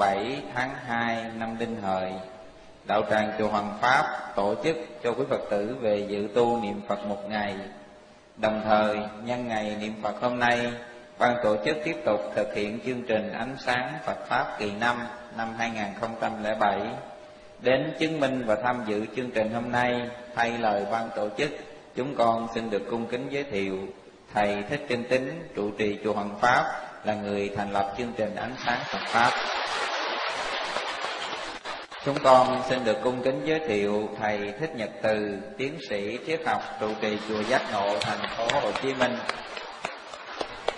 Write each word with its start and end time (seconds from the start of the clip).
7 0.00 0.42
tháng 0.54 0.70
2 0.86 1.24
năm 1.38 1.56
Đinh 1.58 1.76
Hợi. 1.82 2.12
Đạo 2.84 3.02
tràng 3.10 3.32
chùa 3.38 3.48
Hoàng 3.48 3.78
Pháp 3.80 4.32
tổ 4.36 4.54
chức 4.64 4.76
cho 5.04 5.12
quý 5.12 5.24
Phật 5.30 5.40
tử 5.50 5.76
về 5.80 6.06
dự 6.08 6.28
tu 6.34 6.60
niệm 6.62 6.80
Phật 6.88 7.06
một 7.06 7.28
ngày. 7.28 7.56
Đồng 8.36 8.62
thời, 8.64 8.98
nhân 9.24 9.48
ngày 9.48 9.76
niệm 9.80 9.92
Phật 10.02 10.20
hôm 10.20 10.38
nay, 10.38 10.72
ban 11.18 11.36
tổ 11.42 11.56
chức 11.64 11.76
tiếp 11.84 11.96
tục 12.04 12.20
thực 12.36 12.54
hiện 12.54 12.78
chương 12.86 13.02
trình 13.02 13.32
ánh 13.32 13.56
sáng 13.58 13.94
Phật 14.04 14.26
Pháp 14.28 14.56
kỳ 14.58 14.72
năm 14.80 14.96
năm 15.36 15.54
2007 15.58 16.80
Đến 17.62 17.92
chứng 17.98 18.20
minh 18.20 18.42
và 18.46 18.54
tham 18.54 18.84
dự 18.86 19.06
chương 19.16 19.30
trình 19.30 19.52
hôm 19.54 19.72
nay, 19.72 20.08
thay 20.34 20.58
lời 20.58 20.86
ban 20.92 21.08
tổ 21.16 21.28
chức, 21.38 21.50
chúng 21.96 22.14
con 22.14 22.48
xin 22.54 22.70
được 22.70 22.82
cung 22.90 23.06
kính 23.06 23.26
giới 23.30 23.44
thiệu 23.44 23.78
Thầy 24.34 24.62
Thích 24.70 24.86
trinh 24.88 25.04
Tính, 25.08 25.48
trụ 25.56 25.70
trì 25.78 25.98
chùa 26.04 26.12
Hoàng 26.12 26.38
Pháp, 26.40 26.64
là 27.04 27.14
người 27.14 27.50
thành 27.56 27.72
lập 27.72 27.94
chương 27.98 28.12
trình 28.16 28.34
Ánh 28.34 28.54
Sáng 28.64 28.80
Phật 28.92 29.00
Pháp. 29.06 29.30
Chúng 32.04 32.16
con 32.22 32.62
xin 32.68 32.84
được 32.84 32.96
cung 33.02 33.22
kính 33.22 33.40
giới 33.44 33.60
thiệu 33.68 34.08
Thầy 34.20 34.52
Thích 34.60 34.70
Nhật 34.76 34.90
Từ, 35.02 35.38
tiến 35.58 35.78
sĩ 35.88 36.18
triết 36.26 36.46
học 36.46 36.62
trụ 36.80 36.88
trì 37.00 37.18
chùa 37.28 37.42
Giác 37.42 37.62
Ngộ, 37.72 37.98
thành 38.00 38.18
phố 38.36 38.60
Hồ 38.60 38.72
Chí 38.82 38.94
Minh. 38.94 39.16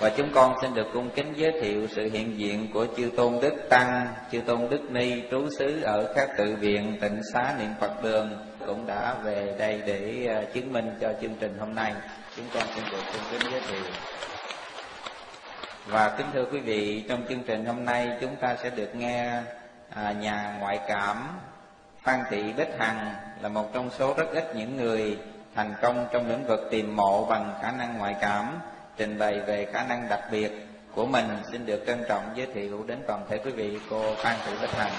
Và 0.00 0.10
chúng 0.16 0.30
con 0.34 0.54
xin 0.62 0.74
được 0.74 0.86
cung 0.92 1.10
kính 1.10 1.32
giới 1.36 1.52
thiệu 1.62 1.86
sự 1.90 2.10
hiện 2.12 2.38
diện 2.38 2.68
của 2.74 2.86
chư 2.96 3.10
tôn 3.16 3.40
đức 3.42 3.54
tăng, 3.70 4.06
chư 4.32 4.40
tôn 4.40 4.68
đức 4.70 4.90
ni 4.90 5.22
trú 5.30 5.48
xứ 5.58 5.80
ở 5.82 6.12
các 6.16 6.28
tự 6.38 6.56
viện 6.60 6.98
tịnh 7.00 7.20
xá 7.32 7.54
niệm 7.58 7.70
Phật 7.80 8.02
đường 8.02 8.30
cũng 8.66 8.86
đã 8.86 9.14
về 9.24 9.54
đây 9.58 9.82
để 9.86 10.26
à, 10.28 10.42
chứng 10.54 10.72
minh 10.72 10.90
cho 11.00 11.12
chương 11.20 11.34
trình 11.40 11.56
hôm 11.60 11.74
nay. 11.74 11.92
Chúng 12.36 12.46
con 12.54 12.62
xin 12.74 12.84
được 12.92 13.02
cung 13.12 13.22
kính 13.30 13.50
giới 13.52 13.60
thiệu. 13.60 13.92
Và 15.86 16.14
kính 16.18 16.26
thưa 16.32 16.44
quý 16.52 16.58
vị, 16.58 17.04
trong 17.08 17.24
chương 17.28 17.42
trình 17.42 17.64
hôm 17.64 17.84
nay 17.84 18.08
chúng 18.20 18.36
ta 18.36 18.56
sẽ 18.62 18.70
được 18.70 18.94
nghe 18.94 19.42
à, 19.94 20.12
nhà 20.12 20.56
ngoại 20.60 20.80
cảm 20.88 21.28
Phan 22.02 22.20
Thị 22.30 22.52
Bích 22.52 22.74
Hằng 22.78 23.14
là 23.40 23.48
một 23.48 23.74
trong 23.74 23.90
số 23.98 24.14
rất 24.14 24.26
ít 24.32 24.56
những 24.56 24.76
người 24.76 25.18
thành 25.54 25.74
công 25.82 26.06
trong 26.12 26.28
lĩnh 26.28 26.46
vực 26.46 26.68
tìm 26.70 26.96
mộ 26.96 27.26
bằng 27.26 27.54
khả 27.62 27.70
năng 27.72 27.98
ngoại 27.98 28.16
cảm 28.20 28.58
trình 28.96 29.18
bày 29.18 29.40
về 29.40 29.66
khả 29.72 29.82
năng 29.82 30.08
đặc 30.08 30.20
biệt 30.30 30.68
của 30.94 31.06
mình 31.06 31.26
xin 31.52 31.66
được 31.66 31.84
trân 31.86 32.04
trọng 32.08 32.22
giới 32.34 32.46
thiệu 32.46 32.84
đến 32.86 32.98
toàn 33.06 33.24
thể 33.28 33.38
quý 33.38 33.50
vị 33.50 33.78
cô 33.90 34.14
Phan 34.14 34.36
Thị 34.46 34.52
Bích 34.60 34.70
Hằng. 34.70 34.92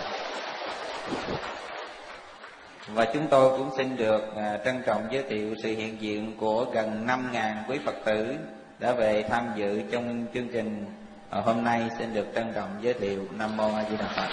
Và 2.87 3.05
chúng 3.13 3.27
tôi 3.27 3.57
cũng 3.57 3.69
xin 3.77 3.97
được 3.97 4.35
à, 4.35 4.57
trân 4.65 4.83
trọng 4.85 5.07
giới 5.11 5.23
thiệu 5.23 5.55
sự 5.63 5.75
hiện 5.75 6.01
diện 6.01 6.37
của 6.37 6.65
gần 6.73 7.07
5.000 7.07 7.55
quý 7.67 7.79
Phật 7.85 7.95
tử 8.05 8.35
đã 8.79 8.91
về 8.91 9.23
tham 9.29 9.51
dự 9.55 9.81
trong 9.91 10.25
chương 10.33 10.47
trình 10.53 10.85
à, 11.29 11.41
hôm 11.41 11.63
nay 11.63 11.81
xin 11.97 12.13
được 12.13 12.25
trân 12.35 12.53
trọng 12.56 12.69
giới 12.81 12.94
thiệu 12.94 13.27
Nam 13.31 13.57
Mô 13.57 13.75
A 13.75 13.83
Di 13.89 13.97
Đà 13.97 14.07
Phật. 14.15 14.29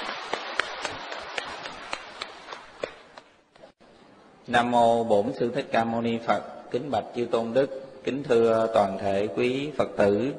Nam 4.50 4.70
Mô 4.70 5.04
Bổn 5.04 5.32
Sư 5.38 5.52
Thích 5.54 5.66
Ca 5.72 5.84
Mâu 5.84 6.00
Ni 6.00 6.18
Phật, 6.26 6.70
kính 6.70 6.90
bạch 6.90 7.04
chư 7.16 7.24
tôn 7.30 7.52
đức, 7.52 8.00
kính 8.04 8.22
thưa 8.22 8.70
toàn 8.74 8.98
thể 8.98 9.28
quý 9.36 9.70
Phật 9.76 9.88
tử. 9.96 10.32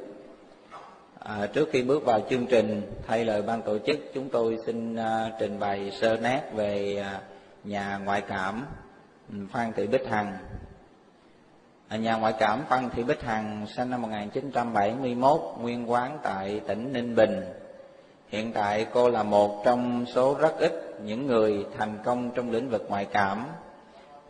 À, 1.19 1.47
trước 1.53 1.69
khi 1.71 1.83
bước 1.83 2.05
vào 2.05 2.21
chương 2.29 2.45
trình, 2.45 2.81
thay 3.07 3.25
lời 3.25 3.41
ban 3.41 3.61
tổ 3.61 3.77
chức, 3.79 3.97
chúng 4.13 4.29
tôi 4.29 4.57
xin 4.65 4.95
uh, 4.95 5.01
trình 5.39 5.59
bày 5.59 5.91
sơ 5.91 6.17
nét 6.17 6.41
về 6.55 7.03
uh, 7.17 7.21
nhà 7.67 7.99
ngoại 8.05 8.21
cảm 8.21 8.65
ừ, 9.29 9.35
Phan 9.51 9.73
Thị 9.73 9.87
Bích 9.87 10.07
Hằng. 10.07 10.37
À, 11.87 11.97
nhà 11.97 12.15
ngoại 12.15 12.33
cảm 12.39 12.63
Phan 12.69 12.89
Thị 12.89 13.03
Bích 13.03 13.21
Hằng 13.21 13.65
sinh 13.75 13.89
năm 13.89 14.01
1971, 14.01 15.41
nguyên 15.59 15.91
quán 15.91 16.17
tại 16.23 16.61
tỉnh 16.67 16.93
Ninh 16.93 17.15
Bình. 17.15 17.41
Hiện 18.27 18.53
tại 18.53 18.85
cô 18.93 19.09
là 19.09 19.23
một 19.23 19.61
trong 19.65 20.05
số 20.05 20.37
rất 20.39 20.59
ít 20.59 20.95
những 21.03 21.27
người 21.27 21.65
thành 21.77 21.97
công 22.03 22.31
trong 22.35 22.51
lĩnh 22.51 22.69
vực 22.69 22.85
ngoại 22.89 23.05
cảm. 23.05 23.45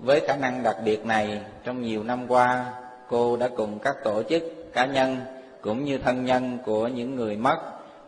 Với 0.02 0.22
khả 0.28 0.36
năng 0.36 0.64
đặc 0.64 0.76
biệt 0.86 1.06
này, 1.06 1.42
trong 1.64 1.82
nhiều 1.82 2.04
năm 2.04 2.28
qua, 2.28 2.66
cô 3.10 3.38
đã 3.38 3.50
cùng 3.58 3.80
các 3.80 3.96
tổ 4.04 4.24
chức, 4.30 4.44
cá 4.74 4.86
nhân 4.86 5.18
cũng 5.62 5.86
như 5.86 5.98
thân 5.98 6.26
nhân 6.26 6.58
của 6.66 6.88
những 6.88 7.16
người 7.16 7.36
mất 7.36 7.58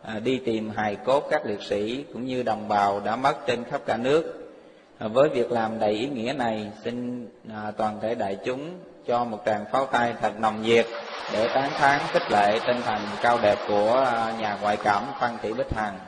à, 0.02 0.18
đi 0.18 0.40
tìm 0.44 0.70
hài 0.76 0.96
cốt 0.96 1.24
các 1.30 1.46
liệt 1.46 1.62
sĩ 1.62 2.04
cũng 2.12 2.26
như 2.26 2.42
đồng 2.42 2.68
bào 2.68 3.00
đã 3.00 3.16
mất 3.16 3.46
trên 3.46 3.64
khắp 3.64 3.80
cả 3.86 3.96
nước. 3.96 4.50
À, 4.98 5.08
với 5.08 5.28
việc 5.28 5.52
làm 5.52 5.78
đầy 5.78 5.92
ý 5.92 6.08
nghĩa 6.08 6.34
này, 6.38 6.70
xin 6.84 7.28
à, 7.54 7.70
toàn 7.76 7.98
thể 8.02 8.14
đại 8.14 8.38
chúng 8.44 8.78
cho 9.06 9.24
một 9.24 9.38
tràng 9.46 9.64
pháo 9.72 9.86
tay 9.86 10.14
thật 10.20 10.40
nồng 10.40 10.62
nhiệt 10.62 10.86
để 11.32 11.48
tán 11.54 11.70
thán 11.78 12.00
khích 12.12 12.30
lệ 12.30 12.58
tinh 12.66 12.80
thần 12.84 13.00
cao 13.22 13.38
đẹp 13.42 13.58
của 13.68 14.04
à, 14.06 14.34
nhà 14.40 14.58
ngoại 14.62 14.76
cảm 14.84 15.04
Phan 15.20 15.30
Thị 15.42 15.52
Bích 15.52 15.74
Hằng. 15.76 15.98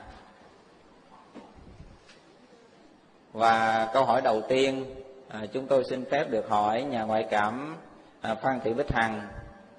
Và 3.32 3.88
câu 3.92 4.04
hỏi 4.04 4.20
đầu 4.20 4.42
tiên 4.48 4.84
à, 5.28 5.40
chúng 5.52 5.66
tôi 5.66 5.84
xin 5.84 6.04
phép 6.10 6.30
được 6.30 6.48
hỏi 6.48 6.82
nhà 6.82 7.02
ngoại 7.02 7.26
cảm 7.30 7.76
à, 8.20 8.34
Phan 8.34 8.60
Thị 8.64 8.74
Bích 8.74 8.92
Hằng. 8.92 9.20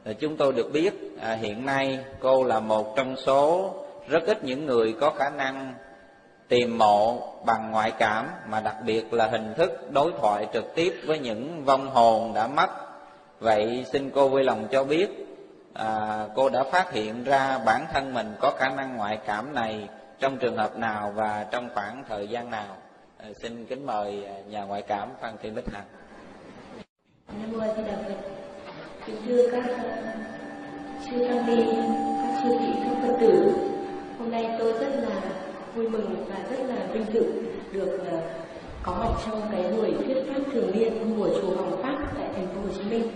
À, 0.04 0.14
chúng 0.20 0.38
tôi 0.38 0.54
được 0.54 0.72
biết 0.74 0.94
à, 1.22 1.34
hiện 1.34 1.66
nay 1.66 2.00
cô 2.20 2.44
là 2.44 2.60
một 2.60 2.96
trong 2.96 3.16
số 3.16 3.74
rất 4.08 4.24
ít 4.26 4.44
những 4.44 4.66
người 4.66 4.96
có 5.00 5.10
khả 5.10 5.30
năng 5.30 5.74
tìm 6.48 6.78
mộ 6.78 7.34
bằng 7.46 7.72
ngoại 7.72 7.92
cảm 7.92 8.28
mà 8.50 8.60
đặc 8.60 8.76
biệt 8.86 9.14
là 9.14 9.28
hình 9.28 9.54
thức 9.58 9.92
đối 9.92 10.12
thoại 10.22 10.48
trực 10.54 10.76
tiếp 10.76 10.94
với 11.06 11.20
những 11.20 11.66
vong 11.66 11.90
hồn 11.90 12.34
đã 12.34 12.48
mất 12.48 12.70
vậy 13.40 13.86
xin 13.92 14.12
cô 14.16 14.30
vui 14.30 14.44
lòng 14.44 14.68
cho 14.72 14.84
biết 14.84 15.08
à, 15.74 16.26
cô 16.36 16.50
đã 16.50 16.64
phát 16.64 16.92
hiện 16.92 17.24
ra 17.24 17.60
bản 17.66 17.86
thân 17.94 18.14
mình 18.14 18.36
có 18.40 18.52
khả 18.58 18.70
năng 18.70 18.98
ngoại 18.98 19.20
cảm 19.26 19.54
này 19.54 19.90
trong 20.20 20.38
trường 20.38 20.58
hợp 20.58 20.78
nào 20.78 21.12
và 21.16 21.46
trong 21.52 21.70
khoảng 21.74 22.04
thời 22.10 22.28
gian 22.28 22.52
nào 22.52 22.78
à, 23.28 23.34
xin 23.34 23.66
kính 23.66 23.86
mời 23.86 24.24
à, 24.26 24.34
nhà 24.50 24.64
ngoại 24.64 24.82
cảm 24.82 25.10
phan 25.22 25.36
thị 25.42 25.50
bích 25.50 25.70
hằng. 25.74 25.86
Nam 27.28 27.52
mô 27.52 27.60
di 27.60 27.84
đà 27.88 27.98
phật. 28.08 28.16
Kính 29.06 29.16
thưa 29.28 29.52
các 29.52 29.64
à, 29.64 30.16
chư 31.06 31.28
tăng 31.28 31.48
ni 31.48 31.64
các 32.24 32.42
chư 32.44 32.50
vị 32.50 32.74
các 32.84 32.98
phật 33.02 33.18
tử. 33.22 33.52
Hôm 34.20 34.32
nay 34.32 34.56
tôi 34.60 34.74
rất 34.74 34.90
là 34.96 35.22
vui 35.76 35.90
mừng 35.90 36.26
và 36.30 36.36
rất 36.52 36.60
là 36.68 36.88
vinh 36.94 37.06
dự 37.14 37.26
được 37.72 38.00
à, 38.12 38.22
có 38.84 38.92
mặt 38.92 39.22
trong 39.26 39.42
cái 39.52 39.72
buổi 39.72 39.92
thuyết 40.06 40.18
pháp 40.28 40.42
thường 40.54 40.72
niên 40.74 41.16
của 41.18 41.30
chùa 41.42 41.56
Hoàng 41.56 41.84
Pháp 41.84 42.12
tại 42.18 42.30
thành 42.36 42.48
phố 42.48 42.62
Hồ 42.62 42.68
Chí 42.78 42.84
Minh. 42.90 43.12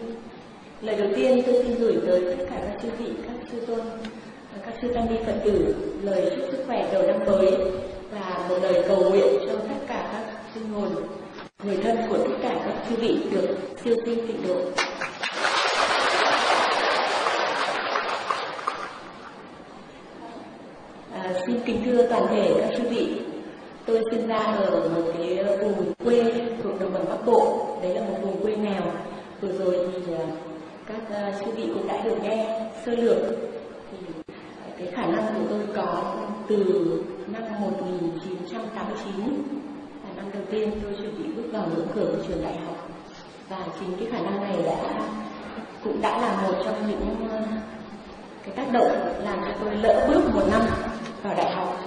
Lời 0.82 0.96
đầu 0.96 1.08
tiên 1.16 1.42
tôi 1.46 1.64
xin 1.64 1.76
gửi 1.80 1.98
tới 2.08 2.36
tất 2.38 2.46
cả 2.50 2.62
các 2.66 2.78
chư 2.82 2.90
vị, 2.98 3.12
các 3.24 3.36
chư 3.52 3.60
tôn, 3.60 3.82
các 4.66 4.74
chư 4.82 4.88
tăng 4.94 5.14
ni 5.14 5.20
Phật 5.26 5.36
tử 5.44 5.76
lời 6.02 6.32
chúc 6.36 6.46
sức 6.52 6.64
khỏe 6.68 6.90
đầu 6.94 7.04
năm 7.08 7.20
mới 7.26 7.58
và 8.12 8.46
một 8.50 8.56
lời 8.62 8.84
cầu 8.88 9.10
nguyện 9.10 9.28
cho 9.48 9.54
tất 9.54 9.86
cả 9.88 10.10
các 10.14 10.24
sinh 10.54 10.74
hồn, 10.74 10.90
người 11.64 11.78
thân 11.78 11.98
của 12.10 12.18
tất 12.18 12.34
cả 12.42 12.56
các 12.66 12.76
chư 12.90 12.96
vị 12.96 13.20
được 13.32 13.58
siêu 13.84 13.96
sinh 14.06 14.28
tịnh 14.28 14.48
độ. 14.48 14.56
À, 21.14 21.34
xin 21.46 21.60
kính 21.66 21.82
thưa 21.86 22.08
toàn 22.08 22.28
thể 22.30 22.54
các 22.60 22.78
chư 22.78 22.90
vị. 22.90 23.22
Tôi 23.86 24.02
sinh 24.12 24.28
ra 24.28 24.38
ở 24.38 24.90
một 24.96 25.12
cái 25.18 25.44
vùng 25.60 25.94
quê 26.06 26.24
thuộc 26.64 26.80
đồng 26.80 26.94
bằng 26.94 27.06
bắc 27.10 27.26
bộ. 27.26 27.68
Đấy 27.84 27.96
là 27.96 28.02
một 28.02 28.18
vùng 28.22 28.42
quê 28.42 28.56
nghèo. 28.56 28.84
Vừa 29.42 29.52
rồi 29.52 29.90
thì 29.94 30.14
à, 30.14 30.26
các 30.88 31.16
à, 31.16 31.34
chư 31.40 31.46
sư 31.46 31.52
vị 31.52 31.64
cũng 31.74 31.88
đã 31.88 32.02
được 32.04 32.16
nghe 32.24 32.70
sơ 32.86 32.92
lược 32.92 33.18
cái 34.82 34.94
khả 34.94 35.06
năng 35.06 35.26
của 35.26 35.46
tôi 35.50 35.60
có 35.76 36.16
từ 36.48 36.58
năm 37.28 37.44
1989 37.62 39.44
là 40.04 40.10
năm 40.16 40.26
đầu 40.34 40.44
tiên 40.52 40.72
tôi 40.84 40.94
chuẩn 40.94 41.18
bị 41.18 41.24
bước 41.36 41.50
vào 41.52 41.68
ngưỡng 41.68 41.88
cửa 41.96 42.06
của 42.06 42.24
trường 42.28 42.44
đại 42.44 42.54
học. 42.66 42.90
Và 43.50 43.66
chính 43.80 43.96
cái 44.00 44.08
khả 44.12 44.30
năng 44.30 44.42
này 44.42 44.64
đã, 44.66 45.02
cũng 45.84 46.02
đã 46.02 46.22
là 46.22 46.42
một 46.42 46.54
trong 46.66 46.88
những 46.88 47.30
ờ, 47.32 47.38
cái 48.44 48.56
tác 48.56 48.72
động 48.72 48.92
làm 49.24 49.40
cho 49.42 49.52
tôi 49.60 49.76
lỡ 49.76 50.06
bước 50.08 50.34
một 50.34 50.44
năm 50.52 50.62
vào 51.24 51.34
đại 51.38 51.56
học. 51.56 51.80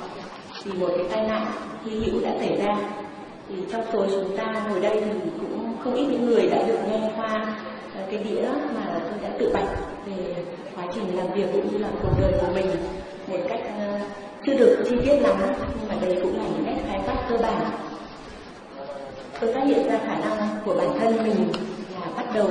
Vì 0.64 0.72
một 0.72 0.90
cái 0.96 1.06
tai 1.10 1.28
nạn 1.28 1.46
hy 1.84 2.00
hữu 2.00 2.20
đã 2.22 2.30
xảy 2.38 2.56
ra. 2.56 2.76
Thì 3.48 3.54
trong 3.72 3.84
số 3.92 4.06
chúng 4.10 4.36
ta 4.36 4.66
ngồi 4.68 4.80
đây 4.80 5.02
thì 5.04 5.10
cũng 5.40 5.76
không 5.84 5.94
ít 5.94 6.06
những 6.06 6.26
người 6.26 6.48
đã 6.48 6.66
được 6.66 6.78
nghe 6.90 7.10
qua 7.16 7.56
ờ, 7.96 8.02
cái 8.10 8.24
đĩa 8.24 8.48
mà 8.74 9.00
tôi 9.10 9.18
đã 9.22 9.36
tự 9.38 9.50
bạch 9.54 9.68
về 10.06 10.34
quá 10.76 10.84
trình 10.94 11.16
làm 11.16 11.26
việc 11.34 11.46
cũng 11.52 11.72
như 11.72 11.78
là 11.78 11.88
cuộc 12.02 12.20
đời 12.20 12.32
của 12.40 12.52
mình 12.54 12.66
một 13.26 13.38
cách 13.48 13.60
uh, 13.60 14.00
chưa 14.46 14.54
được 14.54 14.84
chi 14.90 14.96
tiết 15.04 15.16
lắm. 15.16 15.36
Nhưng 15.80 15.88
mà 15.88 15.94
đây 16.00 16.18
cũng 16.22 16.38
là 16.38 16.44
những 16.44 16.66
nét 16.66 16.82
khái 16.88 17.00
quát 17.06 17.26
cơ 17.28 17.36
bản. 17.36 17.70
Tôi 19.40 19.54
phát 19.54 19.64
hiện 19.66 19.88
ra 19.88 19.98
khả 20.06 20.14
năng 20.18 20.48
của 20.64 20.74
bản 20.74 20.98
thân 21.00 21.16
mình 21.24 21.52
là 22.00 22.06
bắt 22.16 22.26
đầu 22.34 22.48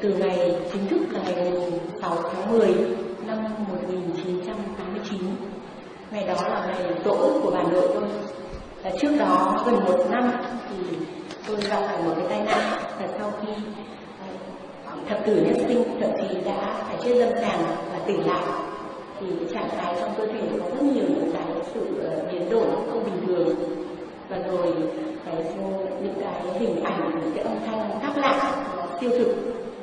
từ 0.00 0.14
ngày 0.14 0.56
chính 0.72 0.88
thức 0.88 1.00
là 1.10 1.20
ngày 1.26 1.52
6 2.00 2.16
tháng 2.22 2.58
10 2.58 2.68
năm 3.26 3.38
1989 3.68 5.20
ngày 6.10 6.26
đó 6.26 6.48
là 6.48 6.66
ngày 6.66 6.94
tổ 7.04 7.40
của 7.42 7.50
bà 7.50 7.62
nội 7.62 7.88
tôi. 7.94 8.04
Và 8.82 8.90
trước 9.00 9.16
đó 9.18 9.62
gần 9.66 9.74
một 9.74 10.06
năm 10.10 10.30
thì 10.68 10.96
tôi 11.46 11.56
gặp 11.56 11.80
phải 11.86 12.02
một 12.02 12.12
cái 12.16 12.26
tai 12.28 12.42
nạn 12.44 12.82
và 13.00 13.08
sau 13.18 13.32
khi 13.42 13.52
thập 15.08 15.26
tử 15.26 15.34
nhất 15.34 15.56
sinh, 15.68 15.84
thậm 16.00 16.10
chí 16.20 16.36
đã 16.44 16.82
phải 16.86 16.96
trên 17.04 17.16
lâm 17.16 17.28
sàng 17.40 17.64
và 17.92 17.98
tỉnh 18.06 18.26
lại. 18.26 18.42
Thì 19.20 19.26
trạng 19.54 19.68
thái 19.76 19.94
trong 20.00 20.14
cơ 20.18 20.26
thể 20.26 20.40
có 20.60 20.68
rất 20.68 20.82
nhiều 20.82 21.04
những 21.08 21.30
cái 21.32 21.44
sự 21.74 21.80
ờ, 22.02 22.22
biến 22.32 22.50
đổi 22.50 22.66
không 22.90 23.04
bình 23.04 23.26
thường. 23.26 23.54
Và 24.28 24.38
rồi 24.50 24.74
cái 25.24 25.34
những 26.02 26.14
cái 26.20 26.58
hình 26.58 26.84
ảnh, 26.84 27.10
những 27.22 27.32
cái 27.34 27.44
âm 27.44 27.54
thanh 27.66 28.00
khác 28.02 28.12
lạ 28.16 28.64
tiêu 29.00 29.10
thực, 29.10 29.34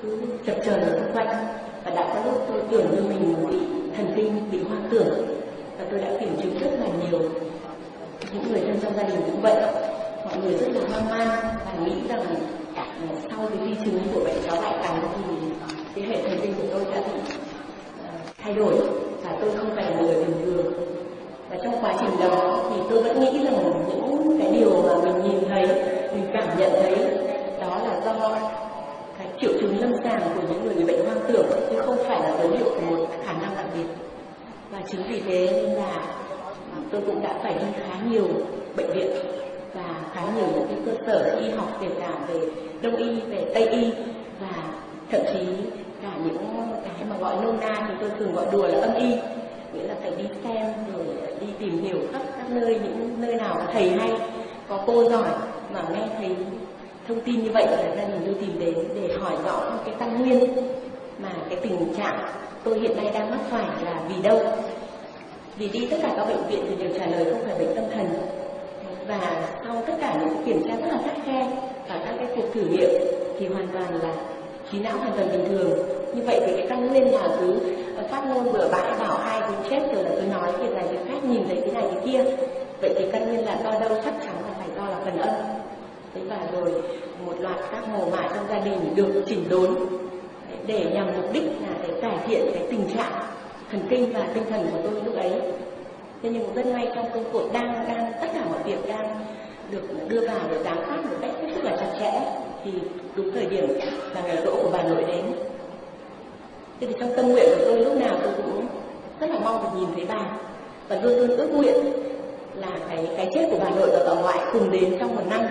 cứ 0.01 0.21
chập 0.45 0.55
chờn 0.65 0.79
ở 0.79 0.99
xung 0.99 1.13
quanh. 1.13 1.27
Và 1.85 1.91
đã 1.95 2.13
có 2.13 2.31
lúc 2.31 2.45
tôi 2.47 2.61
tưởng 2.71 2.87
như 2.95 3.01
mình 3.09 3.35
bị 3.49 3.57
thần 3.97 4.13
kinh, 4.15 4.51
bị 4.51 4.59
hoang 4.69 4.83
tưởng. 4.91 5.25
Và 5.77 5.85
tôi 5.91 5.99
đã 5.99 6.07
kiểm 6.19 6.37
chứng 6.43 6.59
rất 6.59 6.71
là 6.79 6.87
nhiều. 6.87 7.19
Những 8.33 8.51
người 8.51 8.61
thân 8.67 8.79
trong 8.83 8.93
gia 8.97 9.03
đình 9.03 9.21
cũng 9.25 9.41
vậy. 9.41 9.55
Mọi 10.25 10.37
người 10.43 10.53
rất 10.53 10.67
là 10.73 10.81
hoang 10.89 11.09
mang 11.09 11.29
và 11.65 11.85
nghĩ 11.85 11.95
rằng 12.09 12.21
sau 12.75 13.49
cái 13.49 13.67
di 13.67 13.75
chứng 13.85 13.99
của 14.13 14.19
bệnh 14.19 14.35
cháu 14.45 14.61
bại 14.61 14.73
cắn 14.83 15.01
thì 15.01 15.35
ờ, 15.61 15.67
cái 15.95 16.03
hệ 16.03 16.29
thần 16.29 16.39
kinh 16.41 16.53
của 16.53 16.67
tôi 16.73 16.85
đã 16.93 17.01
bị 17.01 17.19
ờ, 18.03 18.09
thay 18.43 18.53
đổi 18.53 18.75
và 19.23 19.37
tôi 19.41 19.51
không 19.57 19.69
phải 19.75 19.83
là 19.83 20.01
người 20.01 20.15
bình 20.15 20.35
thường. 20.45 20.73
Và 21.49 21.57
trong 21.63 21.75
quá 21.81 21.93
trình 21.99 22.09
đó 22.19 22.59
thì 22.69 22.81
tôi 22.89 23.03
vẫn 23.03 23.19
nghĩ 23.19 23.43
rằng 23.43 23.87
những 23.87 24.37
cái 24.39 24.51
điều 24.51 24.69
mà 24.69 24.95
mình 25.03 25.23
nhìn 25.23 25.49
thấy, 25.49 25.67
mình 26.13 26.27
cảm 26.33 26.59
nhận 26.59 26.71
thấy, 26.81 26.95
đó 27.61 27.77
là 27.87 28.01
do 28.05 28.39
cái 29.17 29.27
triệu 29.41 29.51
chứng 29.59 29.81
lâm 29.81 29.93
sàng 30.03 30.21
của 30.35 30.41
những 30.49 30.65
người 30.65 30.75
bị 30.75 30.83
bệnh 30.83 31.05
hoang 31.05 31.19
tưởng, 31.27 31.47
chứ 31.69 31.81
không 31.85 31.97
phải 32.07 32.19
là 32.21 32.37
dấu 32.39 32.49
hiệu 32.49 32.65
của 32.75 32.95
một 32.95 33.07
khả 33.25 33.33
năng 33.33 33.55
đặc 33.55 33.65
biệt. 33.75 33.87
Và 34.71 34.81
chính 34.91 35.01
vì 35.09 35.21
thế 35.21 35.51
nên 35.51 35.75
là 35.75 36.01
ờ, 36.75 36.81
tôi 36.91 37.01
cũng 37.05 37.21
đã 37.23 37.39
phải 37.43 37.53
đi 37.53 37.65
khá 37.87 37.95
nhiều 38.09 38.27
bệnh 38.77 38.91
viện 38.93 39.07
và 39.75 39.95
khá 40.13 40.21
nhiều 40.35 40.47
những 40.55 40.67
cái 40.67 40.77
cơ 40.85 41.03
sở 41.05 41.37
y 41.41 41.49
học 41.49 41.77
kể 41.81 41.87
cả 41.99 42.09
về 42.27 42.39
đông 42.81 42.95
y, 42.95 43.19
về 43.19 43.51
tây 43.53 43.67
y 43.67 43.91
và 44.39 44.63
thậm 45.11 45.21
chí 45.33 45.45
cả 46.01 46.11
những 46.25 46.37
cái 46.83 47.05
mà 47.09 47.15
gọi 47.17 47.35
nôm 47.43 47.57
na 47.59 47.85
thì 47.87 47.93
tôi 47.99 48.09
thường 48.19 48.33
gọi 48.33 48.45
đùa 48.51 48.67
là 48.67 48.81
âm 48.81 48.95
y. 48.95 49.09
Nghĩa 49.73 49.87
là 49.87 49.95
phải 50.01 50.11
đi 50.17 50.23
xem 50.43 50.73
rồi 50.93 51.05
đi 51.41 51.47
tìm 51.59 51.83
hiểu 51.83 51.97
khắp 52.11 52.21
các 52.37 52.49
nơi, 52.49 52.79
những 52.83 53.15
nơi 53.19 53.35
nào 53.35 53.55
có 53.55 53.65
thầy 53.73 53.89
hay, 53.89 54.11
có 54.67 54.83
cô 54.87 55.09
giỏi 55.09 55.29
mà 55.73 55.81
nghe 55.93 56.07
thấy 56.17 56.35
thông 57.07 57.21
tin 57.21 57.43
như 57.43 57.51
vậy 57.53 57.65
là 57.71 57.77
gia 57.77 58.07
đình 58.07 58.21
tôi 58.25 58.35
tìm 58.41 58.59
đến 58.59 58.75
để 58.95 59.15
hỏi 59.21 59.33
rõ 59.45 59.71
cái 59.85 59.95
căn 59.99 60.21
nguyên 60.21 60.55
mà 61.19 61.29
cái 61.49 61.59
tình 61.61 61.93
trạng 61.97 62.19
tôi 62.63 62.79
hiện 62.79 62.97
nay 62.97 63.11
đang 63.13 63.31
mắc 63.31 63.39
phải 63.49 63.85
là 63.85 64.01
vì 64.09 64.21
đâu. 64.21 64.39
Vì 65.57 65.69
đi 65.69 65.87
tất 65.91 65.97
cả 66.01 66.13
các 66.17 66.25
bệnh 66.27 66.47
viện 66.49 66.65
thì 66.69 66.75
đều 66.75 66.93
trả 66.99 67.05
lời 67.05 67.25
không 67.25 67.41
phải 67.45 67.59
bệnh 67.59 67.75
tâm 67.75 67.83
thần 67.95 68.34
và 69.07 69.47
sau 69.65 69.83
tất 69.87 69.93
cả 70.01 70.17
những 70.19 70.43
kiểm 70.45 70.63
tra 70.67 70.75
rất 70.75 70.87
là 70.91 70.99
khắt 71.05 71.15
khe 71.25 71.47
và 71.89 72.01
các 72.05 72.15
cái 72.17 72.27
cuộc 72.35 72.53
thử 72.53 72.61
nghiệm 72.61 72.89
thì 73.39 73.47
hoàn 73.47 73.67
toàn 73.73 74.01
là 74.03 74.13
trí 74.71 74.79
não 74.79 74.97
hoàn 74.97 75.11
toàn 75.15 75.31
bình 75.31 75.45
thường. 75.49 75.71
Như 76.15 76.21
vậy 76.25 76.41
thì 76.45 76.53
cái 76.57 76.67
tăng 76.69 76.93
lên 76.93 77.03
là 77.03 77.27
cứ 77.39 77.59
ờ, 77.97 78.03
phát 78.09 78.23
ngôn 78.27 78.53
bừa 78.53 78.69
bãi 78.71 78.99
bảo 78.99 79.17
ai 79.17 79.41
cũng 79.47 79.69
chết 79.69 79.79
rồi 79.93 80.03
là 80.03 80.09
tôi 80.15 80.25
nói 80.31 80.51
việc 80.59 80.75
này 80.75 80.87
việc 80.91 80.99
khác, 81.07 81.23
nhìn 81.23 81.47
thấy 81.47 81.61
cái 81.61 81.71
này 81.71 81.83
cái 81.93 82.03
kia. 82.05 82.23
Vậy 82.81 82.93
thì 82.99 83.05
căn 83.11 83.27
nguyên 83.27 83.45
là 83.45 83.57
do 83.63 83.79
đâu 83.79 83.89
chắc 84.05 84.13
chắn 84.25 84.35
là 84.47 84.53
phải 84.57 84.67
do 84.77 84.89
là 84.89 84.97
phần 85.05 85.17
âm. 85.17 85.35
Thế 86.13 86.21
và 86.29 86.37
rồi 86.53 86.71
một 87.25 87.33
loạt 87.39 87.57
các 87.71 87.87
mồ 87.89 88.05
mả 88.05 88.27
trong 88.35 88.45
gia 88.49 88.59
đình 88.59 88.95
được 88.95 89.23
chỉnh 89.27 89.49
đốn 89.49 89.75
để 90.67 90.85
nhằm 90.93 91.07
mục 91.21 91.33
đích 91.33 91.43
là 91.43 91.87
để 91.87 92.01
cải 92.01 92.17
thiện 92.27 92.45
cái 92.53 92.63
tình 92.69 92.87
trạng 92.97 93.11
thần 93.71 93.81
kinh 93.89 94.13
và 94.13 94.27
tinh 94.33 94.43
thần 94.49 94.67
của 94.71 94.79
tôi 94.83 95.01
lúc 95.05 95.15
ấy 95.15 95.31
thế 96.23 96.29
nhưng 96.29 96.53
rất 96.55 96.65
may 96.65 96.87
trong 96.95 97.05
công 97.13 97.23
cuộc 97.33 97.53
đang 97.53 97.85
đang, 97.87 98.11
tất 98.21 98.27
cả 98.33 98.41
mọi 98.49 98.63
việc 98.63 98.87
đang 98.87 99.25
được 99.71 99.81
đưa 100.07 100.27
vào 100.27 100.39
để 100.51 100.63
giám 100.63 100.77
sát 100.77 101.05
một 101.05 101.17
cách 101.21 101.31
hết 101.41 101.51
sức 101.55 101.63
là 101.63 101.75
chặt 101.75 101.89
chẽ, 101.99 102.11
thì 102.63 102.71
đúng 103.15 103.31
thời 103.31 103.45
điểm 103.45 103.79
là 104.13 104.21
ngày 104.21 104.37
rỗ 104.45 104.55
của 104.63 104.69
bà 104.73 104.83
nội 104.83 105.03
đến. 105.07 105.25
Thế 106.79 106.87
thì 106.87 106.93
trong 106.99 107.11
tâm 107.15 107.27
nguyện 107.27 107.49
của 107.57 107.65
tôi 107.65 107.79
lúc 107.79 107.97
nào 107.97 108.17
tôi 108.23 108.33
cũng 108.37 108.67
rất 109.19 109.29
là 109.29 109.39
mong 109.43 109.63
được 109.63 109.79
nhìn 109.79 109.89
thấy 109.95 110.05
bà. 110.05 110.25
Và 110.87 110.99
luôn 111.01 111.17
luôn 111.17 111.37
ước 111.37 111.49
nguyện 111.53 111.75
là 112.55 112.71
cái 112.89 113.07
cái 113.17 113.29
chết 113.33 113.47
của 113.51 113.57
bà 113.63 113.69
nội 113.69 113.89
và 113.91 113.99
bà 114.07 114.21
ngoại 114.21 114.39
cùng 114.53 114.71
đến 114.71 114.95
trong 114.99 115.15
một 115.15 115.23
năm. 115.29 115.41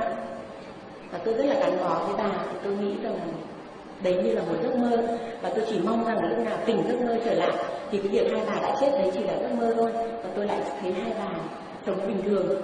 Và 1.13 1.19
tôi 1.25 1.35
rất 1.35 1.45
là 1.45 1.55
gắn 1.55 1.79
bó 1.81 1.95
với 2.07 2.15
bà 2.19 2.31
tôi 2.65 2.73
nghĩ 2.77 2.95
rằng 3.03 3.19
đấy 4.03 4.15
như 4.25 4.33
là 4.33 4.43
một 4.43 4.57
giấc 4.63 4.77
mơ. 4.77 4.97
Và 5.43 5.49
tôi 5.49 5.65
chỉ 5.71 5.79
mong 5.85 6.05
rằng 6.05 6.19
lúc 6.29 6.39
nào 6.39 6.57
tỉnh 6.67 6.83
giấc 6.89 7.01
mơ 7.01 7.17
trở 7.25 7.35
lại, 7.35 7.53
thì 7.91 7.99
cái 7.99 8.09
việc 8.09 8.33
hai 8.33 8.43
bà 8.47 8.55
đã 8.55 8.77
chết 8.81 8.91
đấy 8.93 9.11
chỉ 9.15 9.21
là 9.21 9.35
giấc 9.43 9.53
mơ 9.59 9.75
thôi. 9.77 9.91
Và 9.95 10.31
tôi 10.37 10.47
lại 10.47 10.59
thấy 10.83 10.93
hai 10.93 11.13
bà 11.19 11.31
sống 11.87 11.99
bình 12.07 12.23
thường. 12.27 12.57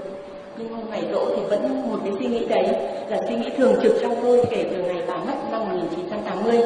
Nhưng 0.58 0.68
hôm 0.68 0.90
ngày 0.90 1.02
rỗ 1.12 1.37
thì 1.37 1.42
vẫn 1.50 1.90
một 1.90 1.99
cái 2.04 2.12
suy 2.18 2.26
nghĩ 2.26 2.46
đấy, 2.46 2.66
là 3.08 3.18
suy 3.28 3.37
nghĩ 3.37 3.50
thường 3.56 3.75
trực 3.82 3.92
trong 4.02 4.14
tôi 4.22 4.44
kể 4.50 4.66
từ 4.70 4.82
ngày 4.82 5.02
bà 5.08 5.16
mất 5.16 5.34
năm 5.52 5.60
1980 5.68 6.60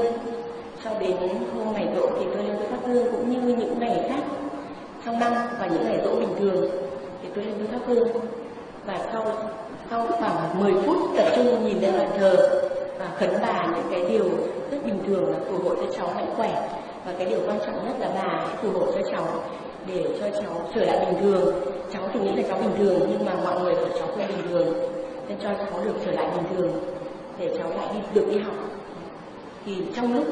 sau 0.85 0.97
đến 1.01 1.17
hôm 1.57 1.75
ngày 1.75 1.89
rỗ 1.97 2.09
thì 2.19 2.27
tôi 2.35 2.45
lên 2.45 2.57
với 2.57 2.67
thắp 2.71 2.79
hương 2.87 3.07
cũng 3.13 3.31
như 3.31 3.55
những 3.55 3.79
ngày 3.79 4.01
khác 4.09 4.23
trong 5.05 5.19
năm 5.21 5.33
và 5.61 5.67
những 5.67 5.85
ngày 5.85 6.01
rỗ 6.05 6.17
bình 6.17 6.35
thường 6.39 6.71
thì 7.23 7.29
tôi 7.35 7.45
lên 7.45 7.55
với 7.59 7.67
thắp 7.67 7.81
hương 7.87 8.09
và 8.87 9.01
sau 9.13 9.25
sau 9.91 10.07
khoảng 10.11 10.63
10 10.63 10.73
phút 10.87 10.97
tập 11.17 11.27
trung 11.37 11.65
nhìn 11.65 11.81
lên 11.81 11.93
bàn 11.99 12.11
thờ 12.19 12.61
và 13.05 13.17
khấn 13.19 13.31
bà 13.43 13.67
những 13.75 13.87
cái 13.91 14.05
điều 14.11 14.25
rất 14.71 14.79
bình 14.85 14.99
thường 15.07 15.33
là 15.33 15.39
phù 15.49 15.59
hộ 15.59 15.75
cho 15.75 15.93
cháu 15.97 16.07
mạnh 16.15 16.31
khỏe. 16.37 16.69
Và 17.07 17.13
cái 17.19 17.27
điều 17.27 17.39
quan 17.47 17.59
trọng 17.67 17.87
nhất 17.87 17.97
là 17.99 18.09
bà 18.15 18.47
phù 18.63 18.71
hộ 18.71 18.87
cho 18.87 19.11
cháu 19.13 19.27
để 19.87 20.05
cho 20.21 20.41
cháu 20.43 20.69
trở 20.75 20.85
lại 20.85 21.07
bình 21.07 21.23
thường. 21.23 21.55
Cháu 21.93 22.03
thì 22.13 22.21
nghĩ 22.21 22.37
là 22.37 22.43
cháu 22.49 22.59
bình 22.59 22.75
thường, 22.79 23.01
nhưng 23.11 23.25
mà 23.25 23.33
mọi 23.45 23.61
người 23.61 23.75
của 23.75 23.99
cháu 23.99 24.07
không 24.07 24.19
bình 24.29 24.49
thường. 24.49 24.75
Nên 25.29 25.39
cho 25.43 25.49
cháu 25.49 25.85
được 25.85 25.95
trở 26.05 26.13
lại 26.13 26.27
bình 26.37 26.45
thường, 26.57 26.73
để 27.39 27.55
cháu 27.59 27.71
lại 27.71 27.89
đi, 27.95 28.01
được 28.15 28.27
đi 28.31 28.39
học. 28.39 28.55
Thì 29.67 29.77
trong 29.97 30.15
lúc 30.15 30.25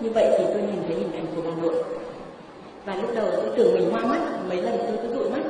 như 0.00 0.10
vậy 0.10 0.26
thì 0.38 0.44
tôi 0.44 0.62
nhìn 0.62 0.82
thấy 0.86 0.96
hình 0.96 1.12
ảnh 1.12 1.26
của 1.36 1.42
bà 1.44 1.62
nội. 1.62 1.84
Và 2.84 2.94
lúc 2.94 3.10
đầu 3.14 3.26
tôi 3.36 3.50
tưởng 3.56 3.74
mình 3.74 3.90
hoa 3.90 4.04
mắt, 4.04 4.20
mấy 4.48 4.62
lần 4.62 4.78
tôi 4.78 4.96
cứ 5.02 5.14
dụi 5.14 5.30
mắt. 5.30 5.42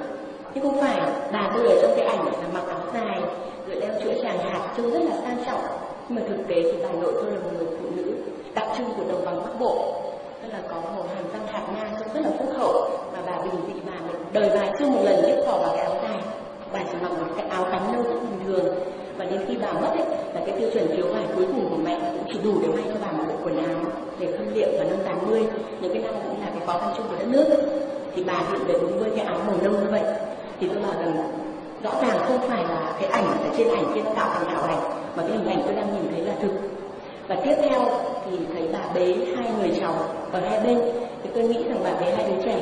Nhưng 0.54 0.64
không 0.64 0.80
phải 0.80 1.00
bà 1.32 1.50
tôi 1.54 1.68
ở 1.68 1.78
trong 1.82 1.92
cái 1.96 2.06
ảnh 2.06 2.26
là 2.26 2.48
mặc 2.52 2.62
áo 2.68 2.80
dài, 2.94 3.20
rồi 3.68 3.80
đeo 3.80 3.90
chuỗi 4.04 4.14
tràng 4.22 4.38
hạt, 4.38 4.74
trông 4.76 4.90
rất 4.90 5.00
là 5.02 5.16
sang 5.22 5.44
trọng 5.46 5.87
nhưng 6.08 6.16
mà 6.16 6.22
thực 6.28 6.48
tế 6.48 6.62
thì 6.62 6.78
bà 6.82 6.88
nội 7.00 7.12
tôi 7.14 7.30
là 7.32 7.38
một 7.38 7.50
người 7.58 7.66
phụ 7.80 7.86
nữ 7.96 8.12
đặc 8.54 8.68
trưng 8.78 8.86
của 8.96 9.04
đồng 9.08 9.24
bằng 9.24 9.42
bắc 9.44 9.60
bộ. 9.60 10.02
Tức 10.42 10.48
là 10.52 10.60
có 10.70 10.76
một 10.96 11.04
hàm 11.14 11.24
răng 11.32 11.46
hạt 11.46 11.62
ngang 11.74 11.94
trông 11.98 12.14
rất 12.14 12.20
là 12.20 12.30
phúc 12.38 12.48
hậu. 12.58 12.90
Và 13.12 13.22
bà 13.26 13.42
bình 13.42 13.60
dị 13.66 13.80
bà 13.86 13.92
đời 14.32 14.50
bà 14.54 14.72
chưa 14.78 14.86
một 14.86 15.00
lần 15.04 15.24
liếc 15.26 15.46
thỏ 15.46 15.58
vào 15.58 15.70
cái 15.76 15.84
áo 15.84 15.94
dài. 16.02 16.22
Bà 16.72 16.80
chỉ 16.92 16.98
mặc 17.02 17.10
một 17.10 17.26
cái 17.36 17.48
áo 17.48 17.66
cánh 17.72 17.92
nâu 17.92 18.02
rất 18.02 18.20
bình 18.20 18.40
thường. 18.46 18.74
Và 19.18 19.24
đến 19.24 19.40
khi 19.48 19.56
bà 19.62 19.72
mất 19.72 19.90
ấy, 19.90 20.04
là 20.34 20.40
cái 20.46 20.54
tiêu 20.58 20.70
chuẩn 20.72 20.96
thiếu 20.96 21.06
vải 21.14 21.24
cuối 21.36 21.44
cùng 21.46 21.70
của 21.70 21.82
mẹ 21.84 22.00
cũng 22.14 22.32
chỉ 22.32 22.38
đủ 22.44 22.52
để 22.62 22.68
may 22.68 22.84
cho 22.88 23.00
bà 23.02 23.12
một 23.12 23.24
bộ 23.28 23.34
quần 23.44 23.64
áo 23.64 23.78
để 24.18 24.32
khâm 24.36 24.54
liệm 24.54 24.68
vào 24.78 24.88
năm 24.88 24.98
80 25.04 25.46
những 25.80 25.92
cái 25.92 26.02
năm 26.02 26.14
cũng 26.24 26.40
là 26.40 26.46
cái 26.54 26.66
khó 26.66 26.78
khăn 26.78 26.94
chung 26.96 27.06
của 27.08 27.16
đất 27.18 27.28
nước 27.28 27.44
ấy. 27.48 27.62
thì 28.14 28.24
bà 28.24 28.42
hiện 28.50 28.60
về 28.66 28.74
đúng 28.80 28.98
với 28.98 29.10
cái 29.16 29.26
áo 29.26 29.38
màu 29.46 29.56
nâu 29.62 29.72
như 29.72 29.90
vậy. 29.90 30.02
Thì 30.60 30.68
tôi 30.68 30.82
bảo 30.82 30.92
rằng 31.00 31.47
rõ 31.82 31.90
ràng 32.02 32.18
không 32.28 32.38
phải 32.48 32.64
là 32.64 32.92
cái 33.00 33.10
ảnh 33.10 33.24
ở 33.24 33.50
trên 33.56 33.68
ảnh 33.68 33.92
kia 33.94 34.00
tạo 34.16 34.28
thành 34.34 34.48
ảo 34.48 34.62
ảnh, 34.62 34.80
mà 35.16 35.22
cái 35.22 35.30
hình 35.30 35.48
ảnh 35.48 35.62
tôi 35.64 35.74
đang 35.74 35.94
nhìn 35.94 36.12
thấy 36.12 36.20
là 36.20 36.32
thực. 36.42 36.52
Và 37.28 37.36
tiếp 37.44 37.54
theo 37.62 37.80
thì 38.24 38.38
thấy 38.54 38.68
bà 38.72 38.78
bế 38.94 39.16
hai 39.36 39.50
người 39.58 39.78
cháu 39.80 39.94
ở 40.32 40.40
hai 40.40 40.60
bên. 40.60 40.80
Thì 41.22 41.30
tôi 41.34 41.42
nghĩ 41.42 41.62
rằng 41.68 41.80
bà 41.84 41.90
bế 42.00 42.14
hai 42.16 42.30
đứa 42.30 42.42
trẻ. 42.44 42.60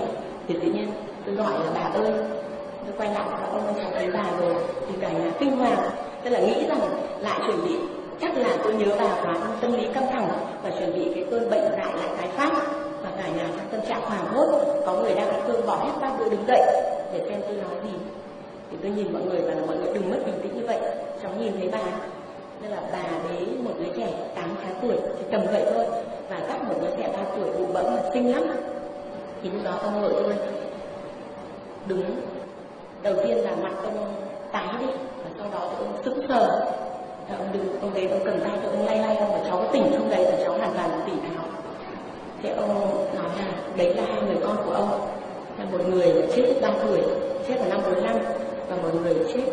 Thì 0.48 0.54
tự 0.54 0.72
nhiên 0.72 0.90
tôi 1.26 1.34
gọi 1.34 1.52
là 1.52 1.70
bà 1.74 2.00
ơi. 2.00 2.12
Tôi 2.86 2.94
quay 2.98 3.14
lại 3.14 3.24
và 3.30 3.48
ông 3.52 3.74
cháu 3.76 3.90
thấy 3.94 4.08
bà 4.14 4.24
rồi. 4.40 4.54
Thì 4.88 4.94
cả 5.00 5.08
nhà 5.08 5.30
kinh 5.38 5.56
hoàng. 5.56 5.90
Tức 6.24 6.30
là 6.30 6.38
nghĩ 6.38 6.66
rằng 6.68 6.80
lại 7.20 7.40
chuẩn 7.46 7.64
bị, 7.64 7.76
chắc 8.20 8.36
là 8.36 8.48
tôi 8.64 8.74
nhớ 8.74 8.96
bà 8.98 9.22
quá 9.22 9.34
tâm 9.60 9.72
lý 9.72 9.88
căng 9.94 10.06
thẳng 10.12 10.28
và 10.62 10.70
chuẩn 10.70 10.94
bị 10.94 11.12
cái 11.14 11.24
cơn 11.30 11.50
bệnh 11.50 11.62
dại 11.72 11.92
lại 11.96 12.08
tái 12.18 12.28
phát. 12.36 12.50
Và 13.02 13.10
cả 13.16 13.28
nhà 13.36 13.48
trong 13.56 13.66
tâm 13.70 13.80
trạng 13.88 14.00
hoảng 14.00 14.26
hốt, 14.34 14.60
có 14.86 14.92
người 14.92 15.14
đang 15.14 15.28
ăn 15.28 15.66
bỏ 15.66 15.76
hết 15.76 15.92
ba 16.00 16.10
đũa 16.18 16.28
đứng 16.28 16.46
dậy 16.48 16.60
để 17.12 17.20
xem 17.28 17.40
tôi 17.48 17.56
nói 17.56 17.80
gì 17.84 17.98
thì 18.70 18.76
tôi 18.82 18.90
nhìn 18.90 19.12
mọi 19.12 19.22
người 19.22 19.40
và 19.40 19.54
mọi 19.66 19.76
người 19.76 19.94
đừng 19.94 20.10
mất 20.10 20.18
bình 20.26 20.40
tĩnh 20.42 20.56
như 20.58 20.66
vậy. 20.66 20.78
Cháu 21.22 21.32
nhìn 21.38 21.52
thấy 21.58 21.68
bà 21.72 21.84
nên 22.62 22.70
là 22.70 22.80
bà 22.92 23.04
bế 23.28 23.46
một 23.64 23.72
đứa 23.78 23.92
trẻ 23.96 24.08
8 24.34 24.44
tháng 24.62 24.74
tuổi, 24.82 24.96
thì 25.18 25.24
tầm 25.30 25.40
vậy 25.52 25.64
thôi. 25.74 25.84
Và 26.30 26.40
dắt 26.48 26.64
một 26.68 26.74
đứa 26.80 26.96
trẻ 26.96 27.08
3 27.12 27.18
tuổi 27.36 27.50
bụ 27.58 27.72
bẫm 27.72 27.84
mà 27.84 28.02
xinh 28.14 28.32
lắm 28.32 28.42
thì 29.42 29.50
lúc 29.50 29.64
đó 29.64 29.78
ông 29.82 30.02
nội 30.02 30.12
tôi 30.22 30.34
đứng 31.86 32.04
đầu 33.02 33.14
tiên 33.24 33.36
là 33.36 33.50
mặt 33.62 33.72
ông 33.84 34.14
tái 34.52 34.68
đi, 34.80 34.86
và 35.24 35.30
sau 35.38 35.46
đó 35.52 35.68
tôi 35.78 35.86
ông 35.86 36.04
sững 36.04 36.28
sờ. 36.28 36.72
Và 37.28 37.36
ông 37.38 37.46
đứng, 37.52 37.80
ông 37.80 37.94
đấy, 37.94 38.08
ông 38.08 38.20
cầm 38.24 38.40
tay 38.40 38.58
cho 38.62 38.68
ông 38.70 38.86
lay 38.86 38.98
lay 38.98 39.16
ông 39.16 39.32
và 39.32 39.40
cháu 39.44 39.56
có 39.56 39.64
tỉnh 39.72 39.84
không 39.98 40.10
đấy, 40.10 40.24
và 40.24 40.44
cháu 40.44 40.58
hoàn 40.58 40.74
toàn 40.74 41.00
tỉnh 41.06 41.18
táo 41.18 41.46
thế 42.42 42.50
ông 42.50 42.68
nói 43.14 43.28
là, 43.38 43.52
đấy 43.76 43.94
là 43.94 44.02
hai 44.06 44.22
người 44.22 44.36
con 44.44 44.56
của 44.66 44.72
ông. 44.72 44.90
Là 45.58 45.64
một 45.72 45.78
người 45.88 46.28
chết 46.36 46.54
ba 46.62 46.70
tuổi, 46.82 47.00
chết 47.48 47.54
vào 47.58 47.68
năm 47.68 47.80
45 47.84 48.16
và 48.68 48.76
một 48.76 48.88
người 49.02 49.14
chết 49.34 49.44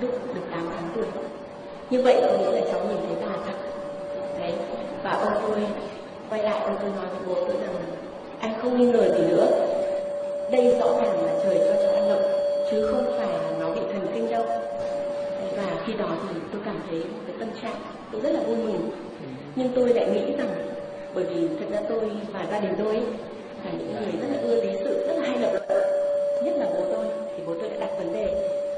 lúc 0.00 0.10
được 0.34 0.40
8 0.50 0.68
tháng 0.76 0.88
tuổi. 0.94 1.04
Như 1.90 2.02
vậy 2.02 2.16
có 2.20 2.38
nghĩa 2.38 2.60
là 2.60 2.66
cháu 2.72 2.80
nhìn 2.88 2.96
thấy 3.06 3.16
bà 3.20 3.36
thật. 3.46 3.58
Đấy, 4.40 4.52
và 5.04 5.10
ông 5.10 5.32
tôi 5.42 5.56
quay 6.30 6.42
lại, 6.42 6.60
ông 6.60 6.76
tôi 6.80 6.90
nói 6.96 7.06
với 7.10 7.20
bố 7.28 7.34
tôi 7.34 7.56
rằng 7.62 7.74
anh 8.40 8.54
không 8.62 8.78
nghi 8.78 8.86
ngờ 8.86 9.14
gì 9.18 9.24
nữa. 9.28 9.46
Đây 10.52 10.76
rõ 10.80 10.86
ràng 11.02 11.26
là 11.26 11.32
trời 11.44 11.58
cho 11.58 11.82
cháu 11.82 11.94
ăn 11.94 12.10
lộc, 12.10 12.20
chứ 12.70 12.86
không 12.86 13.04
phải 13.18 13.28
là 13.28 13.58
nó 13.60 13.70
bị 13.70 13.80
thần 13.92 14.06
kinh 14.14 14.30
đâu. 14.30 14.42
Và 15.56 15.82
khi 15.86 15.92
đó 15.92 16.08
thì 16.28 16.40
tôi 16.52 16.60
cảm 16.64 16.80
thấy 16.90 17.02
cái 17.26 17.36
tâm 17.38 17.48
trạng 17.62 17.76
tôi 18.12 18.20
rất 18.20 18.30
là 18.30 18.40
vui 18.40 18.56
mừng. 18.56 18.90
Nhưng 19.56 19.68
tôi 19.74 19.88
lại 19.88 20.06
nghĩ 20.10 20.36
rằng, 20.38 20.48
bởi 21.14 21.24
vì 21.24 21.48
thật 21.48 21.66
ra 21.70 21.80
tôi 21.88 22.10
và 22.32 22.46
gia 22.50 22.60
đình 22.60 22.74
tôi 22.78 22.94
là 23.64 23.70
những 23.78 23.94
người 24.00 24.12
rất 24.20 24.28
là 24.32 24.38
ưa 24.42 24.60
lý 24.60 24.68
sự, 24.84 25.06
rất 25.08 25.14
là 25.16 25.28
hay 25.28 25.38
lập 25.38 25.50
luận, 25.52 25.82
nhất 26.44 26.54
là 26.58 26.66
bố 26.74 26.84
tôi 26.92 27.25
bố 27.46 27.54
tôi 27.60 27.70
đã 27.70 27.76
đặt 27.80 27.90
vấn 27.98 28.12
đề, 28.12 28.26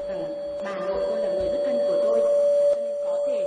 rằng 0.09 0.23
bà 0.63 0.71
nội 0.87 1.03
tôi 1.09 1.19
là 1.21 1.27
người 1.27 1.49
rất 1.49 1.59
thân 1.65 1.77
của 1.87 1.99
tôi, 2.03 2.19
cho 2.75 2.81
nên 2.81 2.95
có 3.05 3.17
thể 3.27 3.43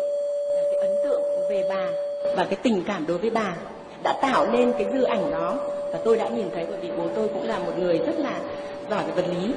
là 0.49 0.63
cái 0.71 0.89
ấn 0.89 0.97
tượng 1.05 1.23
về 1.49 1.65
bà 1.69 1.89
và 2.37 2.45
cái 2.45 2.59
tình 2.63 2.83
cảm 2.87 3.07
đối 3.07 3.19
với 3.19 3.31
bà 3.31 3.57
đã 4.03 4.19
tạo 4.23 4.47
nên 4.53 4.73
cái 4.73 4.87
dư 4.93 5.03
ảnh 5.03 5.31
đó. 5.31 5.57
Và 5.93 5.99
tôi 6.05 6.17
đã 6.17 6.29
nhìn 6.29 6.47
thấy 6.55 6.67
bởi 6.69 6.79
vì 6.83 6.91
bố 6.97 7.05
tôi 7.15 7.29
cũng 7.29 7.49
là 7.49 7.59
một 7.59 7.73
người 7.79 7.99
rất 7.99 8.19
là 8.19 8.41
giỏi 8.91 9.05
về 9.07 9.23
vật 9.23 9.29
lý. 9.29 9.55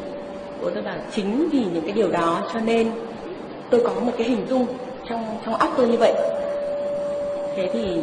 Bố 0.61 0.69
tôi 0.73 0.83
bảo 0.83 0.97
chính 1.11 1.49
vì 1.51 1.63
những 1.73 1.83
cái 1.83 1.91
điều 1.91 2.11
đó 2.11 2.49
cho 2.53 2.59
nên 2.59 2.91
tôi 3.69 3.81
có 3.85 3.93
một 3.93 4.11
cái 4.17 4.27
hình 4.27 4.45
dung 4.49 4.67
trong 5.09 5.37
trong 5.45 5.55
óc 5.55 5.69
tôi 5.77 5.87
như 5.87 5.97
vậy. 5.97 6.13
Thế 7.55 7.69
thì 7.73 8.01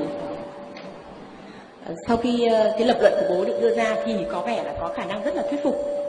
ờ, 1.86 1.94
sau 2.08 2.16
khi 2.16 2.46
ờ, 2.46 2.72
cái 2.78 2.86
lập 2.86 2.96
luận 3.00 3.12
của 3.20 3.34
bố 3.34 3.44
được 3.44 3.58
đưa 3.60 3.74
ra 3.74 3.96
thì 4.04 4.16
có 4.32 4.40
vẻ 4.40 4.62
là 4.64 4.74
có 4.80 4.90
khả 4.94 5.04
năng 5.04 5.22
rất 5.24 5.36
là 5.36 5.42
thuyết 5.42 5.62
phục 5.62 6.01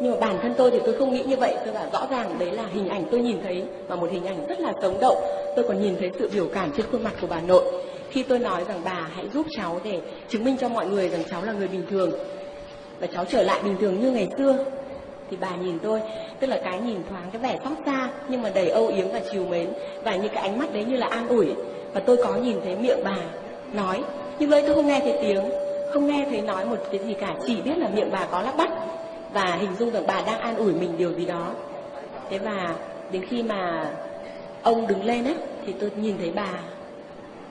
nhưng 0.00 0.12
mà 0.12 0.20
bản 0.20 0.38
thân 0.42 0.54
tôi 0.56 0.70
thì 0.70 0.78
tôi 0.84 0.94
không 0.98 1.12
nghĩ 1.12 1.22
như 1.26 1.36
vậy. 1.36 1.54
Tôi 1.64 1.74
bảo 1.74 1.86
rõ 1.92 2.06
ràng 2.10 2.38
đấy 2.38 2.50
là 2.52 2.64
hình 2.72 2.88
ảnh 2.88 3.04
tôi 3.10 3.20
nhìn 3.20 3.38
thấy 3.42 3.62
và 3.88 3.96
một 3.96 4.08
hình 4.10 4.26
ảnh 4.26 4.46
rất 4.46 4.60
là 4.60 4.72
sống 4.82 5.00
động. 5.00 5.16
Tôi 5.56 5.64
còn 5.68 5.82
nhìn 5.82 5.96
thấy 5.98 6.10
sự 6.18 6.30
biểu 6.34 6.46
cảm 6.54 6.70
trên 6.76 6.86
khuôn 6.92 7.04
mặt 7.04 7.12
của 7.20 7.26
bà 7.26 7.40
nội. 7.40 7.64
Khi 8.10 8.22
tôi 8.22 8.38
nói 8.38 8.64
rằng 8.68 8.80
bà 8.84 9.06
hãy 9.16 9.28
giúp 9.34 9.46
cháu 9.56 9.80
để 9.84 10.00
chứng 10.28 10.44
minh 10.44 10.56
cho 10.60 10.68
mọi 10.68 10.86
người 10.86 11.08
rằng 11.08 11.22
cháu 11.30 11.42
là 11.44 11.52
người 11.52 11.68
bình 11.68 11.82
thường 11.90 12.10
và 13.00 13.06
cháu 13.06 13.24
trở 13.24 13.42
lại 13.42 13.60
bình 13.64 13.76
thường 13.80 14.00
như 14.00 14.10
ngày 14.10 14.28
xưa, 14.38 14.64
thì 15.30 15.36
bà 15.40 15.56
nhìn 15.56 15.78
tôi, 15.78 16.00
tức 16.40 16.46
là 16.46 16.60
cái 16.64 16.80
nhìn 16.80 16.98
thoáng, 17.10 17.30
cái 17.32 17.42
vẻ 17.42 17.58
xót 17.64 17.72
xa, 17.86 18.08
nhưng 18.28 18.42
mà 18.42 18.50
đầy 18.54 18.68
âu 18.68 18.86
yếm 18.86 19.12
và 19.12 19.20
chiều 19.32 19.44
mến 19.46 19.68
và 20.04 20.16
những 20.16 20.32
cái 20.34 20.42
ánh 20.42 20.58
mắt 20.58 20.74
đấy 20.74 20.84
như 20.84 20.96
là 20.96 21.06
an 21.06 21.28
ủi. 21.28 21.46
Và 21.92 22.00
tôi 22.00 22.16
có 22.16 22.34
nhìn 22.34 22.56
thấy 22.64 22.76
miệng 22.76 22.98
bà 23.04 23.16
nói, 23.72 24.02
nhưng 24.38 24.50
ấy 24.50 24.62
tôi 24.66 24.74
không 24.74 24.86
nghe 24.86 25.00
thấy 25.00 25.18
tiếng, 25.22 25.50
không 25.92 26.06
nghe 26.06 26.26
thấy 26.30 26.40
nói 26.40 26.64
một 26.66 26.76
cái 26.90 27.00
gì 27.06 27.14
cả, 27.14 27.34
chỉ 27.46 27.56
biết 27.62 27.78
là 27.78 27.88
miệng 27.94 28.10
bà 28.12 28.26
có 28.30 28.42
lắp 28.42 28.54
bắp 28.56 28.68
và 29.32 29.56
hình 29.60 29.76
dung 29.78 29.90
rằng 29.90 30.06
bà 30.06 30.22
đang 30.26 30.40
an 30.40 30.56
ủi 30.56 30.72
mình 30.72 30.98
điều 30.98 31.12
gì 31.12 31.26
đó. 31.26 31.50
Thế 32.30 32.38
và 32.38 32.74
đến 33.12 33.24
khi 33.26 33.42
mà 33.42 33.90
ông 34.62 34.86
đứng 34.86 35.04
lên 35.04 35.24
ấy, 35.24 35.36
thì 35.66 35.74
tôi 35.80 35.90
nhìn 35.96 36.18
thấy 36.18 36.30
bà 36.34 36.48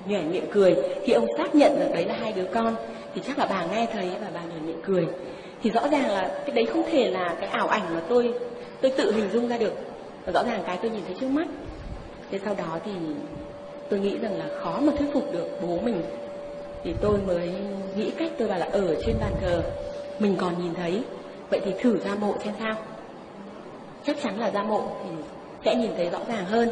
nhoẻn 0.05 0.31
miệng 0.31 0.51
cười. 0.51 0.75
Khi 1.03 1.13
ông 1.13 1.27
xác 1.37 1.55
nhận 1.55 1.79
rằng 1.79 1.93
đấy 1.93 2.05
là 2.05 2.15
hai 2.21 2.33
đứa 2.33 2.45
con. 2.53 2.75
Thì 3.15 3.21
chắc 3.27 3.39
là 3.39 3.45
bà 3.45 3.65
nghe 3.65 3.87
thấy 3.93 4.09
và 4.21 4.27
bà 4.33 4.41
nhoẻn 4.41 4.67
miệng 4.67 4.81
cười. 4.83 5.07
Thì 5.63 5.69
rõ 5.69 5.87
ràng 5.87 6.09
là 6.09 6.31
cái 6.45 6.55
đấy 6.55 6.65
không 6.65 6.83
thể 6.91 7.11
là 7.11 7.35
cái 7.39 7.49
ảo 7.49 7.67
ảnh 7.67 7.83
mà 7.93 8.01
tôi 8.09 8.33
tôi 8.81 8.91
tự 8.91 9.11
hình 9.11 9.29
dung 9.33 9.47
ra 9.47 9.57
được. 9.57 9.73
Và 10.25 10.31
rõ 10.31 10.43
ràng 10.43 10.63
cái 10.65 10.77
tôi 10.81 10.91
nhìn 10.91 11.01
thấy 11.07 11.15
trước 11.19 11.27
mắt. 11.27 11.47
Thế 12.31 12.39
sau 12.45 12.55
đó 12.55 12.79
thì 12.85 12.91
tôi 13.89 13.99
nghĩ 13.99 14.17
rằng 14.17 14.37
là 14.37 14.45
khó 14.63 14.79
mà 14.81 14.93
thuyết 14.97 15.07
phục 15.13 15.33
được 15.33 15.47
bố 15.61 15.79
mình. 15.83 16.01
Thì 16.83 16.93
tôi 17.01 17.17
mới 17.27 17.51
nghĩ 17.95 18.11
cách 18.17 18.31
tôi 18.37 18.47
bảo 18.47 18.59
là 18.59 18.65
ở 18.71 18.95
trên 19.05 19.15
bàn 19.21 19.31
thờ, 19.41 19.61
mình 20.19 20.35
còn 20.37 20.63
nhìn 20.63 20.73
thấy 20.73 21.03
vậy 21.49 21.61
thì 21.65 21.71
thử 21.79 21.97
ra 21.97 22.15
mộ 22.15 22.35
xem 22.43 22.53
sao. 22.59 22.75
Chắc 24.03 24.15
chắn 24.21 24.39
là 24.39 24.51
ra 24.51 24.63
mộ 24.63 24.83
thì 25.03 25.09
sẽ 25.65 25.75
nhìn 25.75 25.91
thấy 25.97 26.09
rõ 26.09 26.19
ràng 26.27 26.45
hơn. 26.45 26.69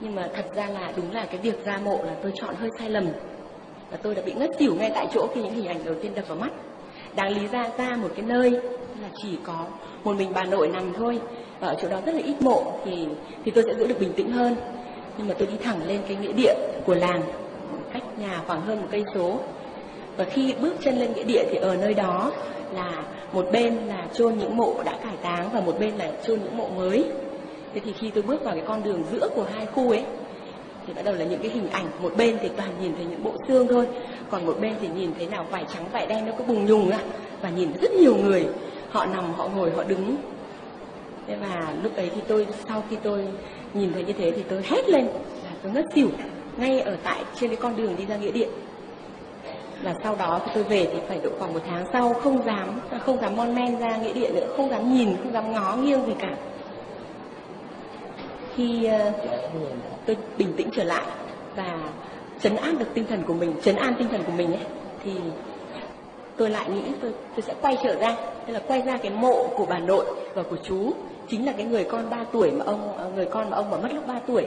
Nhưng 0.00 0.14
mà 0.14 0.28
thật 0.34 0.44
ra 0.54 0.66
là 0.66 0.92
đúng 0.96 1.12
là 1.12 1.26
cái 1.26 1.38
việc 1.38 1.64
ra 1.64 1.78
mộ 1.84 1.98
là 2.04 2.12
tôi 2.22 2.32
chọn 2.34 2.54
hơi 2.54 2.70
sai 2.78 2.90
lầm. 2.90 3.06
Và 3.90 3.96
tôi 4.02 4.14
đã 4.14 4.22
bị 4.22 4.32
ngất 4.32 4.50
xỉu 4.58 4.74
ngay 4.74 4.90
tại 4.94 5.06
chỗ 5.14 5.26
khi 5.34 5.42
những 5.42 5.54
hình 5.54 5.66
ảnh 5.66 5.84
đầu 5.84 5.94
tiên 6.02 6.12
đập 6.14 6.28
vào 6.28 6.38
mắt. 6.38 6.50
Đáng 7.16 7.28
lý 7.28 7.46
ra 7.46 7.70
ra 7.78 7.96
một 7.96 8.08
cái 8.16 8.24
nơi 8.24 8.50
là 9.00 9.08
chỉ 9.22 9.38
có 9.44 9.64
một 10.04 10.16
mình 10.16 10.32
bà 10.34 10.44
nội 10.44 10.68
nằm 10.68 10.92
thôi. 10.94 11.20
Và 11.60 11.68
ở 11.68 11.74
chỗ 11.82 11.88
đó 11.88 12.00
rất 12.06 12.14
là 12.14 12.20
ít 12.24 12.42
mộ 12.42 12.72
thì 12.84 13.06
thì 13.44 13.50
tôi 13.50 13.64
sẽ 13.66 13.74
giữ 13.74 13.86
được 13.86 14.00
bình 14.00 14.12
tĩnh 14.12 14.32
hơn. 14.32 14.56
Nhưng 15.18 15.28
mà 15.28 15.34
tôi 15.38 15.48
đi 15.48 15.56
thẳng 15.62 15.86
lên 15.86 16.00
cái 16.08 16.16
nghĩa 16.16 16.32
địa 16.32 16.54
của 16.84 16.94
làng, 16.94 17.22
cách 17.92 18.18
nhà 18.18 18.42
khoảng 18.46 18.60
hơn 18.60 18.80
một 18.80 18.88
cây 18.90 19.04
số. 19.14 19.38
Và 20.16 20.24
khi 20.24 20.54
bước 20.60 20.74
chân 20.80 20.98
lên 20.98 21.12
nghĩa 21.12 21.24
địa 21.24 21.44
thì 21.50 21.56
ở 21.56 21.76
nơi 21.76 21.94
đó 21.94 22.32
là 22.72 23.04
một 23.32 23.46
bên 23.52 23.76
là 23.86 24.06
chôn 24.14 24.38
những 24.38 24.56
mộ 24.56 24.74
đã 24.84 24.98
cải 25.04 25.16
táng 25.22 25.48
và 25.52 25.60
một 25.60 25.76
bên 25.80 25.94
là 25.96 26.12
chôn 26.26 26.38
những 26.40 26.56
mộ 26.56 26.68
mới. 26.76 27.04
Thế 27.74 27.80
thì 27.84 27.92
khi 27.92 28.10
tôi 28.10 28.22
bước 28.22 28.44
vào 28.44 28.54
cái 28.54 28.64
con 28.66 28.82
đường 28.82 29.02
giữa 29.12 29.28
của 29.34 29.46
hai 29.54 29.66
khu 29.66 29.90
ấy, 29.90 30.04
thì 30.86 30.92
bắt 30.92 31.04
đầu 31.04 31.14
là 31.14 31.24
những 31.24 31.40
cái 31.40 31.50
hình 31.50 31.68
ảnh. 31.70 31.86
Một 32.02 32.12
bên 32.16 32.38
thì 32.42 32.48
toàn 32.56 32.70
nhìn 32.80 32.94
thấy 32.96 33.04
những 33.04 33.24
bộ 33.24 33.32
xương 33.48 33.68
thôi, 33.68 33.86
còn 34.30 34.46
một 34.46 34.56
bên 34.60 34.74
thì 34.80 34.88
nhìn 34.96 35.10
thấy 35.18 35.26
nào 35.26 35.46
vải 35.50 35.64
trắng, 35.74 35.84
vải 35.92 36.06
đen 36.06 36.26
nó 36.26 36.32
cứ 36.38 36.44
bùng 36.44 36.66
nhùng 36.66 36.88
ra 36.88 36.98
và 37.42 37.50
nhìn 37.50 37.68
rất 37.80 37.92
nhiều 37.92 38.16
người. 38.16 38.46
Họ 38.90 39.06
nằm, 39.06 39.32
họ 39.32 39.48
ngồi, 39.56 39.70
họ 39.70 39.84
đứng. 39.84 40.16
Thế 41.26 41.36
và 41.40 41.74
lúc 41.82 41.96
ấy 41.96 42.10
thì 42.14 42.20
tôi, 42.28 42.46
sau 42.68 42.82
khi 42.90 42.96
tôi 43.02 43.24
nhìn 43.74 43.92
thấy 43.92 44.04
như 44.04 44.12
thế 44.12 44.30
thì 44.30 44.42
tôi 44.48 44.62
hét 44.64 44.88
lên, 44.88 45.06
là 45.44 45.50
tôi 45.62 45.72
ngất 45.72 45.84
xỉu 45.94 46.08
ngay 46.56 46.80
ở 46.80 46.96
tại 47.02 47.24
trên 47.40 47.50
cái 47.50 47.56
con 47.56 47.76
đường 47.76 47.96
đi 47.98 48.06
ra 48.06 48.16
nghĩa 48.16 48.30
địa 48.30 48.48
và 49.82 49.94
sau 50.02 50.16
đó 50.16 50.40
thì 50.44 50.50
tôi 50.54 50.64
về 50.64 50.88
thì 50.92 50.98
phải 51.08 51.20
độ 51.22 51.30
khoảng 51.38 51.54
một 51.54 51.60
tháng 51.66 51.84
sau, 51.92 52.14
không 52.14 52.44
dám 52.46 52.80
à, 52.90 52.98
không 52.98 53.20
dám 53.20 53.36
mon 53.36 53.54
men 53.54 53.78
ra 53.78 53.96
nghĩa 53.96 54.12
địa 54.12 54.30
nữa, 54.30 54.46
không 54.56 54.70
dám 54.70 54.94
nhìn, 54.94 55.16
không 55.22 55.32
dám 55.32 55.52
ngó 55.52 55.76
nghiêng 55.76 56.06
gì 56.06 56.12
cả. 56.18 56.36
Khi 58.54 58.84
ờ, 58.84 59.12
tôi 60.06 60.16
bình 60.38 60.52
tĩnh 60.56 60.68
trở 60.76 60.84
lại 60.84 61.06
và 61.56 61.78
chấn 62.40 62.56
an 62.56 62.78
được 62.78 62.86
tinh 62.94 63.04
thần 63.08 63.22
của 63.26 63.34
mình, 63.34 63.52
chấn 63.62 63.76
an 63.76 63.94
tinh 63.98 64.08
thần 64.08 64.22
của 64.22 64.32
mình 64.32 64.52
ấy. 64.52 64.66
Thì 65.04 65.12
tôi 66.36 66.50
lại 66.50 66.70
nghĩ 66.70 66.82
tôi 67.02 67.12
tôi 67.36 67.42
sẽ 67.42 67.54
quay 67.60 67.78
trở 67.84 67.96
ra, 68.00 68.16
tức 68.46 68.52
là 68.52 68.60
quay 68.66 68.82
ra 68.82 68.96
cái 68.96 69.12
mộ 69.12 69.48
của 69.56 69.66
bà 69.66 69.78
nội 69.78 70.06
và 70.34 70.42
của 70.42 70.56
chú. 70.62 70.92
Chính 71.28 71.46
là 71.46 71.52
cái 71.52 71.66
người 71.66 71.84
con 71.84 72.10
3 72.10 72.16
tuổi 72.32 72.50
mà 72.50 72.64
ông 72.64 72.96
ờ, 72.96 73.10
người 73.14 73.26
con 73.26 73.50
mà 73.50 73.56
ông 73.56 73.70
mà 73.70 73.78
mất 73.78 73.88
lúc 73.92 74.06
3 74.06 74.20
tuổi 74.26 74.46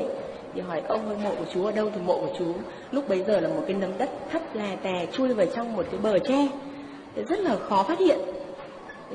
thì 0.54 0.62
hỏi, 0.62 0.82
ông 0.88 1.08
ơi, 1.08 1.18
mộ 1.24 1.30
của 1.30 1.46
chú 1.54 1.66
ở 1.66 1.72
đâu 1.72 1.90
thì 1.96 2.02
mộ 2.02 2.20
của 2.20 2.34
chú 2.40 2.46
lúc 2.92 3.10
bấy 3.10 3.24
giờ 3.28 3.40
là 3.40 3.48
một 3.48 3.64
cái 3.68 3.76
nấm 3.76 3.92
đất 3.98 4.10
thấp 4.32 4.42
lè 4.54 4.76
tè 4.84 5.06
chui 5.14 5.34
vào 5.34 5.46
trong 5.56 5.76
một 5.76 5.86
cái 5.92 6.00
bờ 6.04 6.20
tre 6.20 6.48
rất 7.28 7.40
là 7.40 7.56
khó 7.70 7.84
phát 7.84 8.00
hiện 8.00 8.20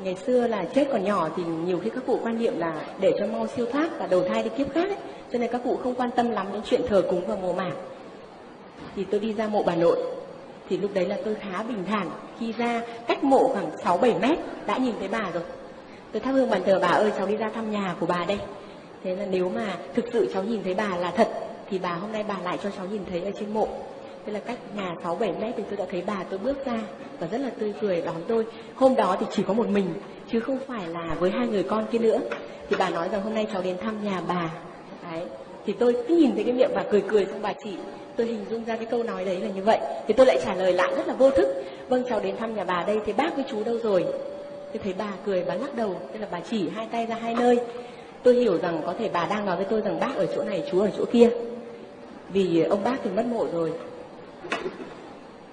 ngày 0.04 0.16
xưa 0.26 0.46
là 0.46 0.64
chết 0.74 0.88
còn 0.92 1.04
nhỏ 1.04 1.28
thì 1.36 1.42
nhiều 1.66 1.80
khi 1.84 1.90
các 1.90 2.02
cụ 2.06 2.18
quan 2.22 2.38
niệm 2.38 2.58
là 2.58 2.74
để 3.00 3.12
cho 3.18 3.26
mau 3.26 3.46
siêu 3.56 3.66
thoát 3.72 3.98
và 3.98 4.06
đầu 4.06 4.22
thai 4.28 4.42
đi 4.42 4.50
kiếp 4.58 4.74
khác 4.74 4.88
ấy. 4.88 4.98
cho 5.32 5.38
nên 5.38 5.50
các 5.52 5.60
cụ 5.64 5.78
không 5.82 5.94
quan 5.94 6.10
tâm 6.10 6.30
lắm 6.30 6.46
đến 6.52 6.62
chuyện 6.64 6.80
thờ 6.88 7.04
cúng 7.10 7.26
và 7.26 7.36
mồ 7.36 7.52
mả 7.52 7.70
thì 8.96 9.04
tôi 9.04 9.20
đi 9.20 9.32
ra 9.32 9.48
mộ 9.48 9.62
bà 9.62 9.74
nội 9.74 9.96
thì 10.68 10.76
lúc 10.76 10.90
đấy 10.94 11.06
là 11.06 11.16
tôi 11.24 11.34
khá 11.34 11.62
bình 11.62 11.84
thản 11.86 12.10
khi 12.40 12.52
ra 12.52 12.82
cách 13.06 13.24
mộ 13.24 13.48
khoảng 13.48 13.70
6 13.84 13.98
7 13.98 14.14
mét, 14.20 14.38
đã 14.66 14.76
nhìn 14.76 14.94
thấy 14.98 15.08
bà 15.08 15.30
rồi. 15.34 15.42
Tôi 16.12 16.20
thắp 16.20 16.32
hương 16.32 16.50
bàn 16.50 16.62
thờ, 16.66 16.78
bà 16.82 16.88
ơi, 16.88 17.12
cháu 17.18 17.26
đi 17.26 17.36
ra 17.36 17.50
thăm 17.54 17.70
nhà 17.70 17.94
của 18.00 18.06
bà 18.06 18.24
đây. 18.28 18.38
Thế 19.04 19.16
là 19.16 19.24
nếu 19.30 19.48
mà 19.48 19.76
thực 19.94 20.04
sự 20.12 20.30
cháu 20.34 20.42
nhìn 20.42 20.62
thấy 20.64 20.74
bà 20.74 20.96
là 20.96 21.10
thật, 21.10 21.28
thì 21.70 21.78
bà 21.78 21.94
hôm 21.94 22.12
nay 22.12 22.24
bà 22.28 22.36
lại 22.44 22.58
cho 22.62 22.70
cháu 22.76 22.86
nhìn 22.86 23.00
thấy 23.10 23.20
ở 23.24 23.30
trên 23.40 23.54
mộ. 23.54 23.68
Thế 24.26 24.32
là 24.32 24.40
cách 24.40 24.58
nhà 24.76 24.94
6 25.02 25.14
7 25.14 25.32
mét 25.40 25.54
thì 25.56 25.62
tôi 25.68 25.76
đã 25.76 25.84
thấy 25.90 26.02
bà, 26.06 26.24
tôi 26.30 26.38
bước 26.38 26.66
ra 26.66 26.78
và 27.18 27.26
rất 27.26 27.38
là 27.38 27.50
tươi 27.58 27.72
cười 27.80 28.00
đón 28.00 28.16
tôi. 28.28 28.46
Hôm 28.74 28.94
đó 28.96 29.16
thì 29.20 29.26
chỉ 29.30 29.42
có 29.42 29.52
một 29.52 29.68
mình, 29.68 29.86
chứ 30.32 30.40
không 30.40 30.58
phải 30.66 30.88
là 30.88 31.16
với 31.20 31.30
hai 31.30 31.46
người 31.46 31.62
con 31.62 31.86
kia 31.92 31.98
nữa. 31.98 32.20
Thì 32.70 32.76
bà 32.78 32.90
nói 32.90 33.08
rằng 33.08 33.22
hôm 33.22 33.34
nay 33.34 33.46
cháu 33.52 33.62
đến 33.62 33.76
thăm 33.78 34.04
nhà 34.04 34.22
bà. 34.28 34.50
Đấy. 35.10 35.22
Thì 35.66 35.72
tôi 35.72 35.96
cứ 36.08 36.16
nhìn 36.16 36.34
thấy 36.34 36.44
cái 36.44 36.52
miệng 36.52 36.70
bà 36.74 36.82
cười 36.90 37.00
cười, 37.00 37.26
xong 37.26 37.42
bà 37.42 37.52
chỉ, 37.64 37.76
tôi 38.16 38.26
hình 38.26 38.44
dung 38.50 38.64
ra 38.64 38.76
cái 38.76 38.86
câu 38.86 39.02
nói 39.02 39.24
đấy 39.24 39.40
là 39.40 39.48
như 39.48 39.62
vậy 39.62 39.78
thì 40.06 40.14
tôi 40.14 40.26
lại 40.26 40.38
trả 40.44 40.54
lời 40.54 40.72
lại 40.72 40.92
rất 40.96 41.08
là 41.08 41.14
vô 41.14 41.30
thức 41.30 41.64
vâng 41.88 42.04
cháu 42.08 42.20
đến 42.20 42.36
thăm 42.36 42.54
nhà 42.54 42.64
bà 42.64 42.84
đây, 42.86 43.00
thế 43.06 43.12
bác 43.12 43.36
với 43.36 43.44
chú 43.50 43.64
đâu 43.64 43.78
rồi 43.82 44.04
tôi 44.72 44.80
thấy 44.84 44.94
bà 44.98 45.12
cười 45.26 45.42
và 45.42 45.54
lắc 45.54 45.74
đầu 45.76 45.96
tức 46.12 46.18
là 46.20 46.26
bà 46.30 46.40
chỉ 46.50 46.68
hai 46.68 46.86
tay 46.92 47.06
ra 47.06 47.14
hai 47.14 47.34
nơi 47.34 47.58
tôi 48.24 48.34
hiểu 48.34 48.58
rằng 48.58 48.82
có 48.86 48.94
thể 48.98 49.10
bà 49.12 49.26
đang 49.26 49.46
nói 49.46 49.56
với 49.56 49.66
tôi 49.70 49.80
rằng 49.80 50.00
bác 50.00 50.16
ở 50.16 50.26
chỗ 50.26 50.42
này, 50.42 50.64
chú 50.70 50.80
ở 50.80 50.90
chỗ 50.98 51.04
kia. 51.12 51.30
Vì 52.28 52.62
ông 52.62 52.84
bác 52.84 52.96
thì 53.04 53.10
mất 53.10 53.26
mộ 53.26 53.46
rồi. 53.52 53.72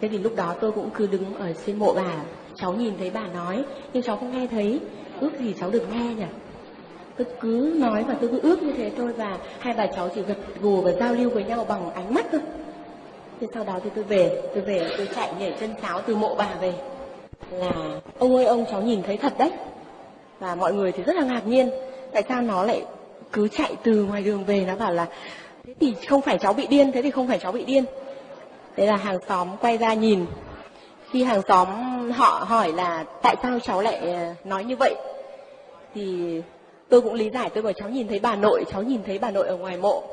Thế 0.02 0.08
thì 0.08 0.18
lúc 0.18 0.36
đó 0.36 0.56
tôi 0.62 0.72
cũng 0.72 0.90
cứ 0.94 1.08
đứng 1.08 1.36
ở 1.36 1.54
trên 1.66 1.80
mộ 1.80 1.94
bà. 1.94 2.14
Cháu 2.56 2.74
nhìn 2.74 2.94
thấy 3.00 3.10
bà 3.10 3.28
nói, 3.28 3.64
nhưng 3.94 4.04
cháu 4.04 4.18
không 4.18 4.32
nghe 4.32 4.48
thấy. 4.48 4.80
Ước 5.20 5.32
gì 5.40 5.54
cháu 5.60 5.70
được 5.70 5.84
nghe 5.94 6.14
nhỉ? 6.16 6.26
Tôi 7.18 7.28
cứ 7.42 7.74
nói 7.76 8.04
và 8.08 8.16
tôi 8.22 8.30
cứ 8.30 8.40
ước 8.44 8.64
như 8.64 8.74
thế 8.78 8.92
thôi 8.98 9.14
và 9.18 9.38
hai 9.60 9.74
bà 9.78 9.88
cháu 9.88 10.10
chỉ 10.16 10.22
gật 10.22 10.38
gù 10.62 10.82
và 10.82 10.92
giao 10.92 11.14
lưu 11.14 11.30
với 11.30 11.44
nhau 11.44 11.66
bằng 11.70 11.94
ánh 11.94 12.14
mắt 12.14 12.26
thôi. 12.32 12.42
Thế 13.40 13.48
sau 13.54 13.64
đó 13.64 13.80
thì 13.84 13.90
tôi 13.96 14.04
về 14.04 14.42
tôi 14.54 14.64
về, 14.64 14.90
tôi 14.98 15.10
chạy 15.16 15.34
nhảy 15.40 15.56
chân 15.60 15.74
sáo 15.82 16.02
từ 16.02 16.16
mộ 16.16 16.36
bà 16.36 16.50
về. 16.62 16.74
Là, 17.52 17.72
ông 18.20 18.36
ơi, 18.36 18.46
ông 18.46 18.66
cháu 18.72 18.82
nhìn 18.82 19.04
thấy 19.04 19.18
thật 19.18 19.34
đấy. 19.38 19.52
Và 20.40 20.56
mọi 20.56 20.74
người 20.74 20.92
thì 20.92 21.04
rất 21.04 21.16
là 21.16 21.24
ngạc 21.24 21.48
nhiên 21.48 21.70
tại 22.14 22.24
sao 22.30 22.42
nó 22.42 22.64
lại 22.64 22.86
cứ 23.32 23.48
chạy 23.48 23.76
từ 23.84 24.04
ngoài 24.04 24.24
đường 24.24 24.46
về? 24.46 24.66
Nó 24.68 24.76
bảo 24.76 24.94
là 24.94 25.08
thế 25.68 25.74
thì 25.80 25.96
không 26.08 26.22
phải 26.22 26.38
cháu 26.38 26.54
bị 26.54 26.68
điên 26.68 26.92
thế 26.92 27.02
thì 27.02 27.12
không 27.12 27.28
phải 27.28 27.40
cháu 27.40 27.52
bị 27.52 27.66
điên. 27.66 27.86
Thế 28.76 28.86
là 28.86 28.96
hàng 28.96 29.18
xóm 29.28 29.48
quay 29.62 29.78
ra 29.78 29.94
nhìn. 29.94 30.26
Khi 31.10 31.24
hàng 31.24 31.42
xóm 31.48 31.68
họ 32.12 32.46
hỏi 32.48 32.74
là 32.74 33.06
tại 33.22 33.36
sao 33.44 33.60
cháu 33.60 33.82
lại 33.82 33.98
ờ, 33.98 34.34
nói 34.44 34.64
như 34.64 34.76
vậy? 34.76 34.96
Thì 35.96 36.42
tôi 36.90 37.02
cũng 37.02 37.14
lý 37.14 37.30
giải 37.30 37.50
tôi 37.54 37.64
bảo 37.64 37.74
cháu 37.74 37.90
nhìn 37.90 38.08
thấy 38.08 38.20
bà 38.20 38.36
nội 38.36 38.64
cháu 38.72 38.84
nhìn 38.84 39.04
thấy 39.06 39.20
bà 39.20 39.32
nội 39.32 39.48
ở 39.48 39.58
ngoài 39.58 39.78
mộ. 39.78 40.04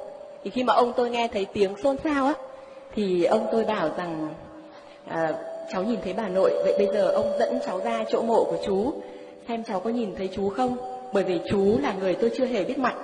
Thì 0.45 0.51
khi 0.51 0.65
mà 0.65 0.75
ông 0.75 0.93
tôi 0.97 1.11
nghe 1.11 1.29
thấy 1.29 1.45
tiếng 1.45 1.75
xôn 1.83 1.97
xao 2.05 2.27
á 2.27 2.35
thì 2.95 3.25
ông 3.25 3.47
tôi 3.53 3.65
bảo 3.65 3.91
rằng 3.97 4.29
à, 5.09 5.33
cháu 5.73 5.83
nhìn 5.83 6.01
thấy 6.05 6.13
bà 6.13 6.29
nội 6.29 6.51
vậy 6.65 6.75
bây 6.79 6.87
giờ 6.95 7.11
ông 7.11 7.33
dẫn 7.39 7.59
cháu 7.67 7.81
ra 7.85 8.05
chỗ 8.11 8.23
mộ 8.23 8.45
của 8.45 8.59
chú 8.67 8.93
xem 9.49 9.65
cháu 9.65 9.81
có 9.81 9.91
nhìn 9.91 10.15
thấy 10.17 10.29
chú 10.33 10.49
không? 10.49 10.98
Bởi 11.13 11.25
vì 11.25 11.41
chú 11.51 11.79
là 11.83 11.95
người 12.01 12.15
tôi 12.15 12.31
chưa 12.37 12.47
hề 12.47 12.65
biết 12.65 12.79
mặt. 12.79 12.95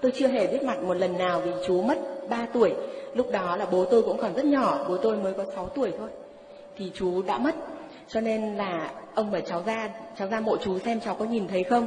Tôi 0.00 0.12
chưa 0.14 0.28
hề 0.28 0.46
biết 0.46 0.62
mặt 0.62 0.82
một 0.82 0.94
lần 0.94 1.18
nào 1.18 1.40
vì 1.44 1.50
chú 1.66 1.82
mất 1.82 1.98
3 2.28 2.46
tuổi. 2.52 2.74
Lúc 3.14 3.30
đó 3.32 3.56
là 3.56 3.66
bố 3.72 3.84
tôi 3.84 4.02
cũng 4.02 4.16
còn 4.16 4.34
rất 4.34 4.44
nhỏ, 4.44 4.86
bố 4.88 4.96
tôi 4.96 5.16
mới 5.16 5.32
có 5.32 5.44
6 5.54 5.66
tuổi 5.66 5.92
thôi. 5.98 6.08
Thì 6.76 6.90
chú 6.94 7.22
đã 7.22 7.38
mất. 7.38 7.54
Cho 8.08 8.20
nên 8.20 8.56
là 8.56 8.90
ông 9.14 9.30
bảo 9.30 9.40
cháu 9.40 9.62
ra 9.66 9.88
cháu 10.18 10.28
ra 10.28 10.40
mộ 10.40 10.56
chú 10.56 10.78
xem 10.78 11.00
cháu 11.00 11.14
có 11.14 11.24
nhìn 11.24 11.48
thấy 11.48 11.62
không? 11.62 11.86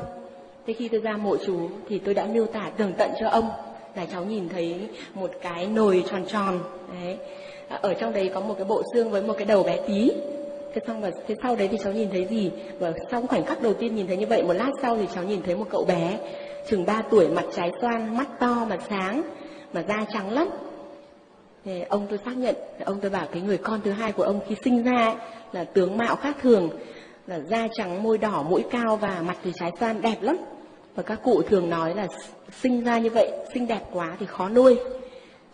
Thế 0.67 0.73
khi 0.73 0.88
tôi 0.88 1.01
ra 1.01 1.17
mộ 1.17 1.38
chú 1.45 1.69
thì 1.89 1.99
tôi 1.99 2.13
đã 2.13 2.25
miêu 2.25 2.45
tả 2.45 2.71
tường 2.77 2.93
tận 2.97 3.12
cho 3.19 3.29
ông 3.29 3.49
là 3.95 4.05
cháu 4.05 4.25
nhìn 4.25 4.49
thấy 4.49 4.88
một 5.13 5.31
cái 5.41 5.67
nồi 5.67 6.03
tròn 6.12 6.25
tròn. 6.27 6.60
Đấy. 7.01 7.17
Ở 7.81 7.93
trong 7.93 8.13
đấy 8.13 8.31
có 8.34 8.39
một 8.39 8.53
cái 8.57 8.65
bộ 8.65 8.84
xương 8.93 9.12
với 9.12 9.21
một 9.21 9.34
cái 9.38 9.45
đầu 9.45 9.63
bé 9.63 9.79
tí 9.88 10.12
thế 10.73 10.81
xong 10.88 11.01
và 11.01 11.12
thế 11.27 11.36
sau 11.43 11.55
đấy 11.55 11.67
thì 11.71 11.77
cháu 11.84 11.93
nhìn 11.93 12.10
thấy 12.10 12.27
gì? 12.29 12.51
Và 12.79 12.93
trong 13.12 13.27
khoảnh 13.27 13.45
khắc 13.45 13.62
đầu 13.62 13.73
tiên 13.73 13.95
nhìn 13.95 14.07
thấy 14.07 14.17
như 14.17 14.25
vậy 14.27 14.43
một 14.43 14.53
lát 14.53 14.71
sau 14.81 14.97
thì 14.97 15.07
cháu 15.15 15.23
nhìn 15.23 15.41
thấy 15.41 15.55
một 15.55 15.65
cậu 15.69 15.86
bé 15.86 16.19
chừng 16.69 16.86
3 16.86 17.01
tuổi 17.10 17.27
mặt 17.27 17.45
trái 17.55 17.71
xoan 17.81 18.17
mắt 18.17 18.39
to 18.39 18.65
mà 18.69 18.77
sáng 18.89 19.21
mà 19.73 19.84
da 19.88 20.05
trắng 20.13 20.31
lắm. 20.31 20.47
Thì 21.65 21.81
ông 21.81 22.07
tôi 22.10 22.19
xác 22.25 22.38
nhận 22.38 22.55
ông 22.86 22.99
tôi 23.01 23.12
bảo 23.12 23.27
cái 23.31 23.41
người 23.41 23.57
con 23.57 23.81
thứ 23.84 23.91
hai 23.91 24.12
của 24.12 24.23
ông 24.23 24.39
khi 24.47 24.55
sinh 24.63 24.84
ra 24.84 25.05
ấy, 25.05 25.15
là 25.51 25.63
tướng 25.63 25.97
mạo 25.97 26.15
khác 26.15 26.38
thường 26.41 26.69
là 27.27 27.39
da 27.39 27.67
trắng 27.73 28.03
môi 28.03 28.17
đỏ 28.17 28.43
mũi 28.49 28.63
cao 28.71 28.97
và 28.97 29.21
mặt 29.27 29.38
thì 29.43 29.51
trái 29.55 29.71
xoan 29.79 30.01
đẹp 30.01 30.17
lắm. 30.21 30.38
Và 30.95 31.03
các 31.03 31.19
cụ 31.23 31.41
thường 31.41 31.69
nói 31.69 31.95
là 31.95 32.07
sinh 32.62 32.84
ra 32.84 32.99
như 32.99 33.10
vậy 33.10 33.31
xinh 33.53 33.67
đẹp 33.67 33.81
quá 33.93 34.15
thì 34.19 34.25
khó 34.25 34.49
nuôi. 34.49 34.79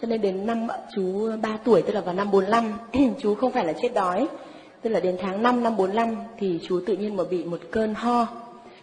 Cho 0.02 0.08
nên 0.08 0.22
đến 0.22 0.46
năm 0.46 0.68
chú 0.96 1.32
3 1.42 1.58
tuổi 1.64 1.82
tức 1.82 1.94
là 1.94 2.02
vào 2.02 2.16
năm 2.16 2.32
45 2.32 2.74
chú 3.20 3.36
không 3.36 3.52
phải 3.52 3.66
là 3.66 3.74
chết 3.82 3.94
đói 3.94 4.28
tức 4.82 4.90
là 4.90 5.00
đến 5.00 5.18
tháng 5.20 5.44
5 5.44 5.64
năm 5.64 5.78
45 5.78 6.16
thì 6.40 6.60
chú 6.64 6.80
tự 6.86 6.96
nhiên 6.96 7.18
mà 7.18 7.24
bị 7.24 7.44
một 7.44 7.60
cơn 7.72 7.94
ho. 7.94 8.28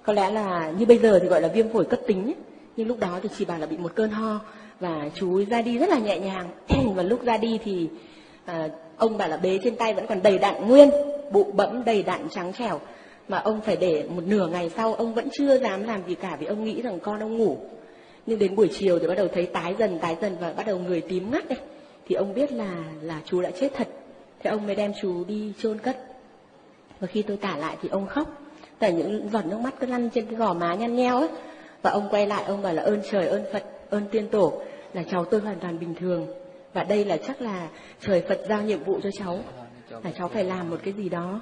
Có 0.03 0.13
lẽ 0.13 0.31
là 0.31 0.73
như 0.79 0.87
bây 0.87 0.99
giờ 0.99 1.19
thì 1.23 1.29
gọi 1.29 1.41
là 1.41 1.49
viêm 1.49 1.73
phổi 1.73 1.85
cấp 1.85 2.01
tính 2.07 2.33
nhưng 2.77 2.89
lúc 2.89 3.01
đó 3.01 3.19
thì 3.23 3.29
chỉ 3.39 3.45
bảo 3.45 3.59
là 3.59 3.67
bị 3.67 3.77
một 3.77 3.93
cơn 3.95 4.11
ho. 4.11 4.41
Và 4.81 5.11
chú 5.15 5.45
ra 5.45 5.63
đi 5.63 5.79
rất 5.79 5.89
là 5.89 5.99
nhẹ 5.99 6.19
nhàng. 6.19 6.49
Và 6.95 7.03
lúc 7.03 7.25
ra 7.25 7.37
đi 7.37 7.59
thì 7.65 7.89
à, 8.45 8.69
ông 8.97 9.19
bảo 9.19 9.29
là 9.29 9.37
bế 9.37 9.59
trên 9.65 9.77
tay 9.77 9.95
vẫn 9.95 10.07
còn 10.07 10.23
đầy 10.23 10.39
đạn 10.39 10.69
nguyên 10.69 10.91
bụng 11.33 11.57
bẫm 11.57 11.85
đầy 11.85 12.03
đạn 12.03 12.29
trắng 12.31 12.53
trẻo. 12.53 12.81
Mà 13.29 13.39
ông 13.39 13.61
phải 13.61 13.77
để 13.77 14.05
một 14.09 14.23
nửa 14.27 14.47
ngày 14.47 14.71
sau 14.77 14.95
ông 14.95 15.15
vẫn 15.15 15.29
chưa 15.33 15.59
dám 15.59 15.85
làm 15.85 16.01
gì 16.09 16.15
cả 16.15 16.37
vì 16.41 16.47
ông 16.47 16.65
nghĩ 16.65 16.83
rằng 16.83 16.99
con 17.01 17.21
ông 17.21 17.37
ngủ. 17.37 17.59
Nhưng 18.27 18.39
đến 18.39 18.57
buổi 18.57 18.69
chiều 18.73 18.99
thì 18.99 19.07
bắt 19.07 19.15
đầu 19.15 19.29
thấy 19.29 19.47
tái 19.47 19.75
dần 19.79 19.99
tái 19.99 20.17
dần 20.21 20.37
và 20.41 20.53
bắt 20.53 20.67
đầu 20.67 20.79
người 20.79 21.01
tím 21.01 21.31
ngắt 21.31 21.49
đấy 21.49 21.59
thì 22.07 22.15
ông 22.15 22.35
biết 22.35 22.53
là 22.53 22.75
là 23.03 23.21
chú 23.25 23.41
đã 23.41 23.51
chết 23.51 23.69
thật 23.75 23.89
thế 24.45 24.51
ông 24.51 24.67
mới 24.67 24.75
đem 24.75 24.93
chú 25.01 25.25
đi 25.25 25.53
chôn 25.59 25.79
cất. 25.79 25.97
Và 27.01 27.07
khi 27.07 27.23
tôi 27.23 27.37
tả 27.37 27.57
lại 27.57 27.77
thì 27.83 27.89
ông 27.89 28.07
khóc. 28.07 28.43
Tại 28.79 28.93
những 28.93 29.29
giọt 29.33 29.47
nước 29.47 29.61
mắt 29.61 29.75
cứ 29.81 29.87
lăn 29.87 30.11
trên 30.11 30.27
cái 30.27 30.35
gò 30.35 30.55
má 30.55 30.75
nhăn 30.75 30.97
nheo 30.97 31.19
ấy. 31.19 31.29
Và 31.83 31.91
ông 31.91 32.09
quay 32.11 32.27
lại 32.27 32.45
ông 32.45 32.63
bảo 32.63 32.75
là 32.75 32.83
ơn 32.83 33.01
trời 33.11 33.27
ơn 33.27 33.45
phật 33.53 33.65
ơn 33.91 34.03
tiên 34.11 34.29
tổ 34.29 34.63
là 34.93 35.03
cháu 35.11 35.25
tôi 35.25 35.41
hoàn 35.41 35.59
toàn 35.61 35.79
bình 35.79 35.95
thường. 35.95 36.27
Và 36.73 36.85
đây 36.85 37.05
là 37.05 37.17
chắc 37.17 37.43
là 37.43 37.69
trời 38.01 38.23
phật 38.29 38.41
giao 38.49 38.63
nhiệm 38.63 38.85
vụ 38.85 39.01
cho 39.03 39.11
cháu 39.19 39.39
là 39.91 40.11
cháu 40.19 40.29
phải 40.29 40.45
làm 40.45 40.71
một 40.71 40.77
cái 40.85 40.95
gì 40.95 41.09
đó. 41.09 41.41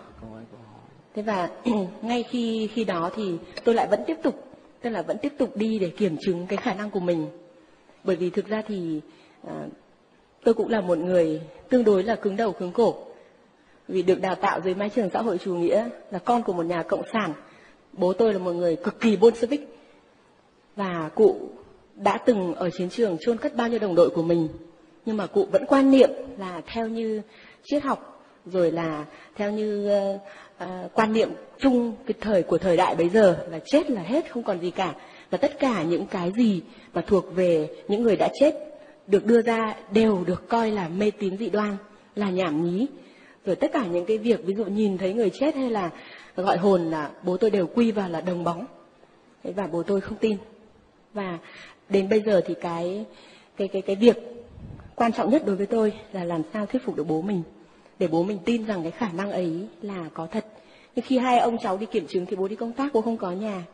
Thế 1.15 1.23
và 1.23 1.51
ngay 2.03 2.23
khi 2.23 2.69
khi 2.75 2.85
đó 2.85 3.11
thì 3.17 3.39
tôi 3.65 3.75
lại 3.75 3.87
vẫn 3.91 4.01
tiếp 4.07 4.17
tục 4.23 4.45
tức 4.83 4.91
là 4.91 5.03
vẫn 5.03 5.19
tiếp 5.19 5.33
tục 5.39 5.57
đi 5.57 5.79
để 5.79 5.91
kiểm 5.91 6.17
chứng 6.21 6.47
cái 6.47 6.57
khả 6.57 6.75
năng 6.75 6.91
của 6.91 7.01
mình. 7.01 7.27
Bởi 8.05 8.17
vì 8.17 8.31
thực 8.31 8.47
ra 8.47 8.63
thì 8.67 9.01
à, 9.49 9.67
tôi 10.45 10.55
cũng 10.55 10.69
là 10.69 10.81
một 10.81 10.99
người 10.99 11.41
tương 11.69 11.85
đối 11.85 12.03
là 12.03 12.15
cứng 12.15 12.37
đầu 12.37 12.53
cứng 12.53 12.73
cổ. 12.73 12.95
Vì 13.89 14.03
được 14.03 14.21
đào 14.21 14.35
tạo 14.35 14.61
dưới 14.61 14.75
mái 14.75 14.89
trường 14.89 15.11
xã 15.11 15.23
hội 15.23 15.39
chủ 15.39 15.55
nghĩa 15.55 15.89
là 16.11 16.19
con 16.19 16.43
của 16.43 16.53
một 16.53 16.67
nhà 16.67 16.83
cộng 16.83 17.03
sản 17.13 17.33
bố 17.93 18.13
tôi 18.13 18.33
là 18.33 18.39
một 18.39 18.53
người 18.53 18.77
cực 18.77 19.01
kỳ 19.01 19.17
bolshevik. 19.17 19.79
Và 20.77 21.11
cụ 21.15 21.37
đã 21.95 22.19
từng 22.19 22.55
ở 22.55 22.71
chiến 22.71 22.89
trường 22.91 23.17
chôn 23.21 23.39
cất 23.39 23.57
bao 23.57 23.69
nhiêu 23.69 23.79
đồng 23.79 23.95
đội 23.95 24.11
của 24.11 24.23
mình 24.23 24.49
nhưng 25.07 25.17
mà 25.17 25.27
cụ 25.27 25.47
vẫn 25.53 25.67
quan 25.67 25.91
niệm 25.91 26.11
là 26.39 26.61
theo 26.67 26.89
như 26.89 27.23
triết 27.65 27.83
học 27.83 28.25
rồi 28.47 28.73
là 28.73 29.05
theo 29.35 29.51
như 29.51 29.91
uh, 30.15 30.21
uh, 30.65 30.95
quan 30.95 31.13
niệm 31.13 31.31
chung 31.59 31.95
cái 32.07 32.15
thời 32.21 32.43
của 32.43 32.59
thời 32.59 32.77
đại 32.77 32.95
bây 32.95 33.09
giờ 33.09 33.47
là 33.51 33.59
chết 33.65 33.91
là 33.91 34.03
hết 34.03 34.31
không 34.31 34.43
còn 34.43 34.61
gì 34.61 34.71
cả. 34.71 34.95
Và 35.31 35.39
tất 35.39 35.59
cả 35.59 35.83
những 35.83 36.07
cái 36.07 36.33
gì 36.37 36.63
mà 36.95 37.03
thuộc 37.07 37.35
về 37.35 37.69
những 37.89 38.03
người 38.03 38.17
đã 38.17 38.29
chết 38.41 38.72
được 39.13 39.27
đưa 39.27 39.43
ra 39.43 39.77
đều 39.93 40.25
được 40.25 40.49
coi 40.49 40.71
là 40.71 40.89
mê 40.89 41.11
tín 41.11 41.37
dị 41.37 41.51
đoan, 41.51 41.77
là 42.15 42.31
nhảm 42.31 42.65
nhí. 42.65 42.87
Rồi 43.47 43.57
tất 43.57 43.73
cả 43.73 43.87
những 43.87 44.07
cái 44.07 44.19
việc, 44.19 44.45
ví 44.45 44.55
dụ 44.55 44.65
nhìn 44.65 44.99
thấy 44.99 45.13
người 45.15 45.31
chết 45.31 45.55
hay 45.55 45.71
là 45.71 45.91
gọi 46.37 46.57
hồn 46.57 46.91
là 46.91 47.11
bố 47.23 47.37
tôi 47.37 47.51
đều 47.51 47.67
quy 47.67 47.93
vào 47.93 48.09
là 48.09 48.21
đồng 48.21 48.45
bóng. 48.45 48.67
Và 49.45 49.67
bố 49.67 49.83
tôi 49.83 50.01
không 50.01 50.19
tin. 50.19 50.37
Và 51.15 51.39
đến 51.89 52.09
bây 52.09 52.21
giờ 52.21 52.41
thì 52.47 52.55
cái 52.61 53.05
cái 53.57 53.69
cái 53.69 53.83
cái 53.83 53.97
việc 53.97 54.17
quan 54.95 55.13
trọng 55.13 55.31
nhất 55.31 55.43
đối 55.47 55.57
với 55.57 55.67
tôi 55.67 55.93
là 56.13 56.25
làm 56.25 56.43
sao 56.53 56.67
thuyết 56.67 56.85
phục 56.85 56.97
được 56.97 57.09
bố 57.09 57.23
mình. 57.23 57.43
Để 57.99 58.09
bố 58.09 58.23
mình 58.23 58.39
tin 58.45 58.67
rằng 58.67 58.83
cái 58.83 58.93
khả 58.93 59.09
năng 59.13 59.31
ấy 59.31 59.67
là 59.83 60.09
có 60.15 60.27
thật. 60.27 60.47
Nhưng 60.95 61.05
khi 61.05 61.19
hai 61.19 61.39
ông 61.39 61.59
cháu 61.59 61.77
đi 61.77 61.87
kiểm 61.87 62.07
chứng 62.07 62.27
thì 62.27 62.37
bố 62.37 62.49
đi 62.49 62.57
công 62.57 62.73
tác, 62.73 62.93
bố 62.93 63.01
không 63.01 63.17
có 63.17 63.33
nhà. 63.33 63.65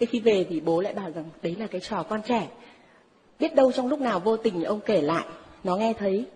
Thế 0.00 0.06
khi 0.06 0.20
về 0.20 0.46
thì 0.48 0.60
bố 0.60 0.80
lại 0.80 0.94
bảo 0.94 1.10
rằng 1.10 1.24
đấy 1.42 1.56
là 1.58 1.66
cái 1.66 1.80
trò 1.80 2.02
con 2.02 2.20
trẻ 2.28 2.48
biết 3.42 3.54
đâu 3.54 3.72
trong 3.72 3.88
lúc 3.88 4.00
nào 4.00 4.20
vô 4.20 4.36
tình 4.36 4.64
ông 4.64 4.80
kể 4.80 5.00
lại. 5.00 5.24
Nó 5.64 5.76
nghe 5.76 5.92
thấy. 5.92 6.26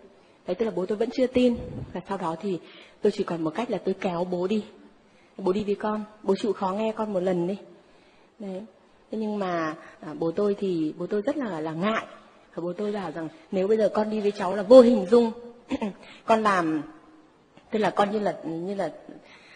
Đấy 0.47 0.55
tức 0.55 0.65
là 0.65 0.73
bố 0.75 0.87
tôi 0.87 0.99
vẫn 0.99 1.09
chưa 1.13 1.27
tin. 1.27 1.57
Và 1.93 2.01
sau 2.09 2.19
đó 2.19 2.37
thì 2.41 2.59
tôi 3.03 3.13
chỉ 3.13 3.25
còn 3.25 3.43
một 3.43 3.51
cách 3.55 3.71
là 3.71 3.79
tôi 3.85 3.95
kéo 4.01 4.25
bố 4.25 4.47
đi. 4.47 4.65
Bố 5.37 5.53
đi 5.53 5.65
với 5.65 5.75
con. 5.75 6.05
Bố 6.23 6.35
chịu 6.37 6.53
khó 6.53 6.73
nghe 6.73 6.93
con 6.93 7.13
một 7.13 7.21
lần 7.21 7.47
đi. 7.47 7.57
Đấy. 8.39 8.63
Thế 9.11 9.19
nhưng 9.19 9.39
mà 9.39 9.75
à, 10.01 10.15
bố 10.19 10.31
tôi 10.31 10.55
thì 10.59 10.95
bố 10.99 11.07
tôi 11.07 11.23
rất 11.23 11.37
là 11.37 11.61
là 11.61 11.73
ngại. 11.73 12.07
Bố 12.57 12.73
tôi 12.73 12.93
bảo 12.93 13.11
rằng 13.11 13.29
nếu 13.51 13.69
bây 13.69 13.77
giờ 13.77 13.89
con 13.95 14.11
đi 14.11 14.21
với 14.21 14.31
cháu 14.31 14.57
là 14.57 14.63
vô 14.63 14.81
hình 14.81 15.07
dung 15.11 15.33
con 16.25 16.43
làm 16.43 16.83
tức 17.71 17.79
là 17.79 17.91
con 17.91 18.11
như 18.11 18.19
là 18.19 18.37
như 18.45 18.75
là 18.75 18.91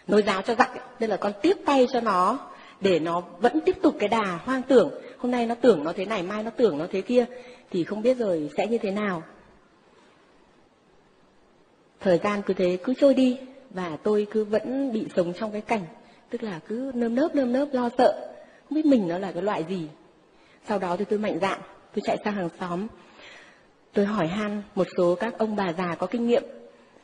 nối 0.07 0.23
giáo 0.23 0.43
cho 0.43 0.55
giặc 0.55 0.71
tức 0.99 1.07
là 1.07 1.17
con 1.17 1.33
tiếp 1.43 1.57
tay 1.67 1.87
cho 1.93 2.01
nó 2.01 2.39
để 2.81 2.99
nó 2.99 3.23
vẫn 3.41 3.61
tiếp 3.61 3.77
tục 3.83 3.95
cái 3.99 4.09
đà 4.09 4.39
hoang 4.45 4.63
tưởng 4.63 4.91
hôm 5.21 5.31
nay 5.31 5.47
nó 5.47 5.55
tưởng 5.55 5.85
nó 5.85 5.93
thế 5.93 6.05
này, 6.05 6.23
mai 6.23 6.43
nó 6.43 6.51
tưởng 6.51 6.79
nó 6.79 6.87
thế 6.91 7.01
kia, 7.01 7.27
thì 7.71 7.85
không 7.85 8.03
biết 8.03 8.19
rồi 8.19 8.51
sẽ 8.57 8.67
như 8.67 8.79
thế 8.79 8.91
nào. 8.91 9.23
Thời 12.01 12.19
gian 12.19 12.43
cứ 12.43 12.55
thế 12.55 12.79
cứ 12.85 12.95
trôi 12.95 13.15
đi 13.15 13.39
và 13.71 13.99
tôi 14.03 14.27
cứ 14.31 14.45
vẫn 14.45 14.93
bị 14.93 15.07
sống 15.17 15.33
trong 15.41 15.53
cái 15.53 15.61
cảnh, 15.61 15.85
tức 16.31 16.43
là 16.43 16.61
cứ 16.69 16.93
nơm 16.95 17.15
nớp 17.15 17.35
nơm 17.35 17.53
nớp, 17.53 17.69
lo 17.73 17.89
sợ, 17.99 18.33
không 18.69 18.77
biết 18.77 18.87
mình 18.87 19.09
nó 19.09 19.19
là 19.19 19.33
cái 19.33 19.43
loại 19.43 19.65
gì. 19.69 19.89
Sau 20.69 20.79
đó 20.79 20.97
thì 20.97 21.05
tôi 21.05 21.19
mạnh 21.19 21.39
dạn, 21.41 21.61
tôi 21.95 22.03
chạy 22.05 22.19
sang 22.25 22.35
hàng 22.35 22.49
xóm. 22.61 22.87
Tôi 23.93 24.07
hỏi 24.07 24.27
han 24.27 24.63
một 24.75 24.87
số 24.97 25.15
các 25.15 25.39
ông 25.39 25.57
bà 25.57 25.73
già 25.73 25.95
có 25.95 26.07
kinh 26.07 26.27
nghiệm 26.27 26.43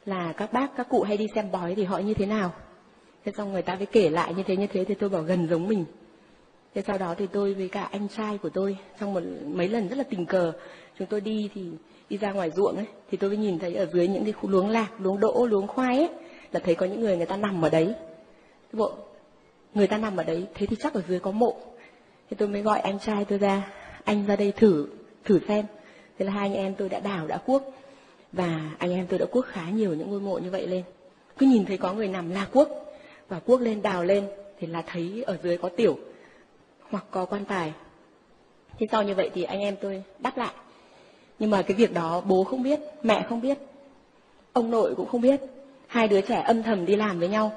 là 0.04 0.32
các 0.32 0.52
bác, 0.52 0.76
các 0.76 0.88
cụ 0.88 1.02
hay 1.02 1.16
đi 1.16 1.26
xem 1.34 1.50
bói 1.52 1.74
thì 1.74 1.84
họ 1.84 1.98
như 1.98 2.14
thế 2.14 2.26
nào. 2.26 2.52
Thế 3.24 3.32
xong 3.36 3.52
người 3.52 3.62
ta 3.62 3.74
mới 3.74 3.86
kể 3.86 4.10
lại 4.10 4.34
như 4.34 4.42
thế 4.42 4.56
như 4.56 4.66
thế 4.66 4.84
thì 4.84 4.94
tôi 4.94 5.08
bảo 5.08 5.22
gần 5.22 5.48
giống 5.48 5.68
mình 5.68 5.84
thế 6.76 6.82
sau 6.86 6.98
đó 6.98 7.14
thì 7.18 7.26
tôi 7.32 7.54
với 7.54 7.68
cả 7.68 7.88
anh 7.92 8.08
trai 8.16 8.38
của 8.38 8.48
tôi 8.48 8.78
trong 9.00 9.14
một, 9.14 9.20
mấy 9.46 9.68
lần 9.68 9.88
rất 9.88 9.98
là 9.98 10.04
tình 10.04 10.26
cờ. 10.26 10.52
Chúng 10.98 11.06
tôi 11.06 11.20
đi 11.20 11.50
thì 11.54 11.62
đi 12.10 12.16
ra 12.16 12.32
ngoài 12.32 12.50
ruộng 12.50 12.76
ấy, 12.76 12.86
thì 13.10 13.16
tôi 13.16 13.30
mới 13.30 13.36
nhìn 13.36 13.58
thấy 13.58 13.74
ở 13.74 13.86
dưới 13.92 14.08
những 14.08 14.24
cái 14.24 14.32
khu 14.32 14.50
luống 14.50 14.68
lạc, 14.68 14.88
luống 14.98 15.20
đỗ, 15.20 15.46
luống 15.46 15.66
khoai 15.66 15.98
ấy, 15.98 16.08
là 16.52 16.60
thấy 16.60 16.74
có 16.74 16.86
những 16.86 17.00
người 17.00 17.16
người 17.16 17.26
ta 17.26 17.36
nằm 17.36 17.64
ở 17.64 17.70
đấy. 17.70 17.94
Bộ 18.72 18.92
người 19.74 19.86
ta 19.86 19.98
nằm 19.98 20.16
ở 20.16 20.24
đấy, 20.24 20.46
thế 20.54 20.66
thì 20.66 20.76
chắc 20.80 20.94
ở 20.94 21.02
dưới 21.08 21.18
có 21.18 21.30
mộ. 21.30 21.56
Thế 22.30 22.36
tôi 22.38 22.48
mới 22.48 22.62
gọi 22.62 22.80
anh 22.80 22.98
trai 22.98 23.24
tôi 23.24 23.38
ra, 23.38 23.72
anh 24.04 24.26
ra 24.26 24.36
đây 24.36 24.52
thử 24.52 24.86
thử 25.24 25.40
xem. 25.48 25.64
Thế 26.18 26.24
là 26.24 26.32
hai 26.32 26.48
anh 26.48 26.56
em 26.56 26.74
tôi 26.74 26.88
đã 26.88 27.00
đào, 27.00 27.26
đã 27.26 27.36
cuốc, 27.36 27.74
và 28.32 28.70
anh 28.78 28.90
em 28.90 29.06
tôi 29.06 29.18
đã 29.18 29.26
cuốc 29.26 29.46
khá 29.46 29.70
nhiều 29.70 29.94
những 29.94 30.10
ngôi 30.10 30.20
mộ 30.20 30.38
như 30.38 30.50
vậy 30.50 30.66
lên. 30.66 30.82
Cứ 31.38 31.46
nhìn 31.46 31.64
thấy 31.64 31.76
có 31.76 31.92
người 31.92 32.08
nằm 32.08 32.30
la 32.30 32.46
cuốc, 32.52 32.68
và 33.28 33.38
cuốc 33.38 33.60
lên, 33.60 33.82
đào 33.82 34.04
lên, 34.04 34.24
thì 34.60 34.66
là 34.66 34.82
thấy 34.86 35.24
ở 35.26 35.38
dưới 35.42 35.56
có 35.56 35.68
tiểu 35.68 35.98
hoặc 36.90 37.04
có 37.10 37.24
quan 37.24 37.44
tài. 37.44 37.72
Thế 38.78 38.86
sau 38.90 39.02
như 39.02 39.14
vậy 39.14 39.30
thì 39.34 39.42
anh 39.42 39.60
em 39.60 39.76
tôi 39.80 40.02
đắp 40.18 40.38
lại. 40.38 40.52
Nhưng 41.38 41.50
mà 41.50 41.62
cái 41.62 41.76
việc 41.76 41.94
đó 41.94 42.22
bố 42.26 42.44
không 42.44 42.62
biết 42.62 42.80
mẹ 43.02 43.26
không 43.28 43.40
biết 43.40 43.58
ông 44.52 44.70
nội 44.70 44.94
cũng 44.96 45.08
không 45.08 45.20
biết. 45.20 45.40
Hai 45.86 46.08
đứa 46.08 46.20
trẻ 46.20 46.40
âm 46.40 46.62
thầm 46.62 46.86
đi 46.86 46.96
làm 46.96 47.18
với 47.18 47.28
nhau. 47.28 47.52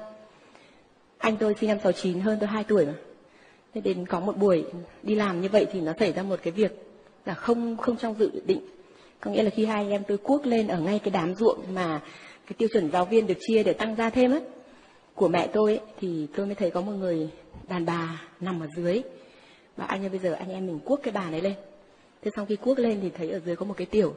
Anh 1.18 1.36
tôi 1.36 1.54
sinh 1.60 1.68
năm 1.68 1.78
69 1.82 2.20
hơn 2.20 2.38
tôi 2.40 2.48
2 2.48 2.64
tuổi 2.64 2.86
mà. 2.86 2.94
Thế 3.74 3.80
đến 3.80 4.06
có 4.06 4.20
một 4.20 4.36
buổi 4.36 4.64
đi 5.02 5.14
làm 5.14 5.40
như 5.40 5.48
vậy 5.48 5.66
thì 5.72 5.80
nó 5.80 5.92
xảy 5.98 6.12
ra 6.12 6.22
một 6.22 6.38
cái 6.42 6.52
việc 6.52 6.72
là 7.24 7.34
không 7.34 7.76
không 7.76 7.96
trong 7.96 8.18
dự 8.18 8.30
định. 8.46 8.60
Có 9.20 9.30
nghĩa 9.30 9.42
là 9.42 9.50
khi 9.50 9.64
hai 9.64 9.84
anh 9.84 9.90
em 9.90 10.02
tôi 10.08 10.18
cuốc 10.18 10.46
lên 10.46 10.68
ở 10.68 10.80
ngay 10.80 10.98
cái 10.98 11.10
đám 11.10 11.34
ruộng 11.34 11.58
mà 11.74 12.00
cái 12.46 12.54
tiêu 12.58 12.68
chuẩn 12.72 12.90
giáo 12.90 13.04
viên 13.04 13.26
được 13.26 13.38
chia 13.40 13.62
để 13.62 13.72
tăng 13.72 13.94
ra 13.94 14.10
thêm 14.10 14.32
á 14.32 14.40
của 15.14 15.28
mẹ 15.28 15.46
tôi 15.52 15.70
ấy, 15.70 15.80
thì 16.00 16.26
tôi 16.36 16.46
mới 16.46 16.54
thấy 16.54 16.70
có 16.70 16.80
một 16.80 16.92
người 16.92 17.30
đàn 17.68 17.86
bà 17.86 18.22
nằm 18.40 18.60
ở 18.60 18.66
dưới 18.76 19.02
và 19.80 19.86
anh 19.86 20.02
ơi 20.02 20.08
bây 20.08 20.18
giờ 20.18 20.32
anh 20.32 20.50
em 20.50 20.66
mình 20.66 20.78
cuốc 20.84 21.00
cái 21.02 21.12
bàn 21.12 21.32
ấy 21.32 21.40
lên. 21.40 21.54
Thế 22.22 22.30
xong 22.36 22.46
khi 22.46 22.56
cuốc 22.56 22.78
lên 22.78 22.98
thì 23.02 23.10
thấy 23.10 23.30
ở 23.30 23.40
dưới 23.46 23.56
có 23.56 23.66
một 23.66 23.74
cái 23.76 23.86
tiểu. 23.86 24.14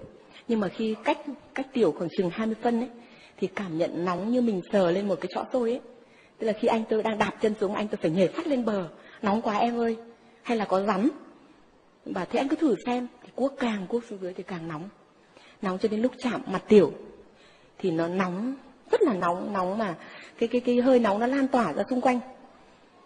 Nhưng 0.47 0.60
mà 0.60 0.67
khi 0.67 0.95
cách 1.04 1.17
cách 1.54 1.67
tiểu 1.73 1.91
khoảng 1.97 2.10
chừng 2.17 2.30
20 2.30 2.56
phân 2.62 2.80
ấy, 2.80 2.89
thì 3.38 3.47
cảm 3.47 3.78
nhận 3.78 4.06
nóng 4.06 4.32
như 4.32 4.41
mình 4.41 4.62
sờ 4.71 4.91
lên 4.91 5.08
một 5.08 5.15
cái 5.21 5.30
chõ 5.36 5.43
tôi 5.52 5.69
ấy. 5.69 5.82
Tức 6.38 6.47
là 6.47 6.54
khi 6.54 6.67
anh 6.67 6.84
tôi 6.89 7.04
đang 7.04 7.17
đạp 7.17 7.34
chân 7.41 7.54
xuống, 7.60 7.73
anh 7.73 7.88
tôi 7.88 7.97
phải 8.02 8.12
nhảy 8.12 8.28
phát 8.28 8.47
lên 8.47 8.65
bờ. 8.65 8.88
Nóng 9.21 9.41
quá 9.41 9.58
em 9.58 9.80
ơi. 9.80 9.97
Hay 10.43 10.58
là 10.58 10.65
có 10.65 10.82
rắn. 10.82 11.10
Và 12.06 12.26
thế 12.26 12.39
anh 12.39 12.47
cứ 12.47 12.56
thử 12.56 12.76
xem. 12.86 13.08
Thì 13.23 13.30
cuốc 13.36 13.54
càng 13.60 13.86
cuốc 13.88 14.04
xuống 14.10 14.19
dưới 14.21 14.34
thì 14.34 14.43
càng 14.43 14.67
nóng. 14.67 14.89
Nóng 15.62 15.78
cho 15.78 15.89
đến 15.89 16.02
lúc 16.02 16.12
chạm 16.17 16.41
mặt 16.47 16.63
tiểu. 16.67 16.91
Thì 17.78 17.91
nó 17.91 18.08
nóng, 18.08 18.56
rất 18.91 19.02
là 19.02 19.13
nóng 19.13 19.54
nóng 19.54 19.78
mà 19.78 19.95
cái 20.38 20.49
cái 20.49 20.62
cái 20.62 20.82
hơi 20.82 20.99
nóng 20.99 21.19
nó 21.19 21.28
lan 21.28 21.47
tỏa 21.47 21.73
ra 21.73 21.84
xung 21.89 22.02
quanh 22.02 22.19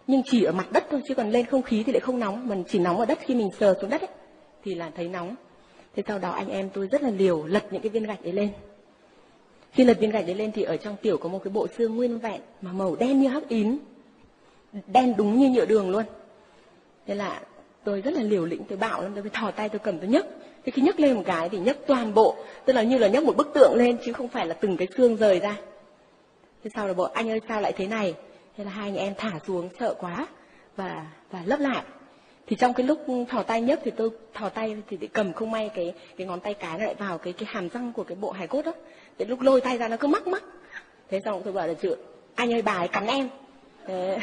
nhưng 0.08 0.22
chỉ 0.22 0.44
ở 0.44 0.52
mặt 0.52 0.72
đất 0.72 0.84
thôi 0.90 1.02
chứ 1.08 1.14
còn 1.14 1.30
lên 1.30 1.46
không 1.46 1.62
khí 1.62 1.82
thì 1.86 1.92
lại 1.92 2.00
không 2.00 2.18
nóng. 2.18 2.48
Mình 2.48 2.64
chỉ 2.68 2.78
nóng 2.78 2.98
ở 2.98 3.06
đất 3.06 3.18
khi 3.20 3.34
mình 3.34 3.50
sờ 3.60 3.74
xuống 3.80 3.90
đất 3.90 4.00
ấy, 4.00 4.10
thì 4.64 4.74
là 4.74 4.90
thấy 4.96 5.08
nóng. 5.08 5.34
Thế 5.96 6.02
sau 6.06 6.18
đó 6.18 6.30
anh 6.30 6.48
em 6.48 6.70
tôi 6.70 6.86
rất 6.86 7.02
là 7.02 7.10
liều 7.10 7.44
lật 7.46 7.72
những 7.72 7.82
cái 7.82 7.90
viên 7.90 8.04
gạch 8.04 8.22
đấy 8.22 8.32
lên. 8.32 8.48
Khi 9.72 9.84
lật 9.84 9.98
viên 10.00 10.10
gạch 10.10 10.26
đấy 10.26 10.34
lên 10.34 10.52
thì 10.52 10.62
ở 10.62 10.76
trong 10.76 10.96
tiểu 11.02 11.18
có 11.18 11.28
một 11.28 11.40
cái 11.44 11.52
bộ 11.52 11.66
xương 11.78 11.96
nguyên 11.96 12.18
vẹn 12.18 12.40
mà 12.60 12.72
màu 12.72 12.96
đen 12.96 13.20
như 13.20 13.28
hắc 13.28 13.48
ín 13.48 13.78
đen 14.86 15.14
đúng 15.16 15.38
như 15.38 15.48
nhựa 15.48 15.66
đường 15.66 15.90
luôn. 15.90 16.04
Thế 17.06 17.14
là 17.14 17.40
tôi 17.84 18.00
rất 18.00 18.14
là 18.14 18.22
liều 18.22 18.44
lĩnh 18.44 18.64
tôi 18.68 18.78
bạo 18.78 19.02
lắm 19.02 19.10
tôi 19.14 19.22
mới 19.22 19.30
thò 19.30 19.50
tay 19.50 19.68
tôi 19.68 19.78
cầm 19.78 19.98
tôi 19.98 20.08
nhấc. 20.08 20.26
Thế 20.64 20.72
khi 20.72 20.82
nhấc 20.82 21.00
lên 21.00 21.14
một 21.14 21.22
cái 21.26 21.48
thì 21.48 21.58
nhấc 21.58 21.76
toàn 21.86 22.14
bộ. 22.14 22.36
Tức 22.64 22.72
là 22.72 22.82
như 22.82 22.98
là 22.98 23.08
nhấc 23.08 23.24
một 23.24 23.36
bức 23.36 23.50
tượng 23.54 23.74
lên 23.74 23.96
chứ 24.04 24.12
không 24.12 24.28
phải 24.28 24.46
là 24.46 24.54
từng 24.54 24.76
cái 24.76 24.88
xương 24.96 25.16
rời 25.16 25.40
ra. 25.40 25.56
Thế 26.64 26.70
sau 26.74 26.86
là 26.86 26.94
bộ 26.94 27.04
anh 27.04 27.30
ơi 27.30 27.40
sao 27.48 27.60
lại 27.60 27.72
thế 27.76 27.86
này? 27.86 28.14
Thế 28.58 28.64
là 28.64 28.70
hai 28.70 28.88
anh 28.88 28.96
em 28.96 29.14
thả 29.18 29.32
xuống 29.46 29.68
sợ 29.80 29.94
quá 29.98 30.26
và 30.76 31.06
và 31.30 31.42
lấp 31.44 31.60
lại. 31.60 31.82
Thì 32.46 32.56
trong 32.56 32.74
cái 32.74 32.86
lúc 32.86 33.06
thò 33.28 33.42
tay 33.42 33.60
nhấc 33.60 33.80
thì 33.84 33.90
tôi 33.90 34.10
thò 34.34 34.48
tay 34.48 34.76
thì 34.90 35.06
cầm 35.12 35.32
không 35.32 35.50
may 35.50 35.70
cái 35.74 35.94
cái 36.16 36.26
ngón 36.26 36.40
tay 36.40 36.54
cái 36.54 36.78
lại 36.78 36.94
vào 36.94 37.18
cái 37.18 37.32
cái 37.32 37.48
hàm 37.52 37.68
răng 37.68 37.92
của 37.92 38.04
cái 38.04 38.16
bộ 38.20 38.30
hài 38.30 38.46
cốt 38.46 38.64
đó. 38.64 38.72
Thế 39.18 39.24
lúc 39.24 39.40
lôi 39.40 39.60
tay 39.60 39.78
ra 39.78 39.88
nó 39.88 39.96
cứ 39.96 40.08
mắc 40.08 40.26
mắc. 40.26 40.42
Thế 41.10 41.20
xong 41.24 41.42
tôi 41.44 41.52
bảo 41.52 41.66
là 41.66 41.74
chuyện 41.82 41.98
anh 42.34 42.52
ơi 42.52 42.62
bà 42.62 42.72
ấy 42.72 42.88
cắn 42.88 43.06
em. 43.06 43.28
Thế, 43.86 44.18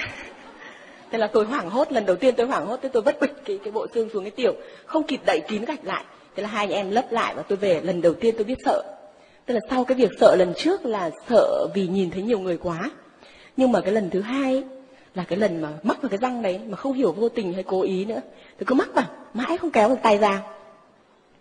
thế 1.11 1.17
là 1.17 1.27
tôi 1.27 1.45
hoảng 1.45 1.69
hốt 1.69 1.91
lần 1.91 2.05
đầu 2.05 2.15
tiên 2.15 2.35
tôi 2.37 2.47
hoảng 2.47 2.65
hốt 2.65 2.79
thế 2.81 2.89
tôi 2.89 3.01
vất 3.01 3.19
bịch 3.21 3.33
cái 3.45 3.59
cái 3.63 3.71
bộ 3.71 3.87
xương 3.93 4.09
xuống 4.13 4.23
cái 4.23 4.31
tiểu 4.31 4.53
không 4.85 5.03
kịp 5.03 5.19
đậy 5.25 5.41
kín 5.47 5.65
gạch 5.65 5.85
lại. 5.85 6.03
Thế 6.35 6.43
là 6.43 6.49
hai 6.49 6.65
anh 6.65 6.75
em 6.75 6.91
lấp 6.91 7.11
lại 7.11 7.35
và 7.35 7.41
tôi 7.41 7.57
về. 7.57 7.81
Lần 7.81 8.01
đầu 8.01 8.13
tiên 8.13 8.35
tôi 8.37 8.45
biết 8.45 8.57
sợ. 8.65 8.83
Tức 9.45 9.53
là 9.53 9.59
sau 9.69 9.83
cái 9.83 9.97
việc 9.97 10.11
sợ 10.19 10.35
lần 10.39 10.53
trước 10.57 10.85
là 10.85 11.11
sợ 11.29 11.67
vì 11.75 11.87
nhìn 11.87 12.11
thấy 12.11 12.21
nhiều 12.21 12.39
người 12.39 12.57
quá 12.57 12.91
nhưng 13.57 13.71
mà 13.71 13.81
cái 13.81 13.91
lần 13.91 14.09
thứ 14.09 14.21
hai 14.21 14.63
là 15.15 15.23
cái 15.23 15.39
lần 15.39 15.61
mà 15.61 15.69
mắc 15.83 16.01
vào 16.01 16.09
cái 16.09 16.17
răng 16.17 16.41
đấy, 16.41 16.59
mà 16.67 16.77
không 16.77 16.93
hiểu 16.93 17.11
vô 17.11 17.29
tình 17.29 17.53
hay 17.53 17.63
cố 17.63 17.81
ý 17.81 18.05
nữa. 18.05 18.21
Tôi 18.57 18.65
cứ 18.67 18.75
mắc 18.75 18.89
vào, 18.93 19.05
mãi 19.33 19.57
không 19.57 19.71
kéo 19.71 19.89
được 19.89 19.99
tay 20.03 20.17
ra. 20.17 20.41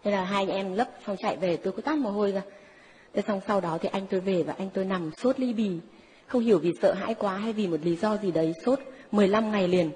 Thế 0.05 0.11
là 0.11 0.25
hai 0.25 0.45
anh 0.45 0.57
em 0.57 0.75
lấp 0.75 0.89
xong 1.07 1.17
chạy 1.17 1.37
về, 1.37 1.57
tôi 1.57 1.73
cứ 1.73 1.83
tát 1.83 1.99
mồ 1.99 2.11
hôi 2.11 2.33
ra. 2.33 2.43
Thế 3.15 3.23
xong 3.27 3.41
sau 3.47 3.61
đó 3.61 3.79
thì 3.81 3.89
anh 3.93 4.07
tôi 4.11 4.21
về 4.21 4.43
và 4.43 4.55
anh 4.59 4.69
tôi 4.75 4.85
nằm 4.85 5.11
sốt 5.17 5.41
ly 5.41 5.53
bì. 5.53 5.71
Không 6.27 6.43
hiểu 6.43 6.59
vì 6.59 6.73
sợ 6.83 6.93
hãi 6.93 7.15
quá 7.15 7.37
hay 7.37 7.53
vì 7.53 7.67
một 7.67 7.81
lý 7.83 7.97
do 7.97 8.17
gì 8.17 8.31
đấy, 8.31 8.53
sốt 8.65 8.79
15 9.13 9.53
ngày 9.53 9.69
liền. 9.69 9.91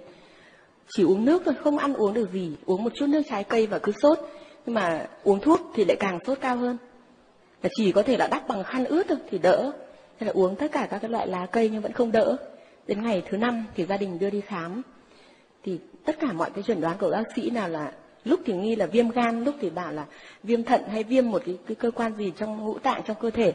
Chỉ 0.89 1.03
uống 1.03 1.25
nước 1.25 1.43
thôi, 1.45 1.55
không 1.65 1.79
ăn 1.79 1.95
uống 1.95 2.15
được 2.15 2.33
gì. 2.33 2.53
Uống 2.67 2.85
một 2.85 2.93
chút 2.95 3.07
nước 3.07 3.23
trái 3.29 3.45
cây 3.45 3.67
và 3.67 3.79
cứ 3.79 3.93
sốt. 4.03 4.19
Nhưng 4.67 4.75
mà 4.75 5.07
uống 5.25 5.41
thuốc 5.41 5.61
thì 5.75 5.85
lại 5.85 5.97
càng 6.01 6.19
sốt 6.27 6.39
cao 6.41 6.57
hơn. 6.57 6.77
Là 7.63 7.71
chỉ 7.77 7.93
có 7.93 8.03
thể 8.03 8.17
là 8.17 8.29
đắp 8.31 8.49
bằng 8.49 8.65
khăn 8.65 8.85
ướt 8.85 9.03
thôi, 9.09 9.19
thì 9.31 9.39
đỡ 9.39 9.73
thế 10.19 10.27
là 10.27 10.33
uống 10.33 10.57
tất 10.57 10.73
cả 10.73 10.87
các 10.91 10.99
cái 10.99 11.11
loại 11.11 11.29
lá 11.29 11.47
cây 11.47 11.71
nhưng 11.73 11.83
vẫn 11.83 11.93
không 11.93 12.13
đỡ. 12.13 12.37
Đến 12.87 13.03
ngày 13.03 13.23
thứ 13.29 13.37
năm 13.37 13.65
thì 13.75 13.85
gia 13.85 13.97
đình 13.97 14.19
đưa 14.19 14.31
đi 14.31 14.41
khám. 14.41 14.83
Thì 15.65 15.79
tất 16.05 16.17
cả 16.21 16.33
mọi 16.33 16.51
cái 16.51 16.63
chuẩn 16.63 16.81
đoán 16.81 16.97
của 17.01 17.11
bác 17.11 17.25
sĩ 17.37 17.51
nào 17.51 17.69
là 17.69 17.93
lúc 18.25 18.41
thì 18.45 18.53
nghi 18.53 18.77
là 18.77 18.87
viêm 18.87 19.09
gan 19.09 19.45
lúc 19.45 19.55
thì 19.61 19.71
bảo 19.71 19.93
là 19.93 20.07
viêm 20.43 20.65
thận 20.65 20.83
hay 20.91 21.05
viêm 21.05 21.31
một 21.31 21.43
cái, 21.47 21.59
cái 21.67 21.75
cơ 21.75 21.91
quan 21.91 22.17
gì 22.17 22.33
trong 22.39 22.59
ngũ 22.59 22.79
tạng 22.79 23.03
trong 23.07 23.17
cơ 23.21 23.31
thể. 23.31 23.53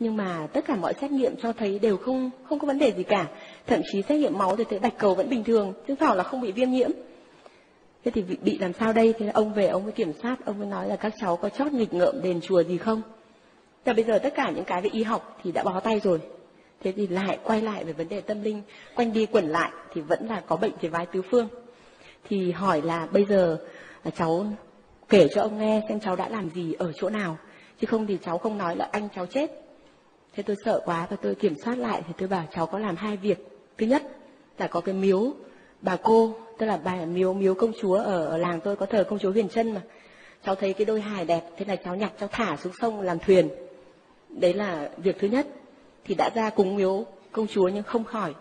Nhưng 0.00 0.16
mà 0.16 0.46
tất 0.52 0.64
cả 0.66 0.76
mọi 0.76 0.94
xét 1.00 1.10
nghiệm 1.10 1.36
cho 1.36 1.52
thấy 1.52 1.78
đều 1.78 1.96
không 1.96 2.30
không 2.44 2.58
có 2.58 2.66
vấn 2.66 2.78
đề 2.78 2.92
gì 2.92 3.02
cả. 3.02 3.26
Thậm 3.66 3.80
chí 3.92 4.02
xét 4.02 4.20
nghiệm 4.20 4.38
máu 4.38 4.56
thì 4.56 4.64
thấy 4.70 4.78
bạch 4.78 4.98
cầu 4.98 5.14
vẫn 5.14 5.28
bình 5.28 5.44
thường 5.44 5.72
chứng 5.86 5.96
tỏ 5.96 6.14
là 6.14 6.22
không 6.22 6.40
bị 6.40 6.52
viêm 6.52 6.70
nhiễm. 6.70 6.90
Thế 8.04 8.10
thì 8.10 8.22
bị, 8.22 8.36
bị 8.42 8.58
làm 8.58 8.72
sao 8.72 8.92
đây? 8.92 9.14
Thì 9.18 9.26
ông 9.34 9.54
về 9.54 9.66
ông 9.66 9.82
mới 9.82 9.92
kiểm 9.92 10.12
soát 10.22 10.36
ông 10.44 10.58
mới 10.58 10.68
nói 10.68 10.88
là 10.88 10.96
các 10.96 11.14
cháu 11.20 11.36
có 11.36 11.48
chót 11.48 11.72
nghịch 11.72 11.94
ngợm 11.94 12.22
đền 12.22 12.40
chùa 12.40 12.62
gì 12.62 12.78
không? 12.78 13.02
Và 13.84 13.92
bây 13.92 14.04
giờ 14.04 14.18
tất 14.18 14.34
cả 14.34 14.50
những 14.50 14.64
cái 14.64 14.82
về 14.82 14.90
y 14.92 15.02
học 15.02 15.38
thì 15.44 15.52
đã 15.52 15.62
bó 15.62 15.80
tay 15.80 16.00
rồi. 16.00 16.20
Thế 16.80 16.92
thì 16.92 17.06
lại 17.06 17.38
quay 17.44 17.62
lại 17.62 17.84
về 17.84 17.92
vấn 17.92 18.08
đề 18.08 18.20
tâm 18.20 18.42
linh 18.42 18.62
quanh 18.94 19.12
đi 19.12 19.26
quẩn 19.26 19.48
lại 19.48 19.70
thì 19.94 20.00
vẫn 20.00 20.26
là 20.28 20.42
có 20.46 20.56
bệnh 20.56 20.72
về 20.80 20.88
vai 20.88 21.06
tứ 21.06 21.22
phương. 21.30 21.48
Thì 22.28 22.52
hỏi 22.52 22.82
là 22.82 23.06
bây 23.12 23.24
giờ 23.24 23.58
là 24.04 24.10
cháu 24.10 24.46
kể 25.08 25.28
cho 25.34 25.42
ông 25.42 25.58
nghe 25.58 25.82
xem 25.88 26.00
cháu 26.00 26.16
đã 26.16 26.28
làm 26.28 26.50
gì 26.50 26.72
ở 26.72 26.92
chỗ 26.92 27.10
nào. 27.10 27.36
Chứ 27.80 27.86
không 27.86 28.06
thì 28.06 28.18
cháu 28.24 28.38
không 28.38 28.58
nói 28.58 28.76
là 28.76 28.88
anh 28.92 29.08
cháu 29.14 29.26
chết. 29.26 29.50
Thế 30.34 30.42
tôi 30.42 30.56
sợ 30.64 30.80
quá 30.84 31.06
và 31.10 31.16
tôi 31.22 31.34
kiểm 31.34 31.54
soát 31.64 31.78
lại 31.78 32.02
thì 32.06 32.12
tôi 32.18 32.28
bảo 32.28 32.44
cháu 32.54 32.66
có 32.66 32.78
làm 32.78 32.96
hai 32.96 33.16
việc. 33.16 33.38
Thứ 33.78 33.86
nhất 33.86 34.02
là 34.58 34.66
có 34.66 34.80
cái 34.80 34.94
miếu 34.94 35.32
bà 35.80 35.96
cô 35.96 36.34
tức 36.58 36.66
là 36.66 36.76
bà 36.76 36.94
miếu 37.04 37.34
miếu 37.34 37.54
công 37.54 37.72
chúa 37.80 37.94
ở, 37.94 38.24
ở 38.24 38.38
làng 38.38 38.60
tôi 38.60 38.76
có 38.76 38.86
thờ 38.86 39.04
công 39.04 39.18
chúa 39.18 39.32
huyền 39.32 39.48
trân 39.48 39.72
mà. 39.74 39.80
Cháu 40.44 40.54
thấy 40.54 40.72
cái 40.72 40.84
đôi 40.84 41.00
hài 41.00 41.24
đẹp 41.24 41.42
thế 41.56 41.64
là 41.64 41.76
cháu 41.76 41.94
nhặt 41.94 42.12
cháu 42.20 42.28
thả 42.32 42.56
xuống 42.56 42.72
sông 42.80 43.00
làm 43.00 43.18
thuyền 43.18 43.48
đấy 44.28 44.54
là 44.54 44.90
việc 44.96 45.18
thứ 45.18 45.28
nhất. 45.28 45.46
Thì 46.04 46.14
đã 46.14 46.30
ra 46.34 46.50
cúng 46.50 46.76
miếu 46.76 47.06
công 47.32 47.46
chúa 47.46 47.68
nhưng 47.68 47.82
không 47.82 48.04
khỏi. 48.04 48.34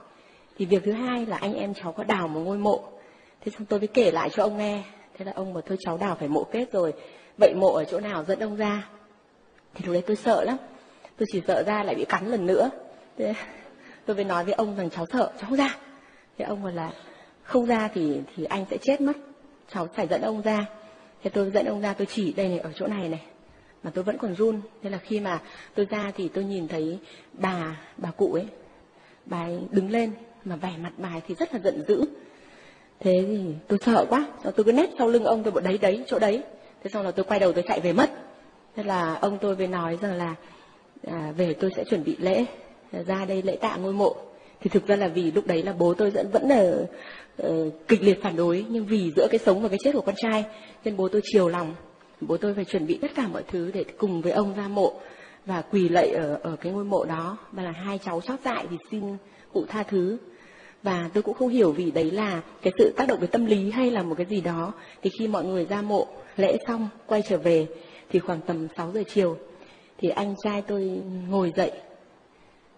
Thì 0.58 0.66
việc 0.66 0.84
thứ 0.84 0.92
hai 0.92 1.26
là 1.26 1.38
anh 1.38 1.54
em 1.54 1.74
cháu 1.74 1.92
có 1.92 2.04
đào 2.04 2.28
một 2.28 2.40
ngôi 2.40 2.58
mộ. 2.58 2.84
Thế 3.42 3.52
xong 3.52 3.66
tôi 3.66 3.80
mới 3.80 3.88
kể 3.88 4.12
lại 4.12 4.30
cho 4.30 4.44
ông 4.44 4.58
nghe. 4.58 4.84
Thế 5.18 5.26
là 5.26 5.32
ông 5.36 5.54
mà 5.54 5.62
thôi 5.66 5.78
cháu 5.82 5.98
đào 5.98 6.16
phải 6.20 6.28
mộ 6.28 6.44
kết 6.44 6.72
rồi. 6.72 6.94
Vậy 7.38 7.54
mộ 7.56 7.74
ở 7.74 7.86
chỗ 7.86 8.00
nào 8.00 8.24
dẫn 8.24 8.40
ông 8.40 8.56
ra? 8.56 8.90
Thì 9.76 9.86
lúc 9.86 9.94
đấy 9.94 10.04
tôi 10.08 10.16
sợ 10.16 10.44
lắm. 10.44 10.58
Tôi 11.18 11.28
chỉ 11.32 11.42
sợ 11.48 11.64
ra 11.64 11.84
lại 11.84 11.96
bị 11.96 12.06
cắn 12.06 12.28
lần 12.28 12.46
nữa. 12.46 12.70
Thế 13.18 13.34
tôi 14.06 14.16
mới 14.16 14.26
nói 14.26 14.44
với 14.44 14.54
ông 14.54 14.76
rằng, 14.76 14.90
cháu 14.90 15.06
sợ, 15.14 15.32
cháu 15.40 15.50
không 15.50 15.58
ra. 15.58 15.78
Thế 16.38 16.46
ông 16.46 16.64
bảo 16.64 16.74
là, 16.74 16.92
không 17.44 17.66
ra 17.66 17.90
thì 17.94 18.22
thì 18.36 18.44
anh 18.44 18.66
sẽ 18.70 18.78
chết 18.82 19.02
mất. 19.02 19.14
Cháu 19.74 19.88
phải 19.94 20.08
dẫn 20.08 20.22
ông 20.22 20.42
ra. 20.42 20.66
Thế 21.24 21.30
tôi 21.30 21.52
dẫn 21.52 21.66
ông 21.66 21.82
ra, 21.82 21.94
tôi 21.94 22.06
chỉ 22.06 22.34
đây 22.34 22.48
này, 22.48 22.60
ở 22.60 22.72
chỗ 22.76 22.88
này 22.88 23.10
này 23.10 23.22
mà 23.84 23.92
tôi 23.94 24.04
vẫn 24.04 24.18
còn 24.18 24.36
run. 24.36 24.62
Nên 24.84 24.92
là 24.92 24.98
khi 24.98 25.20
mà 25.20 25.42
tôi 25.76 25.88
ra 25.90 26.12
thì 26.16 26.28
tôi 26.28 26.44
nhìn 26.44 26.68
thấy 26.68 26.98
bà 27.34 27.78
bà 27.98 28.12
cụ 28.12 28.34
ấy 28.34 28.46
bà 29.26 29.44
ấy 29.44 29.60
đứng 29.72 29.92
lên 29.92 30.12
mà 30.46 30.56
vẻ 30.56 30.74
mặt 30.84 30.92
bà 30.98 31.10
ấy 31.10 31.22
thì 31.28 31.36
rất 31.36 31.54
là 31.54 31.60
giận 31.64 31.84
dữ. 31.88 32.06
Thế 33.00 33.24
thì 33.28 33.40
tôi 33.68 33.80
sợ 33.86 34.06
quá. 34.10 34.28
Sau 34.44 34.52
tôi 34.52 34.64
cứ 34.64 34.72
nép 34.72 34.90
sau 34.98 35.08
lưng 35.08 35.24
ông 35.24 35.44
tôi 35.44 35.52
bảo 35.52 35.64
đấy 35.64 35.78
đấy 35.78 36.04
chỗ 36.08 36.20
đấy. 36.20 36.44
Thế 36.84 36.90
xong 36.90 37.06
là 37.06 37.12
tôi 37.12 37.26
quay 37.26 37.40
đầu 37.40 37.54
tôi 37.54 37.64
chạy 37.68 37.80
về 37.80 37.94
mất. 37.94 38.10
Thế 38.76 38.84
là 38.84 39.14
ông 39.14 39.38
tôi 39.42 39.56
về 39.56 39.68
nói 39.68 39.98
rằng 40.02 40.14
là 40.14 40.36
à, 41.08 41.34
về 41.38 41.54
tôi 41.54 41.72
sẽ 41.76 41.84
chuẩn 41.84 42.04
bị 42.04 42.16
lễ 42.20 42.46
ra 43.08 43.26
đây 43.26 43.42
lễ 43.42 43.58
tạ 43.62 43.76
ngôi 43.76 43.94
mộ. 43.94 44.16
Thì 44.60 44.70
thực 44.70 44.88
ra 44.88 44.96
là 44.96 45.08
vì 45.08 45.32
lúc 45.32 45.48
đấy 45.48 45.64
là 45.64 45.74
bố 45.74 45.94
tôi 45.94 46.10
vẫn 46.10 46.30
vẫn 46.32 46.50
là 46.50 46.74
uh, 47.48 47.74
kịch 47.88 48.04
liệt 48.04 48.20
phản 48.24 48.36
đối 48.36 48.66
nhưng 48.70 48.86
vì 48.86 49.12
giữa 49.16 49.28
cái 49.32 49.40
sống 49.40 49.62
và 49.62 49.70
cái 49.70 49.78
chết 49.84 49.92
của 49.94 50.02
con 50.02 50.16
trai 50.18 50.46
nên 50.84 50.98
bố 50.98 51.08
tôi 51.08 51.22
chiều 51.24 51.50
lòng 51.50 51.76
bố 52.22 52.38
tôi 52.38 52.54
phải 52.54 52.66
chuẩn 52.66 52.88
bị 52.88 52.98
tất 53.02 53.12
cả 53.16 53.28
mọi 53.28 53.44
thứ 53.44 53.72
để 53.74 53.86
cùng 53.98 54.22
với 54.22 54.32
ông 54.32 54.54
ra 54.56 54.68
mộ 54.68 54.94
và 55.46 55.62
quỳ 55.62 55.90
lạy 55.90 56.10
ở 56.10 56.40
ở 56.44 56.56
cái 56.56 56.72
ngôi 56.74 56.84
mộ 56.84 57.06
đó. 57.06 57.38
Và 57.52 57.64
là 57.64 57.72
hai 57.72 57.98
cháu 57.98 58.22
sót 58.22 58.38
dại 58.46 58.66
thì 58.70 58.78
xin 58.92 59.18
cụ 59.54 59.66
tha 59.68 59.84
thứ. 59.84 60.18
Và 60.84 61.10
tôi 61.14 61.24
cũng 61.24 61.34
không 61.34 61.50
hiểu 61.50 61.72
vì 61.72 61.92
đấy 61.92 62.12
là 62.12 62.42
cái 62.62 62.74
sự 62.78 62.94
tác 62.98 63.08
động 63.08 63.20
về 63.20 63.28
tâm 63.28 63.46
lý 63.46 63.72
hay 63.72 63.92
là 63.92 64.04
một 64.04 64.16
cái 64.18 64.26
gì 64.26 64.42
đó. 64.42 64.74
Thì 65.02 65.10
khi 65.20 65.28
mọi 65.28 65.46
người 65.46 65.66
ra 65.66 65.82
mộ, 65.82 66.08
lễ 66.38 66.58
xong, 66.68 66.90
quay 67.06 67.22
trở 67.22 67.38
về, 67.38 67.68
thì 68.10 68.20
khoảng 68.20 68.42
tầm 68.42 68.68
6 68.78 68.92
giờ 68.92 69.04
chiều, 69.14 69.38
thì 69.98 70.10
anh 70.10 70.36
trai 70.44 70.62
tôi 70.62 71.02
ngồi 71.30 71.54
dậy 71.56 71.72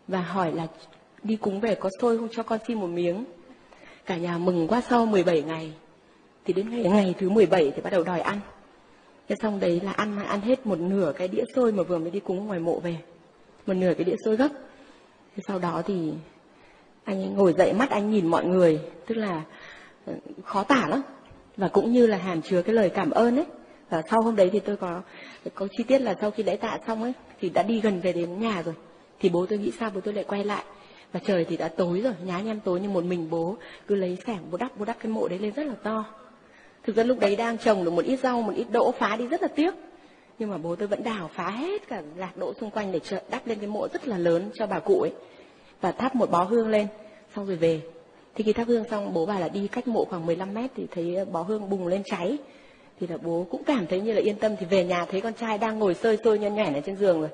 và 0.07 0.21
hỏi 0.21 0.53
là, 0.53 0.67
đi 1.23 1.35
cúng 1.35 1.59
về 1.59 1.75
có 1.75 1.89
xôi 2.01 2.17
không? 2.17 2.27
Cho 2.31 2.43
con 2.43 2.59
xin 2.67 2.79
một 2.79 2.87
miếng. 2.87 3.25
Cả 4.05 4.17
nhà 4.17 4.37
mừng 4.37 4.67
quá 4.67 4.81
sau 4.89 5.05
17 5.05 5.41
ngày. 5.41 5.73
Thì 6.45 6.53
đến 6.53 6.69
ngày 6.69 6.83
ngày 6.83 7.15
thứ 7.17 7.29
17 7.29 7.71
thì 7.75 7.81
bắt 7.81 7.89
đầu 7.89 8.03
đòi 8.03 8.21
ăn 8.21 8.39
thế 9.29 9.35
xong 9.41 9.59
đấy 9.59 9.81
là 9.83 9.91
ăn 9.91 10.19
ăn 10.25 10.41
hết 10.41 10.65
một 10.65 10.79
nửa 10.79 11.13
cái 11.15 11.27
đĩa 11.27 11.43
xôi 11.55 11.71
mà 11.71 11.83
vừa 11.83 11.97
mới 11.97 12.11
đi 12.11 12.19
cúng 12.19 12.47
ngoài 12.47 12.59
mộ 12.59 12.79
về. 12.79 12.97
Một 13.65 13.73
nửa 13.73 13.93
cái 13.93 14.03
đĩa 14.03 14.15
xôi 14.25 14.35
gấp. 14.35 14.47
Thế 15.35 15.43
sau 15.47 15.59
đó 15.59 15.81
thì 15.85 16.13
anh 17.03 17.21
ấy 17.21 17.29
ngồi 17.29 17.53
dậy 17.53 17.73
mắt 17.73 17.89
anh 17.89 18.11
nhìn 18.11 18.27
mọi 18.27 18.45
người, 18.45 18.79
tức 19.07 19.15
là 19.15 19.43
ừ, 20.05 20.13
khó 20.43 20.63
tả 20.63 20.87
lắm. 20.87 21.01
Và 21.57 21.67
cũng 21.67 21.91
như 21.91 22.07
là 22.07 22.17
hàm 22.17 22.41
chứa 22.41 22.61
cái 22.61 22.75
lời 22.75 22.89
cảm 22.89 23.09
ơn 23.09 23.35
ấy. 23.35 23.45
Và 23.89 24.01
sau 24.09 24.21
hôm 24.21 24.35
đấy 24.35 24.49
thì 24.53 24.59
tôi 24.59 24.77
có 24.77 25.01
có 25.55 25.67
chi 25.77 25.83
tiết 25.83 25.99
là 25.99 26.15
sau 26.21 26.31
khi 26.31 26.43
lễ 26.43 26.55
tạ 26.55 26.79
xong 26.87 27.03
ấy, 27.03 27.13
thì 27.39 27.49
đã 27.49 27.63
đi 27.63 27.81
gần 27.81 27.99
về 27.99 28.13
đến 28.13 28.39
nhà 28.39 28.61
rồi. 28.61 28.75
Thì 29.19 29.29
bố 29.29 29.45
tôi 29.45 29.59
nghĩ 29.59 29.71
sao 29.79 29.91
bố 29.95 30.01
tôi 30.01 30.13
lại 30.13 30.23
quay 30.23 30.43
lại? 30.43 30.63
Và 31.11 31.19
trời 31.25 31.45
thì 31.45 31.57
đã 31.57 31.67
tối 31.67 32.01
rồi, 32.01 32.13
nhá 32.23 32.39
nhem 32.39 32.59
tối 32.59 32.79
nhưng 32.81 32.93
một 32.93 33.03
mình 33.03 33.29
bố 33.29 33.57
cứ 33.87 33.95
lấy 33.95 34.17
sẻng, 34.27 34.41
bố 34.51 34.57
đắp 34.57 34.77
bố 34.77 34.85
đắp 34.85 34.97
cái 34.99 35.11
mộ 35.11 35.27
đấy 35.27 35.39
lên 35.39 35.53
rất 35.53 35.67
là 35.67 35.75
to 35.83 36.05
thực 36.83 36.95
ra 36.95 37.03
lúc 37.03 37.19
đấy 37.19 37.35
đang 37.35 37.57
trồng 37.57 37.83
được 37.83 37.91
một 37.91 38.05
ít 38.05 38.19
rau, 38.23 38.41
một 38.41 38.53
ít 38.55 38.67
đỗ 38.71 38.91
phá 38.91 39.15
đi 39.15 39.27
rất 39.27 39.41
là 39.41 39.47
tiếc. 39.47 39.73
Nhưng 40.39 40.49
mà 40.49 40.57
bố 40.57 40.75
tôi 40.75 40.87
vẫn 40.87 41.03
đào 41.03 41.29
phá 41.33 41.49
hết 41.49 41.87
cả 41.87 42.01
lạc 42.15 42.37
đỗ 42.37 42.53
xung 42.53 42.71
quanh 42.71 42.91
để 42.91 42.99
đắp 43.29 43.47
lên 43.47 43.59
cái 43.59 43.67
mộ 43.67 43.87
rất 43.93 44.07
là 44.07 44.17
lớn 44.17 44.49
cho 44.53 44.67
bà 44.67 44.79
cụ 44.79 45.01
ấy. 45.01 45.11
Và 45.81 45.91
thắp 45.91 46.15
một 46.15 46.31
bó 46.31 46.43
hương 46.43 46.69
lên, 46.69 46.87
xong 47.35 47.45
rồi 47.45 47.55
về. 47.55 47.81
Thì 48.35 48.43
khi 48.43 48.53
thắp 48.53 48.67
hương 48.67 48.83
xong, 48.89 49.13
bố 49.13 49.25
bà 49.25 49.39
là 49.39 49.49
đi 49.49 49.67
cách 49.67 49.87
mộ 49.87 50.05
khoảng 50.05 50.25
15 50.25 50.53
mét 50.53 50.71
thì 50.75 50.87
thấy 50.91 51.15
ờ, 51.15 51.25
bó 51.25 51.41
hương 51.41 51.69
bùng 51.69 51.87
lên 51.87 52.01
cháy. 52.05 52.37
Thì 52.99 53.07
là 53.07 53.17
bố 53.17 53.45
cũng 53.51 53.63
cảm 53.63 53.87
thấy 53.87 54.01
như 54.01 54.13
là 54.13 54.21
yên 54.21 54.35
tâm, 54.35 54.55
thì 54.59 54.65
về 54.65 54.83
nhà 54.83 55.05
thấy 55.05 55.21
con 55.21 55.33
trai 55.33 55.57
đang 55.57 55.79
ngồi 55.79 55.93
sơi 55.93 56.17
sôi 56.23 56.39
nhăn 56.39 56.55
nhẻn 56.55 56.73
ở 56.73 56.79
trên 56.79 56.95
giường 56.95 57.19
rồi. 57.19 57.29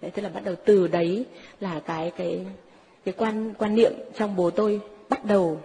Đấy, 0.00 0.10
thế 0.14 0.22
là 0.22 0.28
bắt 0.28 0.44
đầu 0.44 0.54
từ 0.64 0.88
đấy 0.88 1.24
là 1.60 1.80
cái 1.86 2.12
cái 2.16 2.46
cái 3.04 3.14
quan 3.18 3.54
quan 3.58 3.74
niệm 3.74 3.92
trong 4.14 4.36
bố 4.36 4.50
tôi 4.50 4.80
bắt 5.08 5.24
đầu 5.24 5.60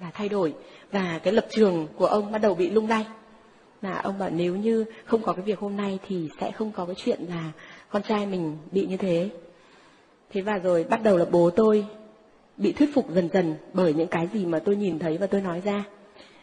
là 0.00 0.10
thay 0.14 0.28
đổi 0.28 0.54
và 0.92 1.20
cái 1.22 1.32
lập 1.32 1.46
trường 1.50 1.88
của 1.96 2.06
ông 2.06 2.32
bắt 2.32 2.38
đầu 2.38 2.54
bị 2.54 2.70
lung 2.70 2.88
lay. 2.88 3.06
Là 3.82 3.98
ông 3.98 4.18
bảo 4.18 4.30
nếu 4.30 4.56
như 4.56 4.84
không 5.04 5.22
có 5.22 5.32
cái 5.32 5.44
việc 5.44 5.58
hôm 5.58 5.76
nay 5.76 5.98
thì 6.08 6.28
sẽ 6.40 6.50
không 6.50 6.72
có 6.72 6.84
cái 6.84 6.94
chuyện 6.98 7.20
là 7.28 7.52
con 7.88 8.02
trai 8.02 8.26
mình 8.26 8.56
bị 8.72 8.86
như 8.86 8.96
thế. 8.96 9.30
Thế 10.30 10.40
và 10.40 10.58
rồi 10.58 10.84
bắt 10.84 11.02
đầu 11.02 11.16
là 11.16 11.24
bố 11.24 11.50
tôi 11.50 11.86
bị 12.56 12.72
thuyết 12.72 12.94
phục 12.94 13.10
dần 13.10 13.28
dần 13.32 13.54
bởi 13.72 13.94
những 13.94 14.08
cái 14.08 14.28
gì 14.32 14.46
mà 14.46 14.58
tôi 14.58 14.76
nhìn 14.76 14.98
thấy 14.98 15.18
và 15.18 15.26
tôi 15.26 15.40
nói 15.40 15.62
ra. 15.64 15.84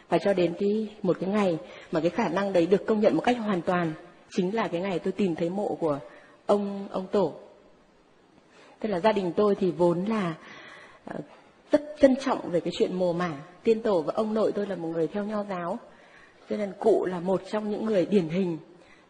Và 0.08 0.18
cho 0.18 0.34
đến 0.34 0.54
cái, 0.60 0.88
một 1.02 1.16
cái 1.20 1.30
ngày 1.30 1.58
mà 1.92 2.00
cái 2.00 2.10
khả 2.10 2.28
năng 2.28 2.52
đấy 2.52 2.66
được 2.66 2.86
công 2.86 3.00
nhận 3.00 3.14
một 3.16 3.22
cách 3.24 3.36
hoàn 3.38 3.62
toàn 3.62 3.92
chính 4.30 4.54
là 4.54 4.68
cái 4.68 4.80
ngày 4.80 4.98
tôi 4.98 5.12
tìm 5.12 5.34
thấy 5.34 5.50
mộ 5.50 5.74
của 5.80 5.98
ông 6.46 6.88
ông 6.90 7.06
tổ. 7.12 7.34
Tức 8.80 8.88
là 8.88 9.00
gia 9.00 9.12
đình 9.12 9.32
tôi 9.36 9.54
thì 9.54 9.70
vốn 9.70 10.04
là 10.04 10.34
ờ, 11.04 11.16
rất 11.72 11.82
trân 12.00 12.16
trọng 12.16 12.50
về 12.50 12.60
cái 12.60 12.72
chuyện 12.78 12.94
mồ 12.94 13.12
mả 13.12 13.32
tiên 13.66 13.82
tổ 13.82 14.02
và 14.02 14.12
ông 14.16 14.34
nội 14.34 14.52
tôi 14.52 14.66
là 14.66 14.76
một 14.76 14.88
người 14.88 15.06
theo 15.06 15.24
nho 15.24 15.44
giáo. 15.44 15.78
Cho 16.50 16.56
nên 16.56 16.72
cụ 16.78 17.06
là 17.06 17.20
một 17.20 17.42
trong 17.50 17.70
những 17.70 17.84
người 17.84 18.06
điển 18.06 18.28
hình 18.28 18.58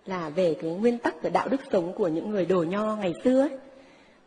là 0.06 0.28
về 0.28 0.56
cái 0.62 0.70
nguyên 0.70 0.98
tắc 0.98 1.22
và 1.22 1.30
đạo 1.30 1.48
đức 1.48 1.60
sống 1.72 1.92
của 1.92 2.08
những 2.08 2.30
người 2.30 2.46
đồ 2.46 2.62
nho 2.62 2.96
ngày 2.96 3.14
xưa 3.24 3.40
ấy. 3.40 3.50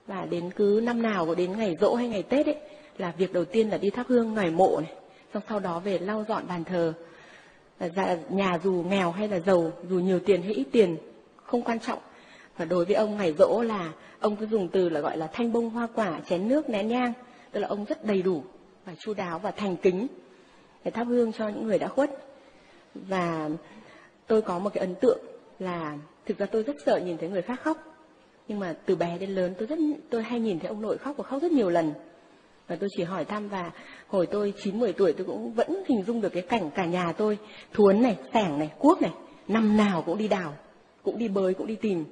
và 0.07 0.25
đến 0.25 0.49
cứ 0.55 0.81
năm 0.83 1.01
nào 1.01 1.25
có 1.25 1.35
đến 1.35 1.57
ngày 1.57 1.77
rỗ 1.81 1.95
hay 1.95 2.07
ngày 2.07 2.23
tết 2.23 2.45
ấy, 2.45 2.55
là 2.97 3.13
việc 3.17 3.33
đầu 3.33 3.45
tiên 3.45 3.69
là 3.69 3.77
đi 3.77 3.89
thắp 3.89 4.05
hương 4.09 4.33
ngoài 4.33 4.51
mộ 4.51 4.79
này. 4.81 4.93
Xong 5.33 5.43
sau 5.49 5.59
đó 5.59 5.79
về 5.79 5.99
lau 5.99 6.25
dọn 6.27 6.47
bàn 6.47 6.63
thờ. 6.63 6.93
Và 7.79 7.89
dạ, 7.89 8.17
nhà 8.29 8.59
dù 8.63 8.83
nghèo 8.89 9.11
hay 9.11 9.27
là 9.27 9.39
giàu, 9.39 9.71
dù 9.89 9.99
nhiều 9.99 10.19
tiền 10.19 10.41
hay 10.41 10.53
ít 10.53 10.65
tiền, 10.71 10.97
không 11.35 11.61
quan 11.61 11.79
trọng. 11.79 11.99
Và 12.57 12.65
đối 12.65 12.85
với 12.85 12.95
ông 12.95 13.17
ngày 13.17 13.33
rỗ 13.39 13.61
là, 13.61 13.91
ông 14.19 14.35
cứ 14.35 14.45
dùng 14.45 14.67
từ 14.67 14.89
là 14.89 14.99
gọi 14.99 15.17
là 15.17 15.27
thanh 15.27 15.53
bông 15.53 15.69
hoa 15.69 15.87
quả, 15.95 16.19
chén 16.29 16.47
nước 16.47 16.69
nén 16.69 16.87
nhang. 16.87 17.13
Tức 17.51 17.59
là 17.59 17.67
ông 17.67 17.85
rất 17.85 18.05
đầy 18.05 18.21
đủ 18.21 18.43
và 18.89 18.95
chu 18.99 19.13
đáo 19.13 19.39
và 19.39 19.51
thành 19.51 19.75
kính 19.77 20.07
để 20.83 20.91
thắp 20.91 21.03
hương 21.03 21.33
cho 21.33 21.47
những 21.47 21.67
người 21.67 21.79
đã 21.79 21.87
khuất. 21.87 22.11
Và 22.95 23.49
tôi 24.27 24.41
có 24.41 24.59
một 24.59 24.69
cái 24.73 24.81
ấn 24.81 24.95
tượng 24.95 25.19
là 25.59 25.97
thực 26.25 26.37
ra 26.37 26.45
tôi 26.45 26.63
rất 26.63 26.75
sợ 26.85 26.97
nhìn 26.97 27.17
thấy 27.17 27.29
người 27.29 27.41
khác 27.41 27.61
khóc. 27.63 27.77
Nhưng 28.47 28.59
mà 28.59 28.75
từ 28.85 28.95
bé 28.95 29.17
đến 29.17 29.29
lớn 29.29 29.53
tôi 29.57 29.67
rất, 29.67 29.79
tôi 30.09 30.23
hay 30.23 30.39
nhìn 30.39 30.59
thấy 30.59 30.67
ông 30.67 30.81
nội 30.81 30.97
khóc 30.97 31.17
và 31.17 31.23
khóc 31.23 31.41
rất 31.41 31.51
nhiều 31.51 31.69
lần. 31.69 31.93
Và 32.67 32.75
tôi 32.75 32.89
chỉ 32.97 33.03
hỏi 33.03 33.25
thăm 33.25 33.49
và 33.49 33.71
hồi 34.07 34.25
tôi 34.25 34.53
chín, 34.63 34.79
mười 34.79 34.93
tuổi 34.93 35.13
tôi 35.13 35.25
cũng 35.25 35.53
vẫn 35.53 35.83
hình 35.87 36.03
dung 36.03 36.21
được 36.21 36.29
cái 36.29 36.41
cảnh 36.41 36.69
cả 36.75 36.85
nhà 36.85 37.11
tôi, 37.11 37.37
thuấn 37.73 38.01
này, 38.01 38.17
sẻng 38.33 38.59
này 38.59 38.71
cuốc 38.79 39.01
này, 39.01 39.11
năm 39.47 39.77
nào 39.77 40.03
cũng 40.05 40.17
đi 40.17 40.27
đào, 40.27 40.53
cũng 41.03 41.17
đi 41.17 41.27
bơi 41.27 41.53
cũng 41.53 41.67
đi 41.67 41.75
tìm. 41.75 42.05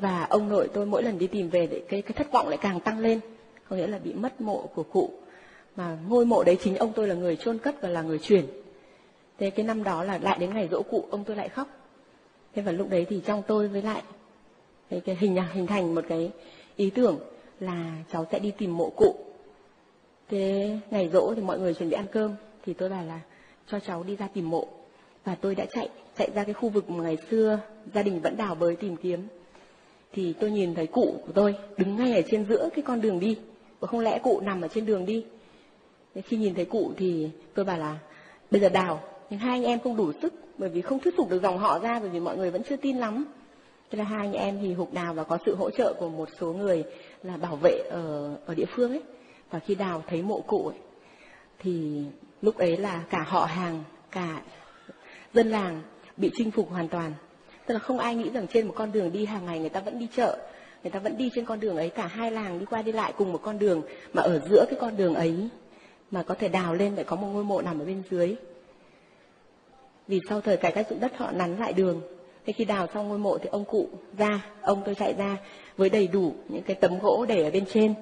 Và 0.00 0.26
ông 0.30 0.48
nội 0.48 0.68
tôi 0.74 0.86
mỗi 0.86 1.02
lần 1.02 1.18
đi 1.18 1.26
tìm 1.26 1.48
về 1.48 1.66
để 1.66 1.82
cái 1.88 2.02
cái 2.02 2.12
thất 2.12 2.32
vọng 2.32 2.48
lại 2.48 2.58
càng 2.62 2.80
tăng 2.80 2.98
lên. 2.98 3.20
Có 3.68 3.76
nghĩa 3.76 3.86
là 3.86 3.98
bị 3.98 4.12
mất 4.12 4.40
mộ 4.40 4.66
của 4.74 4.82
cụ 4.82 5.10
mà 5.76 5.98
ngôi 6.08 6.26
mộ 6.26 6.44
đấy 6.44 6.56
chính 6.62 6.76
ông 6.76 6.92
tôi 6.92 7.08
là 7.08 7.14
người 7.14 7.36
chôn 7.36 7.58
cất 7.58 7.82
và 7.82 7.88
là 7.88 8.02
người 8.02 8.18
chuyển. 8.18 8.46
Thế 9.38 9.50
cái 9.50 9.66
năm 9.66 9.84
đó 9.84 10.04
là 10.04 10.18
lại 10.18 10.38
đến 10.40 10.54
ngày 10.54 10.68
dỗ 10.70 10.82
cụ 10.82 11.04
ông 11.10 11.24
tôi 11.24 11.36
lại 11.36 11.48
khóc. 11.48 11.68
Thế 12.54 12.62
và 12.62 12.72
lúc 12.72 12.90
đấy 12.90 13.06
thì 13.08 13.20
trong 13.26 13.42
tôi 13.46 13.68
với 13.68 13.82
lại 13.82 14.02
cái, 14.90 15.00
cái 15.00 15.16
hình 15.20 15.36
hình 15.52 15.66
thành 15.66 15.94
một 15.94 16.04
cái 16.08 16.30
ý 16.76 16.90
tưởng 16.90 17.18
là 17.60 17.92
cháu 18.12 18.26
sẽ 18.32 18.38
đi 18.38 18.50
tìm 18.58 18.76
mộ 18.76 18.90
cụ. 18.96 19.14
Thế 20.28 20.76
ngày 20.90 21.08
dỗ 21.12 21.34
thì 21.36 21.42
mọi 21.42 21.58
người 21.58 21.74
chuẩn 21.74 21.88
bị 21.88 21.96
ăn 21.96 22.06
cơm 22.12 22.34
thì 22.66 22.72
tôi 22.72 22.88
bảo 22.88 23.04
là 23.04 23.20
cho 23.66 23.80
cháu 23.80 24.02
đi 24.02 24.16
ra 24.16 24.28
tìm 24.34 24.50
mộ. 24.50 24.66
Và 25.24 25.34
tôi 25.34 25.54
đã 25.54 25.66
chạy 25.72 25.88
chạy 26.18 26.30
ra 26.34 26.44
cái 26.44 26.54
khu 26.54 26.68
vực 26.68 26.90
mà 26.90 27.02
ngày 27.02 27.18
xưa 27.30 27.60
gia 27.94 28.02
đình 28.02 28.20
vẫn 28.20 28.36
đào 28.36 28.54
bới 28.54 28.76
tìm 28.76 28.96
kiếm. 28.96 29.26
Thì 30.12 30.32
tôi 30.32 30.50
nhìn 30.50 30.74
thấy 30.74 30.86
cụ 30.86 31.14
của 31.26 31.32
tôi 31.32 31.54
đứng 31.76 31.96
ngay 31.96 32.14
ở 32.14 32.22
trên 32.30 32.46
giữa 32.48 32.68
cái 32.74 32.82
con 32.82 33.00
đường 33.00 33.20
đi. 33.20 33.38
Và 33.80 33.88
không 33.88 34.00
lẽ 34.00 34.18
cụ 34.22 34.40
nằm 34.40 34.60
ở 34.60 34.68
trên 34.68 34.86
đường 34.86 35.06
đi? 35.06 35.24
Nên 36.14 36.24
khi 36.24 36.36
nhìn 36.36 36.54
thấy 36.54 36.64
cụ 36.64 36.92
thì 36.96 37.30
tôi 37.54 37.64
bảo 37.64 37.78
là 37.78 37.98
bây 38.50 38.60
giờ 38.60 38.68
đào 38.68 39.02
nhưng 39.30 39.40
hai 39.40 39.58
anh 39.58 39.64
em 39.64 39.80
không 39.80 39.96
đủ 39.96 40.12
sức 40.22 40.34
bởi 40.58 40.68
vì 40.68 40.80
không 40.80 40.98
thuyết 40.98 41.16
phục 41.16 41.30
được 41.30 41.42
dòng 41.42 41.58
họ 41.58 41.78
ra 41.78 41.98
bởi 42.00 42.08
vì 42.08 42.20
mọi 42.20 42.36
người 42.36 42.50
vẫn 42.50 42.62
chưa 42.68 42.76
tin 42.76 42.96
lắm. 42.96 43.24
Thế 43.90 43.98
là 43.98 44.04
hai 44.04 44.18
anh 44.26 44.32
em 44.32 44.58
thì 44.60 44.74
hục 44.74 44.92
đào 44.92 45.14
và 45.14 45.24
có 45.24 45.38
sự 45.46 45.54
hỗ 45.54 45.70
trợ 45.70 45.94
của 45.98 46.08
một 46.08 46.28
số 46.40 46.52
người 46.52 46.84
là 47.22 47.36
bảo 47.36 47.56
vệ 47.56 47.82
ở 47.90 48.34
ở 48.46 48.54
địa 48.54 48.64
phương 48.74 48.90
ấy. 48.90 49.02
Và 49.50 49.58
khi 49.58 49.74
đào 49.74 50.04
thấy 50.06 50.22
mộ 50.22 50.40
cụ 50.40 50.66
ấy, 50.66 50.78
thì 51.58 52.02
lúc 52.42 52.58
ấy 52.58 52.76
là 52.76 53.04
cả 53.10 53.24
họ 53.28 53.44
hàng 53.44 53.84
cả 54.10 54.42
dân 55.34 55.50
làng 55.50 55.82
bị 56.16 56.30
chinh 56.34 56.50
phục 56.50 56.70
hoàn 56.70 56.88
toàn. 56.88 57.12
Tức 57.66 57.74
là 57.74 57.80
không 57.80 57.98
ai 57.98 58.14
nghĩ 58.14 58.30
rằng 58.30 58.46
trên 58.46 58.66
một 58.66 58.74
con 58.76 58.92
đường 58.92 59.12
đi 59.12 59.24
hàng 59.24 59.46
ngày 59.46 59.58
người 59.58 59.68
ta 59.68 59.80
vẫn 59.80 59.98
đi 59.98 60.08
chợ 60.16 60.38
người 60.82 60.90
ta 60.90 60.98
vẫn 60.98 61.16
đi 61.16 61.30
trên 61.34 61.44
con 61.44 61.60
đường 61.60 61.76
ấy 61.76 61.88
cả 61.88 62.06
hai 62.06 62.30
làng 62.30 62.58
đi 62.58 62.66
qua 62.66 62.82
đi 62.82 62.92
lại 62.92 63.12
cùng 63.16 63.32
một 63.32 63.40
con 63.42 63.58
đường 63.58 63.82
mà 64.12 64.22
ở 64.22 64.40
giữa 64.50 64.64
cái 64.70 64.78
con 64.80 64.96
đường 64.96 65.14
ấy 65.14 65.48
mà 66.10 66.22
có 66.22 66.34
thể 66.34 66.48
đào 66.48 66.74
lên 66.74 66.96
để 66.96 67.04
có 67.04 67.16
một 67.16 67.28
ngôi 67.32 67.44
mộ 67.44 67.62
nằm 67.62 67.78
ở 67.78 67.84
bên 67.84 68.02
dưới. 68.10 68.36
Vì 70.08 70.20
sau 70.28 70.40
thời 70.40 70.56
cải 70.56 70.72
cách 70.72 70.86
dụng 70.90 71.00
đất, 71.00 71.16
họ 71.16 71.30
nắn 71.30 71.56
lại 71.58 71.72
đường. 71.72 72.00
Thế 72.46 72.52
khi 72.52 72.64
đào 72.64 72.86
xong 72.94 73.08
ngôi 73.08 73.18
mộ 73.18 73.38
thì 73.38 73.48
ông 73.52 73.64
cụ 73.64 73.88
ra, 74.18 74.46
ông 74.62 74.82
tôi 74.84 74.94
chạy 74.94 75.14
ra 75.14 75.36
với 75.76 75.90
đầy 75.90 76.06
đủ 76.06 76.34
những 76.48 76.62
cái 76.62 76.76
tấm 76.76 76.98
gỗ 76.98 77.26
để 77.28 77.44
ở 77.44 77.50
bên 77.50 77.64
trên. 77.66 77.94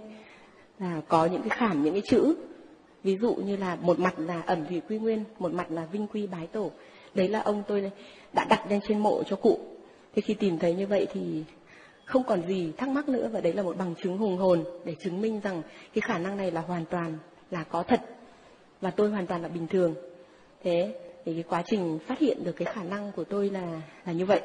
Là 0.79 1.01
có 1.09 1.27
những 1.27 1.42
cái 1.42 1.59
khảm, 1.59 1.85
những 1.85 1.94
cái 1.94 2.03
chữ. 2.11 2.35
Ví 3.03 3.16
dụ 3.16 3.35
như 3.35 3.57
là 3.57 3.77
một 3.81 3.99
mặt 3.99 4.14
là 4.18 4.42
ẩm 4.47 4.66
thủy 4.66 4.81
quy 4.88 4.99
nguyên, 4.99 5.25
một 5.38 5.53
mặt 5.53 5.71
là 5.71 5.87
vinh 5.92 6.07
quy 6.07 6.27
bái 6.27 6.47
tổ. 6.47 6.71
Đấy 7.14 7.29
là 7.29 7.40
ông 7.40 7.62
tôi 7.68 7.90
đã 8.33 8.44
đặt 8.44 8.71
lên 8.71 8.81
trên 8.88 8.99
mộ 8.99 9.23
cho 9.23 9.37
cụ. 9.37 9.61
Thế 10.14 10.23
khi 10.23 10.35
tìm 10.35 10.59
thấy 10.59 10.75
như 10.75 10.87
vậy 10.87 11.07
thì 11.12 11.44
không 12.05 12.23
còn 12.25 12.42
gì 12.47 12.73
thắc 12.77 12.88
mắc 12.88 13.09
nữa 13.09 13.29
và 13.33 13.40
đấy 13.40 13.53
là 13.53 13.62
một 13.62 13.77
bằng 13.77 13.94
chứng 14.03 14.18
hùng 14.18 14.37
hồn 14.37 14.64
để 14.85 14.94
chứng 14.94 15.21
minh 15.21 15.40
rằng 15.40 15.62
cái 15.94 16.01
khả 16.01 16.18
năng 16.18 16.37
này 16.37 16.51
là 16.51 16.61
hoàn 16.61 16.85
toàn 16.85 17.18
là 17.51 17.65
có 17.71 17.83
thật. 17.83 18.01
Và 18.81 18.91
tôi 18.91 19.11
hoàn 19.11 19.27
toàn 19.27 19.43
là 19.43 19.49
bình 19.49 19.67
thường. 19.67 19.95
Thế 20.65 20.95
thì 21.25 21.35
cái 21.35 21.45
quá 21.49 21.63
trình 21.67 21.99
phát 22.07 22.19
hiện 22.19 22.45
được 22.45 22.53
cái 22.53 22.75
khả 22.75 22.83
năng 22.83 23.13
của 23.13 23.25
tôi 23.25 23.51
là 23.51 23.81
là 24.07 24.13
như 24.13 24.27
vậy. 24.27 24.41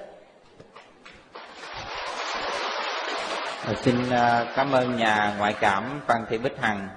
À, 3.66 3.74
xin 3.82 3.96
ờ, 4.10 4.48
cảm 4.56 4.72
ơn 4.72 4.98
nhà 4.98 5.36
ngoại 5.38 5.56
cảm 5.60 6.02
Phan 6.08 6.26
Thị 6.30 6.38
Bích 6.38 6.58
Hằng. 6.58 6.88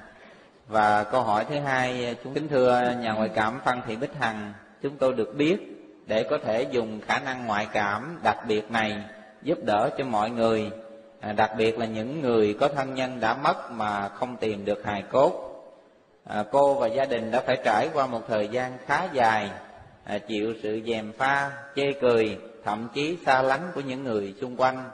Và 0.68 1.04
câu 1.04 1.22
hỏi 1.22 1.44
thứ 1.48 1.58
hai 1.58 2.06
ờ, 2.06 2.14
chúng 2.24 2.34
kính 2.34 2.48
thưa 2.48 2.94
nhà 3.00 3.12
ngoại 3.12 3.30
cảm 3.34 3.60
Phan 3.64 3.80
Thị 3.86 3.96
Bích 3.96 4.14
Hằng. 4.14 4.52
Chúng 4.82 4.96
tôi 4.96 5.12
được 5.12 5.34
biết 5.36 5.56
để 6.06 6.26
có 6.30 6.38
thể 6.44 6.62
dùng 6.62 7.00
khả 7.00 7.18
năng 7.18 7.46
ngoại 7.46 7.66
cảm 7.72 8.18
đặc 8.22 8.38
biệt 8.48 8.70
này 8.70 9.02
giúp 9.42 9.58
đỡ 9.64 9.90
cho 9.98 10.04
mọi 10.04 10.30
người. 10.30 10.70
À, 11.20 11.32
đặc 11.32 11.50
biệt 11.58 11.78
là 11.78 11.86
những 11.86 12.20
người 12.20 12.56
có 12.60 12.68
thân 12.68 12.94
nhân 12.94 13.20
đã 13.20 13.34
mất 13.34 13.70
mà 13.70 14.08
không 14.08 14.36
tìm 14.36 14.64
được 14.64 14.84
hài 14.84 15.02
cốt 15.02 15.45
à, 16.28 16.44
cô 16.52 16.74
và 16.74 16.86
gia 16.86 17.04
đình 17.04 17.30
đã 17.30 17.40
phải 17.46 17.58
trải 17.64 17.88
qua 17.92 18.06
một 18.06 18.20
thời 18.28 18.48
gian 18.48 18.78
khá 18.86 19.08
dài 19.12 19.50
à, 20.04 20.18
chịu 20.18 20.54
sự 20.62 20.80
dèm 20.86 21.12
pha 21.12 21.50
chê 21.76 21.92
cười 22.00 22.38
thậm 22.64 22.88
chí 22.94 23.18
xa 23.26 23.42
lánh 23.42 23.70
của 23.74 23.80
những 23.80 24.04
người 24.04 24.34
xung 24.40 24.56
quanh. 24.56 24.90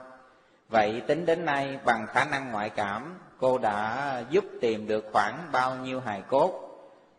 Vậy 0.69 1.01
tính 1.07 1.25
đến 1.25 1.45
nay 1.45 1.77
bằng 1.85 2.07
khả 2.07 2.25
năng 2.25 2.51
ngoại 2.51 2.69
cảm 2.69 3.15
cô 3.39 3.57
đã 3.57 4.23
giúp 4.29 4.45
tìm 4.61 4.87
được 4.87 5.05
khoảng 5.11 5.37
bao 5.51 5.75
nhiêu 5.75 5.99
hài 5.99 6.21
cốt. 6.21 6.69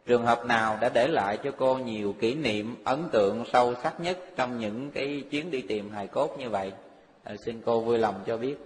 Trường 0.06 0.26
hợp 0.26 0.46
nào 0.46 0.78
đã 0.80 0.88
để 0.88 1.08
lại 1.08 1.38
cho 1.44 1.50
cô 1.58 1.78
nhiều 1.78 2.14
kỷ 2.20 2.34
niệm 2.34 2.76
ấn 2.84 3.08
tượng 3.12 3.44
sâu 3.52 3.74
sắc 3.82 4.00
nhất 4.00 4.18
trong 4.36 4.58
những 4.58 4.90
cái 4.90 5.24
chuyến 5.30 5.50
đi 5.50 5.62
tìm 5.68 5.90
hài 5.90 6.06
cốt 6.06 6.38
như 6.38 6.50
vậy? 6.50 6.72
À, 7.24 7.34
xin 7.44 7.62
cô 7.66 7.80
vui 7.80 7.98
lòng 7.98 8.14
cho 8.26 8.36
biết. 8.36 8.56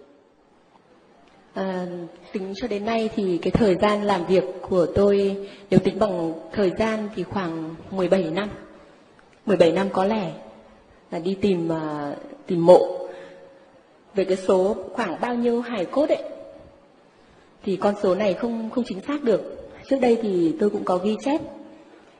À, 1.59 1.87
tính 2.33 2.53
cho 2.57 2.68
đến 2.68 2.85
nay 2.85 3.11
thì 3.16 3.38
cái 3.38 3.51
thời 3.51 3.75
gian 3.75 4.03
làm 4.03 4.27
việc 4.27 4.44
của 4.62 4.87
tôi 4.94 5.37
nếu 5.71 5.81
tính 5.81 5.99
bằng 5.99 6.33
thời 6.53 6.71
gian 6.79 7.09
thì 7.16 7.23
khoảng 7.23 7.75
17 7.90 8.23
năm. 8.23 8.49
17 9.47 9.73
năm 9.73 9.88
có 9.92 10.05
lẽ 10.05 10.33
là 11.11 11.18
đi 11.18 11.37
tìm 11.40 11.71
uh, 11.71 12.16
tìm 12.47 12.66
mộ. 12.66 13.09
Về 14.14 14.25
cái 14.25 14.37
số 14.37 14.77
khoảng 14.92 15.21
bao 15.21 15.35
nhiêu 15.35 15.61
hài 15.61 15.85
cốt 15.85 16.09
ấy 16.09 16.23
thì 17.64 17.77
con 17.77 17.94
số 18.03 18.14
này 18.14 18.35
không 18.35 18.71
không 18.71 18.85
chính 18.85 19.01
xác 19.01 19.23
được. 19.23 19.71
Trước 19.88 19.99
đây 20.01 20.18
thì 20.23 20.55
tôi 20.61 20.71
cũng 20.71 20.85
có 20.85 20.97
ghi 20.97 21.16
chép. 21.25 21.40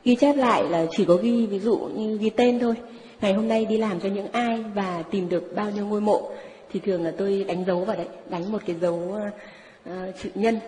Ghi 0.05 0.17
chép 0.17 0.37
lại 0.37 0.65
là 0.71 0.87
chỉ 0.97 1.05
có 1.05 1.15
ghi 1.15 1.47
ví 1.47 1.59
dụ 1.59 1.77
như 1.77 2.19
ghi 2.19 2.31
tên 2.31 2.59
thôi. 2.59 2.75
Ngày 3.21 3.33
hôm 3.33 3.49
nay 3.49 3.65
đi 3.65 3.77
làm 3.77 4.01
cho 4.01 4.09
những 4.09 4.33
ai 4.33 4.65
và 4.75 5.03
tìm 5.11 5.29
được 5.29 5.53
bao 5.57 5.71
nhiêu 5.71 5.87
ngôi 5.87 6.01
mộ 6.01 6.31
thì 6.73 6.81
thường 6.81 7.05
là 7.05 7.13
tôi 7.19 7.45
đánh 7.49 7.65
dấu 7.65 7.85
vào 7.85 7.97
đấy 7.97 8.07
đánh 8.29 8.53
một 8.53 8.59
cái 8.67 8.77
dấu 8.81 8.95
uh, 8.95 9.93
chữ 10.23 10.31
nhân. 10.35 10.61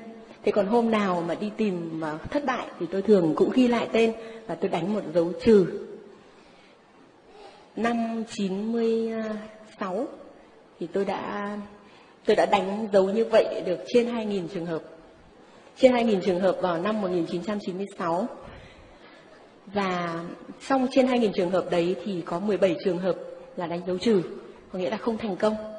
Thế 0.42 0.52
còn 0.52 0.66
hôm 0.66 0.90
nào 0.90 1.24
mà 1.28 1.34
đi 1.34 1.50
tìm 1.56 2.00
mà 2.00 2.18
thất 2.30 2.44
bại 2.44 2.66
thì 2.80 2.86
tôi 2.92 3.02
thường 3.02 3.32
cũng 3.36 3.50
ghi 3.54 3.68
lại 3.68 3.88
tên 3.92 4.12
và 4.46 4.54
tôi 4.54 4.70
đánh 4.70 4.94
một 4.94 5.02
dấu 5.14 5.32
trừ. 5.44 5.66
Năm 7.76 8.24
96 8.28 10.06
thì 10.80 10.86
tôi 10.92 11.04
đã 11.04 11.56
tôi 12.24 12.36
đã 12.36 12.46
đánh 12.46 12.88
dấu 12.92 13.10
như 13.10 13.24
vậy 13.24 13.62
được 13.66 13.78
trên 13.86 14.06
2.000 14.06 14.48
trường 14.54 14.66
hợp. 14.66 14.82
Trên 15.76 15.92
2.000 15.92 16.20
trường 16.20 16.40
hợp 16.40 16.56
vào 16.60 16.78
năm 16.78 17.02
1996 17.02 18.26
và 19.66 20.24
xong 20.60 20.86
trên 20.90 21.06
2.000 21.06 21.32
trường 21.34 21.50
hợp 21.50 21.70
đấy 21.70 21.96
thì 22.04 22.20
có 22.20 22.40
17 22.40 22.76
trường 22.84 22.98
hợp 22.98 23.16
là 23.56 23.66
đánh 23.66 23.80
dấu 23.86 23.98
trừ 23.98 24.22
có 24.72 24.78
nghĩa 24.78 24.90
là 24.90 24.96
không 24.96 25.18
thành 25.18 25.36
công 25.36 25.69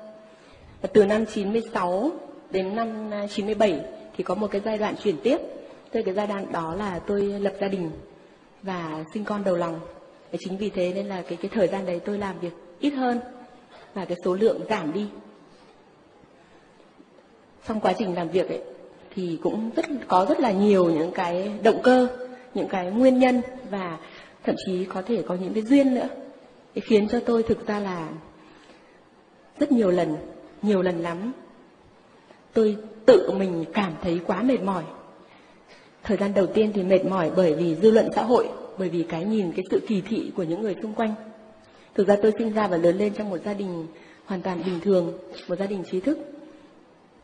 và 0.82 0.90
từ 0.94 1.06
năm 1.06 1.26
96 1.26 2.12
đến 2.52 2.76
năm 2.76 3.12
à, 3.12 3.28
97 3.28 3.80
thì 4.18 4.24
có 4.24 4.36
một 4.36 4.48
cái 4.52 4.62
giai 4.66 4.78
đoạn 4.78 4.96
chuyển 5.04 5.16
tiếp. 5.24 5.38
Tức 5.92 6.02
cái 6.06 6.14
giai 6.14 6.28
đoạn 6.28 6.52
đó 6.52 6.76
là 6.76 7.00
tôi 7.00 7.22
lập 7.22 7.54
gia 7.62 7.68
đình 7.68 7.92
và 8.64 9.06
sinh 9.14 9.26
con 9.26 9.44
đầu 9.44 9.56
lòng. 9.56 9.80
Và 10.32 10.38
chính 10.40 10.58
vì 10.58 10.70
thế 10.70 10.92
nên 10.96 11.06
là 11.06 11.22
cái 11.22 11.38
cái 11.42 11.52
thời 11.54 11.68
gian 11.68 11.86
đấy 11.86 12.02
tôi 12.06 12.18
làm 12.18 12.40
việc 12.40 12.54
ít 12.80 12.90
hơn 12.90 13.20
và 13.94 14.06
cái 14.06 14.18
số 14.26 14.36
lượng 14.36 14.60
giảm 14.70 14.94
đi. 14.94 15.08
Trong 17.68 17.80
quá 17.80 17.94
trình 17.98 18.16
làm 18.16 18.30
việc 18.30 18.50
ấy 18.50 18.62
thì 19.16 19.40
cũng 19.44 19.72
rất 19.76 19.86
có 20.08 20.26
rất 20.30 20.40
là 20.40 20.52
nhiều 20.52 20.92
những 20.92 21.12
cái 21.12 21.52
động 21.64 21.80
cơ, 21.84 22.08
những 22.54 22.68
cái 22.68 22.92
nguyên 22.92 23.20
nhân 23.20 23.42
và 23.70 23.98
thậm 24.44 24.56
chí 24.66 24.86
có 24.86 25.02
thể 25.02 25.24
có 25.28 25.36
những 25.36 25.54
cái 25.54 25.64
duyên 25.64 25.96
nữa 25.96 26.08
để 26.76 26.82
khiến 26.82 27.08
cho 27.08 27.20
tôi 27.20 27.44
thực 27.44 27.68
ra 27.68 27.80
là 27.80 28.10
rất 29.60 29.72
nhiều 29.72 29.92
lần 29.92 30.16
nhiều 30.62 30.82
lần 30.82 31.00
lắm. 31.00 31.32
Tôi 32.54 32.78
tự 33.06 33.32
mình 33.32 33.66
cảm 33.74 33.94
thấy 34.02 34.20
quá 34.28 34.42
mệt 34.42 34.62
mỏi. 34.64 34.84
Thời 36.04 36.18
gian 36.18 36.34
đầu 36.34 36.48
tiên 36.48 36.72
thì 36.74 36.84
mệt 36.84 37.06
mỏi 37.06 37.32
bởi 37.36 37.56
vì 37.56 37.76
dư 37.76 37.92
luận 37.92 38.10
xã 38.16 38.24
hội, 38.24 38.50
bởi 38.78 38.90
vì 38.90 39.04
cái 39.04 39.26
nhìn, 39.26 39.52
cái 39.52 39.66
sự 39.72 39.80
kỳ 39.88 40.02
thị 40.02 40.32
của 40.36 40.44
những 40.44 40.62
người 40.62 40.76
xung 40.82 40.94
quanh. 40.94 41.14
Thực 41.96 42.08
ra 42.08 42.16
tôi 42.22 42.34
sinh 42.38 42.54
ra 42.54 42.68
và 42.68 42.78
lớn 42.78 42.98
lên 42.98 43.14
trong 43.14 43.30
một 43.30 43.38
gia 43.46 43.54
đình 43.54 43.88
hoàn 44.26 44.42
toàn 44.42 44.64
bình 44.66 44.80
thường, 44.84 45.18
một 45.48 45.56
gia 45.56 45.66
đình 45.66 45.84
trí 45.92 46.00
thức. 46.00 46.18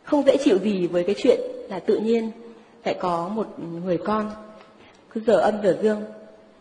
Không 0.04 0.26
dễ 0.26 0.38
chịu 0.38 0.58
gì 0.58 0.88
với 0.88 1.04
cái 1.04 1.15
chuyện 1.17 1.39
là 1.69 1.80
tự 1.80 2.00
nhiên 2.00 2.32
lại 2.86 2.95
có 3.00 3.28
một 3.28 3.47
người 3.84 3.97
con, 3.97 4.32
cứ 5.10 5.21
giờ 5.28 5.39
âm 5.39 5.54
giờ 5.63 5.78
dương. 5.82 6.02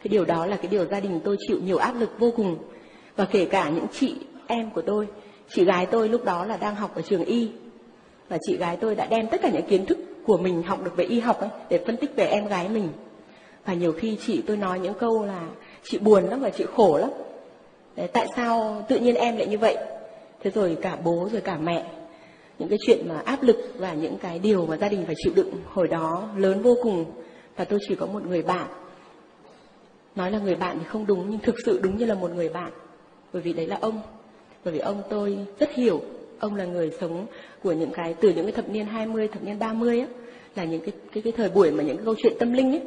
Cái 0.03 0.09
điều 0.09 0.25
đó 0.25 0.47
là 0.47 0.57
cái 0.57 0.67
điều 0.71 0.85
gia 0.85 1.01
đình 1.01 1.21
tôi 1.25 1.37
chịu 1.49 1.59
nhiều 1.65 1.77
áp 1.77 1.93
lực 2.01 2.11
vô 2.19 2.31
cùng. 2.37 2.57
Và 3.17 3.25
kể 3.25 3.45
cả 3.45 3.71
những 3.71 3.87
chị 3.93 4.17
em 4.47 4.71
của 4.71 4.83
tôi 4.83 5.09
chị 5.49 5.65
gái 5.65 5.87
tôi 5.87 6.09
lúc 6.09 6.25
đó 6.25 6.45
là 6.45 6.57
đang 6.57 6.75
học 6.75 6.95
ở 6.95 7.03
trường 7.03 7.25
y. 7.25 7.51
Và 8.29 8.39
chị 8.47 8.57
gái 8.57 8.77
tôi 8.77 8.95
đã 8.95 9.07
đem 9.07 9.27
tất 9.29 9.41
cả 9.43 9.51
những 9.51 9.67
kiến 9.67 9.87
thức 9.87 9.99
của 10.27 10.39
mình 10.39 10.63
học 10.63 10.85
được 10.85 10.97
về 10.97 11.05
y 11.05 11.21
học 11.21 11.41
ấy 11.41 11.51
để 11.71 11.85
phân 11.87 11.97
tích 11.97 12.17
về 12.17 12.27
em 12.27 12.47
gái 12.47 12.69
mình. 12.69 12.89
Và 13.65 13.75
nhiều 13.75 13.93
khi 13.93 14.19
chị 14.27 14.43
tôi 14.47 14.57
nói 14.57 14.81
những 14.81 14.95
câu 14.95 15.25
là 15.25 15.49
chị 15.83 15.99
buồn 15.99 16.25
lắm 16.25 16.41
và 16.41 16.51
chị 16.51 16.65
khổ 16.77 16.99
lắm. 16.99 17.11
Đấy, 17.97 18.09
tại 18.13 18.27
sao 18.37 18.85
tự 18.89 18.99
nhiên 18.99 19.15
em 19.15 19.37
lại 19.37 19.47
như 19.47 19.59
vậy? 19.59 19.77
Thế 20.41 20.51
rồi 20.51 20.77
cả 20.83 20.97
bố 21.05 21.29
rồi 21.33 21.41
cả 21.41 21.59
mẹ 21.59 21.87
những 22.59 22.69
cái 22.69 22.79
chuyện 22.87 23.09
mà 23.09 23.23
áp 23.25 23.43
lực 23.43 23.57
và 23.79 23.93
những 23.95 24.19
cái 24.19 24.39
điều 24.39 24.67
mà 24.67 24.77
gia 24.77 24.89
đình 24.89 25.07
phải 25.07 25.15
chịu 25.25 25.33
đựng 25.37 25.53
hồi 25.73 25.89
đó 25.89 26.29
lớn 26.37 26.63
vô 26.63 26.77
cùng. 26.83 27.05
Và 27.57 27.65
tôi 27.65 27.79
chỉ 27.89 27.95
có 27.95 28.07
một 28.07 28.27
người 28.27 28.43
bạn. 28.43 28.69
Nói 30.17 30.31
là 30.31 30.39
người 30.39 30.55
bạn 30.55 30.79
thì 30.79 30.85
không 30.85 31.07
đúng 31.07 31.31
nhưng 31.31 31.41
thực 31.41 31.55
sự 31.67 31.81
đúng 31.83 31.97
như 31.97 32.05
là 32.05 32.15
một 32.15 32.31
người 32.31 32.49
bạn. 32.49 32.71
Bởi 33.33 33.43
vì 33.43 33.53
đấy 33.53 33.67
là 33.67 33.79
ông 33.81 34.01
bởi 34.67 34.75
vì 34.75 34.81
ông 34.81 35.03
tôi 35.09 35.39
rất 35.61 35.75
hiểu 35.75 36.03
ông 36.39 36.55
là 36.55 36.65
người 36.65 36.93
sống 37.01 37.27
của 37.63 37.73
những 37.73 37.91
cái 37.91 38.15
từ 38.15 38.31
những 38.31 38.45
cái 38.45 38.53
thập 38.53 38.69
niên 38.69 38.87
20, 38.87 39.29
thập 39.29 39.43
niên 39.43 39.59
30 39.59 40.01
á 40.01 40.07
là 40.57 40.65
những 40.65 40.81
cái 40.81 40.93
cái 41.13 41.23
cái 41.23 41.33
thời 41.37 41.49
buổi 41.49 41.71
mà 41.71 41.83
những 41.83 41.97
cái 41.97 42.05
câu 42.05 42.15
chuyện 42.19 42.33
tâm 42.39 42.53
linh 42.53 42.73
ấy 42.73 42.81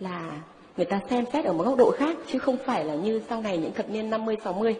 là 0.00 0.40
người 0.76 0.86
ta 0.86 1.00
xem 1.10 1.24
xét 1.32 1.44
ở 1.44 1.52
một 1.52 1.64
góc 1.64 1.78
độ 1.78 1.90
khác 1.90 2.16
chứ 2.32 2.38
không 2.38 2.56
phải 2.64 2.84
là 2.84 2.94
như 2.94 3.20
sau 3.28 3.42
này 3.42 3.58
những 3.58 3.72
thập 3.72 3.90
niên 3.90 4.10
50 4.10 4.36
60 4.44 4.74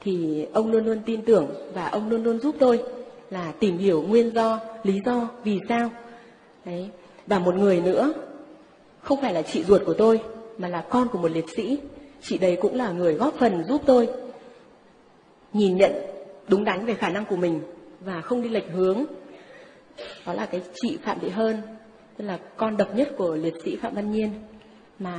thì 0.00 0.46
ông 0.52 0.72
luôn 0.72 0.84
luôn 0.84 0.98
tin 1.06 1.22
tưởng 1.22 1.46
và 1.74 1.86
ông 1.86 2.10
luôn 2.10 2.24
luôn 2.24 2.40
giúp 2.40 2.56
tôi 2.58 2.82
là 3.30 3.52
tìm 3.58 3.78
hiểu 3.78 4.02
nguyên 4.02 4.34
do, 4.34 4.60
lý 4.82 5.00
do 5.06 5.28
vì 5.44 5.60
sao. 5.68 5.90
Đấy. 6.64 6.88
Và 7.26 7.38
một 7.38 7.54
người 7.54 7.80
nữa 7.80 8.12
không 9.00 9.20
phải 9.20 9.34
là 9.34 9.42
chị 9.42 9.64
ruột 9.64 9.82
của 9.86 9.94
tôi 9.94 10.20
mà 10.58 10.68
là 10.68 10.84
con 10.90 11.08
của 11.08 11.18
một 11.18 11.30
liệt 11.30 11.46
sĩ. 11.56 11.78
Chị 12.22 12.38
đấy 12.38 12.58
cũng 12.60 12.74
là 12.74 12.92
người 12.92 13.14
góp 13.14 13.34
phần 13.34 13.64
giúp 13.64 13.82
tôi 13.86 14.08
nhìn 15.54 15.76
nhận 15.76 15.92
đúng 16.48 16.64
đắn 16.64 16.86
về 16.86 16.94
khả 16.94 17.08
năng 17.08 17.24
của 17.24 17.36
mình 17.36 17.60
và 18.00 18.20
không 18.20 18.42
đi 18.42 18.48
lệch 18.48 18.72
hướng. 18.72 19.04
Đó 20.26 20.32
là 20.34 20.46
cái 20.46 20.60
chị 20.82 20.98
phạm 21.02 21.18
thị 21.20 21.28
hơn, 21.28 21.62
tức 22.16 22.24
là 22.24 22.38
con 22.56 22.76
độc 22.76 22.96
nhất 22.96 23.08
của 23.16 23.34
liệt 23.34 23.54
sĩ 23.64 23.76
phạm 23.76 23.94
văn 23.94 24.10
nhiên, 24.10 24.30
mà 24.98 25.18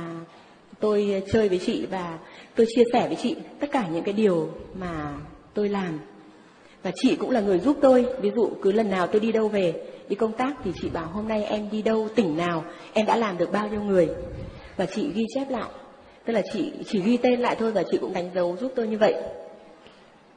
tôi 0.80 1.22
chơi 1.32 1.48
với 1.48 1.58
chị 1.58 1.86
và 1.90 2.18
tôi 2.54 2.66
chia 2.76 2.84
sẻ 2.92 3.06
với 3.06 3.16
chị 3.16 3.36
tất 3.60 3.66
cả 3.72 3.88
những 3.92 4.04
cái 4.04 4.14
điều 4.14 4.48
mà 4.74 5.14
tôi 5.54 5.68
làm. 5.68 6.00
Và 6.82 6.92
chị 6.94 7.16
cũng 7.16 7.30
là 7.30 7.40
người 7.40 7.58
giúp 7.58 7.78
tôi, 7.82 8.06
ví 8.20 8.30
dụ 8.36 8.50
cứ 8.62 8.72
lần 8.72 8.90
nào 8.90 9.06
tôi 9.06 9.20
đi 9.20 9.32
đâu 9.32 9.48
về, 9.48 9.74
đi 10.08 10.16
công 10.16 10.32
tác 10.32 10.52
thì 10.64 10.72
chị 10.82 10.88
bảo 10.88 11.06
hôm 11.06 11.28
nay 11.28 11.44
em 11.44 11.68
đi 11.72 11.82
đâu, 11.82 12.08
tỉnh 12.14 12.36
nào, 12.36 12.64
em 12.92 13.06
đã 13.06 13.16
làm 13.16 13.38
được 13.38 13.52
bao 13.52 13.68
nhiêu 13.68 13.82
người. 13.82 14.08
Và 14.76 14.86
chị 14.86 15.10
ghi 15.14 15.24
chép 15.34 15.50
lại, 15.50 15.70
tức 16.24 16.32
là 16.32 16.42
chị 16.52 16.72
chỉ 16.86 17.00
ghi 17.00 17.16
tên 17.16 17.40
lại 17.40 17.56
thôi 17.58 17.72
và 17.72 17.82
chị 17.90 17.98
cũng 18.00 18.12
đánh 18.12 18.30
dấu 18.34 18.56
giúp 18.60 18.72
tôi 18.76 18.88
như 18.88 18.98
vậy. 18.98 19.14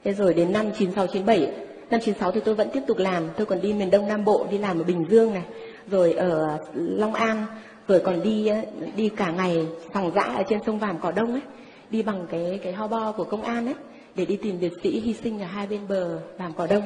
Thế 0.04 0.14
rồi 0.14 0.34
đến 0.34 0.52
năm 0.54 0.66
96 0.78 1.08
97, 1.08 1.52
năm 1.90 2.02
96 2.02 2.32
thì 2.32 2.42
tôi 2.46 2.56
vẫn 2.56 2.70
tiếp 2.74 2.82
tục 2.88 2.98
làm, 2.98 3.24
tôi 3.38 3.46
còn 3.46 3.62
đi 3.62 3.74
miền 3.74 3.92
Đông 3.92 4.08
Nam 4.08 4.26
Bộ 4.26 4.48
đi 4.52 4.58
làm 4.58 4.80
ở 4.80 4.84
Bình 4.84 5.06
Dương 5.10 5.34
này, 5.34 5.44
rồi 5.92 6.14
ở 6.14 6.58
Long 6.74 7.14
An, 7.14 7.46
rồi 7.88 8.00
còn 8.00 8.24
đi 8.24 8.52
đi 8.96 9.10
cả 9.10 9.32
ngày 9.32 9.66
sòng 9.94 10.12
dã 10.16 10.22
ở 10.22 10.44
trên 10.50 10.60
sông 10.66 10.80
Vàm 10.80 10.98
Cỏ 11.02 11.12
Đông 11.12 11.32
ấy, 11.32 11.42
đi 11.90 12.02
bằng 12.02 12.28
cái 12.32 12.60
cái 12.64 12.74
ho 12.74 12.88
bo 12.88 13.12
của 13.12 13.24
công 13.24 13.42
an 13.42 13.66
ấy 13.66 13.76
để 14.16 14.26
đi 14.26 14.36
tìm 14.36 14.60
liệt 14.60 14.74
sĩ 14.84 15.00
hy 15.00 15.14
sinh 15.14 15.40
ở 15.40 15.46
hai 15.46 15.68
bên 15.68 15.80
bờ 15.90 16.20
Vàm 16.38 16.54
Cỏ 16.54 16.68
Đông. 16.68 16.84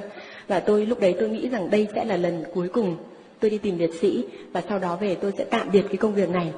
Và 0.48 0.60
tôi 0.60 0.86
lúc 0.86 1.00
đấy 1.00 1.16
tôi 1.20 1.30
nghĩ 1.30 1.50
rằng 1.50 1.70
đây 1.70 1.88
sẽ 1.96 2.06
là 2.06 2.18
lần 2.18 2.44
cuối 2.54 2.68
cùng 2.68 2.96
tôi 3.40 3.52
đi 3.52 3.58
tìm 3.58 3.78
liệt 3.78 3.94
sĩ 4.02 4.26
và 4.54 4.62
sau 4.70 4.80
đó 4.80 4.96
về 4.96 5.16
tôi 5.16 5.34
sẽ 5.38 5.44
tạm 5.44 5.72
biệt 5.72 5.84
cái 5.88 5.98
công 5.98 6.14
việc 6.14 6.30
này 6.30 6.52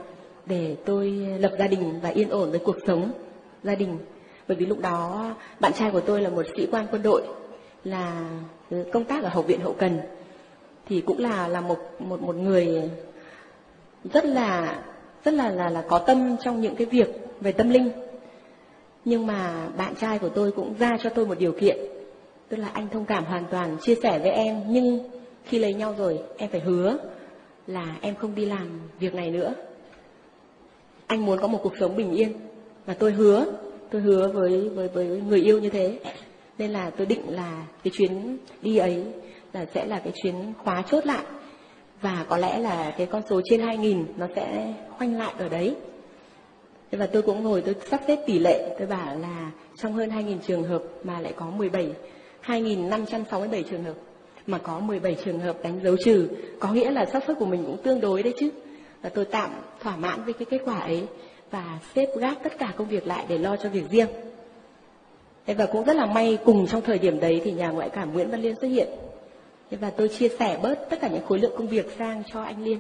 để 0.45 0.75
tôi 0.85 1.09
lập 1.39 1.51
gia 1.59 1.67
đình 1.67 1.99
và 2.01 2.09
yên 2.09 2.29
ổn 2.29 2.51
với 2.51 2.59
cuộc 2.59 2.77
sống 2.87 3.11
gia 3.63 3.75
đình 3.75 3.97
bởi 4.47 4.57
vì 4.57 4.65
lúc 4.65 4.79
đó, 4.79 5.33
bạn 5.59 5.73
trai 5.73 5.91
của 5.91 5.99
tôi 5.99 6.21
là 6.21 6.29
một 6.29 6.45
sĩ 6.57 6.67
quan 6.71 6.87
quân 6.91 7.01
đội, 7.03 7.21
là 7.83 8.29
công 8.93 9.05
tác 9.05 9.23
ở 9.23 9.29
học 9.29 9.45
viện 9.47 9.59
hậu 9.59 9.73
cần. 9.73 9.99
Thì 10.87 11.01
cũng 11.01 11.19
là 11.19 11.47
là 11.47 11.61
một 11.61 11.77
một 11.99 12.21
một 12.21 12.35
người 12.35 12.89
rất 14.13 14.25
là 14.25 14.83
rất 15.25 15.33
là 15.33 15.49
là 15.49 15.69
là 15.69 15.83
có 15.87 15.97
tâm 15.97 16.35
trong 16.43 16.61
những 16.61 16.75
cái 16.75 16.87
việc 16.87 17.07
về 17.41 17.51
tâm 17.51 17.69
linh. 17.69 17.89
Nhưng 19.05 19.27
mà 19.27 19.67
bạn 19.77 19.95
trai 19.95 20.19
của 20.19 20.29
tôi 20.29 20.51
cũng 20.51 20.73
ra 20.79 20.97
cho 21.03 21.09
tôi 21.09 21.25
một 21.25 21.39
điều 21.39 21.51
kiện, 21.51 21.77
tức 22.49 22.57
là 22.57 22.67
anh 22.73 22.87
thông 22.89 23.05
cảm 23.05 23.25
hoàn 23.25 23.43
toàn, 23.51 23.77
chia 23.81 23.95
sẻ 23.95 24.19
với 24.19 24.31
em. 24.31 24.61
Nhưng 24.67 25.09
khi 25.45 25.59
lấy 25.59 25.73
nhau 25.73 25.95
rồi, 25.97 26.19
em 26.37 26.49
phải 26.49 26.59
hứa 26.59 26.97
là 27.67 27.95
em 28.01 28.15
không 28.15 28.35
đi 28.35 28.45
làm 28.45 28.79
việc 28.99 29.15
này 29.15 29.31
nữa. 29.31 29.53
Anh 31.07 31.25
muốn 31.25 31.39
có 31.41 31.47
một 31.47 31.59
cuộc 31.63 31.73
sống 31.79 31.95
bình 31.95 32.11
yên, 32.11 32.33
và 32.85 32.93
tôi 32.93 33.11
hứa 33.11 33.45
tôi 33.91 34.01
hứa 34.01 34.27
với 34.27 34.69
với 34.69 34.87
với 34.87 35.21
người 35.27 35.39
yêu 35.39 35.59
như 35.59 35.69
thế. 35.69 35.99
Nên 36.57 36.71
là 36.71 36.89
tôi 36.89 37.07
định 37.07 37.21
là 37.29 37.65
cái 37.83 37.91
chuyến 37.97 38.37
đi 38.61 38.77
ấy 38.77 39.03
là 39.53 39.65
sẽ 39.65 39.85
là 39.85 39.99
cái 39.99 40.13
chuyến 40.23 40.35
khóa 40.63 40.83
chốt 40.91 41.05
lại. 41.05 41.23
Và 42.01 42.25
có 42.29 42.37
lẽ 42.37 42.59
là 42.59 42.93
cái 42.97 43.07
con 43.07 43.21
số 43.29 43.41
trên 43.45 43.61
2.000 43.61 44.03
nó 44.17 44.27
sẽ 44.35 44.73
khoanh 44.97 45.17
lại 45.17 45.33
ở 45.37 45.49
đấy. 45.49 45.75
Thế 46.91 46.97
và 46.97 47.07
tôi 47.07 47.21
cũng 47.21 47.43
ngồi, 47.43 47.61
tôi 47.61 47.75
sắp 47.89 48.01
xếp 48.07 48.19
tỷ 48.27 48.39
lệ. 48.39 48.75
Tôi 48.79 48.87
bảo 48.87 49.17
là 49.19 49.51
trong 49.77 49.93
hơn 49.93 50.09
2.000 50.09 50.37
trường 50.47 50.63
hợp 50.63 50.83
mà 51.03 51.19
lại 51.19 51.33
có 51.35 51.45
17 51.45 51.91
2.567 52.45 53.63
trường 53.63 53.83
hợp 53.83 53.93
mà 54.47 54.57
có 54.57 54.79
17 54.79 55.15
trường 55.25 55.39
hợp 55.39 55.63
đánh 55.63 55.79
dấu 55.83 55.95
trừ, 56.05 56.27
có 56.59 56.73
nghĩa 56.73 56.91
là 56.91 57.05
xác 57.05 57.23
suất 57.27 57.37
của 57.39 57.45
mình 57.45 57.63
cũng 57.65 57.77
tương 57.83 58.01
đối 58.01 58.23
đấy 58.23 58.33
chứ. 58.39 58.49
Và 59.01 59.09
tôi 59.09 59.25
tạm 59.25 59.49
thỏa 59.79 59.95
mãn 59.95 60.23
với 60.23 60.33
cái 60.33 60.45
kết 60.45 60.61
quả 60.65 60.79
ấy 60.79 61.03
và 61.55 61.79
xếp 61.95 62.07
gác 62.17 62.43
tất 62.43 62.57
cả 62.57 62.73
công 62.77 62.87
việc 62.87 63.07
lại 63.07 63.25
để 63.29 63.37
lo 63.37 63.55
cho 63.55 63.69
việc 63.69 63.89
riêng. 63.89 64.07
Thế 65.45 65.53
và 65.53 65.65
cũng 65.65 65.83
rất 65.83 65.95
là 65.95 66.05
may 66.05 66.37
cùng 66.45 66.67
trong 66.67 66.81
thời 66.81 66.99
điểm 66.99 67.19
đấy 67.19 67.41
thì 67.43 67.51
nhà 67.51 67.69
ngoại 67.69 67.89
cảm 67.89 68.13
Nguyễn 68.13 68.31
Văn 68.31 68.41
Liên 68.41 68.55
xuất 68.55 68.67
hiện. 68.67 68.87
Thế 69.71 69.77
và 69.77 69.89
tôi 69.89 70.07
chia 70.09 70.29
sẻ 70.39 70.59
bớt 70.63 70.89
tất 70.89 70.99
cả 71.01 71.07
những 71.07 71.25
khối 71.25 71.39
lượng 71.39 71.53
công 71.57 71.67
việc 71.67 71.95
sang 71.97 72.23
cho 72.33 72.43
anh 72.43 72.63
Liên. 72.63 72.79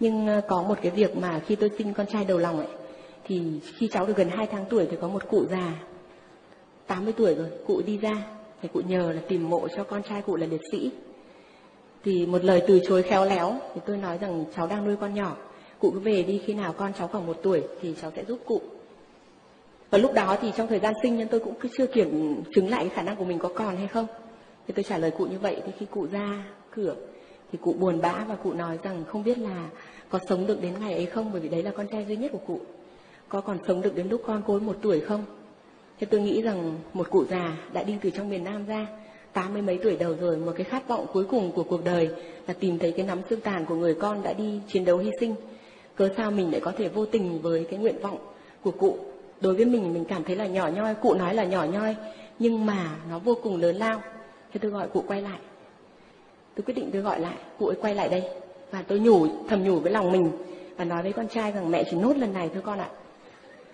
Nhưng 0.00 0.26
ờ, 0.26 0.40
có 0.48 0.62
một 0.62 0.78
cái 0.82 0.90
việc 0.90 1.16
mà 1.16 1.40
khi 1.46 1.56
tôi 1.56 1.70
sinh 1.78 1.94
con 1.94 2.06
trai 2.06 2.24
đầu 2.24 2.38
lòng 2.38 2.58
ấy, 2.58 2.68
thì 3.24 3.42
khi 3.76 3.88
cháu 3.88 4.06
được 4.06 4.16
gần 4.16 4.28
2 4.28 4.46
tháng 4.46 4.64
tuổi 4.70 4.86
thì 4.90 4.96
có 5.00 5.08
một 5.08 5.28
cụ 5.28 5.44
già 5.50 5.74
80 6.86 7.14
tuổi 7.16 7.34
rồi, 7.34 7.48
cụ 7.66 7.82
đi 7.86 7.98
ra 7.98 8.16
thì 8.62 8.68
cụ 8.72 8.80
nhờ 8.88 9.12
là 9.12 9.20
tìm 9.28 9.50
mộ 9.50 9.68
cho 9.76 9.84
con 9.84 10.02
trai 10.02 10.22
cụ 10.22 10.36
là 10.36 10.46
liệt 10.46 10.62
sĩ. 10.72 10.90
Thì 12.04 12.26
một 12.26 12.44
lời 12.44 12.62
từ 12.66 12.80
chối 12.88 13.02
khéo 13.02 13.24
léo 13.24 13.54
thì 13.74 13.80
tôi 13.86 13.96
nói 13.96 14.18
rằng 14.18 14.44
cháu 14.56 14.66
đang 14.66 14.84
nuôi 14.84 14.96
con 15.00 15.14
nhỏ 15.14 15.36
cụ 15.80 15.90
cứ 15.90 15.98
về 15.98 16.22
đi 16.22 16.40
khi 16.44 16.54
nào 16.54 16.72
con 16.72 16.92
cháu 16.98 17.08
khoảng 17.08 17.26
một 17.26 17.36
tuổi 17.42 17.62
thì 17.80 17.94
cháu 18.02 18.12
sẽ 18.16 18.24
giúp 18.24 18.38
cụ. 18.46 18.60
Và 19.90 19.98
lúc 19.98 20.14
đó 20.14 20.36
thì 20.42 20.52
trong 20.56 20.66
thời 20.66 20.78
gian 20.78 20.94
sinh 21.02 21.16
nhân 21.16 21.28
tôi 21.30 21.40
cũng 21.40 21.54
cứ 21.60 21.68
chưa 21.78 21.86
kiểm 21.86 22.42
chứng 22.54 22.68
lại 22.68 22.84
cái 22.84 22.94
khả 22.96 23.02
năng 23.02 23.16
của 23.16 23.24
mình 23.24 23.38
có 23.38 23.50
còn 23.54 23.76
hay 23.76 23.86
không. 23.86 24.06
Thì 24.66 24.74
tôi 24.76 24.82
trả 24.82 24.98
lời 24.98 25.10
cụ 25.10 25.26
như 25.26 25.38
vậy 25.38 25.62
thì 25.66 25.72
khi 25.78 25.86
cụ 25.90 26.06
ra 26.12 26.44
cửa 26.70 26.94
thì 27.52 27.58
cụ 27.62 27.72
buồn 27.72 28.00
bã 28.00 28.24
và 28.28 28.34
cụ 28.34 28.52
nói 28.52 28.78
rằng 28.82 29.04
không 29.08 29.24
biết 29.24 29.38
là 29.38 29.68
có 30.08 30.18
sống 30.28 30.46
được 30.46 30.62
đến 30.62 30.72
ngày 30.80 30.94
ấy 30.94 31.06
không, 31.06 31.32
bởi 31.32 31.40
vì 31.40 31.48
đấy 31.48 31.62
là 31.62 31.70
con 31.70 31.88
trai 31.88 32.04
duy 32.08 32.16
nhất 32.16 32.32
của 32.32 32.40
cụ. 32.46 32.60
Có 33.28 33.40
còn 33.40 33.58
sống 33.66 33.80
được 33.80 33.96
đến 33.96 34.08
lúc 34.08 34.22
con 34.26 34.42
cô 34.46 34.54
ấy 34.54 34.60
một 34.60 34.76
tuổi 34.82 35.00
không? 35.00 35.24
Thế 35.98 36.06
tôi 36.10 36.20
nghĩ 36.20 36.42
rằng 36.42 36.78
một 36.92 37.10
cụ 37.10 37.24
già 37.24 37.56
đã 37.72 37.82
đi 37.82 37.96
từ 38.02 38.10
trong 38.10 38.30
miền 38.30 38.44
Nam 38.44 38.66
ra, 38.66 38.86
tám 39.32 39.52
mươi 39.52 39.62
mấy 39.62 39.78
tuổi 39.82 39.96
đầu 39.96 40.14
rồi, 40.20 40.36
một 40.36 40.52
cái 40.56 40.64
khát 40.64 40.88
vọng 40.88 41.06
cuối 41.12 41.24
cùng 41.24 41.52
của 41.52 41.62
cuộc 41.62 41.84
đời 41.84 42.10
là 42.46 42.54
tìm 42.60 42.78
thấy 42.78 42.92
cái 42.92 43.06
nắm 43.06 43.20
xương 43.30 43.40
tàn 43.40 43.66
của 43.66 43.74
người 43.74 43.94
con 43.94 44.22
đã 44.22 44.32
đi 44.32 44.60
chiến 44.68 44.84
đấu 44.84 44.98
hy 44.98 45.10
sinh 45.20 45.34
cớ 46.00 46.08
sao 46.16 46.30
mình 46.30 46.50
lại 46.50 46.60
có 46.60 46.72
thể 46.76 46.88
vô 46.88 47.06
tình 47.06 47.38
với 47.42 47.66
cái 47.70 47.78
nguyện 47.78 48.02
vọng 48.02 48.18
của 48.62 48.70
cụ? 48.70 48.98
Đối 49.40 49.54
với 49.54 49.64
mình 49.64 49.92
mình 49.92 50.04
cảm 50.04 50.24
thấy 50.24 50.36
là 50.36 50.46
nhỏ 50.46 50.68
nhoi, 50.68 50.94
cụ 50.94 51.14
nói 51.14 51.34
là 51.34 51.44
nhỏ 51.44 51.64
nhoi, 51.64 51.96
nhưng 52.38 52.66
mà 52.66 52.96
nó 53.10 53.18
vô 53.18 53.36
cùng 53.42 53.56
lớn 53.56 53.76
lao. 53.76 54.02
Thế 54.52 54.60
tôi 54.62 54.70
gọi 54.70 54.88
cụ 54.88 55.04
quay 55.06 55.22
lại. 55.22 55.38
Tôi 56.54 56.64
quyết 56.64 56.74
định 56.74 56.90
tôi 56.92 57.02
gọi 57.02 57.20
lại, 57.20 57.36
cụ 57.58 57.66
ấy 57.66 57.76
quay 57.80 57.94
lại 57.94 58.08
đây. 58.08 58.22
Và 58.70 58.82
tôi 58.82 59.00
nhủ, 59.00 59.26
thầm 59.48 59.64
nhủ 59.64 59.78
với 59.78 59.92
lòng 59.92 60.12
mình 60.12 60.30
và 60.76 60.84
nói 60.84 61.02
với 61.02 61.12
con 61.12 61.28
trai 61.28 61.52
rằng, 61.52 61.70
mẹ 61.70 61.84
chỉ 61.90 61.96
nốt 61.96 62.16
lần 62.16 62.32
này 62.32 62.50
thôi 62.54 62.62
con 62.66 62.78
ạ. 62.78 62.90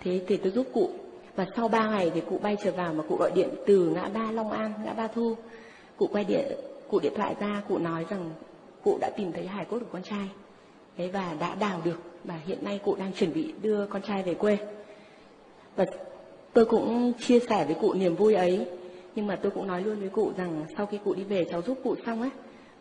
Thế 0.01 0.21
thì 0.27 0.37
tôi 0.37 0.53
giúp 0.53 0.67
cụ. 0.75 0.91
Và 1.37 1.47
sau 1.57 1.69
ba 1.69 1.91
ngày 1.91 2.11
thì 2.15 2.21
cụ 2.21 2.39
bay 2.43 2.57
trở 2.65 2.73
vào 2.73 2.93
mà 2.93 3.05
cụ 3.09 3.17
gọi 3.17 3.31
điện 3.35 3.49
từ 3.67 3.89
ngã 3.95 4.09
ba 4.15 4.31
Long 4.31 4.51
An, 4.51 4.73
ngã 4.85 4.93
ba 4.93 5.09
Thu. 5.09 5.35
Cụ 5.97 6.09
quay 6.13 6.25
điện, 6.25 6.45
cụ 6.91 7.01
điện 7.01 7.13
thoại 7.17 7.35
ra, 7.41 7.63
cụ 7.69 7.79
nói 7.79 8.05
rằng 8.11 8.31
cụ 8.85 8.99
đã 9.01 9.11
tìm 9.17 9.33
thấy 9.33 9.47
hài 9.47 9.65
cốt 9.65 9.79
của 9.79 9.91
con 9.93 10.03
trai. 10.03 10.29
Thế 10.97 11.09
và 11.09 11.37
đã 11.41 11.55
đào 11.55 11.81
được 11.85 12.16
và 12.27 12.35
hiện 12.47 12.59
nay 12.65 12.81
cụ 12.85 12.95
đang 12.95 13.13
chuẩn 13.13 13.33
bị 13.33 13.55
đưa 13.63 13.87
con 13.87 14.03
trai 14.03 14.23
về 14.23 14.35
quê. 14.35 14.59
Và 15.77 15.85
tôi 16.53 16.65
cũng 16.65 17.13
chia 17.21 17.39
sẻ 17.39 17.65
với 17.65 17.75
cụ 17.81 17.95
niềm 17.95 18.17
vui 18.17 18.35
ấy. 18.35 18.67
Nhưng 19.15 19.27
mà 19.27 19.37
tôi 19.37 19.53
cũng 19.53 19.67
nói 19.67 19.83
luôn 19.83 20.01
với 20.01 20.09
cụ 20.09 20.33
rằng 20.37 20.65
sau 20.77 20.87
khi 20.87 20.99
cụ 21.05 21.15
đi 21.15 21.25
về 21.25 21.45
cháu 21.51 21.63
giúp 21.63 21.79
cụ 21.85 21.95
xong 22.07 22.21
ấy 22.21 22.31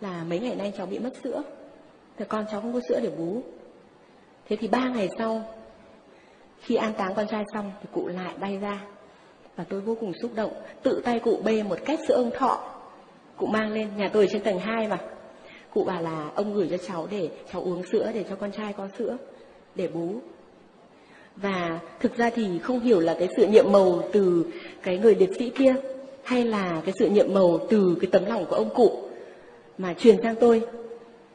là 0.01 0.23
mấy 0.23 0.39
ngày 0.39 0.55
nay 0.55 0.73
cháu 0.77 0.85
bị 0.85 0.99
mất 0.99 1.13
sữa. 1.23 1.43
Thì 2.17 2.25
con 2.29 2.45
cháu 2.51 2.61
không 2.61 2.73
có 2.73 2.79
sữa 2.89 2.99
để 3.03 3.09
bú. 3.17 3.41
Thế 4.49 4.55
thì 4.55 4.67
ba 4.67 4.89
ngày 4.89 5.09
sau, 5.17 5.43
khi 6.61 6.75
an 6.75 6.93
táng 6.97 7.15
con 7.15 7.27
trai 7.27 7.43
xong 7.53 7.71
thì 7.81 7.87
cụ 7.91 8.07
lại 8.07 8.33
bay 8.39 8.57
ra. 8.57 8.85
Và 9.55 9.63
tôi 9.69 9.81
vô 9.81 9.95
cùng 9.99 10.11
xúc 10.21 10.31
động, 10.35 10.51
tự 10.83 11.01
tay 11.05 11.19
cụ 11.19 11.39
bê 11.43 11.63
một 11.63 11.77
cách 11.85 11.99
sữa 12.07 12.15
ông 12.15 12.31
thọ. 12.37 12.71
Cụ 13.37 13.45
mang 13.45 13.73
lên 13.73 13.89
nhà 13.97 14.09
tôi 14.13 14.23
ở 14.23 14.29
trên 14.31 14.41
tầng 14.41 14.59
2 14.59 14.87
mà. 14.87 14.97
Cụ 15.73 15.83
bảo 15.83 16.01
là 16.01 16.29
ông 16.35 16.53
gửi 16.53 16.67
cho 16.71 16.77
cháu 16.77 17.07
để 17.11 17.29
cháu 17.53 17.61
uống 17.61 17.83
sữa 17.91 18.11
để 18.13 18.25
cho 18.29 18.35
con 18.35 18.51
trai 18.51 18.73
có 18.73 18.87
sữa 18.97 19.17
để 19.75 19.87
bú. 19.87 20.09
Và 21.35 21.79
thực 21.99 22.17
ra 22.17 22.29
thì 22.29 22.59
không 22.59 22.79
hiểu 22.79 22.99
là 22.99 23.15
cái 23.19 23.27
sự 23.37 23.47
nhiệm 23.47 23.71
màu 23.71 24.03
từ 24.11 24.45
cái 24.83 24.97
người 24.97 25.15
liệt 25.15 25.29
sĩ 25.39 25.49
kia 25.49 25.75
hay 26.23 26.43
là 26.43 26.81
cái 26.85 26.93
sự 26.99 27.09
nhiệm 27.09 27.33
màu 27.33 27.59
từ 27.69 27.97
cái 28.01 28.09
tấm 28.11 28.25
lòng 28.25 28.45
của 28.49 28.55
ông 28.55 28.69
cụ 28.75 29.01
mà 29.77 29.93
truyền 29.93 30.21
sang 30.21 30.35
tôi. 30.35 30.61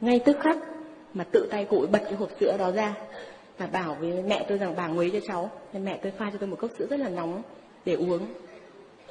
Ngay 0.01 0.19
tức 0.19 0.37
khắc 0.39 0.57
mà 1.13 1.23
tự 1.23 1.47
tay 1.51 1.65
cụ 1.65 1.85
bật 1.91 2.01
cái 2.03 2.13
hộp 2.13 2.29
sữa 2.39 2.55
đó 2.59 2.71
ra 2.71 2.95
và 3.57 3.67
bảo 3.67 3.97
với 3.99 4.23
mẹ 4.27 4.45
tôi 4.49 4.57
rằng, 4.57 4.73
bà 4.77 4.87
nguấy 4.87 5.09
cho 5.09 5.19
cháu. 5.27 5.51
Nên 5.73 5.85
mẹ 5.85 5.99
tôi 6.03 6.11
pha 6.17 6.29
cho 6.31 6.37
tôi 6.39 6.49
một 6.49 6.57
cốc 6.59 6.71
sữa 6.79 6.85
rất 6.89 6.99
là 6.99 7.09
nóng 7.09 7.41
để 7.85 7.93
uống. 7.93 8.19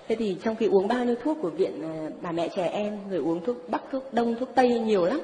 Thế 0.09 0.17
thì 0.17 0.37
trong 0.43 0.57
khi 0.57 0.67
uống 0.67 0.89
bao 0.89 1.05
nhiêu 1.05 1.15
thuốc 1.23 1.39
của 1.43 1.51
viện 1.51 1.83
à, 1.83 2.11
bà 2.23 2.33
mẹ 2.33 2.49
trẻ 2.57 2.67
em 2.67 2.99
rồi 3.11 3.21
uống 3.21 3.45
thuốc 3.45 3.57
bắc, 3.69 3.83
thuốc 3.91 4.15
đông, 4.15 4.35
thuốc 4.41 4.49
tây 4.55 4.79
nhiều 4.79 5.05
lắm, 5.05 5.21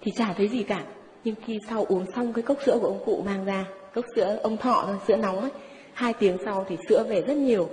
thì 0.00 0.10
chả 0.16 0.34
thấy 0.36 0.48
gì 0.48 0.62
cả 0.62 0.84
nhưng 1.24 1.34
khi 1.44 1.58
sau 1.68 1.84
uống 1.88 2.06
xong 2.16 2.32
cái 2.32 2.42
cốc 2.42 2.58
sữa 2.66 2.78
của 2.80 2.86
ông 2.86 3.04
cụ 3.06 3.22
mang 3.26 3.44
ra, 3.44 3.64
cốc 3.94 4.04
sữa 4.16 4.38
ông 4.42 4.56
thọ 4.56 4.84
thôi, 4.86 4.96
sữa 5.08 5.16
nóng 5.16 5.40
ấy, 5.40 5.50
hai 5.92 6.12
tiếng 6.12 6.38
sau 6.44 6.66
thì 6.68 6.76
sữa 6.88 7.04
về 7.08 7.22
rất 7.22 7.36
nhiều. 7.36 7.68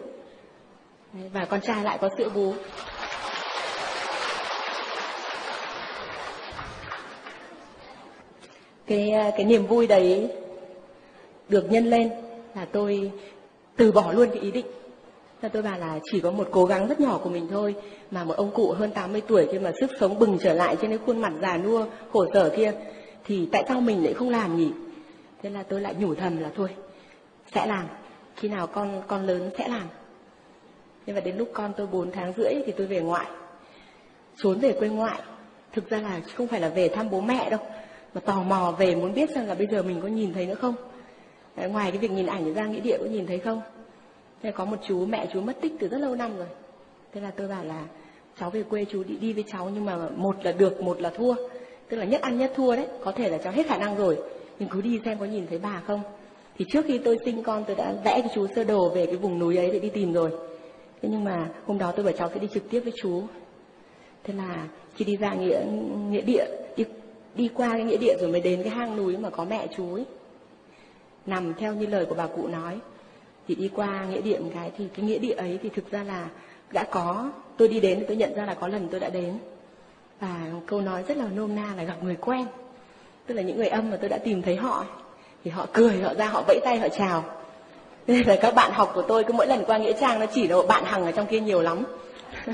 Và 1.34 1.46
con 1.46 1.62
trai 1.62 1.84
lại 1.84 1.98
có 2.02 2.10
sữa 2.18 2.30
bú. 2.36 2.54
Cái 8.88 9.12
ờ, 9.12 9.32
cái 9.38 9.46
niềm 9.46 9.68
vui 9.68 9.88
đấy 9.88 10.32
được 11.50 11.72
nhân 11.72 11.86
lên 11.86 12.12
là 12.56 12.66
tôi 12.72 13.12
từ 13.76 13.92
bỏ 13.92 14.12
luôn 14.12 14.30
cái 14.30 14.40
ý 14.40 14.52
định. 14.52 14.66
Là 15.42 15.50
tôi 15.50 15.62
bảo 15.62 15.80
là 15.80 16.00
chỉ 16.04 16.20
có 16.20 16.32
một 16.32 16.48
cố 16.52 16.66
gắng 16.66 16.88
rất 16.88 17.00
nhỏ 17.00 17.20
của 17.24 17.30
mình 17.30 17.48
thôi, 17.52 17.76
mà 18.12 18.24
một 18.24 18.34
ông 18.38 18.52
cụ 18.52 18.72
hơn 18.72 18.92
80 18.92 19.22
tuổi 19.28 19.48
kia 19.52 19.60
mà 19.60 19.72
sức 19.80 19.92
sống 20.00 20.20
bừng 20.20 20.38
trở 20.40 20.54
lại 20.54 20.78
trên 20.82 20.90
cái 20.92 21.00
khuôn 21.06 21.22
mặt 21.22 21.34
già 21.42 21.58
nua, 21.58 21.86
khổ 22.14 22.26
sở 22.34 22.50
kia 22.50 22.74
thì 23.26 23.48
tại 23.52 23.66
sao 23.68 23.82
mình 23.82 24.04
lại 24.04 24.14
không 24.14 24.30
làm 24.30 24.58
nhỉ? 24.58 24.72
Thế 25.42 25.50
là 25.50 25.64
tôi 25.64 25.82
lại 25.82 25.96
nhủ 26.00 26.16
thầm 26.16 26.38
là 26.38 26.52
thôi 26.56 26.70
sẽ 27.54 27.66
làm 27.66 27.88
khi 28.36 28.48
nào 28.48 28.68
con 28.68 29.02
con 29.08 29.26
lớn 29.26 29.50
sẽ 29.58 29.68
làm. 29.68 29.88
Nhưng 31.06 31.16
mà 31.16 31.22
đến 31.22 31.38
lúc 31.38 31.50
con 31.54 31.74
tôi 31.78 31.88
4 31.88 32.12
tháng 32.12 32.34
rưỡi 32.38 32.54
thì 32.66 32.74
tôi 32.78 32.88
về 32.88 33.00
ngoại 33.00 33.28
trốn 34.38 34.60
về 34.60 34.72
quê 34.80 34.90
ngoại. 34.90 35.22
Thực 35.74 35.90
ra 35.90 36.02
là 36.02 36.22
không 36.36 36.48
phải 36.48 36.60
là 36.60 36.70
về 36.70 36.90
thăm 36.90 37.10
bố 37.10 37.22
mẹ 37.22 37.50
đâu 37.50 37.60
mà 38.14 38.22
tò 38.22 38.44
mò 38.44 38.76
về 38.80 38.96
muốn 38.96 39.14
biết 39.14 39.30
xem 39.36 39.48
là 39.48 39.56
bây 39.56 39.68
giờ 39.68 39.84
mình 39.84 40.02
có 40.02 40.08
nhìn 40.08 40.34
thấy 40.34 40.46
nữa 40.46 40.56
không? 40.56 40.76
Đấy, 41.56 41.70
ngoài 41.70 41.92
cái 41.92 42.00
việc 42.00 42.12
nhìn 42.12 42.26
ảnh 42.26 42.54
ra 42.54 42.66
nghĩa 42.66 42.80
địa 42.80 42.98
có 43.00 43.06
nhìn 43.06 43.28
thấy 43.28 43.40
không? 43.40 43.62
Thế 44.44 44.52
có 44.52 44.66
một 44.66 44.78
chú 44.88 45.06
mẹ 45.06 45.28
chú 45.34 45.42
mất 45.42 45.54
tích 45.62 45.74
từ 45.80 45.88
rất 45.88 45.98
lâu 45.98 46.16
năm 46.16 46.38
rồi. 46.38 46.48
Thế 47.14 47.22
là 47.22 47.32
tôi 47.32 47.48
bảo 47.48 47.64
là 47.64 47.84
cháu 48.40 48.50
về 48.50 48.64
quê 48.64 48.86
chú 48.86 49.04
đi 49.04 49.16
đi 49.18 49.34
với 49.34 49.44
cháu 49.48 49.70
nhưng 49.74 49.86
mà 49.86 49.98
một 50.16 50.46
là 50.46 50.52
được 50.52 50.82
một 50.82 51.02
là 51.02 51.10
thua 51.10 51.36
tức 51.90 51.98
là 51.98 52.06
nhất 52.06 52.22
ăn 52.22 52.38
nhất 52.38 52.52
thua 52.56 52.76
đấy 52.76 52.88
có 53.04 53.12
thể 53.12 53.30
là 53.30 53.38
cháu 53.38 53.54
hết 53.54 53.68
khả 53.68 53.78
năng 53.78 53.96
rồi. 53.96 54.18
Nhưng 54.60 54.70
cứ 54.70 54.82
đi 54.82 55.00
xem 55.06 55.18
có 55.20 55.26
nhìn 55.26 55.48
thấy 55.48 55.60
bà 55.60 55.82
không? 55.88 56.02
Thì 56.58 56.66
trước 56.72 56.86
khi 56.88 56.98
tôi 56.98 57.18
sinh 57.26 57.44
con 57.44 57.64
tôi 57.68 57.76
đã 57.76 57.94
vẽ 58.04 58.22
cái 58.22 58.30
chú 58.36 58.48
sơ 58.56 58.64
đồ 58.64 58.90
về 58.90 59.06
cái 59.06 59.16
vùng 59.16 59.40
núi 59.40 59.58
ấy 59.58 59.72
để 59.72 59.80
đi 59.80 59.90
tìm 59.90 60.14
rồi. 60.14 60.32
Thế 61.02 61.10
nhưng 61.12 61.24
mà 61.24 61.50
hôm 61.66 61.78
đó 61.78 61.92
tôi 61.96 62.06
bảo 62.06 62.14
cháu 62.18 62.30
sẽ 62.34 62.40
đi 62.40 62.48
trực 62.54 62.70
tiếp 62.70 62.80
với 62.80 62.94
chú. 62.96 63.22
Thế 64.24 64.34
là 64.34 64.68
khi 64.96 65.06
đi 65.06 65.18
ra 65.18 65.34
nghĩa 65.34 65.62
nghĩa 66.10 66.22
địa 66.22 66.46
đi, 66.78 66.84
đi 67.36 67.50
qua 67.54 67.70
cái 67.72 67.84
nghĩa 67.84 67.98
địa 67.98 68.16
rồi 68.20 68.30
mới 68.30 68.42
đến 68.42 68.64
cái 68.64 68.72
hang 68.72 68.98
núi 68.98 69.18
mà 69.18 69.30
có 69.30 69.46
mẹ 69.46 69.68
chú 69.78 69.94
ấy. 69.94 70.06
Nằm 71.26 71.54
theo 71.54 71.74
như 71.74 71.86
lời 71.86 72.06
của 72.06 72.16
bà 72.16 72.28
cụ 72.28 72.48
nói. 72.48 72.80
Thì 73.48 73.56
đi 73.56 73.70
qua 73.76 74.06
nghĩa 74.06 74.22
địa 74.22 74.40
một 74.40 74.50
cái 74.54 74.72
thì 74.78 74.86
cái 74.94 75.06
nghĩa 75.06 75.18
địa 75.18 75.34
ấy 75.34 75.60
thì 75.64 75.70
thực 75.70 75.92
ra 75.92 76.04
là 76.04 76.30
đã 76.74 76.84
có 76.84 77.32
tôi 77.58 77.68
đi 77.68 77.80
đến 77.80 78.06
tôi 78.08 78.18
nhận 78.18 78.36
ra 78.36 78.46
là 78.46 78.54
có 78.54 78.68
lần 78.68 78.88
tôi 78.92 79.00
đã 79.00 79.10
đến 79.10 79.38
và 80.20 80.36
câu 80.68 80.82
nói 80.82 81.04
rất 81.08 81.18
là 81.18 81.26
nôm 81.36 81.56
na 81.56 81.74
là 81.78 81.84
gặp 81.84 82.04
người 82.04 82.16
quen. 82.16 82.46
Tức 83.28 83.36
là 83.36 83.42
những 83.42 83.58
người 83.58 83.68
âm 83.68 83.92
mà 83.92 83.98
tôi 83.98 84.10
đã 84.10 84.18
tìm 84.18 84.42
thấy 84.42 84.56
họ 84.56 84.86
thì 85.44 85.52
họ 85.52 85.68
cười 85.74 86.02
họ 86.02 86.14
ra 86.14 86.26
họ 86.26 86.44
vẫy 86.48 86.60
tay 86.64 86.78
họ 86.78 86.88
chào. 86.90 87.24
Nên 88.08 88.28
là 88.28 88.36
các 88.42 88.56
bạn 88.56 88.72
học 88.72 88.92
của 88.96 89.02
tôi 89.02 89.24
cứ 89.24 89.34
mỗi 89.34 89.48
lần 89.48 89.66
qua 89.66 89.78
nghĩa 89.78 89.94
trang 89.94 90.20
nó 90.20 90.26
chỉ 90.26 90.48
là 90.48 90.58
bạn 90.68 90.84
hằng 90.86 91.06
ở 91.06 91.12
trong 91.12 91.28
kia 91.28 91.40
nhiều 91.40 91.62
lắm. 91.62 91.84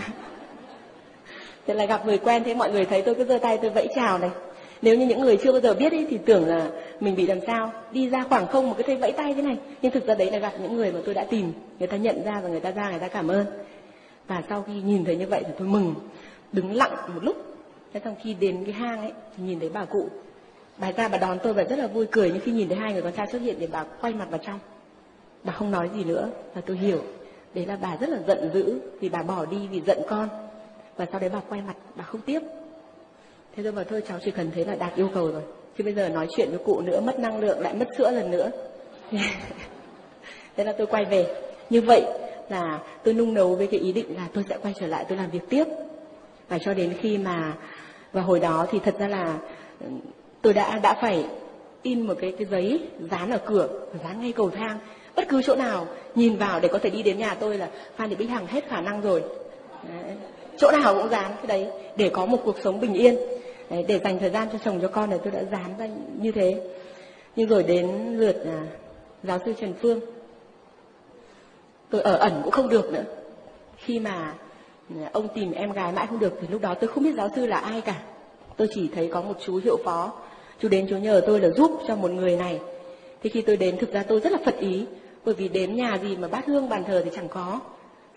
Thế 1.67 1.73
là 1.73 1.85
gặp 1.85 2.05
người 2.05 2.17
quen 2.17 2.43
thế 2.43 2.53
mọi 2.53 2.71
người 2.71 2.85
thấy 2.85 3.01
tôi 3.01 3.15
cứ 3.15 3.25
giơ 3.25 3.37
tay 3.37 3.57
tôi 3.61 3.71
vẫy 3.71 3.87
chào 3.95 4.17
này. 4.17 4.29
Nếu 4.81 4.97
như 4.97 5.05
những 5.05 5.21
người 5.21 5.37
chưa 5.37 5.51
bao 5.51 5.61
giờ 5.61 5.73
biết 5.73 5.91
ấy, 5.91 6.07
thì 6.09 6.17
tưởng 6.25 6.47
là 6.47 6.69
mình 6.99 7.15
bị 7.15 7.27
làm 7.27 7.39
sao 7.47 7.73
đi 7.91 8.09
ra 8.09 8.23
khoảng 8.29 8.47
không 8.47 8.69
một 8.69 8.75
cái 8.77 8.83
thấy 8.87 8.95
vẫy 8.95 9.11
tay 9.11 9.33
thế 9.33 9.41
này. 9.41 9.57
Nhưng 9.81 9.91
thực 9.91 10.07
ra 10.07 10.15
đấy 10.15 10.31
là 10.31 10.39
gặp 10.39 10.53
những 10.61 10.75
người 10.75 10.91
mà 10.91 10.99
tôi 11.05 11.13
đã 11.13 11.23
tìm 11.29 11.53
người 11.79 11.87
ta 11.87 11.97
nhận 11.97 12.23
ra 12.25 12.39
và 12.43 12.49
người 12.49 12.59
ta 12.59 12.71
ra 12.71 12.89
người 12.89 12.99
ta 12.99 13.07
cảm 13.07 13.27
ơn. 13.27 13.45
Và 14.27 14.41
sau 14.49 14.63
khi 14.67 14.73
nhìn 14.73 15.05
thấy 15.05 15.15
như 15.15 15.27
vậy 15.27 15.43
thì 15.47 15.53
tôi 15.59 15.67
mừng 15.67 15.95
đứng 16.51 16.75
lặng 16.75 16.95
một 17.13 17.23
lúc 17.23 17.50
thế 17.93 18.01
xong 18.03 18.15
khi 18.23 18.33
đến 18.33 18.63
cái 18.65 18.73
hang 18.73 18.99
ấy 19.01 19.11
thì 19.37 19.43
nhìn 19.43 19.59
thấy 19.59 19.69
bà 19.69 19.85
cụ. 19.85 20.09
Bà 20.77 20.91
ra 20.91 21.07
bà 21.07 21.17
đón 21.17 21.39
tôi 21.43 21.53
và 21.53 21.63
rất 21.63 21.79
là 21.79 21.87
vui 21.87 22.07
cười 22.11 22.31
nhưng 22.31 22.41
khi 22.41 22.51
nhìn 22.51 22.69
thấy 22.69 22.77
hai 22.77 22.93
người 22.93 23.01
con 23.01 23.13
trai 23.13 23.27
xuất 23.31 23.41
hiện 23.41 23.55
thì 23.59 23.67
bà 23.67 23.83
quay 24.01 24.13
mặt 24.13 24.27
vào 24.29 24.39
trong. 24.45 24.59
Bà 25.43 25.53
không 25.53 25.71
nói 25.71 25.89
gì 25.95 26.03
nữa 26.03 26.29
và 26.53 26.61
tôi 26.65 26.77
hiểu. 26.77 27.01
Đấy 27.53 27.65
là 27.65 27.77
bà 27.81 27.97
rất 27.97 28.09
là 28.09 28.19
giận 28.27 28.49
dữ 28.53 28.79
vì 28.99 29.09
bà 29.09 29.23
bỏ 29.23 29.45
đi 29.45 29.67
vì 29.67 29.81
giận 29.81 29.99
con. 30.07 30.29
Và 30.97 31.05
sau 31.11 31.19
đấy 31.19 31.29
bà 31.33 31.39
quay 31.49 31.61
mặt, 31.61 31.75
bà 31.95 32.03
không 32.03 32.21
tiếp. 32.21 32.39
Thế 33.55 33.63
tôi 33.63 33.71
bảo 33.71 33.85
thôi, 33.89 34.03
cháu 34.07 34.19
chỉ 34.25 34.31
cần 34.31 34.51
thấy 34.51 34.65
là 34.65 34.75
đạt 34.75 34.95
yêu 34.95 35.09
cầu 35.13 35.31
rồi. 35.31 35.41
Chứ 35.77 35.83
bây 35.83 35.93
giờ 35.93 36.09
nói 36.09 36.27
chuyện 36.37 36.49
với 36.49 36.59
cụ 36.65 36.81
nữa, 36.81 37.01
mất 37.01 37.19
năng 37.19 37.39
lượng, 37.39 37.59
lại 37.59 37.73
mất 37.73 37.87
sữa 37.97 38.11
lần 38.11 38.31
nữa. 38.31 38.51
Thế 40.55 40.63
là 40.63 40.73
tôi 40.77 40.87
quay 40.87 41.05
về. 41.05 41.35
Như 41.69 41.81
vậy 41.81 42.05
là 42.49 42.79
tôi 43.03 43.13
nung 43.13 43.33
nấu 43.33 43.55
với 43.55 43.67
cái 43.67 43.79
ý 43.79 43.93
định 43.93 44.15
là 44.15 44.27
tôi 44.33 44.43
sẽ 44.49 44.57
quay 44.61 44.73
trở 44.79 44.87
lại, 44.87 45.05
tôi 45.09 45.17
làm 45.17 45.29
việc 45.29 45.49
tiếp. 45.49 45.63
Và 46.49 46.59
cho 46.59 46.73
đến 46.73 46.93
khi 47.01 47.17
mà 47.17 47.53
và 48.13 48.21
hồi 48.21 48.39
đó 48.39 48.65
thì 48.71 48.79
thật 48.79 48.95
ra 48.99 49.07
là 49.07 49.37
ừ, 49.79 49.87
tôi 50.41 50.53
đã 50.53 50.79
đã 50.83 50.93
phải 51.01 51.25
in 51.81 52.07
một 52.07 52.13
cái 52.21 52.33
cái 52.37 52.47
giấy 52.51 52.87
dán 53.11 53.31
ở 53.31 53.37
cửa 53.45 53.67
dán 54.03 54.21
ngay 54.21 54.31
cầu 54.31 54.49
thang. 54.49 54.79
Bất 55.15 55.27
cứ 55.29 55.41
chỗ 55.41 55.55
nào 55.55 55.87
nhìn 56.15 56.37
vào 56.37 56.59
để 56.59 56.67
có 56.67 56.79
thể 56.79 56.89
đi 56.89 57.03
đến 57.03 57.17
nhà 57.17 57.35
tôi 57.39 57.57
là 57.57 57.69
phan 57.95 58.09
thị 58.09 58.15
bích 58.15 58.29
hằng 58.29 58.47
hết 58.47 58.67
khả 58.67 58.81
năng 58.81 59.01
rồi. 59.01 59.23
Đấy. 59.89 60.15
chỗ 60.57 60.71
nào 60.71 60.93
cũng 60.93 61.09
dán 61.09 61.31
cái 61.35 61.47
đấy 61.47 61.67
để 61.95 62.09
có 62.09 62.25
một 62.25 62.37
cuộc 62.43 62.55
sống 62.63 62.79
bình 62.79 62.93
yên. 62.93 63.15
Đấy, 63.69 63.85
để 63.87 63.99
dành 63.99 64.19
thời 64.19 64.29
gian 64.29 64.47
cho 64.51 64.57
chồng 64.65 64.79
cho 64.81 64.87
con 64.87 65.09
này 65.09 65.19
tôi 65.23 65.31
đã 65.31 65.43
dán 65.51 65.73
ra 65.77 65.87
như 66.17 66.31
thế. 66.31 66.61
Nhưng 67.35 67.49
rồi 67.49 67.63
đến 67.63 68.17
lượt 68.17 68.35
à, 68.45 68.61
giáo 69.23 69.39
sư 69.45 69.53
trần 69.59 69.73
phương 69.81 69.99
tôi 71.89 72.01
ở 72.01 72.15
ẩn 72.15 72.41
cũng 72.43 72.51
không 72.51 72.69
được 72.69 72.93
nữa. 72.93 73.03
Khi 73.77 73.99
mà 73.99 74.33
ông 75.11 75.27
tìm 75.35 75.51
em 75.51 75.71
gái 75.71 75.91
mãi 75.91 76.07
không 76.07 76.19
được, 76.19 76.37
thì 76.41 76.47
lúc 76.47 76.61
đó 76.61 76.73
tôi 76.73 76.87
không 76.87 77.03
biết 77.03 77.13
giáo 77.15 77.29
sư 77.35 77.45
là 77.45 77.57
ai 77.57 77.81
cả. 77.81 78.01
Tôi 78.57 78.67
chỉ 78.73 78.89
thấy 78.95 79.09
có 79.13 79.21
một 79.21 79.37
chú 79.45 79.59
hiệu 79.63 79.77
phó. 79.85 80.13
Chú 80.59 80.69
đến 80.69 80.87
chú 80.89 80.97
nhờ 80.97 81.21
tôi 81.27 81.39
là 81.39 81.49
giúp 81.49 81.71
cho 81.87 81.95
một 81.95 82.11
người 82.11 82.35
này. 82.35 82.59
Thì 83.23 83.29
khi 83.29 83.41
tôi 83.41 83.57
đến, 83.57 83.77
thực 83.77 83.93
ra 83.93 84.03
tôi 84.03 84.19
rất 84.19 84.31
là 84.31 84.37
phật 84.45 84.59
ý, 84.59 84.85
bởi 85.25 85.35
vì 85.35 85.47
đến 85.47 85.75
nhà 85.75 85.97
gì 85.97 86.17
mà 86.17 86.27
bát 86.27 86.45
hương 86.45 86.69
bàn 86.69 86.83
thờ 86.83 87.01
thì 87.05 87.11
chẳng 87.15 87.27
có. 87.27 87.59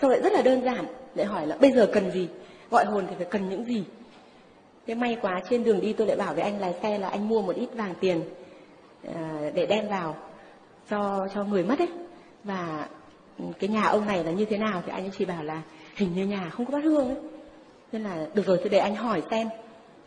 Xong 0.02 0.10
lại 0.10 0.20
rất 0.22 0.32
là 0.32 0.42
đơn 0.42 0.64
giản, 0.64 0.84
lại 1.14 1.26
hỏi 1.26 1.46
là 1.46 1.56
bây 1.56 1.72
giờ 1.72 1.90
cần 1.92 2.10
gì? 2.10 2.28
Gọi 2.70 2.84
hồn 2.84 3.06
thì 3.10 3.14
phải 3.16 3.26
cần 3.30 3.48
những 3.48 3.64
gì? 3.64 3.84
Thế 4.86 4.94
may 4.94 5.16
quá 5.22 5.42
trên 5.50 5.64
đường 5.64 5.80
đi 5.80 5.92
tôi 5.92 6.06
lại 6.06 6.16
bảo 6.16 6.34
với 6.34 6.42
anh 6.42 6.60
lái 6.60 6.74
xe 6.82 6.98
là 6.98 7.08
anh 7.08 7.28
mua 7.28 7.42
một 7.42 7.56
ít 7.56 7.68
vàng 7.74 7.94
tiền 8.00 8.22
ờ, 9.06 9.50
để 9.54 9.66
đem 9.66 9.88
vào 9.88 10.16
cho 10.90 11.28
cho 11.34 11.44
người 11.44 11.64
mất 11.64 11.78
ấy. 11.78 11.88
Và 12.44 12.88
cái 13.58 13.70
nhà 13.70 13.82
ông 13.82 14.06
này 14.06 14.24
là 14.24 14.30
như 14.30 14.44
thế 14.44 14.58
nào 14.58 14.82
thì 14.86 14.92
anh 14.92 15.04
ấy 15.04 15.10
chỉ 15.18 15.24
bảo 15.24 15.44
là 15.44 15.62
hình 15.94 16.14
như 16.14 16.26
nhà 16.26 16.50
không 16.50 16.66
có 16.66 16.72
bát 16.72 16.84
hương 16.84 17.08
ấy. 17.08 17.16
Nên 17.92 18.02
là 18.02 18.26
được 18.34 18.46
rồi 18.46 18.58
tôi 18.58 18.68
để 18.68 18.78
anh 18.78 18.94
hỏi 18.94 19.22
xem. 19.30 19.48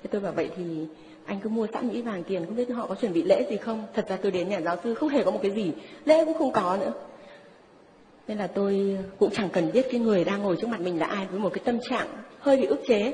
Thế 0.04 0.10
tôi 0.12 0.22
bảo 0.22 0.32
vậy 0.32 0.50
thì 0.58 0.86
anh 1.26 1.40
cứ 1.40 1.50
mua 1.50 1.68
sẵn 1.74 1.90
những 1.90 2.06
vàng 2.06 2.24
tiền, 2.24 2.46
không 2.46 2.56
biết 2.56 2.70
họ 2.70 2.88
có 2.88 2.96
chuẩn 2.96 3.14
bị 3.14 3.24
lễ 3.24 3.46
gì 3.50 3.58
không? 3.58 3.86
Thật 3.94 4.06
ra 4.10 4.18
tôi 4.22 4.32
đến 4.32 4.50
nhà 4.50 4.62
giáo 4.62 4.78
sư 4.84 4.94
không 4.94 5.10
hề 5.10 5.24
có 5.24 5.32
một 5.32 5.40
cái 5.42 5.52
gì. 5.52 5.72
Lễ 6.06 6.26
cũng 6.26 6.38
không 6.38 6.52
có 6.52 6.78
nữa. 6.82 6.94
Nên 8.28 8.38
là 8.38 8.48
tôi 8.48 8.98
cũng 9.20 9.30
chẳng 9.34 9.50
cần 9.54 9.72
biết 9.74 9.88
cái 9.92 10.00
người 10.00 10.24
đang 10.24 10.42
ngồi 10.42 10.58
trước 10.62 10.68
mặt 10.68 10.82
mình 10.82 11.00
là 11.00 11.06
ai 11.06 11.28
với 11.28 11.40
một 11.40 11.50
cái 11.54 11.62
tâm 11.66 11.80
trạng 11.90 12.08
hơi 12.40 12.58
bị 12.58 12.66
ức 12.66 12.82
chế. 12.88 13.14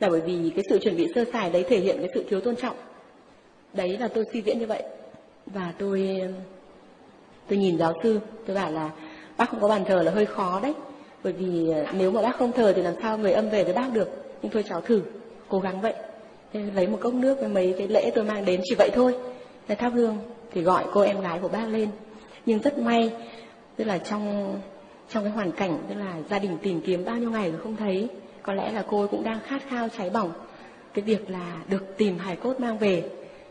Là 0.00 0.08
bởi 0.10 0.20
vì 0.20 0.50
cái 0.56 0.64
sự 0.70 0.78
chuẩn 0.78 0.96
bị 0.96 1.08
sơ 1.14 1.24
sài 1.32 1.50
đấy 1.50 1.64
thể 1.68 1.80
hiện 1.80 1.96
cái 1.98 2.08
sự 2.14 2.24
thiếu 2.28 2.40
tôn 2.40 2.56
trọng. 2.56 2.76
Đấy 3.72 3.98
là 3.98 4.08
tôi 4.08 4.24
suy 4.32 4.42
diễn 4.42 4.58
như 4.58 4.66
vậy. 4.66 4.82
Và 5.46 5.72
tôi 5.78 6.20
tôi 7.48 7.58
nhìn 7.58 7.78
giáo 7.78 7.92
sư, 8.02 8.20
tôi 8.46 8.56
bảo 8.56 8.70
là 8.72 8.90
bác 9.36 9.50
không 9.50 9.60
có 9.60 9.68
bàn 9.68 9.84
thờ 9.84 10.02
là 10.02 10.12
hơi 10.12 10.26
khó 10.26 10.60
đấy 10.62 10.74
bởi 11.24 11.32
vì 11.32 11.70
à, 11.70 11.92
nếu 11.92 12.10
mà 12.10 12.22
bác 12.22 12.36
không 12.36 12.52
thờ 12.52 12.72
thì 12.76 12.82
làm 12.82 12.94
sao 13.02 13.18
người 13.18 13.32
âm 13.32 13.50
về 13.50 13.64
với 13.64 13.72
bác 13.72 13.92
được. 13.92 14.08
Nhưng 14.42 14.52
thôi 14.52 14.64
cháu 14.68 14.80
thử, 14.80 15.02
cố 15.48 15.60
gắng 15.60 15.80
vậy. 15.80 15.94
Lấy 16.52 16.86
một 16.86 16.98
cốc 17.00 17.14
nước 17.14 17.38
với 17.40 17.48
mấy 17.48 17.74
cái 17.78 17.88
lễ 17.88 18.10
tôi 18.14 18.24
mang 18.24 18.44
đến 18.44 18.60
chỉ 18.64 18.74
vậy 18.78 18.90
thôi. 18.94 19.14
Để 19.68 19.74
thắp 19.74 19.92
hương 19.94 20.18
thì 20.52 20.62
gọi 20.62 20.84
cô 20.92 21.00
em 21.00 21.20
gái 21.20 21.38
của 21.42 21.48
bác 21.48 21.66
lên. 21.68 21.88
Nhưng 22.46 22.58
rất 22.58 22.78
may, 22.78 23.10
tức 23.76 23.84
là 23.84 23.98
trong 23.98 24.54
trong 25.08 25.24
cái 25.24 25.32
hoàn 25.32 25.52
cảnh, 25.52 25.78
tức 25.88 25.94
là 25.98 26.14
gia 26.30 26.38
đình 26.38 26.58
tìm 26.62 26.80
kiếm 26.80 27.04
bao 27.04 27.16
nhiêu 27.16 27.30
ngày 27.30 27.50
rồi 27.50 27.60
không 27.62 27.76
thấy, 27.76 28.08
có 28.42 28.52
lẽ 28.52 28.72
là 28.72 28.84
cô 28.88 28.98
ấy 28.98 29.08
cũng 29.08 29.24
đang 29.24 29.38
khát 29.46 29.62
khao 29.68 29.88
cháy 29.88 30.10
bỏng 30.10 30.32
cái 30.94 31.04
việc 31.04 31.30
là 31.30 31.56
được 31.68 31.96
tìm 31.96 32.18
hài 32.18 32.36
cốt 32.36 32.60
mang 32.60 32.78
về. 32.78 33.04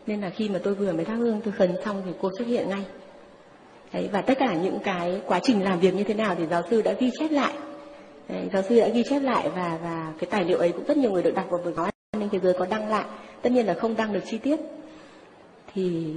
Nên 0.06 0.20
là 0.20 0.30
khi 0.30 0.48
mà 0.48 0.60
tôi 0.62 0.74
vừa 0.74 0.92
mới 0.92 1.04
thắp 1.04 1.14
hương, 1.14 1.40
tôi 1.44 1.52
khấn 1.52 1.74
xong 1.84 2.02
thì 2.06 2.12
cô 2.20 2.30
xuất 2.38 2.46
hiện 2.46 2.68
ngay. 2.68 2.84
Đấy, 3.92 4.08
và 4.12 4.22
tất 4.22 4.38
cả 4.38 4.54
những 4.54 4.78
cái 4.84 5.20
quá 5.26 5.40
trình 5.42 5.64
làm 5.64 5.80
việc 5.80 5.94
như 5.94 6.04
thế 6.04 6.14
nào 6.14 6.34
thì 6.38 6.46
giáo 6.46 6.62
sư 6.70 6.82
đã 6.82 6.92
ghi 6.92 7.10
chép 7.18 7.30
lại. 7.30 7.52
Đấy, 8.28 8.48
giáo 8.52 8.62
sư 8.62 8.80
đã 8.80 8.88
ghi 8.88 9.02
chép 9.02 9.20
lại 9.22 9.48
và 9.56 9.78
và 9.82 10.12
cái 10.18 10.30
tài 10.30 10.44
liệu 10.44 10.58
ấy 10.58 10.72
cũng 10.72 10.84
rất 10.84 10.96
nhiều 10.96 11.10
người 11.10 11.22
được 11.22 11.34
đọc 11.34 11.46
vào 11.50 11.60
buổi 11.64 11.72
nói 11.72 11.90
ninh 12.18 12.28
thế 12.32 12.38
giới 12.38 12.54
có 12.58 12.66
đăng 12.66 12.88
lại. 12.88 13.04
Tất 13.42 13.52
nhiên 13.52 13.66
là 13.66 13.74
không 13.74 13.96
đăng 13.96 14.12
được 14.12 14.20
chi 14.26 14.38
tiết. 14.38 14.60
Thì 15.74 16.14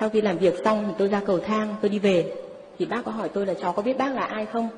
sau 0.00 0.08
khi 0.08 0.20
làm 0.20 0.38
việc 0.38 0.54
xong 0.64 0.84
thì 0.86 0.94
tôi 0.98 1.08
ra 1.08 1.20
cầu 1.26 1.38
thang 1.38 1.74
tôi 1.82 1.88
đi 1.88 1.98
về. 1.98 2.32
Thì 2.78 2.86
bác 2.86 3.02
có 3.04 3.12
hỏi 3.12 3.28
tôi 3.28 3.46
là 3.46 3.54
cháu 3.54 3.72
có 3.72 3.82
biết 3.82 3.98
bác 3.98 4.14
là 4.14 4.24
ai 4.24 4.46
không? 4.46 4.68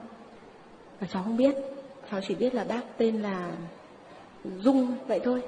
Và 1.00 1.06
cháu 1.12 1.22
không 1.22 1.36
biết. 1.36 1.54
Cháu 2.10 2.20
chỉ 2.28 2.34
biết 2.34 2.54
là 2.54 2.64
bác 2.64 2.98
tên 2.98 3.22
là 3.22 3.50
dung 4.58 4.94
vậy 5.06 5.20
thôi. 5.24 5.42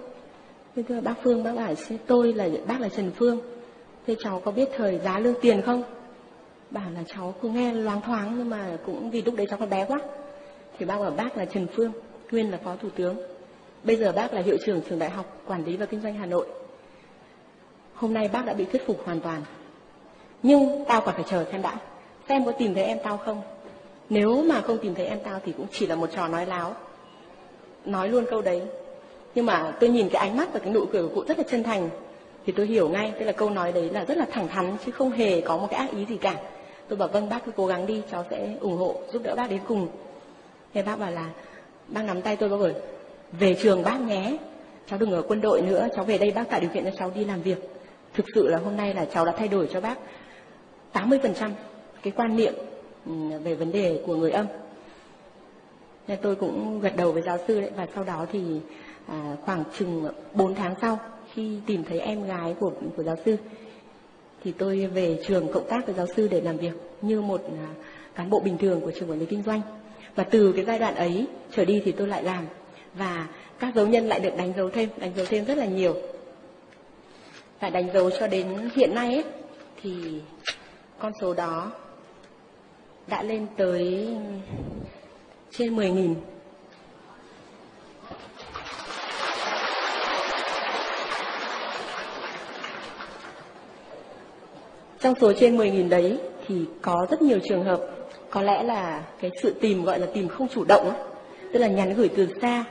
Thế 0.77 0.83
thưa 0.89 1.01
bác 1.01 1.15
phương 1.23 1.45
bác 1.45 1.57
bảo 1.57 1.75
tôi 2.07 2.33
là 2.33 2.49
bác 2.67 2.81
là 2.81 2.89
trần 2.89 3.11
phương 3.17 3.41
thế 4.07 4.17
cháu 4.19 4.43
có 4.45 4.51
biết 4.51 4.69
thời 4.77 4.99
giá 4.99 5.19
lương 5.19 5.41
tiền 5.41 5.63
không 5.63 5.83
bảo 6.71 6.91
là 6.95 7.03
cháu 7.07 7.35
cứ 7.43 7.49
nghe 7.49 7.73
loáng 7.73 8.01
thoáng, 8.01 8.35
nhưng 8.39 8.51
mà 8.51 8.79
cũng 8.87 9.11
vì 9.11 9.23
lúc 9.23 9.35
đấy 9.35 9.47
cháu 9.51 9.59
còn 9.59 9.71
bé 9.71 9.85
quá 9.85 9.99
thì 10.79 10.87
bác 10.87 10.99
bảo 10.99 11.11
bác 11.11 11.37
là 11.37 11.45
trần 11.45 11.67
phương, 11.75 11.93
nguyên 12.31 12.51
là 12.51 12.59
phó 12.65 12.77
thủ 12.77 12.89
tướng 12.97 13.17
Bây 13.87 13.97
giờ 13.97 14.13
bác 14.13 14.33
là 14.33 14.41
hiệu 14.41 14.57
trưởng 14.67 14.81
trường 14.89 14.99
đại 14.99 15.11
học 15.11 15.37
quản 15.47 15.65
lý 15.65 15.77
và 15.77 15.87
kinh 15.87 16.01
doanh 16.01 16.15
Hà 16.15 16.27
Nội. 16.27 16.47
Hôm 17.95 18.15
nay 18.15 18.29
bác 18.33 18.47
đã 18.47 18.53
bị 18.53 18.65
thuyết 18.65 18.87
phục 18.87 19.05
hoàn 19.05 19.21
toàn. 19.21 19.43
Nhưng 20.43 20.85
tao 20.89 21.01
còn 21.01 21.15
phải 21.15 21.25
chờ 21.29 21.45
xem 21.53 21.63
đã. 21.63 21.77
Xem 22.29 22.45
có 22.45 22.53
tìm 22.53 22.75
thấy 22.75 22.85
em 22.85 22.99
tao 23.05 23.17
không? 23.17 23.43
Nếu 24.09 24.43
mà 24.43 24.61
không 24.61 24.79
tìm 24.79 24.95
thấy 24.95 25.07
em 25.07 25.19
tao 25.25 25.41
thì 25.45 25.53
cũng 25.53 25.67
chỉ 25.73 25.87
là 25.87 25.95
một 25.95 26.11
trò 26.13 26.29
nói 26.29 26.47
láo. 26.47 26.75
Nói 27.85 28.09
luôn 28.09 28.25
câu 28.31 28.43
đấy. 28.43 28.63
Nhưng 29.35 29.47
mà 29.47 29.73
tôi 29.81 29.91
nhìn 29.91 30.09
cái 30.09 30.29
ánh 30.29 30.37
mắt 30.37 30.49
và 30.53 30.59
cái 30.59 30.73
nụ 30.73 30.87
cười 30.93 31.03
của 31.03 31.15
cụ 31.15 31.25
rất 31.29 31.39
là 31.39 31.45
chân 31.51 31.63
thành. 31.63 31.91
Thì 32.47 32.53
tôi 32.53 32.67
hiểu 32.67 32.89
ngay, 32.89 33.13
tức 33.19 33.25
là 33.25 33.33
câu 33.33 33.51
nói 33.51 33.73
đấy 33.73 33.91
là 33.91 34.05
rất 34.05 34.19
là 34.19 34.27
thẳng 34.33 34.49
thắn 34.49 34.77
chứ 34.87 34.93
không 34.93 35.11
hề 35.11 35.41
có 35.41 35.57
một 35.57 35.67
cái 35.71 35.81
ác 35.81 35.91
ý 35.91 36.05
gì 36.05 36.17
cả. 36.17 36.37
Tôi 36.89 36.99
bảo 36.99 37.09
vâng 37.09 37.29
bác 37.29 37.45
cứ 37.47 37.53
cố 37.57 37.67
gắng 37.67 37.87
đi, 37.87 38.03
cháu 38.11 38.25
sẽ 38.31 38.57
ủng 38.61 38.77
hộ, 38.77 39.01
giúp 39.13 39.23
đỡ 39.23 39.35
bác 39.35 39.51
đến 39.51 39.61
cùng. 39.69 39.89
Thế 40.75 40.83
bác 40.83 40.99
bảo 40.99 41.11
là 41.11 41.31
bác 41.89 42.03
nắm 42.03 42.23
tay 42.23 42.37
tôi 42.37 42.49
bác 42.49 42.61
ơi 42.61 42.75
về 43.33 43.55
trường 43.63 43.83
bác 43.83 44.01
nhé 44.01 44.37
cháu 44.87 44.99
đừng 44.99 45.13
ở 45.13 45.23
quân 45.29 45.41
đội 45.41 45.63
nữa 45.63 45.89
cháu 45.97 46.05
về 46.05 46.19
đây 46.19 46.31
bác 46.31 46.51
tạo 46.51 46.61
điều 46.61 46.71
kiện 46.71 46.85
cho 46.85 46.91
cháu 46.99 47.11
đi 47.15 47.25
làm 47.25 47.43
việc 47.43 47.59
thực 48.15 48.27
sự 48.35 48.49
là 48.49 48.59
hôm 48.59 48.77
nay 48.77 48.95
là 48.95 49.05
cháu 49.05 49.25
đã 49.25 49.33
thay 49.37 49.49
đổi 49.49 49.69
cho 49.73 49.81
bác 49.81 49.99
80% 50.93 51.51
cái 52.03 52.13
quan 52.17 52.37
niệm 52.37 52.55
ừ, 53.07 53.13
về 53.45 53.55
vấn 53.55 53.73
đề 53.73 54.03
của 54.07 54.17
người 54.17 54.31
âm 54.31 54.47
nên 56.09 56.19
tôi 56.23 56.37
cũng 56.37 56.81
gật 56.81 56.97
đầu 56.97 57.13
với 57.13 57.23
giáo 57.23 57.39
sư 57.49 57.61
đấy 57.61 57.71
và 57.77 57.87
sau 57.95 58.05
đó 58.05 58.27
thì 58.33 58.61
à, 59.07 59.37
khoảng 59.45 59.65
chừng 59.79 60.09
4 60.33 60.55
tháng 60.55 60.75
sau 60.81 60.99
khi 61.37 61.59
tìm 61.67 61.85
thấy 61.85 62.01
em 62.01 62.27
gái 62.27 62.55
của 62.61 62.73
của 62.97 63.03
giáo 63.03 63.17
sư 63.25 63.37
thì 64.45 64.53
tôi 64.53 64.87
về 64.87 65.19
trường 65.27 65.53
cộng 65.53 65.69
tác 65.69 65.87
với 65.87 65.95
giáo 65.95 66.07
sư 66.17 66.29
để 66.29 66.41
làm 66.41 66.57
việc 66.57 66.73
như 67.03 67.21
một 67.21 67.43
à, 67.45 67.69
cán 68.15 68.31
bộ 68.31 68.41
bình 68.41 68.59
thường 68.59 68.81
của 68.81 68.91
trường 68.91 69.11
quản 69.11 69.19
lý 69.19 69.27
kinh 69.27 69.43
doanh. 69.43 69.61
Và 70.15 70.25
từ 70.25 70.53
cái 70.57 70.65
giai 70.65 70.79
đoạn 70.79 70.95
ấy 70.95 71.27
trở 71.57 71.65
đi 71.65 71.83
thì 71.85 71.93
tôi 71.93 72.09
lại 72.09 72.23
làm. 72.23 72.47
Và 72.95 73.29
các 73.59 73.75
dấu 73.75 73.87
nhân 73.87 74.09
lại 74.09 74.21
được 74.21 74.37
đánh 74.37 74.53
dấu 74.57 74.71
thêm 74.71 74.89
đánh 74.97 75.13
dấu 75.17 75.27
thêm 75.29 75.45
rất 75.45 75.59
là 75.59 75.67
nhiều. 75.67 75.97
Và 77.61 77.71
đánh 77.71 77.93
dấu 77.95 78.11
cho 78.11 78.27
đến 78.27 78.47
hiện 78.75 78.95
nay 78.95 79.15
ấy, 79.15 79.25
thì 79.83 80.21
con 80.99 81.13
số 81.21 81.35
đó 81.35 81.73
đã 83.07 83.23
lên 83.23 83.47
tới 83.57 84.09
trên 85.51 85.77
10.000 85.77 86.15
Trong 95.07 95.15
số 95.21 95.33
trên 95.33 95.57
10.000 95.57 95.89
đấy 95.89 96.19
thì 96.47 96.65
có 96.83 97.07
rất 97.11 97.23
nhiều 97.23 97.39
trường 97.49 97.65
hợp, 97.65 97.81
có 98.31 98.43
lẽ 98.43 98.63
là 98.63 99.03
cái 99.21 99.31
sự 99.43 99.55
tìm, 99.61 99.85
gọi 99.85 99.99
là 99.99 100.07
tìm 100.15 100.29
không 100.29 100.49
chủ 100.49 100.65
động 100.65 100.93
tức 101.53 101.59
là 101.59 101.69
nhắn 101.69 101.95
gửi 101.95 102.09
từ 102.17 102.29
xa. 102.41 102.65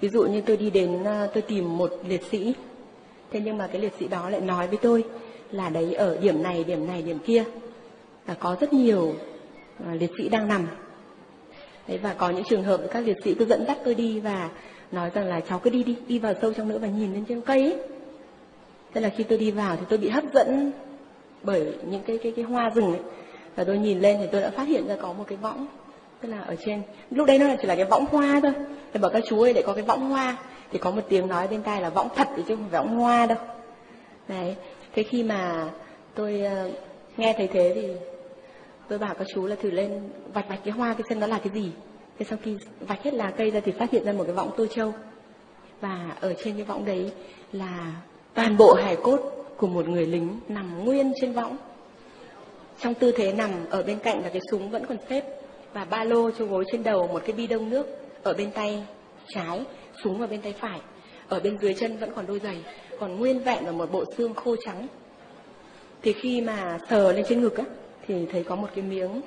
Ví 0.00 0.08
dụ 0.08 0.22
như 0.22 0.40
tôi 0.40 0.56
đi 0.56 0.70
đến 0.70 1.04
ờ, 1.04 1.30
tôi 1.34 1.42
tìm 1.42 1.78
một 1.78 1.92
liệt 2.08 2.22
sĩ, 2.30 2.54
thế 3.30 3.40
nhưng 3.44 3.58
mà 3.58 3.66
cái 3.66 3.80
liệt 3.80 3.92
sĩ 3.98 4.08
đó 4.08 4.30
lại 4.30 4.40
nói 4.40 4.66
với 4.66 4.78
tôi 4.82 5.04
là 5.50 5.68
đấy, 5.68 5.94
ở 5.94 6.18
điểm 6.20 6.42
này 6.42 6.64
điểm 6.64 6.86
này, 6.86 7.02
điểm 7.02 7.18
kia 7.18 7.44
là 8.26 8.34
có 8.34 8.56
rất 8.60 8.72
nhiều 8.72 9.14
ờ, 9.86 9.94
liệt 9.94 10.10
sĩ 10.18 10.28
đang 10.28 10.48
nằm. 10.48 10.66
Đấy, 11.88 11.98
và 12.02 12.14
có 12.14 12.30
những 12.30 12.44
trường 12.50 12.64
hợp 12.64 12.80
các 12.90 13.00
liệt 13.00 13.16
sĩ 13.24 13.34
cứ 13.34 13.44
dẫn 13.44 13.64
dắt 13.66 13.78
tôi 13.84 13.94
đi 13.94 14.20
và 14.20 14.50
nói 14.92 15.10
rằng 15.14 15.26
là 15.26 15.40
cháu 15.40 15.58
cứ 15.58 15.70
đi 15.70 15.82
đi 15.82 15.96
đi 16.08 16.18
vào 16.18 16.34
sâu 16.42 16.52
trong 16.52 16.68
nữa 16.68 16.78
và 16.80 16.88
nhìn 16.88 17.12
lên 17.14 17.24
trên 17.28 17.40
cây 17.40 17.60
ấy. 17.60 17.76
Thế 18.94 19.00
là 19.00 19.08
khi 19.08 19.24
tôi 19.24 19.38
đi 19.38 19.50
vào 19.50 19.76
thì 19.76 19.82
tôi 19.88 19.98
bị 19.98 20.08
hấp 20.08 20.24
dẫn 20.34 20.72
bởi 21.42 21.72
những 21.90 22.02
cái 22.06 22.18
cái 22.22 22.32
cái 22.36 22.44
hoa 22.44 22.70
rừng 22.70 22.92
ấy. 22.92 23.00
Và 23.56 23.64
tôi 23.64 23.78
nhìn 23.78 24.00
lên 24.00 24.16
thì 24.20 24.26
tôi 24.32 24.40
đã 24.40 24.50
phát 24.50 24.68
hiện 24.68 24.88
ra 24.88 24.96
có 25.00 25.12
một 25.12 25.24
cái 25.26 25.38
võng 25.42 25.66
tức 26.20 26.28
là 26.28 26.40
ở 26.40 26.56
trên. 26.64 26.82
Lúc 27.10 27.26
đấy 27.26 27.38
nó 27.38 27.46
chỉ 27.60 27.68
là 27.68 27.76
cái 27.76 27.84
võng 27.84 28.06
hoa 28.06 28.40
thôi. 28.42 28.52
Tôi 28.92 29.00
bảo 29.00 29.10
các 29.10 29.22
chú 29.26 29.40
ơi 29.42 29.52
để 29.52 29.62
có 29.66 29.72
cái 29.72 29.84
võng 29.84 30.10
hoa. 30.10 30.36
Thì 30.72 30.78
có 30.78 30.90
một 30.90 31.02
tiếng 31.08 31.28
nói 31.28 31.48
bên 31.48 31.62
tai 31.62 31.80
là 31.82 31.90
võng 31.90 32.08
thật 32.16 32.28
chứ 32.36 32.42
không 32.48 32.68
phải 32.70 32.80
võng 32.80 32.96
hoa 32.96 33.26
đâu. 33.26 33.38
Đấy. 34.28 34.56
Thế 34.94 35.02
khi 35.02 35.22
mà 35.22 35.70
tôi 36.14 36.42
uh, 36.66 36.72
nghe 37.16 37.34
thấy 37.36 37.46
thế 37.46 37.72
thì 37.74 37.88
tôi 38.88 38.98
bảo 38.98 39.14
các 39.14 39.26
chú 39.34 39.46
là 39.46 39.56
thử 39.56 39.70
lên 39.70 40.00
vạch 40.34 40.48
vạch 40.48 40.60
cái 40.64 40.72
hoa 40.72 40.94
cái 40.94 41.02
xem 41.08 41.20
nó 41.20 41.26
là 41.26 41.38
cái 41.38 41.52
gì. 41.54 41.70
Thế 42.18 42.26
sau 42.30 42.38
khi 42.42 42.56
vạch 42.80 43.02
hết 43.02 43.14
lá 43.14 43.32
cây 43.36 43.50
ra 43.50 43.60
thì 43.60 43.72
phát 43.72 43.90
hiện 43.90 44.04
ra 44.04 44.12
một 44.12 44.24
cái 44.24 44.34
võng 44.34 44.50
tô 44.56 44.66
châu. 44.66 44.92
Và 45.80 46.16
ở 46.20 46.34
trên 46.44 46.54
cái 46.54 46.64
võng 46.64 46.84
đấy 46.84 47.12
là 47.52 47.92
toàn 48.34 48.56
bộ 48.56 48.74
hài 48.74 48.96
cốt 48.96 49.18
của 49.58 49.66
một 49.66 49.88
người 49.88 50.06
lính 50.06 50.40
nằm 50.48 50.84
nguyên 50.84 51.12
trên 51.20 51.32
võng. 51.32 51.56
Trong 52.80 52.94
tư 52.94 53.12
thế 53.16 53.32
nằm 53.32 53.50
ở 53.70 53.82
bên 53.82 53.98
cạnh 53.98 54.22
là 54.22 54.28
cái 54.28 54.40
súng 54.50 54.70
vẫn 54.70 54.86
còn 54.86 54.98
xếp 55.08 55.24
và 55.72 55.84
ba 55.84 56.04
lô 56.04 56.30
cho 56.30 56.44
gối 56.44 56.64
trên 56.72 56.82
đầu 56.82 57.08
một 57.08 57.22
cái 57.24 57.32
bi 57.32 57.46
đông 57.46 57.70
nước 57.70 57.86
ở 58.22 58.32
bên 58.32 58.50
tay 58.50 58.82
trái 59.26 59.64
súng 60.04 60.18
vào 60.18 60.28
bên 60.28 60.42
tay 60.42 60.52
phải. 60.52 60.80
Ở 61.28 61.40
bên 61.40 61.58
dưới 61.58 61.74
chân 61.74 61.96
vẫn 61.96 62.10
còn 62.14 62.26
đôi 62.26 62.38
giày 62.38 62.64
còn 63.00 63.18
nguyên 63.18 63.40
vẹn 63.40 63.66
là 63.66 63.72
một 63.72 63.92
bộ 63.92 64.04
xương 64.16 64.34
khô 64.34 64.56
trắng. 64.64 64.86
Thì 66.02 66.12
khi 66.12 66.40
mà 66.40 66.78
sờ 66.90 67.12
lên 67.12 67.24
trên 67.28 67.40
ngực 67.40 67.56
á 67.56 67.64
thì 68.06 68.26
thấy 68.26 68.44
có 68.44 68.56
một 68.56 68.68
cái 68.74 68.84
miếng 68.84 69.20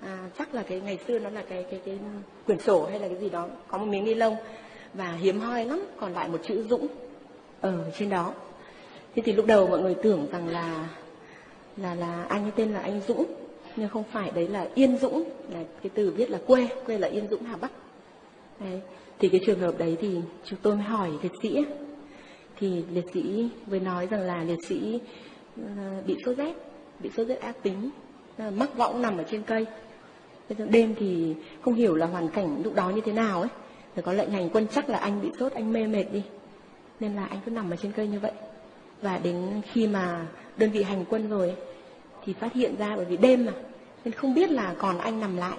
à, 0.00 0.28
chắc 0.38 0.54
là 0.54 0.62
cái 0.62 0.80
ngày 0.80 0.98
xưa 1.06 1.18
nó 1.18 1.30
là 1.30 1.42
cái 1.48 1.64
cái 1.70 1.80
cái 1.84 1.98
quyển 2.46 2.58
sổ 2.58 2.86
hay 2.90 3.00
là 3.00 3.08
cái 3.08 3.16
gì 3.16 3.28
đó 3.28 3.48
có 3.68 3.78
một 3.78 3.86
miếng 3.86 4.04
ni 4.04 4.14
lông 4.14 4.36
và 4.94 5.12
hiếm 5.12 5.40
hoi 5.40 5.64
lắm 5.64 5.84
còn 6.00 6.12
lại 6.12 6.28
một 6.28 6.38
chữ 6.46 6.66
dũng 6.70 6.86
ở 7.60 7.90
trên 7.98 8.10
đó 8.10 8.32
thế 9.14 9.22
thì 9.24 9.32
lúc 9.32 9.46
đầu 9.46 9.66
mọi 9.66 9.80
người 9.80 9.94
tưởng 9.94 10.26
rằng 10.32 10.48
là 10.48 10.88
là 11.76 11.94
là 11.94 12.26
anh 12.28 12.42
ấy 12.42 12.52
tên 12.56 12.72
là 12.72 12.80
anh 12.80 13.00
dũng, 13.08 13.24
nhưng 13.76 13.88
không 13.88 14.04
phải, 14.12 14.30
đấy 14.30 14.48
là 14.48 14.68
yên 14.74 14.98
dũng, 14.98 15.24
là 15.50 15.62
cái 15.82 15.90
từ 15.94 16.10
viết 16.10 16.30
là 16.30 16.38
quê 16.46 16.68
quê 16.86 16.98
là 16.98 17.08
yên 17.08 17.28
dũng, 17.30 17.42
hà 17.42 17.56
bắc. 17.56 17.70
Đấy. 18.60 18.80
thì 19.18 19.28
cái 19.28 19.40
trường 19.46 19.58
hợp 19.58 19.78
đấy 19.78 19.96
thì 20.00 20.20
chúng 20.44 20.58
tôi 20.62 20.74
mới 20.74 20.84
hỏi 20.84 21.10
liệt 21.22 21.32
sĩ 21.42 21.64
thì 22.56 22.84
liệt 22.92 23.04
sĩ 23.14 23.48
mới 23.66 23.80
nói 23.80 24.06
rằng 24.06 24.20
là 24.20 24.44
liệt 24.44 24.58
sĩ 24.68 25.00
ờ, 25.56 26.02
bị 26.06 26.16
sốt 26.24 26.36
rét, 26.36 26.54
bị 27.00 27.10
sốt 27.16 27.26
rét 27.26 27.40
ác 27.40 27.62
tính 27.62 27.90
ờ, 28.38 28.50
mắc 28.50 28.76
võng 28.76 29.02
nằm 29.02 29.18
ở 29.18 29.24
trên 29.30 29.42
cây. 29.42 29.66
Đêm 30.58 30.94
thì 30.98 31.34
không 31.62 31.74
hiểu 31.74 31.94
là 31.94 32.06
hoàn 32.06 32.28
cảnh 32.28 32.62
lúc 32.64 32.74
đó 32.74 32.90
như 32.90 33.00
thế 33.00 33.12
nào 33.12 33.40
ấy. 33.40 33.50
Rồi 33.96 34.02
có 34.02 34.12
lệnh 34.12 34.30
hành 34.30 34.50
quân 34.52 34.66
chắc 34.74 34.88
là 34.88 34.98
anh 34.98 35.22
bị 35.22 35.30
sốt, 35.40 35.52
anh 35.52 35.72
mê 35.72 35.86
mệt 35.86 36.04
đi. 36.12 36.22
Nên 37.00 37.14
là 37.14 37.24
anh 37.24 37.38
cứ 37.44 37.50
nằm 37.50 37.70
ở 37.70 37.76
trên 37.76 37.92
cây 37.92 38.06
như 38.06 38.20
vậy 38.20 38.32
và 39.02 39.18
đến 39.18 39.60
khi 39.72 39.86
mà 39.86 40.26
đơn 40.56 40.70
vị 40.70 40.82
hành 40.82 41.04
quân 41.10 41.30
rồi 41.30 41.54
thì 42.24 42.32
phát 42.32 42.52
hiện 42.52 42.76
ra 42.78 42.96
bởi 42.96 43.04
vì 43.04 43.16
đêm 43.16 43.46
mà, 43.46 43.52
nên 44.04 44.14
không 44.14 44.34
biết 44.34 44.50
là 44.50 44.74
còn 44.78 44.98
anh 44.98 45.20
nằm 45.20 45.36
lại. 45.36 45.56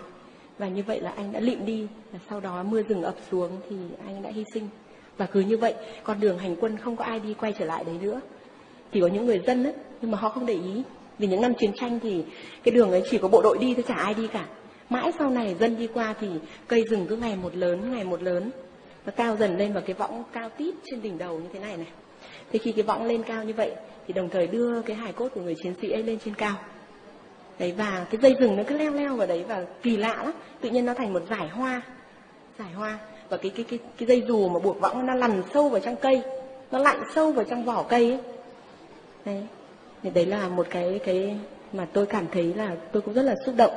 Và 0.58 0.68
như 0.68 0.84
vậy 0.88 1.02
là 1.02 1.14
anh 1.16 1.32
đã 1.32 1.40
lịm 1.40 1.66
đi, 1.66 1.88
và 2.12 2.20
sau 2.30 2.40
đó 2.40 2.64
mưa 2.64 2.82
rừng 2.82 3.04
ập 3.04 3.16
xuống 3.32 3.50
thì 3.70 3.76
anh 4.06 4.22
đã 4.22 4.30
hy 4.30 4.44
sinh. 4.54 4.70
Và 5.18 5.26
cứ 5.26 5.40
như 5.40 5.58
vậy, 5.58 5.74
con 6.04 6.20
đường 6.20 6.38
hành 6.38 6.56
quân 6.56 6.78
không 6.78 6.96
có 6.96 7.06
ai 7.06 7.20
đi 7.20 7.34
quay 7.34 7.54
trở 7.60 7.66
lại 7.66 7.84
đấy 7.84 7.96
nữa. 8.02 8.22
Chỉ 8.94 9.02
có 9.02 9.08
những 9.08 9.26
người 9.26 9.42
dân 9.48 9.64
ấy 9.64 9.74
nhưng 10.02 10.12
mà 10.12 10.18
họ 10.18 10.30
không 10.30 10.46
để 10.46 10.54
ý. 10.54 10.84
Vì 11.20 11.28
những 11.28 11.42
năm 11.42 11.54
chiến 11.60 11.72
tranh 11.76 12.00
thì 12.00 12.24
cái 12.64 12.76
đường 12.76 12.92
ấy 12.92 13.04
chỉ 13.12 13.18
có 13.18 13.28
bộ 13.28 13.42
đội 13.42 13.58
đi 13.58 13.74
thôi, 13.74 13.84
chả 13.88 13.96
ai 13.96 14.14
đi 14.14 14.28
cả. 14.28 14.46
Mãi 14.90 15.12
sau 15.20 15.30
này 15.30 15.56
dân 15.60 15.78
đi 15.78 15.88
qua 15.88 16.16
thì 16.20 16.28
cây 16.68 16.84
rừng 16.90 17.06
cứ 17.10 17.16
ngày 17.16 17.36
một 17.36 17.56
lớn, 17.56 17.92
ngày 17.92 18.04
một 18.04 18.24
lớn. 18.24 18.52
Nó 19.06 19.12
cao 19.16 19.36
dần 19.36 19.58
lên 19.58 19.74
và 19.74 19.82
cái 19.82 19.94
võng 19.94 20.24
cao 20.34 20.50
tít 20.50 20.76
trên 20.86 21.02
đỉnh 21.02 21.18
đầu 21.18 21.40
như 21.40 21.48
thế 21.54 21.60
này 21.60 21.78
này 21.78 21.88
thế 22.52 22.60
khi 22.60 22.72
cái 22.72 22.84
võng 22.84 23.06
lên 23.06 23.24
cao 23.24 23.44
như 23.44 23.54
vậy 23.54 23.72
thì 24.08 24.14
đồng 24.14 24.30
thời 24.30 24.48
đưa 24.48 24.82
cái 24.82 24.96
hài 24.96 25.14
cốt 25.14 25.30
của 25.36 25.42
người 25.42 25.56
chiến 25.64 25.74
sĩ 25.82 25.92
ấy 25.92 26.04
lên 26.04 26.18
trên 26.26 26.34
cao. 26.34 26.56
Đấy 27.60 27.74
và 27.78 28.06
cái 28.12 28.22
dây 28.22 28.36
rừng 28.40 28.56
nó 28.56 28.64
cứ 28.68 28.78
leo 28.78 28.92
leo 28.92 29.16
vào 29.16 29.28
đấy 29.28 29.44
và 29.48 29.66
kỳ 29.84 29.98
lạ 29.98 30.24
lắm. 30.24 30.34
Tự 30.62 30.70
nhiên 30.70 30.86
nó 30.86 30.94
thành 30.94 31.14
một 31.14 31.22
giải 31.30 31.48
hoa 31.48 31.82
giải 32.60 32.72
hoa. 32.72 33.00
Và 33.30 33.38
cái 33.38 33.52
cái 33.56 33.66
cái 33.70 33.80
cái 33.98 34.08
dây 34.08 34.24
dù 34.28 34.50
mà 34.50 34.60
buộc 34.60 34.80
võng 34.80 35.06
nó 35.06 35.16
lằn 35.16 35.44
sâu 35.54 35.70
vào 35.70 35.80
trong 35.80 35.96
cây 35.96 36.22
nó 36.72 36.80
lặn 36.80 37.04
sâu 37.16 37.32
vào 37.32 37.46
trong 37.46 37.64
vỏ 37.64 37.84
cây 37.84 38.10
ấy. 38.10 38.20
Đấy. 39.26 39.44
Thì 40.04 40.10
đấy 40.10 40.26
là 40.26 40.48
một 40.48 40.68
cái 40.70 41.00
cái 41.06 41.38
mà 41.74 41.88
tôi 41.94 42.06
cảm 42.06 42.26
thấy 42.32 42.54
là 42.54 42.76
tôi 42.92 43.02
cũng 43.02 43.14
rất 43.14 43.22
là 43.22 43.36
xúc 43.46 43.56
động. 43.58 43.74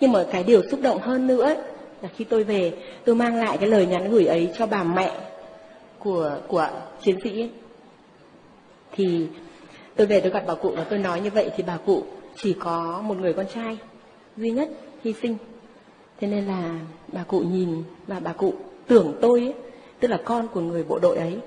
Nhưng 0.00 0.12
mà 0.12 0.24
cái 0.32 0.44
điều 0.44 0.62
xúc 0.70 0.80
động 0.82 1.00
hơn 1.00 1.26
nữa 1.26 1.42
ấy, 1.42 1.56
là 2.02 2.08
khi 2.16 2.24
tôi 2.24 2.44
về 2.44 2.72
tôi 3.04 3.14
mang 3.14 3.36
lại 3.36 3.58
cái 3.58 3.68
lời 3.68 3.86
nhắn 3.86 4.10
gửi 4.10 4.26
ấy 4.26 4.50
cho 4.58 4.66
bà 4.66 4.82
mẹ 4.82 5.12
của 5.98 6.38
của 6.48 6.68
chiến 7.00 7.16
sĩ 7.24 7.40
ấy 7.40 7.50
thì 8.98 9.26
tôi 9.96 10.06
về 10.06 10.20
tôi 10.20 10.30
gặp 10.30 10.44
bà 10.46 10.54
cụ 10.54 10.70
và 10.76 10.84
tôi 10.84 10.98
nói 10.98 11.20
như 11.20 11.30
vậy 11.30 11.50
thì 11.56 11.62
bà 11.66 11.76
cụ 11.76 12.02
chỉ 12.36 12.56
có 12.60 13.00
một 13.04 13.18
người 13.18 13.32
con 13.32 13.46
trai 13.54 13.78
duy 14.36 14.50
nhất 14.50 14.68
hy 15.04 15.12
sinh. 15.12 15.36
Thế 16.20 16.28
nên 16.28 16.46
là 16.46 16.74
bà 17.12 17.22
cụ 17.22 17.40
nhìn 17.40 17.82
và 18.06 18.20
bà 18.20 18.32
cụ 18.32 18.54
tưởng 18.86 19.14
tôi 19.20 19.40
ấy, 19.40 19.54
tức 20.00 20.08
là 20.08 20.20
con 20.24 20.48
của 20.48 20.60
người 20.60 20.84
bộ 20.84 20.98
đội 20.98 21.16
ấy. 21.16 21.38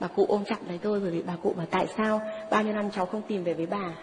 Bà 0.00 0.08
cụ 0.08 0.26
ôm 0.28 0.44
chặt 0.44 0.58
lấy 0.68 0.78
tôi 0.78 1.00
bởi 1.00 1.10
vì 1.10 1.22
bà 1.22 1.36
cụ 1.42 1.52
bảo 1.56 1.66
tại 1.70 1.86
sao 1.96 2.20
bao 2.50 2.62
nhiêu 2.62 2.72
năm 2.72 2.90
cháu 2.90 3.06
không 3.06 3.22
tìm 3.28 3.44
về 3.44 3.54
với 3.54 3.66
bà? 3.66 3.94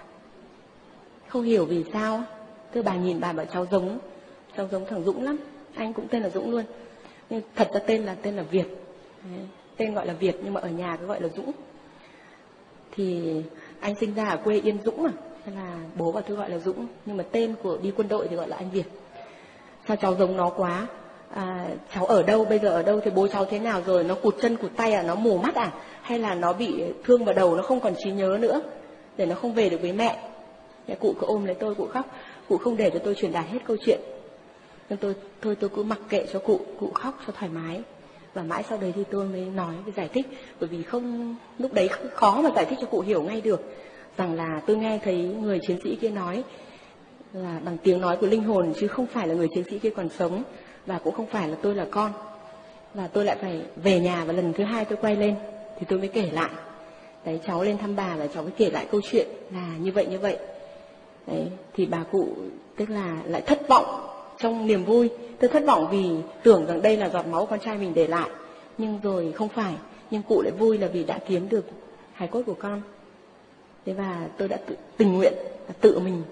Không 1.28 1.44
hiểu 1.44 1.66
vì 1.66 1.84
sao 1.94 2.24
tức 2.72 2.82
bà 2.86 2.96
nhìn 2.96 3.20
bà 3.20 3.34
bảo 3.34 3.46
cháu 3.46 3.66
giống 3.72 4.00
cháu 4.58 4.68
giống 4.72 4.86
thằng 4.86 5.04
dũng 5.04 5.24
lắm. 5.24 5.38
Anh 5.76 5.94
cũng 5.94 6.08
tên 6.08 6.22
là 6.22 6.30
dũng 6.30 6.52
luôn. 6.52 6.64
Nhưng 7.30 7.42
thật 7.56 7.70
ra 7.74 7.80
tên 7.88 8.04
là 8.06 8.16
tên 8.22 8.36
là 8.36 8.44
việt. 8.44 8.66
Đấy, 9.24 9.46
tên 9.78 9.94
gọi 9.94 10.06
là 10.08 10.14
việt 10.14 10.36
nhưng 10.44 10.54
mà 10.54 10.62
ở 10.62 10.70
nhà 10.70 10.98
cứ 10.98 11.06
gọi 11.06 11.22
là 11.22 11.28
dũng 11.36 11.52
thì 12.92 13.34
anh 13.80 13.96
sinh 13.96 14.14
ra 14.14 14.30
ở 14.30 14.38
quê 14.38 14.60
yên 14.60 14.78
dũng 14.86 15.04
mà 15.04 15.12
nên 15.46 15.56
là 15.56 15.76
bố 15.96 16.12
và 16.12 16.22
tôi 16.22 16.38
gọi 16.38 16.50
là 16.50 16.58
dũng 16.58 16.88
nhưng 17.06 17.18
mà 17.18 17.24
tên 17.32 17.56
của 17.64 17.78
đi 17.82 17.92
quân 17.98 18.08
đội 18.08 18.28
thì 18.28 18.36
gọi 18.36 18.48
là 18.48 18.58
anh 18.58 18.72
việt. 18.72 18.86
Sao 19.88 19.98
cháu 19.98 20.16
giống 20.16 20.38
nó 20.38 20.50
quá? 20.50 20.88
À, 21.30 21.68
cháu 21.94 22.06
ở 22.06 22.24
đâu 22.24 22.46
bây 22.46 22.60
giờ 22.60 22.70
ở 22.70 22.84
đâu 22.84 23.00
thì 23.04 23.12
bố 23.12 23.28
cháu 23.28 23.46
thế 23.46 23.60
nào 23.60 23.82
rồi? 23.86 24.04
Nó 24.04 24.16
cụt 24.16 24.36
chân 24.42 24.58
cụt 24.58 24.72
tay 24.76 24.94
à? 24.94 25.04
Nó 25.04 25.16
mù 25.16 25.38
mắt 25.38 25.56
à? 25.56 25.72
Hay 26.02 26.20
là 26.20 26.36
nó 26.36 26.54
bị 26.54 26.84
thương 27.04 27.26
vào 27.26 27.34
đầu 27.34 27.56
nó 27.56 27.64
không 27.64 27.80
còn 27.80 27.94
trí 28.04 28.12
nhớ 28.12 28.38
nữa? 28.42 28.62
Để 29.18 29.26
nó 29.26 29.36
không 29.36 29.54
về 29.54 29.70
được 29.70 29.82
với 29.82 29.94
mẹ. 29.94 30.30
Mẹ 30.88 30.96
cụ 30.96 31.14
cứ 31.20 31.28
ôm 31.28 31.46
lấy 31.46 31.56
tôi 31.56 31.76
cụ 31.76 31.88
khóc. 31.88 32.06
Cụ 32.50 32.58
không 32.58 32.78
để 32.78 32.90
cho 32.90 33.00
tôi 33.00 33.16
truyền 33.16 33.32
đạt 33.32 33.46
hết 33.48 33.60
câu 33.68 33.78
chuyện. 33.86 34.00
Nhưng 34.90 35.00
tôi 35.00 35.16
thôi 35.42 35.56
tôi 35.60 35.70
cứ 35.76 35.84
mặc 35.84 36.00
kệ 36.10 36.26
cho 36.34 36.40
cụ 36.40 36.60
cụ 36.80 36.92
khóc 36.94 37.20
cho 37.28 37.34
thoải 37.34 37.52
mái 37.54 37.82
và 38.34 38.44
mãi 38.44 38.64
sau 38.70 38.78
đấy 38.78 38.94
thì 38.96 39.04
tôi 39.12 39.26
mới 39.26 39.42
nói 39.42 39.74
với 39.84 39.94
giải 39.98 40.08
thích. 40.14 40.26
Bởi 40.60 40.70
vì 40.70 40.84
không, 40.84 41.36
lúc 41.60 41.74
đấy 41.74 41.90
khó 42.14 42.42
mà 42.42 42.50
giải 42.56 42.66
thích 42.66 42.78
cho 42.82 42.88
cụ 42.88 43.00
hiểu 43.00 43.22
ngay 43.22 43.42
được 43.42 43.62
rằng 44.18 44.34
là 44.34 44.62
tôi 44.66 44.78
nghe 44.78 45.00
thấy 45.04 45.18
người 45.18 45.60
chiến 45.68 45.78
sĩ 45.84 45.96
kia 45.96 46.10
nói 46.10 46.44
là 47.34 47.60
bằng 47.66 47.78
tiếng 47.84 48.02
nói 48.02 48.18
của 48.18 48.28
linh 48.28 48.44
hồn, 48.44 48.74
chứ 48.80 48.88
không 48.88 49.08
phải 49.08 49.28
là 49.28 49.36
người 49.36 49.48
chiến 49.56 49.64
sĩ 49.70 49.80
kia 49.80 49.90
còn 49.90 50.10
sống 50.10 50.44
và 50.86 51.00
cũng 51.04 51.16
không 51.16 51.28
phải 51.28 51.48
là 51.48 51.58
tôi 51.62 51.76
là 51.76 51.86
con. 51.92 52.12
Và 52.94 53.08
tôi 53.08 53.26
lại 53.26 53.38
phải 53.42 53.62
về 53.76 54.00
nhà 54.00 54.26
và 54.26 54.34
lần 54.34 54.54
thứ 54.54 54.64
hai 54.64 54.86
tôi 54.86 54.98
quay 55.02 55.16
lên 55.16 55.36
thì 55.80 55.86
tôi 55.90 56.00
mới 56.00 56.08
kể 56.08 56.30
lại. 56.32 56.50
Đấy, 57.26 57.40
cháu 57.48 57.64
lên 57.64 57.78
thăm 57.78 57.96
bà 57.96 58.16
và 58.16 58.28
cháu 58.28 58.44
mới 58.44 58.52
kể 58.58 58.70
lại 58.70 58.86
câu 58.92 59.02
chuyện 59.12 59.28
là 59.54 59.68
như 59.80 59.92
vậy 59.92 60.06
như 60.06 60.20
vậy. 60.20 60.38
Đấy, 61.28 61.46
thì 61.74 61.86
bà 61.86 62.04
cụ 62.12 62.28
tức 62.76 62.90
là 62.90 63.18
lại 63.26 63.42
thất 63.42 63.68
vọng 63.68 64.08
trong 64.38 64.68
niềm 64.68 64.84
vui 64.84 65.10
tôi 65.42 65.50
thất 65.50 65.64
vọng 65.66 65.88
vì 65.92 66.10
tưởng 66.44 66.66
rằng 66.66 66.82
đây 66.82 66.98
là 66.98 67.10
giọt 67.10 67.28
máu 67.28 67.46
con 67.46 67.60
trai 67.60 67.78
mình 67.78 67.94
để 67.94 68.08
lại. 68.08 68.30
Nhưng 68.78 69.00
rồi 69.04 69.32
không 69.32 69.50
phải 69.50 69.74
nhưng 70.12 70.22
cụ 70.22 70.42
lại 70.42 70.52
vui 70.52 70.78
là 70.78 70.88
vì 70.88 71.04
đã 71.04 71.20
kiếm 71.28 71.50
được 71.50 71.66
hài 72.14 72.28
cốt 72.28 72.42
của 72.46 72.54
con. 72.54 72.82
Thế 73.86 73.94
và 73.94 74.28
tôi 74.38 74.48
đã 74.48 74.58
tự, 74.68 74.76
tình 74.98 75.14
nguyện 75.14 75.34
tự 75.82 76.00
mình 76.00 76.24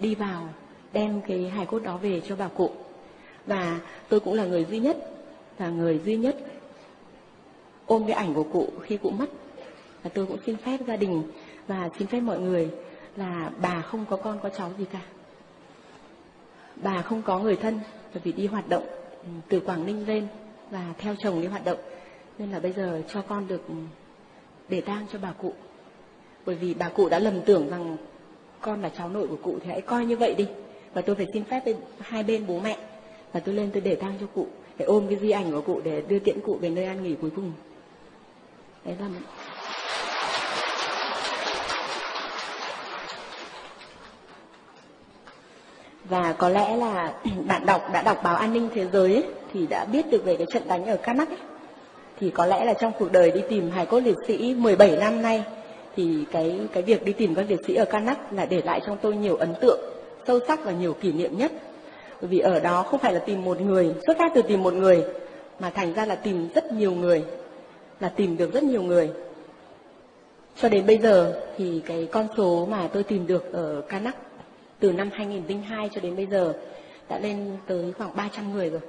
đi 0.00 0.14
vào 0.14 0.48
đem 0.92 1.20
cái 1.28 1.48
hài 1.48 1.66
cốt 1.66 1.78
đó 1.78 1.96
về 1.96 2.20
cho 2.28 2.36
bà 2.36 2.48
cụ. 2.48 2.70
Và 3.46 3.80
tôi 4.08 4.20
cũng 4.20 4.34
là 4.34 4.44
người 4.44 4.64
duy 4.64 4.78
nhất 4.78 4.96
là 5.58 5.68
người 5.68 6.00
duy 6.04 6.16
nhất 6.16 6.36
ôm 7.86 8.04
cái 8.06 8.16
ảnh 8.16 8.34
của 8.34 8.44
cụ 8.52 8.68
khi 8.82 8.96
cụ 8.96 9.10
mất. 9.10 9.26
Và 10.02 10.10
tôi 10.14 10.26
cũng 10.26 10.38
xin 10.46 10.56
phép 10.56 10.78
gia 10.86 10.96
đình 10.96 11.22
và 11.66 11.90
xin 11.98 12.08
phép 12.08 12.20
mọi 12.20 12.38
người 12.38 12.70
là 13.16 13.50
bà 13.62 13.80
không 13.80 14.04
có 14.10 14.16
con 14.16 14.38
có 14.42 14.48
cháu 14.48 14.70
gì 14.78 14.84
cả. 14.92 15.00
Bà 16.76 17.02
không 17.02 17.22
có 17.22 17.38
người 17.38 17.56
thân 17.56 17.80
bởi 18.24 18.32
vì 18.32 18.42
đi 18.42 18.46
hoạt 18.46 18.68
động 18.68 18.86
ừ, 19.22 19.28
từ 19.48 19.60
Quảng 19.60 19.86
Ninh 19.86 20.06
lên 20.06 20.26
và 20.70 20.94
theo 20.98 21.14
chồng 21.18 21.40
đi 21.40 21.46
hoạt 21.46 21.64
động. 21.64 21.78
Nên 22.38 22.50
là 22.50 22.60
bây 22.60 22.72
giờ 22.72 23.02
cho 23.08 23.22
con 23.22 23.48
được 23.48 23.68
ừ, 23.68 23.74
để 24.68 24.80
tang 24.80 25.06
cho 25.12 25.18
bà 25.22 25.32
cụ. 25.32 25.52
Bởi 26.46 26.56
vì 26.56 26.74
bà 26.74 26.88
cụ 26.88 27.08
đã 27.08 27.18
lầm 27.18 27.40
tưởng 27.40 27.70
rằng 27.70 27.96
con 28.60 28.82
là 28.82 28.88
cháu 28.88 29.08
nội 29.08 29.26
của 29.26 29.36
cụ 29.42 29.58
thì 29.62 29.70
hãy 29.70 29.80
coi 29.80 30.04
như 30.04 30.16
vậy 30.16 30.34
đi. 30.34 30.48
Và 30.94 31.02
tôi 31.02 31.16
phải 31.16 31.26
xin 31.32 31.44
phép 31.44 31.62
bên, 31.64 31.76
hai 31.98 32.22
bên, 32.22 32.46
bố 32.46 32.60
mẹ. 32.60 32.78
Và 33.32 33.40
tôi 33.40 33.54
lên 33.54 33.70
tôi 33.72 33.80
để 33.80 33.94
tang 33.94 34.14
cho 34.20 34.26
cụ, 34.34 34.46
để 34.78 34.84
ôm 34.84 35.06
cái 35.08 35.18
di 35.22 35.30
ảnh 35.30 35.52
của 35.52 35.60
cụ, 35.60 35.80
để 35.84 36.02
đưa 36.08 36.18
tiễn 36.18 36.40
cụ 36.40 36.58
về 36.60 36.68
nơi 36.68 36.84
an 36.84 37.02
nghỉ 37.02 37.14
cuối 37.20 37.30
cùng. 37.36 37.52
Đấy 38.84 38.96
là 39.00 39.08
và 46.08 46.32
có 46.38 46.48
lẽ 46.48 46.76
là 46.76 47.12
bạn 47.46 47.66
đọc 47.66 47.82
đã 47.92 48.02
đọc 48.02 48.20
báo 48.22 48.36
an 48.36 48.52
ninh 48.52 48.68
thế 48.74 48.86
giới 48.92 49.14
ấy, 49.14 49.24
thì 49.52 49.66
đã 49.66 49.84
biết 49.84 50.10
được 50.10 50.24
về 50.24 50.36
cái 50.36 50.46
trận 50.52 50.62
đánh 50.68 50.86
ở 50.86 50.96
Karnak 50.96 51.28
ấy. 51.28 51.38
thì 52.20 52.30
có 52.30 52.46
lẽ 52.46 52.64
là 52.64 52.74
trong 52.74 52.92
cuộc 52.98 53.12
đời 53.12 53.30
đi 53.30 53.40
tìm 53.48 53.70
hài 53.70 53.86
cốt 53.86 54.00
liệt 54.00 54.16
sĩ 54.26 54.54
17 54.54 54.96
năm 54.96 55.22
nay 55.22 55.44
thì 55.98 56.24
cái 56.32 56.60
cái 56.72 56.82
việc 56.82 57.04
đi 57.04 57.12
tìm 57.12 57.34
các 57.34 57.44
liệt 57.48 57.60
sĩ 57.66 57.74
ở 57.74 57.84
Kanak 57.84 58.32
là 58.32 58.46
để 58.46 58.62
lại 58.64 58.80
trong 58.86 58.96
tôi 59.02 59.16
nhiều 59.16 59.36
ấn 59.36 59.54
tượng 59.60 59.80
sâu 60.26 60.38
sắc 60.48 60.64
và 60.64 60.72
nhiều 60.72 60.94
kỷ 60.94 61.12
niệm 61.12 61.38
nhất 61.38 61.52
bởi 62.20 62.28
vì 62.28 62.38
ở 62.38 62.60
đó 62.60 62.82
không 62.82 63.00
phải 63.00 63.12
là 63.12 63.18
tìm 63.18 63.44
một 63.44 63.60
người 63.60 63.94
xuất 64.06 64.18
phát 64.18 64.32
từ 64.34 64.42
tìm 64.42 64.62
một 64.62 64.74
người 64.74 65.04
mà 65.60 65.70
thành 65.70 65.94
ra 65.94 66.06
là 66.06 66.14
tìm 66.14 66.48
rất 66.54 66.72
nhiều 66.72 66.92
người 66.92 67.24
là 68.00 68.08
tìm 68.08 68.36
được 68.36 68.52
rất 68.52 68.62
nhiều 68.62 68.82
người 68.82 69.10
cho 70.56 70.68
đến 70.68 70.86
bây 70.86 70.98
giờ 70.98 71.40
thì 71.56 71.82
cái 71.86 72.08
con 72.12 72.26
số 72.36 72.66
mà 72.70 72.88
tôi 72.92 73.02
tìm 73.02 73.26
được 73.26 73.52
ở 73.52 73.82
Kanak 73.88 74.16
từ 74.80 74.92
năm 74.92 75.10
2002 75.12 75.88
cho 75.94 76.00
đến 76.00 76.16
bây 76.16 76.26
giờ, 76.26 76.54
đã 77.08 77.18
lên 77.18 77.56
tới 77.66 77.92
khoảng 77.98 78.16
300 78.16 78.52
người 78.52 78.70
rồi. 78.70 78.80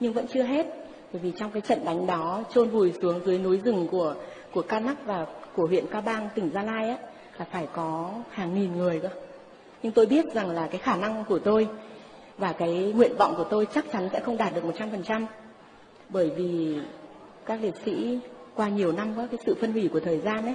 Nhưng 0.00 0.12
vẫn 0.12 0.26
chưa 0.32 0.42
hết, 0.42 0.66
bởi 1.12 1.22
vì 1.22 1.32
trong 1.36 1.50
cái 1.50 1.60
trận 1.60 1.84
đánh 1.84 2.06
đó 2.06 2.44
chôn 2.54 2.68
vùi 2.68 2.92
xuống 3.02 3.20
dưới 3.26 3.38
núi 3.38 3.60
rừng 3.64 3.88
của 3.90 4.14
của 4.52 4.62
Kanak 4.62 5.06
và 5.06 5.26
của 5.56 5.66
huyện 5.66 5.86
Ca 5.86 6.00
Bang, 6.00 6.28
tỉnh 6.34 6.50
Gia 6.54 6.62
Lai 6.62 6.88
á, 6.88 6.96
là 7.38 7.46
phải 7.52 7.68
có 7.72 8.10
hàng 8.30 8.54
nghìn 8.54 8.76
người 8.76 9.00
cơ. 9.00 9.08
Nhưng 9.82 9.92
tôi 9.92 10.06
biết 10.06 10.24
rằng 10.34 10.50
là 10.50 10.66
cái 10.66 10.78
khả 10.78 10.96
năng 10.96 11.24
của 11.24 11.38
tôi 11.38 11.68
và 12.38 12.52
cái 12.52 12.92
nguyện 12.96 13.16
vọng 13.18 13.34
của 13.36 13.44
tôi 13.44 13.66
chắc 13.74 13.84
chắn 13.92 14.08
sẽ 14.12 14.20
không 14.20 14.36
đạt 14.36 14.54
được 14.54 14.64
100% 14.64 15.26
bởi 16.08 16.30
vì 16.30 16.78
các 17.46 17.62
liệt 17.62 17.74
sĩ 17.84 18.18
qua 18.54 18.68
nhiều 18.68 18.92
năm 18.92 19.12
có 19.16 19.26
cái 19.30 19.38
sự 19.46 19.54
phân 19.60 19.72
hủy 19.72 19.88
của 19.92 20.00
thời 20.00 20.18
gian 20.18 20.44
ấy, 20.44 20.54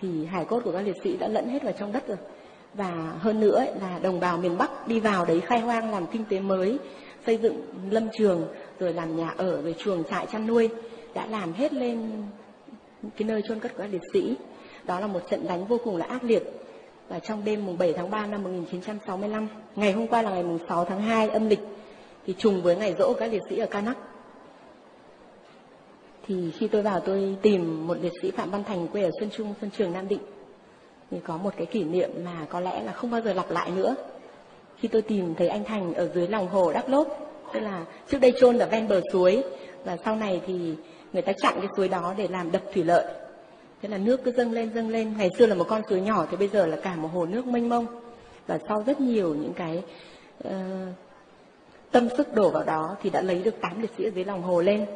thì 0.00 0.26
hải 0.26 0.44
cốt 0.44 0.60
của 0.64 0.72
các 0.72 0.80
liệt 0.80 0.96
sĩ 1.04 1.16
đã 1.16 1.28
lẫn 1.28 1.48
hết 1.48 1.62
vào 1.62 1.72
trong 1.78 1.92
đất 1.92 2.08
rồi 2.08 2.16
và 2.76 3.14
hơn 3.18 3.40
nữa 3.40 3.56
ấy, 3.56 3.70
là 3.80 3.98
đồng 4.02 4.20
bào 4.20 4.36
miền 4.36 4.58
Bắc 4.58 4.88
đi 4.88 5.00
vào 5.00 5.24
đấy 5.24 5.40
khai 5.40 5.60
hoang 5.60 5.90
làm 5.90 6.06
kinh 6.06 6.24
tế 6.28 6.40
mới 6.40 6.78
xây 7.26 7.36
dựng 7.36 7.62
lâm 7.90 8.08
trường 8.18 8.46
rồi 8.80 8.92
làm 8.92 9.16
nhà 9.16 9.34
ở 9.36 9.62
rồi 9.62 9.74
chuồng 9.78 10.04
trại 10.04 10.26
chăn 10.32 10.46
nuôi 10.46 10.68
đã 11.14 11.26
làm 11.26 11.52
hết 11.52 11.72
lên 11.72 12.12
cái 13.16 13.28
nơi 13.28 13.42
chôn 13.48 13.60
cất 13.60 13.76
của 13.76 13.82
các 13.82 13.92
liệt 13.92 14.02
sĩ. 14.12 14.36
Đó 14.84 15.00
là 15.00 15.06
một 15.06 15.20
trận 15.30 15.46
đánh 15.48 15.66
vô 15.66 15.78
cùng 15.84 15.96
là 15.96 16.06
ác 16.06 16.24
liệt. 16.24 16.42
Và 17.08 17.18
trong 17.18 17.44
đêm 17.44 17.66
mùng 17.66 17.78
7 17.78 17.92
tháng 17.92 18.10
3 18.10 18.26
năm 18.26 18.42
1965 18.42 19.48
ngày 19.76 19.92
hôm 19.92 20.06
qua 20.06 20.22
là 20.22 20.30
ngày 20.30 20.42
mùng 20.42 20.58
6 20.68 20.84
tháng 20.84 21.02
2 21.02 21.28
âm 21.28 21.48
lịch 21.48 21.60
thì 22.26 22.34
trùng 22.38 22.62
với 22.62 22.76
ngày 22.76 22.94
rỗ 22.98 23.12
các 23.12 23.32
liệt 23.32 23.42
sĩ 23.50 23.58
ở 23.58 23.66
Canak 23.66 23.96
thì 26.26 26.50
khi 26.50 26.68
tôi 26.68 26.82
vào 26.82 27.00
tôi 27.00 27.36
tìm 27.42 27.86
một 27.86 27.96
liệt 28.02 28.12
sĩ 28.22 28.30
Phạm 28.30 28.50
Văn 28.50 28.64
Thành 28.64 28.88
quê 28.88 29.02
ở 29.02 29.10
Xuân 29.20 29.30
Trung, 29.36 29.54
Xuân 29.60 29.70
Trường, 29.76 29.92
Nam 29.92 30.08
Định 30.08 30.20
thì 31.10 31.20
có 31.24 31.36
một 31.36 31.50
cái 31.56 31.66
kỷ 31.66 31.84
niệm 31.84 32.10
mà 32.24 32.46
có 32.48 32.60
lẽ 32.60 32.82
là 32.82 32.92
không 32.92 33.10
bao 33.10 33.20
giờ 33.20 33.32
lặp 33.32 33.50
lại 33.50 33.70
nữa. 33.70 33.94
Khi 34.78 34.88
tôi 34.88 35.02
tìm 35.02 35.34
thấy 35.34 35.48
anh 35.48 35.64
Thành 35.64 35.94
ở 35.94 36.08
dưới 36.14 36.28
lòng 36.28 36.48
hồ 36.48 36.72
Đắk 36.72 36.88
Lốp 36.88 37.08
tức 37.52 37.60
là 37.60 37.84
trước 38.08 38.18
đây 38.18 38.32
chôn 38.40 38.58
ở 38.58 38.66
ven 38.66 38.88
bờ 38.88 39.00
suối 39.12 39.42
và 39.84 39.96
sau 40.04 40.16
này 40.16 40.40
thì 40.46 40.74
người 41.12 41.22
ta 41.22 41.32
chặn 41.32 41.54
cái 41.58 41.68
suối 41.76 41.88
đó 41.88 42.14
để 42.16 42.28
làm 42.28 42.52
đập 42.52 42.62
thủy 42.74 42.84
lợi. 42.84 43.04
Thế 43.82 43.88
là 43.88 43.98
nước 43.98 44.24
cứ 44.24 44.32
dâng 44.32 44.52
lên 44.52 44.70
dâng 44.74 44.88
lên. 44.88 45.14
Ngày 45.18 45.30
xưa 45.38 45.46
là 45.46 45.54
một 45.54 45.66
con 45.68 45.82
suối 45.88 46.00
nhỏ 46.00 46.26
thì 46.30 46.36
bây 46.36 46.48
giờ 46.48 46.66
là 46.66 46.76
cả 46.76 46.96
một 46.96 47.08
hồ 47.14 47.26
nước 47.26 47.46
mênh 47.46 47.68
mông. 47.68 47.86
Và 48.46 48.58
sau 48.68 48.82
rất 48.86 49.00
nhiều 49.00 49.34
những 49.34 49.52
cái 49.52 49.82
uh, 50.48 50.52
tâm 51.90 52.08
sức 52.16 52.34
đổ 52.34 52.50
vào 52.50 52.64
đó 52.64 52.96
thì 53.02 53.10
đã 53.10 53.22
lấy 53.22 53.42
được 53.42 53.60
tám 53.60 53.80
liệt 53.80 53.90
sĩ 53.98 54.04
ở 54.04 54.10
dưới 54.14 54.24
lòng 54.24 54.42
hồ 54.42 54.60
lên. 54.60 54.86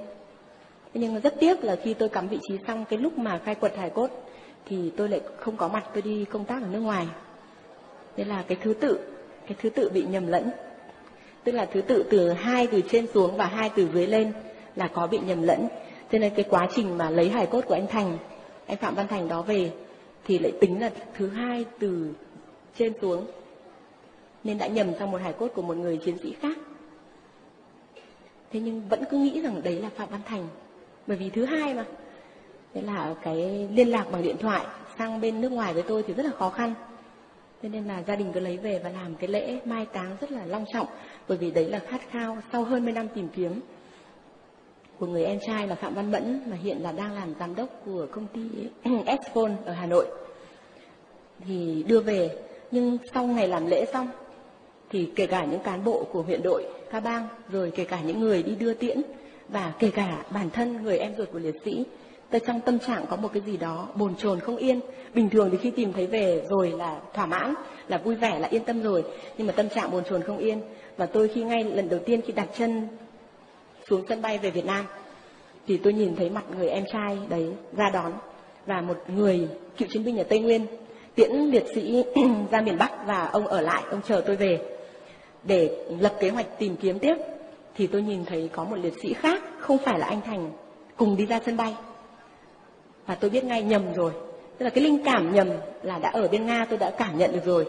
Thế 0.94 1.00
nhưng 1.00 1.20
rất 1.20 1.34
tiếc 1.40 1.64
là 1.64 1.76
khi 1.76 1.94
tôi 1.94 2.08
cắm 2.08 2.28
vị 2.28 2.38
trí 2.48 2.58
xong 2.66 2.84
cái 2.90 2.98
lúc 2.98 3.18
mà 3.18 3.40
khai 3.44 3.54
quật 3.54 3.76
hài 3.76 3.90
cốt 3.90 4.11
thì 4.66 4.90
tôi 4.96 5.08
lại 5.08 5.20
không 5.40 5.56
có 5.56 5.68
mặt, 5.68 5.84
tôi 5.92 6.02
đi 6.02 6.24
công 6.24 6.44
tác 6.44 6.62
ở 6.62 6.68
nước 6.68 6.80
ngoài. 6.80 7.06
Nên 8.16 8.28
là 8.28 8.44
cái 8.48 8.58
thứ 8.62 8.74
tự, 8.74 8.98
cái 9.46 9.56
thứ 9.62 9.70
tự 9.70 9.90
bị 9.90 10.04
nhầm 10.04 10.26
lẫn. 10.26 10.50
Tức 11.44 11.52
là 11.52 11.66
thứ 11.66 11.80
tự 11.80 12.04
từ 12.11 12.32
hai 12.32 12.66
từ 12.66 12.80
trên 12.90 13.06
xuống 13.14 13.36
và 13.36 13.44
hai 13.46 13.70
từ 13.76 13.88
dưới 13.94 14.06
lên 14.06 14.32
là 14.76 14.88
có 14.88 15.06
bị 15.06 15.18
nhầm 15.18 15.42
lẫn. 15.42 15.68
Cho 16.12 16.18
nên 16.18 16.34
cái 16.34 16.44
quá 16.50 16.68
trình 16.74 16.98
mà 16.98 17.11
lấy 17.11 17.28
hài 17.28 17.46
cốt 17.46 17.61
của 17.66 17.74
anh 17.74 17.86
Thành, 17.86 18.18
anh 18.66 18.76
Phạm 18.76 18.94
Văn 18.94 19.08
Thành 19.08 19.28
đó 19.28 19.42
về 19.42 19.72
thì 20.24 20.38
lại 20.38 20.52
tính 20.61 20.80
là 20.80 20.90
thứ 21.14 21.28
hai 21.28 21.64
từ 21.78 22.12
trên 22.78 22.92
xuống. 23.00 23.26
Nên 24.44 24.58
đã 24.58 24.66
nhầm 24.66 24.86
sang 24.98 25.11
một 25.11 25.20
hài 25.20 25.32
cốt 25.32 25.48
của 25.54 25.62
một 25.62 25.76
người 25.76 25.96
chiến 25.96 26.18
sĩ 26.22 26.34
khác. 26.40 26.58
Thế 28.52 28.61
nhưng 28.61 28.88
vẫn 28.88 29.04
cứ 29.11 29.18
nghĩ 29.18 29.40
rằng 29.40 29.61
đấy 29.64 29.80
là 29.82 29.88
Phạm 29.96 30.08
Văn 30.11 30.20
Thành. 30.26 30.48
Bởi 31.06 31.16
vì 31.16 31.30
thứ 31.30 31.44
hai 31.44 31.74
mà 31.74 31.84
thế 32.75 32.83
là 32.83 33.14
cái 33.23 33.68
liên 33.75 33.89
lạc 33.89 34.07
bằng 34.12 34.23
điện 34.23 34.37
thoại 34.41 34.66
sang 34.99 35.21
bên 35.21 35.41
nước 35.41 35.53
ngoài 35.53 35.75
với 35.75 35.83
tôi 35.83 36.03
thì 36.07 36.14
rất 36.14 36.27
là 36.27 36.33
khó 36.39 36.51
khăn. 36.51 36.75
Thế 37.62 37.68
nên 37.68 37.85
là 37.85 38.03
gia 38.03 38.16
đình 38.16 38.33
cứ 38.33 38.41
lấy 38.41 38.57
về 38.57 38.81
và 38.85 38.91
làm 38.91 39.14
cái 39.14 39.29
lễ 39.29 39.61
mai 39.64 39.87
táng 39.87 40.16
rất 40.21 40.33
là 40.33 40.47
long 40.47 40.64
trọng, 40.73 40.87
bởi 41.29 41.39
vì 41.39 41.51
đấy 41.51 41.68
là 41.68 41.79
khát 41.79 42.01
khao 42.11 42.39
sau 42.53 42.64
hơn 42.64 42.85
10 42.85 42.93
năm 42.93 43.09
tìm 43.14 43.29
kiếm 43.29 43.61
của 44.99 45.07
người 45.07 45.25
em 45.25 45.39
trai 45.47 45.66
là 45.66 45.75
Phạm 45.75 45.95
Văn 45.95 46.11
Mẫn, 46.11 46.41
mà 46.47 46.57
hiện 46.57 46.83
là 46.83 46.93
đang 46.93 47.14
làm 47.14 47.35
giám 47.41 47.55
đốc 47.55 47.68
của 47.85 48.07
công 48.11 48.27
ty 48.27 48.41
Exphone 49.07 49.53
ở 49.64 49.73
Hà 49.73 49.87
Nội. 49.87 50.07
Thì 51.47 51.85
đưa 51.89 52.01
về, 52.01 52.31
nhưng 52.71 52.99
sau 53.12 53.27
ngày 53.27 53.49
làm 53.49 53.66
lễ 53.66 53.85
xong 53.93 54.09
thì 54.91 55.11
kể 55.16 55.27
cả 55.27 55.45
những 55.45 55.61
cán 55.61 55.85
bộ 55.85 56.07
của 56.12 56.23
huyện 56.23 56.43
đội, 56.43 56.66
Ca 56.91 57.01
Bang, 57.01 57.29
rồi 57.51 57.73
kể 57.75 57.85
cả 57.85 58.01
những 58.01 58.21
người 58.21 58.43
đi 58.43 58.55
đưa 58.55 58.75
tiễn 58.75 59.03
và 59.49 59.73
kể 59.79 59.91
cả 59.95 60.25
bản 60.31 60.51
thân 60.51 60.83
người 60.83 60.99
em 60.99 61.14
ruột 61.16 61.29
của 61.33 61.39
liệt 61.39 61.57
sĩ 61.64 61.85
tôi 62.31 62.41
trong 62.47 62.61
tâm 62.61 62.78
trạng 62.78 63.07
có 63.11 63.16
một 63.16 63.31
cái 63.33 63.43
gì 63.47 63.57
đó 63.57 63.89
bồn 63.95 64.14
chồn 64.16 64.41
không 64.41 64.57
yên. 64.57 64.81
Bình 65.14 65.31
thường 65.31 65.49
thì 65.53 65.59
khi 65.59 65.70
tìm 65.70 65.93
thấy 65.93 66.07
về 66.07 66.43
rồi 66.49 66.70
là 66.70 67.01
thỏa 67.14 67.26
mãn, 67.26 67.55
là 67.89 67.99
vui 67.99 68.14
vẻ, 68.14 68.39
là 68.39 68.49
yên 68.49 68.64
tâm 68.64 68.83
rồi. 68.83 69.05
Nhưng 69.39 69.47
mà 69.47 69.53
tâm 69.53 69.68
trạng 69.68 69.91
bồn 69.91 70.05
chồn 70.05 70.22
không 70.22 70.39
yên. 70.39 70.61
Và 70.97 71.07
tôi 71.07 71.28
khi 71.28 71.43
ngay 71.43 71.64
lần 71.64 71.89
đầu 71.89 72.01
tiên 72.07 72.20
khi 72.26 72.33
đặt 72.33 72.49
chân 72.59 72.89
xuống 73.89 74.05
sân 74.09 74.22
bay 74.22 74.39
về 74.39 74.51
Việt 74.51 74.66
Nam, 74.66 74.85
thì 75.66 75.76
tôi 75.76 75.93
nhìn 75.93 76.16
thấy 76.16 76.31
mặt 76.31 76.45
người 76.57 76.68
em 76.68 76.85
trai 76.93 77.18
đấy 77.28 77.53
ra 77.76 77.91
đón. 77.91 78.12
Và 78.66 78.81
một 78.81 78.97
người 79.09 79.49
cựu 79.76 79.89
chiến 79.89 80.05
binh 80.05 80.18
ở 80.18 80.24
Tây 80.24 80.39
Nguyên, 80.39 80.66
tiễn 81.14 81.31
liệt 81.33 81.64
sĩ 81.74 82.05
ra 82.51 82.61
miền 82.61 82.78
Bắc 82.78 83.07
và 83.07 83.26
ông 83.26 83.47
ở 83.47 83.61
lại, 83.61 83.83
ông 83.91 84.01
chờ 84.09 84.22
tôi 84.26 84.37
về. 84.37 84.61
Để 85.45 85.85
lập 86.01 86.12
kế 86.20 86.31
hoạch 86.31 86.59
tìm 86.59 86.76
kiếm 86.76 86.99
tiếp, 86.99 87.14
thì 87.76 87.87
tôi 87.87 88.03
nhìn 88.03 88.24
thấy 88.24 88.51
có 88.53 88.64
một 88.64 88.76
liệt 88.76 88.95
sĩ 89.03 89.12
khác, 89.12 89.43
không 89.59 89.78
phải 89.78 89.99
là 89.99 90.07
anh 90.07 90.20
Thành, 90.20 90.51
cùng 90.97 91.16
đi 91.16 91.26
ra 91.26 91.41
sân 91.47 91.57
bay 91.57 91.74
và 93.07 93.14
tôi 93.14 93.30
biết 93.30 93.44
ngay 93.44 93.62
nhầm 93.62 93.94
rồi. 93.94 94.12
Tức 94.59 94.64
là 94.64 94.70
cái 94.70 94.84
linh 94.84 95.03
cảm 95.05 95.34
nhầm 95.34 95.48
là 95.82 95.98
đã 95.98 96.11
ở 96.11 96.28
bên 96.28 96.46
Nga, 96.46 96.64
tôi 96.68 96.78
đã 96.78 96.90
cảm 96.98 97.18
nhận 97.18 97.32
được 97.32 97.44
rồi. 97.44 97.66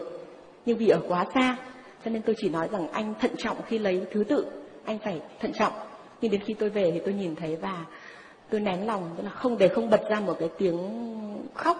Nhưng 0.66 0.78
vì 0.78 0.88
ở 0.88 1.00
quá 1.08 1.26
xa, 1.34 1.56
cho 2.04 2.10
nên 2.10 2.22
tôi 2.22 2.34
chỉ 2.38 2.48
nói 2.48 2.68
rằng 2.72 2.88
anh 2.88 3.14
thận 3.20 3.30
trọng 3.38 3.56
khi 3.66 3.78
lấy 3.78 4.02
thứ 4.12 4.24
tự. 4.24 4.46
Anh 4.84 4.98
phải 4.98 5.20
thận 5.40 5.52
trọng. 5.52 5.72
Nhưng 6.20 6.30
đến 6.30 6.40
khi 6.44 6.54
tôi 6.54 6.70
về 6.70 6.90
thì 6.94 7.00
tôi 7.04 7.14
nhìn 7.14 7.36
thấy 7.36 7.56
và 7.56 7.84
tôi 8.50 8.60
nén 8.60 8.86
lòng, 8.86 9.10
tức 9.16 9.22
là 9.22 9.30
không 9.30 9.58
để 9.58 9.68
không 9.68 9.90
bật 9.90 10.00
ra 10.10 10.20
một 10.20 10.36
cái 10.38 10.48
tiếng 10.58 10.78
khóc. 11.54 11.76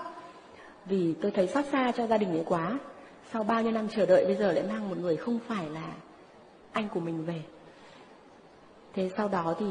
Vì 0.87 1.15
tôi 1.23 1.31
thấy 1.31 1.47
xót 1.47 1.65
xa 1.73 1.93
cho 1.97 2.07
gia 2.07 2.19
đình 2.19 2.31
ấy 2.31 2.45
quá. 2.47 2.79
Sau 3.33 3.45
bao 3.45 3.63
nhiêu 3.63 3.73
năm 3.73 3.89
chờ 3.89 4.07
đợi, 4.07 4.25
bây 4.25 4.35
giờ 4.35 4.53
lại 4.53 4.65
mang 4.69 4.89
một 4.89 4.99
người 4.99 5.17
không 5.17 5.39
phải 5.49 5.71
là 5.71 5.93
anh 6.73 6.89
của 6.95 7.01
mình 7.01 7.25
về. 7.25 7.43
Thế 8.95 9.11
sau 9.17 9.29
đó 9.29 9.55
thì 9.59 9.67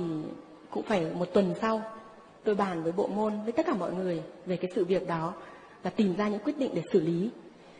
cũng 0.69 0.83
phải 0.83 1.05
một 1.15 1.25
tuần 1.33 1.53
sau 1.61 1.81
tôi 2.43 2.55
bàn 2.55 2.83
với 2.83 2.91
bộ 2.91 3.07
môn, 3.07 3.33
với 3.43 3.51
tất 3.51 3.65
cả 3.65 3.73
mọi 3.73 3.93
người 3.93 4.21
về 4.45 4.57
cái 4.57 4.71
sự 4.75 4.85
việc 4.85 5.07
đó 5.07 5.33
và 5.83 5.89
tìm 5.89 6.15
ra 6.15 6.27
những 6.27 6.39
quyết 6.39 6.57
định 6.57 6.71
để 6.73 6.81
xử 6.93 6.99
lý. 6.99 7.29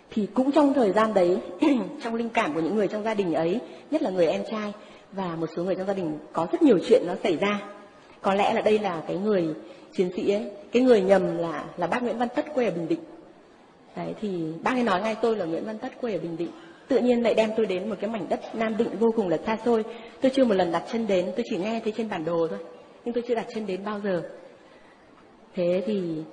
Thì 0.10 0.28
cũng 0.34 0.52
trong 0.52 0.74
thời 0.74 0.92
gian 0.92 1.14
đấy, 1.14 1.38
trong 2.04 2.16
linh 2.16 2.30
cảm 2.30 2.54
của 2.54 2.60
những 2.60 2.76
người 2.76 2.88
trong 2.88 3.04
gia 3.04 3.14
đình 3.14 3.34
ấy, 3.34 3.60
nhất 3.92 4.02
là 4.02 4.10
người 4.10 4.28
em 4.28 4.44
trai 4.52 4.74
và 5.12 5.36
một 5.36 5.48
số 5.56 5.64
người 5.64 5.76
trong 5.76 5.88
gia 5.88 5.94
đình, 5.94 6.20
có 6.34 6.48
rất 6.52 6.62
nhiều 6.62 6.80
chuyện 6.88 7.04
nó 7.08 7.14
xảy 7.24 7.38
ra. 7.38 7.62
Có 8.22 8.34
lẽ 8.34 8.54
là 8.54 8.62
đây 8.62 8.80
là 8.80 9.04
cái 9.08 9.18
người 9.18 9.48
chiến 9.94 10.12
sĩ 10.16 10.32
ấy, 10.32 10.52
cái 10.72 10.84
người 10.84 11.02
nhầm 11.02 11.38
là 11.38 11.66
là 11.78 11.88
bác 11.88 12.04
Nguyễn 12.04 12.18
Văn 12.18 12.28
Tất 12.36 12.54
quê 12.54 12.66
ở 12.66 12.72
Bình 12.72 12.88
Định. 12.88 13.00
Đấy, 13.96 14.14
thì 14.22 14.44
bác 14.64 14.72
ấy 14.72 14.84
nói 14.84 15.02
ngay, 15.02 15.16
tôi 15.22 15.36
là 15.36 15.46
Nguyễn 15.46 15.66
Văn 15.66 15.78
Tất 15.78 16.02
quê 16.02 16.14
ở 16.14 16.20
Bình 16.20 16.38
Định. 16.38 16.52
Tự 16.88 17.00
nhiên 17.00 17.24
lại 17.24 17.34
đem 17.34 17.50
tôi 17.58 17.66
đến 17.66 17.90
một 17.90 17.96
cái 18.02 18.10
mảnh 18.10 18.26
đất 18.30 18.56
Nam 18.56 18.78
Định 18.78 18.98
vô 19.00 19.12
cùng 19.16 19.30
là 19.30 19.38
xa 19.46 19.58
xôi. 19.66 19.84
Tôi 20.22 20.32
chưa 20.36 20.46
một 20.46 20.54
lần 20.54 20.72
đặt 20.72 20.84
chân 20.92 21.08
đến, 21.08 21.26
tôi 21.36 21.46
chỉ 21.50 21.58
nghe 21.58 21.82
thấy 21.84 21.94
trên 21.98 22.10
bản 22.10 22.26
đồ 22.26 22.48
thôi. 22.48 22.60
Nhưng 23.06 23.14
tôi 23.14 23.24
chưa 23.28 23.36
đặt 23.36 23.46
chân 23.54 23.66
đến 23.66 23.84
bao 23.86 24.00
giờ 24.04 24.24
thế 25.56 25.84
thì 25.86 26.24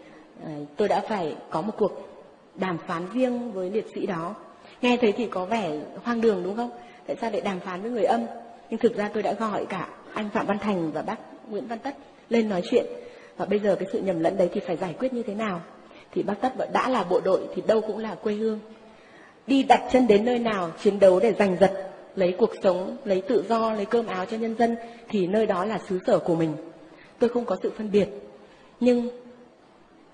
ờ, 0.44 0.50
tôi 0.76 0.88
đã 0.88 1.00
phải 1.00 1.36
có 1.50 1.62
một 1.62 1.72
cuộc 1.78 2.08
đàm 2.54 2.78
phán 2.86 3.02
riêng 3.14 3.52
với 3.52 3.70
liệt 3.70 3.86
sĩ 3.94 4.06
đó. 4.06 4.34
Nghe 4.82 4.96
thấy 4.96 5.12
thì 5.12 5.26
có 5.26 5.44
vẻ 5.44 5.80
hoang 6.02 6.20
đường, 6.20 6.42
đúng 6.44 6.56
không? 6.56 6.70
Tại 7.06 7.16
sao 7.20 7.30
lại 7.30 7.40
đàm 7.40 7.60
phán 7.60 7.82
với 7.82 7.90
người 7.90 8.04
âm? 8.04 8.20
Nhưng 8.70 8.80
thực 8.80 8.96
ra 8.96 9.10
tôi 9.14 9.22
đã 9.22 9.32
gọi 9.32 9.66
cả 9.66 9.88
anh 10.14 10.28
phạm 10.30 10.46
văn 10.46 10.58
thành 10.58 10.90
và 10.92 11.02
bác 11.02 11.16
nguyễn 11.50 11.66
văn 11.66 11.78
tất 11.78 11.96
lên 12.28 12.48
nói 12.48 12.62
chuyện. 12.70 12.86
Và 13.36 13.44
bây 13.44 13.58
giờ 13.58 13.76
cái 13.76 13.88
sự 13.92 14.00
nhầm 14.00 14.20
lẫn 14.20 14.36
đấy 14.36 14.48
thì 14.52 14.60
phải 14.60 14.76
giải 14.76 14.94
quyết 14.98 15.12
như 15.12 15.22
thế 15.22 15.34
nào? 15.34 15.60
Thì 16.12 16.22
bác 16.22 16.34
tất 16.40 16.72
đã 16.72 16.88
là 16.88 17.04
bộ 17.04 17.20
đội 17.24 17.40
thì 17.54 17.62
đâu 17.66 17.80
cũng 17.80 17.98
là 17.98 18.14
quê 18.14 18.34
hương. 18.34 18.60
Đi 19.46 19.62
đặt 19.62 19.82
chân 19.92 20.06
đến 20.06 20.24
nơi 20.24 20.38
nào, 20.38 20.70
chiến 20.82 20.98
đấu 20.98 21.20
để 21.20 21.32
giành 21.32 21.56
giật, 21.60 21.90
lấy 22.16 22.34
cuộc 22.38 22.50
sống, 22.62 22.96
lấy 23.04 23.20
tự 23.20 23.44
do, 23.48 23.72
lấy 23.72 23.84
cơm 23.84 24.06
áo 24.06 24.26
cho 24.26 24.36
nhân 24.36 24.54
dân, 24.58 24.76
thì 25.08 25.26
nơi 25.26 25.46
đó 25.46 25.64
là 25.64 25.78
xứ 25.88 25.98
sở 26.06 26.18
của 26.18 26.34
mình. 26.34 26.56
Tôi 27.18 27.30
không 27.30 27.44
có 27.44 27.56
sự 27.62 27.72
phân 27.76 27.90
biệt 27.90 28.08
nhưng 28.80 29.08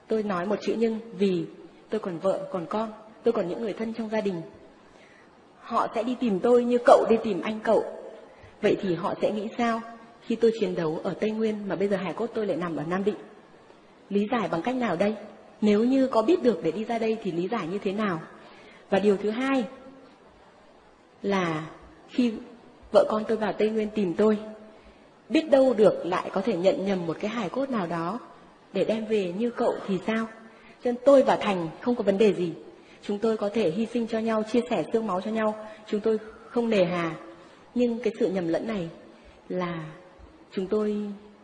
tôi 0.09 0.23
nói 0.23 0.47
một 0.47 0.57
chữ 0.61 0.75
nhưng 0.79 1.01
vì 1.19 1.45
tôi 1.91 2.01
còn 2.01 2.19
vợ 2.19 2.49
còn 2.53 2.67
con 2.67 2.93
tôi 3.23 3.33
còn 3.33 3.49
những 3.49 3.63
người 3.63 3.73
thân 3.73 3.93
trong 3.93 4.09
gia 4.09 4.21
đình 4.21 4.43
họ 5.61 5.87
sẽ 5.95 6.03
đi 6.03 6.17
tìm 6.21 6.41
tôi 6.41 6.65
như 6.65 6.79
cậu 6.85 7.07
đi 7.11 7.17
tìm 7.25 7.41
anh 7.41 7.61
cậu 7.61 7.85
vậy 8.63 8.77
thì 8.81 8.95
họ 8.95 9.15
sẽ 9.21 9.31
nghĩ 9.31 9.49
sao 9.59 9.81
khi 10.27 10.37
tôi 10.37 10.53
chiến 10.61 10.75
đấu 10.75 11.01
ở 11.05 11.15
Tây 11.21 11.31
Nguyên 11.31 11.69
mà 11.69 11.77
bây 11.77 11.89
giờ 11.89 11.97
hải 11.97 12.13
cốt 12.13 12.27
tôi 12.35 12.47
lại 12.47 12.57
nằm 12.57 12.77
ở 12.77 12.83
Nam 12.89 13.05
Định. 13.05 13.17
Lý 14.11 14.27
giải 14.31 14.49
bằng 14.49 14.63
cách 14.63 14.77
nào 14.77 14.97
đây? 14.97 15.15
Nếu 15.61 15.85
như 15.85 16.07
có 16.07 16.23
biết 16.23 16.43
được 16.43 16.61
để 16.63 16.71
đi 16.71 16.85
ra 16.85 16.99
đây 16.99 17.19
thì 17.23 17.33
lý 17.33 17.49
giải 17.49 17.69
như 17.69 17.79
thế 17.79 17.93
nào? 17.93 18.21
Và 18.91 18.99
điều 18.99 19.17
thứ 19.17 19.31
hai 19.31 19.65
là 21.23 21.67
khi 22.09 22.33
vợ 22.93 23.05
con 23.09 23.25
tôi 23.29 23.37
vào 23.37 23.53
Tây 23.53 23.71
Nguyên 23.71 23.89
tìm 23.95 24.15
tôi, 24.15 24.39
biết 25.29 25.51
đâu 25.51 25.75
được 25.75 26.07
lại 26.07 26.31
có 26.33 26.41
thể 26.41 26.57
nhận 26.57 26.87
nhầm 26.87 27.07
một 27.07 27.17
cái 27.21 27.31
hài 27.31 27.49
cốt 27.49 27.71
nào 27.71 27.87
đó 27.87 28.19
để 28.75 28.85
đem 28.85 29.07
về 29.07 29.33
như 29.39 29.51
cậu 29.51 29.75
thì 29.87 29.99
sao? 30.07 30.27
Cho 30.85 30.93
nên 30.93 30.97
tôi 31.05 31.23
và 31.23 31.37
Thành 31.37 31.69
không 31.81 31.95
có 31.95 32.03
vấn 32.03 32.19
đề 32.19 32.33
gì. 32.35 32.53
Chúng 33.03 33.19
tôi 33.19 33.37
có 33.37 33.49
thể 33.49 33.71
hy 33.71 33.87
sinh 33.87 34.07
cho 34.07 34.19
nhau, 34.19 34.43
chia 34.53 34.61
sẻ 34.71 34.85
xương 34.93 35.07
máu 35.07 35.21
cho 35.21 35.31
nhau. 35.31 35.67
Chúng 35.87 36.01
tôi 36.01 36.19
không 36.49 36.71
nề 36.71 36.85
hà. 36.85 37.17
Nhưng 37.75 37.99
cái 37.99 38.13
sự 38.19 38.29
nhầm 38.29 38.49
lẫn 38.49 38.67
này 38.67 38.89
là 39.49 39.85
chúng 40.53 40.67
tôi 40.67 40.97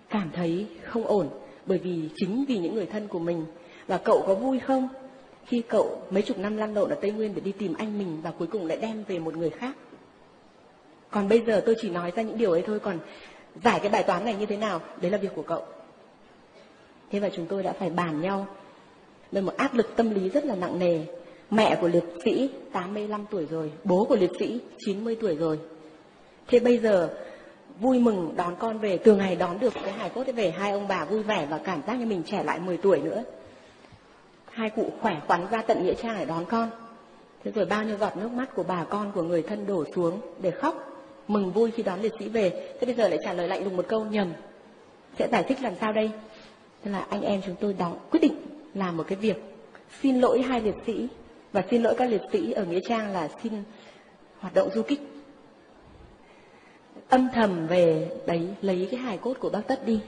cảm 0.09 0.31
thấy 0.33 0.66
không 0.85 1.07
ổn. 1.07 1.28
Bởi 1.66 1.78
vì 1.78 2.09
chính 2.16 2.45
vì 2.49 2.59
những 2.59 2.74
người 2.74 2.87
thân 2.87 3.09
của 3.09 3.18
mình. 3.18 3.45
Và 3.87 3.99
cậu 3.99 4.24
có 4.26 4.35
vui 4.35 4.59
không? 4.59 4.89
Khi 5.47 5.62
cậu 5.68 6.03
mấy 6.11 6.22
chục 6.22 6.39
năm 6.39 6.57
lăn 6.57 6.74
lộn 6.74 6.91
ở 6.91 6.97
Tây 7.01 7.11
Nguyên 7.11 7.35
để 7.35 7.41
đi 7.41 7.53
tìm 7.53 7.74
anh 7.78 7.99
mình 7.99 8.20
và 8.22 8.31
cuối 8.31 8.49
cùng 8.53 8.66
lại 8.66 8.78
đem 8.83 9.05
về 9.09 9.18
một 9.18 9.37
người 9.37 9.51
khác. 9.51 9.76
Còn 11.11 11.28
bây 11.28 11.43
giờ 11.47 11.62
tôi 11.66 11.74
chỉ 11.81 11.91
nói 11.91 12.12
ra 12.16 12.22
những 12.22 12.39
điều 12.39 12.51
ấy 12.51 12.62
thôi. 12.66 12.81
Còn 12.81 12.99
giải 13.64 13.81
cái 13.81 13.89
bài 13.89 14.03
toán 14.03 14.24
này 14.24 14.35
như 14.35 14.47
thế 14.47 14.57
nào? 14.57 14.81
Đấy 15.01 15.11
là 15.11 15.18
việc 15.18 15.33
của 15.35 15.43
cậu. 15.43 15.64
Thế 17.11 17.18
và 17.18 17.28
chúng 17.36 17.46
tôi 17.46 17.62
đã 17.62 17.72
phải 17.72 17.90
bàn 17.90 18.20
nhau 18.20 18.46
đây 19.32 19.42
một 19.42 19.56
áp 19.56 19.74
lực 19.74 19.96
tâm 19.96 20.11
lý 20.11 20.28
rất 20.28 20.44
là 20.44 20.54
nặng 20.54 20.78
nề. 20.78 21.00
Mẹ 21.50 21.78
của 21.80 21.88
liệt 21.88 22.04
sĩ 22.24 22.50
85 22.72 23.26
tuổi 23.30 23.46
rồi, 23.50 23.72
bố 23.84 24.04
của 24.04 24.16
liệt 24.16 24.30
sĩ 24.38 24.61
90 24.78 25.16
tuổi 25.20 25.36
rồi. 25.36 25.58
Thế 26.48 26.58
bây 26.58 26.78
giờ 26.78 27.08
vui 27.80 27.98
mừng 27.98 28.34
đón 28.36 28.56
con 28.58 28.78
về, 28.78 28.98
từ 28.98 29.16
ngày 29.16 29.36
đón 29.36 29.61
được 29.61 29.74
cái 29.74 29.92
hài 29.92 30.11
cốt 30.11 30.24
về 30.34 30.50
hai 30.50 30.70
ông 30.70 30.88
bà 30.88 31.04
vui 31.04 31.22
vẻ 31.22 31.46
và 31.50 31.58
cảm 31.58 31.82
giác 31.86 31.94
như 31.94 32.06
mình 32.06 32.22
trẻ 32.26 32.42
lại 32.44 32.58
10 32.61 32.76
tuổi 32.76 33.00
nữa. 33.00 33.22
Hai 34.50 34.70
cụ 34.70 34.92
khỏe 35.00 35.20
khoắn 35.26 35.46
ra 35.50 35.62
tận 35.62 35.84
Nghĩa 35.84 35.94
Trang 35.94 36.16
để 36.18 36.24
đón 36.24 36.44
con. 36.44 36.70
Thế 37.44 37.50
rồi 37.50 37.64
bao 37.64 37.84
nhiêu 37.84 37.96
giọt 37.96 38.16
nước 38.16 38.32
mắt 38.32 38.54
của 38.54 38.62
bà 38.62 38.84
con 38.84 39.12
của 39.12 39.22
người 39.22 39.42
thân 39.42 39.66
đổ 39.66 39.84
xuống 39.94 40.20
để 40.40 40.50
khóc, 40.50 41.02
mừng 41.28 41.52
vui 41.52 41.70
khi 41.70 41.82
đón 41.82 42.00
liệt 42.00 42.12
sĩ 42.18 42.28
về. 42.28 42.74
Thế 42.80 42.86
bây 42.86 42.94
giờ 42.94 43.08
lại 43.08 43.18
trả 43.24 43.32
lời 43.32 43.48
lạnh 43.48 43.64
lùng 43.64 43.76
một 43.76 43.84
câu 43.88 44.04
nhầm. 44.04 44.32
Sẽ 45.18 45.28
giải 45.32 45.42
thích 45.42 45.62
làm 45.62 45.72
sao 45.80 45.92
đây? 45.92 46.11
Thế 46.85 46.91
là 46.91 47.07
anh 47.11 47.22
em 47.22 47.41
chúng 47.47 47.57
tôi 47.61 47.72
đóng 47.72 47.99
quyết 48.11 48.20
định 48.20 48.35
làm 48.74 48.97
một 48.97 49.05
cái 49.09 49.18
việc 49.18 49.43
xin 50.03 50.20
lỗi 50.20 50.43
hai 50.43 50.61
liệt 50.61 50.74
sĩ 50.87 51.09
và 51.53 51.64
xin 51.70 51.83
lỗi 51.83 51.95
các 51.99 52.11
liệt 52.11 52.22
sĩ 52.33 52.53
ở 52.53 52.64
Nghĩa 52.64 52.81
Trang 52.89 53.12
là 53.12 53.28
xin 53.43 53.53
hoạt 54.39 54.55
động 54.55 54.68
du 54.74 54.83
kích. 54.83 55.01
Âm 57.09 57.28
thầm 57.35 57.66
về 57.66 58.09
đấy 58.26 58.49
lấy 58.62 58.89
cái 58.91 59.01
hài 59.01 59.18
cốt 59.18 59.35
của 59.41 59.51
bác 59.51 59.61
Tất 59.66 59.87
đi. 59.87 60.01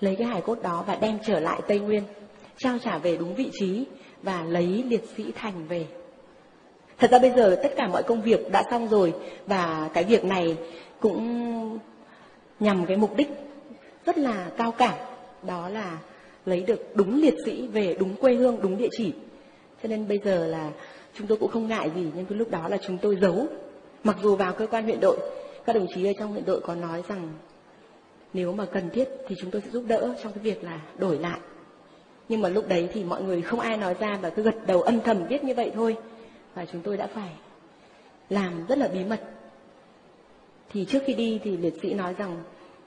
Lấy 0.00 0.16
cái 0.16 0.26
hài 0.26 0.40
cốt 0.40 0.62
đó 0.62 0.84
và 0.86 0.96
đem 1.00 1.18
trở 1.26 1.40
lại 1.40 1.60
Tây 1.68 1.78
Nguyên, 1.78 2.02
trao 2.56 2.78
trả 2.78 2.98
về 2.98 3.16
đúng 3.16 3.34
vị 3.34 3.50
trí 3.52 3.84
và 4.22 4.42
lấy 4.42 4.84
liệt 4.88 5.04
sĩ 5.16 5.32
Thành 5.34 5.66
về. 5.68 5.86
Thật 6.98 7.10
ra 7.10 7.18
bây 7.18 7.30
giờ 7.30 7.60
tất 7.62 7.72
cả 7.76 7.88
mọi 7.88 8.02
công 8.02 8.22
việc 8.22 8.52
đã 8.52 8.62
xong 8.70 8.88
rồi 8.88 9.14
và 9.46 9.90
cái 9.94 10.04
việc 10.04 10.24
này 10.24 10.56
cũng 11.00 11.78
nhằm 12.60 12.86
cái 12.86 12.96
mục 12.96 13.16
đích 13.16 13.28
rất 14.06 14.18
là 14.18 14.50
cao 14.56 14.72
cả 14.72 15.09
đó 15.42 15.68
là 15.68 15.98
lấy 16.46 16.60
được 16.60 16.96
đúng 16.96 17.20
liệt 17.20 17.34
sĩ 17.44 17.66
về 17.66 17.96
đúng 18.00 18.14
quê 18.14 18.34
hương, 18.34 18.58
đúng 18.62 18.78
địa 18.78 18.88
chỉ. 18.90 19.12
Cho 19.82 19.88
nên 19.88 20.08
bây 20.08 20.18
giờ 20.24 20.46
là 20.46 20.70
chúng 21.14 21.26
tôi 21.26 21.38
cũng 21.38 21.50
không 21.50 21.68
ngại 21.68 21.90
gì 21.94 22.06
nhưng 22.14 22.26
cái 22.26 22.38
lúc 22.38 22.50
đó 22.50 22.68
là 22.68 22.76
chúng 22.76 22.98
tôi 22.98 23.16
giấu. 23.16 23.46
Mặc 24.04 24.16
dù 24.22 24.36
vào 24.36 24.52
cơ 24.52 24.66
quan 24.66 24.84
huyện 24.84 25.00
đội, 25.00 25.18
các 25.66 25.72
đồng 25.72 25.86
chí 25.94 26.06
ở 26.06 26.12
trong 26.18 26.30
huyện 26.30 26.44
đội 26.44 26.60
có 26.60 26.74
nói 26.74 27.02
rằng 27.08 27.28
nếu 28.32 28.52
mà 28.52 28.64
cần 28.64 28.90
thiết 28.90 29.08
thì 29.28 29.36
chúng 29.38 29.50
tôi 29.50 29.62
sẽ 29.64 29.70
giúp 29.70 29.84
đỡ 29.88 30.14
trong 30.22 30.32
cái 30.32 30.44
việc 30.44 30.64
là 30.64 30.80
đổi 30.98 31.18
lại. 31.18 31.40
Nhưng 32.28 32.40
mà 32.40 32.48
lúc 32.48 32.68
đấy 32.68 32.88
thì 32.92 33.04
mọi 33.04 33.22
người 33.22 33.42
không 33.42 33.60
ai 33.60 33.76
nói 33.76 33.94
ra 34.00 34.18
và 34.22 34.30
cứ 34.30 34.42
gật 34.42 34.66
đầu 34.66 34.82
âm 34.82 35.00
thầm 35.00 35.26
viết 35.28 35.44
như 35.44 35.54
vậy 35.54 35.72
thôi. 35.74 35.96
Và 36.54 36.66
chúng 36.72 36.82
tôi 36.82 36.96
đã 36.96 37.06
phải 37.06 37.30
làm 38.28 38.66
rất 38.68 38.78
là 38.78 38.88
bí 38.88 39.04
mật. 39.04 39.20
Thì 40.72 40.84
trước 40.84 41.02
khi 41.06 41.14
đi 41.14 41.40
thì 41.44 41.56
liệt 41.56 41.74
sĩ 41.82 41.94
nói 41.94 42.14
rằng 42.18 42.42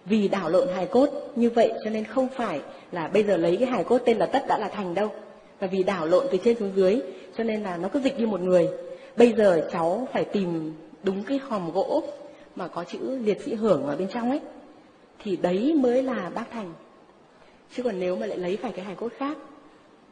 vì 0.05 0.27
đảo 0.27 0.49
lộn 0.49 0.67
hài 0.75 0.85
cốt. 0.85 1.09
Như 1.35 1.49
vậy 1.49 1.71
cho 1.83 1.89
nên 1.89 2.03
không 2.03 2.27
phải 2.35 2.61
là 2.91 3.07
bây 3.07 3.23
giờ 3.23 3.37
lấy 3.37 3.57
cái 3.57 3.67
hài 3.67 3.83
cốt 3.83 3.97
tên 4.05 4.17
là 4.17 4.25
tất 4.25 4.43
đã 4.47 4.57
là 4.57 4.67
thành 4.67 4.95
đâu. 4.95 5.09
Và 5.59 5.67
vì 5.67 5.83
đảo 5.83 6.05
lộn 6.05 6.25
từ 6.31 6.37
trên 6.43 6.59
xuống 6.59 6.71
dưới, 6.75 7.01
cho 7.37 7.43
nên 7.43 7.63
là 7.63 7.77
nó 7.77 7.87
cứ 7.87 7.99
dịch 7.99 8.19
như 8.19 8.27
một 8.27 8.41
người. 8.41 8.69
Bây 9.17 9.33
giờ 9.33 9.69
cháu 9.71 10.07
phải 10.13 10.25
tìm 10.25 10.73
đúng 11.03 11.23
cái 11.23 11.37
hòm 11.37 11.71
gỗ 11.71 12.03
mà 12.55 12.67
có 12.67 12.83
chữ 12.83 13.17
liệt 13.23 13.41
sĩ 13.41 13.53
hưởng 13.53 13.83
ở 13.83 13.95
bên 13.95 14.07
trong 14.07 14.29
ấy, 14.29 14.39
thì 15.23 15.35
đấy 15.35 15.75
mới 15.79 16.03
là 16.03 16.31
bác 16.35 16.51
thành. 16.51 16.73
Chứ 17.75 17.83
còn 17.83 17.99
nếu 17.99 18.15
mà 18.15 18.25
lại 18.25 18.37
lấy 18.37 18.57
phải 18.57 18.71
cái 18.71 18.85
hài 18.85 18.95
cốt 18.95 19.11
khác, 19.17 19.37